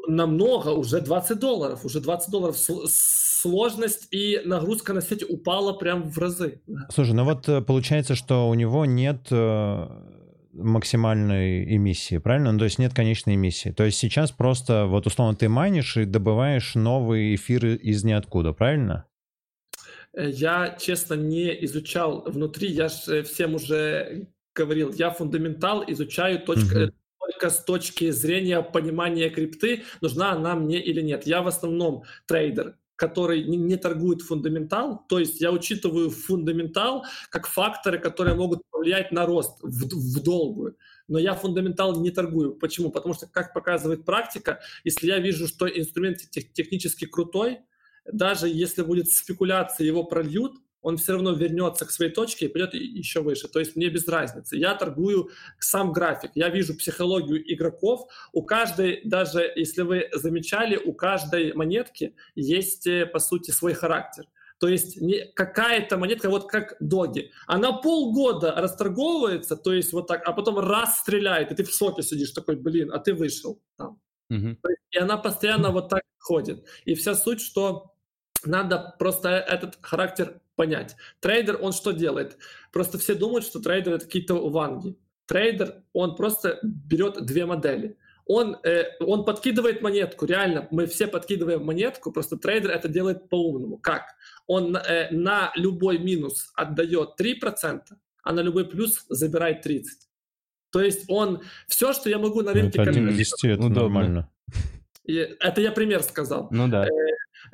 Намного, 0.06 0.68
уже 0.70 1.00
20 1.00 1.38
долларов, 1.38 1.84
уже 1.84 2.00
20 2.00 2.30
долларов 2.30 2.56
сложность 2.56 4.08
и 4.10 4.40
нагрузка 4.44 4.92
на 4.92 5.00
сеть 5.00 5.24
упала 5.28 5.72
прям 5.72 6.10
в 6.10 6.18
разы. 6.18 6.60
Слушай, 6.90 7.14
ну 7.14 7.24
вот 7.24 7.48
э, 7.48 7.60
получается, 7.60 8.14
что 8.14 8.48
у 8.48 8.54
него 8.54 8.84
нет 8.84 9.28
э, 9.30 9.86
максимальной 10.52 11.76
эмиссии, 11.76 12.18
правильно? 12.18 12.52
Ну, 12.52 12.58
то 12.58 12.64
есть 12.64 12.78
нет 12.78 12.94
конечной 12.94 13.34
эмиссии. 13.34 13.70
То 13.70 13.84
есть 13.84 13.98
сейчас 13.98 14.30
просто, 14.30 14.86
вот 14.86 15.06
условно, 15.06 15.36
ты 15.36 15.48
майнишь 15.48 15.96
и 15.96 16.04
добываешь 16.04 16.74
новые 16.74 17.34
эфиры 17.34 17.76
из 17.76 18.04
ниоткуда, 18.04 18.52
правильно? 18.52 19.06
Э, 20.14 20.28
я, 20.30 20.76
честно, 20.78 21.14
не 21.14 21.64
изучал 21.64 22.22
внутри, 22.26 22.68
я 22.68 22.88
же 22.88 23.22
всем 23.22 23.54
уже 23.54 24.28
говорил, 24.54 24.92
я 24.92 25.10
фундаментал 25.10 25.84
изучаю 25.86 26.40
точка, 26.40 26.84
uh 26.84 26.92
только 27.26 27.50
с 27.50 27.62
точки 27.64 28.10
зрения 28.10 28.62
понимания 28.62 29.30
крипты, 29.30 29.84
нужна 30.00 30.32
она 30.32 30.54
мне 30.54 30.80
или 30.80 31.00
нет. 31.00 31.26
Я 31.26 31.42
в 31.42 31.48
основном 31.48 32.04
трейдер, 32.26 32.76
который 32.94 33.42
не, 33.44 33.76
торгует 33.76 34.22
фундаментал, 34.22 35.04
то 35.08 35.18
есть 35.18 35.40
я 35.40 35.52
учитываю 35.52 36.10
фундаментал 36.10 37.04
как 37.30 37.46
факторы, 37.46 37.98
которые 37.98 38.36
могут 38.36 38.62
повлиять 38.70 39.12
на 39.12 39.26
рост 39.26 39.58
в, 39.62 39.68
в 39.68 40.22
долгую. 40.22 40.76
Но 41.08 41.18
я 41.18 41.34
фундаментал 41.34 42.00
не 42.00 42.10
торгую. 42.10 42.54
Почему? 42.54 42.90
Потому 42.90 43.14
что, 43.14 43.26
как 43.26 43.52
показывает 43.52 44.04
практика, 44.04 44.60
если 44.84 45.06
я 45.06 45.18
вижу, 45.18 45.46
что 45.46 45.66
инструмент 45.68 46.18
тех, 46.30 46.52
технически 46.52 47.06
крутой, 47.06 47.60
даже 48.10 48.48
если 48.48 48.82
будет 48.82 49.10
спекуляция, 49.10 49.86
его 49.86 50.04
прольют, 50.04 50.54
он 50.82 50.96
все 50.96 51.12
равно 51.12 51.32
вернется 51.32 51.84
к 51.84 51.90
своей 51.90 52.12
точке 52.12 52.46
и 52.46 52.48
пойдет 52.48 52.74
еще 52.74 53.20
выше. 53.20 53.48
То 53.48 53.58
есть 53.58 53.76
мне 53.76 53.88
без 53.88 54.06
разницы. 54.06 54.56
Я 54.56 54.74
торгую 54.74 55.30
сам 55.58 55.92
график. 55.92 56.30
Я 56.34 56.48
вижу 56.48 56.76
психологию 56.76 57.42
игроков. 57.52 58.08
У 58.32 58.42
каждой, 58.42 59.00
даже 59.04 59.52
если 59.56 59.82
вы 59.82 60.08
замечали, 60.12 60.76
у 60.76 60.92
каждой 60.92 61.52
монетки 61.54 62.14
есть, 62.34 62.86
э, 62.86 63.06
по 63.06 63.18
сути, 63.18 63.50
свой 63.50 63.74
характер. 63.74 64.26
То 64.58 64.68
есть 64.68 65.00
не 65.00 65.26
какая-то 65.32 65.98
монетка, 65.98 66.30
вот 66.30 66.48
как 66.48 66.76
доги, 66.80 67.30
она 67.46 67.72
полгода 67.72 68.54
расторговывается, 68.56 69.54
то 69.56 69.72
есть 69.72 69.92
вот 69.92 70.06
так, 70.06 70.22
а 70.26 70.32
потом 70.32 70.58
раз 70.58 71.00
стреляет, 71.00 71.52
и 71.52 71.54
ты 71.54 71.62
в 71.62 71.70
шоке 71.70 72.02
сидишь 72.02 72.30
такой, 72.30 72.56
блин, 72.56 72.90
а 72.90 72.98
ты 72.98 73.12
вышел 73.12 73.60
там. 73.76 74.00
Uh-huh. 74.32 74.56
И 74.92 74.98
она 74.98 75.18
постоянно 75.18 75.70
вот 75.70 75.90
так 75.90 76.02
ходит. 76.18 76.64
И 76.84 76.94
вся 76.94 77.14
суть, 77.14 77.40
что 77.40 77.94
надо 78.44 78.96
просто 78.98 79.28
этот 79.28 79.78
характер 79.82 80.40
понять. 80.56 80.96
Трейдер, 81.20 81.58
он 81.60 81.72
что 81.72 81.92
делает? 81.92 82.38
Просто 82.72 82.98
все 82.98 83.14
думают, 83.14 83.44
что 83.44 83.60
трейдер 83.60 83.94
это 83.94 84.04
какие-то 84.06 84.34
ванги. 84.48 84.96
Трейдер, 85.26 85.82
он 85.92 86.16
просто 86.16 86.58
берет 86.62 87.24
две 87.24 87.46
модели. 87.46 87.96
Он, 88.26 88.56
э, 88.64 88.86
он 88.98 89.24
подкидывает 89.24 89.82
монетку, 89.82 90.26
реально, 90.26 90.66
мы 90.72 90.86
все 90.86 91.06
подкидываем 91.06 91.64
монетку, 91.64 92.10
просто 92.10 92.36
трейдер 92.36 92.70
это 92.70 92.88
делает 92.88 93.28
по-умному. 93.28 93.78
Как? 93.78 94.16
Он 94.48 94.76
э, 94.76 95.10
на 95.12 95.52
любой 95.54 95.98
минус 95.98 96.50
отдает 96.54 97.10
3%, 97.20 97.82
а 98.24 98.32
на 98.32 98.40
любой 98.40 98.68
плюс 98.68 99.04
забирает 99.08 99.64
30%. 99.64 99.84
То 100.70 100.80
есть 100.80 101.04
он, 101.08 101.42
все, 101.68 101.92
что 101.92 102.10
я 102.10 102.18
могу 102.18 102.42
на 102.42 102.52
ну, 102.52 102.60
рынке... 102.60 102.82
Это 102.82 102.90
1 102.90 103.12
к 103.12 103.16
10, 103.16 103.44
это 103.44 103.68
нормально. 103.68 104.28
И 105.04 105.14
это 105.14 105.60
я 105.60 105.70
пример 105.70 106.02
сказал. 106.02 106.48
Ну 106.50 106.66
да. 106.66 106.84
Э, 106.84 106.90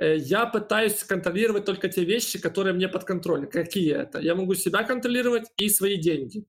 я 0.00 0.46
пытаюсь 0.46 1.04
контролировать 1.04 1.64
только 1.64 1.88
те 1.88 2.04
вещи, 2.04 2.38
которые 2.40 2.74
мне 2.74 2.88
под 2.88 3.04
контролем. 3.04 3.48
Какие 3.48 3.94
это? 3.94 4.18
Я 4.20 4.34
могу 4.34 4.54
себя 4.54 4.82
контролировать 4.82 5.50
и 5.56 5.68
свои 5.68 5.96
деньги. 5.96 6.44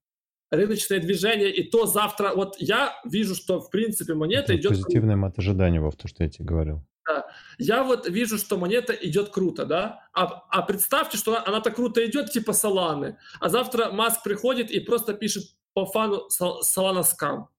Рыночное 0.52 1.00
движение, 1.00 1.52
и 1.52 1.64
то 1.70 1.88
завтра... 1.88 2.34
Вот 2.36 2.56
я 2.60 2.94
вижу, 3.06 3.34
что, 3.34 3.60
в 3.60 3.72
принципе, 3.72 4.14
монета 4.14 4.54
это 4.54 4.56
идет... 4.58 4.72
Позитивное 4.72 5.16
мат 5.16 5.40
ожидания, 5.40 5.82
Вов, 5.82 5.96
то, 5.96 6.08
что 6.08 6.24
я 6.24 6.30
тебе 6.30 6.46
говорил. 6.46 6.84
Да. 7.08 7.26
Я 7.58 7.84
вот 7.84 8.08
вижу, 8.08 8.38
что 8.38 8.58
монета 8.58 8.94
идет 8.94 9.30
круто, 9.30 9.66
да? 9.66 10.08
А, 10.14 10.26
а 10.50 10.62
представьте, 10.62 11.18
что 11.18 11.32
она, 11.32 11.44
она 11.46 11.62
так 11.62 11.76
круто 11.76 12.06
идет, 12.06 12.32
типа 12.32 12.54
Соланы. 12.54 13.18
А 13.40 13.50
завтра 13.50 13.92
Маск 13.92 14.24
приходит 14.24 14.72
и 14.72 14.80
просто 14.80 15.14
пишет 15.14 15.44
по 15.74 15.86
фану 15.86 16.28
Solana 16.32 17.04
скам. 17.04 17.50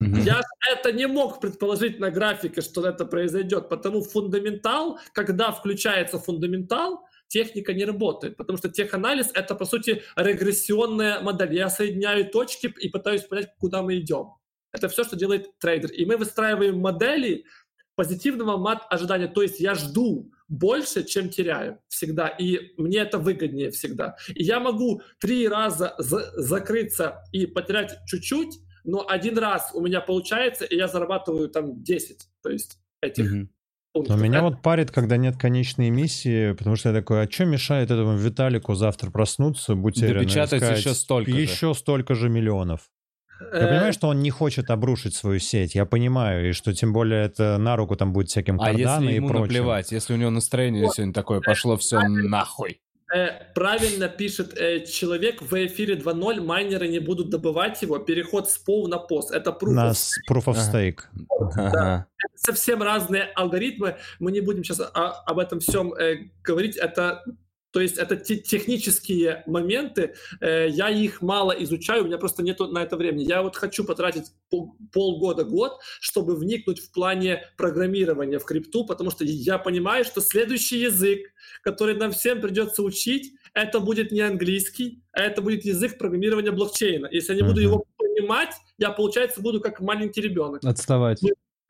Я 0.00 0.40
это 0.70 0.92
не 0.92 1.06
мог 1.06 1.40
предположить 1.40 1.98
на 1.98 2.10
графике, 2.10 2.60
что 2.60 2.86
это 2.86 3.04
произойдет, 3.04 3.68
потому 3.68 4.02
фундаментал, 4.02 5.00
когда 5.12 5.50
включается 5.50 6.18
фундаментал, 6.20 7.04
техника 7.26 7.74
не 7.74 7.84
работает, 7.84 8.36
потому 8.36 8.58
что 8.58 8.68
теханализ— 8.68 9.30
это, 9.34 9.54
по 9.54 9.64
сути, 9.64 10.02
регрессионная 10.16 11.20
модель. 11.20 11.54
Я 11.54 11.68
соединяю 11.68 12.30
точки 12.30 12.72
и 12.80 12.88
пытаюсь 12.88 13.22
понять, 13.22 13.50
куда 13.58 13.82
мы 13.82 13.98
идем. 13.98 14.34
Это 14.72 14.88
все, 14.88 15.02
что 15.02 15.16
делает 15.16 15.58
трейдер. 15.58 15.90
И 15.90 16.06
мы 16.06 16.16
выстраиваем 16.16 16.78
модели 16.78 17.44
позитивного 17.96 18.56
мат-ожидания. 18.56 19.26
То 19.26 19.42
есть 19.42 19.58
я 19.58 19.74
жду 19.74 20.30
больше, 20.46 21.04
чем 21.04 21.28
теряю 21.28 21.80
всегда. 21.88 22.28
И 22.28 22.72
мне 22.76 22.98
это 22.98 23.18
выгоднее 23.18 23.70
всегда. 23.70 24.16
И 24.34 24.44
я 24.44 24.60
могу 24.60 25.02
три 25.18 25.48
раза 25.48 25.94
за- 25.98 26.30
закрыться 26.40 27.24
и 27.32 27.46
потерять 27.46 27.98
чуть-чуть, 28.06 28.60
но 28.84 29.04
один 29.08 29.38
раз 29.38 29.70
у 29.74 29.80
меня 29.80 30.00
получается, 30.00 30.64
и 30.64 30.76
я 30.76 30.88
зарабатываю 30.88 31.48
там 31.48 31.82
10. 31.82 32.28
То 32.42 32.50
есть 32.50 32.78
этих 33.00 33.32
mm-hmm. 33.32 33.48
Но 33.94 34.16
меня 34.16 34.42
вот 34.42 34.62
парит, 34.62 34.90
когда 34.90 35.16
нет 35.16 35.36
конечной 35.36 35.90
миссии, 35.90 36.52
потому 36.52 36.76
что 36.76 36.90
я 36.90 36.94
такой, 36.94 37.24
а 37.24 37.30
что 37.30 37.46
мешает 37.46 37.90
этому 37.90 38.16
Виталику 38.16 38.74
завтра 38.74 39.10
проснуться, 39.10 39.74
будь 39.74 39.96
уверен, 39.98 40.22
Допечатать 40.22 40.62
еще 40.62 40.94
столько 40.94 41.30
Еще 41.30 41.68
же. 41.68 41.74
столько 41.74 42.14
же 42.14 42.28
миллионов. 42.28 42.90
Я 43.40 43.46
э, 43.46 43.68
понимаю, 43.68 43.92
что 43.92 44.08
он 44.08 44.20
не 44.20 44.30
хочет 44.30 44.70
обрушить 44.70 45.14
свою 45.14 45.38
сеть, 45.38 45.74
я 45.74 45.86
понимаю, 45.86 46.50
и 46.50 46.52
что 46.52 46.74
тем 46.74 46.92
более 46.92 47.24
это 47.24 47.56
на 47.58 47.76
руку 47.76 47.96
там 47.96 48.12
будет 48.12 48.28
всяким 48.28 48.60
а 48.60 48.72
если 48.72 49.12
ему 49.12 49.26
и 49.26 49.30
прочим. 49.30 49.42
наплевать, 49.42 49.92
если 49.92 50.14
у 50.14 50.16
него 50.16 50.30
настроение 50.30 50.84
вот. 50.84 50.94
сегодня 50.94 51.14
такое, 51.14 51.40
пошло 51.40 51.76
все 51.76 52.00
нахуй. 52.00 52.80
Э, 53.14 53.44
правильно 53.54 54.08
пишет 54.08 54.58
э, 54.58 54.84
человек 54.84 55.40
в 55.40 55.54
эфире 55.66 55.94
2.0, 55.94 56.42
майнеры 56.42 56.88
не 56.88 56.98
будут 56.98 57.30
добывать 57.30 57.80
его, 57.80 57.98
переход 57.98 58.50
с 58.50 58.62
POW 58.66 58.86
на 58.86 58.98
пост. 58.98 59.30
Это 59.30 59.50
proof 59.50 59.70
на 59.70 59.90
of 59.90 59.92
stake. 59.92 60.30
Proof 60.30 60.44
of 60.44 60.56
stake. 60.56 60.98
Ага. 61.40 61.70
Да. 61.72 62.06
Это 62.18 62.36
совсем 62.36 62.82
разные 62.82 63.22
алгоритмы, 63.34 63.96
мы 64.18 64.30
не 64.30 64.42
будем 64.42 64.62
сейчас 64.62 64.80
о, 64.80 65.22
об 65.24 65.38
этом 65.38 65.60
всем 65.60 65.94
э, 65.94 66.28
говорить, 66.42 66.76
это 66.76 67.24
то 67.70 67.80
есть 67.80 67.98
это 67.98 68.16
те 68.16 68.36
технические 68.36 69.42
моменты, 69.46 70.14
э, 70.40 70.68
я 70.70 70.88
их 70.88 71.20
мало 71.20 71.52
изучаю, 71.52 72.02
у 72.02 72.06
меня 72.06 72.18
просто 72.18 72.42
нет 72.42 72.58
на 72.60 72.82
это 72.82 72.96
времени. 72.96 73.24
Я 73.24 73.42
вот 73.42 73.56
хочу 73.56 73.84
потратить 73.84 74.32
пол, 74.48 74.76
полгода-год, 74.92 75.78
чтобы 76.00 76.34
вникнуть 76.34 76.80
в 76.80 76.90
плане 76.92 77.44
программирования 77.56 78.38
в 78.38 78.44
крипту, 78.44 78.86
потому 78.86 79.10
что 79.10 79.24
я 79.24 79.58
понимаю, 79.58 80.04
что 80.04 80.20
следующий 80.20 80.80
язык, 80.80 81.32
который 81.62 81.94
нам 81.94 82.12
всем 82.12 82.40
придется 82.40 82.82
учить, 82.82 83.34
это 83.52 83.80
будет 83.80 84.12
не 84.12 84.20
английский, 84.20 85.02
а 85.12 85.22
это 85.22 85.42
будет 85.42 85.64
язык 85.64 85.98
программирования 85.98 86.52
блокчейна. 86.52 87.08
Если 87.10 87.34
я 87.34 87.42
не 87.42 87.46
буду 87.46 87.60
его 87.60 87.84
понимать, 87.96 88.54
я, 88.78 88.90
получается, 88.90 89.42
буду 89.42 89.60
как 89.60 89.80
маленький 89.80 90.20
ребенок. 90.20 90.64
Отставать. 90.64 91.20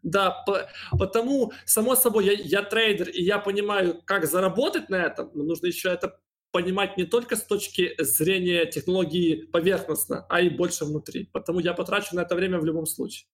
Да, 0.02 0.30
по, 0.46 0.68
потому, 0.98 1.52
само 1.64 1.96
собой, 1.96 2.26
я, 2.26 2.32
я 2.32 2.62
трейдер, 2.62 3.08
и 3.08 3.22
я 3.22 3.38
понимаю, 3.38 4.00
как 4.04 4.26
заработать 4.26 4.88
на 4.90 4.96
этом, 4.96 5.30
но 5.34 5.42
нужно 5.44 5.66
еще 5.66 5.88
это 5.90 6.20
понимать 6.52 6.96
не 6.96 7.04
только 7.04 7.36
с 7.36 7.42
точки 7.42 7.94
зрения 7.98 8.64
технологии 8.64 9.42
поверхностно, 9.52 10.24
а 10.28 10.40
и 10.40 10.48
больше 10.48 10.84
внутри. 10.84 11.24
Потому 11.32 11.60
я 11.60 11.74
потрачу 11.74 12.14
на 12.16 12.20
это 12.20 12.34
время 12.36 12.58
в 12.58 12.64
любом 12.64 12.86
случае. 12.86 13.26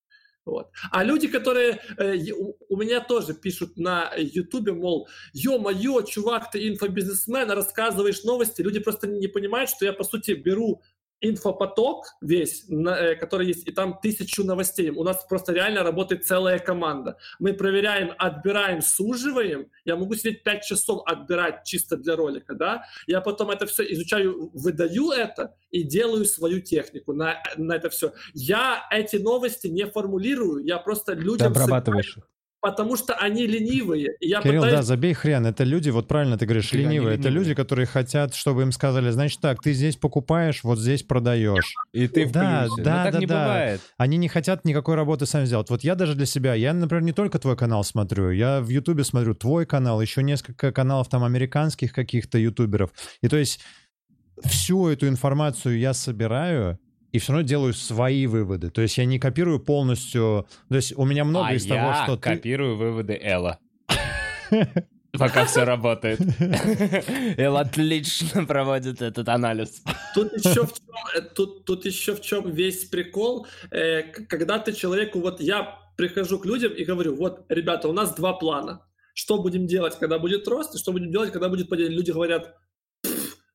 Вот. 0.44 0.68
А 0.90 1.04
люди, 1.04 1.26
которые 1.28 1.80
э, 1.96 2.16
у, 2.32 2.56
у 2.68 2.76
меня 2.76 3.00
тоже 3.00 3.32
пишут 3.34 3.78
на 3.78 4.12
Ютубе, 4.16 4.72
мол, 4.72 5.08
ё-моё, 5.32 6.02
чувак, 6.02 6.50
ты 6.50 6.68
инфобизнесмен, 6.68 7.50
рассказываешь 7.50 8.24
новости, 8.24 8.60
люди 8.60 8.78
просто 8.80 9.06
не 9.06 9.26
понимают, 9.28 9.70
что 9.70 9.86
я, 9.86 9.92
по 9.94 10.04
сути, 10.04 10.32
беру 10.32 10.82
инфопоток 11.20 12.06
весь, 12.20 12.64
э, 12.68 13.14
который 13.16 13.46
есть, 13.46 13.66
и 13.66 13.72
там 13.72 13.98
тысячу 14.02 14.44
новостей. 14.44 14.90
У 14.90 15.02
нас 15.04 15.24
просто 15.28 15.52
реально 15.52 15.82
работает 15.82 16.26
целая 16.26 16.58
команда. 16.58 17.16
Мы 17.38 17.54
проверяем, 17.54 18.12
отбираем, 18.18 18.82
суживаем. 18.82 19.70
Я 19.84 19.96
могу 19.96 20.14
сидеть 20.14 20.42
5 20.42 20.62
часов 20.62 21.02
отбирать 21.06 21.64
чисто 21.64 21.96
для 21.96 22.16
ролика, 22.16 22.54
да. 22.54 22.84
Я 23.06 23.20
потом 23.20 23.50
это 23.50 23.66
все 23.66 23.82
изучаю, 23.92 24.50
выдаю 24.54 25.10
это 25.10 25.56
и 25.70 25.82
делаю 25.82 26.24
свою 26.24 26.60
технику 26.60 27.12
на, 27.12 27.42
на 27.56 27.74
это 27.74 27.88
все. 27.88 28.12
Я 28.34 28.86
эти 28.90 29.16
новости 29.16 29.66
не 29.68 29.86
формулирую, 29.86 30.64
я 30.64 30.78
просто 30.78 31.14
людям... 31.14 31.52
Ты 31.52 31.60
обрабатываешь 31.60 32.16
их 32.18 32.24
потому 32.64 32.96
что 32.96 33.12
они 33.12 33.46
ленивые. 33.46 34.16
я 34.20 34.40
Кирилл, 34.40 34.62
пытаюсь... 34.62 34.76
да, 34.76 34.82
забей 34.82 35.12
хрен. 35.12 35.44
Это 35.44 35.64
люди, 35.64 35.90
вот 35.90 36.08
правильно 36.08 36.38
ты 36.38 36.46
говоришь, 36.46 36.72
ленивые. 36.72 36.92
ленивые. 36.92 37.18
Это 37.18 37.28
люди, 37.28 37.52
которые 37.52 37.84
хотят, 37.84 38.34
чтобы 38.34 38.62
им 38.62 38.72
сказали, 38.72 39.10
значит 39.10 39.40
так, 39.42 39.60
ты 39.60 39.74
здесь 39.74 39.96
покупаешь, 39.96 40.64
вот 40.64 40.78
здесь 40.78 41.02
продаешь. 41.02 41.74
И 41.92 42.08
ты 42.08 42.24
в 42.24 42.32
да, 42.32 42.62
плюсе. 42.62 42.82
Да, 42.82 42.96
Но 42.96 43.04
так 43.04 43.12
да, 43.12 43.18
не 43.20 43.26
да. 43.26 43.44
бывает. 43.44 43.80
Они 43.98 44.16
не 44.16 44.28
хотят 44.28 44.64
никакой 44.64 44.94
работы 44.94 45.26
сами 45.26 45.44
сделать. 45.44 45.68
Вот 45.68 45.84
я 45.84 45.94
даже 45.94 46.14
для 46.14 46.24
себя, 46.24 46.54
я, 46.54 46.72
например, 46.72 47.02
не 47.02 47.12
только 47.12 47.38
твой 47.38 47.54
канал 47.54 47.84
смотрю, 47.84 48.30
я 48.30 48.62
в 48.62 48.68
Ютубе 48.70 49.04
смотрю 49.04 49.34
твой 49.34 49.66
канал, 49.66 50.00
еще 50.00 50.22
несколько 50.22 50.72
каналов 50.72 51.10
там 51.10 51.22
американских 51.22 51.92
каких-то 51.92 52.38
ютуберов. 52.38 52.92
И 53.20 53.28
то 53.28 53.36
есть 53.36 53.60
всю 54.42 54.88
эту 54.88 55.06
информацию 55.06 55.78
я 55.78 55.92
собираю, 55.92 56.78
и 57.14 57.18
все 57.20 57.32
равно 57.32 57.46
делаю 57.46 57.74
свои 57.74 58.26
выводы. 58.26 58.70
То 58.70 58.82
есть 58.82 58.98
я 58.98 59.04
не 59.04 59.20
копирую 59.20 59.60
полностью... 59.60 60.48
То 60.68 60.74
есть 60.74 60.98
у 60.98 61.04
меня 61.04 61.24
много 61.24 61.46
а 61.46 61.54
из 61.54 61.64
того, 61.64 61.94
что 62.02 62.16
ты... 62.16 62.22
копирую 62.22 62.76
выводы 62.76 63.16
Элла. 63.22 63.60
Пока 65.12 65.44
все 65.46 65.62
работает. 65.62 66.18
Эл 67.38 67.56
отлично 67.56 68.44
проводит 68.44 69.00
этот 69.00 69.28
анализ. 69.28 69.84
Тут 70.12 70.32
еще 70.32 70.66
в 70.66 70.72
чем, 70.72 70.96
э, 71.16 71.20
тут, 71.20 71.64
тут 71.64 71.86
еще 71.86 72.16
в 72.16 72.20
чем 72.20 72.50
весь 72.50 72.86
прикол. 72.86 73.46
Э, 73.70 74.02
когда 74.02 74.58
ты 74.58 74.72
человеку, 74.72 75.20
вот 75.20 75.40
я 75.40 75.78
прихожу 75.96 76.40
к 76.40 76.46
людям 76.46 76.72
и 76.72 76.82
говорю, 76.84 77.14
вот, 77.14 77.44
ребята, 77.48 77.86
у 77.86 77.92
нас 77.92 78.12
два 78.16 78.32
плана. 78.32 78.84
Что 79.14 79.40
будем 79.40 79.68
делать, 79.68 79.96
когда 80.00 80.18
будет 80.18 80.48
рост, 80.48 80.74
и 80.74 80.78
что 80.78 80.90
будем 80.90 81.12
делать, 81.12 81.30
когда 81.30 81.48
будет 81.48 81.68
падение. 81.68 81.96
Люди 81.96 82.10
говорят, 82.10 82.56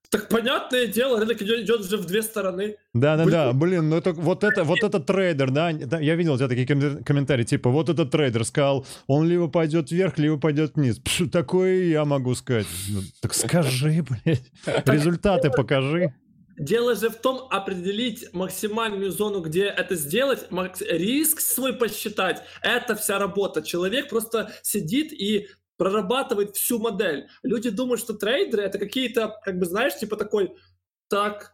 так 0.09 0.27
понятное 0.27 0.87
дело, 0.87 1.19
рынок 1.19 1.41
идет, 1.41 1.59
идет 1.59 1.81
уже 1.81 1.97
в 1.97 2.05
две 2.05 2.23
стороны. 2.23 2.77
Да, 2.93 3.15
да, 3.15 3.25
да. 3.25 3.53
Блин, 3.53 3.89
ну 3.89 3.97
это 3.97 4.13
вот 4.13 4.43
это 4.43 4.63
вот 4.63 4.83
этот 4.83 5.05
трейдер, 5.05 5.51
да, 5.51 5.69
я 5.69 6.15
видел 6.15 6.33
у 6.33 6.37
тебя 6.37 6.47
такие 6.47 6.65
комментарии, 6.65 7.43
типа 7.43 7.69
вот 7.69 7.89
этот 7.89 8.09
трейдер 8.09 8.43
сказал, 8.43 8.85
он 9.07 9.27
либо 9.27 9.47
пойдет 9.47 9.91
вверх, 9.91 10.17
либо 10.17 10.37
пойдет 10.37 10.75
вниз. 10.75 10.99
Пш, 10.99 11.29
такое 11.31 11.83
я 11.83 12.05
могу 12.05 12.33
сказать. 12.33 12.65
Ну, 12.89 13.01
так 13.21 13.33
скажи, 13.35 14.03
блядь, 14.25 14.51
результаты 14.85 15.51
покажи. 15.51 16.13
Дело 16.57 16.93
же 16.93 17.09
в 17.09 17.15
том, 17.15 17.47
определить 17.49 18.33
максимальную 18.33 19.11
зону, 19.11 19.39
где 19.39 19.63
это 19.65 19.95
сделать, 19.95 20.45
риск 20.81 21.39
свой 21.39 21.73
посчитать. 21.73 22.43
Это 22.61 22.95
вся 22.95 23.17
работа. 23.17 23.61
Человек 23.61 24.09
просто 24.09 24.51
сидит 24.61 25.13
и 25.13 25.47
прорабатывает 25.79 26.57
всю 26.57 26.77
модель. 26.77 27.27
Люди 27.41 27.69
думают, 27.69 28.01
что 28.01 28.13
трейдеры 28.13 28.63
это 28.63 28.77
какие-то, 28.77 29.39
как 29.43 29.57
бы, 29.57 29.65
знаешь, 29.65 29.97
типа 29.97 30.17
такой, 30.17 30.53
так, 31.07 31.53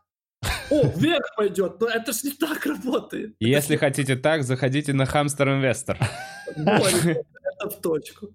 о, 0.72 0.88
вверх 0.96 1.36
пойдет, 1.38 1.80
но 1.80 1.88
это 1.88 2.12
же 2.12 2.20
не 2.24 2.32
так 2.32 2.66
работает. 2.66 3.36
Если 3.40 3.78
хотите 3.78 4.16
так, 4.16 4.44
заходите 4.44 4.94
на 4.94 5.06
Хамстер 5.06 5.50
Инвестор. 5.50 6.00
Это 7.58 7.70
в 7.70 7.82
точку. 7.82 8.34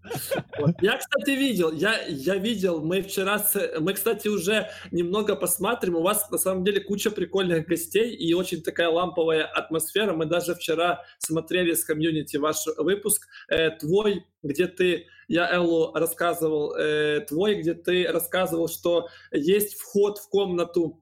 Вот. 0.59 0.75
Я, 0.81 0.99
кстати, 0.99 1.31
видел, 1.31 1.73
я, 1.73 2.01
я 2.09 2.37
видел, 2.37 2.83
мы 2.83 3.03
вчера, 3.03 3.39
с, 3.39 3.79
мы, 3.79 3.93
кстати, 3.93 4.29
уже 4.29 4.71
немного 4.91 5.37
посмотрим, 5.37 5.97
у 5.97 6.03
вас 6.03 6.31
на 6.31 6.39
самом 6.39 6.65
деле 6.65 6.81
куча 6.81 7.11
прикольных 7.11 7.67
гостей 7.67 8.15
и 8.15 8.33
очень 8.35 8.63
такая 8.63 8.89
ламповая 8.89 9.45
атмосфера. 9.45 10.13
Мы 10.13 10.27
даже 10.27 10.55
вчера 10.55 11.05
смотрели 11.19 11.75
с 11.75 11.85
комьюнити 11.85 12.37
ваш 12.37 12.67
выпуск, 12.77 13.29
э, 13.49 13.71
твой, 13.71 14.25
где 14.43 14.67
ты 14.67 15.07
я 15.29 15.49
Эллу 15.49 15.93
рассказывал 15.95 16.75
э, 16.75 17.21
твой, 17.21 17.55
где 17.55 17.75
ты 17.75 18.09
рассказывал, 18.09 18.69
что 18.69 19.09
есть 19.31 19.79
вход 19.79 20.19
в 20.19 20.29
комнату 20.29 21.00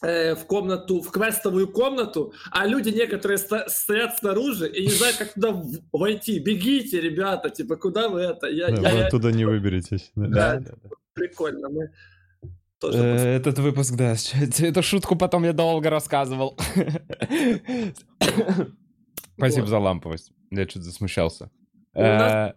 в 0.00 0.44
комнату, 0.46 1.00
в 1.00 1.10
квестовую 1.10 1.68
комнату, 1.68 2.32
а 2.50 2.66
люди 2.66 2.90
некоторые 2.90 3.38
стоят 3.38 4.18
снаружи 4.18 4.68
и 4.68 4.86
не 4.86 4.92
знают, 4.92 5.16
как 5.16 5.32
туда 5.32 5.62
войти. 5.92 6.38
Бегите, 6.38 7.00
ребята, 7.00 7.50
типа, 7.50 7.76
куда 7.76 8.08
вы 8.08 8.20
это? 8.20 8.46
Я, 8.46 8.68
да, 8.68 8.88
я, 8.88 8.94
вы 8.94 9.02
оттуда 9.02 9.32
не 9.32 9.44
выберетесь. 9.44 10.12
Да, 10.14 10.28
да, 10.28 10.60
да, 10.60 10.72
да. 10.82 10.90
прикольно. 11.14 11.68
Мы 11.68 11.90
тоже 12.78 12.98
э, 12.98 13.36
этот 13.36 13.58
выпуск, 13.58 13.94
да. 13.96 14.14
Эту 14.58 14.82
шутку 14.82 15.16
потом 15.16 15.44
я 15.44 15.52
долго 15.52 15.90
рассказывал. 15.90 16.56
Спасибо 19.36 19.66
за 19.66 19.78
ламповость. 19.78 20.32
Я 20.50 20.66
чуть 20.66 20.82
засмущался. 20.82 21.50
Э, 21.94 22.52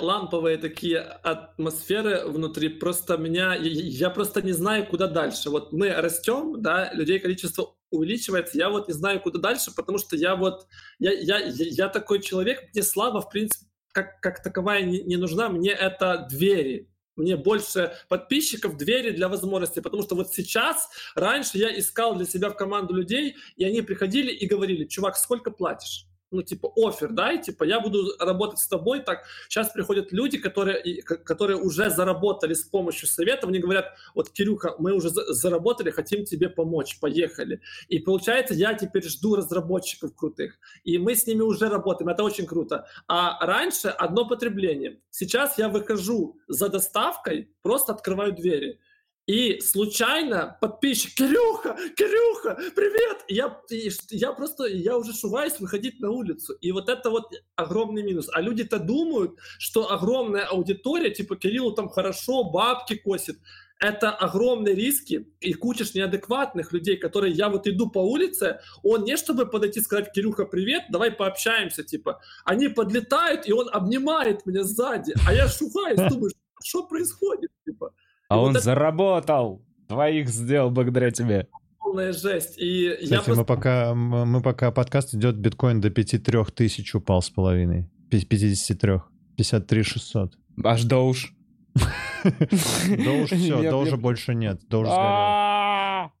ламповые 0.00 0.58
такие 0.58 1.00
атмосферы 1.00 2.26
внутри. 2.26 2.68
Просто 2.68 3.16
меня, 3.16 3.54
я 3.54 4.10
просто 4.10 4.42
не 4.42 4.52
знаю, 4.52 4.86
куда 4.86 5.06
дальше. 5.06 5.50
Вот 5.50 5.72
мы 5.72 5.90
растем, 5.90 6.60
да, 6.60 6.92
людей 6.92 7.18
количество 7.18 7.74
увеличивается, 7.90 8.58
я 8.58 8.68
вот 8.70 8.88
не 8.88 8.94
знаю, 8.94 9.20
куда 9.20 9.38
дальше, 9.38 9.74
потому 9.74 9.98
что 9.98 10.16
я 10.16 10.36
вот, 10.36 10.66
я, 10.98 11.12
я, 11.12 11.38
я 11.38 11.88
такой 11.88 12.20
человек, 12.20 12.68
мне 12.74 12.82
слава, 12.82 13.20
в 13.20 13.30
принципе, 13.30 13.66
как, 13.92 14.20
как 14.20 14.42
таковая 14.42 14.82
не, 14.82 15.02
не 15.02 15.16
нужна, 15.16 15.48
мне 15.48 15.70
это 15.70 16.26
двери, 16.30 16.90
мне 17.16 17.36
больше 17.36 17.96
подписчиков, 18.08 18.76
двери 18.76 19.10
для 19.10 19.28
возможностей, 19.28 19.80
потому 19.80 20.02
что 20.02 20.14
вот 20.14 20.32
сейчас, 20.32 20.88
раньше 21.14 21.58
я 21.58 21.76
искал 21.78 22.14
для 22.14 22.26
себя 22.26 22.50
в 22.50 22.56
команду 22.56 22.94
людей, 22.94 23.36
и 23.56 23.64
они 23.64 23.82
приходили 23.82 24.32
и 24.32 24.46
говорили, 24.46 24.84
чувак, 24.84 25.16
сколько 25.16 25.50
платишь? 25.50 26.07
Ну, 26.30 26.42
типа, 26.42 26.72
офер, 26.76 27.12
да, 27.12 27.32
и, 27.32 27.42
типа, 27.42 27.64
я 27.64 27.80
буду 27.80 28.12
работать 28.18 28.58
с 28.58 28.68
тобой, 28.68 29.00
так, 29.00 29.24
сейчас 29.48 29.70
приходят 29.70 30.12
люди, 30.12 30.38
которые, 30.38 31.02
которые 31.02 31.56
уже 31.56 31.90
заработали 31.90 32.54
с 32.54 32.64
помощью 32.64 33.08
советов, 33.08 33.48
они 33.48 33.58
говорят, 33.58 33.94
вот, 34.14 34.30
Кирюха, 34.30 34.74
мы 34.78 34.92
уже 34.92 35.10
заработали, 35.10 35.90
хотим 35.90 36.24
тебе 36.24 36.48
помочь, 36.48 36.98
поехали. 37.00 37.60
И 37.88 37.98
получается, 37.98 38.54
я 38.54 38.74
теперь 38.74 39.04
жду 39.04 39.36
разработчиков 39.36 40.14
крутых, 40.14 40.58
и 40.84 40.98
мы 40.98 41.14
с 41.14 41.26
ними 41.26 41.42
уже 41.42 41.68
работаем, 41.68 42.10
это 42.10 42.22
очень 42.22 42.46
круто. 42.46 42.86
А 43.06 43.44
раньше 43.44 43.88
одно 43.88 44.26
потребление. 44.28 45.00
Сейчас 45.10 45.58
я 45.58 45.68
выхожу 45.68 46.38
за 46.46 46.68
доставкой, 46.68 47.50
просто 47.62 47.92
открываю 47.92 48.32
двери. 48.34 48.80
И 49.28 49.60
случайно 49.60 50.56
подписчик, 50.58 51.12
Кирюха, 51.12 51.76
Кирюха, 51.98 52.58
привет! 52.74 53.18
Я, 53.28 53.60
я 54.08 54.32
просто, 54.32 54.64
я 54.64 54.96
уже 54.96 55.12
шуваюсь 55.12 55.60
выходить 55.60 56.00
на 56.00 56.10
улицу. 56.10 56.54
И 56.54 56.72
вот 56.72 56.88
это 56.88 57.10
вот 57.10 57.30
огромный 57.54 58.02
минус. 58.02 58.30
А 58.32 58.40
люди-то 58.40 58.78
думают, 58.78 59.32
что 59.58 59.92
огромная 59.92 60.46
аудитория, 60.46 61.10
типа 61.10 61.36
Кириллу 61.36 61.72
там 61.72 61.90
хорошо, 61.90 62.44
бабки 62.44 62.96
косит. 62.96 63.36
Это 63.78 64.12
огромные 64.12 64.74
риски 64.74 65.26
и 65.40 65.52
куча 65.52 65.84
неадекватных 65.94 66.72
людей, 66.72 66.96
которые 66.96 67.34
я 67.34 67.50
вот 67.50 67.66
иду 67.66 67.90
по 67.90 67.98
улице, 67.98 68.60
он 68.82 69.04
не 69.04 69.18
чтобы 69.18 69.44
подойти 69.44 69.80
и 69.80 69.82
сказать, 69.82 70.10
Кирюха, 70.10 70.46
привет, 70.46 70.84
давай 70.88 71.10
пообщаемся, 71.10 71.84
типа. 71.84 72.22
Они 72.46 72.68
подлетают, 72.68 73.46
и 73.46 73.52
он 73.52 73.68
обнимает 73.70 74.46
меня 74.46 74.64
сзади, 74.64 75.12
а 75.26 75.34
я 75.34 75.48
шугаюсь, 75.48 76.00
думаю, 76.10 76.30
что 76.62 76.86
происходит, 76.86 77.50
типа. 77.66 77.92
А 78.28 78.36
и 78.36 78.38
он 78.38 78.52
вот 78.52 78.62
заработал. 78.62 79.64
Двоих 79.88 80.28
сделал 80.28 80.70
благодаря 80.70 81.10
тебе. 81.10 81.48
Полная 81.78 82.12
жесть. 82.12 82.58
И 82.58 82.90
Кстати, 82.90 83.10
я 83.10 83.16
просто... 83.22 83.34
мы 83.40 83.44
пока, 83.46 83.94
мы 83.94 84.42
пока 84.42 84.70
подкаст 84.70 85.14
идет, 85.14 85.36
биткоин 85.36 85.80
до 85.80 85.90
53 85.90 86.44
тысяч 86.54 86.94
упал 86.94 87.22
с 87.22 87.30
половиной. 87.30 87.90
53. 88.10 89.00
53 89.36 89.82
600. 89.82 90.38
Аж 90.64 90.84
доуж. 90.84 91.34
Доуж 92.24 93.30
все, 93.30 93.70
доужа 93.70 93.96
больше 93.96 94.34
нет. 94.34 94.60
Доуж 94.68 94.88
сгорел. 94.88 96.12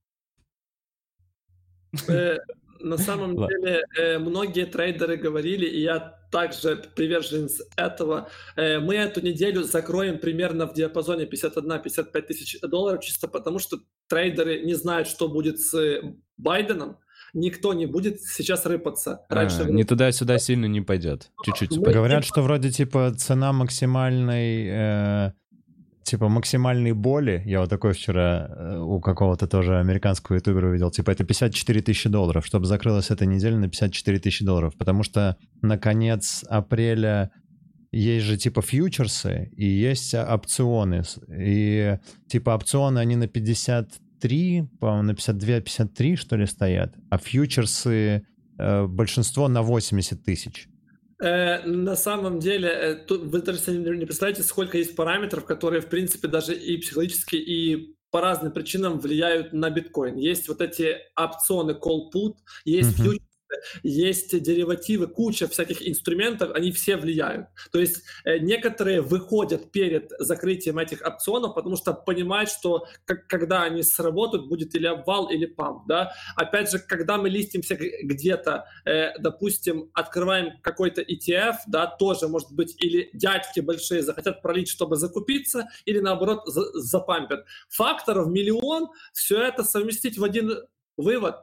Э, 2.08 2.38
на 2.80 2.96
самом 2.96 3.36
деле 3.36 3.82
э, 3.98 4.18
многие 4.18 4.66
трейдеры 4.66 5.16
говорили, 5.16 5.66
и 5.66 5.80
я 5.80 6.17
также 6.30 6.76
приверженец 6.94 7.60
этого. 7.76 8.28
Э, 8.56 8.78
мы 8.78 8.96
эту 8.96 9.20
неделю 9.20 9.62
закроем 9.62 10.18
примерно 10.18 10.66
в 10.66 10.74
диапазоне 10.74 11.24
51-55 11.24 12.22
тысяч 12.22 12.60
долларов, 12.60 13.02
чисто 13.02 13.28
потому 13.28 13.58
что 13.58 13.78
трейдеры 14.08 14.60
не 14.64 14.74
знают, 14.74 15.08
что 15.08 15.28
будет 15.28 15.60
с 15.60 16.00
Байденом. 16.36 16.98
Никто 17.34 17.74
не 17.74 17.86
будет 17.86 18.22
сейчас 18.22 18.64
рыпаться. 18.64 19.26
А, 19.28 19.34
Раньше 19.34 19.62
а, 19.62 19.70
не 19.70 19.84
туда-сюда 19.84 20.38
сильно 20.38 20.66
не 20.66 20.80
пойдет. 20.80 21.30
Чуть-чуть. 21.44 21.76
Мы... 21.76 21.92
Говорят, 21.92 22.24
что 22.24 22.42
вроде 22.42 22.70
типа 22.70 23.12
цена 23.16 23.52
максимальной 23.52 24.66
э, 24.66 25.32
типа 26.08 26.28
максимальной 26.28 26.92
боли, 26.92 27.42
я 27.44 27.60
вот 27.60 27.70
такой 27.70 27.92
вчера 27.92 28.48
э, 28.48 28.78
у 28.78 29.00
какого-то 29.00 29.46
тоже 29.46 29.78
американского 29.78 30.36
ютубера 30.36 30.72
видел, 30.72 30.90
типа 30.90 31.10
это 31.10 31.24
54 31.24 31.82
тысячи 31.82 32.08
долларов, 32.08 32.46
чтобы 32.46 32.66
закрылась 32.66 33.10
эта 33.10 33.26
неделя 33.26 33.56
на 33.58 33.68
54 33.68 34.18
тысячи 34.18 34.44
долларов, 34.44 34.74
потому 34.78 35.02
что 35.02 35.36
на 35.60 35.76
конец 35.76 36.44
апреля 36.48 37.30
есть 37.92 38.24
же 38.24 38.36
типа 38.38 38.62
фьючерсы 38.62 39.50
и 39.54 39.66
есть 39.66 40.14
опционы, 40.14 41.02
и 41.28 41.98
типа 42.28 42.50
опционы 42.50 43.00
они 43.00 43.16
на 43.16 43.28
53, 43.28 44.68
по-моему, 44.80 45.02
на 45.02 45.10
52-53 45.12 46.16
что 46.16 46.36
ли 46.36 46.46
стоят, 46.46 46.94
а 47.10 47.18
фьючерсы 47.18 48.22
э, 48.58 48.86
большинство 48.86 49.48
на 49.48 49.62
80 49.62 50.24
тысяч. 50.24 50.68
Э, 51.20 51.62
на 51.66 51.96
самом 51.96 52.38
деле, 52.38 52.68
э, 52.68 52.94
тут, 52.94 53.22
вы 53.22 53.42
даже 53.42 53.70
не 53.72 54.06
представляете, 54.06 54.42
сколько 54.42 54.78
есть 54.78 54.94
параметров, 54.94 55.44
которые, 55.44 55.80
в 55.80 55.88
принципе, 55.88 56.28
даже 56.28 56.54
и 56.54 56.76
психологически, 56.76 57.36
и 57.36 57.96
по 58.10 58.20
разным 58.20 58.52
причинам 58.52 59.00
влияют 59.00 59.52
на 59.52 59.68
биткоин. 59.70 60.16
Есть 60.16 60.48
вот 60.48 60.60
эти 60.60 60.96
опционы 61.16 61.72
call 61.72 62.10
put, 62.14 62.34
есть 62.64 62.98
uh-huh 63.00 63.20
есть 63.82 64.40
деривативы, 64.42 65.06
куча 65.06 65.48
всяких 65.48 65.86
инструментов, 65.86 66.52
они 66.54 66.72
все 66.72 66.96
влияют. 66.96 67.48
То 67.72 67.78
есть 67.78 68.02
э, 68.24 68.38
некоторые 68.38 69.00
выходят 69.00 69.70
перед 69.70 70.12
закрытием 70.18 70.78
этих 70.78 71.02
опционов, 71.06 71.54
потому 71.54 71.76
что 71.76 71.92
понимают, 71.92 72.50
что 72.50 72.86
как, 73.04 73.26
когда 73.26 73.62
они 73.62 73.82
сработают, 73.82 74.48
будет 74.48 74.74
или 74.74 74.86
обвал, 74.86 75.30
или 75.30 75.46
памп. 75.46 75.86
Да? 75.86 76.12
Опять 76.36 76.70
же, 76.70 76.78
когда 76.78 77.18
мы 77.18 77.28
листимся 77.28 77.76
где-то, 77.76 78.66
э, 78.84 79.18
допустим, 79.18 79.90
открываем 79.94 80.60
какой-то 80.62 81.02
ETF, 81.02 81.56
да, 81.66 81.86
тоже 81.86 82.28
может 82.28 82.52
быть 82.52 82.74
или 82.82 83.10
дядьки 83.12 83.60
большие 83.60 84.02
захотят 84.02 84.42
пролить, 84.42 84.68
чтобы 84.68 84.96
закупиться, 84.96 85.68
или 85.84 86.00
наоборот 86.00 86.42
за, 86.46 86.72
запампят. 86.80 87.44
Факторов 87.68 88.28
миллион, 88.28 88.88
все 89.12 89.42
это 89.42 89.64
совместить 89.64 90.18
в 90.18 90.24
один 90.24 90.52
вывод 90.96 91.36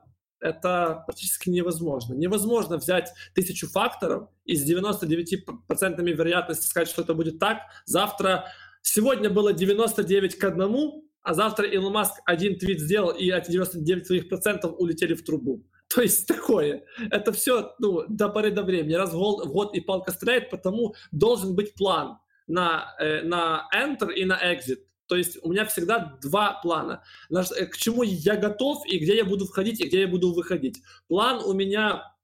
это 0.45 1.03
практически 1.05 1.49
невозможно. 1.49 2.13
Невозможно 2.13 2.77
взять 2.77 3.11
тысячу 3.33 3.67
факторов 3.67 4.29
и 4.45 4.55
с 4.55 4.69
99% 4.69 6.01
вероятности 6.01 6.67
сказать, 6.67 6.87
что 6.87 7.01
это 7.01 7.13
будет 7.13 7.39
так. 7.39 7.61
Завтра, 7.85 8.45
сегодня 8.81 9.29
было 9.29 9.53
99 9.53 10.37
к 10.37 10.43
одному, 10.43 11.03
а 11.23 11.33
завтра 11.33 11.65
Илон 11.65 11.93
Маск 11.93 12.21
один 12.25 12.59
твит 12.59 12.79
сделал, 12.79 13.09
и 13.09 13.31
эти 13.31 13.51
99 13.51 14.05
своих 14.05 14.29
процентов 14.29 14.75
улетели 14.77 15.15
в 15.15 15.23
трубу. 15.23 15.63
То 15.87 16.01
есть 16.01 16.27
такое. 16.27 16.83
Это 17.09 17.31
все 17.31 17.73
ну, 17.79 18.03
до 18.07 18.29
поры 18.29 18.51
до 18.51 18.61
времени. 18.61 18.93
Раз 18.93 19.11
в 19.13 19.17
год, 19.17 19.45
в 19.45 19.51
год 19.51 19.75
и 19.75 19.81
палка 19.81 20.11
стреляет, 20.11 20.51
потому 20.51 20.93
должен 21.11 21.55
быть 21.55 21.73
план 21.73 22.19
на, 22.47 22.95
э, 22.99 23.23
на 23.23 23.67
Enter 23.75 24.13
и 24.13 24.25
на 24.25 24.39
Exit. 24.53 24.81
То 25.07 25.15
есть 25.15 25.37
у 25.41 25.51
меня 25.51 25.65
всегда 25.65 26.17
два 26.21 26.59
плана. 26.61 27.03
Э, 27.29 27.65
к 27.65 27.77
чему 27.77 28.03
я 28.03 28.35
готов 28.35 28.85
и 28.87 28.99
где 28.99 29.17
я 29.17 29.25
буду 29.25 29.45
входить 29.45 29.79
и 29.79 29.87
где 29.87 30.01
я 30.01 30.07
буду 30.07 30.33
выходить. 30.33 30.81
План 31.07 31.43
у 31.43 31.53
меня 31.53 32.15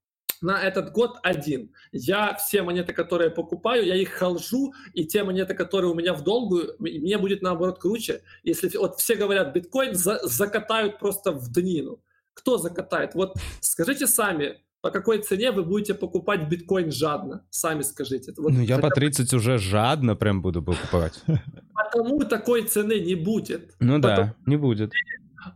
на 0.42 0.60
этот 0.60 0.92
год 0.92 1.18
один. 1.22 1.72
Я 1.92 2.34
все 2.34 2.62
монеты, 2.62 2.92
которые 2.92 3.30
покупаю, 3.30 3.86
я 3.86 3.94
их 3.94 4.10
холжу, 4.10 4.74
и 4.92 5.04
те 5.04 5.22
монеты, 5.22 5.54
которые 5.54 5.92
у 5.92 5.94
меня 5.94 6.14
в 6.14 6.22
долгу, 6.24 6.62
мне 6.78 7.16
будет 7.16 7.42
наоборот 7.42 7.78
круче. 7.78 8.22
Если 8.42 8.76
вот 8.76 8.98
все 8.98 9.14
говорят, 9.14 9.54
биткоин 9.54 9.94
за, 9.94 10.18
закатают 10.24 10.98
просто 10.98 11.32
в 11.32 11.50
днину. 11.52 12.02
Кто 12.34 12.58
закатает? 12.58 13.14
Вот 13.14 13.36
скажите 13.60 14.06
сами, 14.06 14.60
по 14.82 14.90
какой 14.90 15.22
цене 15.22 15.52
вы 15.52 15.64
будете 15.64 15.94
покупать 15.94 16.48
биткоин 16.48 16.90
жадно? 16.90 17.46
Сами 17.50 17.82
скажите. 17.82 18.34
Вот 18.36 18.52
ну, 18.52 18.60
я 18.60 18.78
по 18.78 18.90
30 18.90 19.32
уже 19.32 19.58
жадно 19.58 20.16
прям 20.16 20.42
буду 20.42 20.62
покупать. 20.62 21.22
Потому 21.74 22.24
такой 22.24 22.62
цены 22.64 23.00
не 23.00 23.14
будет. 23.14 23.74
Ну 23.80 23.98
да, 23.98 24.34
не 24.44 24.56
будет. 24.56 24.92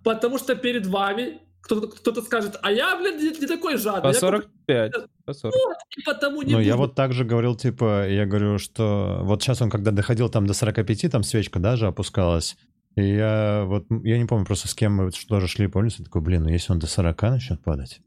Потому 0.04 0.38
что 0.38 0.54
перед 0.54 0.86
вами 0.86 1.40
кто-то, 1.60 1.88
кто 1.88 2.22
скажет, 2.22 2.58
а 2.62 2.70
я, 2.70 2.96
блин, 2.96 3.18
не, 3.18 3.40
не 3.40 3.46
такой 3.46 3.76
жадный. 3.76 4.02
По 4.02 4.12
45. 4.12 4.92
Я... 4.94 5.06
По 5.24 5.32
40. 5.32 5.54
Вот, 5.54 5.76
и 5.96 6.02
потому 6.02 6.42
не 6.42 6.52
Ну, 6.52 6.60
я 6.60 6.76
вот 6.76 6.94
так 6.94 7.12
же 7.12 7.24
говорил, 7.24 7.56
типа, 7.56 8.08
я 8.08 8.24
говорю, 8.24 8.58
что 8.58 9.20
вот 9.22 9.42
сейчас 9.42 9.60
он, 9.62 9.70
когда 9.70 9.90
доходил 9.90 10.28
там 10.28 10.46
до 10.46 10.54
45, 10.54 11.10
там 11.10 11.24
свечка 11.24 11.58
даже 11.58 11.88
опускалась, 11.88 12.56
и 12.94 13.02
я 13.02 13.64
вот, 13.66 13.86
я 14.04 14.18
не 14.18 14.26
помню 14.26 14.46
просто 14.46 14.68
с 14.68 14.74
кем 14.74 14.94
мы 14.94 15.10
тоже 15.28 15.48
шли 15.48 15.66
по 15.66 15.78
улице, 15.78 16.04
такой, 16.04 16.22
блин, 16.22 16.44
ну 16.44 16.50
если 16.50 16.72
он 16.72 16.78
до 16.78 16.86
40 16.86 17.22
начнет 17.22 17.62
падать, 17.64 18.00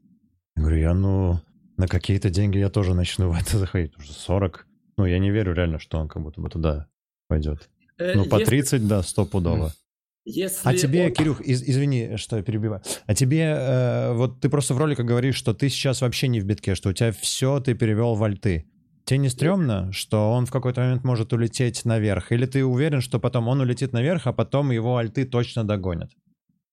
говорю, 0.60 0.78
я, 0.78 0.94
ну, 0.94 1.40
на 1.76 1.88
какие-то 1.88 2.30
деньги 2.30 2.58
я 2.58 2.68
тоже 2.68 2.94
начну 2.94 3.30
в 3.30 3.38
это 3.40 3.58
заходить. 3.58 3.96
Уже 3.98 4.12
40. 4.12 4.66
Ну, 4.98 5.06
я 5.06 5.18
не 5.18 5.30
верю 5.30 5.54
реально, 5.54 5.78
что 5.78 5.98
он 5.98 6.08
как 6.08 6.22
будто 6.22 6.40
бы 6.40 6.48
туда 6.48 6.86
пойдет. 7.28 7.70
Э, 7.98 8.14
ну, 8.14 8.26
по 8.26 8.38
если... 8.38 8.50
30, 8.50 8.88
да, 8.88 9.02
стопудово. 9.02 9.72
Если 10.24 10.68
а 10.68 10.74
тебе, 10.74 11.06
он... 11.06 11.12
Кирюх, 11.12 11.40
из, 11.40 11.62
извини, 11.62 12.16
что 12.16 12.36
я 12.36 12.42
перебиваю. 12.42 12.82
А 13.06 13.14
тебе, 13.14 13.54
э, 13.56 14.12
вот 14.12 14.40
ты 14.40 14.48
просто 14.48 14.74
в 14.74 14.78
роликах 14.78 15.06
говоришь, 15.06 15.36
что 15.36 15.54
ты 15.54 15.68
сейчас 15.68 16.02
вообще 16.02 16.28
не 16.28 16.40
в 16.40 16.44
битке, 16.44 16.74
что 16.74 16.90
у 16.90 16.92
тебя 16.92 17.12
все 17.12 17.60
ты 17.60 17.74
перевел 17.74 18.14
в 18.14 18.22
альты. 18.22 18.66
Тебе 19.06 19.18
не 19.18 19.28
стрёмно, 19.28 19.90
что 19.92 20.32
он 20.32 20.46
в 20.46 20.50
какой-то 20.50 20.82
момент 20.82 21.04
может 21.04 21.32
улететь 21.32 21.84
наверх? 21.84 22.32
Или 22.32 22.46
ты 22.46 22.64
уверен, 22.64 23.00
что 23.00 23.18
потом 23.18 23.48
он 23.48 23.60
улетит 23.60 23.92
наверх, 23.92 24.26
а 24.26 24.32
потом 24.32 24.70
его 24.70 24.98
альты 24.98 25.24
точно 25.24 25.64
догонят? 25.64 26.10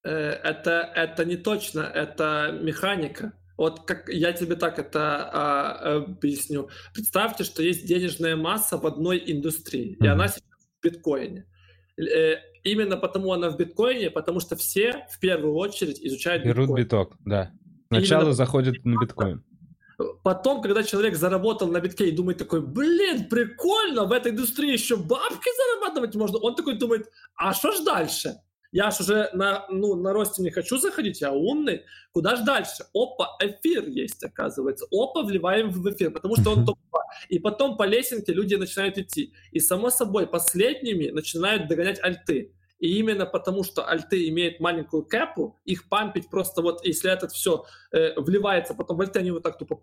Э, 0.03 0.11
это, 0.43 0.91
это 0.95 1.25
не 1.25 1.37
точно, 1.37 1.79
это 1.79 2.59
механика. 2.61 3.33
Вот 3.57 3.85
как 3.85 4.07
я 4.07 4.33
тебе 4.33 4.55
так 4.55 4.77
это 4.77 5.29
а, 5.33 5.95
объясню. 5.95 6.69
Представьте, 6.93 7.43
что 7.43 7.63
есть 7.63 7.87
денежная 7.87 8.35
масса 8.35 8.77
в 8.77 8.85
одной 8.85 9.21
индустрии, 9.25 9.93
mm-hmm. 9.93 10.05
и 10.05 10.07
она 10.07 10.27
сейчас 10.27 10.43
в 10.79 10.83
биткоине. 10.83 11.45
Э, 11.99 12.35
именно 12.63 12.97
потому 12.97 13.33
она 13.33 13.49
в 13.49 13.57
биткоине, 13.57 14.11
потому 14.11 14.39
что 14.39 14.55
все 14.55 15.07
в 15.09 15.19
первую 15.19 15.55
очередь 15.55 15.99
изучают 15.99 16.43
Берут 16.43 16.67
биткоин. 16.67 16.83
биток, 16.83 17.15
да. 17.25 17.51
Сначала 17.87 18.21
именно 18.21 18.33
заходят 18.33 18.75
на 18.85 18.99
биткоин. 18.99 19.43
Потом, 20.23 20.61
когда 20.61 20.83
человек 20.83 21.15
заработал 21.15 21.71
на 21.71 21.79
битке 21.79 22.09
и 22.09 22.11
думает 22.11 22.37
такой, 22.37 22.61
блин, 22.61 23.27
прикольно, 23.27 24.05
в 24.05 24.11
этой 24.11 24.31
индустрии 24.31 24.71
еще 24.71 24.95
бабки 24.95 25.49
зарабатывать 25.57 26.13
можно, 26.15 26.37
он 26.37 26.53
такой 26.53 26.77
думает, 26.77 27.09
а 27.35 27.53
что 27.53 27.71
ж 27.71 27.83
дальше? 27.83 28.35
Я 28.71 28.91
ж 28.91 28.99
уже 29.01 29.29
на, 29.33 29.65
ну, 29.69 29.95
на 29.95 30.13
росте 30.13 30.41
не 30.41 30.51
хочу 30.51 30.77
заходить, 30.77 31.21
я 31.21 31.31
умный. 31.31 31.83
Куда 32.11 32.35
ж 32.35 32.43
дальше? 32.45 32.85
Опа, 32.93 33.37
эфир 33.39 33.87
есть, 33.87 34.23
оказывается. 34.23 34.85
Опа, 34.91 35.23
вливаем 35.23 35.69
в 35.69 35.89
эфир, 35.89 36.11
потому 36.11 36.35
что 36.35 36.51
он 36.51 36.65
топ 36.65 36.77
И 37.29 37.39
потом 37.39 37.77
по 37.77 37.83
лесенке 37.83 38.33
люди 38.33 38.55
начинают 38.55 38.97
идти. 38.97 39.33
И, 39.51 39.59
само 39.59 39.89
собой, 39.89 40.27
последними 40.27 41.09
начинают 41.09 41.67
догонять 41.67 42.03
альты. 42.03 42.53
И 42.79 42.99
именно 42.99 43.25
потому, 43.25 43.63
что 43.63 43.87
альты 43.87 44.27
имеют 44.29 44.59
маленькую 44.59 45.03
кэпу, 45.03 45.57
их 45.65 45.89
пампить 45.89 46.29
просто 46.29 46.61
вот, 46.61 46.85
если 46.85 47.11
этот 47.11 47.31
все 47.31 47.65
э, 47.91 48.19
вливается 48.19 48.75
потом 48.75 48.97
в 48.97 49.01
альты, 49.01 49.19
они 49.19 49.31
вот 49.31 49.43
так 49.43 49.57
тупо 49.57 49.81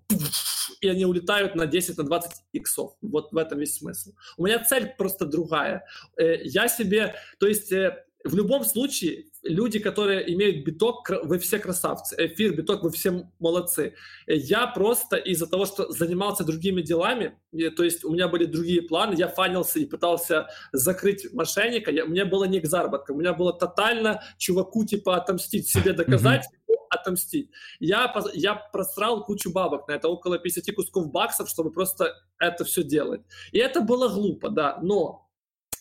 и 0.81 0.89
они 0.89 1.05
улетают 1.05 1.55
на 1.55 1.67
10, 1.67 1.99
на 1.99 2.05
20 2.05 2.31
иксов. 2.53 2.93
Вот 3.03 3.33
в 3.33 3.37
этом 3.37 3.59
весь 3.59 3.77
смысл. 3.77 4.13
У 4.37 4.45
меня 4.45 4.63
цель 4.63 4.95
просто 4.97 5.27
другая. 5.27 5.87
Э, 6.17 6.43
я 6.45 6.69
себе, 6.69 7.15
то 7.39 7.47
есть 7.47 7.73
э, 7.73 8.05
в 8.25 8.35
любом 8.35 8.65
случае, 8.65 9.27
люди, 9.43 9.79
которые 9.79 10.33
имеют 10.33 10.65
биток, 10.65 11.11
вы 11.25 11.39
все 11.39 11.59
красавцы. 11.59 12.17
Эфир, 12.19 12.57
биток, 12.57 12.83
вы 12.83 12.91
все 12.91 13.31
молодцы. 13.39 13.95
Я 14.27 14.67
просто 14.67 15.17
из-за 15.17 15.47
того, 15.47 15.67
что 15.67 15.93
занимался 15.93 16.43
другими 16.43 16.81
делами, 16.81 17.39
то 17.77 17.85
есть 17.85 18.03
у 18.03 18.13
меня 18.13 18.29
были 18.29 18.47
другие 18.47 18.81
планы, 18.81 19.15
я 19.15 19.29
фанился 19.29 19.79
и 19.79 19.85
пытался 19.85 20.49
закрыть 20.73 21.33
мошенника, 21.35 21.91
я, 21.91 22.07
мне 22.07 22.25
было 22.25 22.45
не 22.45 22.61
к 22.61 22.67
заработкам, 22.67 23.17
у 23.17 23.21
меня 23.21 23.35
было 23.35 23.53
тотально 23.53 24.23
чуваку 24.39 24.87
типа 24.87 25.17
отомстить, 25.17 25.69
себе 25.69 25.93
доказать, 25.93 26.47
отомстить. 26.89 27.51
Я, 27.79 28.15
я 28.33 28.55
просрал 28.55 29.23
кучу 29.25 29.53
бабок 29.53 29.87
на 29.87 29.93
это, 29.93 30.09
около 30.09 30.39
50 30.39 30.75
кусков 30.75 31.11
баксов, 31.11 31.51
чтобы 31.51 31.71
просто 31.71 32.15
это 32.39 32.65
все 32.65 32.83
делать. 32.83 33.21
И 33.53 33.59
это 33.59 33.83
было 33.83 34.09
глупо, 34.09 34.49
да, 34.49 34.79
но 34.83 35.29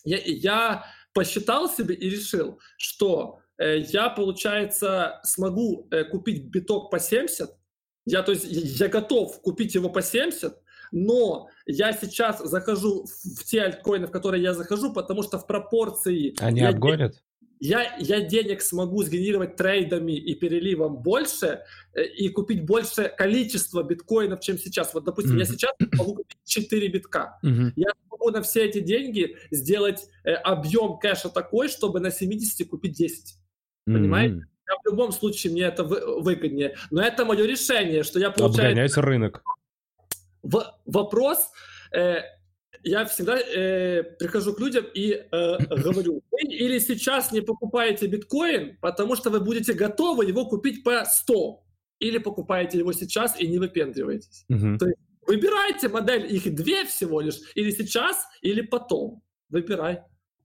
я, 0.04 0.18
я 0.18 0.84
посчитал 1.14 1.70
себе 1.70 1.94
и 1.94 2.10
решил, 2.10 2.60
что 2.76 3.38
э, 3.56 3.78
я, 3.78 4.10
получается, 4.10 5.20
смогу 5.22 5.88
э, 5.90 6.04
купить 6.04 6.44
биток 6.50 6.90
по 6.90 6.98
70, 6.98 7.50
я, 8.06 8.22
то 8.22 8.32
есть, 8.32 8.44
я 8.46 8.88
готов 8.88 9.40
купить 9.40 9.74
его 9.74 9.88
по 9.88 10.02
70, 10.02 10.54
но 10.92 11.48
я 11.66 11.92
сейчас 11.92 12.40
захожу 12.40 13.06
в 13.06 13.44
те 13.44 13.62
альткоины, 13.62 14.06
в 14.06 14.10
которые 14.10 14.42
я 14.42 14.52
захожу, 14.52 14.92
потому 14.92 15.22
что 15.22 15.38
в 15.38 15.46
пропорции... 15.46 16.34
Они 16.40 16.60
обгонят? 16.60 17.23
Я, 17.60 17.96
я 17.98 18.20
денег 18.20 18.62
смогу 18.62 19.02
сгенерировать 19.02 19.56
трейдами 19.56 20.12
и 20.12 20.34
переливом 20.34 20.96
больше 20.96 21.62
э, 21.94 22.04
и 22.04 22.28
купить 22.28 22.64
больше 22.64 23.12
количество 23.16 23.82
биткоинов, 23.82 24.40
чем 24.40 24.58
сейчас. 24.58 24.92
Вот, 24.94 25.04
допустим, 25.04 25.36
mm-hmm. 25.36 25.38
я 25.38 25.44
сейчас 25.44 25.72
могу 25.92 26.16
купить 26.16 26.38
4 26.44 26.88
битка. 26.88 27.38
Mm-hmm. 27.44 27.72
Я 27.76 27.90
могу 28.10 28.30
на 28.30 28.42
все 28.42 28.64
эти 28.64 28.80
деньги 28.80 29.36
сделать 29.50 30.06
э, 30.24 30.32
объем 30.32 30.98
кэша 30.98 31.30
такой, 31.30 31.68
чтобы 31.68 32.00
на 32.00 32.10
70 32.10 32.68
купить 32.68 32.96
10. 32.96 33.34
Mm-hmm. 33.88 33.92
Понимаете? 33.92 34.46
Я 34.66 34.74
в 34.82 34.90
любом 34.90 35.12
случае 35.12 35.52
мне 35.52 35.62
это 35.62 35.84
вы, 35.84 36.22
выгоднее. 36.22 36.76
Но 36.90 37.02
это 37.02 37.24
мое 37.24 37.46
решение, 37.46 38.02
что 38.02 38.18
я 38.18 38.30
получаю... 38.30 38.70
Обгонять 38.70 38.96
рынок. 38.96 39.42
В, 40.42 40.64
вопрос... 40.84 41.50
Э, 41.92 42.22
я 42.84 43.04
всегда 43.04 43.38
э, 43.38 44.02
прихожу 44.18 44.54
к 44.54 44.60
людям 44.60 44.84
и 44.94 45.10
э, 45.12 45.58
говорю, 45.68 46.22
вы 46.30 46.40
или 46.42 46.78
сейчас 46.78 47.32
не 47.32 47.40
покупаете 47.40 48.06
биткоин, 48.06 48.78
потому 48.80 49.16
что 49.16 49.30
вы 49.30 49.40
будете 49.40 49.72
готовы 49.72 50.26
его 50.26 50.46
купить 50.46 50.84
по 50.84 51.04
100, 51.04 51.64
или 52.00 52.18
покупаете 52.18 52.78
его 52.78 52.92
сейчас 52.92 53.40
и 53.40 53.46
не 53.48 53.58
выпендриваетесь. 53.58 54.44
Uh-huh. 54.50 54.78
То 54.78 54.86
есть 54.86 54.98
Выбирайте 55.26 55.88
модель, 55.88 56.34
их 56.34 56.54
две 56.54 56.84
всего 56.84 57.20
лишь, 57.20 57.40
или 57.54 57.70
сейчас, 57.70 58.26
или 58.42 58.60
потом. 58.60 59.22
Выбирай. 59.48 60.02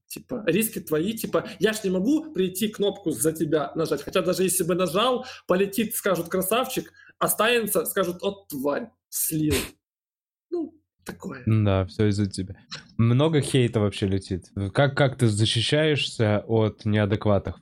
Типа, 0.07 0.43
риски 0.47 0.79
твои, 0.79 1.13
типа, 1.13 1.47
я 1.59 1.73
ж 1.73 1.83
не 1.83 1.91
могу 1.91 2.31
прийти 2.33 2.69
кнопку 2.69 3.11
за 3.11 3.31
тебя 3.31 3.71
нажать. 3.75 4.01
Хотя 4.01 4.21
даже 4.21 4.43
если 4.43 4.63
бы 4.63 4.73
нажал, 4.73 5.25
полетит, 5.47 5.95
скажут 5.95 6.29
красавчик, 6.29 6.91
останется, 7.19 7.85
скажут, 7.85 8.23
от 8.23 8.47
тварь, 8.47 8.89
слил. 9.09 9.53
Ну, 10.49 10.78
такое. 11.11 11.43
Да, 11.45 11.85
все 11.85 12.07
из-за 12.07 12.29
тебя. 12.29 12.55
Много 12.97 13.41
хейта 13.41 13.79
вообще 13.79 14.07
летит. 14.07 14.45
Как, 14.73 14.95
как 14.95 15.17
ты 15.17 15.27
защищаешься 15.27 16.43
от 16.47 16.85
неадекватных? 16.85 17.59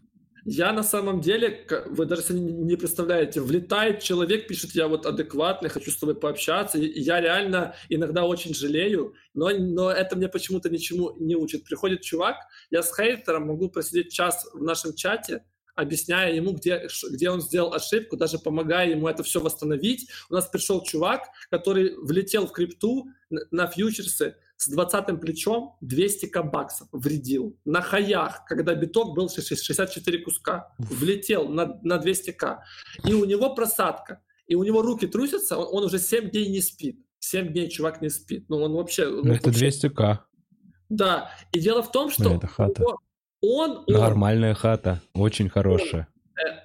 Я 0.50 0.72
на 0.72 0.82
самом 0.82 1.20
деле, 1.20 1.68
вы 1.88 2.06
даже 2.06 2.34
не 2.34 2.78
представляете, 2.78 3.42
влетает 3.42 4.00
человек, 4.02 4.48
пишет, 4.48 4.72
я 4.76 4.88
вот 4.88 5.06
адекватный, 5.06 5.68
хочу 5.70 5.92
с 5.92 5.98
тобой 5.98 6.16
пообщаться, 6.16 6.78
и 6.78 7.02
я 7.02 7.20
реально 7.20 7.76
иногда 7.90 8.24
очень 8.24 8.54
жалею, 8.54 9.14
но, 9.34 9.50
но 9.50 9.92
это 9.92 10.16
мне 10.16 10.30
почему-то 10.30 10.70
ничему 10.70 11.18
не 11.20 11.36
учит. 11.36 11.66
Приходит 11.66 12.00
чувак, 12.00 12.38
я 12.72 12.82
с 12.82 12.96
хейтером 12.96 13.48
могу 13.48 13.70
просидеть 13.70 14.14
час 14.14 14.48
в 14.54 14.64
нашем 14.64 14.96
чате, 14.96 15.44
объясняя 15.78 16.34
ему, 16.34 16.54
где, 16.54 16.88
где 17.10 17.30
он 17.30 17.42
сделал 17.42 17.74
ошибку, 17.74 18.18
даже 18.18 18.40
помогая 18.40 18.90
ему 18.90 19.08
это 19.08 19.24
все 19.24 19.40
восстановить. 19.40 20.10
У 20.30 20.34
нас 20.34 20.48
пришел 20.48 20.84
чувак, 20.84 21.22
который 21.50 21.96
влетел 21.98 22.48
в 22.48 22.52
крипту 22.52 23.08
на 23.30 23.68
фьючерсы, 23.68 24.36
с 24.58 24.68
20 24.70 25.22
плечом 25.22 25.78
200 25.82 26.32
баксов 26.50 26.88
вредил. 26.92 27.58
На 27.64 27.82
хаях, 27.82 28.44
когда 28.46 28.74
биток 28.74 29.16
был 29.16 29.30
64 29.30 30.20
куска, 30.24 30.74
влетел 30.80 31.48
на, 31.48 31.80
на 31.84 31.98
200к. 31.98 32.58
И 33.06 33.14
у 33.14 33.26
него 33.26 33.54
просадка. 33.54 34.22
И 34.48 34.56
у 34.56 34.64
него 34.64 34.82
руки 34.82 35.06
трусятся, 35.06 35.58
он, 35.58 35.68
он 35.72 35.84
уже 35.84 36.00
7 36.00 36.32
дней 36.32 36.50
не 36.50 36.62
спит. 36.62 37.00
7 37.20 37.52
дней 37.52 37.70
чувак 37.70 38.02
не 38.02 38.10
спит. 38.10 38.46
Ну, 38.50 38.58
он 38.58 38.74
вообще... 38.74 39.08
Ну, 39.08 39.32
это 39.32 39.50
вообще... 39.50 39.68
200к. 39.68 40.20
Да. 40.90 41.32
И 41.52 41.60
дело 41.60 41.84
в 41.84 41.92
том, 41.92 42.10
что... 42.10 42.24
Ну, 42.24 42.38
это 42.38 42.48
хата. 42.48 42.84
Он, 43.42 43.84
он, 43.88 43.94
Нормальная 43.94 44.54
хата. 44.54 45.02
Очень 45.14 45.50
хорошая. 45.50 46.08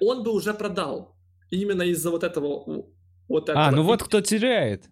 Он, 0.01 0.17
он 0.17 0.23
бы 0.23 0.31
уже 0.31 0.53
продал. 0.53 1.15
Именно 1.49 1.83
из-за 1.83 2.09
вот 2.09 2.23
этого... 2.23 2.85
Вот 3.27 3.49
этого. 3.49 3.67
А, 3.67 3.71
ну 3.71 3.83
вот 3.83 4.03
кто 4.03 4.21
теряет. 4.21 4.89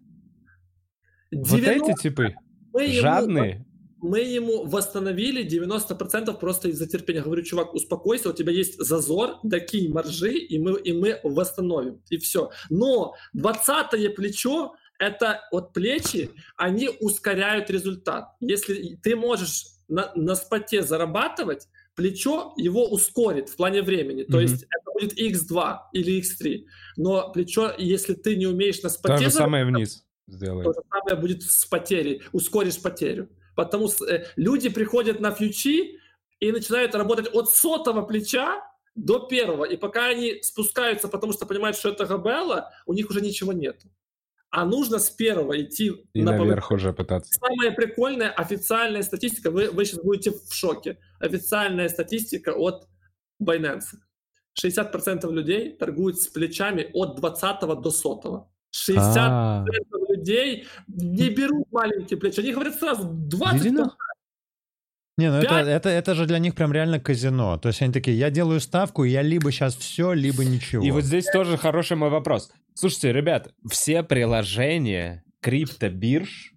90... 1.32 1.80
Вот 1.80 1.90
эти 1.90 2.02
типы. 2.02 2.36
Мы 2.74 2.88
Жадные? 2.88 3.50
Ему, 3.52 3.66
мы 4.02 4.20
ему 4.20 4.66
восстановили 4.66 5.46
90% 5.46 6.40
просто 6.40 6.70
из-за 6.70 6.88
терпения. 6.88 7.22
Говорю, 7.22 7.44
чувак, 7.44 7.74
успокойся, 7.74 8.30
у 8.30 8.34
тебя 8.34 8.52
есть 8.52 8.80
зазор, 8.80 9.40
докинь 9.44 9.92
маржи, 9.92 10.34
и 10.34 10.60
мы, 10.60 10.80
и 10.80 10.94
мы 10.94 11.20
восстановим. 11.24 12.02
И 12.10 12.18
все. 12.18 12.52
Но 12.70 13.16
20 13.34 14.16
плечо, 14.16 14.76
это 15.00 15.42
вот 15.52 15.74
плечи, 15.74 16.30
они 16.58 16.90
ускоряют 17.00 17.70
результат. 17.70 18.26
Если 18.40 18.96
ты 19.02 19.16
можешь 19.16 19.66
на, 19.92 20.12
на 20.16 20.36
споте 20.36 20.82
зарабатывать, 20.82 21.68
плечо 21.96 22.54
его 22.58 22.88
ускорит 22.88 23.50
в 23.50 23.58
плане 23.58 23.82
времени. 23.82 24.24
То 24.24 24.40
mm-hmm. 24.40 24.42
есть 24.42 24.64
это 24.64 24.92
будет 24.94 25.20
x2 25.20 25.78
или 25.94 26.22
x3. 26.22 26.66
Но 26.98 27.32
плечо, 27.32 27.74
если 27.78 28.14
ты 28.14 28.38
не 28.38 28.48
умеешь 28.48 28.82
на 28.82 28.90
споте... 28.90 29.18
То 29.18 29.24
же 29.24 29.32
самое 29.32 29.66
вниз 29.66 30.06
сделает. 30.28 30.66
То 30.66 30.74
же 30.74 30.80
самое 30.90 31.22
будет 31.22 31.44
с 31.44 31.66
потерей, 31.66 32.24
ускоришь 32.32 32.82
потерю. 32.82 33.30
Потому 33.56 33.90
что 33.90 34.06
э, 34.06 34.26
люди 34.38 34.70
приходят 34.70 35.20
на 35.20 35.32
фьючи 35.32 36.00
и 36.40 36.52
начинают 36.52 36.96
работать 36.96 37.28
от 37.34 37.50
сотого 37.50 38.02
плеча 38.04 38.64
до 38.96 39.20
первого. 39.20 39.66
И 39.66 39.76
пока 39.76 40.08
они 40.08 40.40
спускаются, 40.42 41.10
потому 41.10 41.34
что 41.34 41.46
понимают, 41.46 41.78
что 41.78 41.90
это 41.90 42.06
габелла, 42.06 42.72
у 42.86 42.94
них 42.94 43.10
уже 43.10 43.20
ничего 43.20 43.52
нет. 43.52 43.82
А 44.52 44.66
нужно 44.66 45.00
с 45.00 45.10
первого 45.10 45.62
идти 45.62 45.94
и 46.14 46.22
на 46.22 46.32
наверх 46.32 46.68
повыш... 46.68 46.84
уже 46.84 46.94
пытаться. 46.94 47.32
Самая 47.40 47.72
прикольная 47.72 48.30
официальная 48.30 49.02
статистика, 49.02 49.50
вы, 49.50 49.72
вы 49.72 49.86
сейчас 49.86 50.02
будете 50.02 50.32
в 50.32 50.54
шоке. 50.54 50.98
Официальная 51.20 51.88
статистика 51.88 52.54
от 52.54 52.88
Binance. 53.42 53.96
60% 54.62 55.32
людей 55.32 55.72
торгуют 55.78 56.20
с 56.20 56.28
плечами 56.28 56.90
от 56.94 57.16
20 57.16 57.82
до 57.82 57.92
100. 57.92 58.52
60% 58.90 58.98
А-а-а. 58.98 59.66
людей 60.14 60.68
не 60.88 61.30
берут 61.30 61.72
маленькие 61.72 62.20
плечи. 62.20 62.42
Они 62.42 62.52
говорят 62.52 62.76
сразу 62.76 63.10
20 63.10 63.74
не, 65.22 65.32
ну 65.32 65.38
это, 65.38 65.56
это, 65.56 65.90
это 65.90 66.16
же 66.16 66.26
для 66.26 66.40
них 66.40 66.56
прям 66.56 66.74
реально 66.74 67.00
казино. 67.00 67.58
То 67.58 67.70
есть 67.70 67.82
они 67.82 67.94
такие, 67.94 68.18
я 68.18 68.30
делаю 68.30 68.60
ставку, 68.60 69.04
и 69.04 69.10
я 69.10 69.22
либо 69.22 69.52
сейчас 69.52 69.76
все, 69.76 70.14
либо 70.14 70.44
ничего. 70.44 70.84
И 70.84 70.92
вот 70.92 71.04
здесь 71.04 71.26
тоже 71.32 71.58
хороший 71.58 71.98
мой 71.98 72.10
вопрос. 72.10 72.52
Слушайте, 72.74 73.14
ребят, 73.14 73.50
все 73.70 74.04
приложения 74.04 75.24
криптобирж 75.42 76.51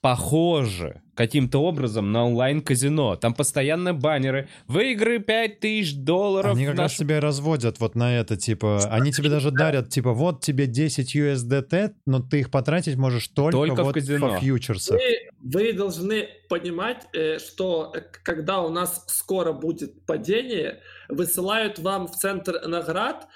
похожи 0.00 1.02
каким-то 1.14 1.58
образом 1.62 2.12
на 2.12 2.24
онлайн-казино. 2.24 3.16
Там 3.16 3.34
постоянно 3.34 3.92
баннеры. 3.92 4.48
Выиграй 4.68 5.18
5000 5.18 5.94
долларов. 5.96 6.56
Они 6.56 6.64
как 6.64 6.76
наш... 6.76 6.92
раз 6.92 6.96
тебе 6.96 7.18
разводят 7.18 7.78
вот 7.78 7.94
на 7.94 8.16
это, 8.16 8.38
типа, 8.38 8.80
они 8.90 9.12
тебе 9.12 9.28
даже 9.28 9.50
дарят, 9.50 9.90
типа, 9.90 10.14
вот 10.14 10.40
тебе 10.40 10.66
10 10.66 11.14
USDT, 11.14 11.92
но 12.06 12.20
ты 12.20 12.40
их 12.40 12.50
потратить 12.50 12.96
можешь 12.96 13.28
только, 13.28 13.58
только 13.58 13.82
вот 13.82 13.90
в 13.90 13.92
казино. 13.92 14.30
по 14.30 14.38
фьючерсах. 14.38 14.98
Вы, 14.98 15.60
вы 15.60 15.72
должны 15.74 16.28
понимать, 16.48 17.06
э, 17.12 17.38
что 17.38 17.92
э, 17.94 18.00
когда 18.22 18.62
у 18.62 18.70
нас 18.70 19.04
скоро 19.08 19.52
будет 19.52 20.06
падение, 20.06 20.80
высылают 21.10 21.78
вам 21.78 22.06
в 22.06 22.16
центр 22.16 22.66
наград 22.66 23.28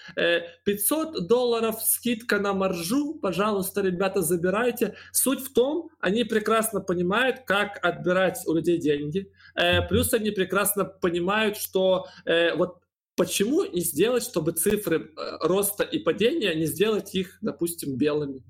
500 0.65 1.17
э, 1.17 1.21
долларов 1.21 1.83
скидка 1.83 2.39
на 2.39 2.53
маржу, 2.53 3.15
пожалуйста, 3.15 3.83
ребята, 3.83 4.23
забирайте. 4.23 4.95
Суть 5.13 5.41
в 5.41 5.53
том, 5.53 5.91
они 6.01 6.25
прекрасно 6.25 6.81
понимают, 6.81 7.41
как 7.47 7.85
отбирать 7.85 8.41
у 8.47 8.55
людей 8.55 8.79
деньги, 8.79 9.31
э, 9.55 9.87
плюс 9.89 10.13
они 10.13 10.31
прекрасно 10.31 10.85
понимают, 10.85 11.57
что 11.57 12.07
э, 12.25 12.55
вот 12.55 12.79
почему 13.17 13.65
не 13.65 13.81
сделать, 13.81 14.23
чтобы 14.23 14.53
цифры 14.53 15.13
роста 15.41 15.85
и 15.85 15.99
падения, 15.99 16.55
не 16.55 16.67
сделать 16.67 17.15
их, 17.15 17.39
допустим, 17.41 17.97
белыми? 17.97 18.43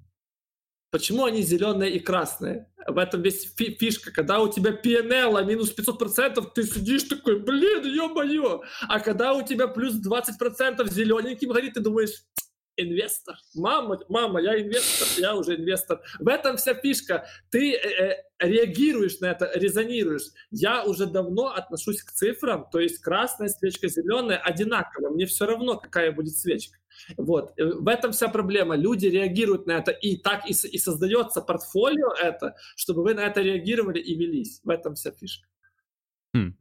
Почему 0.95 1.25
они 1.25 1.43
зеленые 1.43 1.91
и 1.91 1.99
красные? 1.99 2.69
В 2.87 2.99
этом 2.99 3.21
весь 3.21 3.53
фи 3.57 3.77
фишка. 3.77 4.13
Когда 4.13 4.39
у 4.39 4.49
тебя 4.49 4.71
PNL 4.71 5.45
минус 5.45 5.75
500%, 5.77 6.53
ты 6.55 6.63
сидишь 6.63 7.03
такой, 7.03 7.41
блин, 7.41 7.83
ё-моё. 7.85 8.63
А 8.89 9.01
когда 9.01 9.35
у 9.35 9.43
тебя 9.45 9.67
плюс 9.67 9.95
20% 9.95 10.89
зелененьким 10.89 11.51
горит, 11.51 11.75
ты 11.75 11.81
думаешь, 11.81 12.23
инвестор. 12.77 13.35
Мама, 13.57 13.99
мама, 14.09 14.41
я 14.41 14.61
инвестор, 14.61 15.09
я 15.19 15.35
уже 15.35 15.57
инвестор. 15.57 16.01
В 16.21 16.29
этом 16.29 16.59
вся 16.59 16.75
фишка. 16.75 17.27
Ты 17.51 17.75
э, 17.75 17.79
э, 17.79 18.23
реагируешь 18.39 19.19
на 19.19 19.33
это, 19.33 19.51
резонируешь. 19.53 20.31
Я 20.53 20.85
уже 20.85 21.07
давно 21.07 21.49
отношусь 21.49 22.05
к 22.05 22.13
цифрам, 22.13 22.69
то 22.71 22.79
есть 22.79 22.99
красная 22.99 23.49
свечка, 23.49 23.89
зеленая 23.89 24.39
одинаково. 24.39 25.11
Мне 25.11 25.27
все 25.27 25.47
равно, 25.47 25.77
какая 25.77 26.13
будет 26.13 26.37
свечка. 26.37 26.79
Вот. 27.17 27.53
Э, 27.59 27.65
в 27.65 27.89
этом 27.89 28.13
вся 28.13 28.29
проблема. 28.29 28.77
Люди 28.77 29.07
реагируют 29.07 29.67
на 29.67 29.73
это, 29.73 29.91
и 29.91 30.17
так 30.17 30.49
и, 30.49 30.53
и 30.53 30.79
создается 30.79 31.41
портфолио 31.41 32.13
это, 32.23 32.55
чтобы 32.77 33.03
вы 33.03 33.15
на 33.15 33.21
это 33.21 33.43
реагировали 33.43 34.01
и 34.01 34.15
велись. 34.15 34.61
В 34.65 34.71
этом 34.71 34.95
вся 34.95 35.11
фишка. 35.11 35.49
Хм. 36.35 36.57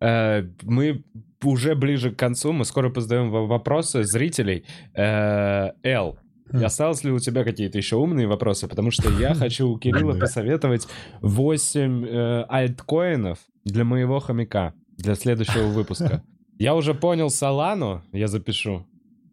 Э, 0.00 0.42
мы 0.62 1.04
уже 1.42 1.74
ближе 1.74 2.10
к 2.10 2.18
концу, 2.18 2.52
мы 2.52 2.64
скоро 2.64 2.90
позадаем 2.90 3.30
вопросы 3.30 4.04
зрителей. 4.04 4.64
Э, 4.94 5.72
Эл, 5.82 6.18
хм. 6.50 6.64
Осталось 6.64 7.04
ли 7.04 7.10
у 7.10 7.18
тебя 7.18 7.44
какие-то 7.44 7.78
еще 7.78 7.96
умные 7.96 8.26
вопросы? 8.26 8.68
Потому 8.68 8.90
что 8.90 9.10
я 9.10 9.34
хочу 9.40 9.68
у 9.68 9.78
Кирилла 9.78 10.18
посоветовать 10.18 10.86
8 11.20 12.06
э, 12.06 12.44
альткоинов 12.48 13.38
для 13.64 13.84
моего 13.84 14.20
хомяка 14.20 14.74
для 14.96 15.14
следующего 15.14 15.68
выпуска. 15.68 16.22
Я 16.58 16.76
уже 16.76 16.94
понял 16.94 17.30
Солану, 17.30 18.04
я 18.12 18.28
запишу. 18.28 18.86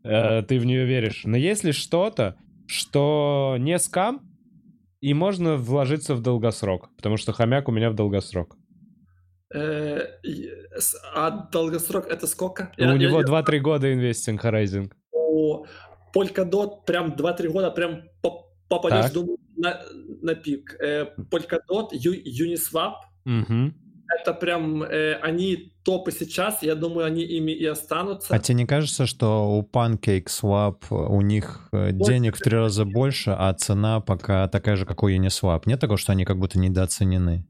Э, 0.03 0.41
ты 0.43 0.59
в 0.59 0.65
нее 0.65 0.85
веришь. 0.85 1.23
Но 1.25 1.37
есть 1.37 1.63
ли 1.63 1.71
что-то, 1.71 2.35
что 2.67 3.55
не 3.59 3.77
скам, 3.79 4.21
и 5.01 5.13
можно 5.13 5.57
вложиться 5.57 6.15
в 6.15 6.21
долгосрок? 6.21 6.89
Потому 6.95 7.17
что 7.17 7.33
хомяк 7.33 7.67
у 7.67 7.71
меня 7.71 7.89
в 7.89 7.95
долгосрок. 7.95 8.55
Э, 9.53 9.99
а 11.13 11.49
долгосрок 11.51 12.07
это 12.07 12.27
сколько? 12.27 12.71
У 12.77 12.81
я, 12.81 12.97
него 12.97 13.19
я, 13.19 13.25
2-3 13.25 13.59
года 13.59 13.93
инвестинг 13.93 14.43
Horizon. 14.45 14.91
У 15.11 15.65
Polkadot 16.15 16.85
прям 16.85 17.13
2-3 17.13 17.49
года 17.49 17.71
прям 17.71 18.03
попадешь, 18.69 19.11
думаю, 19.11 19.37
на, 19.57 19.81
на 20.21 20.35
пик. 20.35 20.75
Э, 20.79 21.07
Polkadot, 21.29 21.91
Uniswap. 21.93 22.93
Угу. 23.25 23.73
Это 24.19 24.33
прям, 24.33 24.83
э, 24.83 25.15
они 25.21 25.73
топы 25.83 26.11
сейчас, 26.11 26.61
я 26.61 26.75
думаю, 26.75 27.05
они 27.07 27.23
ими 27.23 27.51
и 27.51 27.65
останутся. 27.65 28.33
А 28.33 28.39
тебе 28.39 28.55
не 28.55 28.65
кажется, 28.65 29.05
что 29.05 29.49
у 29.49 29.61
PancakeSwap 29.63 30.83
у 30.89 31.21
них 31.21 31.69
больше 31.71 31.93
денег 31.93 32.35
в 32.35 32.39
три 32.39 32.57
раза 32.57 32.85
больше, 32.85 33.31
а 33.31 33.53
цена 33.53 33.99
пока 33.99 34.47
такая 34.47 34.75
же, 34.75 34.85
как 34.85 35.03
у 35.03 35.09
Uniswap? 35.09 35.63
Нет 35.65 35.79
такого, 35.79 35.97
что 35.97 36.11
они 36.11 36.25
как 36.25 36.37
будто 36.37 36.59
недооценены? 36.59 37.45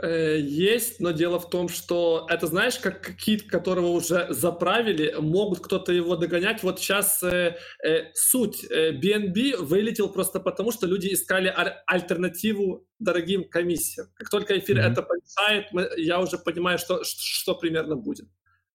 Э, 0.00 0.38
есть, 0.38 1.00
но 1.00 1.10
дело 1.10 1.38
в 1.40 1.50
том, 1.50 1.68
что 1.68 2.26
это, 2.28 2.46
знаешь, 2.46 2.78
как 2.78 3.16
кит, 3.16 3.48
которого 3.50 3.88
уже 3.88 4.26
заправили, 4.30 5.14
могут 5.18 5.60
кто-то 5.60 5.92
его 5.92 6.16
догонять. 6.16 6.62
Вот 6.62 6.78
сейчас 6.78 7.22
э, 7.22 7.56
э, 7.84 8.12
суть 8.14 8.64
э, 8.70 8.92
BNB 8.92 9.56
вылетел 9.56 10.08
просто 10.08 10.40
потому, 10.40 10.72
что 10.72 10.86
люди 10.86 11.12
искали 11.12 11.52
альтернативу 11.86 12.86
дорогим 12.98 13.48
комиссиям. 13.48 14.08
Как 14.14 14.30
только 14.30 14.58
эфир 14.58 14.78
mm-hmm. 14.78 14.92
это 14.92 15.02
помешает, 15.02 15.66
мы, 15.72 15.88
я 15.96 16.20
уже 16.20 16.38
понимаю, 16.38 16.78
что, 16.78 17.02
что, 17.04 17.20
что 17.20 17.54
примерно 17.54 17.96
будет. 17.96 18.28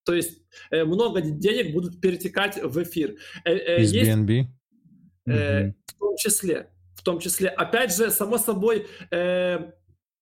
То 0.04 0.14
есть 0.14 0.42
э, 0.70 0.84
много 0.84 1.20
денег 1.20 1.72
будут 1.72 2.00
перетекать 2.00 2.62
в 2.62 2.82
эфир. 2.82 3.16
Э, 3.44 3.54
э, 3.54 3.82
Из 3.82 3.92
есть, 3.92 4.10
BNB? 4.10 4.44
Э, 5.26 5.30
mm-hmm. 5.30 5.74
В 5.86 5.98
том 5.98 6.16
числе. 6.16 6.70
В 6.94 7.02
том 7.02 7.18
числе. 7.18 7.48
Опять 7.48 7.96
же, 7.96 8.10
само 8.10 8.36
собой... 8.38 8.86
Э, 9.10 9.72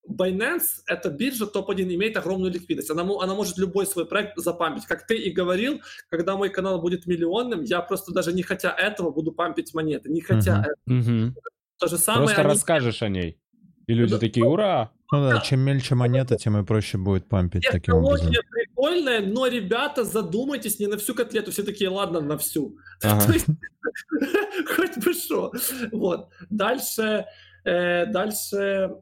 Binance— 0.08 0.82
это 0.86 1.10
биржа 1.10 1.46
топ-1, 1.46 1.94
имеет 1.94 2.16
огромную 2.16 2.52
ликвидность. 2.52 2.90
Она, 2.90 3.02
она 3.02 3.34
может 3.34 3.58
любой 3.58 3.86
свой 3.86 4.06
проект 4.06 4.36
запампить. 4.36 4.86
Как 4.86 5.06
ты 5.06 5.16
и 5.16 5.30
говорил, 5.30 5.80
когда 6.10 6.36
мой 6.36 6.48
канал 6.50 6.80
будет 6.80 7.06
миллионным, 7.06 7.62
я 7.62 7.80
просто 7.80 8.12
даже 8.12 8.32
не 8.32 8.42
хотя 8.42 8.74
этого 8.76 9.10
буду 9.10 9.32
пампить 9.32 9.74
монеты. 9.74 10.10
Не 10.10 10.20
хотя 10.20 10.64
uh-huh. 10.86 10.94
этого. 10.94 11.12
Uh-huh. 11.12 11.32
То 11.78 11.86
же 11.86 11.98
самое 11.98 12.26
просто 12.26 12.40
они... 12.40 12.50
расскажешь 12.50 13.02
о 13.02 13.08
ней. 13.08 13.38
И 13.86 13.94
люди 13.94 14.18
такие, 14.18 14.46
ура! 14.46 14.92
Ну 15.10 15.28
да, 15.28 15.40
чем 15.40 15.60
мельче 15.60 15.94
монета, 15.94 16.36
тем 16.36 16.56
и 16.56 16.64
проще 16.64 16.96
будет 16.96 17.28
пампить 17.28 17.66
таким 17.70 17.96
образом. 17.96 18.32
прикольная, 18.50 19.20
но, 19.20 19.46
ребята, 19.46 20.04
задумайтесь 20.04 20.78
не 20.78 20.86
на 20.86 20.96
всю 20.96 21.14
котлету. 21.14 21.50
Все 21.50 21.62
такие, 21.62 21.90
ладно, 21.90 22.20
на 22.20 22.38
всю. 22.38 22.78
Ага. 23.02 23.32
Хоть 24.76 25.04
бы 25.04 25.12
что. 25.12 25.52
Вот. 25.92 26.30
Дальше... 26.50 27.26
Э, 27.64 28.06
дальше 28.06 28.96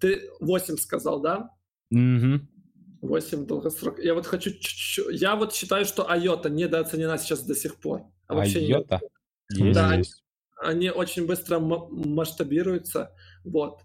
ты 0.00 0.30
8 0.40 0.76
сказал, 0.76 1.20
да? 1.20 1.50
Угу. 1.90 2.40
8 3.02 3.46
долгосрок. 3.46 3.98
Я 3.98 4.14
вот 4.14 4.26
хочу... 4.26 4.50
Я 5.10 5.36
вот 5.36 5.54
считаю, 5.54 5.84
что 5.84 6.10
Айота 6.10 6.48
недооценена 6.48 7.18
сейчас 7.18 7.42
до 7.42 7.54
сих 7.54 7.76
пор. 7.76 8.02
А 8.28 8.40
Айота? 8.40 9.00
Есть. 9.50 9.74
Да, 9.74 9.90
они, 9.90 10.04
они 10.56 10.90
очень 10.90 11.26
быстро 11.26 11.58
масштабируются. 11.58 13.14
Вот. 13.44 13.82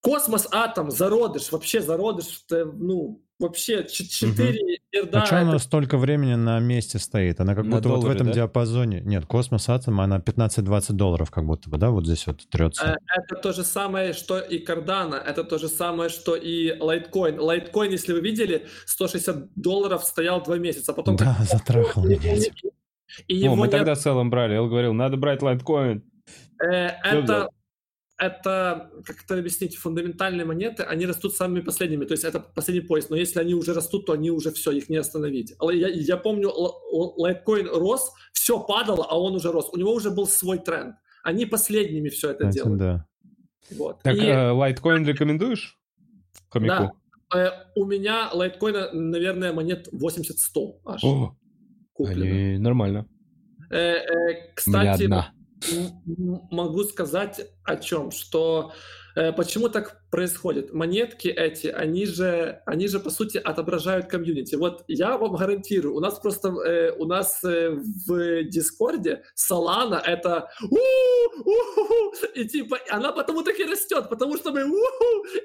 Космос, 0.00 0.46
атом, 0.50 0.90
зародыш, 0.90 1.50
вообще 1.50 1.80
зародыш, 1.80 2.44
ну, 2.50 3.23
вообще 3.38 3.84
4 3.84 4.58
угу. 5.02 5.08
А 5.12 5.26
что 5.26 5.40
она 5.40 5.58
столько 5.58 5.98
времени 5.98 6.34
на 6.34 6.60
месте 6.60 6.98
стоит? 6.98 7.40
Она 7.40 7.54
как 7.54 7.64
на 7.64 7.76
будто 7.76 7.88
долларе, 7.88 8.02
вот 8.02 8.12
в 8.12 8.14
этом 8.14 8.26
да? 8.28 8.32
диапазоне. 8.32 9.00
Нет, 9.00 9.26
космос 9.26 9.68
атом, 9.68 10.00
она 10.00 10.18
15-20 10.18 10.92
долларов 10.92 11.30
как 11.30 11.44
будто 11.44 11.68
бы, 11.68 11.78
да, 11.78 11.90
вот 11.90 12.06
здесь 12.06 12.26
вот 12.26 12.48
трется. 12.48 12.84
Э, 12.84 12.96
это 13.16 13.40
то 13.40 13.52
же 13.52 13.64
самое, 13.64 14.12
что 14.12 14.38
и 14.38 14.64
Cardano, 14.64 15.16
это 15.16 15.44
то 15.44 15.58
же 15.58 15.68
самое, 15.68 16.10
что 16.10 16.36
и 16.36 16.70
Litecoin. 16.78 17.38
Litecoin, 17.38 17.90
если 17.90 18.12
вы 18.12 18.20
видели, 18.20 18.66
160 18.86 19.54
долларов 19.56 20.04
стоял 20.04 20.42
два 20.42 20.58
месяца, 20.58 20.92
а 20.92 20.94
потом... 20.94 21.16
Да, 21.16 21.36
затрахал 21.40 22.04
меня. 22.04 22.36
И 23.28 23.46
О, 23.46 23.54
мы 23.54 23.66
не... 23.66 23.72
тогда 23.72 23.94
целым 23.94 24.30
брали, 24.30 24.56
он 24.56 24.68
говорил, 24.68 24.92
надо 24.92 25.16
брать 25.16 25.40
Litecoin. 25.40 26.02
Э, 26.62 26.90
это 27.02 27.50
это, 28.16 28.90
как 29.04 29.24
это 29.24 29.38
объяснить, 29.38 29.76
фундаментальные 29.76 30.44
монеты, 30.44 30.84
они 30.84 31.06
растут 31.06 31.34
самыми 31.34 31.60
последними, 31.60 32.04
то 32.04 32.12
есть 32.12 32.24
это 32.24 32.40
последний 32.40 32.86
поезд, 32.86 33.10
но 33.10 33.16
если 33.16 33.40
они 33.40 33.54
уже 33.54 33.74
растут, 33.74 34.06
то 34.06 34.12
они 34.12 34.30
уже 34.30 34.52
все, 34.52 34.70
их 34.70 34.88
не 34.88 34.96
остановить. 34.96 35.54
Я, 35.60 35.88
я 35.88 36.16
помню, 36.16 36.50
Litecoin 37.18 37.66
рос, 37.68 38.12
все 38.32 38.60
падало, 38.60 39.06
а 39.08 39.18
он 39.18 39.34
уже 39.34 39.50
рос, 39.50 39.68
у 39.72 39.76
него 39.76 39.92
уже 39.92 40.10
был 40.10 40.26
свой 40.26 40.58
тренд. 40.58 40.96
Они 41.22 41.46
последними 41.46 42.08
все 42.08 42.30
это 42.30 42.48
Кстати, 42.48 42.54
делают. 42.54 42.78
Да. 42.78 43.06
Вот. 43.70 44.02
Так 44.02 44.16
И... 44.16 44.20
э, 44.20 44.52
Litecoin 44.52 45.04
рекомендуешь 45.04 45.78
хомяку? 46.50 46.96
Да. 47.30 47.38
Э, 47.38 47.50
у 47.74 47.84
меня 47.84 48.30
Litecoin, 48.32 48.92
наверное, 48.92 49.52
монет 49.52 49.88
80-100 49.92 50.80
аж. 50.84 51.04
О, 51.04 51.36
они 51.98 52.58
нормально. 52.58 53.06
Э, 53.70 53.96
э, 53.96 54.52
кстати, 54.54 55.10
могу 56.50 56.84
сказать 56.84 57.40
о 57.64 57.76
чем, 57.76 58.10
что 58.10 58.72
почему 59.14 59.68
так 59.68 60.02
происходит? 60.10 60.72
Монетки 60.72 61.28
эти, 61.28 61.68
они 61.68 62.06
же, 62.06 62.62
они 62.66 62.88
же 62.88 63.00
по 63.00 63.10
сути 63.10 63.38
отображают 63.38 64.06
комьюнити. 64.06 64.54
Вот 64.56 64.84
я 64.88 65.16
вам 65.18 65.36
гарантирую, 65.36 65.94
у 65.94 66.00
нас 66.00 66.18
просто 66.18 66.48
э, 66.48 66.92
у 66.92 67.04
нас 67.04 67.42
э, 67.44 67.70
в 67.70 68.44
Дискорде 68.44 69.24
Solana 69.36 70.00
это 70.00 70.50
и 72.34 72.44
типа 72.44 72.78
она 72.90 73.12
потому 73.12 73.42
так 73.42 73.58
и 73.58 73.64
растет, 73.64 74.08
потому 74.08 74.36
что 74.36 74.52
мы 74.52 74.64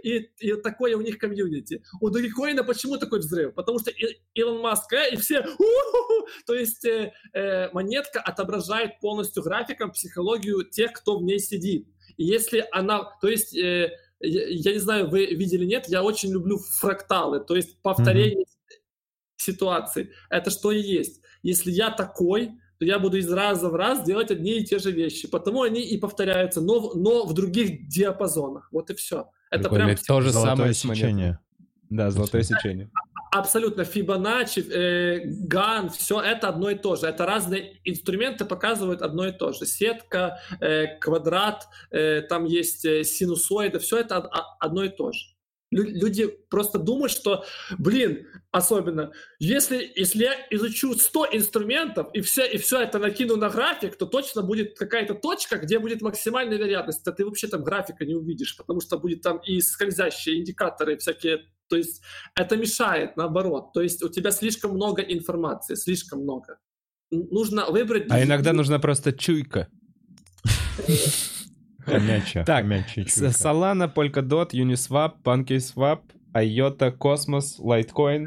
и, 0.03 0.29
и 0.39 0.53
такое 0.55 0.95
у 0.95 1.01
них 1.01 1.17
комьюнити. 1.17 1.83
У 2.01 2.09
Dogecoin 2.09 2.63
почему 2.63 2.97
такой 2.97 3.19
взрыв? 3.19 3.53
Потому 3.53 3.79
что 3.79 3.91
Илон 4.33 4.61
Маск 4.61 4.93
э, 4.93 5.13
и 5.13 5.17
все 5.17 5.45
то 6.45 6.53
есть 6.53 6.85
э, 6.85 7.13
э, 7.33 7.69
монетка 7.71 8.19
отображает 8.19 8.99
полностью 8.99 9.43
графиком 9.43 9.91
психологию 9.91 10.63
тех, 10.63 10.93
кто 10.93 11.17
в 11.17 11.23
ней 11.23 11.39
сидит. 11.39 11.87
Если 12.21 12.65
она, 12.71 13.03
то 13.21 13.29
есть 13.29 13.55
э, 13.55 13.93
я, 14.19 14.47
я 14.47 14.73
не 14.73 14.79
знаю, 14.79 15.09
вы 15.09 15.25
видели 15.27 15.65
нет, 15.65 15.85
я 15.87 16.03
очень 16.03 16.31
люблю 16.31 16.57
фракталы, 16.57 17.39
то 17.39 17.55
есть 17.55 17.81
повторение 17.81 18.43
mm-hmm. 18.43 19.37
ситуации. 19.37 20.11
Это 20.29 20.49
что 20.49 20.71
и 20.71 20.81
есть. 20.81 21.21
Если 21.43 21.71
я 21.71 21.91
такой, 21.91 22.51
то 22.77 22.85
я 22.85 22.99
буду 22.99 23.17
из 23.17 23.31
раза 23.31 23.69
в 23.69 23.75
раз 23.75 24.03
делать 24.03 24.31
одни 24.31 24.59
и 24.59 24.65
те 24.65 24.79
же 24.79 24.91
вещи. 24.91 25.27
Потому 25.29 25.61
они 25.63 25.81
и 25.81 25.97
повторяются, 25.97 26.61
но, 26.61 26.93
но 26.93 27.25
в 27.25 27.33
других 27.33 27.87
диапазонах. 27.87 28.69
Вот 28.71 28.89
и 28.89 28.95
все. 28.95 29.29
Это 29.49 29.63
Прикольно. 29.63 29.85
прям 29.85 29.97
то 29.97 30.21
же 30.21 30.33
самое 30.33 30.73
сечение. 30.73 31.39
Да, 31.89 32.11
золотое 32.11 32.43
сечение. 32.43 32.89
Абсолютно. 33.31 33.83
Фибоначчи, 33.83 34.59
э, 34.59 35.21
Ган, 35.25 35.89
все 35.89 36.19
это 36.19 36.47
одно 36.47 36.71
и 36.71 36.75
то 36.75 36.95
же. 36.95 37.05
Это 37.07 37.25
разные 37.25 37.79
инструменты 37.83 38.45
показывают 38.45 39.01
одно 39.01 39.27
и 39.27 39.31
то 39.31 39.51
же. 39.51 39.65
Сетка, 39.65 40.39
э, 40.59 40.97
квадрат, 40.99 41.67
э, 41.91 42.21
там 42.21 42.45
есть 42.45 42.85
э, 42.85 43.03
синусоиды, 43.03 43.79
все 43.79 43.97
это 43.99 44.17
одно 44.59 44.83
и 44.83 44.89
то 44.89 45.11
же. 45.11 45.19
Люди 45.71 46.25
просто 46.49 46.79
думают, 46.79 47.11
что, 47.11 47.45
блин, 47.77 48.25
особенно, 48.49 49.11
если, 49.37 49.91
если 49.95 50.23
я 50.23 50.33
изучу 50.49 50.95
100 50.95 51.27
инструментов 51.33 52.07
и 52.13 52.21
все, 52.21 52.47
и 52.47 52.57
все 52.57 52.81
это 52.81 52.97
накину 52.97 53.35
на 53.35 53.49
график, 53.49 53.95
то 53.95 54.07
точно 54.07 54.41
будет 54.41 54.75
какая-то 54.75 55.13
точка, 55.13 55.57
где 55.57 55.77
будет 55.77 56.01
максимальная 56.01 56.57
вероятность. 56.57 57.07
А 57.07 57.11
ты 57.11 57.23
вообще 57.23 57.47
там 57.47 57.63
графика 57.63 58.03
не 58.03 58.15
увидишь, 58.15 58.57
потому 58.57 58.81
что 58.81 58.97
будет 58.97 59.21
там 59.21 59.37
и 59.37 59.61
скользящие 59.61 60.39
индикаторы 60.39 60.97
всякие. 60.97 61.45
То 61.69 61.77
есть 61.77 62.01
это 62.35 62.57
мешает, 62.57 63.15
наоборот. 63.15 63.73
То 63.73 63.81
есть 63.81 64.03
у 64.03 64.09
тебя 64.09 64.31
слишком 64.31 64.71
много 64.71 65.01
информации, 65.01 65.75
слишком 65.75 66.23
много. 66.23 66.57
Нужно 67.11 67.69
выбрать... 67.69 68.05
А 68.09 68.23
иногда 68.23 68.53
нужна 68.53 68.79
просто 68.79 69.13
чуйка. 69.13 69.67
Хомяча. 71.85 72.43
Так, 72.45 72.65
Solana, 72.65 73.87
Polkadot, 73.93 74.53
Uniswap, 74.53 75.21
PancakeSwap, 75.23 76.01
IOTA, 76.33 76.91
Cosmos, 76.91 77.59
Litecoin. 77.59 78.25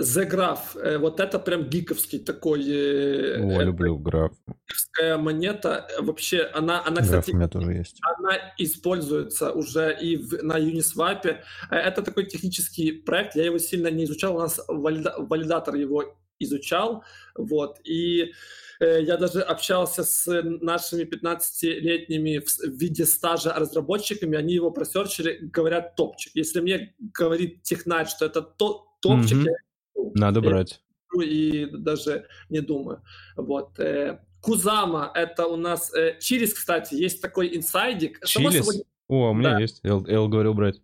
The 0.00 0.26
Graph, 0.26 0.78
э, 0.78 0.98
вот 0.98 1.20
это 1.20 1.38
прям 1.38 1.68
гиковский 1.68 2.18
такой... 2.18 2.64
Э, 2.66 3.42
О, 3.42 3.62
люблю 3.62 3.98
граф. 3.98 4.32
Гиковская 4.46 5.18
монета, 5.18 5.86
вообще, 5.98 6.50
она, 6.54 6.82
она 6.86 7.02
кстати, 7.02 7.32
у 7.32 7.36
меня 7.36 7.48
тоже 7.48 7.72
есть. 7.72 8.00
она 8.18 8.38
используется 8.56 9.52
уже 9.52 9.96
и 10.00 10.16
в, 10.16 10.42
на 10.42 10.58
Uniswap. 10.58 11.26
Э, 11.70 11.76
это 11.76 12.02
такой 12.02 12.24
технический 12.24 12.92
проект, 12.92 13.36
я 13.36 13.44
его 13.44 13.58
сильно 13.58 13.88
не 13.88 14.04
изучал, 14.04 14.36
у 14.36 14.40
нас 14.40 14.60
валида, 14.68 15.16
валидатор 15.18 15.74
его 15.74 16.16
изучал, 16.38 17.04
вот, 17.34 17.78
и 17.84 18.32
я 18.80 19.18
даже 19.18 19.42
общался 19.42 20.04
с 20.04 20.42
нашими 20.42 21.02
15-летними 21.02 22.38
в 22.38 22.78
виде 22.78 23.04
стажа 23.04 23.52
разработчиками, 23.52 24.38
они 24.38 24.54
его 24.54 24.70
просерчили, 24.70 25.38
говорят 25.52 25.96
топчик. 25.96 26.32
Если 26.34 26.60
мне 26.60 26.94
говорит 26.98 27.62
технарь, 27.62 28.06
что 28.06 28.24
это 28.24 28.40
то, 28.40 28.86
топчик, 29.02 29.36
mm-hmm. 29.36 29.50
я... 29.50 29.69
Надо 30.14 30.40
брать. 30.40 30.80
И 31.22 31.66
даже 31.72 32.26
не 32.48 32.60
думаю. 32.60 33.02
Вот. 33.36 33.78
Э, 33.78 34.20
Кузама, 34.40 35.10
это 35.14 35.46
у 35.46 35.56
нас... 35.56 35.92
Э, 35.94 36.16
Chiliz, 36.20 36.54
кстати, 36.54 36.94
есть 36.94 37.20
такой 37.20 37.56
инсайдик. 37.56 38.24
Chiliz? 38.24 38.82
О, 39.08 39.30
у 39.30 39.34
меня 39.34 39.54
да. 39.54 39.60
есть. 39.60 39.80
Эл, 39.82 40.06
Эл 40.06 40.28
говорил 40.28 40.54
брать. 40.54 40.80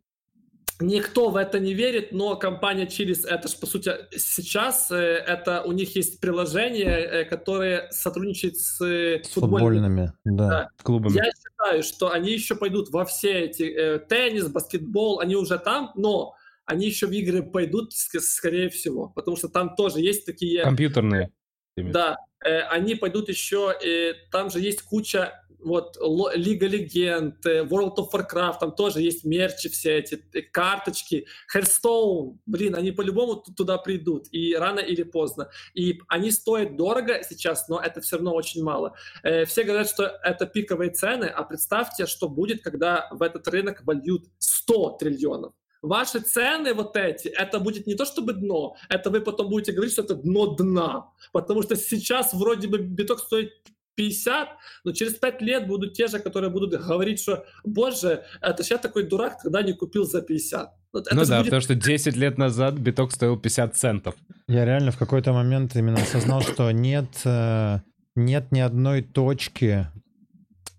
Никто 0.79 1.31
в 1.31 1.37
это 1.37 1.59
не 1.59 1.73
верит, 1.73 2.13
но 2.13 2.37
компания 2.37 2.87
Chiliz, 2.87 3.25
это 3.25 3.49
же 3.49 3.57
по 3.57 3.67
сути 3.67 3.93
сейчас, 4.15 4.91
э, 4.91 4.97
это 4.97 5.63
у 5.63 5.73
них 5.73 5.97
есть 5.97 6.21
приложение, 6.21 7.25
которое 7.25 7.89
сотрудничает 7.91 8.59
с, 8.59 8.79
с 8.83 9.29
футбольными, 9.29 10.13
да, 10.25 10.49
да. 10.49 10.71
клубами. 10.83 11.15
Я 11.15 11.31
считаю, 11.33 11.83
что 11.83 12.11
они 12.11 12.33
еще 12.33 12.57
пойдут 12.57 12.91
во 12.91 13.07
все 13.07 13.45
эти 13.45 13.63
э, 13.63 13.99
теннис, 14.01 14.49
баскетбол, 14.49 15.21
они 15.21 15.35
уже 15.37 15.59
там, 15.59 15.93
но 15.95 16.35
они 16.67 16.87
еще 16.87 17.07
в 17.07 17.13
игры 17.13 17.43
пойдут, 17.43 17.93
скорее 17.93 18.69
всего, 18.69 19.09
потому 19.09 19.37
что 19.37 19.49
там 19.49 19.75
тоже 19.75 20.01
есть 20.01 20.27
такие... 20.27 20.63
Компьютерные. 20.63 21.33
Да, 21.77 22.17
э, 22.45 22.61
они 22.61 22.95
пойдут 22.95 23.29
еще, 23.29 23.75
э, 23.83 24.15
там 24.31 24.51
же 24.51 24.61
есть 24.61 24.83
куча 24.83 25.33
вот 25.67 25.97
Лига 26.35 26.67
Легенд, 26.67 27.45
э, 27.45 27.65
World 27.65 27.97
of 27.97 28.11
Warcraft, 28.13 28.59
там 28.61 28.73
тоже 28.73 29.01
есть 29.01 29.25
мерчи 29.25 29.69
все 29.69 29.99
эти, 29.99 30.23
э, 30.33 30.43
карточки, 30.43 31.27
Hearthstone, 31.55 32.39
блин, 32.47 32.77
они 32.77 32.93
по-любому 32.93 33.37
туда 33.57 33.79
придут, 33.79 34.29
и 34.31 34.55
рано 34.55 34.81
или 34.81 35.03
поздно. 35.03 35.51
И 35.75 36.01
они 36.09 36.31
стоят 36.31 36.77
дорого 36.77 37.21
сейчас, 37.29 37.69
но 37.69 37.81
это 37.81 38.01
все 38.01 38.17
равно 38.17 38.35
очень 38.35 38.63
мало. 38.63 38.95
Э, 39.25 39.45
все 39.45 39.65
говорят, 39.65 39.89
что 39.89 40.05
это 40.23 40.47
пиковые 40.47 40.91
цены, 40.91 41.25
а 41.25 41.43
представьте, 41.43 42.07
что 42.07 42.29
будет, 42.29 42.63
когда 42.63 43.09
в 43.11 43.23
этот 43.23 43.49
рынок 43.49 43.83
вольют 43.85 44.27
100 44.39 44.99
триллионов. 45.01 45.53
Ваши 45.83 46.21
цены 46.21 46.75
вот 46.75 46.97
эти, 46.97 47.29
это 47.29 47.61
будет 47.61 47.87
не 47.87 47.95
то 47.95 48.05
чтобы 48.05 48.33
дно, 48.33 48.77
это 48.89 49.11
вы 49.11 49.21
потом 49.21 49.49
будете 49.49 49.73
говорить, 49.73 49.93
что 49.93 50.03
это 50.03 50.15
дно 50.15 50.55
дна. 50.55 51.11
Потому 51.33 51.63
что 51.63 51.77
сейчас 51.77 52.35
вроде 52.35 52.69
бы 52.69 52.79
биток 52.79 53.21
стоит 53.21 53.53
50, 53.97 54.49
но 54.85 54.93
через 54.93 55.15
5 55.15 55.43
лет 55.43 55.67
будут 55.67 55.95
те 55.95 56.07
же, 56.07 56.19
которые 56.19 56.51
будут 56.51 56.71
говорить, 56.71 57.21
что, 57.21 57.45
боже, 57.65 58.25
это 58.41 58.63
я 58.63 58.79
такой 58.79 59.05
дурак, 59.05 59.41
когда 59.43 59.63
не 59.63 59.73
купил 59.73 60.05
за 60.05 60.23
50. 60.23 60.71
Вот 60.93 61.09
ну 61.11 61.25
да, 61.25 61.39
будет... 61.39 61.47
потому 61.47 61.61
что 61.63 61.75
10 61.75 62.17
лет 62.17 62.39
назад 62.39 62.75
биток 62.75 63.13
стоил 63.13 63.39
50 63.39 63.77
центов. 63.77 64.15
Я 64.47 64.65
реально 64.65 64.93
в 64.93 64.99
какой-то 64.99 65.33
момент 65.33 65.75
именно 65.77 66.01
осознал, 66.01 66.43
что 66.43 66.71
нет, 66.71 67.09
э, 67.25 67.81
нет 68.15 68.53
ни 68.53 68.61
одной 68.61 69.03
точки. 69.03 69.89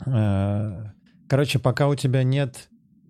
Э, 0.05 0.91
короче, 1.27 1.59
пока 1.59 1.87
у 1.87 1.95
тебя 1.95 2.23
нет 2.23 2.69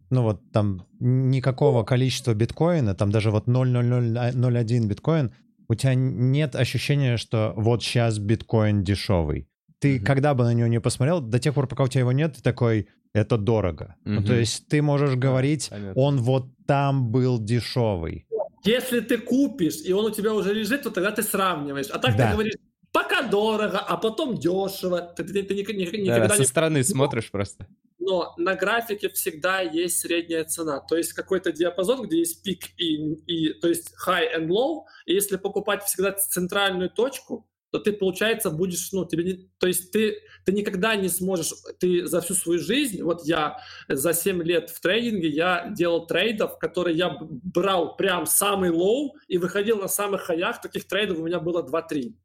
ну 0.09 0.23
вот 0.23 0.41
там 0.51 0.85
никакого 0.99 1.83
количества 1.83 2.33
биткоина, 2.33 2.95
там 2.95 3.11
даже 3.11 3.31
вот 3.31 3.47
0,0001 3.47 4.87
биткоин, 4.87 5.31
у 5.69 5.75
тебя 5.75 5.95
нет 5.95 6.55
ощущения, 6.55 7.17
что 7.17 7.53
вот 7.55 7.83
сейчас 7.83 8.19
биткоин 8.19 8.83
дешевый 8.83 9.47
ты, 9.79 9.97
mm-hmm. 9.97 10.03
когда 10.03 10.33
бы 10.33 10.43
на 10.43 10.53
него 10.53 10.67
не 10.67 10.79
посмотрел, 10.79 11.21
до 11.21 11.39
тех 11.39 11.53
пор, 11.53 11.67
пока 11.67 11.83
у 11.83 11.87
тебя 11.87 12.01
его 12.01 12.11
нет, 12.11 12.35
ты 12.35 12.41
такой, 12.41 12.87
это 13.13 13.37
дорого. 13.37 13.95
Mm-hmm. 14.05 14.09
Ну, 14.11 14.23
то 14.23 14.33
есть 14.33 14.67
ты 14.67 14.81
можешь 14.81 15.15
говорить, 15.15 15.69
да, 15.71 15.93
он 15.95 16.17
вот 16.17 16.47
там 16.65 17.11
был 17.11 17.39
дешевый. 17.39 18.25
Если 18.63 18.99
ты 18.99 19.17
купишь, 19.17 19.81
и 19.85 19.93
он 19.93 20.05
у 20.05 20.09
тебя 20.09 20.33
уже 20.33 20.53
лежит, 20.53 20.83
то 20.83 20.89
тогда 20.89 21.11
ты 21.11 21.23
сравниваешь. 21.23 21.87
А 21.87 21.99
так 21.99 22.17
да. 22.17 22.27
ты 22.27 22.33
говоришь, 22.33 22.55
пока 22.97 23.21
дорого, 23.21 23.77
а 23.77 23.95
потом 23.97 24.37
дешево. 24.37 25.01
Ты, 25.15 25.23
ты, 25.23 25.43
ты, 25.43 25.63
ты 25.63 25.73
никогда 25.73 26.27
да, 26.27 26.33
со 26.33 26.39
не... 26.39 26.45
стороны 26.47 26.83
смотришь 26.83 27.29
просто. 27.29 27.67
Но 27.99 28.33
на 28.37 28.55
графике 28.55 29.09
всегда 29.09 29.61
есть 29.61 29.99
средняя 29.99 30.43
цена. 30.45 30.79
То 30.79 30.97
есть 30.97 31.13
какой-то 31.13 31.51
диапазон, 31.51 32.07
где 32.07 32.19
есть 32.19 32.41
пик 32.41 32.63
и, 32.77 33.13
и 33.27 33.53
то 33.53 33.67
есть 33.67 33.93
high 34.07 34.35
and 34.35 34.47
low. 34.47 34.85
И 35.05 35.13
если 35.13 35.37
покупать 35.37 35.83
всегда 35.83 36.11
центральную 36.13 36.89
точку, 36.89 37.47
то 37.69 37.79
ты, 37.79 37.91
получается, 37.91 38.49
будешь, 38.49 38.91
ну, 38.93 39.05
тебе 39.05 39.23
не, 39.23 39.49
то 39.59 39.67
есть 39.67 39.91
ты, 39.91 40.19
ты 40.45 40.53
никогда 40.53 40.95
не 40.95 41.09
сможешь, 41.09 41.51
ты 41.79 42.07
за 42.07 42.21
всю 42.21 42.33
свою 42.33 42.59
жизнь, 42.59 43.03
вот 43.03 43.25
я 43.25 43.59
за 43.89 44.13
7 44.13 44.41
лет 44.41 44.69
в 44.69 44.79
трейдинге, 44.79 45.27
я 45.27 45.69
делал 45.77 46.07
трейдов, 46.07 46.57
которые 46.59 46.97
я 46.97 47.17
брал 47.19 47.97
прям 47.97 48.25
самый 48.25 48.69
low 48.69 49.17
и 49.27 49.37
выходил 49.37 49.79
на 49.79 49.89
самых 49.89 50.21
хаях, 50.21 50.61
таких 50.61 50.87
трейдов 50.87 51.19
у 51.19 51.25
меня 51.25 51.41
было 51.41 51.61
2-3. 51.61 52.15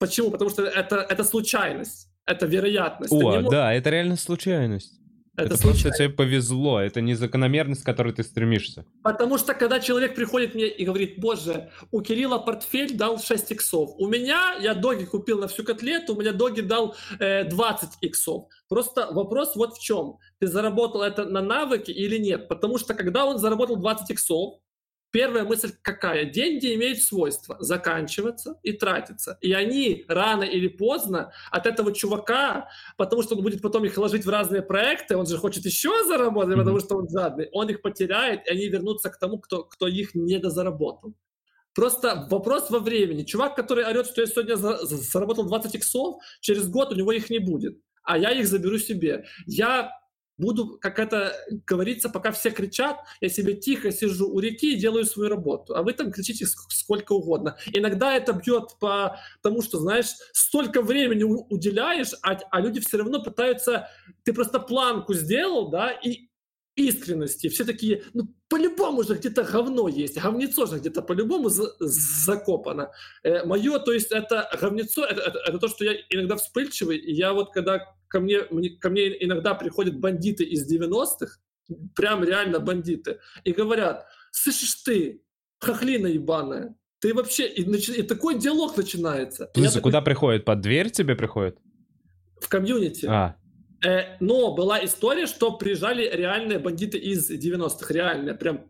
Почему? 0.00 0.30
Потому 0.30 0.50
что 0.50 0.64
это, 0.64 0.96
это 0.96 1.24
случайность, 1.24 2.08
это 2.24 2.46
вероятность. 2.46 3.12
О, 3.12 3.20
можешь... 3.20 3.50
да, 3.50 3.74
это 3.74 3.90
реально 3.90 4.16
случайность. 4.16 4.94
Это, 5.36 5.54
это 5.54 5.62
просто 5.62 5.90
тебе 5.90 6.08
повезло, 6.08 6.80
это 6.80 7.02
не 7.02 7.14
закономерность, 7.14 7.82
к 7.82 7.86
которой 7.86 8.14
ты 8.14 8.22
стремишься. 8.22 8.84
Потому 9.02 9.36
что 9.38 9.52
когда 9.54 9.78
человек 9.78 10.14
приходит 10.14 10.54
мне 10.54 10.68
и 10.68 10.84
говорит, 10.86 11.20
боже, 11.20 11.70
у 11.92 12.00
Кирилла 12.00 12.38
портфель 12.38 12.96
дал 12.96 13.18
6 13.18 13.52
иксов, 13.52 13.90
у 13.98 14.08
меня, 14.08 14.54
я 14.60 14.74
доги 14.74 15.04
купил 15.04 15.38
на 15.38 15.48
всю 15.48 15.64
котлету, 15.64 16.14
у 16.14 16.20
меня 16.20 16.32
доги 16.32 16.62
дал 16.62 16.96
э, 17.18 17.44
20 17.44 17.90
иксов. 18.00 18.46
Просто 18.68 19.08
вопрос 19.12 19.54
вот 19.54 19.76
в 19.76 19.82
чем. 19.82 20.16
Ты 20.38 20.46
заработал 20.46 21.02
это 21.02 21.26
на 21.26 21.42
навыки 21.42 21.90
или 21.90 22.16
нет? 22.16 22.48
Потому 22.48 22.78
что 22.78 22.94
когда 22.94 23.26
он 23.26 23.38
заработал 23.38 23.76
20 23.76 24.10
иксов, 24.10 24.60
Первая 25.10 25.44
мысль 25.44 25.72
какая? 25.82 26.24
Деньги 26.24 26.74
имеют 26.74 27.00
свойство 27.00 27.56
заканчиваться 27.60 28.58
и 28.62 28.72
тратиться. 28.72 29.38
И 29.40 29.52
они 29.52 30.04
рано 30.08 30.44
или 30.44 30.68
поздно 30.68 31.32
от 31.50 31.66
этого 31.66 31.92
чувака, 31.92 32.68
потому 32.96 33.22
что 33.22 33.36
он 33.36 33.42
будет 33.42 33.62
потом 33.62 33.84
их 33.84 33.96
вложить 33.96 34.24
в 34.24 34.30
разные 34.30 34.62
проекты, 34.62 35.16
он 35.16 35.26
же 35.26 35.36
хочет 35.38 35.64
еще 35.64 36.04
заработать, 36.06 36.56
потому 36.56 36.80
что 36.80 36.96
он 36.96 37.08
жадный, 37.08 37.48
он 37.52 37.68
их 37.68 37.82
потеряет, 37.82 38.46
и 38.46 38.50
они 38.50 38.68
вернутся 38.68 39.10
к 39.10 39.18
тому, 39.18 39.38
кто, 39.38 39.64
кто 39.64 39.88
их 39.88 40.14
недозаработал. 40.14 41.14
Просто 41.74 42.26
вопрос 42.30 42.70
во 42.70 42.80
времени. 42.80 43.24
Чувак, 43.24 43.54
который 43.54 43.84
орет, 43.84 44.06
что 44.06 44.20
я 44.20 44.26
сегодня 44.26 44.56
заработал 44.56 45.44
20 45.44 45.74
иксов, 45.76 46.16
через 46.40 46.68
год 46.68 46.92
у 46.92 46.96
него 46.96 47.12
их 47.12 47.30
не 47.30 47.38
будет 47.38 47.78
а 48.02 48.18
я 48.18 48.32
их 48.32 48.48
заберу 48.48 48.78
себе. 48.78 49.24
Я 49.46 49.92
буду, 50.40 50.78
как 50.80 50.98
это 50.98 51.36
говорится, 51.66 52.08
пока 52.08 52.32
все 52.32 52.50
кричат, 52.50 52.98
я 53.20 53.28
себе 53.28 53.54
тихо 53.54 53.92
сижу 53.92 54.28
у 54.28 54.40
реки 54.40 54.74
и 54.74 54.78
делаю 54.78 55.04
свою 55.04 55.28
работу, 55.28 55.76
а 55.76 55.82
вы 55.82 55.92
там 55.92 56.10
кричите 56.10 56.46
сколько 56.46 57.12
угодно. 57.12 57.56
Иногда 57.72 58.16
это 58.16 58.32
бьет 58.32 58.78
по 58.80 59.18
тому, 59.42 59.62
что, 59.62 59.78
знаешь, 59.78 60.08
столько 60.32 60.82
времени 60.82 61.24
уделяешь, 61.24 62.12
а, 62.22 62.38
а 62.50 62.60
люди 62.60 62.80
все 62.80 62.98
равно 62.98 63.22
пытаются, 63.22 63.88
ты 64.24 64.32
просто 64.32 64.58
планку 64.58 65.14
сделал, 65.14 65.70
да, 65.70 65.90
и 65.90 66.29
искренности. 66.88 67.48
Все 67.48 67.64
такие, 67.64 68.02
ну, 68.14 68.28
по-любому 68.48 69.02
же 69.02 69.14
где-то 69.14 69.44
говно 69.44 69.88
есть. 69.88 70.20
Говнецо 70.20 70.66
же 70.66 70.78
где-то 70.78 71.02
по-любому 71.02 71.48
за- 71.48 71.74
закопано. 71.78 72.90
Э, 73.22 73.44
мое, 73.44 73.78
то 73.78 73.92
есть, 73.92 74.12
это 74.12 74.50
говнецо, 74.60 75.04
это, 75.04 75.20
это, 75.20 75.38
это 75.46 75.58
то, 75.58 75.68
что 75.68 75.84
я 75.84 75.94
иногда 76.10 76.36
вспыльчивый. 76.36 76.98
И 76.98 77.12
я 77.12 77.32
вот, 77.32 77.52
когда 77.52 77.84
ко 78.08 78.20
мне, 78.20 78.40
мне, 78.50 78.70
ко 78.70 78.90
мне 78.90 79.24
иногда 79.24 79.54
приходят 79.54 79.98
бандиты 79.98 80.44
из 80.44 80.70
90-х, 80.70 81.38
прям 81.94 82.24
реально 82.24 82.58
бандиты, 82.58 83.20
и 83.44 83.52
говорят, 83.52 84.06
слышишь 84.32 84.74
ты, 84.76 85.22
хохлина 85.58 86.06
ебаная, 86.06 86.74
ты 87.00 87.14
вообще... 87.14 87.48
И, 87.48 87.64
начи... 87.64 87.92
и 87.92 88.02
такой 88.02 88.38
диалог 88.38 88.76
начинается. 88.76 89.46
Такой... 89.46 89.80
куда 89.80 90.00
приходит? 90.02 90.44
Под 90.44 90.60
дверь 90.60 90.90
тебе 90.90 91.14
приходит? 91.14 91.58
В 92.40 92.48
комьюнити. 92.48 93.06
А. 93.06 93.36
Э, 93.84 94.16
но 94.20 94.54
была 94.54 94.84
история, 94.84 95.26
что 95.26 95.52
приезжали 95.52 96.08
реальные 96.12 96.58
бандиты 96.58 96.98
из 96.98 97.30
90-х, 97.30 97.92
реальные, 97.92 98.34
прям. 98.34 98.66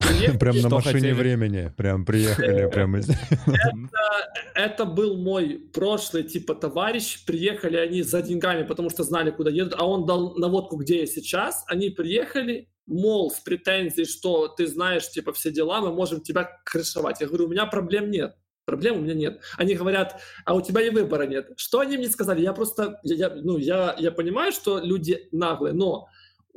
Прям 0.40 0.56
на 0.62 0.68
машине 0.68 1.14
времени, 1.14 1.72
прям 1.76 2.04
приехали, 2.04 2.68
прям. 2.70 2.96
Это 4.54 4.84
был 4.84 5.16
мой 5.16 5.58
прошлый 5.72 6.24
типа 6.24 6.54
товарищ, 6.54 7.24
приехали 7.24 7.76
они 7.76 8.02
за 8.02 8.20
деньгами, 8.22 8.64
потому 8.64 8.90
что 8.90 9.04
знали, 9.04 9.30
куда 9.30 9.50
едут, 9.50 9.74
а 9.78 9.86
он 9.86 10.06
дал 10.06 10.34
наводку, 10.36 10.76
где 10.76 11.00
я 11.00 11.06
сейчас, 11.06 11.64
они 11.68 11.90
приехали, 11.90 12.68
мол, 12.86 13.30
с 13.30 13.38
претензией, 13.40 14.06
что 14.06 14.48
ты 14.48 14.66
знаешь, 14.66 15.08
типа, 15.08 15.32
все 15.32 15.50
дела, 15.50 15.80
мы 15.80 15.92
можем 15.92 16.20
тебя 16.20 16.50
крышевать. 16.64 17.20
Я 17.20 17.28
говорю, 17.28 17.46
у 17.46 17.50
меня 17.50 17.66
проблем 17.66 18.10
нет. 18.10 18.34
Проблем 18.64 18.98
у 18.98 19.00
меня 19.00 19.14
нет. 19.14 19.40
Они 19.56 19.74
говорят, 19.74 20.20
а 20.44 20.54
у 20.54 20.60
тебя 20.60 20.82
и 20.82 20.90
выбора 20.90 21.26
нет. 21.26 21.52
Что 21.56 21.80
они 21.80 21.96
мне 21.96 22.08
сказали? 22.08 22.40
Я 22.40 22.52
просто, 22.52 23.00
я, 23.02 23.30
ну, 23.30 23.58
я, 23.58 23.96
я 23.98 24.12
понимаю, 24.12 24.52
что 24.52 24.78
люди 24.78 25.28
наглые, 25.32 25.74
но 25.74 26.08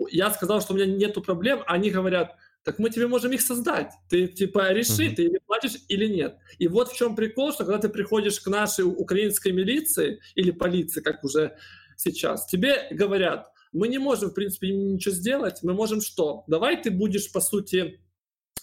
я 0.09 0.31
сказал, 0.31 0.61
что 0.61 0.73
у 0.73 0.75
меня 0.75 0.85
нету 0.85 1.21
проблем, 1.21 1.63
они 1.65 1.89
говорят, 1.89 2.35
так 2.63 2.79
мы 2.79 2.89
тебе 2.89 3.07
можем 3.07 3.31
их 3.31 3.41
создать. 3.41 3.91
Ты 4.09 4.27
типа 4.27 4.71
реши, 4.71 5.09
uh-huh. 5.09 5.15
ты 5.15 5.23
или 5.23 5.39
платишь 5.45 5.77
или 5.89 6.07
нет. 6.07 6.37
И 6.59 6.67
вот 6.67 6.89
в 6.89 6.95
чем 6.95 7.15
прикол, 7.15 7.51
что 7.51 7.65
когда 7.65 7.79
ты 7.79 7.89
приходишь 7.89 8.39
к 8.39 8.47
нашей 8.47 8.85
украинской 8.85 9.51
милиции 9.51 10.21
или 10.35 10.51
полиции, 10.51 11.01
как 11.01 11.23
уже 11.23 11.57
сейчас, 11.97 12.45
тебе 12.45 12.87
говорят, 12.91 13.51
мы 13.73 13.87
не 13.87 13.97
можем, 13.97 14.29
в 14.29 14.33
принципе, 14.33 14.69
ничего 14.69 15.13
сделать, 15.13 15.59
мы 15.63 15.73
можем 15.73 15.99
что? 15.99 16.43
Давай 16.47 16.81
ты 16.81 16.89
будешь, 16.89 17.31
по 17.31 17.41
сути, 17.41 17.99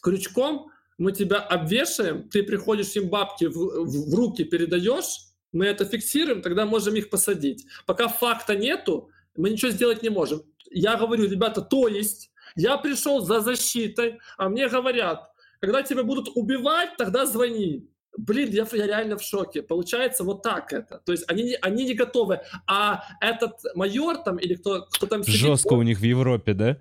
крючком, 0.00 0.70
мы 1.00 1.12
тебя 1.12 1.38
обвешаем, 1.38 2.28
ты 2.28 2.42
приходишь 2.42 2.94
им 2.94 3.08
бабки 3.08 3.46
в, 3.46 3.54
в, 3.54 4.10
в 4.10 4.14
руки 4.14 4.44
передаешь, 4.44 5.30
мы 5.50 5.64
это 5.64 5.86
фиксируем, 5.86 6.42
тогда 6.42 6.66
можем 6.66 6.94
их 6.94 7.08
посадить. 7.08 7.66
Пока 7.86 8.08
факта 8.08 8.54
нету, 8.54 9.08
мы 9.34 9.48
ничего 9.48 9.70
сделать 9.70 10.02
не 10.02 10.10
можем. 10.10 10.42
Я 10.70 10.96
говорю, 10.96 11.26
ребята, 11.26 11.62
то 11.62 11.88
есть 11.88 12.30
я 12.54 12.76
пришел 12.76 13.20
за 13.20 13.40
защитой, 13.40 14.18
а 14.36 14.50
мне 14.50 14.68
говорят, 14.68 15.30
когда 15.60 15.82
тебя 15.82 16.02
будут 16.02 16.28
убивать, 16.34 16.90
тогда 16.98 17.24
звони. 17.24 17.88
Блин, 18.18 18.50
я, 18.50 18.66
я 18.70 18.86
реально 18.86 19.16
в 19.16 19.22
шоке. 19.22 19.62
Получается 19.62 20.22
вот 20.22 20.42
так 20.42 20.70
это. 20.74 21.00
То 21.06 21.12
есть 21.12 21.24
они, 21.28 21.56
они 21.62 21.86
не 21.86 21.94
готовы. 21.94 22.40
А 22.66 23.04
этот 23.22 23.54
майор 23.74 24.18
там 24.18 24.36
или 24.36 24.54
кто, 24.54 24.86
кто 24.90 25.06
там 25.06 25.22
сидит... 25.22 25.40
Жестко 25.40 25.72
он, 25.72 25.78
у 25.78 25.82
них 25.82 25.98
в 25.98 26.04
Европе, 26.04 26.52
да? 26.52 26.76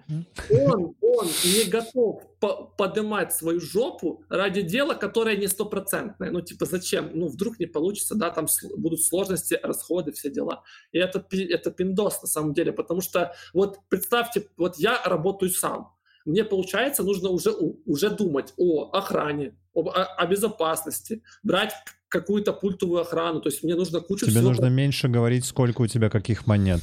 Он, 0.50 0.94
он 1.02 1.28
не 1.46 1.70
готов 1.70 2.29
по 2.40 2.74
поднимать 2.78 3.34
свою 3.34 3.60
жопу 3.60 4.24
ради 4.30 4.62
дела, 4.62 4.94
которое 4.94 5.36
не 5.36 5.48
стопроцентное. 5.48 6.32
Ну, 6.32 6.42
типа, 6.42 6.66
зачем? 6.66 7.12
Ну, 7.14 7.28
вдруг 7.28 7.60
не 7.60 7.66
получится, 7.66 8.16
да, 8.16 8.30
там 8.30 8.48
будут 8.78 9.02
сложности, 9.02 9.60
расходы, 9.62 10.12
все 10.12 10.30
дела. 10.30 10.64
И 10.92 11.00
это, 11.00 11.26
это 11.32 11.72
пиндос 11.72 12.22
на 12.22 12.28
самом 12.28 12.54
деле, 12.54 12.72
потому 12.72 13.02
что 13.02 13.34
вот 13.54 13.80
представьте, 13.90 14.48
вот 14.58 14.78
я 14.78 15.02
работаю 15.04 15.52
сам. 15.52 15.94
Мне, 16.26 16.44
получается, 16.44 17.04
нужно 17.04 17.30
уже, 17.30 17.52
уже 17.86 18.10
думать 18.10 18.54
о 18.58 18.92
охране, 18.92 19.56
об, 19.74 19.90
о, 19.90 20.06
о 20.06 20.28
безопасности, 20.28 21.24
брать 21.44 21.74
какую-то 22.10 22.54
пультовую 22.54 23.02
охрану. 23.02 23.40
То 23.40 23.50
есть 23.50 23.64
мне 23.64 23.76
нужно 23.76 24.02
кучу 24.02 24.26
Тебе 24.26 24.38
всего... 24.38 24.50
нужно 24.50 24.66
меньше 24.66 25.08
говорить, 25.08 25.46
сколько 25.46 25.82
у 25.82 25.88
тебя 25.88 26.10
каких 26.10 26.48
монет. 26.48 26.82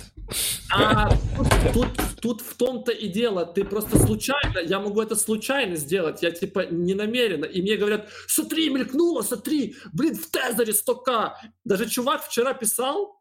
А 0.72 1.10
тут, 1.36 1.48
тут, 1.72 1.88
тут 2.20 2.40
в 2.40 2.54
том-то 2.56 2.92
и 2.92 3.08
дело. 3.08 3.46
Ты 3.46 3.64
просто 3.64 3.98
случайно, 3.98 4.58
я 4.58 4.80
могу 4.80 5.00
это 5.02 5.16
случайно 5.16 5.76
сделать, 5.76 6.22
я 6.22 6.30
типа 6.30 6.66
не 6.66 6.94
намеренно. 6.94 7.44
И 7.44 7.62
мне 7.62 7.76
говорят, 7.76 8.08
смотри, 8.26 8.70
мелькнуло, 8.70 9.22
смотри, 9.22 9.76
блин, 9.92 10.16
в 10.16 10.30
Тезере 10.30 10.72
100к. 10.72 11.32
Даже 11.64 11.88
чувак 11.88 12.24
вчера 12.24 12.54
писал, 12.54 13.20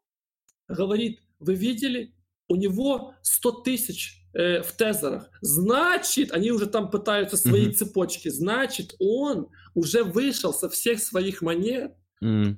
говорит, 0.67 1.19
вы 1.39 1.55
видели, 1.55 2.13
у 2.47 2.55
него 2.55 3.13
100 3.21 3.51
тысяч 3.61 4.21
э, 4.33 4.61
в 4.61 4.71
тезерах. 4.73 5.29
Значит, 5.41 6.31
они 6.31 6.51
уже 6.51 6.67
там 6.67 6.89
пытаются 6.89 7.37
свои 7.37 7.67
mm-hmm. 7.67 7.73
цепочки. 7.73 8.29
Значит, 8.29 8.95
он 8.99 9.49
уже 9.73 10.03
вышел 10.03 10.53
со 10.53 10.69
всех 10.69 10.99
своих 10.99 11.41
монет 11.41 11.95
mm. 12.23 12.55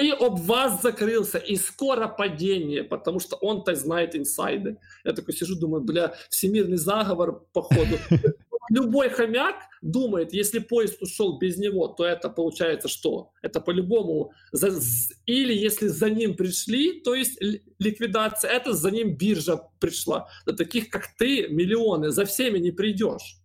и, 0.00 0.06
и 0.06 0.10
об 0.10 0.38
вас 0.40 0.82
закрылся. 0.82 1.38
И 1.38 1.56
скоро 1.56 2.08
падение, 2.08 2.84
потому 2.84 3.20
что 3.20 3.36
он-то 3.36 3.74
знает 3.74 4.14
инсайды. 4.14 4.78
Я 5.04 5.12
такой 5.12 5.34
сижу, 5.34 5.58
думаю, 5.58 5.82
бля, 5.82 6.14
всемирный 6.30 6.78
заговор, 6.78 7.44
походу. 7.52 7.98
любой 8.70 9.10
хомяк 9.10 9.56
думает, 9.82 10.32
если 10.32 10.58
поезд 10.58 11.02
ушел 11.02 11.38
без 11.38 11.56
него, 11.56 11.88
то 11.88 12.04
это 12.04 12.28
получается 12.28 12.88
что? 12.88 13.32
Это 13.42 13.60
по-любому... 13.60 14.32
За, 14.52 14.68
или 15.26 15.54
если 15.54 15.88
за 15.88 16.10
ним 16.10 16.36
пришли, 16.36 17.00
то 17.00 17.14
есть 17.14 17.38
ликвидация, 17.78 18.50
это 18.50 18.72
за 18.72 18.90
ним 18.90 19.16
биржа 19.16 19.60
пришла. 19.78 20.28
Да 20.46 20.52
таких, 20.54 20.88
как 20.88 21.08
ты, 21.18 21.48
миллионы, 21.48 22.10
за 22.10 22.24
всеми 22.24 22.58
не 22.58 22.72
придешь. 22.72 23.40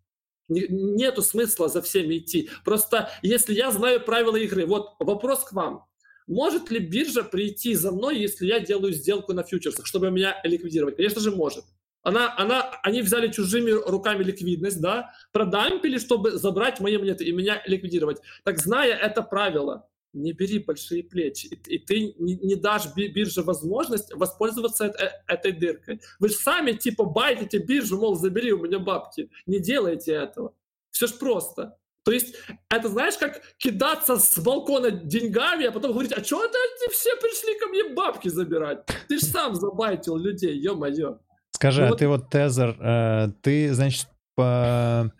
Нету 0.52 1.22
смысла 1.22 1.70
за 1.70 1.82
всеми 1.82 2.18
идти. 2.18 2.50
Просто 2.66 3.10
если 3.22 3.54
я 3.54 3.72
знаю 3.72 4.02
правила 4.02 4.36
игры, 4.36 4.66
вот 4.66 4.96
вопрос 5.00 5.46
к 5.46 5.54
вам. 5.54 5.86
Может 6.28 6.70
ли 6.72 6.80
биржа 6.80 7.24
прийти 7.24 7.74
за 7.74 7.92
мной, 7.92 8.18
если 8.20 8.46
я 8.46 8.60
делаю 8.60 8.94
сделку 8.94 9.34
на 9.34 9.44
фьючерсах, 9.44 9.86
чтобы 9.86 10.12
меня 10.12 10.40
ликвидировать? 10.44 10.98
Конечно 10.98 11.22
же, 11.22 11.32
может. 11.32 11.66
Она, 12.04 12.34
она, 12.38 12.80
они 12.84 13.02
взяли 13.02 13.32
чужими 13.32 13.72
руками 13.72 14.24
ликвидность, 14.24 14.82
да, 14.82 15.14
продампили, 15.32 16.00
чтобы 16.00 16.32
забрать 16.32 16.80
мои 16.80 16.98
монеты 16.98 17.26
и 17.26 17.32
меня 17.32 17.62
ликвидировать. 17.66 18.20
Так 18.44 18.58
зная 18.60 18.96
это 18.96 19.22
правило, 19.22 19.88
не 20.14 20.34
бери 20.34 20.60
большие 20.60 21.04
плечи, 21.04 21.48
и, 21.48 21.76
и 21.76 21.80
ты 21.80 22.16
не, 22.20 22.36
не 22.36 22.56
дашь 22.56 22.94
бирже 22.96 23.44
возможность 23.44 24.14
воспользоваться 24.14 24.86
э, 24.86 25.10
этой 25.28 25.52
дыркой. 25.52 26.02
Вы 26.20 26.30
же 26.30 26.36
сами 26.36 26.74
типа 26.74 27.06
байтите 27.06 27.60
биржу, 27.60 27.98
мол, 27.98 28.16
забери 28.16 28.52
у 28.52 28.64
меня 28.64 28.80
бабки. 28.80 29.30
Не 29.46 29.60
делайте 29.60 30.14
этого. 30.14 30.54
Все 30.92 31.08
ж 31.08 31.14
просто. 31.18 31.78
То 32.04 32.12
есть 32.12 32.36
это 32.70 32.90
знаешь, 32.90 33.18
как 33.18 33.42
кидаться 33.58 34.18
с 34.18 34.40
балкона 34.40 34.90
деньгами, 34.90 35.66
а 35.68 35.72
потом 35.72 35.92
говорить, 35.92 36.14
а 36.14 36.24
что 36.24 36.44
это 36.44 36.58
все 36.92 37.16
пришли 37.18 37.60
ко 37.60 37.68
мне 37.68 37.94
бабки 37.94 38.28
забирать? 38.28 38.86
Ты 39.08 39.20
же 39.20 39.26
сам 39.26 39.56
забайтил 39.56 40.18
людей, 40.18 40.58
ё-моё. 40.58 41.20
Скажи, 41.52 41.82
ну, 41.82 41.88
а 41.88 41.90
вот... 41.92 42.00
ты 42.00 42.08
вот 42.08 42.30
тезер, 42.30 42.76
э, 42.82 43.28
ты, 43.42 43.72
значит, 43.74 44.08
по... 44.36 45.14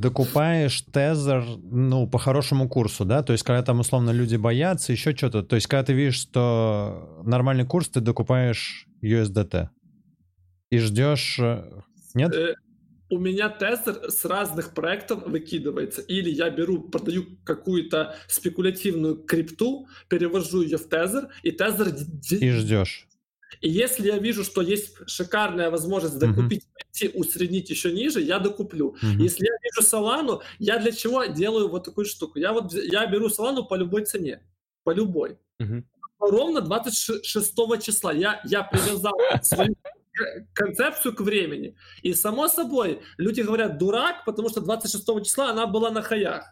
докупаешь 0.00 0.82
тезер, 0.92 1.44
ну, 1.62 2.06
по 2.06 2.18
хорошему 2.18 2.68
курсу, 2.68 3.04
да? 3.04 3.22
То 3.22 3.32
есть, 3.32 3.44
когда 3.44 3.62
там, 3.62 3.80
условно, 3.80 4.10
люди 4.10 4.36
боятся, 4.36 4.92
еще 4.92 5.14
что-то. 5.14 5.42
То 5.42 5.56
есть, 5.56 5.66
когда 5.66 5.84
ты 5.84 5.92
видишь, 5.92 6.16
что 6.16 7.22
нормальный 7.24 7.66
курс, 7.66 7.88
ты 7.88 8.00
докупаешь 8.00 8.86
USDT. 9.02 9.68
И 10.70 10.78
ждешь... 10.78 11.38
Э, 11.38 11.64
нет? 12.14 12.34
Э, 12.34 12.54
у 13.10 13.18
меня 13.18 13.48
тезер 13.48 14.10
с 14.10 14.24
разных 14.24 14.72
проектов 14.72 15.26
выкидывается. 15.26 16.00
Или 16.02 16.30
я 16.30 16.48
беру, 16.48 16.80
продаю 16.80 17.26
какую-то 17.44 18.14
спекулятивную 18.28 19.16
крипту, 19.16 19.88
перевожу 20.08 20.62
ее 20.62 20.78
в 20.78 20.88
тезер, 20.88 21.28
и 21.42 21.50
тезер... 21.50 21.94
И 22.30 22.50
ждешь. 22.50 23.08
И 23.60 23.68
если 23.68 24.06
я 24.06 24.18
вижу, 24.18 24.42
что 24.44 24.62
есть 24.62 24.96
шикарная 25.06 25.70
возможность 25.70 26.18
докупить, 26.18 26.66
uh-huh. 27.00 27.12
усреднить 27.14 27.70
еще 27.70 27.92
ниже, 27.92 28.20
я 28.20 28.38
докуплю. 28.38 28.96
Uh-huh. 29.02 29.22
Если 29.22 29.44
я 29.44 29.52
вижу 29.62 29.86
Солану, 29.86 30.42
я 30.58 30.78
для 30.78 30.92
чего 30.92 31.24
делаю 31.26 31.68
вот 31.68 31.84
такую 31.84 32.06
штуку? 32.06 32.38
Я 32.38 32.52
вот 32.52 32.72
я 32.72 33.06
беру 33.06 33.28
Солану 33.28 33.64
по 33.64 33.74
любой 33.74 34.04
цене, 34.04 34.42
по 34.82 34.92
любой. 34.92 35.38
Uh-huh. 35.60 35.82
Ровно 36.18 36.60
26 36.60 37.22
числа 37.82 38.12
я, 38.12 38.40
я 38.44 38.62
привязал 38.62 39.14
свою 39.42 39.74
концепцию 40.54 41.14
к 41.14 41.20
времени. 41.20 41.76
И 42.02 42.14
само 42.14 42.48
собой, 42.48 43.00
люди 43.18 43.42
говорят 43.42 43.78
дурак, 43.78 44.24
потому 44.24 44.48
что 44.48 44.60
26 44.60 45.24
числа 45.24 45.50
она 45.50 45.66
была 45.66 45.90
на 45.90 46.02
хаях. 46.02 46.44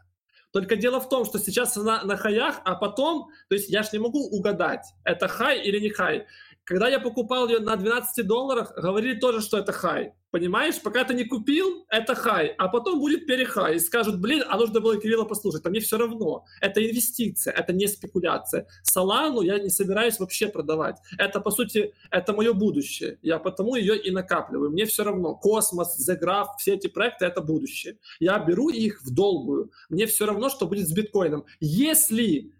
Только 0.50 0.76
дело 0.76 0.98
в 0.98 1.08
том, 1.08 1.26
что 1.26 1.38
сейчас 1.38 1.76
она 1.76 2.02
на 2.04 2.16
хаях, 2.16 2.60
а 2.64 2.74
потом, 2.74 3.28
то 3.48 3.54
есть 3.54 3.68
я 3.68 3.82
ж 3.82 3.92
не 3.92 3.98
могу 3.98 4.28
угадать, 4.30 4.86
это 5.04 5.28
хай 5.28 5.60
или 5.60 5.78
не 5.78 5.90
хай. 5.90 6.26
Когда 6.68 6.86
я 6.88 7.00
покупал 7.00 7.48
ее 7.48 7.60
на 7.60 7.76
12 7.76 8.26
долларах, 8.26 8.74
говорили 8.76 9.18
тоже, 9.18 9.40
что 9.40 9.56
это 9.56 9.72
хай. 9.72 10.12
Понимаешь, 10.30 10.82
пока 10.82 11.02
ты 11.04 11.14
не 11.14 11.24
купил, 11.24 11.86
это 11.88 12.14
хай, 12.14 12.48
а 12.58 12.68
потом 12.68 13.00
будет 13.00 13.26
перехай. 13.26 13.76
И 13.76 13.78
скажут, 13.78 14.20
блин, 14.20 14.44
а 14.46 14.58
нужно 14.58 14.80
было 14.80 15.00
Кирилла 15.00 15.24
послушать. 15.24 15.64
А 15.64 15.70
мне 15.70 15.80
все 15.80 15.96
равно. 15.96 16.44
Это 16.60 16.86
инвестиция, 16.86 17.54
это 17.54 17.72
не 17.72 17.86
спекуляция. 17.86 18.66
Солану 18.82 19.40
я 19.40 19.58
не 19.58 19.70
собираюсь 19.70 20.18
вообще 20.18 20.48
продавать. 20.48 20.96
Это, 21.16 21.40
по 21.40 21.50
сути, 21.50 21.94
это 22.10 22.34
мое 22.34 22.52
будущее. 22.52 23.18
Я 23.22 23.38
потому 23.38 23.74
ее 23.74 23.98
и 23.98 24.10
накапливаю. 24.10 24.70
Мне 24.70 24.84
все 24.84 25.04
равно. 25.04 25.36
Космос, 25.36 26.06
The 26.06 26.20
Graph, 26.20 26.48
все 26.58 26.74
эти 26.74 26.88
проекты— 26.88 27.24
это 27.26 27.40
будущее. 27.40 27.96
Я 28.20 28.38
беру 28.40 28.68
их 28.68 29.00
в 29.00 29.14
долгую. 29.14 29.70
Мне 29.88 30.04
все 30.04 30.26
равно, 30.26 30.50
что 30.50 30.66
будет 30.66 30.86
с 30.86 30.92
биткоином. 30.92 31.46
Если 31.60 32.52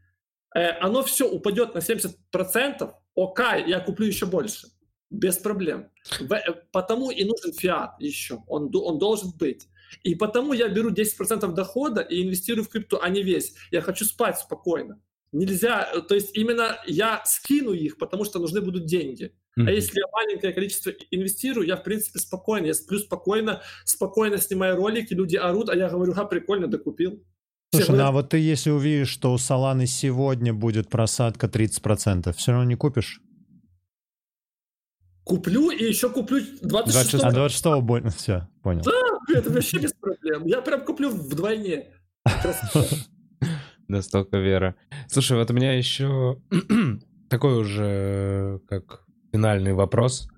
э, 0.55 0.69
оно 0.81 1.03
все 1.03 1.29
упадет 1.29 1.75
на 1.75 1.81
70%, 1.81 2.91
окей, 3.25 3.69
я 3.69 3.81
куплю 3.81 4.07
еще 4.07 4.27
больше. 4.27 4.69
Без 5.11 5.39
проблем. 5.39 5.91
Э, 6.21 6.53
потому 6.73 7.11
и 7.11 7.25
нужен 7.25 7.53
фиат 7.53 8.01
еще. 8.01 8.43
Он, 8.47 8.71
он 8.75 8.99
должен 8.99 9.33
быть. 9.39 9.69
И 10.03 10.15
потому 10.15 10.53
я 10.53 10.69
беру 10.69 10.91
10% 10.91 11.53
дохода 11.53 12.03
и 12.03 12.23
инвестирую 12.23 12.65
в 12.65 12.69
крипту, 12.69 12.99
а 13.01 13.09
не 13.09 13.23
весь. 13.23 13.55
Я 13.71 13.81
хочу 13.81 14.05
спать 14.05 14.39
спокойно. 14.39 15.01
Нельзя, 15.33 15.91
э, 15.93 16.01
то 16.03 16.15
есть 16.15 16.37
именно 16.37 16.79
я 16.87 17.23
скину 17.25 17.73
их, 17.73 17.99
потому 17.99 18.25
что 18.25 18.39
нужны 18.39 18.61
будут 18.61 18.87
деньги. 18.87 19.35
Mm-hmm. 19.59 19.67
А 19.67 19.71
если 19.71 19.99
я 19.99 20.07
маленькое 20.13 20.53
количество 20.53 20.91
инвестирую, 21.11 21.67
я, 21.67 21.77
в 21.77 21.83
принципе, 21.83 22.19
спокойно. 22.19 22.67
Я 22.67 22.75
сплю 22.75 22.99
спокойно, 22.99 23.63
спокойно 23.85 24.39
снимаю 24.39 24.77
ролики, 24.77 25.15
люди 25.15 25.37
орут, 25.37 25.69
а 25.69 25.77
я 25.77 25.89
говорю, 25.89 26.13
ха, 26.13 26.25
прикольно, 26.25 26.67
докупил. 26.67 27.23
Слушай, 27.71 27.97
ну 27.97 28.05
а 28.05 28.13
вот 28.13 28.31
ты 28.31 28.39
если 28.39 28.71
увидишь, 28.71 29.11
что 29.11 29.33
у 29.33 29.37
Solana 29.37 29.85
сегодня 29.85 30.55
будет 30.55 30.89
просадка 30.89 31.47
30%, 31.49 32.33
все 32.33 32.53
равно 32.53 32.67
не 32.67 32.77
купишь? 32.77 33.21
Куплю 35.25 35.71
и 35.71 35.85
еще 35.85 36.09
куплю 36.09 36.41
26 36.63 37.23
А 37.23 37.31
26 37.31 37.83
больно, 37.83 38.11
все, 38.11 38.49
понял. 38.63 38.83
Да, 38.83 39.39
это 39.39 39.51
вообще 39.51 39.79
без 39.79 39.93
проблем. 39.93 40.47
Я 40.47 40.63
прям 40.63 40.83
куплю 40.87 41.11
вдвойне. 41.11 41.89
Настолько 43.89 44.39
вера. 44.39 44.75
Слушай, 45.09 45.37
вот 45.37 45.51
у 45.51 45.55
меня 45.55 45.75
еще 45.75 46.41
такой 47.29 47.59
уже 47.59 48.61
как 48.69 49.05
финальный 49.31 49.75
вопрос. 49.75 50.31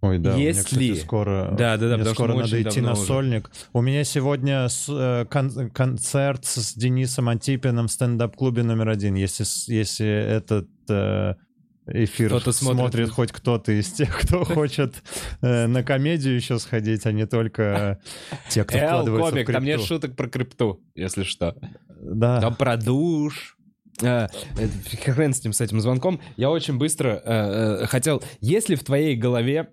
Ой, 0.00 0.18
да, 0.18 0.36
Если... 0.36 0.76
меня, 0.76 0.92
кстати, 0.92 1.06
скоро, 1.06 1.54
да, 1.58 1.76
да, 1.76 1.88
да, 1.88 1.96
мне 1.96 2.06
скоро 2.06 2.34
надо 2.34 2.62
идти 2.62 2.80
на 2.80 2.92
уже. 2.92 3.02
сольник. 3.02 3.50
У 3.72 3.80
меня 3.80 4.04
сегодня 4.04 4.68
э, 4.88 5.26
кон- 5.28 5.70
концерт 5.70 6.44
с 6.44 6.74
Денисом 6.74 7.28
Антипиным 7.28 7.88
в 7.88 7.90
стендап-клубе 7.90 8.62
номер 8.62 8.90
один. 8.90 9.16
Если, 9.16 9.44
если 9.72 10.06
этот 10.06 10.68
э, 10.88 11.34
эфир 11.88 12.28
кто 12.40 12.52
смотрит. 12.52 12.78
смотрит 12.78 13.10
хоть 13.10 13.32
кто-то 13.32 13.72
из 13.72 13.90
тех, 13.90 14.16
кто 14.20 14.44
хочет 14.44 15.02
э, 15.40 15.66
на 15.66 15.82
комедию 15.82 16.36
еще 16.36 16.58
сходить, 16.58 17.04
а 17.06 17.12
не 17.12 17.26
только 17.26 18.00
те, 18.48 18.64
кто 18.64 18.78
вкладывается 18.78 19.30
комик, 19.30 19.44
в 19.44 19.46
крипту. 19.46 19.52
там 19.52 19.64
нет 19.64 19.82
шуток 19.82 20.16
про 20.16 20.28
крипту, 20.28 20.80
если 20.94 21.24
что. 21.24 21.56
Да. 22.00 22.40
Там 22.40 22.54
про 22.54 22.76
душ, 22.76 23.56
э, 24.02 24.28
хрен 25.04 25.34
с 25.34 25.42
ним, 25.42 25.52
с 25.52 25.60
этим 25.60 25.80
звонком. 25.80 26.20
Я 26.36 26.50
очень 26.50 26.78
быстро 26.78 27.20
э, 27.24 27.86
хотел... 27.86 28.22
Если 28.40 28.74
в 28.74 28.84
твоей 28.84 29.16
голове 29.16 29.70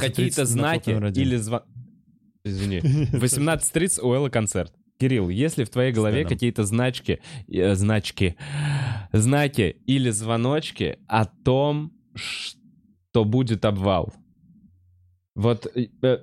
какие-то 0.00 0.44
знаки 0.44 0.90
или 0.90 1.36
звон... 1.36 1.62
Извини. 2.44 2.80
18.30 2.80 4.00
у 4.00 4.14
Эллы 4.14 4.30
концерт. 4.30 4.72
Кирилл, 4.98 5.30
если 5.30 5.64
в 5.64 5.70
твоей 5.70 5.92
голове 5.92 6.24
какие-то 6.26 6.64
значки, 6.64 7.20
э, 7.48 7.74
значки, 7.74 8.36
знаки 9.12 9.76
или 9.86 10.10
звоночки 10.10 10.98
о 11.06 11.24
том, 11.24 11.92
что 12.14 13.24
будет 13.24 13.64
обвал, 13.64 14.12
вот 15.34 15.66
э, 15.74 15.86
э 16.02 16.18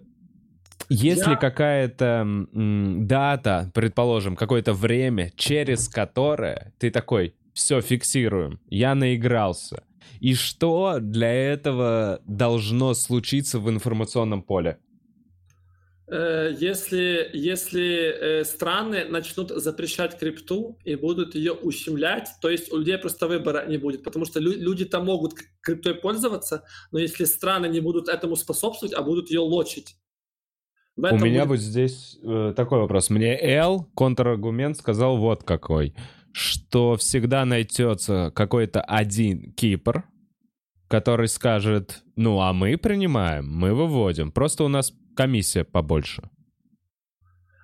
если 0.90 1.32
Я... 1.32 1.35
какая-то 1.35 2.25
дата, 2.53 3.69
предположим, 3.74 4.38
какое-то 4.38 4.74
время, 4.74 5.32
через 5.35 5.90
которое 5.90 6.74
ты 6.77 6.91
такой, 6.91 7.35
все, 7.53 7.82
фиксируем, 7.82 8.61
я 8.69 8.95
наигрался. 8.95 9.83
И 10.19 10.34
что 10.34 11.00
для 11.00 11.32
этого 11.32 12.22
должно 12.26 12.94
случиться 12.94 13.60
в 13.60 13.69
информационном 13.69 14.42
поле? 14.42 14.77
Э, 16.10 16.53
если, 16.58 17.30
если 17.34 18.40
э, 18.40 18.44
страны 18.45 19.06
начнут 19.06 19.50
запрещать 19.50 20.18
крипту 20.18 20.77
и 20.86 20.95
будут 20.95 21.36
ее 21.36 21.52
ущемлять, 21.52 22.30
то 22.42 22.50
есть 22.50 22.72
у 22.72 22.77
людей 22.77 22.98
просто 22.98 23.27
выбора 23.27 23.66
не 23.68 23.77
будет, 23.77 24.03
потому 24.03 24.24
что 24.24 24.40
люди-то 24.40 25.02
могут 25.02 25.34
криптой 25.61 25.95
пользоваться, 25.95 26.64
но 26.92 27.00
если 27.00 27.26
страны 27.26 27.68
не 27.68 27.82
будут 27.82 28.08
этому 28.08 28.38
способствовать, 28.38 28.94
а 28.94 29.02
будут 29.02 29.30
ее 29.30 29.42
лочить. 29.42 29.98
У 30.95 31.02
меня 31.02 31.45
будет... 31.45 31.60
вот 31.60 31.60
здесь 31.60 32.18
э, 32.24 32.53
такой 32.56 32.80
вопрос. 32.80 33.10
Мне 33.10 33.38
Л, 33.40 33.88
контраргумент, 33.94 34.77
сказал 34.77 35.18
вот 35.18 35.44
какой, 35.44 35.94
что 36.32 36.96
всегда 36.98 37.46
найдется 37.46 38.32
какой-то 38.36 38.82
один 38.82 39.52
Кипр, 39.54 40.06
который 40.88 41.28
скажет, 41.28 42.04
ну 42.16 42.40
а 42.42 42.54
мы 42.54 42.78
принимаем, 42.78 43.50
мы 43.50 43.74
выводим. 43.74 44.32
Просто 44.32 44.64
у 44.64 44.68
нас 44.68 44.94
комиссия 45.16 45.64
побольше. 45.64 46.30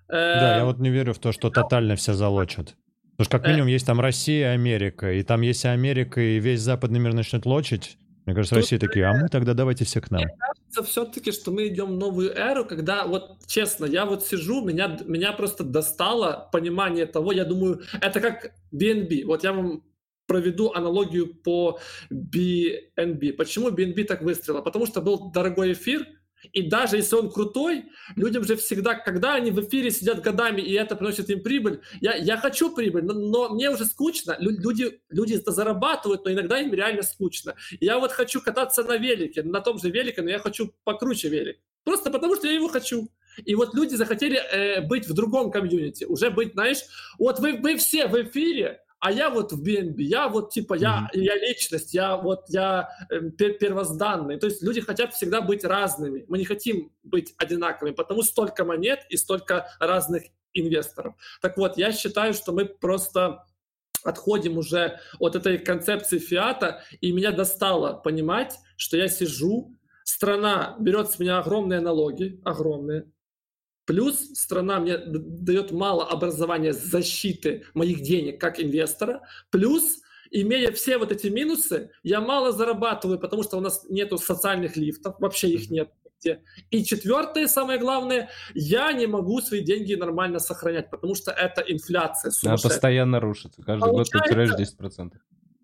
Да, 0.09 0.57
я 0.57 0.65
вот 0.65 0.79
не 0.79 0.89
верю 0.89 1.13
в 1.13 1.19
то, 1.19 1.31
что 1.31 1.49
тотально 1.49 1.95
все 1.95 2.13
залочат. 2.13 2.75
Потому 3.11 3.25
что 3.25 3.39
как 3.39 3.47
минимум 3.47 3.67
есть 3.67 3.85
там 3.85 3.99
Россия 3.99 4.51
и 4.51 4.55
Америка. 4.55 5.13
И 5.13 5.23
там 5.23 5.41
если 5.41 5.67
Америка 5.69 6.19
и 6.19 6.39
весь 6.39 6.61
западный 6.61 6.99
мир 6.99 7.13
начнет 7.13 7.45
лочить, 7.45 7.97
мне 8.25 8.35
кажется, 8.35 8.55
Тут, 8.55 8.63
Россия 8.63 8.79
такие, 8.79 9.05
а 9.05 9.13
мы 9.13 9.27
тогда 9.27 9.53
давайте 9.53 9.85
все 9.85 9.99
к 10.01 10.09
нам. 10.09 10.21
Мне 10.21 10.35
кажется 10.37 10.83
все-таки, 10.83 11.31
что 11.31 11.51
мы 11.51 11.67
идем 11.67 11.87
в 11.87 11.97
новую 11.97 12.31
эру, 12.31 12.65
когда 12.65 13.05
вот 13.05 13.45
честно, 13.47 13.85
я 13.85 14.05
вот 14.05 14.25
сижу, 14.25 14.63
меня, 14.63 14.97
меня 15.05 15.33
просто 15.33 15.63
достало 15.63 16.49
понимание 16.51 17.05
того, 17.05 17.31
я 17.31 17.43
думаю, 17.43 17.81
это 18.01 18.21
как 18.21 18.53
BNB. 18.73 19.25
Вот 19.25 19.43
я 19.43 19.53
вам 19.53 19.83
проведу 20.25 20.71
аналогию 20.73 21.33
по 21.33 21.79
BNB. 22.11 23.33
Почему 23.33 23.69
BNB 23.69 24.05
так 24.05 24.21
выстрелила? 24.21 24.61
Потому 24.61 24.85
что 24.85 25.01
был 25.01 25.31
дорогой 25.31 25.73
эфир, 25.73 26.07
и 26.51 26.63
даже 26.63 26.97
если 26.97 27.15
он 27.15 27.31
крутой, 27.31 27.85
людям 28.15 28.43
же 28.43 28.55
всегда, 28.55 28.95
когда 28.95 29.35
они 29.35 29.51
в 29.51 29.59
эфире 29.61 29.91
сидят 29.91 30.21
годами, 30.21 30.61
и 30.61 30.73
это 30.73 30.95
приносит 30.95 31.29
им 31.29 31.41
прибыль, 31.41 31.81
я, 32.01 32.15
я 32.15 32.37
хочу 32.37 32.73
прибыль, 32.75 33.03
но, 33.03 33.13
но 33.13 33.49
мне 33.49 33.69
уже 33.69 33.85
скучно. 33.85 34.35
Люди, 34.39 34.99
люди 35.09 35.35
это 35.35 35.51
зарабатывают, 35.51 36.25
но 36.25 36.31
иногда 36.31 36.59
им 36.59 36.73
реально 36.73 37.03
скучно. 37.03 37.55
Я 37.79 37.99
вот 37.99 38.11
хочу 38.11 38.41
кататься 38.41 38.83
на 38.83 38.97
велике, 38.97 39.43
на 39.43 39.61
том 39.61 39.77
же 39.79 39.89
велике, 39.89 40.21
но 40.21 40.29
я 40.29 40.39
хочу 40.39 40.73
покруче 40.83 41.29
велик. 41.29 41.59
Просто 41.83 42.11
потому, 42.11 42.35
что 42.35 42.47
я 42.47 42.53
его 42.53 42.67
хочу. 42.67 43.09
И 43.45 43.55
вот 43.55 43.73
люди 43.73 43.95
захотели 43.95 44.37
э, 44.37 44.81
быть 44.81 45.07
в 45.07 45.13
другом 45.13 45.51
комьюнити, 45.51 46.03
уже 46.03 46.29
быть, 46.29 46.53
знаешь, 46.53 46.83
вот 47.17 47.39
вы, 47.39 47.57
вы 47.57 47.77
все 47.77 48.07
в 48.07 48.21
эфире, 48.21 48.82
а 49.03 49.11
я 49.11 49.29
вот 49.29 49.51
в 49.51 49.61
BNB, 49.61 50.01
я 50.01 50.29
вот 50.29 50.51
типа, 50.51 50.75
я, 50.75 51.09
mm-hmm. 51.13 51.19
я 51.19 51.35
личность, 51.35 51.93
я 51.93 52.15
вот, 52.15 52.45
я 52.47 52.89
э, 53.09 53.19
первозданный. 53.31 54.39
То 54.39 54.47
есть 54.47 54.63
люди 54.63 54.79
хотят 54.79 55.13
всегда 55.13 55.41
быть 55.41 55.65
разными. 55.65 56.23
Мы 56.29 56.37
не 56.37 56.45
хотим 56.45 56.89
быть 57.03 57.33
одинаковыми, 57.37 57.93
потому 57.93 58.23
столько 58.23 58.63
монет 58.63 59.05
и 59.09 59.17
столько 59.17 59.67
разных 59.81 60.23
инвесторов. 60.53 61.15
Так 61.41 61.57
вот, 61.57 61.77
я 61.77 61.91
считаю, 61.91 62.33
что 62.33 62.53
мы 62.53 62.63
просто 62.63 63.43
отходим 64.05 64.57
уже 64.57 64.97
от 65.19 65.35
этой 65.35 65.57
концепции 65.57 66.19
фиата, 66.19 66.81
и 67.01 67.11
меня 67.11 67.33
достало 67.33 67.95
понимать, 67.95 68.57
что 68.77 68.95
я 68.95 69.09
сижу, 69.09 69.75
страна 70.05 70.77
берет 70.79 71.11
с 71.11 71.19
меня 71.19 71.39
огромные 71.39 71.81
налоги, 71.81 72.39
огромные, 72.45 73.11
Плюс 73.85 74.29
страна 74.33 74.79
мне 74.79 74.97
дает 74.97 75.71
мало 75.71 76.05
образования 76.05 76.73
защиты 76.73 77.65
моих 77.73 78.01
денег 78.01 78.39
как 78.39 78.59
инвестора. 78.59 79.21
Плюс, 79.49 79.99
имея 80.31 80.71
все 80.71 80.97
вот 80.97 81.11
эти 81.11 81.27
минусы, 81.27 81.91
я 82.01 82.21
мало 82.21 82.51
зарабатываю, 82.51 83.19
потому 83.19 83.43
что 83.43 83.57
у 83.57 83.61
нас 83.61 83.85
нету 83.89 84.17
социальных 84.17 84.77
лифтов, 84.77 85.15
вообще 85.19 85.49
их 85.49 85.69
нет. 85.69 85.91
И 86.71 86.85
четвертое, 86.85 87.47
самое 87.47 87.77
главное, 87.77 88.29
я 88.53 88.93
не 88.93 89.07
могу 89.07 89.41
свои 89.41 89.61
деньги 89.61 89.93
нормально 89.93 90.39
сохранять, 90.39 90.89
потому 90.89 91.15
что 91.15 91.31
это 91.31 91.61
инфляция 91.61 92.31
Она 92.43 92.55
постоянно 92.55 93.19
рушится. 93.19 93.61
Каждый 93.61 93.81
Получается, 93.81 94.17
год 94.17 94.23
ты 94.23 94.33
теряешь 94.33 95.09
10%. 95.11 95.11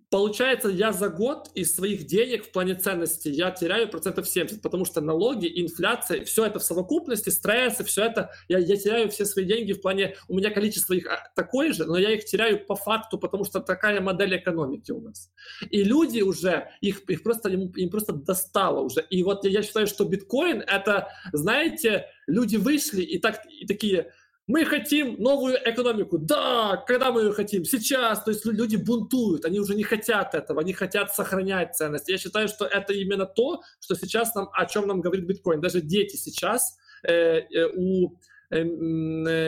Получается, 0.09 0.69
я 0.69 0.91
за 0.91 1.09
год 1.09 1.51
из 1.53 1.75
своих 1.75 2.07
денег 2.07 2.45
в 2.45 2.51
плане 2.51 2.73
ценности 2.73 3.27
я 3.27 3.51
теряю 3.51 3.87
процентов 3.87 4.27
70, 4.27 4.59
потому 4.59 4.83
что 4.83 5.01
налоги, 5.01 5.51
инфляция, 5.61 6.25
все 6.25 6.45
это 6.45 6.57
в 6.57 6.63
совокупности, 6.63 7.29
стрессы, 7.29 7.83
все 7.83 8.05
это, 8.05 8.31
я, 8.47 8.57
я 8.57 8.75
теряю 8.75 9.11
все 9.11 9.25
свои 9.25 9.45
деньги 9.45 9.73
в 9.73 9.81
плане, 9.81 10.15
у 10.27 10.35
меня 10.35 10.49
количество 10.49 10.93
их 10.93 11.05
а, 11.05 11.31
такое 11.35 11.73
же, 11.73 11.85
но 11.85 11.95
я 11.99 12.11
их 12.11 12.25
теряю 12.25 12.65
по 12.65 12.75
факту, 12.75 13.19
потому 13.19 13.43
что 13.43 13.59
такая 13.59 14.01
модель 14.01 14.35
экономики 14.35 14.91
у 14.91 14.99
нас. 14.99 15.29
И 15.69 15.83
люди 15.83 16.21
уже, 16.21 16.71
их, 16.81 17.01
их 17.07 17.21
просто, 17.21 17.49
им, 17.49 17.67
им 17.69 17.89
просто 17.91 18.13
достало 18.13 18.79
уже. 18.79 19.01
И 19.11 19.21
вот 19.21 19.43
я, 19.45 19.51
я 19.51 19.61
считаю, 19.61 19.85
что 19.85 20.05
биткоин 20.05 20.61
это, 20.61 21.09
знаете, 21.33 22.07
люди 22.25 22.55
вышли 22.55 23.03
и, 23.03 23.19
так, 23.19 23.45
и 23.45 23.67
такие, 23.67 24.11
мы 24.49 24.65
хотим 24.65 25.15
новую 25.19 25.57
экономику. 25.63 26.17
Да, 26.17 26.83
когда 26.87 27.11
мы 27.11 27.21
ее 27.21 27.33
хотим? 27.33 27.63
Сейчас. 27.65 28.23
То 28.23 28.31
есть 28.31 28.43
люди 28.45 28.77
бунтуют, 28.77 29.45
они 29.45 29.59
уже 29.59 29.75
не 29.75 29.83
хотят 29.83 30.33
этого, 30.33 30.61
они 30.61 30.73
хотят 30.73 31.13
сохранять 31.13 31.75
ценность. 31.75 32.09
Я 32.09 32.17
считаю, 32.17 32.47
что 32.47 32.65
это 32.65 32.91
именно 32.93 33.27
то, 33.27 33.61
что 33.79 33.93
сейчас 33.93 34.33
нам, 34.33 34.49
о 34.51 34.65
чем 34.65 34.87
нам 34.87 35.01
говорит 35.01 35.25
биткоин. 35.25 35.61
Даже 35.61 35.81
дети 35.81 36.15
сейчас 36.15 36.77
э, 37.03 37.11
э, 37.13 37.69
у 37.75 38.15
э, 38.49 38.61
э 38.61 38.63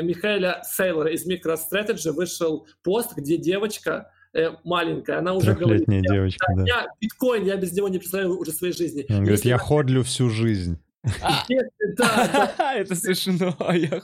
Михаила 0.04 0.62
Сейлора 0.64 1.12
из 1.12 1.28
MicroStrategy 1.28 2.12
вышел 2.12 2.68
пост, 2.84 3.18
где 3.18 3.38
девочка 3.38 4.12
э, 4.34 4.52
маленькая, 4.64 5.18
она 5.18 5.34
уже 5.34 5.56
говорит, 5.56 5.86
девочка, 5.88 6.46
да. 6.56 6.64
я 6.68 6.88
биткоин, 7.02 7.44
я 7.46 7.58
без 7.58 7.74
него 7.74 7.90
не 7.90 7.98
представляю 7.98 8.38
уже 8.38 8.52
своей 8.52 8.74
жизни. 8.74 9.08
Он 9.10 9.24
говорит, 9.24 9.46
я 9.46 9.58
ходлю 9.58 10.04
всю 10.04 10.30
жизнь. 10.30 10.78
Это 11.04 12.96
смешно, 12.96 13.56
а 13.60 13.76
я 13.76 14.02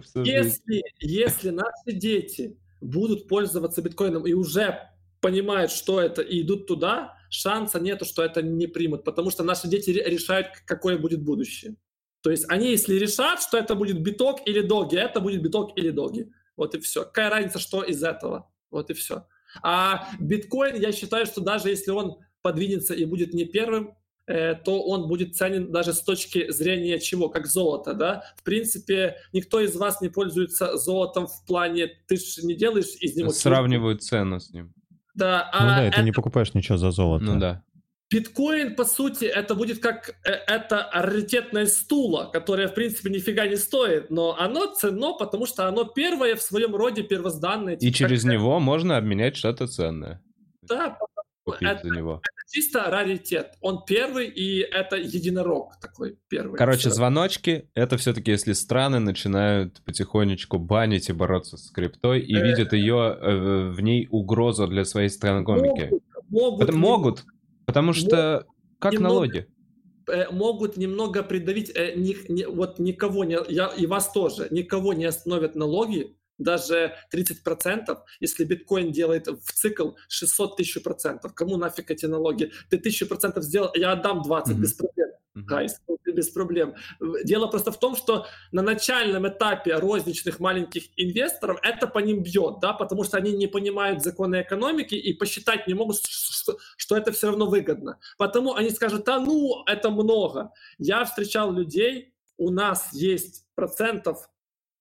всю 0.00 0.22
если, 0.22 0.82
если 1.00 1.50
наши 1.50 1.92
дети 1.92 2.56
будут 2.80 3.28
пользоваться 3.28 3.82
биткоином 3.82 4.26
и 4.26 4.32
уже 4.32 4.88
понимают, 5.20 5.70
что 5.70 6.00
это, 6.00 6.22
и 6.22 6.42
идут 6.42 6.66
туда, 6.66 7.16
шанса 7.28 7.80
нету, 7.80 8.04
что 8.04 8.22
это 8.22 8.40
не 8.40 8.66
примут, 8.66 9.04
потому 9.04 9.30
что 9.30 9.42
наши 9.42 9.68
дети 9.68 9.90
решают, 9.90 10.48
какое 10.64 10.96
будет 10.96 11.22
будущее. 11.22 11.76
То 12.22 12.30
есть 12.30 12.46
они, 12.48 12.70
если 12.70 12.94
решат, 12.94 13.42
что 13.42 13.58
это 13.58 13.74
будет 13.74 14.00
биток 14.00 14.46
или 14.46 14.60
доги, 14.60 14.96
это 14.96 15.20
будет 15.20 15.42
биток 15.42 15.76
или 15.76 15.90
доги. 15.90 16.30
Вот 16.56 16.74
и 16.74 16.80
все. 16.80 17.04
Какая 17.04 17.30
разница, 17.30 17.58
что 17.58 17.82
из 17.82 18.02
этого? 18.02 18.50
Вот 18.70 18.90
и 18.90 18.94
все. 18.94 19.26
А 19.62 20.08
биткоин, 20.18 20.76
я 20.80 20.92
считаю, 20.92 21.26
что 21.26 21.40
даже 21.40 21.68
если 21.68 21.90
он 21.90 22.18
подвинется 22.42 22.94
и 22.94 23.04
будет 23.04 23.34
не 23.34 23.44
первым, 23.44 23.94
то 24.64 24.82
он 24.82 25.08
будет 25.08 25.36
ценен 25.36 25.72
даже 25.72 25.92
с 25.92 26.02
точки 26.02 26.50
зрения 26.50 26.98
чего, 26.98 27.28
как 27.28 27.46
золото, 27.46 27.94
да. 27.94 28.24
В 28.36 28.42
принципе, 28.42 29.16
никто 29.32 29.60
из 29.60 29.74
вас 29.76 30.00
не 30.00 30.08
пользуется 30.08 30.76
золотом 30.76 31.26
в 31.26 31.46
плане, 31.46 31.90
ты 32.06 32.16
же 32.16 32.44
не 32.44 32.54
делаешь 32.54 32.94
из 33.00 33.16
него... 33.16 33.30
Сравнивают 33.30 34.02
цену 34.02 34.40
с 34.40 34.50
ним. 34.50 34.72
Да, 35.14 35.48
а 35.52 35.62
ну 35.62 35.68
да, 35.68 35.84
это... 35.84 35.96
ты 35.96 36.02
не 36.02 36.12
покупаешь 36.12 36.54
ничего 36.54 36.78
за 36.78 36.90
золото. 36.90 37.24
Ну 37.24 37.40
да. 37.40 37.62
Биткоин, 38.10 38.74
по 38.74 38.84
сути, 38.84 39.26
это 39.26 39.54
будет 39.54 39.80
как 39.80 40.14
э, 40.24 40.30
это 40.30 40.88
раритетное 40.92 41.66
стула, 41.66 42.30
которое, 42.32 42.68
в 42.68 42.74
принципе, 42.74 43.10
нифига 43.10 43.46
не 43.46 43.56
стоит, 43.56 44.10
но 44.10 44.34
оно 44.38 44.72
ценно, 44.74 45.12
потому 45.12 45.44
что 45.44 45.68
оно 45.68 45.84
первое 45.84 46.34
в 46.34 46.40
своем 46.40 46.74
роде 46.74 47.02
первозданное. 47.02 47.74
И 47.74 47.78
типа, 47.78 47.96
через 47.96 48.22
как... 48.22 48.32
него 48.32 48.60
можно 48.60 48.96
обменять 48.96 49.36
что-то 49.36 49.66
ценное. 49.66 50.22
Да, 50.62 50.98
это, 51.60 51.86
за 51.86 51.94
него. 51.94 52.20
это 52.22 52.52
чисто 52.52 52.90
раритет. 52.90 53.54
Он 53.60 53.84
первый, 53.84 54.28
и 54.28 54.60
это 54.60 54.96
единорог 54.96 55.78
такой 55.80 56.18
первый. 56.28 56.56
Короче, 56.56 56.90
звоночки— 56.90 57.68
это 57.74 57.96
все-таки, 57.96 58.30
если 58.30 58.52
страны 58.52 58.98
начинают 58.98 59.80
потихонечку 59.84 60.58
банить 60.58 61.08
и 61.08 61.12
бороться 61.12 61.56
с 61.56 61.70
криптой, 61.70 62.20
и 62.20 62.34
э... 62.34 62.42
видят 62.42 62.72
ее, 62.72 63.16
э, 63.20 63.68
в 63.70 63.80
ней 63.80 64.08
угрозу 64.10 64.66
для 64.66 64.84
своей 64.84 65.08
страны 65.08 65.42
экономики. 65.42 65.90
Могут. 66.28 66.62
Это 66.62 66.76
могут. 66.76 67.24
Потому 67.64 67.92
что 67.92 68.46
как 68.78 68.92
немного, 68.92 69.14
налоги? 69.14 69.46
Э, 70.08 70.30
могут 70.30 70.76
немного 70.76 71.22
придавить, 71.22 71.70
э, 71.74 71.94
не, 71.94 72.16
не, 72.28 72.46
вот 72.46 72.78
никого 72.78 73.24
не, 73.24 73.38
я 73.48 73.66
и 73.68 73.86
вас 73.86 74.10
тоже, 74.10 74.48
никого 74.50 74.92
не 74.94 75.04
остановят 75.04 75.54
налоги, 75.54 76.16
даже 76.38 76.94
30%, 77.12 77.98
если 78.20 78.44
биткоин 78.44 78.92
делает 78.92 79.26
в 79.26 79.52
цикл 79.52 79.90
600 80.08 80.56
тысяч 80.56 80.82
процентов. 80.82 81.34
Кому 81.34 81.56
нафиг 81.56 81.90
эти 81.90 82.06
налоги? 82.06 82.52
Ты 82.70 82.78
тысячу 82.78 83.06
процентов 83.06 83.44
сделал, 83.44 83.70
я 83.74 83.92
отдам 83.92 84.22
20 84.22 84.54
mm-hmm. 84.54 84.60
без 84.60 84.72
проблем. 84.74 85.08
Mm-hmm. 85.36 86.12
без 86.12 86.28
проблем. 86.30 86.74
Дело 87.24 87.46
просто 87.46 87.70
в 87.70 87.78
том, 87.78 87.94
что 87.94 88.26
на 88.50 88.62
начальном 88.62 89.28
этапе 89.28 89.76
розничных 89.76 90.40
маленьких 90.40 90.84
инвесторов 90.96 91.60
это 91.62 91.86
по 91.86 91.98
ним 92.00 92.22
бьет, 92.22 92.58
да, 92.60 92.72
потому 92.72 93.04
что 93.04 93.18
они 93.18 93.32
не 93.32 93.46
понимают 93.46 94.02
законы 94.02 94.42
экономики 94.42 94.94
и 94.94 95.12
посчитать 95.12 95.68
не 95.68 95.74
могут, 95.74 95.98
что, 96.04 96.58
что 96.76 96.96
это 96.96 97.12
все 97.12 97.28
равно 97.28 97.46
выгодно. 97.46 97.98
Потому 98.16 98.54
они 98.54 98.70
скажут, 98.70 99.04
да 99.04 99.20
ну, 99.20 99.62
это 99.66 99.90
много. 99.90 100.50
Я 100.78 101.04
встречал 101.04 101.52
людей, 101.52 102.14
у 102.36 102.50
нас 102.50 102.92
есть 102.92 103.44
процентов 103.54 104.28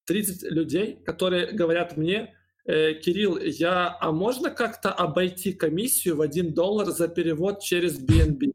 30 0.07 0.43
людей, 0.43 0.99
которые 1.05 1.51
говорят 1.51 1.97
мне, 1.97 2.33
э, 2.65 2.93
Кирилл, 2.93 3.37
я, 3.37 3.95
а 3.99 4.11
можно 4.11 4.49
как-то 4.49 4.91
обойти 4.91 5.53
комиссию 5.53 6.15
в 6.15 6.21
1 6.21 6.53
доллар 6.53 6.87
за 6.87 7.07
перевод 7.07 7.61
через 7.61 7.99
BNB? 7.99 8.53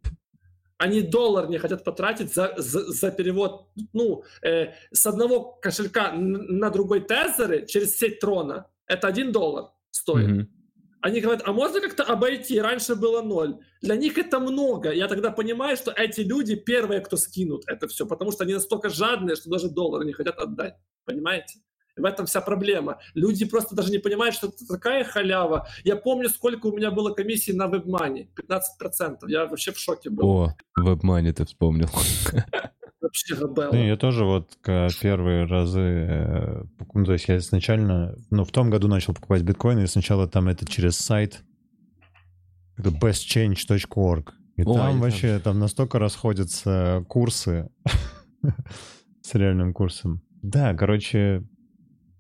Они 0.79 1.01
доллар 1.03 1.49
не 1.49 1.59
хотят 1.59 1.85
потратить 1.85 2.35
за, 2.35 2.55
за, 2.57 2.91
за 2.91 3.13
перевод 3.13 3.69
ну, 3.93 4.25
э, 4.43 4.73
с 4.91 5.07
одного 5.07 5.53
кошелька 5.63 6.13
на 6.13 6.71
другой 6.71 7.01
тезеры 7.01 7.67
через 7.67 7.97
сеть 7.97 8.19
Трона. 8.19 8.67
Это 8.87 9.07
один 9.07 9.31
доллар 9.31 9.67
стоит. 9.91 10.29
Mm-hmm. 10.29 10.47
Они 11.03 11.21
говорят, 11.21 11.43
а 11.45 11.53
можно 11.53 11.81
как-то 11.81 12.05
обойти? 12.05 12.61
Раньше 12.61 12.95
было 12.95 13.23
ноль. 13.23 13.59
Для 13.81 13.97
них 13.97 14.19
это 14.19 14.41
много. 14.41 14.93
Я 14.93 15.09
тогда 15.09 15.31
понимаю, 15.33 15.77
что 15.77 15.91
эти 15.91 16.21
люди 16.21 16.55
первые, 16.55 17.01
кто 17.01 17.17
скинут 17.17 17.65
это 17.67 17.89
все, 17.89 18.07
потому 18.07 18.31
что 18.31 18.45
они 18.45 18.55
настолько 18.55 18.89
жадные, 18.89 19.37
что 19.37 19.51
даже 19.51 19.69
доллар 19.69 20.05
не 20.05 20.13
хотят 20.13 20.39
отдать. 20.39 20.77
Понимаете? 21.05 21.59
В 21.97 22.05
этом 22.07 22.25
вся 22.25 22.41
проблема. 22.41 22.99
Люди 23.15 23.45
просто 23.45 23.75
даже 23.75 23.91
не 23.91 23.99
понимают, 23.99 24.35
что 24.35 24.49
это 24.49 24.67
такая 24.67 25.05
халява. 25.05 25.69
Я 25.85 25.97
помню, 25.97 26.31
сколько 26.31 26.67
у 26.67 26.77
меня 26.77 26.91
было 26.91 27.13
комиссий 27.13 27.53
на 27.53 27.67
WebMoney. 27.67 28.29
15%. 28.35 29.19
Я 29.29 29.47
вообще 29.47 29.73
в 29.73 29.79
шоке 29.79 30.09
был. 30.09 30.27
О, 30.27 30.57
WebMoney 30.79 31.33
ты 31.33 31.45
вспомнил. 31.45 31.91
Вообще 33.03 33.35
габелла. 33.35 33.75
Я 33.75 33.97
тоже 33.97 34.25
вот 34.25 34.57
первые 35.01 35.45
разы, 35.45 35.81
э, 35.81 36.65
ну, 36.95 37.05
то 37.05 37.13
есть 37.13 37.27
я 37.27 37.37
изначально, 37.39 38.15
ну, 38.31 38.45
в 38.45 38.53
том 38.53 38.71
году 38.71 38.87
начал 38.87 39.13
покупать 39.13 39.43
биткоины, 39.43 39.81
и 39.81 39.87
сначала 39.89 40.29
там 40.29 40.49
это 40.49 40.65
через 40.67 40.97
сайт 40.97 41.43
bestchange.org. 42.79 44.33
И 44.57 44.63
Ой, 44.65 44.77
там 44.77 45.01
вообще, 45.01 45.41
там 45.41 45.59
настолько 45.59 45.99
расходятся 45.99 47.05
курсы 47.09 47.71
с 49.21 49.35
реальным 49.35 49.75
курсом. 49.75 50.23
Да, 50.43 50.75
короче, 50.75 51.45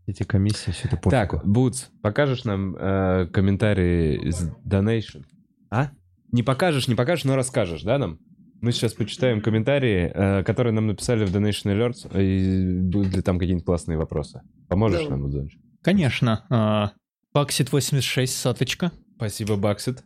эти 0.06 0.22
комиссии, 0.22 0.70
все 0.70 0.88
это 0.88 0.96
пофигу. 0.96 1.10
Так, 1.10 1.46
Бутс, 1.46 1.88
покажешь 2.02 2.44
нам 2.44 2.76
э, 2.76 3.26
комментарии 3.32 4.28
из 4.28 4.48
Donation? 4.64 5.24
А? 5.70 5.90
Не 6.30 6.42
покажешь, 6.42 6.88
не 6.88 6.94
покажешь, 6.94 7.24
но 7.24 7.36
расскажешь, 7.36 7.82
да, 7.82 7.98
нам? 7.98 8.18
Мы 8.60 8.70
сейчас 8.70 8.94
почитаем 8.94 9.40
комментарии, 9.40 10.10
э, 10.14 10.44
которые 10.44 10.72
нам 10.72 10.86
написали 10.86 11.24
в 11.24 11.34
Donation 11.34 11.74
Alerts, 11.74 12.08
и 12.20 12.80
будут 12.80 13.14
ли 13.14 13.22
там 13.22 13.38
какие-нибудь 13.38 13.66
классные 13.66 13.98
вопросы. 13.98 14.42
Поможешь 14.68 15.04
да. 15.04 15.10
нам, 15.10 15.24
Удзонч? 15.24 15.56
Конечно. 15.82 16.46
А, 16.48 16.92
Баксит 17.34 17.72
86, 17.72 18.36
соточка. 18.36 18.92
Спасибо, 19.16 19.56
Баксит. 19.56 20.04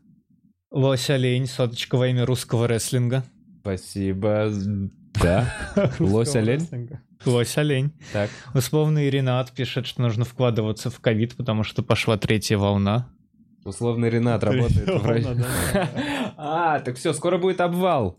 Лось 0.71 1.11
Олень, 1.11 1.47
соточка 1.47 1.97
во 1.97 2.09
имя 2.09 2.25
русского 2.25 2.67
рестлинга. 2.67 3.25
Спасибо. 3.61 4.51
Да. 5.23 5.53
Лось 5.99 6.35
Олень. 6.35 6.67
Лось 7.25 7.57
олень. 7.57 7.93
Так. 8.13 8.31
Условный 8.55 9.11
Ренат 9.11 9.53
пишет, 9.53 9.87
что 9.87 10.03
нужно 10.03 10.25
вкладываться 10.25 10.91
в 10.91 11.01
ковид, 11.01 11.37
потому 11.37 11.65
что 11.65 11.83
пошла 11.83 12.17
третья 12.17 12.59
волна. 12.59 13.09
Условный 13.65 14.11
Ренат 14.11 14.45
работает 14.45 14.87
в 14.87 15.47
А, 16.37 16.79
так 16.81 16.97
все, 16.97 17.13
скоро 17.13 17.39
будет 17.39 17.61
обвал. 17.61 18.19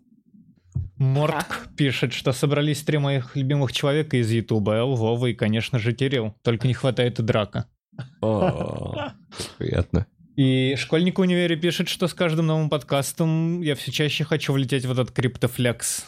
Мортк 0.98 1.70
пишет, 1.78 2.12
что 2.12 2.34
собрались 2.34 2.82
три 2.82 2.98
моих 2.98 3.36
любимых 3.36 3.72
человека 3.72 4.18
из 4.18 4.32
Ютуба, 4.32 4.78
Эл, 4.78 4.96
Вова 4.96 5.28
и, 5.28 5.34
конечно 5.34 5.80
же, 5.80 5.94
Кирилл. 5.94 6.36
Только 6.44 6.68
не 6.68 6.74
хватает 6.74 7.20
и 7.20 7.24
драка. 7.24 7.68
О, 8.22 9.12
приятно. 9.58 10.08
И 10.36 10.76
школьник 10.78 11.18
в 11.18 11.22
универе 11.22 11.56
пишет, 11.56 11.88
что 11.88 12.08
с 12.08 12.14
каждым 12.14 12.48
новым 12.48 12.70
подкастом 12.70 13.62
я 13.62 13.76
все 13.76 13.92
чаще 13.92 14.24
хочу 14.24 14.54
влететь 14.54 14.86
в 14.86 14.92
этот 14.92 15.12
криптофлекс. 15.12 16.06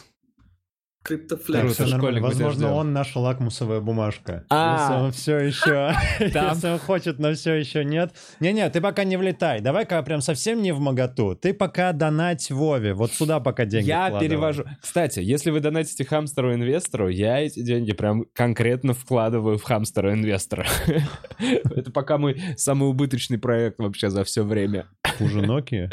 Криптофлекс. 1.02 1.78
Возможно, 2.20 2.74
он 2.74 2.92
наша 2.92 3.18
лакмусовая 3.20 3.80
бумажка. 3.80 4.44
А, 4.50 4.76
если 4.80 5.04
он 5.04 5.12
все 5.12 5.38
еще, 5.38 5.94
если 6.20 6.68
он 6.68 6.78
хочет, 6.78 7.18
но 7.18 7.32
все 7.32 7.54
еще 7.54 7.84
нет. 7.84 8.12
Не-не, 8.38 8.68
ты 8.68 8.82
пока 8.82 9.04
не 9.04 9.16
влетай. 9.16 9.60
Давай-ка 9.60 10.02
прям 10.02 10.20
совсем 10.20 10.60
не 10.60 10.72
в 10.72 10.80
моготу. 10.80 11.34
Ты 11.34 11.54
пока 11.54 11.92
донать 11.92 12.50
Вове. 12.50 12.92
Вот 12.92 13.12
сюда 13.12 13.40
пока 13.40 13.64
деньги 13.64 13.88
Я 13.88 14.10
перевожу. 14.10 14.64
Кстати, 14.82 15.20
если 15.20 15.50
вы 15.50 15.60
донатите 15.60 16.04
хамстеру-инвестору, 16.04 17.08
я 17.08 17.40
эти 17.40 17.60
деньги 17.62 17.92
прям 17.92 18.26
конкретно 18.34 18.92
вкладываю 18.92 19.56
в 19.56 19.62
хамстера-инвестора. 19.62 20.66
Это 21.38 21.90
пока 21.90 22.18
мой 22.18 22.40
самый 22.58 22.90
убыточный 22.90 23.38
проект 23.38 23.78
вообще 23.78 24.10
за 24.10 24.24
все 24.24 24.44
время. 24.44 24.86
Хуже 25.18 25.40
Nokia? 25.40 25.90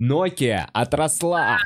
Nokia 0.00 0.64
отросла. 0.72 1.58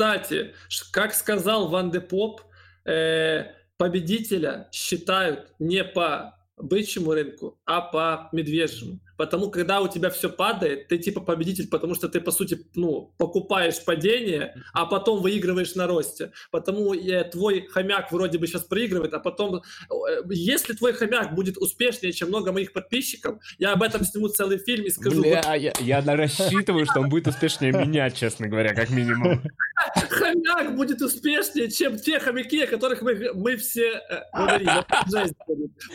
Кстати, 0.00 0.54
как 0.92 1.12
сказал 1.12 1.68
Ван 1.68 1.90
де 1.90 2.00
Поп, 2.00 2.40
э, 2.86 3.52
победителя 3.76 4.66
считают 4.72 5.52
не 5.58 5.84
по 5.84 6.38
бычьему 6.56 7.12
рынку, 7.12 7.60
а 7.66 7.82
по 7.82 8.30
медвежьему. 8.32 8.98
Потому 9.20 9.50
когда 9.50 9.82
у 9.82 9.88
тебя 9.88 10.08
все 10.08 10.30
падает, 10.30 10.88
ты 10.88 10.96
типа 10.96 11.20
победитель, 11.20 11.68
потому 11.68 11.94
что 11.94 12.08
ты, 12.08 12.22
по 12.22 12.30
сути, 12.30 12.58
ну, 12.74 13.12
покупаешь 13.18 13.84
падение, 13.84 14.54
а 14.72 14.86
потом 14.86 15.20
выигрываешь 15.20 15.74
на 15.74 15.86
росте. 15.86 16.32
Потому 16.50 16.94
э, 16.94 17.24
твой 17.24 17.66
хомяк 17.66 18.10
вроде 18.12 18.38
бы 18.38 18.46
сейчас 18.46 18.62
проигрывает, 18.62 19.12
а 19.12 19.18
потом... 19.18 19.56
Э, 19.56 20.22
если 20.30 20.72
твой 20.72 20.94
хомяк 20.94 21.34
будет 21.34 21.58
успешнее, 21.58 22.14
чем 22.14 22.28
много 22.28 22.50
моих 22.50 22.72
подписчиков, 22.72 23.38
я 23.58 23.74
об 23.74 23.82
этом 23.82 24.04
сниму 24.04 24.28
целый 24.28 24.56
фильм 24.56 24.86
и 24.86 24.90
скажу... 24.90 25.20
Бля, 25.20 25.42
вот... 25.46 25.56
я, 25.58 25.74
я 25.78 26.16
рассчитываю, 26.16 26.86
что 26.86 27.00
он 27.00 27.10
будет 27.10 27.26
успешнее 27.26 27.72
меня, 27.72 28.08
честно 28.08 28.48
говоря, 28.48 28.72
как 28.72 28.88
минимум. 28.88 29.42
Хомяк 30.08 30.74
будет 30.76 31.02
успешнее, 31.02 31.70
чем 31.70 31.98
те 31.98 32.20
хомяки, 32.20 32.62
о 32.62 32.66
которых 32.66 33.02
мы, 33.02 33.34
мы 33.34 33.56
все 33.56 34.00
э, 34.08 34.22
говорили. 34.32 34.70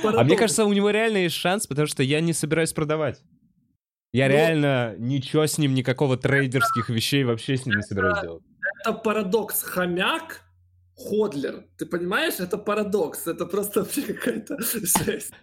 А 0.16 0.24
мне 0.24 0.36
кажется, 0.36 0.66
у 0.66 0.74
него 0.74 0.90
реально 0.92 1.18
есть 1.18 1.36
шанс, 1.36 1.66
потому 1.68 1.88
что 1.88 2.04
я 2.04 2.22
не 2.22 2.34
собираюсь 2.34 2.74
продавать. 2.74 3.15
Я 4.16 4.28
ну, 4.28 4.32
реально 4.32 4.96
ничего 4.98 5.46
с 5.46 5.58
ним, 5.58 5.74
никакого 5.74 6.16
трейдерских 6.16 6.90
вещей 6.90 7.26
вообще 7.26 7.58
с 7.58 7.66
ним 7.66 7.76
не 7.76 7.84
собираюсь 7.84 8.22
делать. 8.22 8.44
Это 8.80 8.94
парадокс. 8.94 9.62
Хомяк 9.62 10.46
Ходлер. 10.98 11.66
Ты 11.78 11.86
понимаешь, 11.86 12.36
это 12.40 12.58
парадокс. 12.58 13.28
Это 13.28 13.46
просто 13.46 13.82
вообще 13.82 14.02
какая-то 14.04 14.58
жесть. 14.62 15.34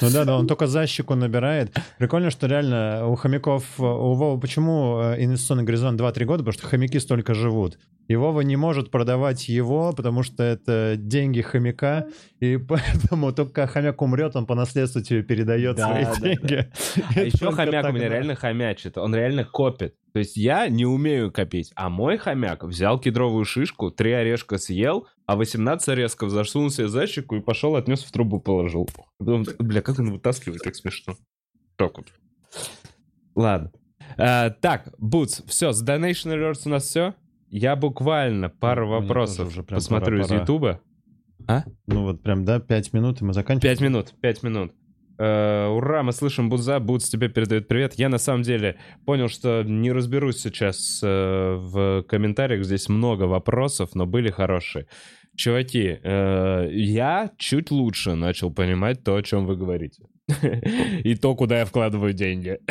Ну 0.00 0.10
да, 0.10 0.24
да, 0.24 0.38
он 0.38 0.46
только 0.46 0.66
за 0.66 0.86
щеку 0.86 1.14
набирает. 1.14 1.76
Прикольно, 1.98 2.30
что 2.30 2.46
реально 2.46 3.06
у 3.08 3.14
хомяков, 3.14 3.78
у 3.78 4.14
Вова, 4.14 4.40
почему 4.40 5.00
э, 5.02 5.22
инвестиционный 5.22 5.64
горизонт 5.64 6.00
2-3 6.00 6.24
года? 6.24 6.38
Потому 6.38 6.52
что 6.52 6.66
хомяки 6.66 6.98
столько 7.00 7.34
живут. 7.34 7.78
и 8.08 8.16
Вова 8.16 8.40
не 8.40 8.56
может 8.56 8.90
продавать 8.90 9.48
его, 9.50 9.92
потому 9.92 10.22
что 10.22 10.42
это 10.42 10.94
деньги 10.96 11.42
хомяка, 11.42 12.06
и 12.44 12.56
поэтому 12.68 13.32
только 13.32 13.66
хомяк 13.66 14.00
умрет, 14.02 14.36
он 14.36 14.46
по 14.46 14.54
наследству 14.54 15.00
тебе 15.00 15.22
передает 15.22 15.76
да, 15.76 15.88
свои 15.88 16.04
да, 16.04 16.14
деньги. 16.16 16.68
Да. 16.96 17.02
А 17.16 17.20
еще 17.20 17.52
хомяк 17.52 17.86
у 17.86 17.92
меня 17.92 18.08
реально 18.08 18.34
хомячит, 18.34 18.98
он 18.98 19.14
реально 19.14 19.44
копит. 19.44 19.94
То 20.12 20.18
есть 20.20 20.36
я 20.36 20.68
не 20.68 20.86
умею 20.86 21.32
копить, 21.32 21.72
а 21.74 21.88
мой 21.88 22.18
хомяк 22.18 22.64
взял 22.64 23.00
кедровую 23.00 23.44
шишку, 23.44 23.90
три 23.90 24.12
орешка 24.12 24.58
съел, 24.58 25.06
а 25.26 25.36
18 25.36 25.88
орешков 25.88 26.30
засунул 26.30 26.70
себе 26.70 26.88
за 26.88 27.06
щеку 27.06 27.36
и 27.36 27.40
пошел, 27.40 27.76
отнес 27.76 28.04
в 28.04 28.12
трубу, 28.12 28.40
положил. 28.40 28.88
Потом, 29.18 29.44
бля, 29.58 29.80
как 29.82 29.98
он 29.98 30.12
вытаскивает, 30.12 30.62
так 30.62 30.76
смешно. 30.76 31.16
Так 31.76 31.96
вот. 31.96 32.06
Ладно. 33.34 33.72
А, 34.16 34.50
так, 34.50 34.94
Бутс, 34.98 35.42
все, 35.46 35.72
с 35.72 35.84
Donation 35.84 36.34
Alerts 36.34 36.62
у 36.66 36.68
нас 36.68 36.84
все. 36.84 37.14
Я 37.48 37.76
буквально 37.76 38.48
пару 38.48 38.86
ну, 38.86 39.00
вопросов 39.00 39.48
уже 39.48 39.62
прям 39.62 39.78
посмотрю 39.78 40.22
пора, 40.22 40.36
из 40.36 40.40
Ютуба. 40.40 40.80
А? 41.46 41.64
Ну 41.86 42.02
вот 42.02 42.22
прям, 42.22 42.44
да, 42.44 42.60
пять 42.60 42.92
минут, 42.92 43.20
и 43.20 43.24
мы 43.24 43.32
заканчиваем. 43.32 43.76
Пять 43.76 43.84
минут, 43.84 44.14
пять 44.20 44.42
минут. 44.42 44.72
Uh, 45.16 45.68
ура, 45.68 46.02
мы 46.02 46.12
слышим 46.12 46.48
Буза, 46.48 46.80
Бутс 46.80 47.08
тебе 47.08 47.28
передает 47.28 47.68
привет. 47.68 47.94
Я 47.94 48.08
на 48.08 48.18
самом 48.18 48.42
деле 48.42 48.78
понял, 49.06 49.28
что 49.28 49.62
не 49.62 49.92
разберусь 49.92 50.40
сейчас 50.40 51.00
uh, 51.04 51.56
в 51.56 52.02
комментариях, 52.08 52.64
здесь 52.64 52.88
много 52.88 53.24
вопросов, 53.24 53.94
но 53.94 54.06
были 54.06 54.30
хорошие. 54.30 54.88
Чуваки, 55.36 56.00
uh, 56.02 56.68
я 56.72 57.30
чуть 57.38 57.70
лучше 57.70 58.14
начал 58.14 58.52
понимать 58.52 59.04
то, 59.04 59.14
о 59.14 59.22
чем 59.22 59.46
вы 59.46 59.56
говорите. 59.56 60.02
И 61.04 61.14
то, 61.14 61.36
куда 61.36 61.60
я 61.60 61.64
вкладываю 61.64 62.12
деньги. 62.12 62.58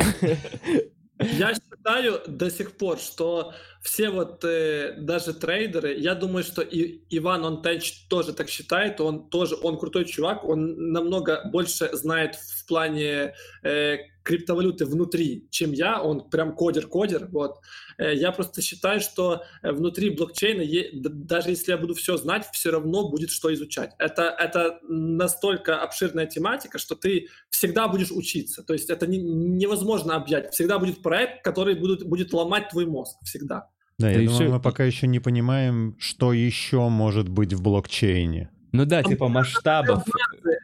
Я 1.20 1.54
считаю 1.54 2.20
до 2.26 2.50
сих 2.50 2.76
пор, 2.76 2.98
что 2.98 3.54
все 3.84 4.08
вот 4.08 4.42
э, 4.44 4.94
даже 4.98 5.34
трейдеры, 5.34 5.94
я 5.98 6.14
думаю, 6.14 6.42
что 6.42 6.62
и 6.62 7.02
Иван 7.10 7.44
он 7.44 7.62
тоже 8.08 8.32
так 8.32 8.48
считает, 8.48 8.98
он 8.98 9.28
тоже 9.28 9.56
он 9.62 9.78
крутой 9.78 10.06
чувак, 10.06 10.42
он 10.42 10.90
намного 10.90 11.42
больше 11.52 11.90
знает 11.92 12.34
в 12.34 12.66
плане 12.66 13.34
э, 13.62 13.98
криптовалюты 14.22 14.86
внутри, 14.86 15.48
чем 15.50 15.72
я, 15.72 16.00
он 16.00 16.30
прям 16.30 16.56
кодер-кодер, 16.56 17.28
вот. 17.30 17.58
Э, 17.98 18.14
я 18.14 18.32
просто 18.32 18.62
считаю, 18.62 19.00
что 19.00 19.44
внутри 19.62 20.08
блокчейна, 20.08 20.64
даже 20.94 21.50
если 21.50 21.72
я 21.72 21.76
буду 21.76 21.92
все 21.92 22.16
знать, 22.16 22.48
все 22.54 22.70
равно 22.70 23.10
будет 23.10 23.30
что 23.30 23.52
изучать. 23.52 23.92
Это, 23.98 24.22
это 24.22 24.78
настолько 24.88 25.82
обширная 25.82 26.24
тематика, 26.24 26.78
что 26.78 26.94
ты 26.94 27.28
всегда 27.50 27.86
будешь 27.88 28.10
учиться. 28.10 28.62
То 28.62 28.72
есть 28.72 28.88
это 28.88 29.06
не, 29.06 29.18
невозможно 29.18 30.16
объять. 30.16 30.54
Всегда 30.54 30.78
будет 30.78 31.02
проект, 31.02 31.44
который 31.44 31.74
будет, 31.74 32.06
будет 32.06 32.32
ломать 32.32 32.70
твой 32.70 32.86
мозг. 32.86 33.18
Всегда. 33.24 33.68
Да, 33.98 34.10
я 34.10 34.18
думаю, 34.18 34.34
все... 34.34 34.48
мы 34.48 34.60
пока 34.60 34.84
еще 34.84 35.06
не 35.06 35.20
понимаем, 35.20 35.94
что 35.98 36.32
еще 36.32 36.88
может 36.88 37.28
быть 37.28 37.52
в 37.52 37.62
блокчейне. 37.62 38.50
Ну 38.72 38.84
да, 38.86 39.02
типа 39.04 39.28
масштабов. 39.28 40.02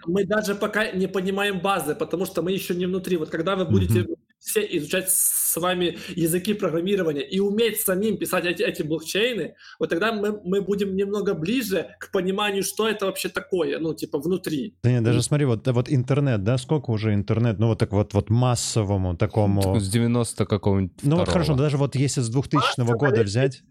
Мы 0.07 0.25
даже 0.25 0.57
пока 0.57 0.91
не 0.91 1.07
понимаем 1.07 1.61
базы, 1.61 1.95
потому 1.95 2.27
что 2.27 2.43
мы 2.43 2.51
еще 2.51 2.75
не 2.75 2.87
внутри. 2.87 3.17
Вот 3.17 3.31
когда 3.31 3.55
вы 3.55 3.67
будете. 3.67 4.07
Все 4.41 4.61
изучать 4.79 5.11
с 5.11 5.57
вами 5.57 5.99
языки 6.17 6.55
программирования 6.55 7.23
и 7.23 7.41
уметь 7.41 7.81
самим 7.81 8.17
писать 8.17 8.47
эти, 8.47 8.63
эти 8.63 8.83
блокчейны, 8.83 9.55
вот 9.79 9.91
тогда 9.91 10.13
мы, 10.13 10.41
мы 10.43 10.63
будем 10.63 10.97
немного 10.97 11.35
ближе 11.35 11.95
к 12.01 12.11
пониманию, 12.11 12.63
что 12.63 12.89
это 12.89 13.07
вообще 13.07 13.29
такое, 13.29 13.79
ну, 13.79 13.95
типа, 13.95 14.19
внутри. 14.19 14.75
Да 14.83 14.91
нет, 14.91 15.03
даже 15.03 15.23
смотри, 15.23 15.45
вот, 15.47 15.67
вот 15.69 15.91
интернет, 15.91 16.43
да, 16.43 16.59
сколько 16.59 16.91
уже 16.91 17.15
интернет, 17.15 17.59
ну, 17.59 17.69
вот 17.69 17.79
так 17.79 17.93
вот, 17.93 18.15
вот 18.15 18.31
массовому 18.31 19.17
такому... 19.17 19.79
С 19.79 19.89
90 19.89 20.47
какого-нибудь 20.47 20.93
Ну, 21.03 21.17
вот 21.17 21.29
хорошо, 21.29 21.55
даже 21.55 21.77
вот 21.77 21.95
если 21.95 22.21
с 22.21 22.29
2000 22.29 22.81
-го 22.81 22.97
года 22.97 23.23
взять 23.23 23.63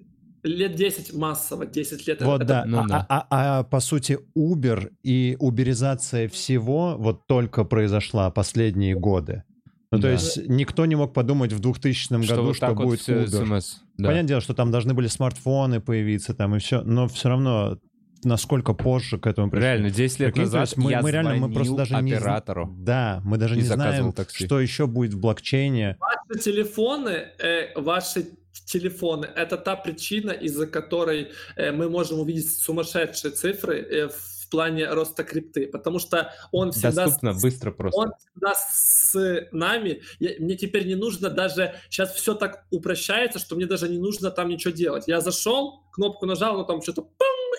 лет 0.43 0.75
10 0.75 1.13
массово, 1.15 1.65
10 1.65 2.07
лет. 2.07 2.21
Вот, 2.21 2.41
это, 2.41 2.45
да. 2.45 2.63
Ну, 2.65 2.79
а, 2.79 2.87
да. 2.87 3.05
А, 3.09 3.27
а, 3.29 3.59
а 3.59 3.63
по 3.63 3.79
сути 3.79 4.19
Uber 4.37 4.91
и 5.03 5.35
уберизация 5.39 6.29
всего 6.29 6.95
вот 6.97 7.27
только 7.27 7.63
произошла 7.63 8.31
последние 8.31 8.95
годы. 8.95 9.43
Ну, 9.91 9.97
да. 9.97 10.07
то 10.07 10.11
есть 10.11 10.47
никто 10.47 10.85
не 10.85 10.95
мог 10.95 11.13
подумать 11.13 11.51
в 11.51 11.59
2000 11.59 12.05
что 12.23 12.35
году, 12.35 12.43
вот 12.43 12.55
что 12.55 12.75
будет 12.75 13.07
вот 13.07 13.15
Uber. 13.15 13.25
SMS. 13.25 13.63
Да. 13.97 14.09
Понятное 14.09 14.27
дело, 14.27 14.41
что 14.41 14.53
там 14.53 14.71
должны 14.71 14.93
были 14.93 15.07
смартфоны 15.07 15.81
появиться 15.81 16.33
там 16.35 16.55
и 16.55 16.59
все, 16.59 16.81
но 16.81 17.07
все 17.07 17.29
равно 17.29 17.79
насколько 18.23 18.73
позже 18.73 19.17
к 19.17 19.25
этому 19.25 19.49
пришли. 19.49 19.65
Реально, 19.65 19.89
10 19.89 20.19
лет 20.19 20.33
Прикинь, 20.33 20.43
назад 20.43 20.73
мы, 20.77 20.91
я 20.91 21.01
мы 21.01 21.11
реально 21.11 21.35
мы 21.35 21.53
просто 21.53 21.75
даже 21.75 21.95
оператору. 21.95 22.67
Не, 22.67 22.85
да, 22.85 23.21
мы 23.23 23.37
даже 23.37 23.55
не 23.55 23.61
знаем, 23.61 24.13
такси. 24.13 24.45
что 24.45 24.59
еще 24.59 24.87
будет 24.87 25.13
в 25.13 25.19
блокчейне. 25.19 25.97
Ваши 25.99 26.39
телефоны, 26.39 27.27
э, 27.39 27.79
ваши 27.79 28.27
телефоны. 28.65 29.25
Это 29.25 29.57
та 29.57 29.75
причина, 29.75 30.31
из-за 30.31 30.67
которой 30.67 31.29
э, 31.55 31.71
мы 31.71 31.89
можем 31.89 32.19
увидеть 32.19 32.51
сумасшедшие 32.51 33.31
цифры 33.31 33.79
э, 33.79 34.09
в 34.09 34.49
плане 34.49 34.89
роста 34.89 35.23
крипты, 35.23 35.67
потому 35.67 35.99
что 35.99 36.33
он 36.51 36.71
всегда... 36.71 37.05
Доступно, 37.05 37.33
с, 37.33 37.41
быстро 37.41 37.71
просто. 37.71 37.99
Он 37.99 38.11
всегда 38.17 38.53
с 39.11 39.47
нами. 39.51 40.01
Я, 40.19 40.31
мне 40.39 40.55
теперь 40.55 40.87
не 40.87 40.95
нужно 40.95 41.29
даже... 41.29 41.75
Сейчас 41.89 42.13
все 42.13 42.33
так 42.33 42.65
упрощается, 42.71 43.39
что 43.39 43.55
мне 43.55 43.65
даже 43.65 43.89
не 43.89 43.97
нужно 43.97 44.31
там 44.31 44.49
ничего 44.49 44.73
делать. 44.73 45.05
Я 45.07 45.21
зашел, 45.21 45.83
кнопку 45.91 46.25
нажал, 46.25 46.57
но 46.57 46.63
там 46.63 46.81
что-то 46.81 47.09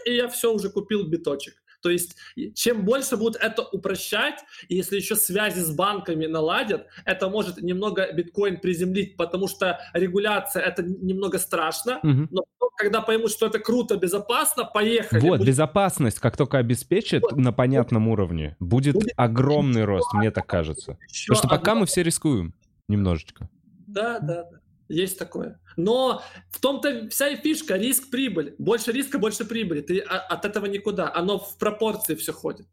и 0.04 0.14
я 0.14 0.28
все 0.28 0.52
уже 0.52 0.70
купил 0.70 1.06
биточек. 1.06 1.54
То 1.82 1.90
есть 1.90 2.16
чем 2.54 2.84
больше 2.84 3.16
будут 3.16 3.36
это 3.36 3.62
упрощать, 3.62 4.40
и 4.68 4.76
если 4.76 4.96
еще 4.96 5.16
связи 5.16 5.60
с 5.60 5.74
банками 5.74 6.26
наладят, 6.26 6.86
это 7.04 7.28
может 7.28 7.62
немного 7.62 8.12
биткоин 8.12 8.58
приземлить, 8.58 9.16
потому 9.16 9.48
что 9.48 9.80
регуляция 9.94 10.62
это 10.62 10.82
немного 10.82 11.38
страшно, 11.38 11.98
угу. 12.02 12.28
но 12.30 12.44
когда 12.76 13.02
поймут, 13.02 13.30
что 13.30 13.46
это 13.46 13.58
круто, 13.58 13.96
безопасно, 13.96 14.64
поехали. 14.64 15.20
Вот, 15.20 15.38
будет... 15.38 15.48
безопасность, 15.48 16.18
как 16.18 16.36
только 16.36 16.58
обеспечит 16.58 17.22
вот. 17.22 17.36
на 17.36 17.52
понятном 17.52 18.08
уровне, 18.08 18.56
будет, 18.58 18.94
будет 18.94 19.12
огромный 19.16 19.84
рост, 19.84 20.12
мне 20.14 20.30
так 20.30 20.46
кажется. 20.46 20.98
Потому 21.26 21.38
что 21.38 21.48
пока 21.48 21.72
одно... 21.72 21.80
мы 21.80 21.86
все 21.86 22.02
рискуем 22.02 22.54
немножечко. 22.88 23.50
Да, 23.86 24.18
да, 24.20 24.44
да. 24.50 24.59
Есть 24.90 25.18
такое. 25.18 25.60
Но 25.76 26.22
в 26.50 26.60
том-то 26.60 27.08
вся 27.10 27.28
и 27.28 27.36
фишка, 27.36 27.76
риск-прибыль. 27.76 28.56
Больше 28.58 28.90
риска, 28.90 29.18
больше 29.18 29.44
прибыли. 29.44 29.82
Ты 29.82 30.00
от 30.00 30.44
этого 30.44 30.66
никуда. 30.66 31.12
Оно 31.14 31.38
в 31.38 31.56
пропорции 31.58 32.16
все 32.16 32.32
ходит. 32.32 32.66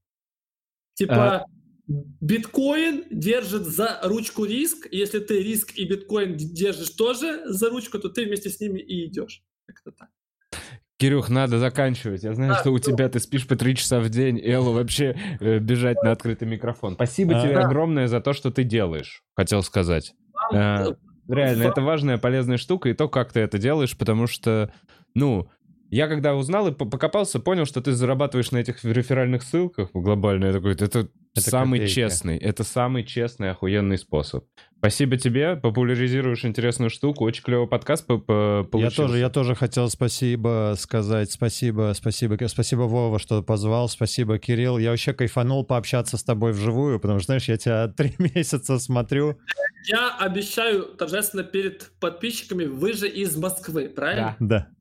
Типа, 0.96 1.36
а... 1.36 1.46
биткоин 1.88 3.04
держит 3.12 3.68
за 3.68 4.00
ручку 4.04 4.46
риск. 4.46 4.88
Если 4.92 5.20
ты 5.20 5.44
риск 5.44 5.74
и 5.76 5.86
биткоин 5.86 6.36
держишь 6.38 6.90
тоже 6.90 7.44
за 7.46 7.70
ручку, 7.70 8.00
то 8.00 8.10
ты 8.10 8.26
вместе 8.26 8.50
с 8.50 8.60
ними 8.60 8.80
и 8.80 9.06
идешь. 9.06 9.44
Как-то 9.68 9.92
так. 9.92 10.10
Кирюх, 10.98 11.30
надо 11.30 11.60
заканчивать. 11.60 12.24
Я 12.24 12.34
знаю, 12.34 12.54
а, 12.54 12.56
что 12.56 12.72
у 12.72 12.74
ну... 12.74 12.80
тебя 12.80 13.08
ты 13.10 13.20
спишь 13.20 13.48
по 13.48 13.56
три 13.56 13.76
часа 13.76 14.00
в 14.00 14.10
день, 14.10 14.42
Эллу 14.44 14.72
вообще 14.72 15.16
э, 15.40 15.60
бежать 15.60 16.02
на 16.02 16.12
открытый 16.12 16.48
микрофон. 16.48 16.96
Спасибо 16.96 17.38
а, 17.38 17.44
тебе 17.44 17.54
да. 17.54 17.68
огромное 17.68 18.08
за 18.08 18.22
то, 18.22 18.34
что 18.34 18.50
ты 18.50 18.64
делаешь, 18.64 19.24
хотел 19.36 19.62
сказать. 19.62 20.16
Вам, 20.34 20.56
э, 20.56 20.96
Реально, 21.28 21.64
это 21.64 21.82
важная, 21.82 22.18
полезная 22.18 22.58
штука, 22.58 22.90
и 22.90 22.94
то, 22.94 23.10
как 23.10 23.34
ты 23.34 23.42
это 23.42 23.58
делаешь, 23.58 23.98
потому 23.98 24.28
что, 24.28 24.72
ну, 25.14 25.50
я 25.90 26.08
когда 26.08 26.36
узнал 26.36 26.68
и 26.68 26.72
покопался, 26.72 27.40
понял, 27.40 27.66
что 27.66 27.82
ты 27.82 27.94
зарабатываешь 27.94 28.52
на 28.52 28.58
этих 28.58 28.84
реферальных 28.84 29.44
ссылках 29.44 29.90
глобально. 29.94 30.46
Я 30.46 30.54
такой, 30.54 30.74
это, 30.74 31.10
это 31.42 31.50
самый 31.50 31.80
копейки. 31.80 31.96
честный, 31.96 32.38
это 32.38 32.64
самый 32.64 33.04
честный, 33.04 33.52
охуенный 33.52 33.98
способ. 33.98 34.46
Спасибо 34.78 35.18
тебе, 35.18 35.56
популяризируешь 35.56 36.46
интересную 36.46 36.92
штуку, 36.92 37.26
очень 37.26 37.44
клевый 37.44 37.68
подкаст 37.68 38.06
получился. 38.06 38.78
Я 38.78 38.90
тоже, 38.92 39.18
я 39.18 39.30
тоже 39.30 39.56
хотел 39.56 39.90
спасибо 39.90 40.76
сказать, 40.78 41.32
спасибо, 41.32 41.94
спасибо, 41.96 42.38
спасибо 42.48 42.82
Вова, 42.82 43.18
что 43.18 43.42
позвал, 43.42 43.90
спасибо 43.90 44.38
Кирилл. 44.38 44.78
Я 44.78 44.92
вообще 44.92 45.14
кайфанул 45.14 45.66
пообщаться 45.66 46.18
с 46.18 46.24
тобой 46.24 46.52
вживую, 46.52 47.00
потому 47.00 47.20
что, 47.20 47.28
знаешь, 47.28 47.48
я 47.50 47.58
тебя 47.58 47.88
три 47.98 48.14
месяца 48.20 48.78
смотрю. 48.78 49.40
Я 49.86 50.16
обещаю 50.18 50.84
торжественно 50.84 51.44
перед 51.44 51.92
подписчиками, 52.00 52.66
вы 52.66 52.94
же 52.94 53.10
из 53.10 53.36
Москвы, 53.36 53.90
правильно? 53.90 54.36
Да. 54.40 54.60
да. 54.60 54.77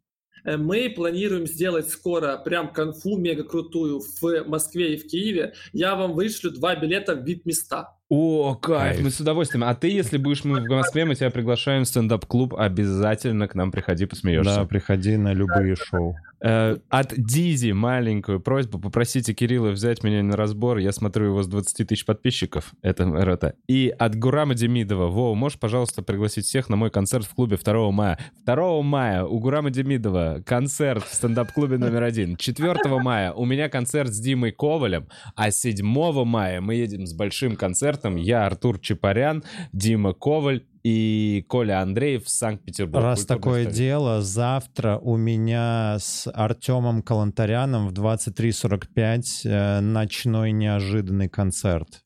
Э, 0.46 0.56
мы 0.56 0.88
планируем 0.88 1.46
сделать 1.46 1.90
скоро 1.90 2.38
прям 2.38 2.72
конфу 2.72 3.18
мега 3.18 3.44
крутую 3.44 4.00
в 4.00 4.44
Москве 4.46 4.94
и 4.94 4.96
в 4.96 5.06
Киеве. 5.08 5.54
Я 5.72 5.96
вам 5.96 6.14
вышлю 6.14 6.52
два 6.52 6.76
билета 6.76 7.16
в 7.16 7.24
VIP-места. 7.24 7.95
О, 8.08 8.54
кайф, 8.54 9.02
мы 9.02 9.10
с 9.10 9.18
удовольствием. 9.18 9.64
А 9.64 9.74
ты, 9.74 9.88
если 9.88 10.16
будешь 10.16 10.44
мы 10.44 10.60
в 10.60 10.68
Москве, 10.68 11.04
мы 11.04 11.16
тебя 11.16 11.30
приглашаем 11.30 11.82
в 11.82 11.88
стендап-клуб, 11.88 12.54
обязательно 12.54 13.48
к 13.48 13.56
нам 13.56 13.72
приходи, 13.72 14.06
посмеешься. 14.06 14.54
Да, 14.54 14.64
приходи 14.64 15.16
на 15.16 15.32
любые 15.32 15.74
шоу. 15.74 16.14
Э, 16.40 16.76
от 16.88 17.14
Дизи 17.16 17.72
маленькую 17.72 18.38
просьбу. 18.38 18.78
Попросите 18.78 19.34
Кирилла 19.34 19.70
взять 19.70 20.04
меня 20.04 20.22
на 20.22 20.36
разбор. 20.36 20.78
Я 20.78 20.92
смотрю 20.92 21.26
его 21.26 21.42
с 21.42 21.48
20 21.48 21.88
тысяч 21.88 22.04
подписчиков. 22.04 22.74
Это, 22.82 23.04
это. 23.04 23.54
И 23.66 23.88
от 23.88 24.14
Гурама 24.16 24.54
Демидова. 24.54 25.08
Вова, 25.08 25.34
можешь, 25.34 25.58
пожалуйста, 25.58 26.02
пригласить 26.02 26.44
всех 26.44 26.68
на 26.68 26.76
мой 26.76 26.90
концерт 26.90 27.24
в 27.24 27.34
клубе 27.34 27.56
2 27.56 27.90
мая? 27.90 28.18
2 28.44 28.82
мая 28.82 29.24
у 29.24 29.40
Гурама 29.40 29.70
Демидова 29.70 30.42
концерт 30.46 31.04
в 31.04 31.12
стендап-клубе 31.12 31.78
номер 31.78 32.04
один. 32.04 32.36
4 32.36 32.76
мая 33.00 33.32
у 33.32 33.44
меня 33.44 33.68
концерт 33.68 34.10
с 34.10 34.20
Димой 34.20 34.52
Ковалем. 34.52 35.08
А 35.34 35.50
7 35.50 35.84
мая 36.24 36.60
мы 36.60 36.74
едем 36.76 37.06
с 37.06 37.14
большим 37.14 37.56
концертом 37.56 37.95
концертом. 37.96 38.16
Я 38.16 38.46
Артур 38.46 38.78
Чапарян, 38.78 39.44
Дима 39.72 40.12
Коваль 40.12 40.64
и 40.82 41.44
Коля 41.48 41.80
Андреев 41.80 42.24
в 42.24 42.30
Санкт-Петербурге. 42.30 43.06
Раз 43.06 43.26
такое 43.26 43.62
столица. 43.62 43.78
дело, 43.78 44.22
завтра 44.22 44.98
у 44.98 45.16
меня 45.16 45.96
с 45.98 46.30
Артемом 46.32 47.02
Калантаряном 47.02 47.88
в 47.88 47.92
23.45 47.92 49.22
э, 49.44 49.80
ночной 49.80 50.52
неожиданный 50.52 51.28
концерт. 51.28 52.02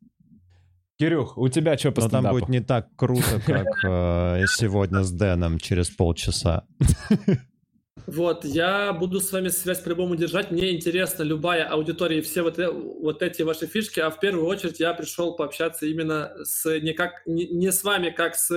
Кирюх, 0.99 1.39
у 1.39 1.49
тебя 1.49 1.79
что 1.79 1.93
по 1.93 2.03
Но 2.03 2.09
там 2.09 2.31
будет 2.31 2.49
не 2.49 2.61
так 2.61 2.89
круто, 2.97 3.41
как 3.45 3.67
э, 3.85 4.45
сегодня 4.47 5.03
с 5.03 5.11
Дэном 5.11 5.59
через 5.59 5.91
полчаса. 5.91 6.65
Вот, 8.07 8.45
я 8.45 8.93
буду 8.93 9.21
с 9.21 9.33
вами 9.33 9.49
связь 9.49 9.81
по-любому 9.81 10.17
держать. 10.17 10.51
Мне 10.51 10.75
интересна 10.75 11.23
любая 11.23 11.65
аудитория 11.65 12.19
и 12.19 12.23
все 12.23 12.43
вот, 12.43 12.59
э, 12.59 12.71
вот 12.71 13.23
эти 13.23 13.43
ваши 13.43 13.67
фишки. 13.67 14.01
А 14.01 14.11
в 14.11 14.21
первую 14.21 14.47
очередь 14.47 14.81
я 14.81 14.95
пришел 14.95 15.35
пообщаться 15.35 15.87
именно 15.87 16.33
с 16.43 16.79
не, 16.81 16.93
как, 16.93 17.23
не, 17.27 17.47
не 17.49 17.73
с 17.73 17.85
вами, 17.85 18.11
как 18.11 18.35
с 18.35 18.51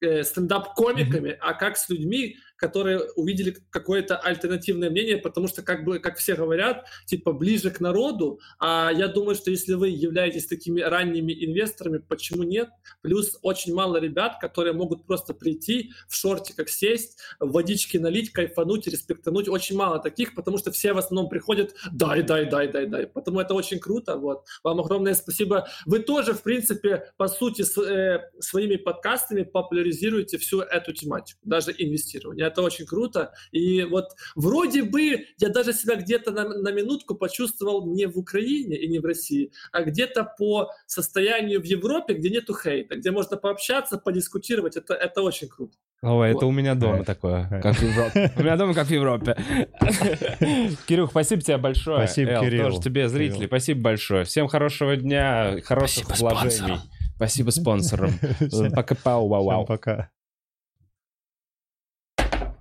э, 0.00 0.22
стендап-комиками, 0.22 1.30
mm-hmm. 1.30 1.38
а 1.40 1.54
как 1.54 1.76
с 1.76 1.88
людьми, 1.88 2.36
которые 2.60 3.00
увидели 3.16 3.56
какое-то 3.70 4.18
альтернативное 4.18 4.90
мнение, 4.90 5.16
потому 5.16 5.48
что, 5.48 5.62
как 5.62 5.84
бы, 5.84 5.98
как 5.98 6.18
все 6.18 6.34
говорят, 6.34 6.84
типа 7.06 7.32
ближе 7.32 7.70
к 7.70 7.80
народу, 7.80 8.38
а 8.58 8.90
я 8.92 9.08
думаю, 9.08 9.34
что 9.34 9.50
если 9.50 9.72
вы 9.72 9.88
являетесь 9.88 10.46
такими 10.46 10.82
ранними 10.82 11.32
инвесторами, 11.32 11.98
почему 11.98 12.42
нет? 12.42 12.68
Плюс 13.00 13.38
очень 13.40 13.74
мало 13.74 13.96
ребят, 13.96 14.36
которые 14.40 14.74
могут 14.74 15.06
просто 15.06 15.32
прийти 15.32 15.92
в 16.06 16.14
шорте, 16.14 16.52
как 16.54 16.68
сесть, 16.68 17.18
водички 17.38 17.96
налить, 17.96 18.30
кайфануть, 18.30 18.86
респектануть. 18.86 19.48
Очень 19.48 19.76
мало 19.76 19.98
таких, 19.98 20.34
потому 20.34 20.58
что 20.58 20.70
все 20.70 20.92
в 20.92 20.98
основном 20.98 21.30
приходят 21.30 21.74
дай, 21.90 22.22
дай, 22.22 22.44
дай, 22.44 22.68
дай, 22.68 22.86
дай. 22.86 23.06
Поэтому 23.06 23.40
это 23.40 23.54
очень 23.54 23.78
круто. 23.78 24.16
Вот. 24.16 24.44
Вам 24.62 24.80
огромное 24.80 25.14
спасибо. 25.14 25.66
Вы 25.86 26.00
тоже, 26.00 26.34
в 26.34 26.42
принципе, 26.42 27.10
по 27.16 27.28
сути, 27.28 27.62
с, 27.62 27.78
э, 27.80 28.30
своими 28.38 28.76
подкастами 28.76 29.44
популяризируете 29.44 30.36
всю 30.36 30.60
эту 30.60 30.92
тематику, 30.92 31.40
даже 31.44 31.74
инвестирование 31.78 32.49
это 32.50 32.62
очень 32.62 32.86
круто. 32.86 33.32
И 33.52 33.84
вот 33.84 34.10
вроде 34.34 34.82
бы 34.82 35.26
я 35.38 35.48
даже 35.48 35.72
себя 35.72 35.96
где-то 35.96 36.30
на, 36.30 36.48
на 36.48 36.72
минутку 36.72 37.14
почувствовал 37.14 37.86
не 37.86 38.06
в 38.06 38.18
Украине 38.18 38.76
и 38.76 38.88
не 38.88 38.98
в 38.98 39.04
России, 39.04 39.52
а 39.72 39.82
где-то 39.82 40.24
по 40.38 40.70
состоянию 40.86 41.60
в 41.60 41.64
Европе, 41.64 42.14
где 42.14 42.30
нету 42.30 42.54
хейта, 42.54 42.96
где 42.96 43.10
можно 43.10 43.36
пообщаться, 43.36 43.98
подискутировать. 43.98 44.76
Это, 44.76 44.94
это 44.94 45.22
очень 45.22 45.48
круто. 45.48 45.76
О, 46.02 46.14
вот. 46.14 46.24
это 46.24 46.46
у 46.46 46.50
меня 46.50 46.74
дома 46.74 47.04
такое, 47.04 47.46
как 47.62 47.76
в 47.76 47.82
Европе. 47.82 48.32
У 48.36 48.40
меня 48.40 48.56
дома 48.56 48.72
как 48.72 48.86
в 48.86 48.90
Европе. 48.90 49.36
Кирюх, 50.86 51.10
спасибо 51.10 51.42
тебе 51.42 51.58
большое. 51.58 52.06
Спасибо, 52.06 52.40
Кирилл. 52.40 52.64
Тоже 52.70 52.80
тебе, 52.80 53.08
зрители, 53.08 53.46
спасибо 53.46 53.82
большое. 53.82 54.24
Всем 54.24 54.48
хорошего 54.48 54.96
дня, 54.96 55.60
хороших 55.62 56.18
вложений. 56.18 56.78
Спасибо 57.16 57.50
спонсорам. 57.50 58.12
Пока-пау, 58.74 59.28
вау-вау. 59.28 59.66
Пока. 59.66 60.10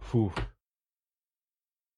Фух. 0.09 0.48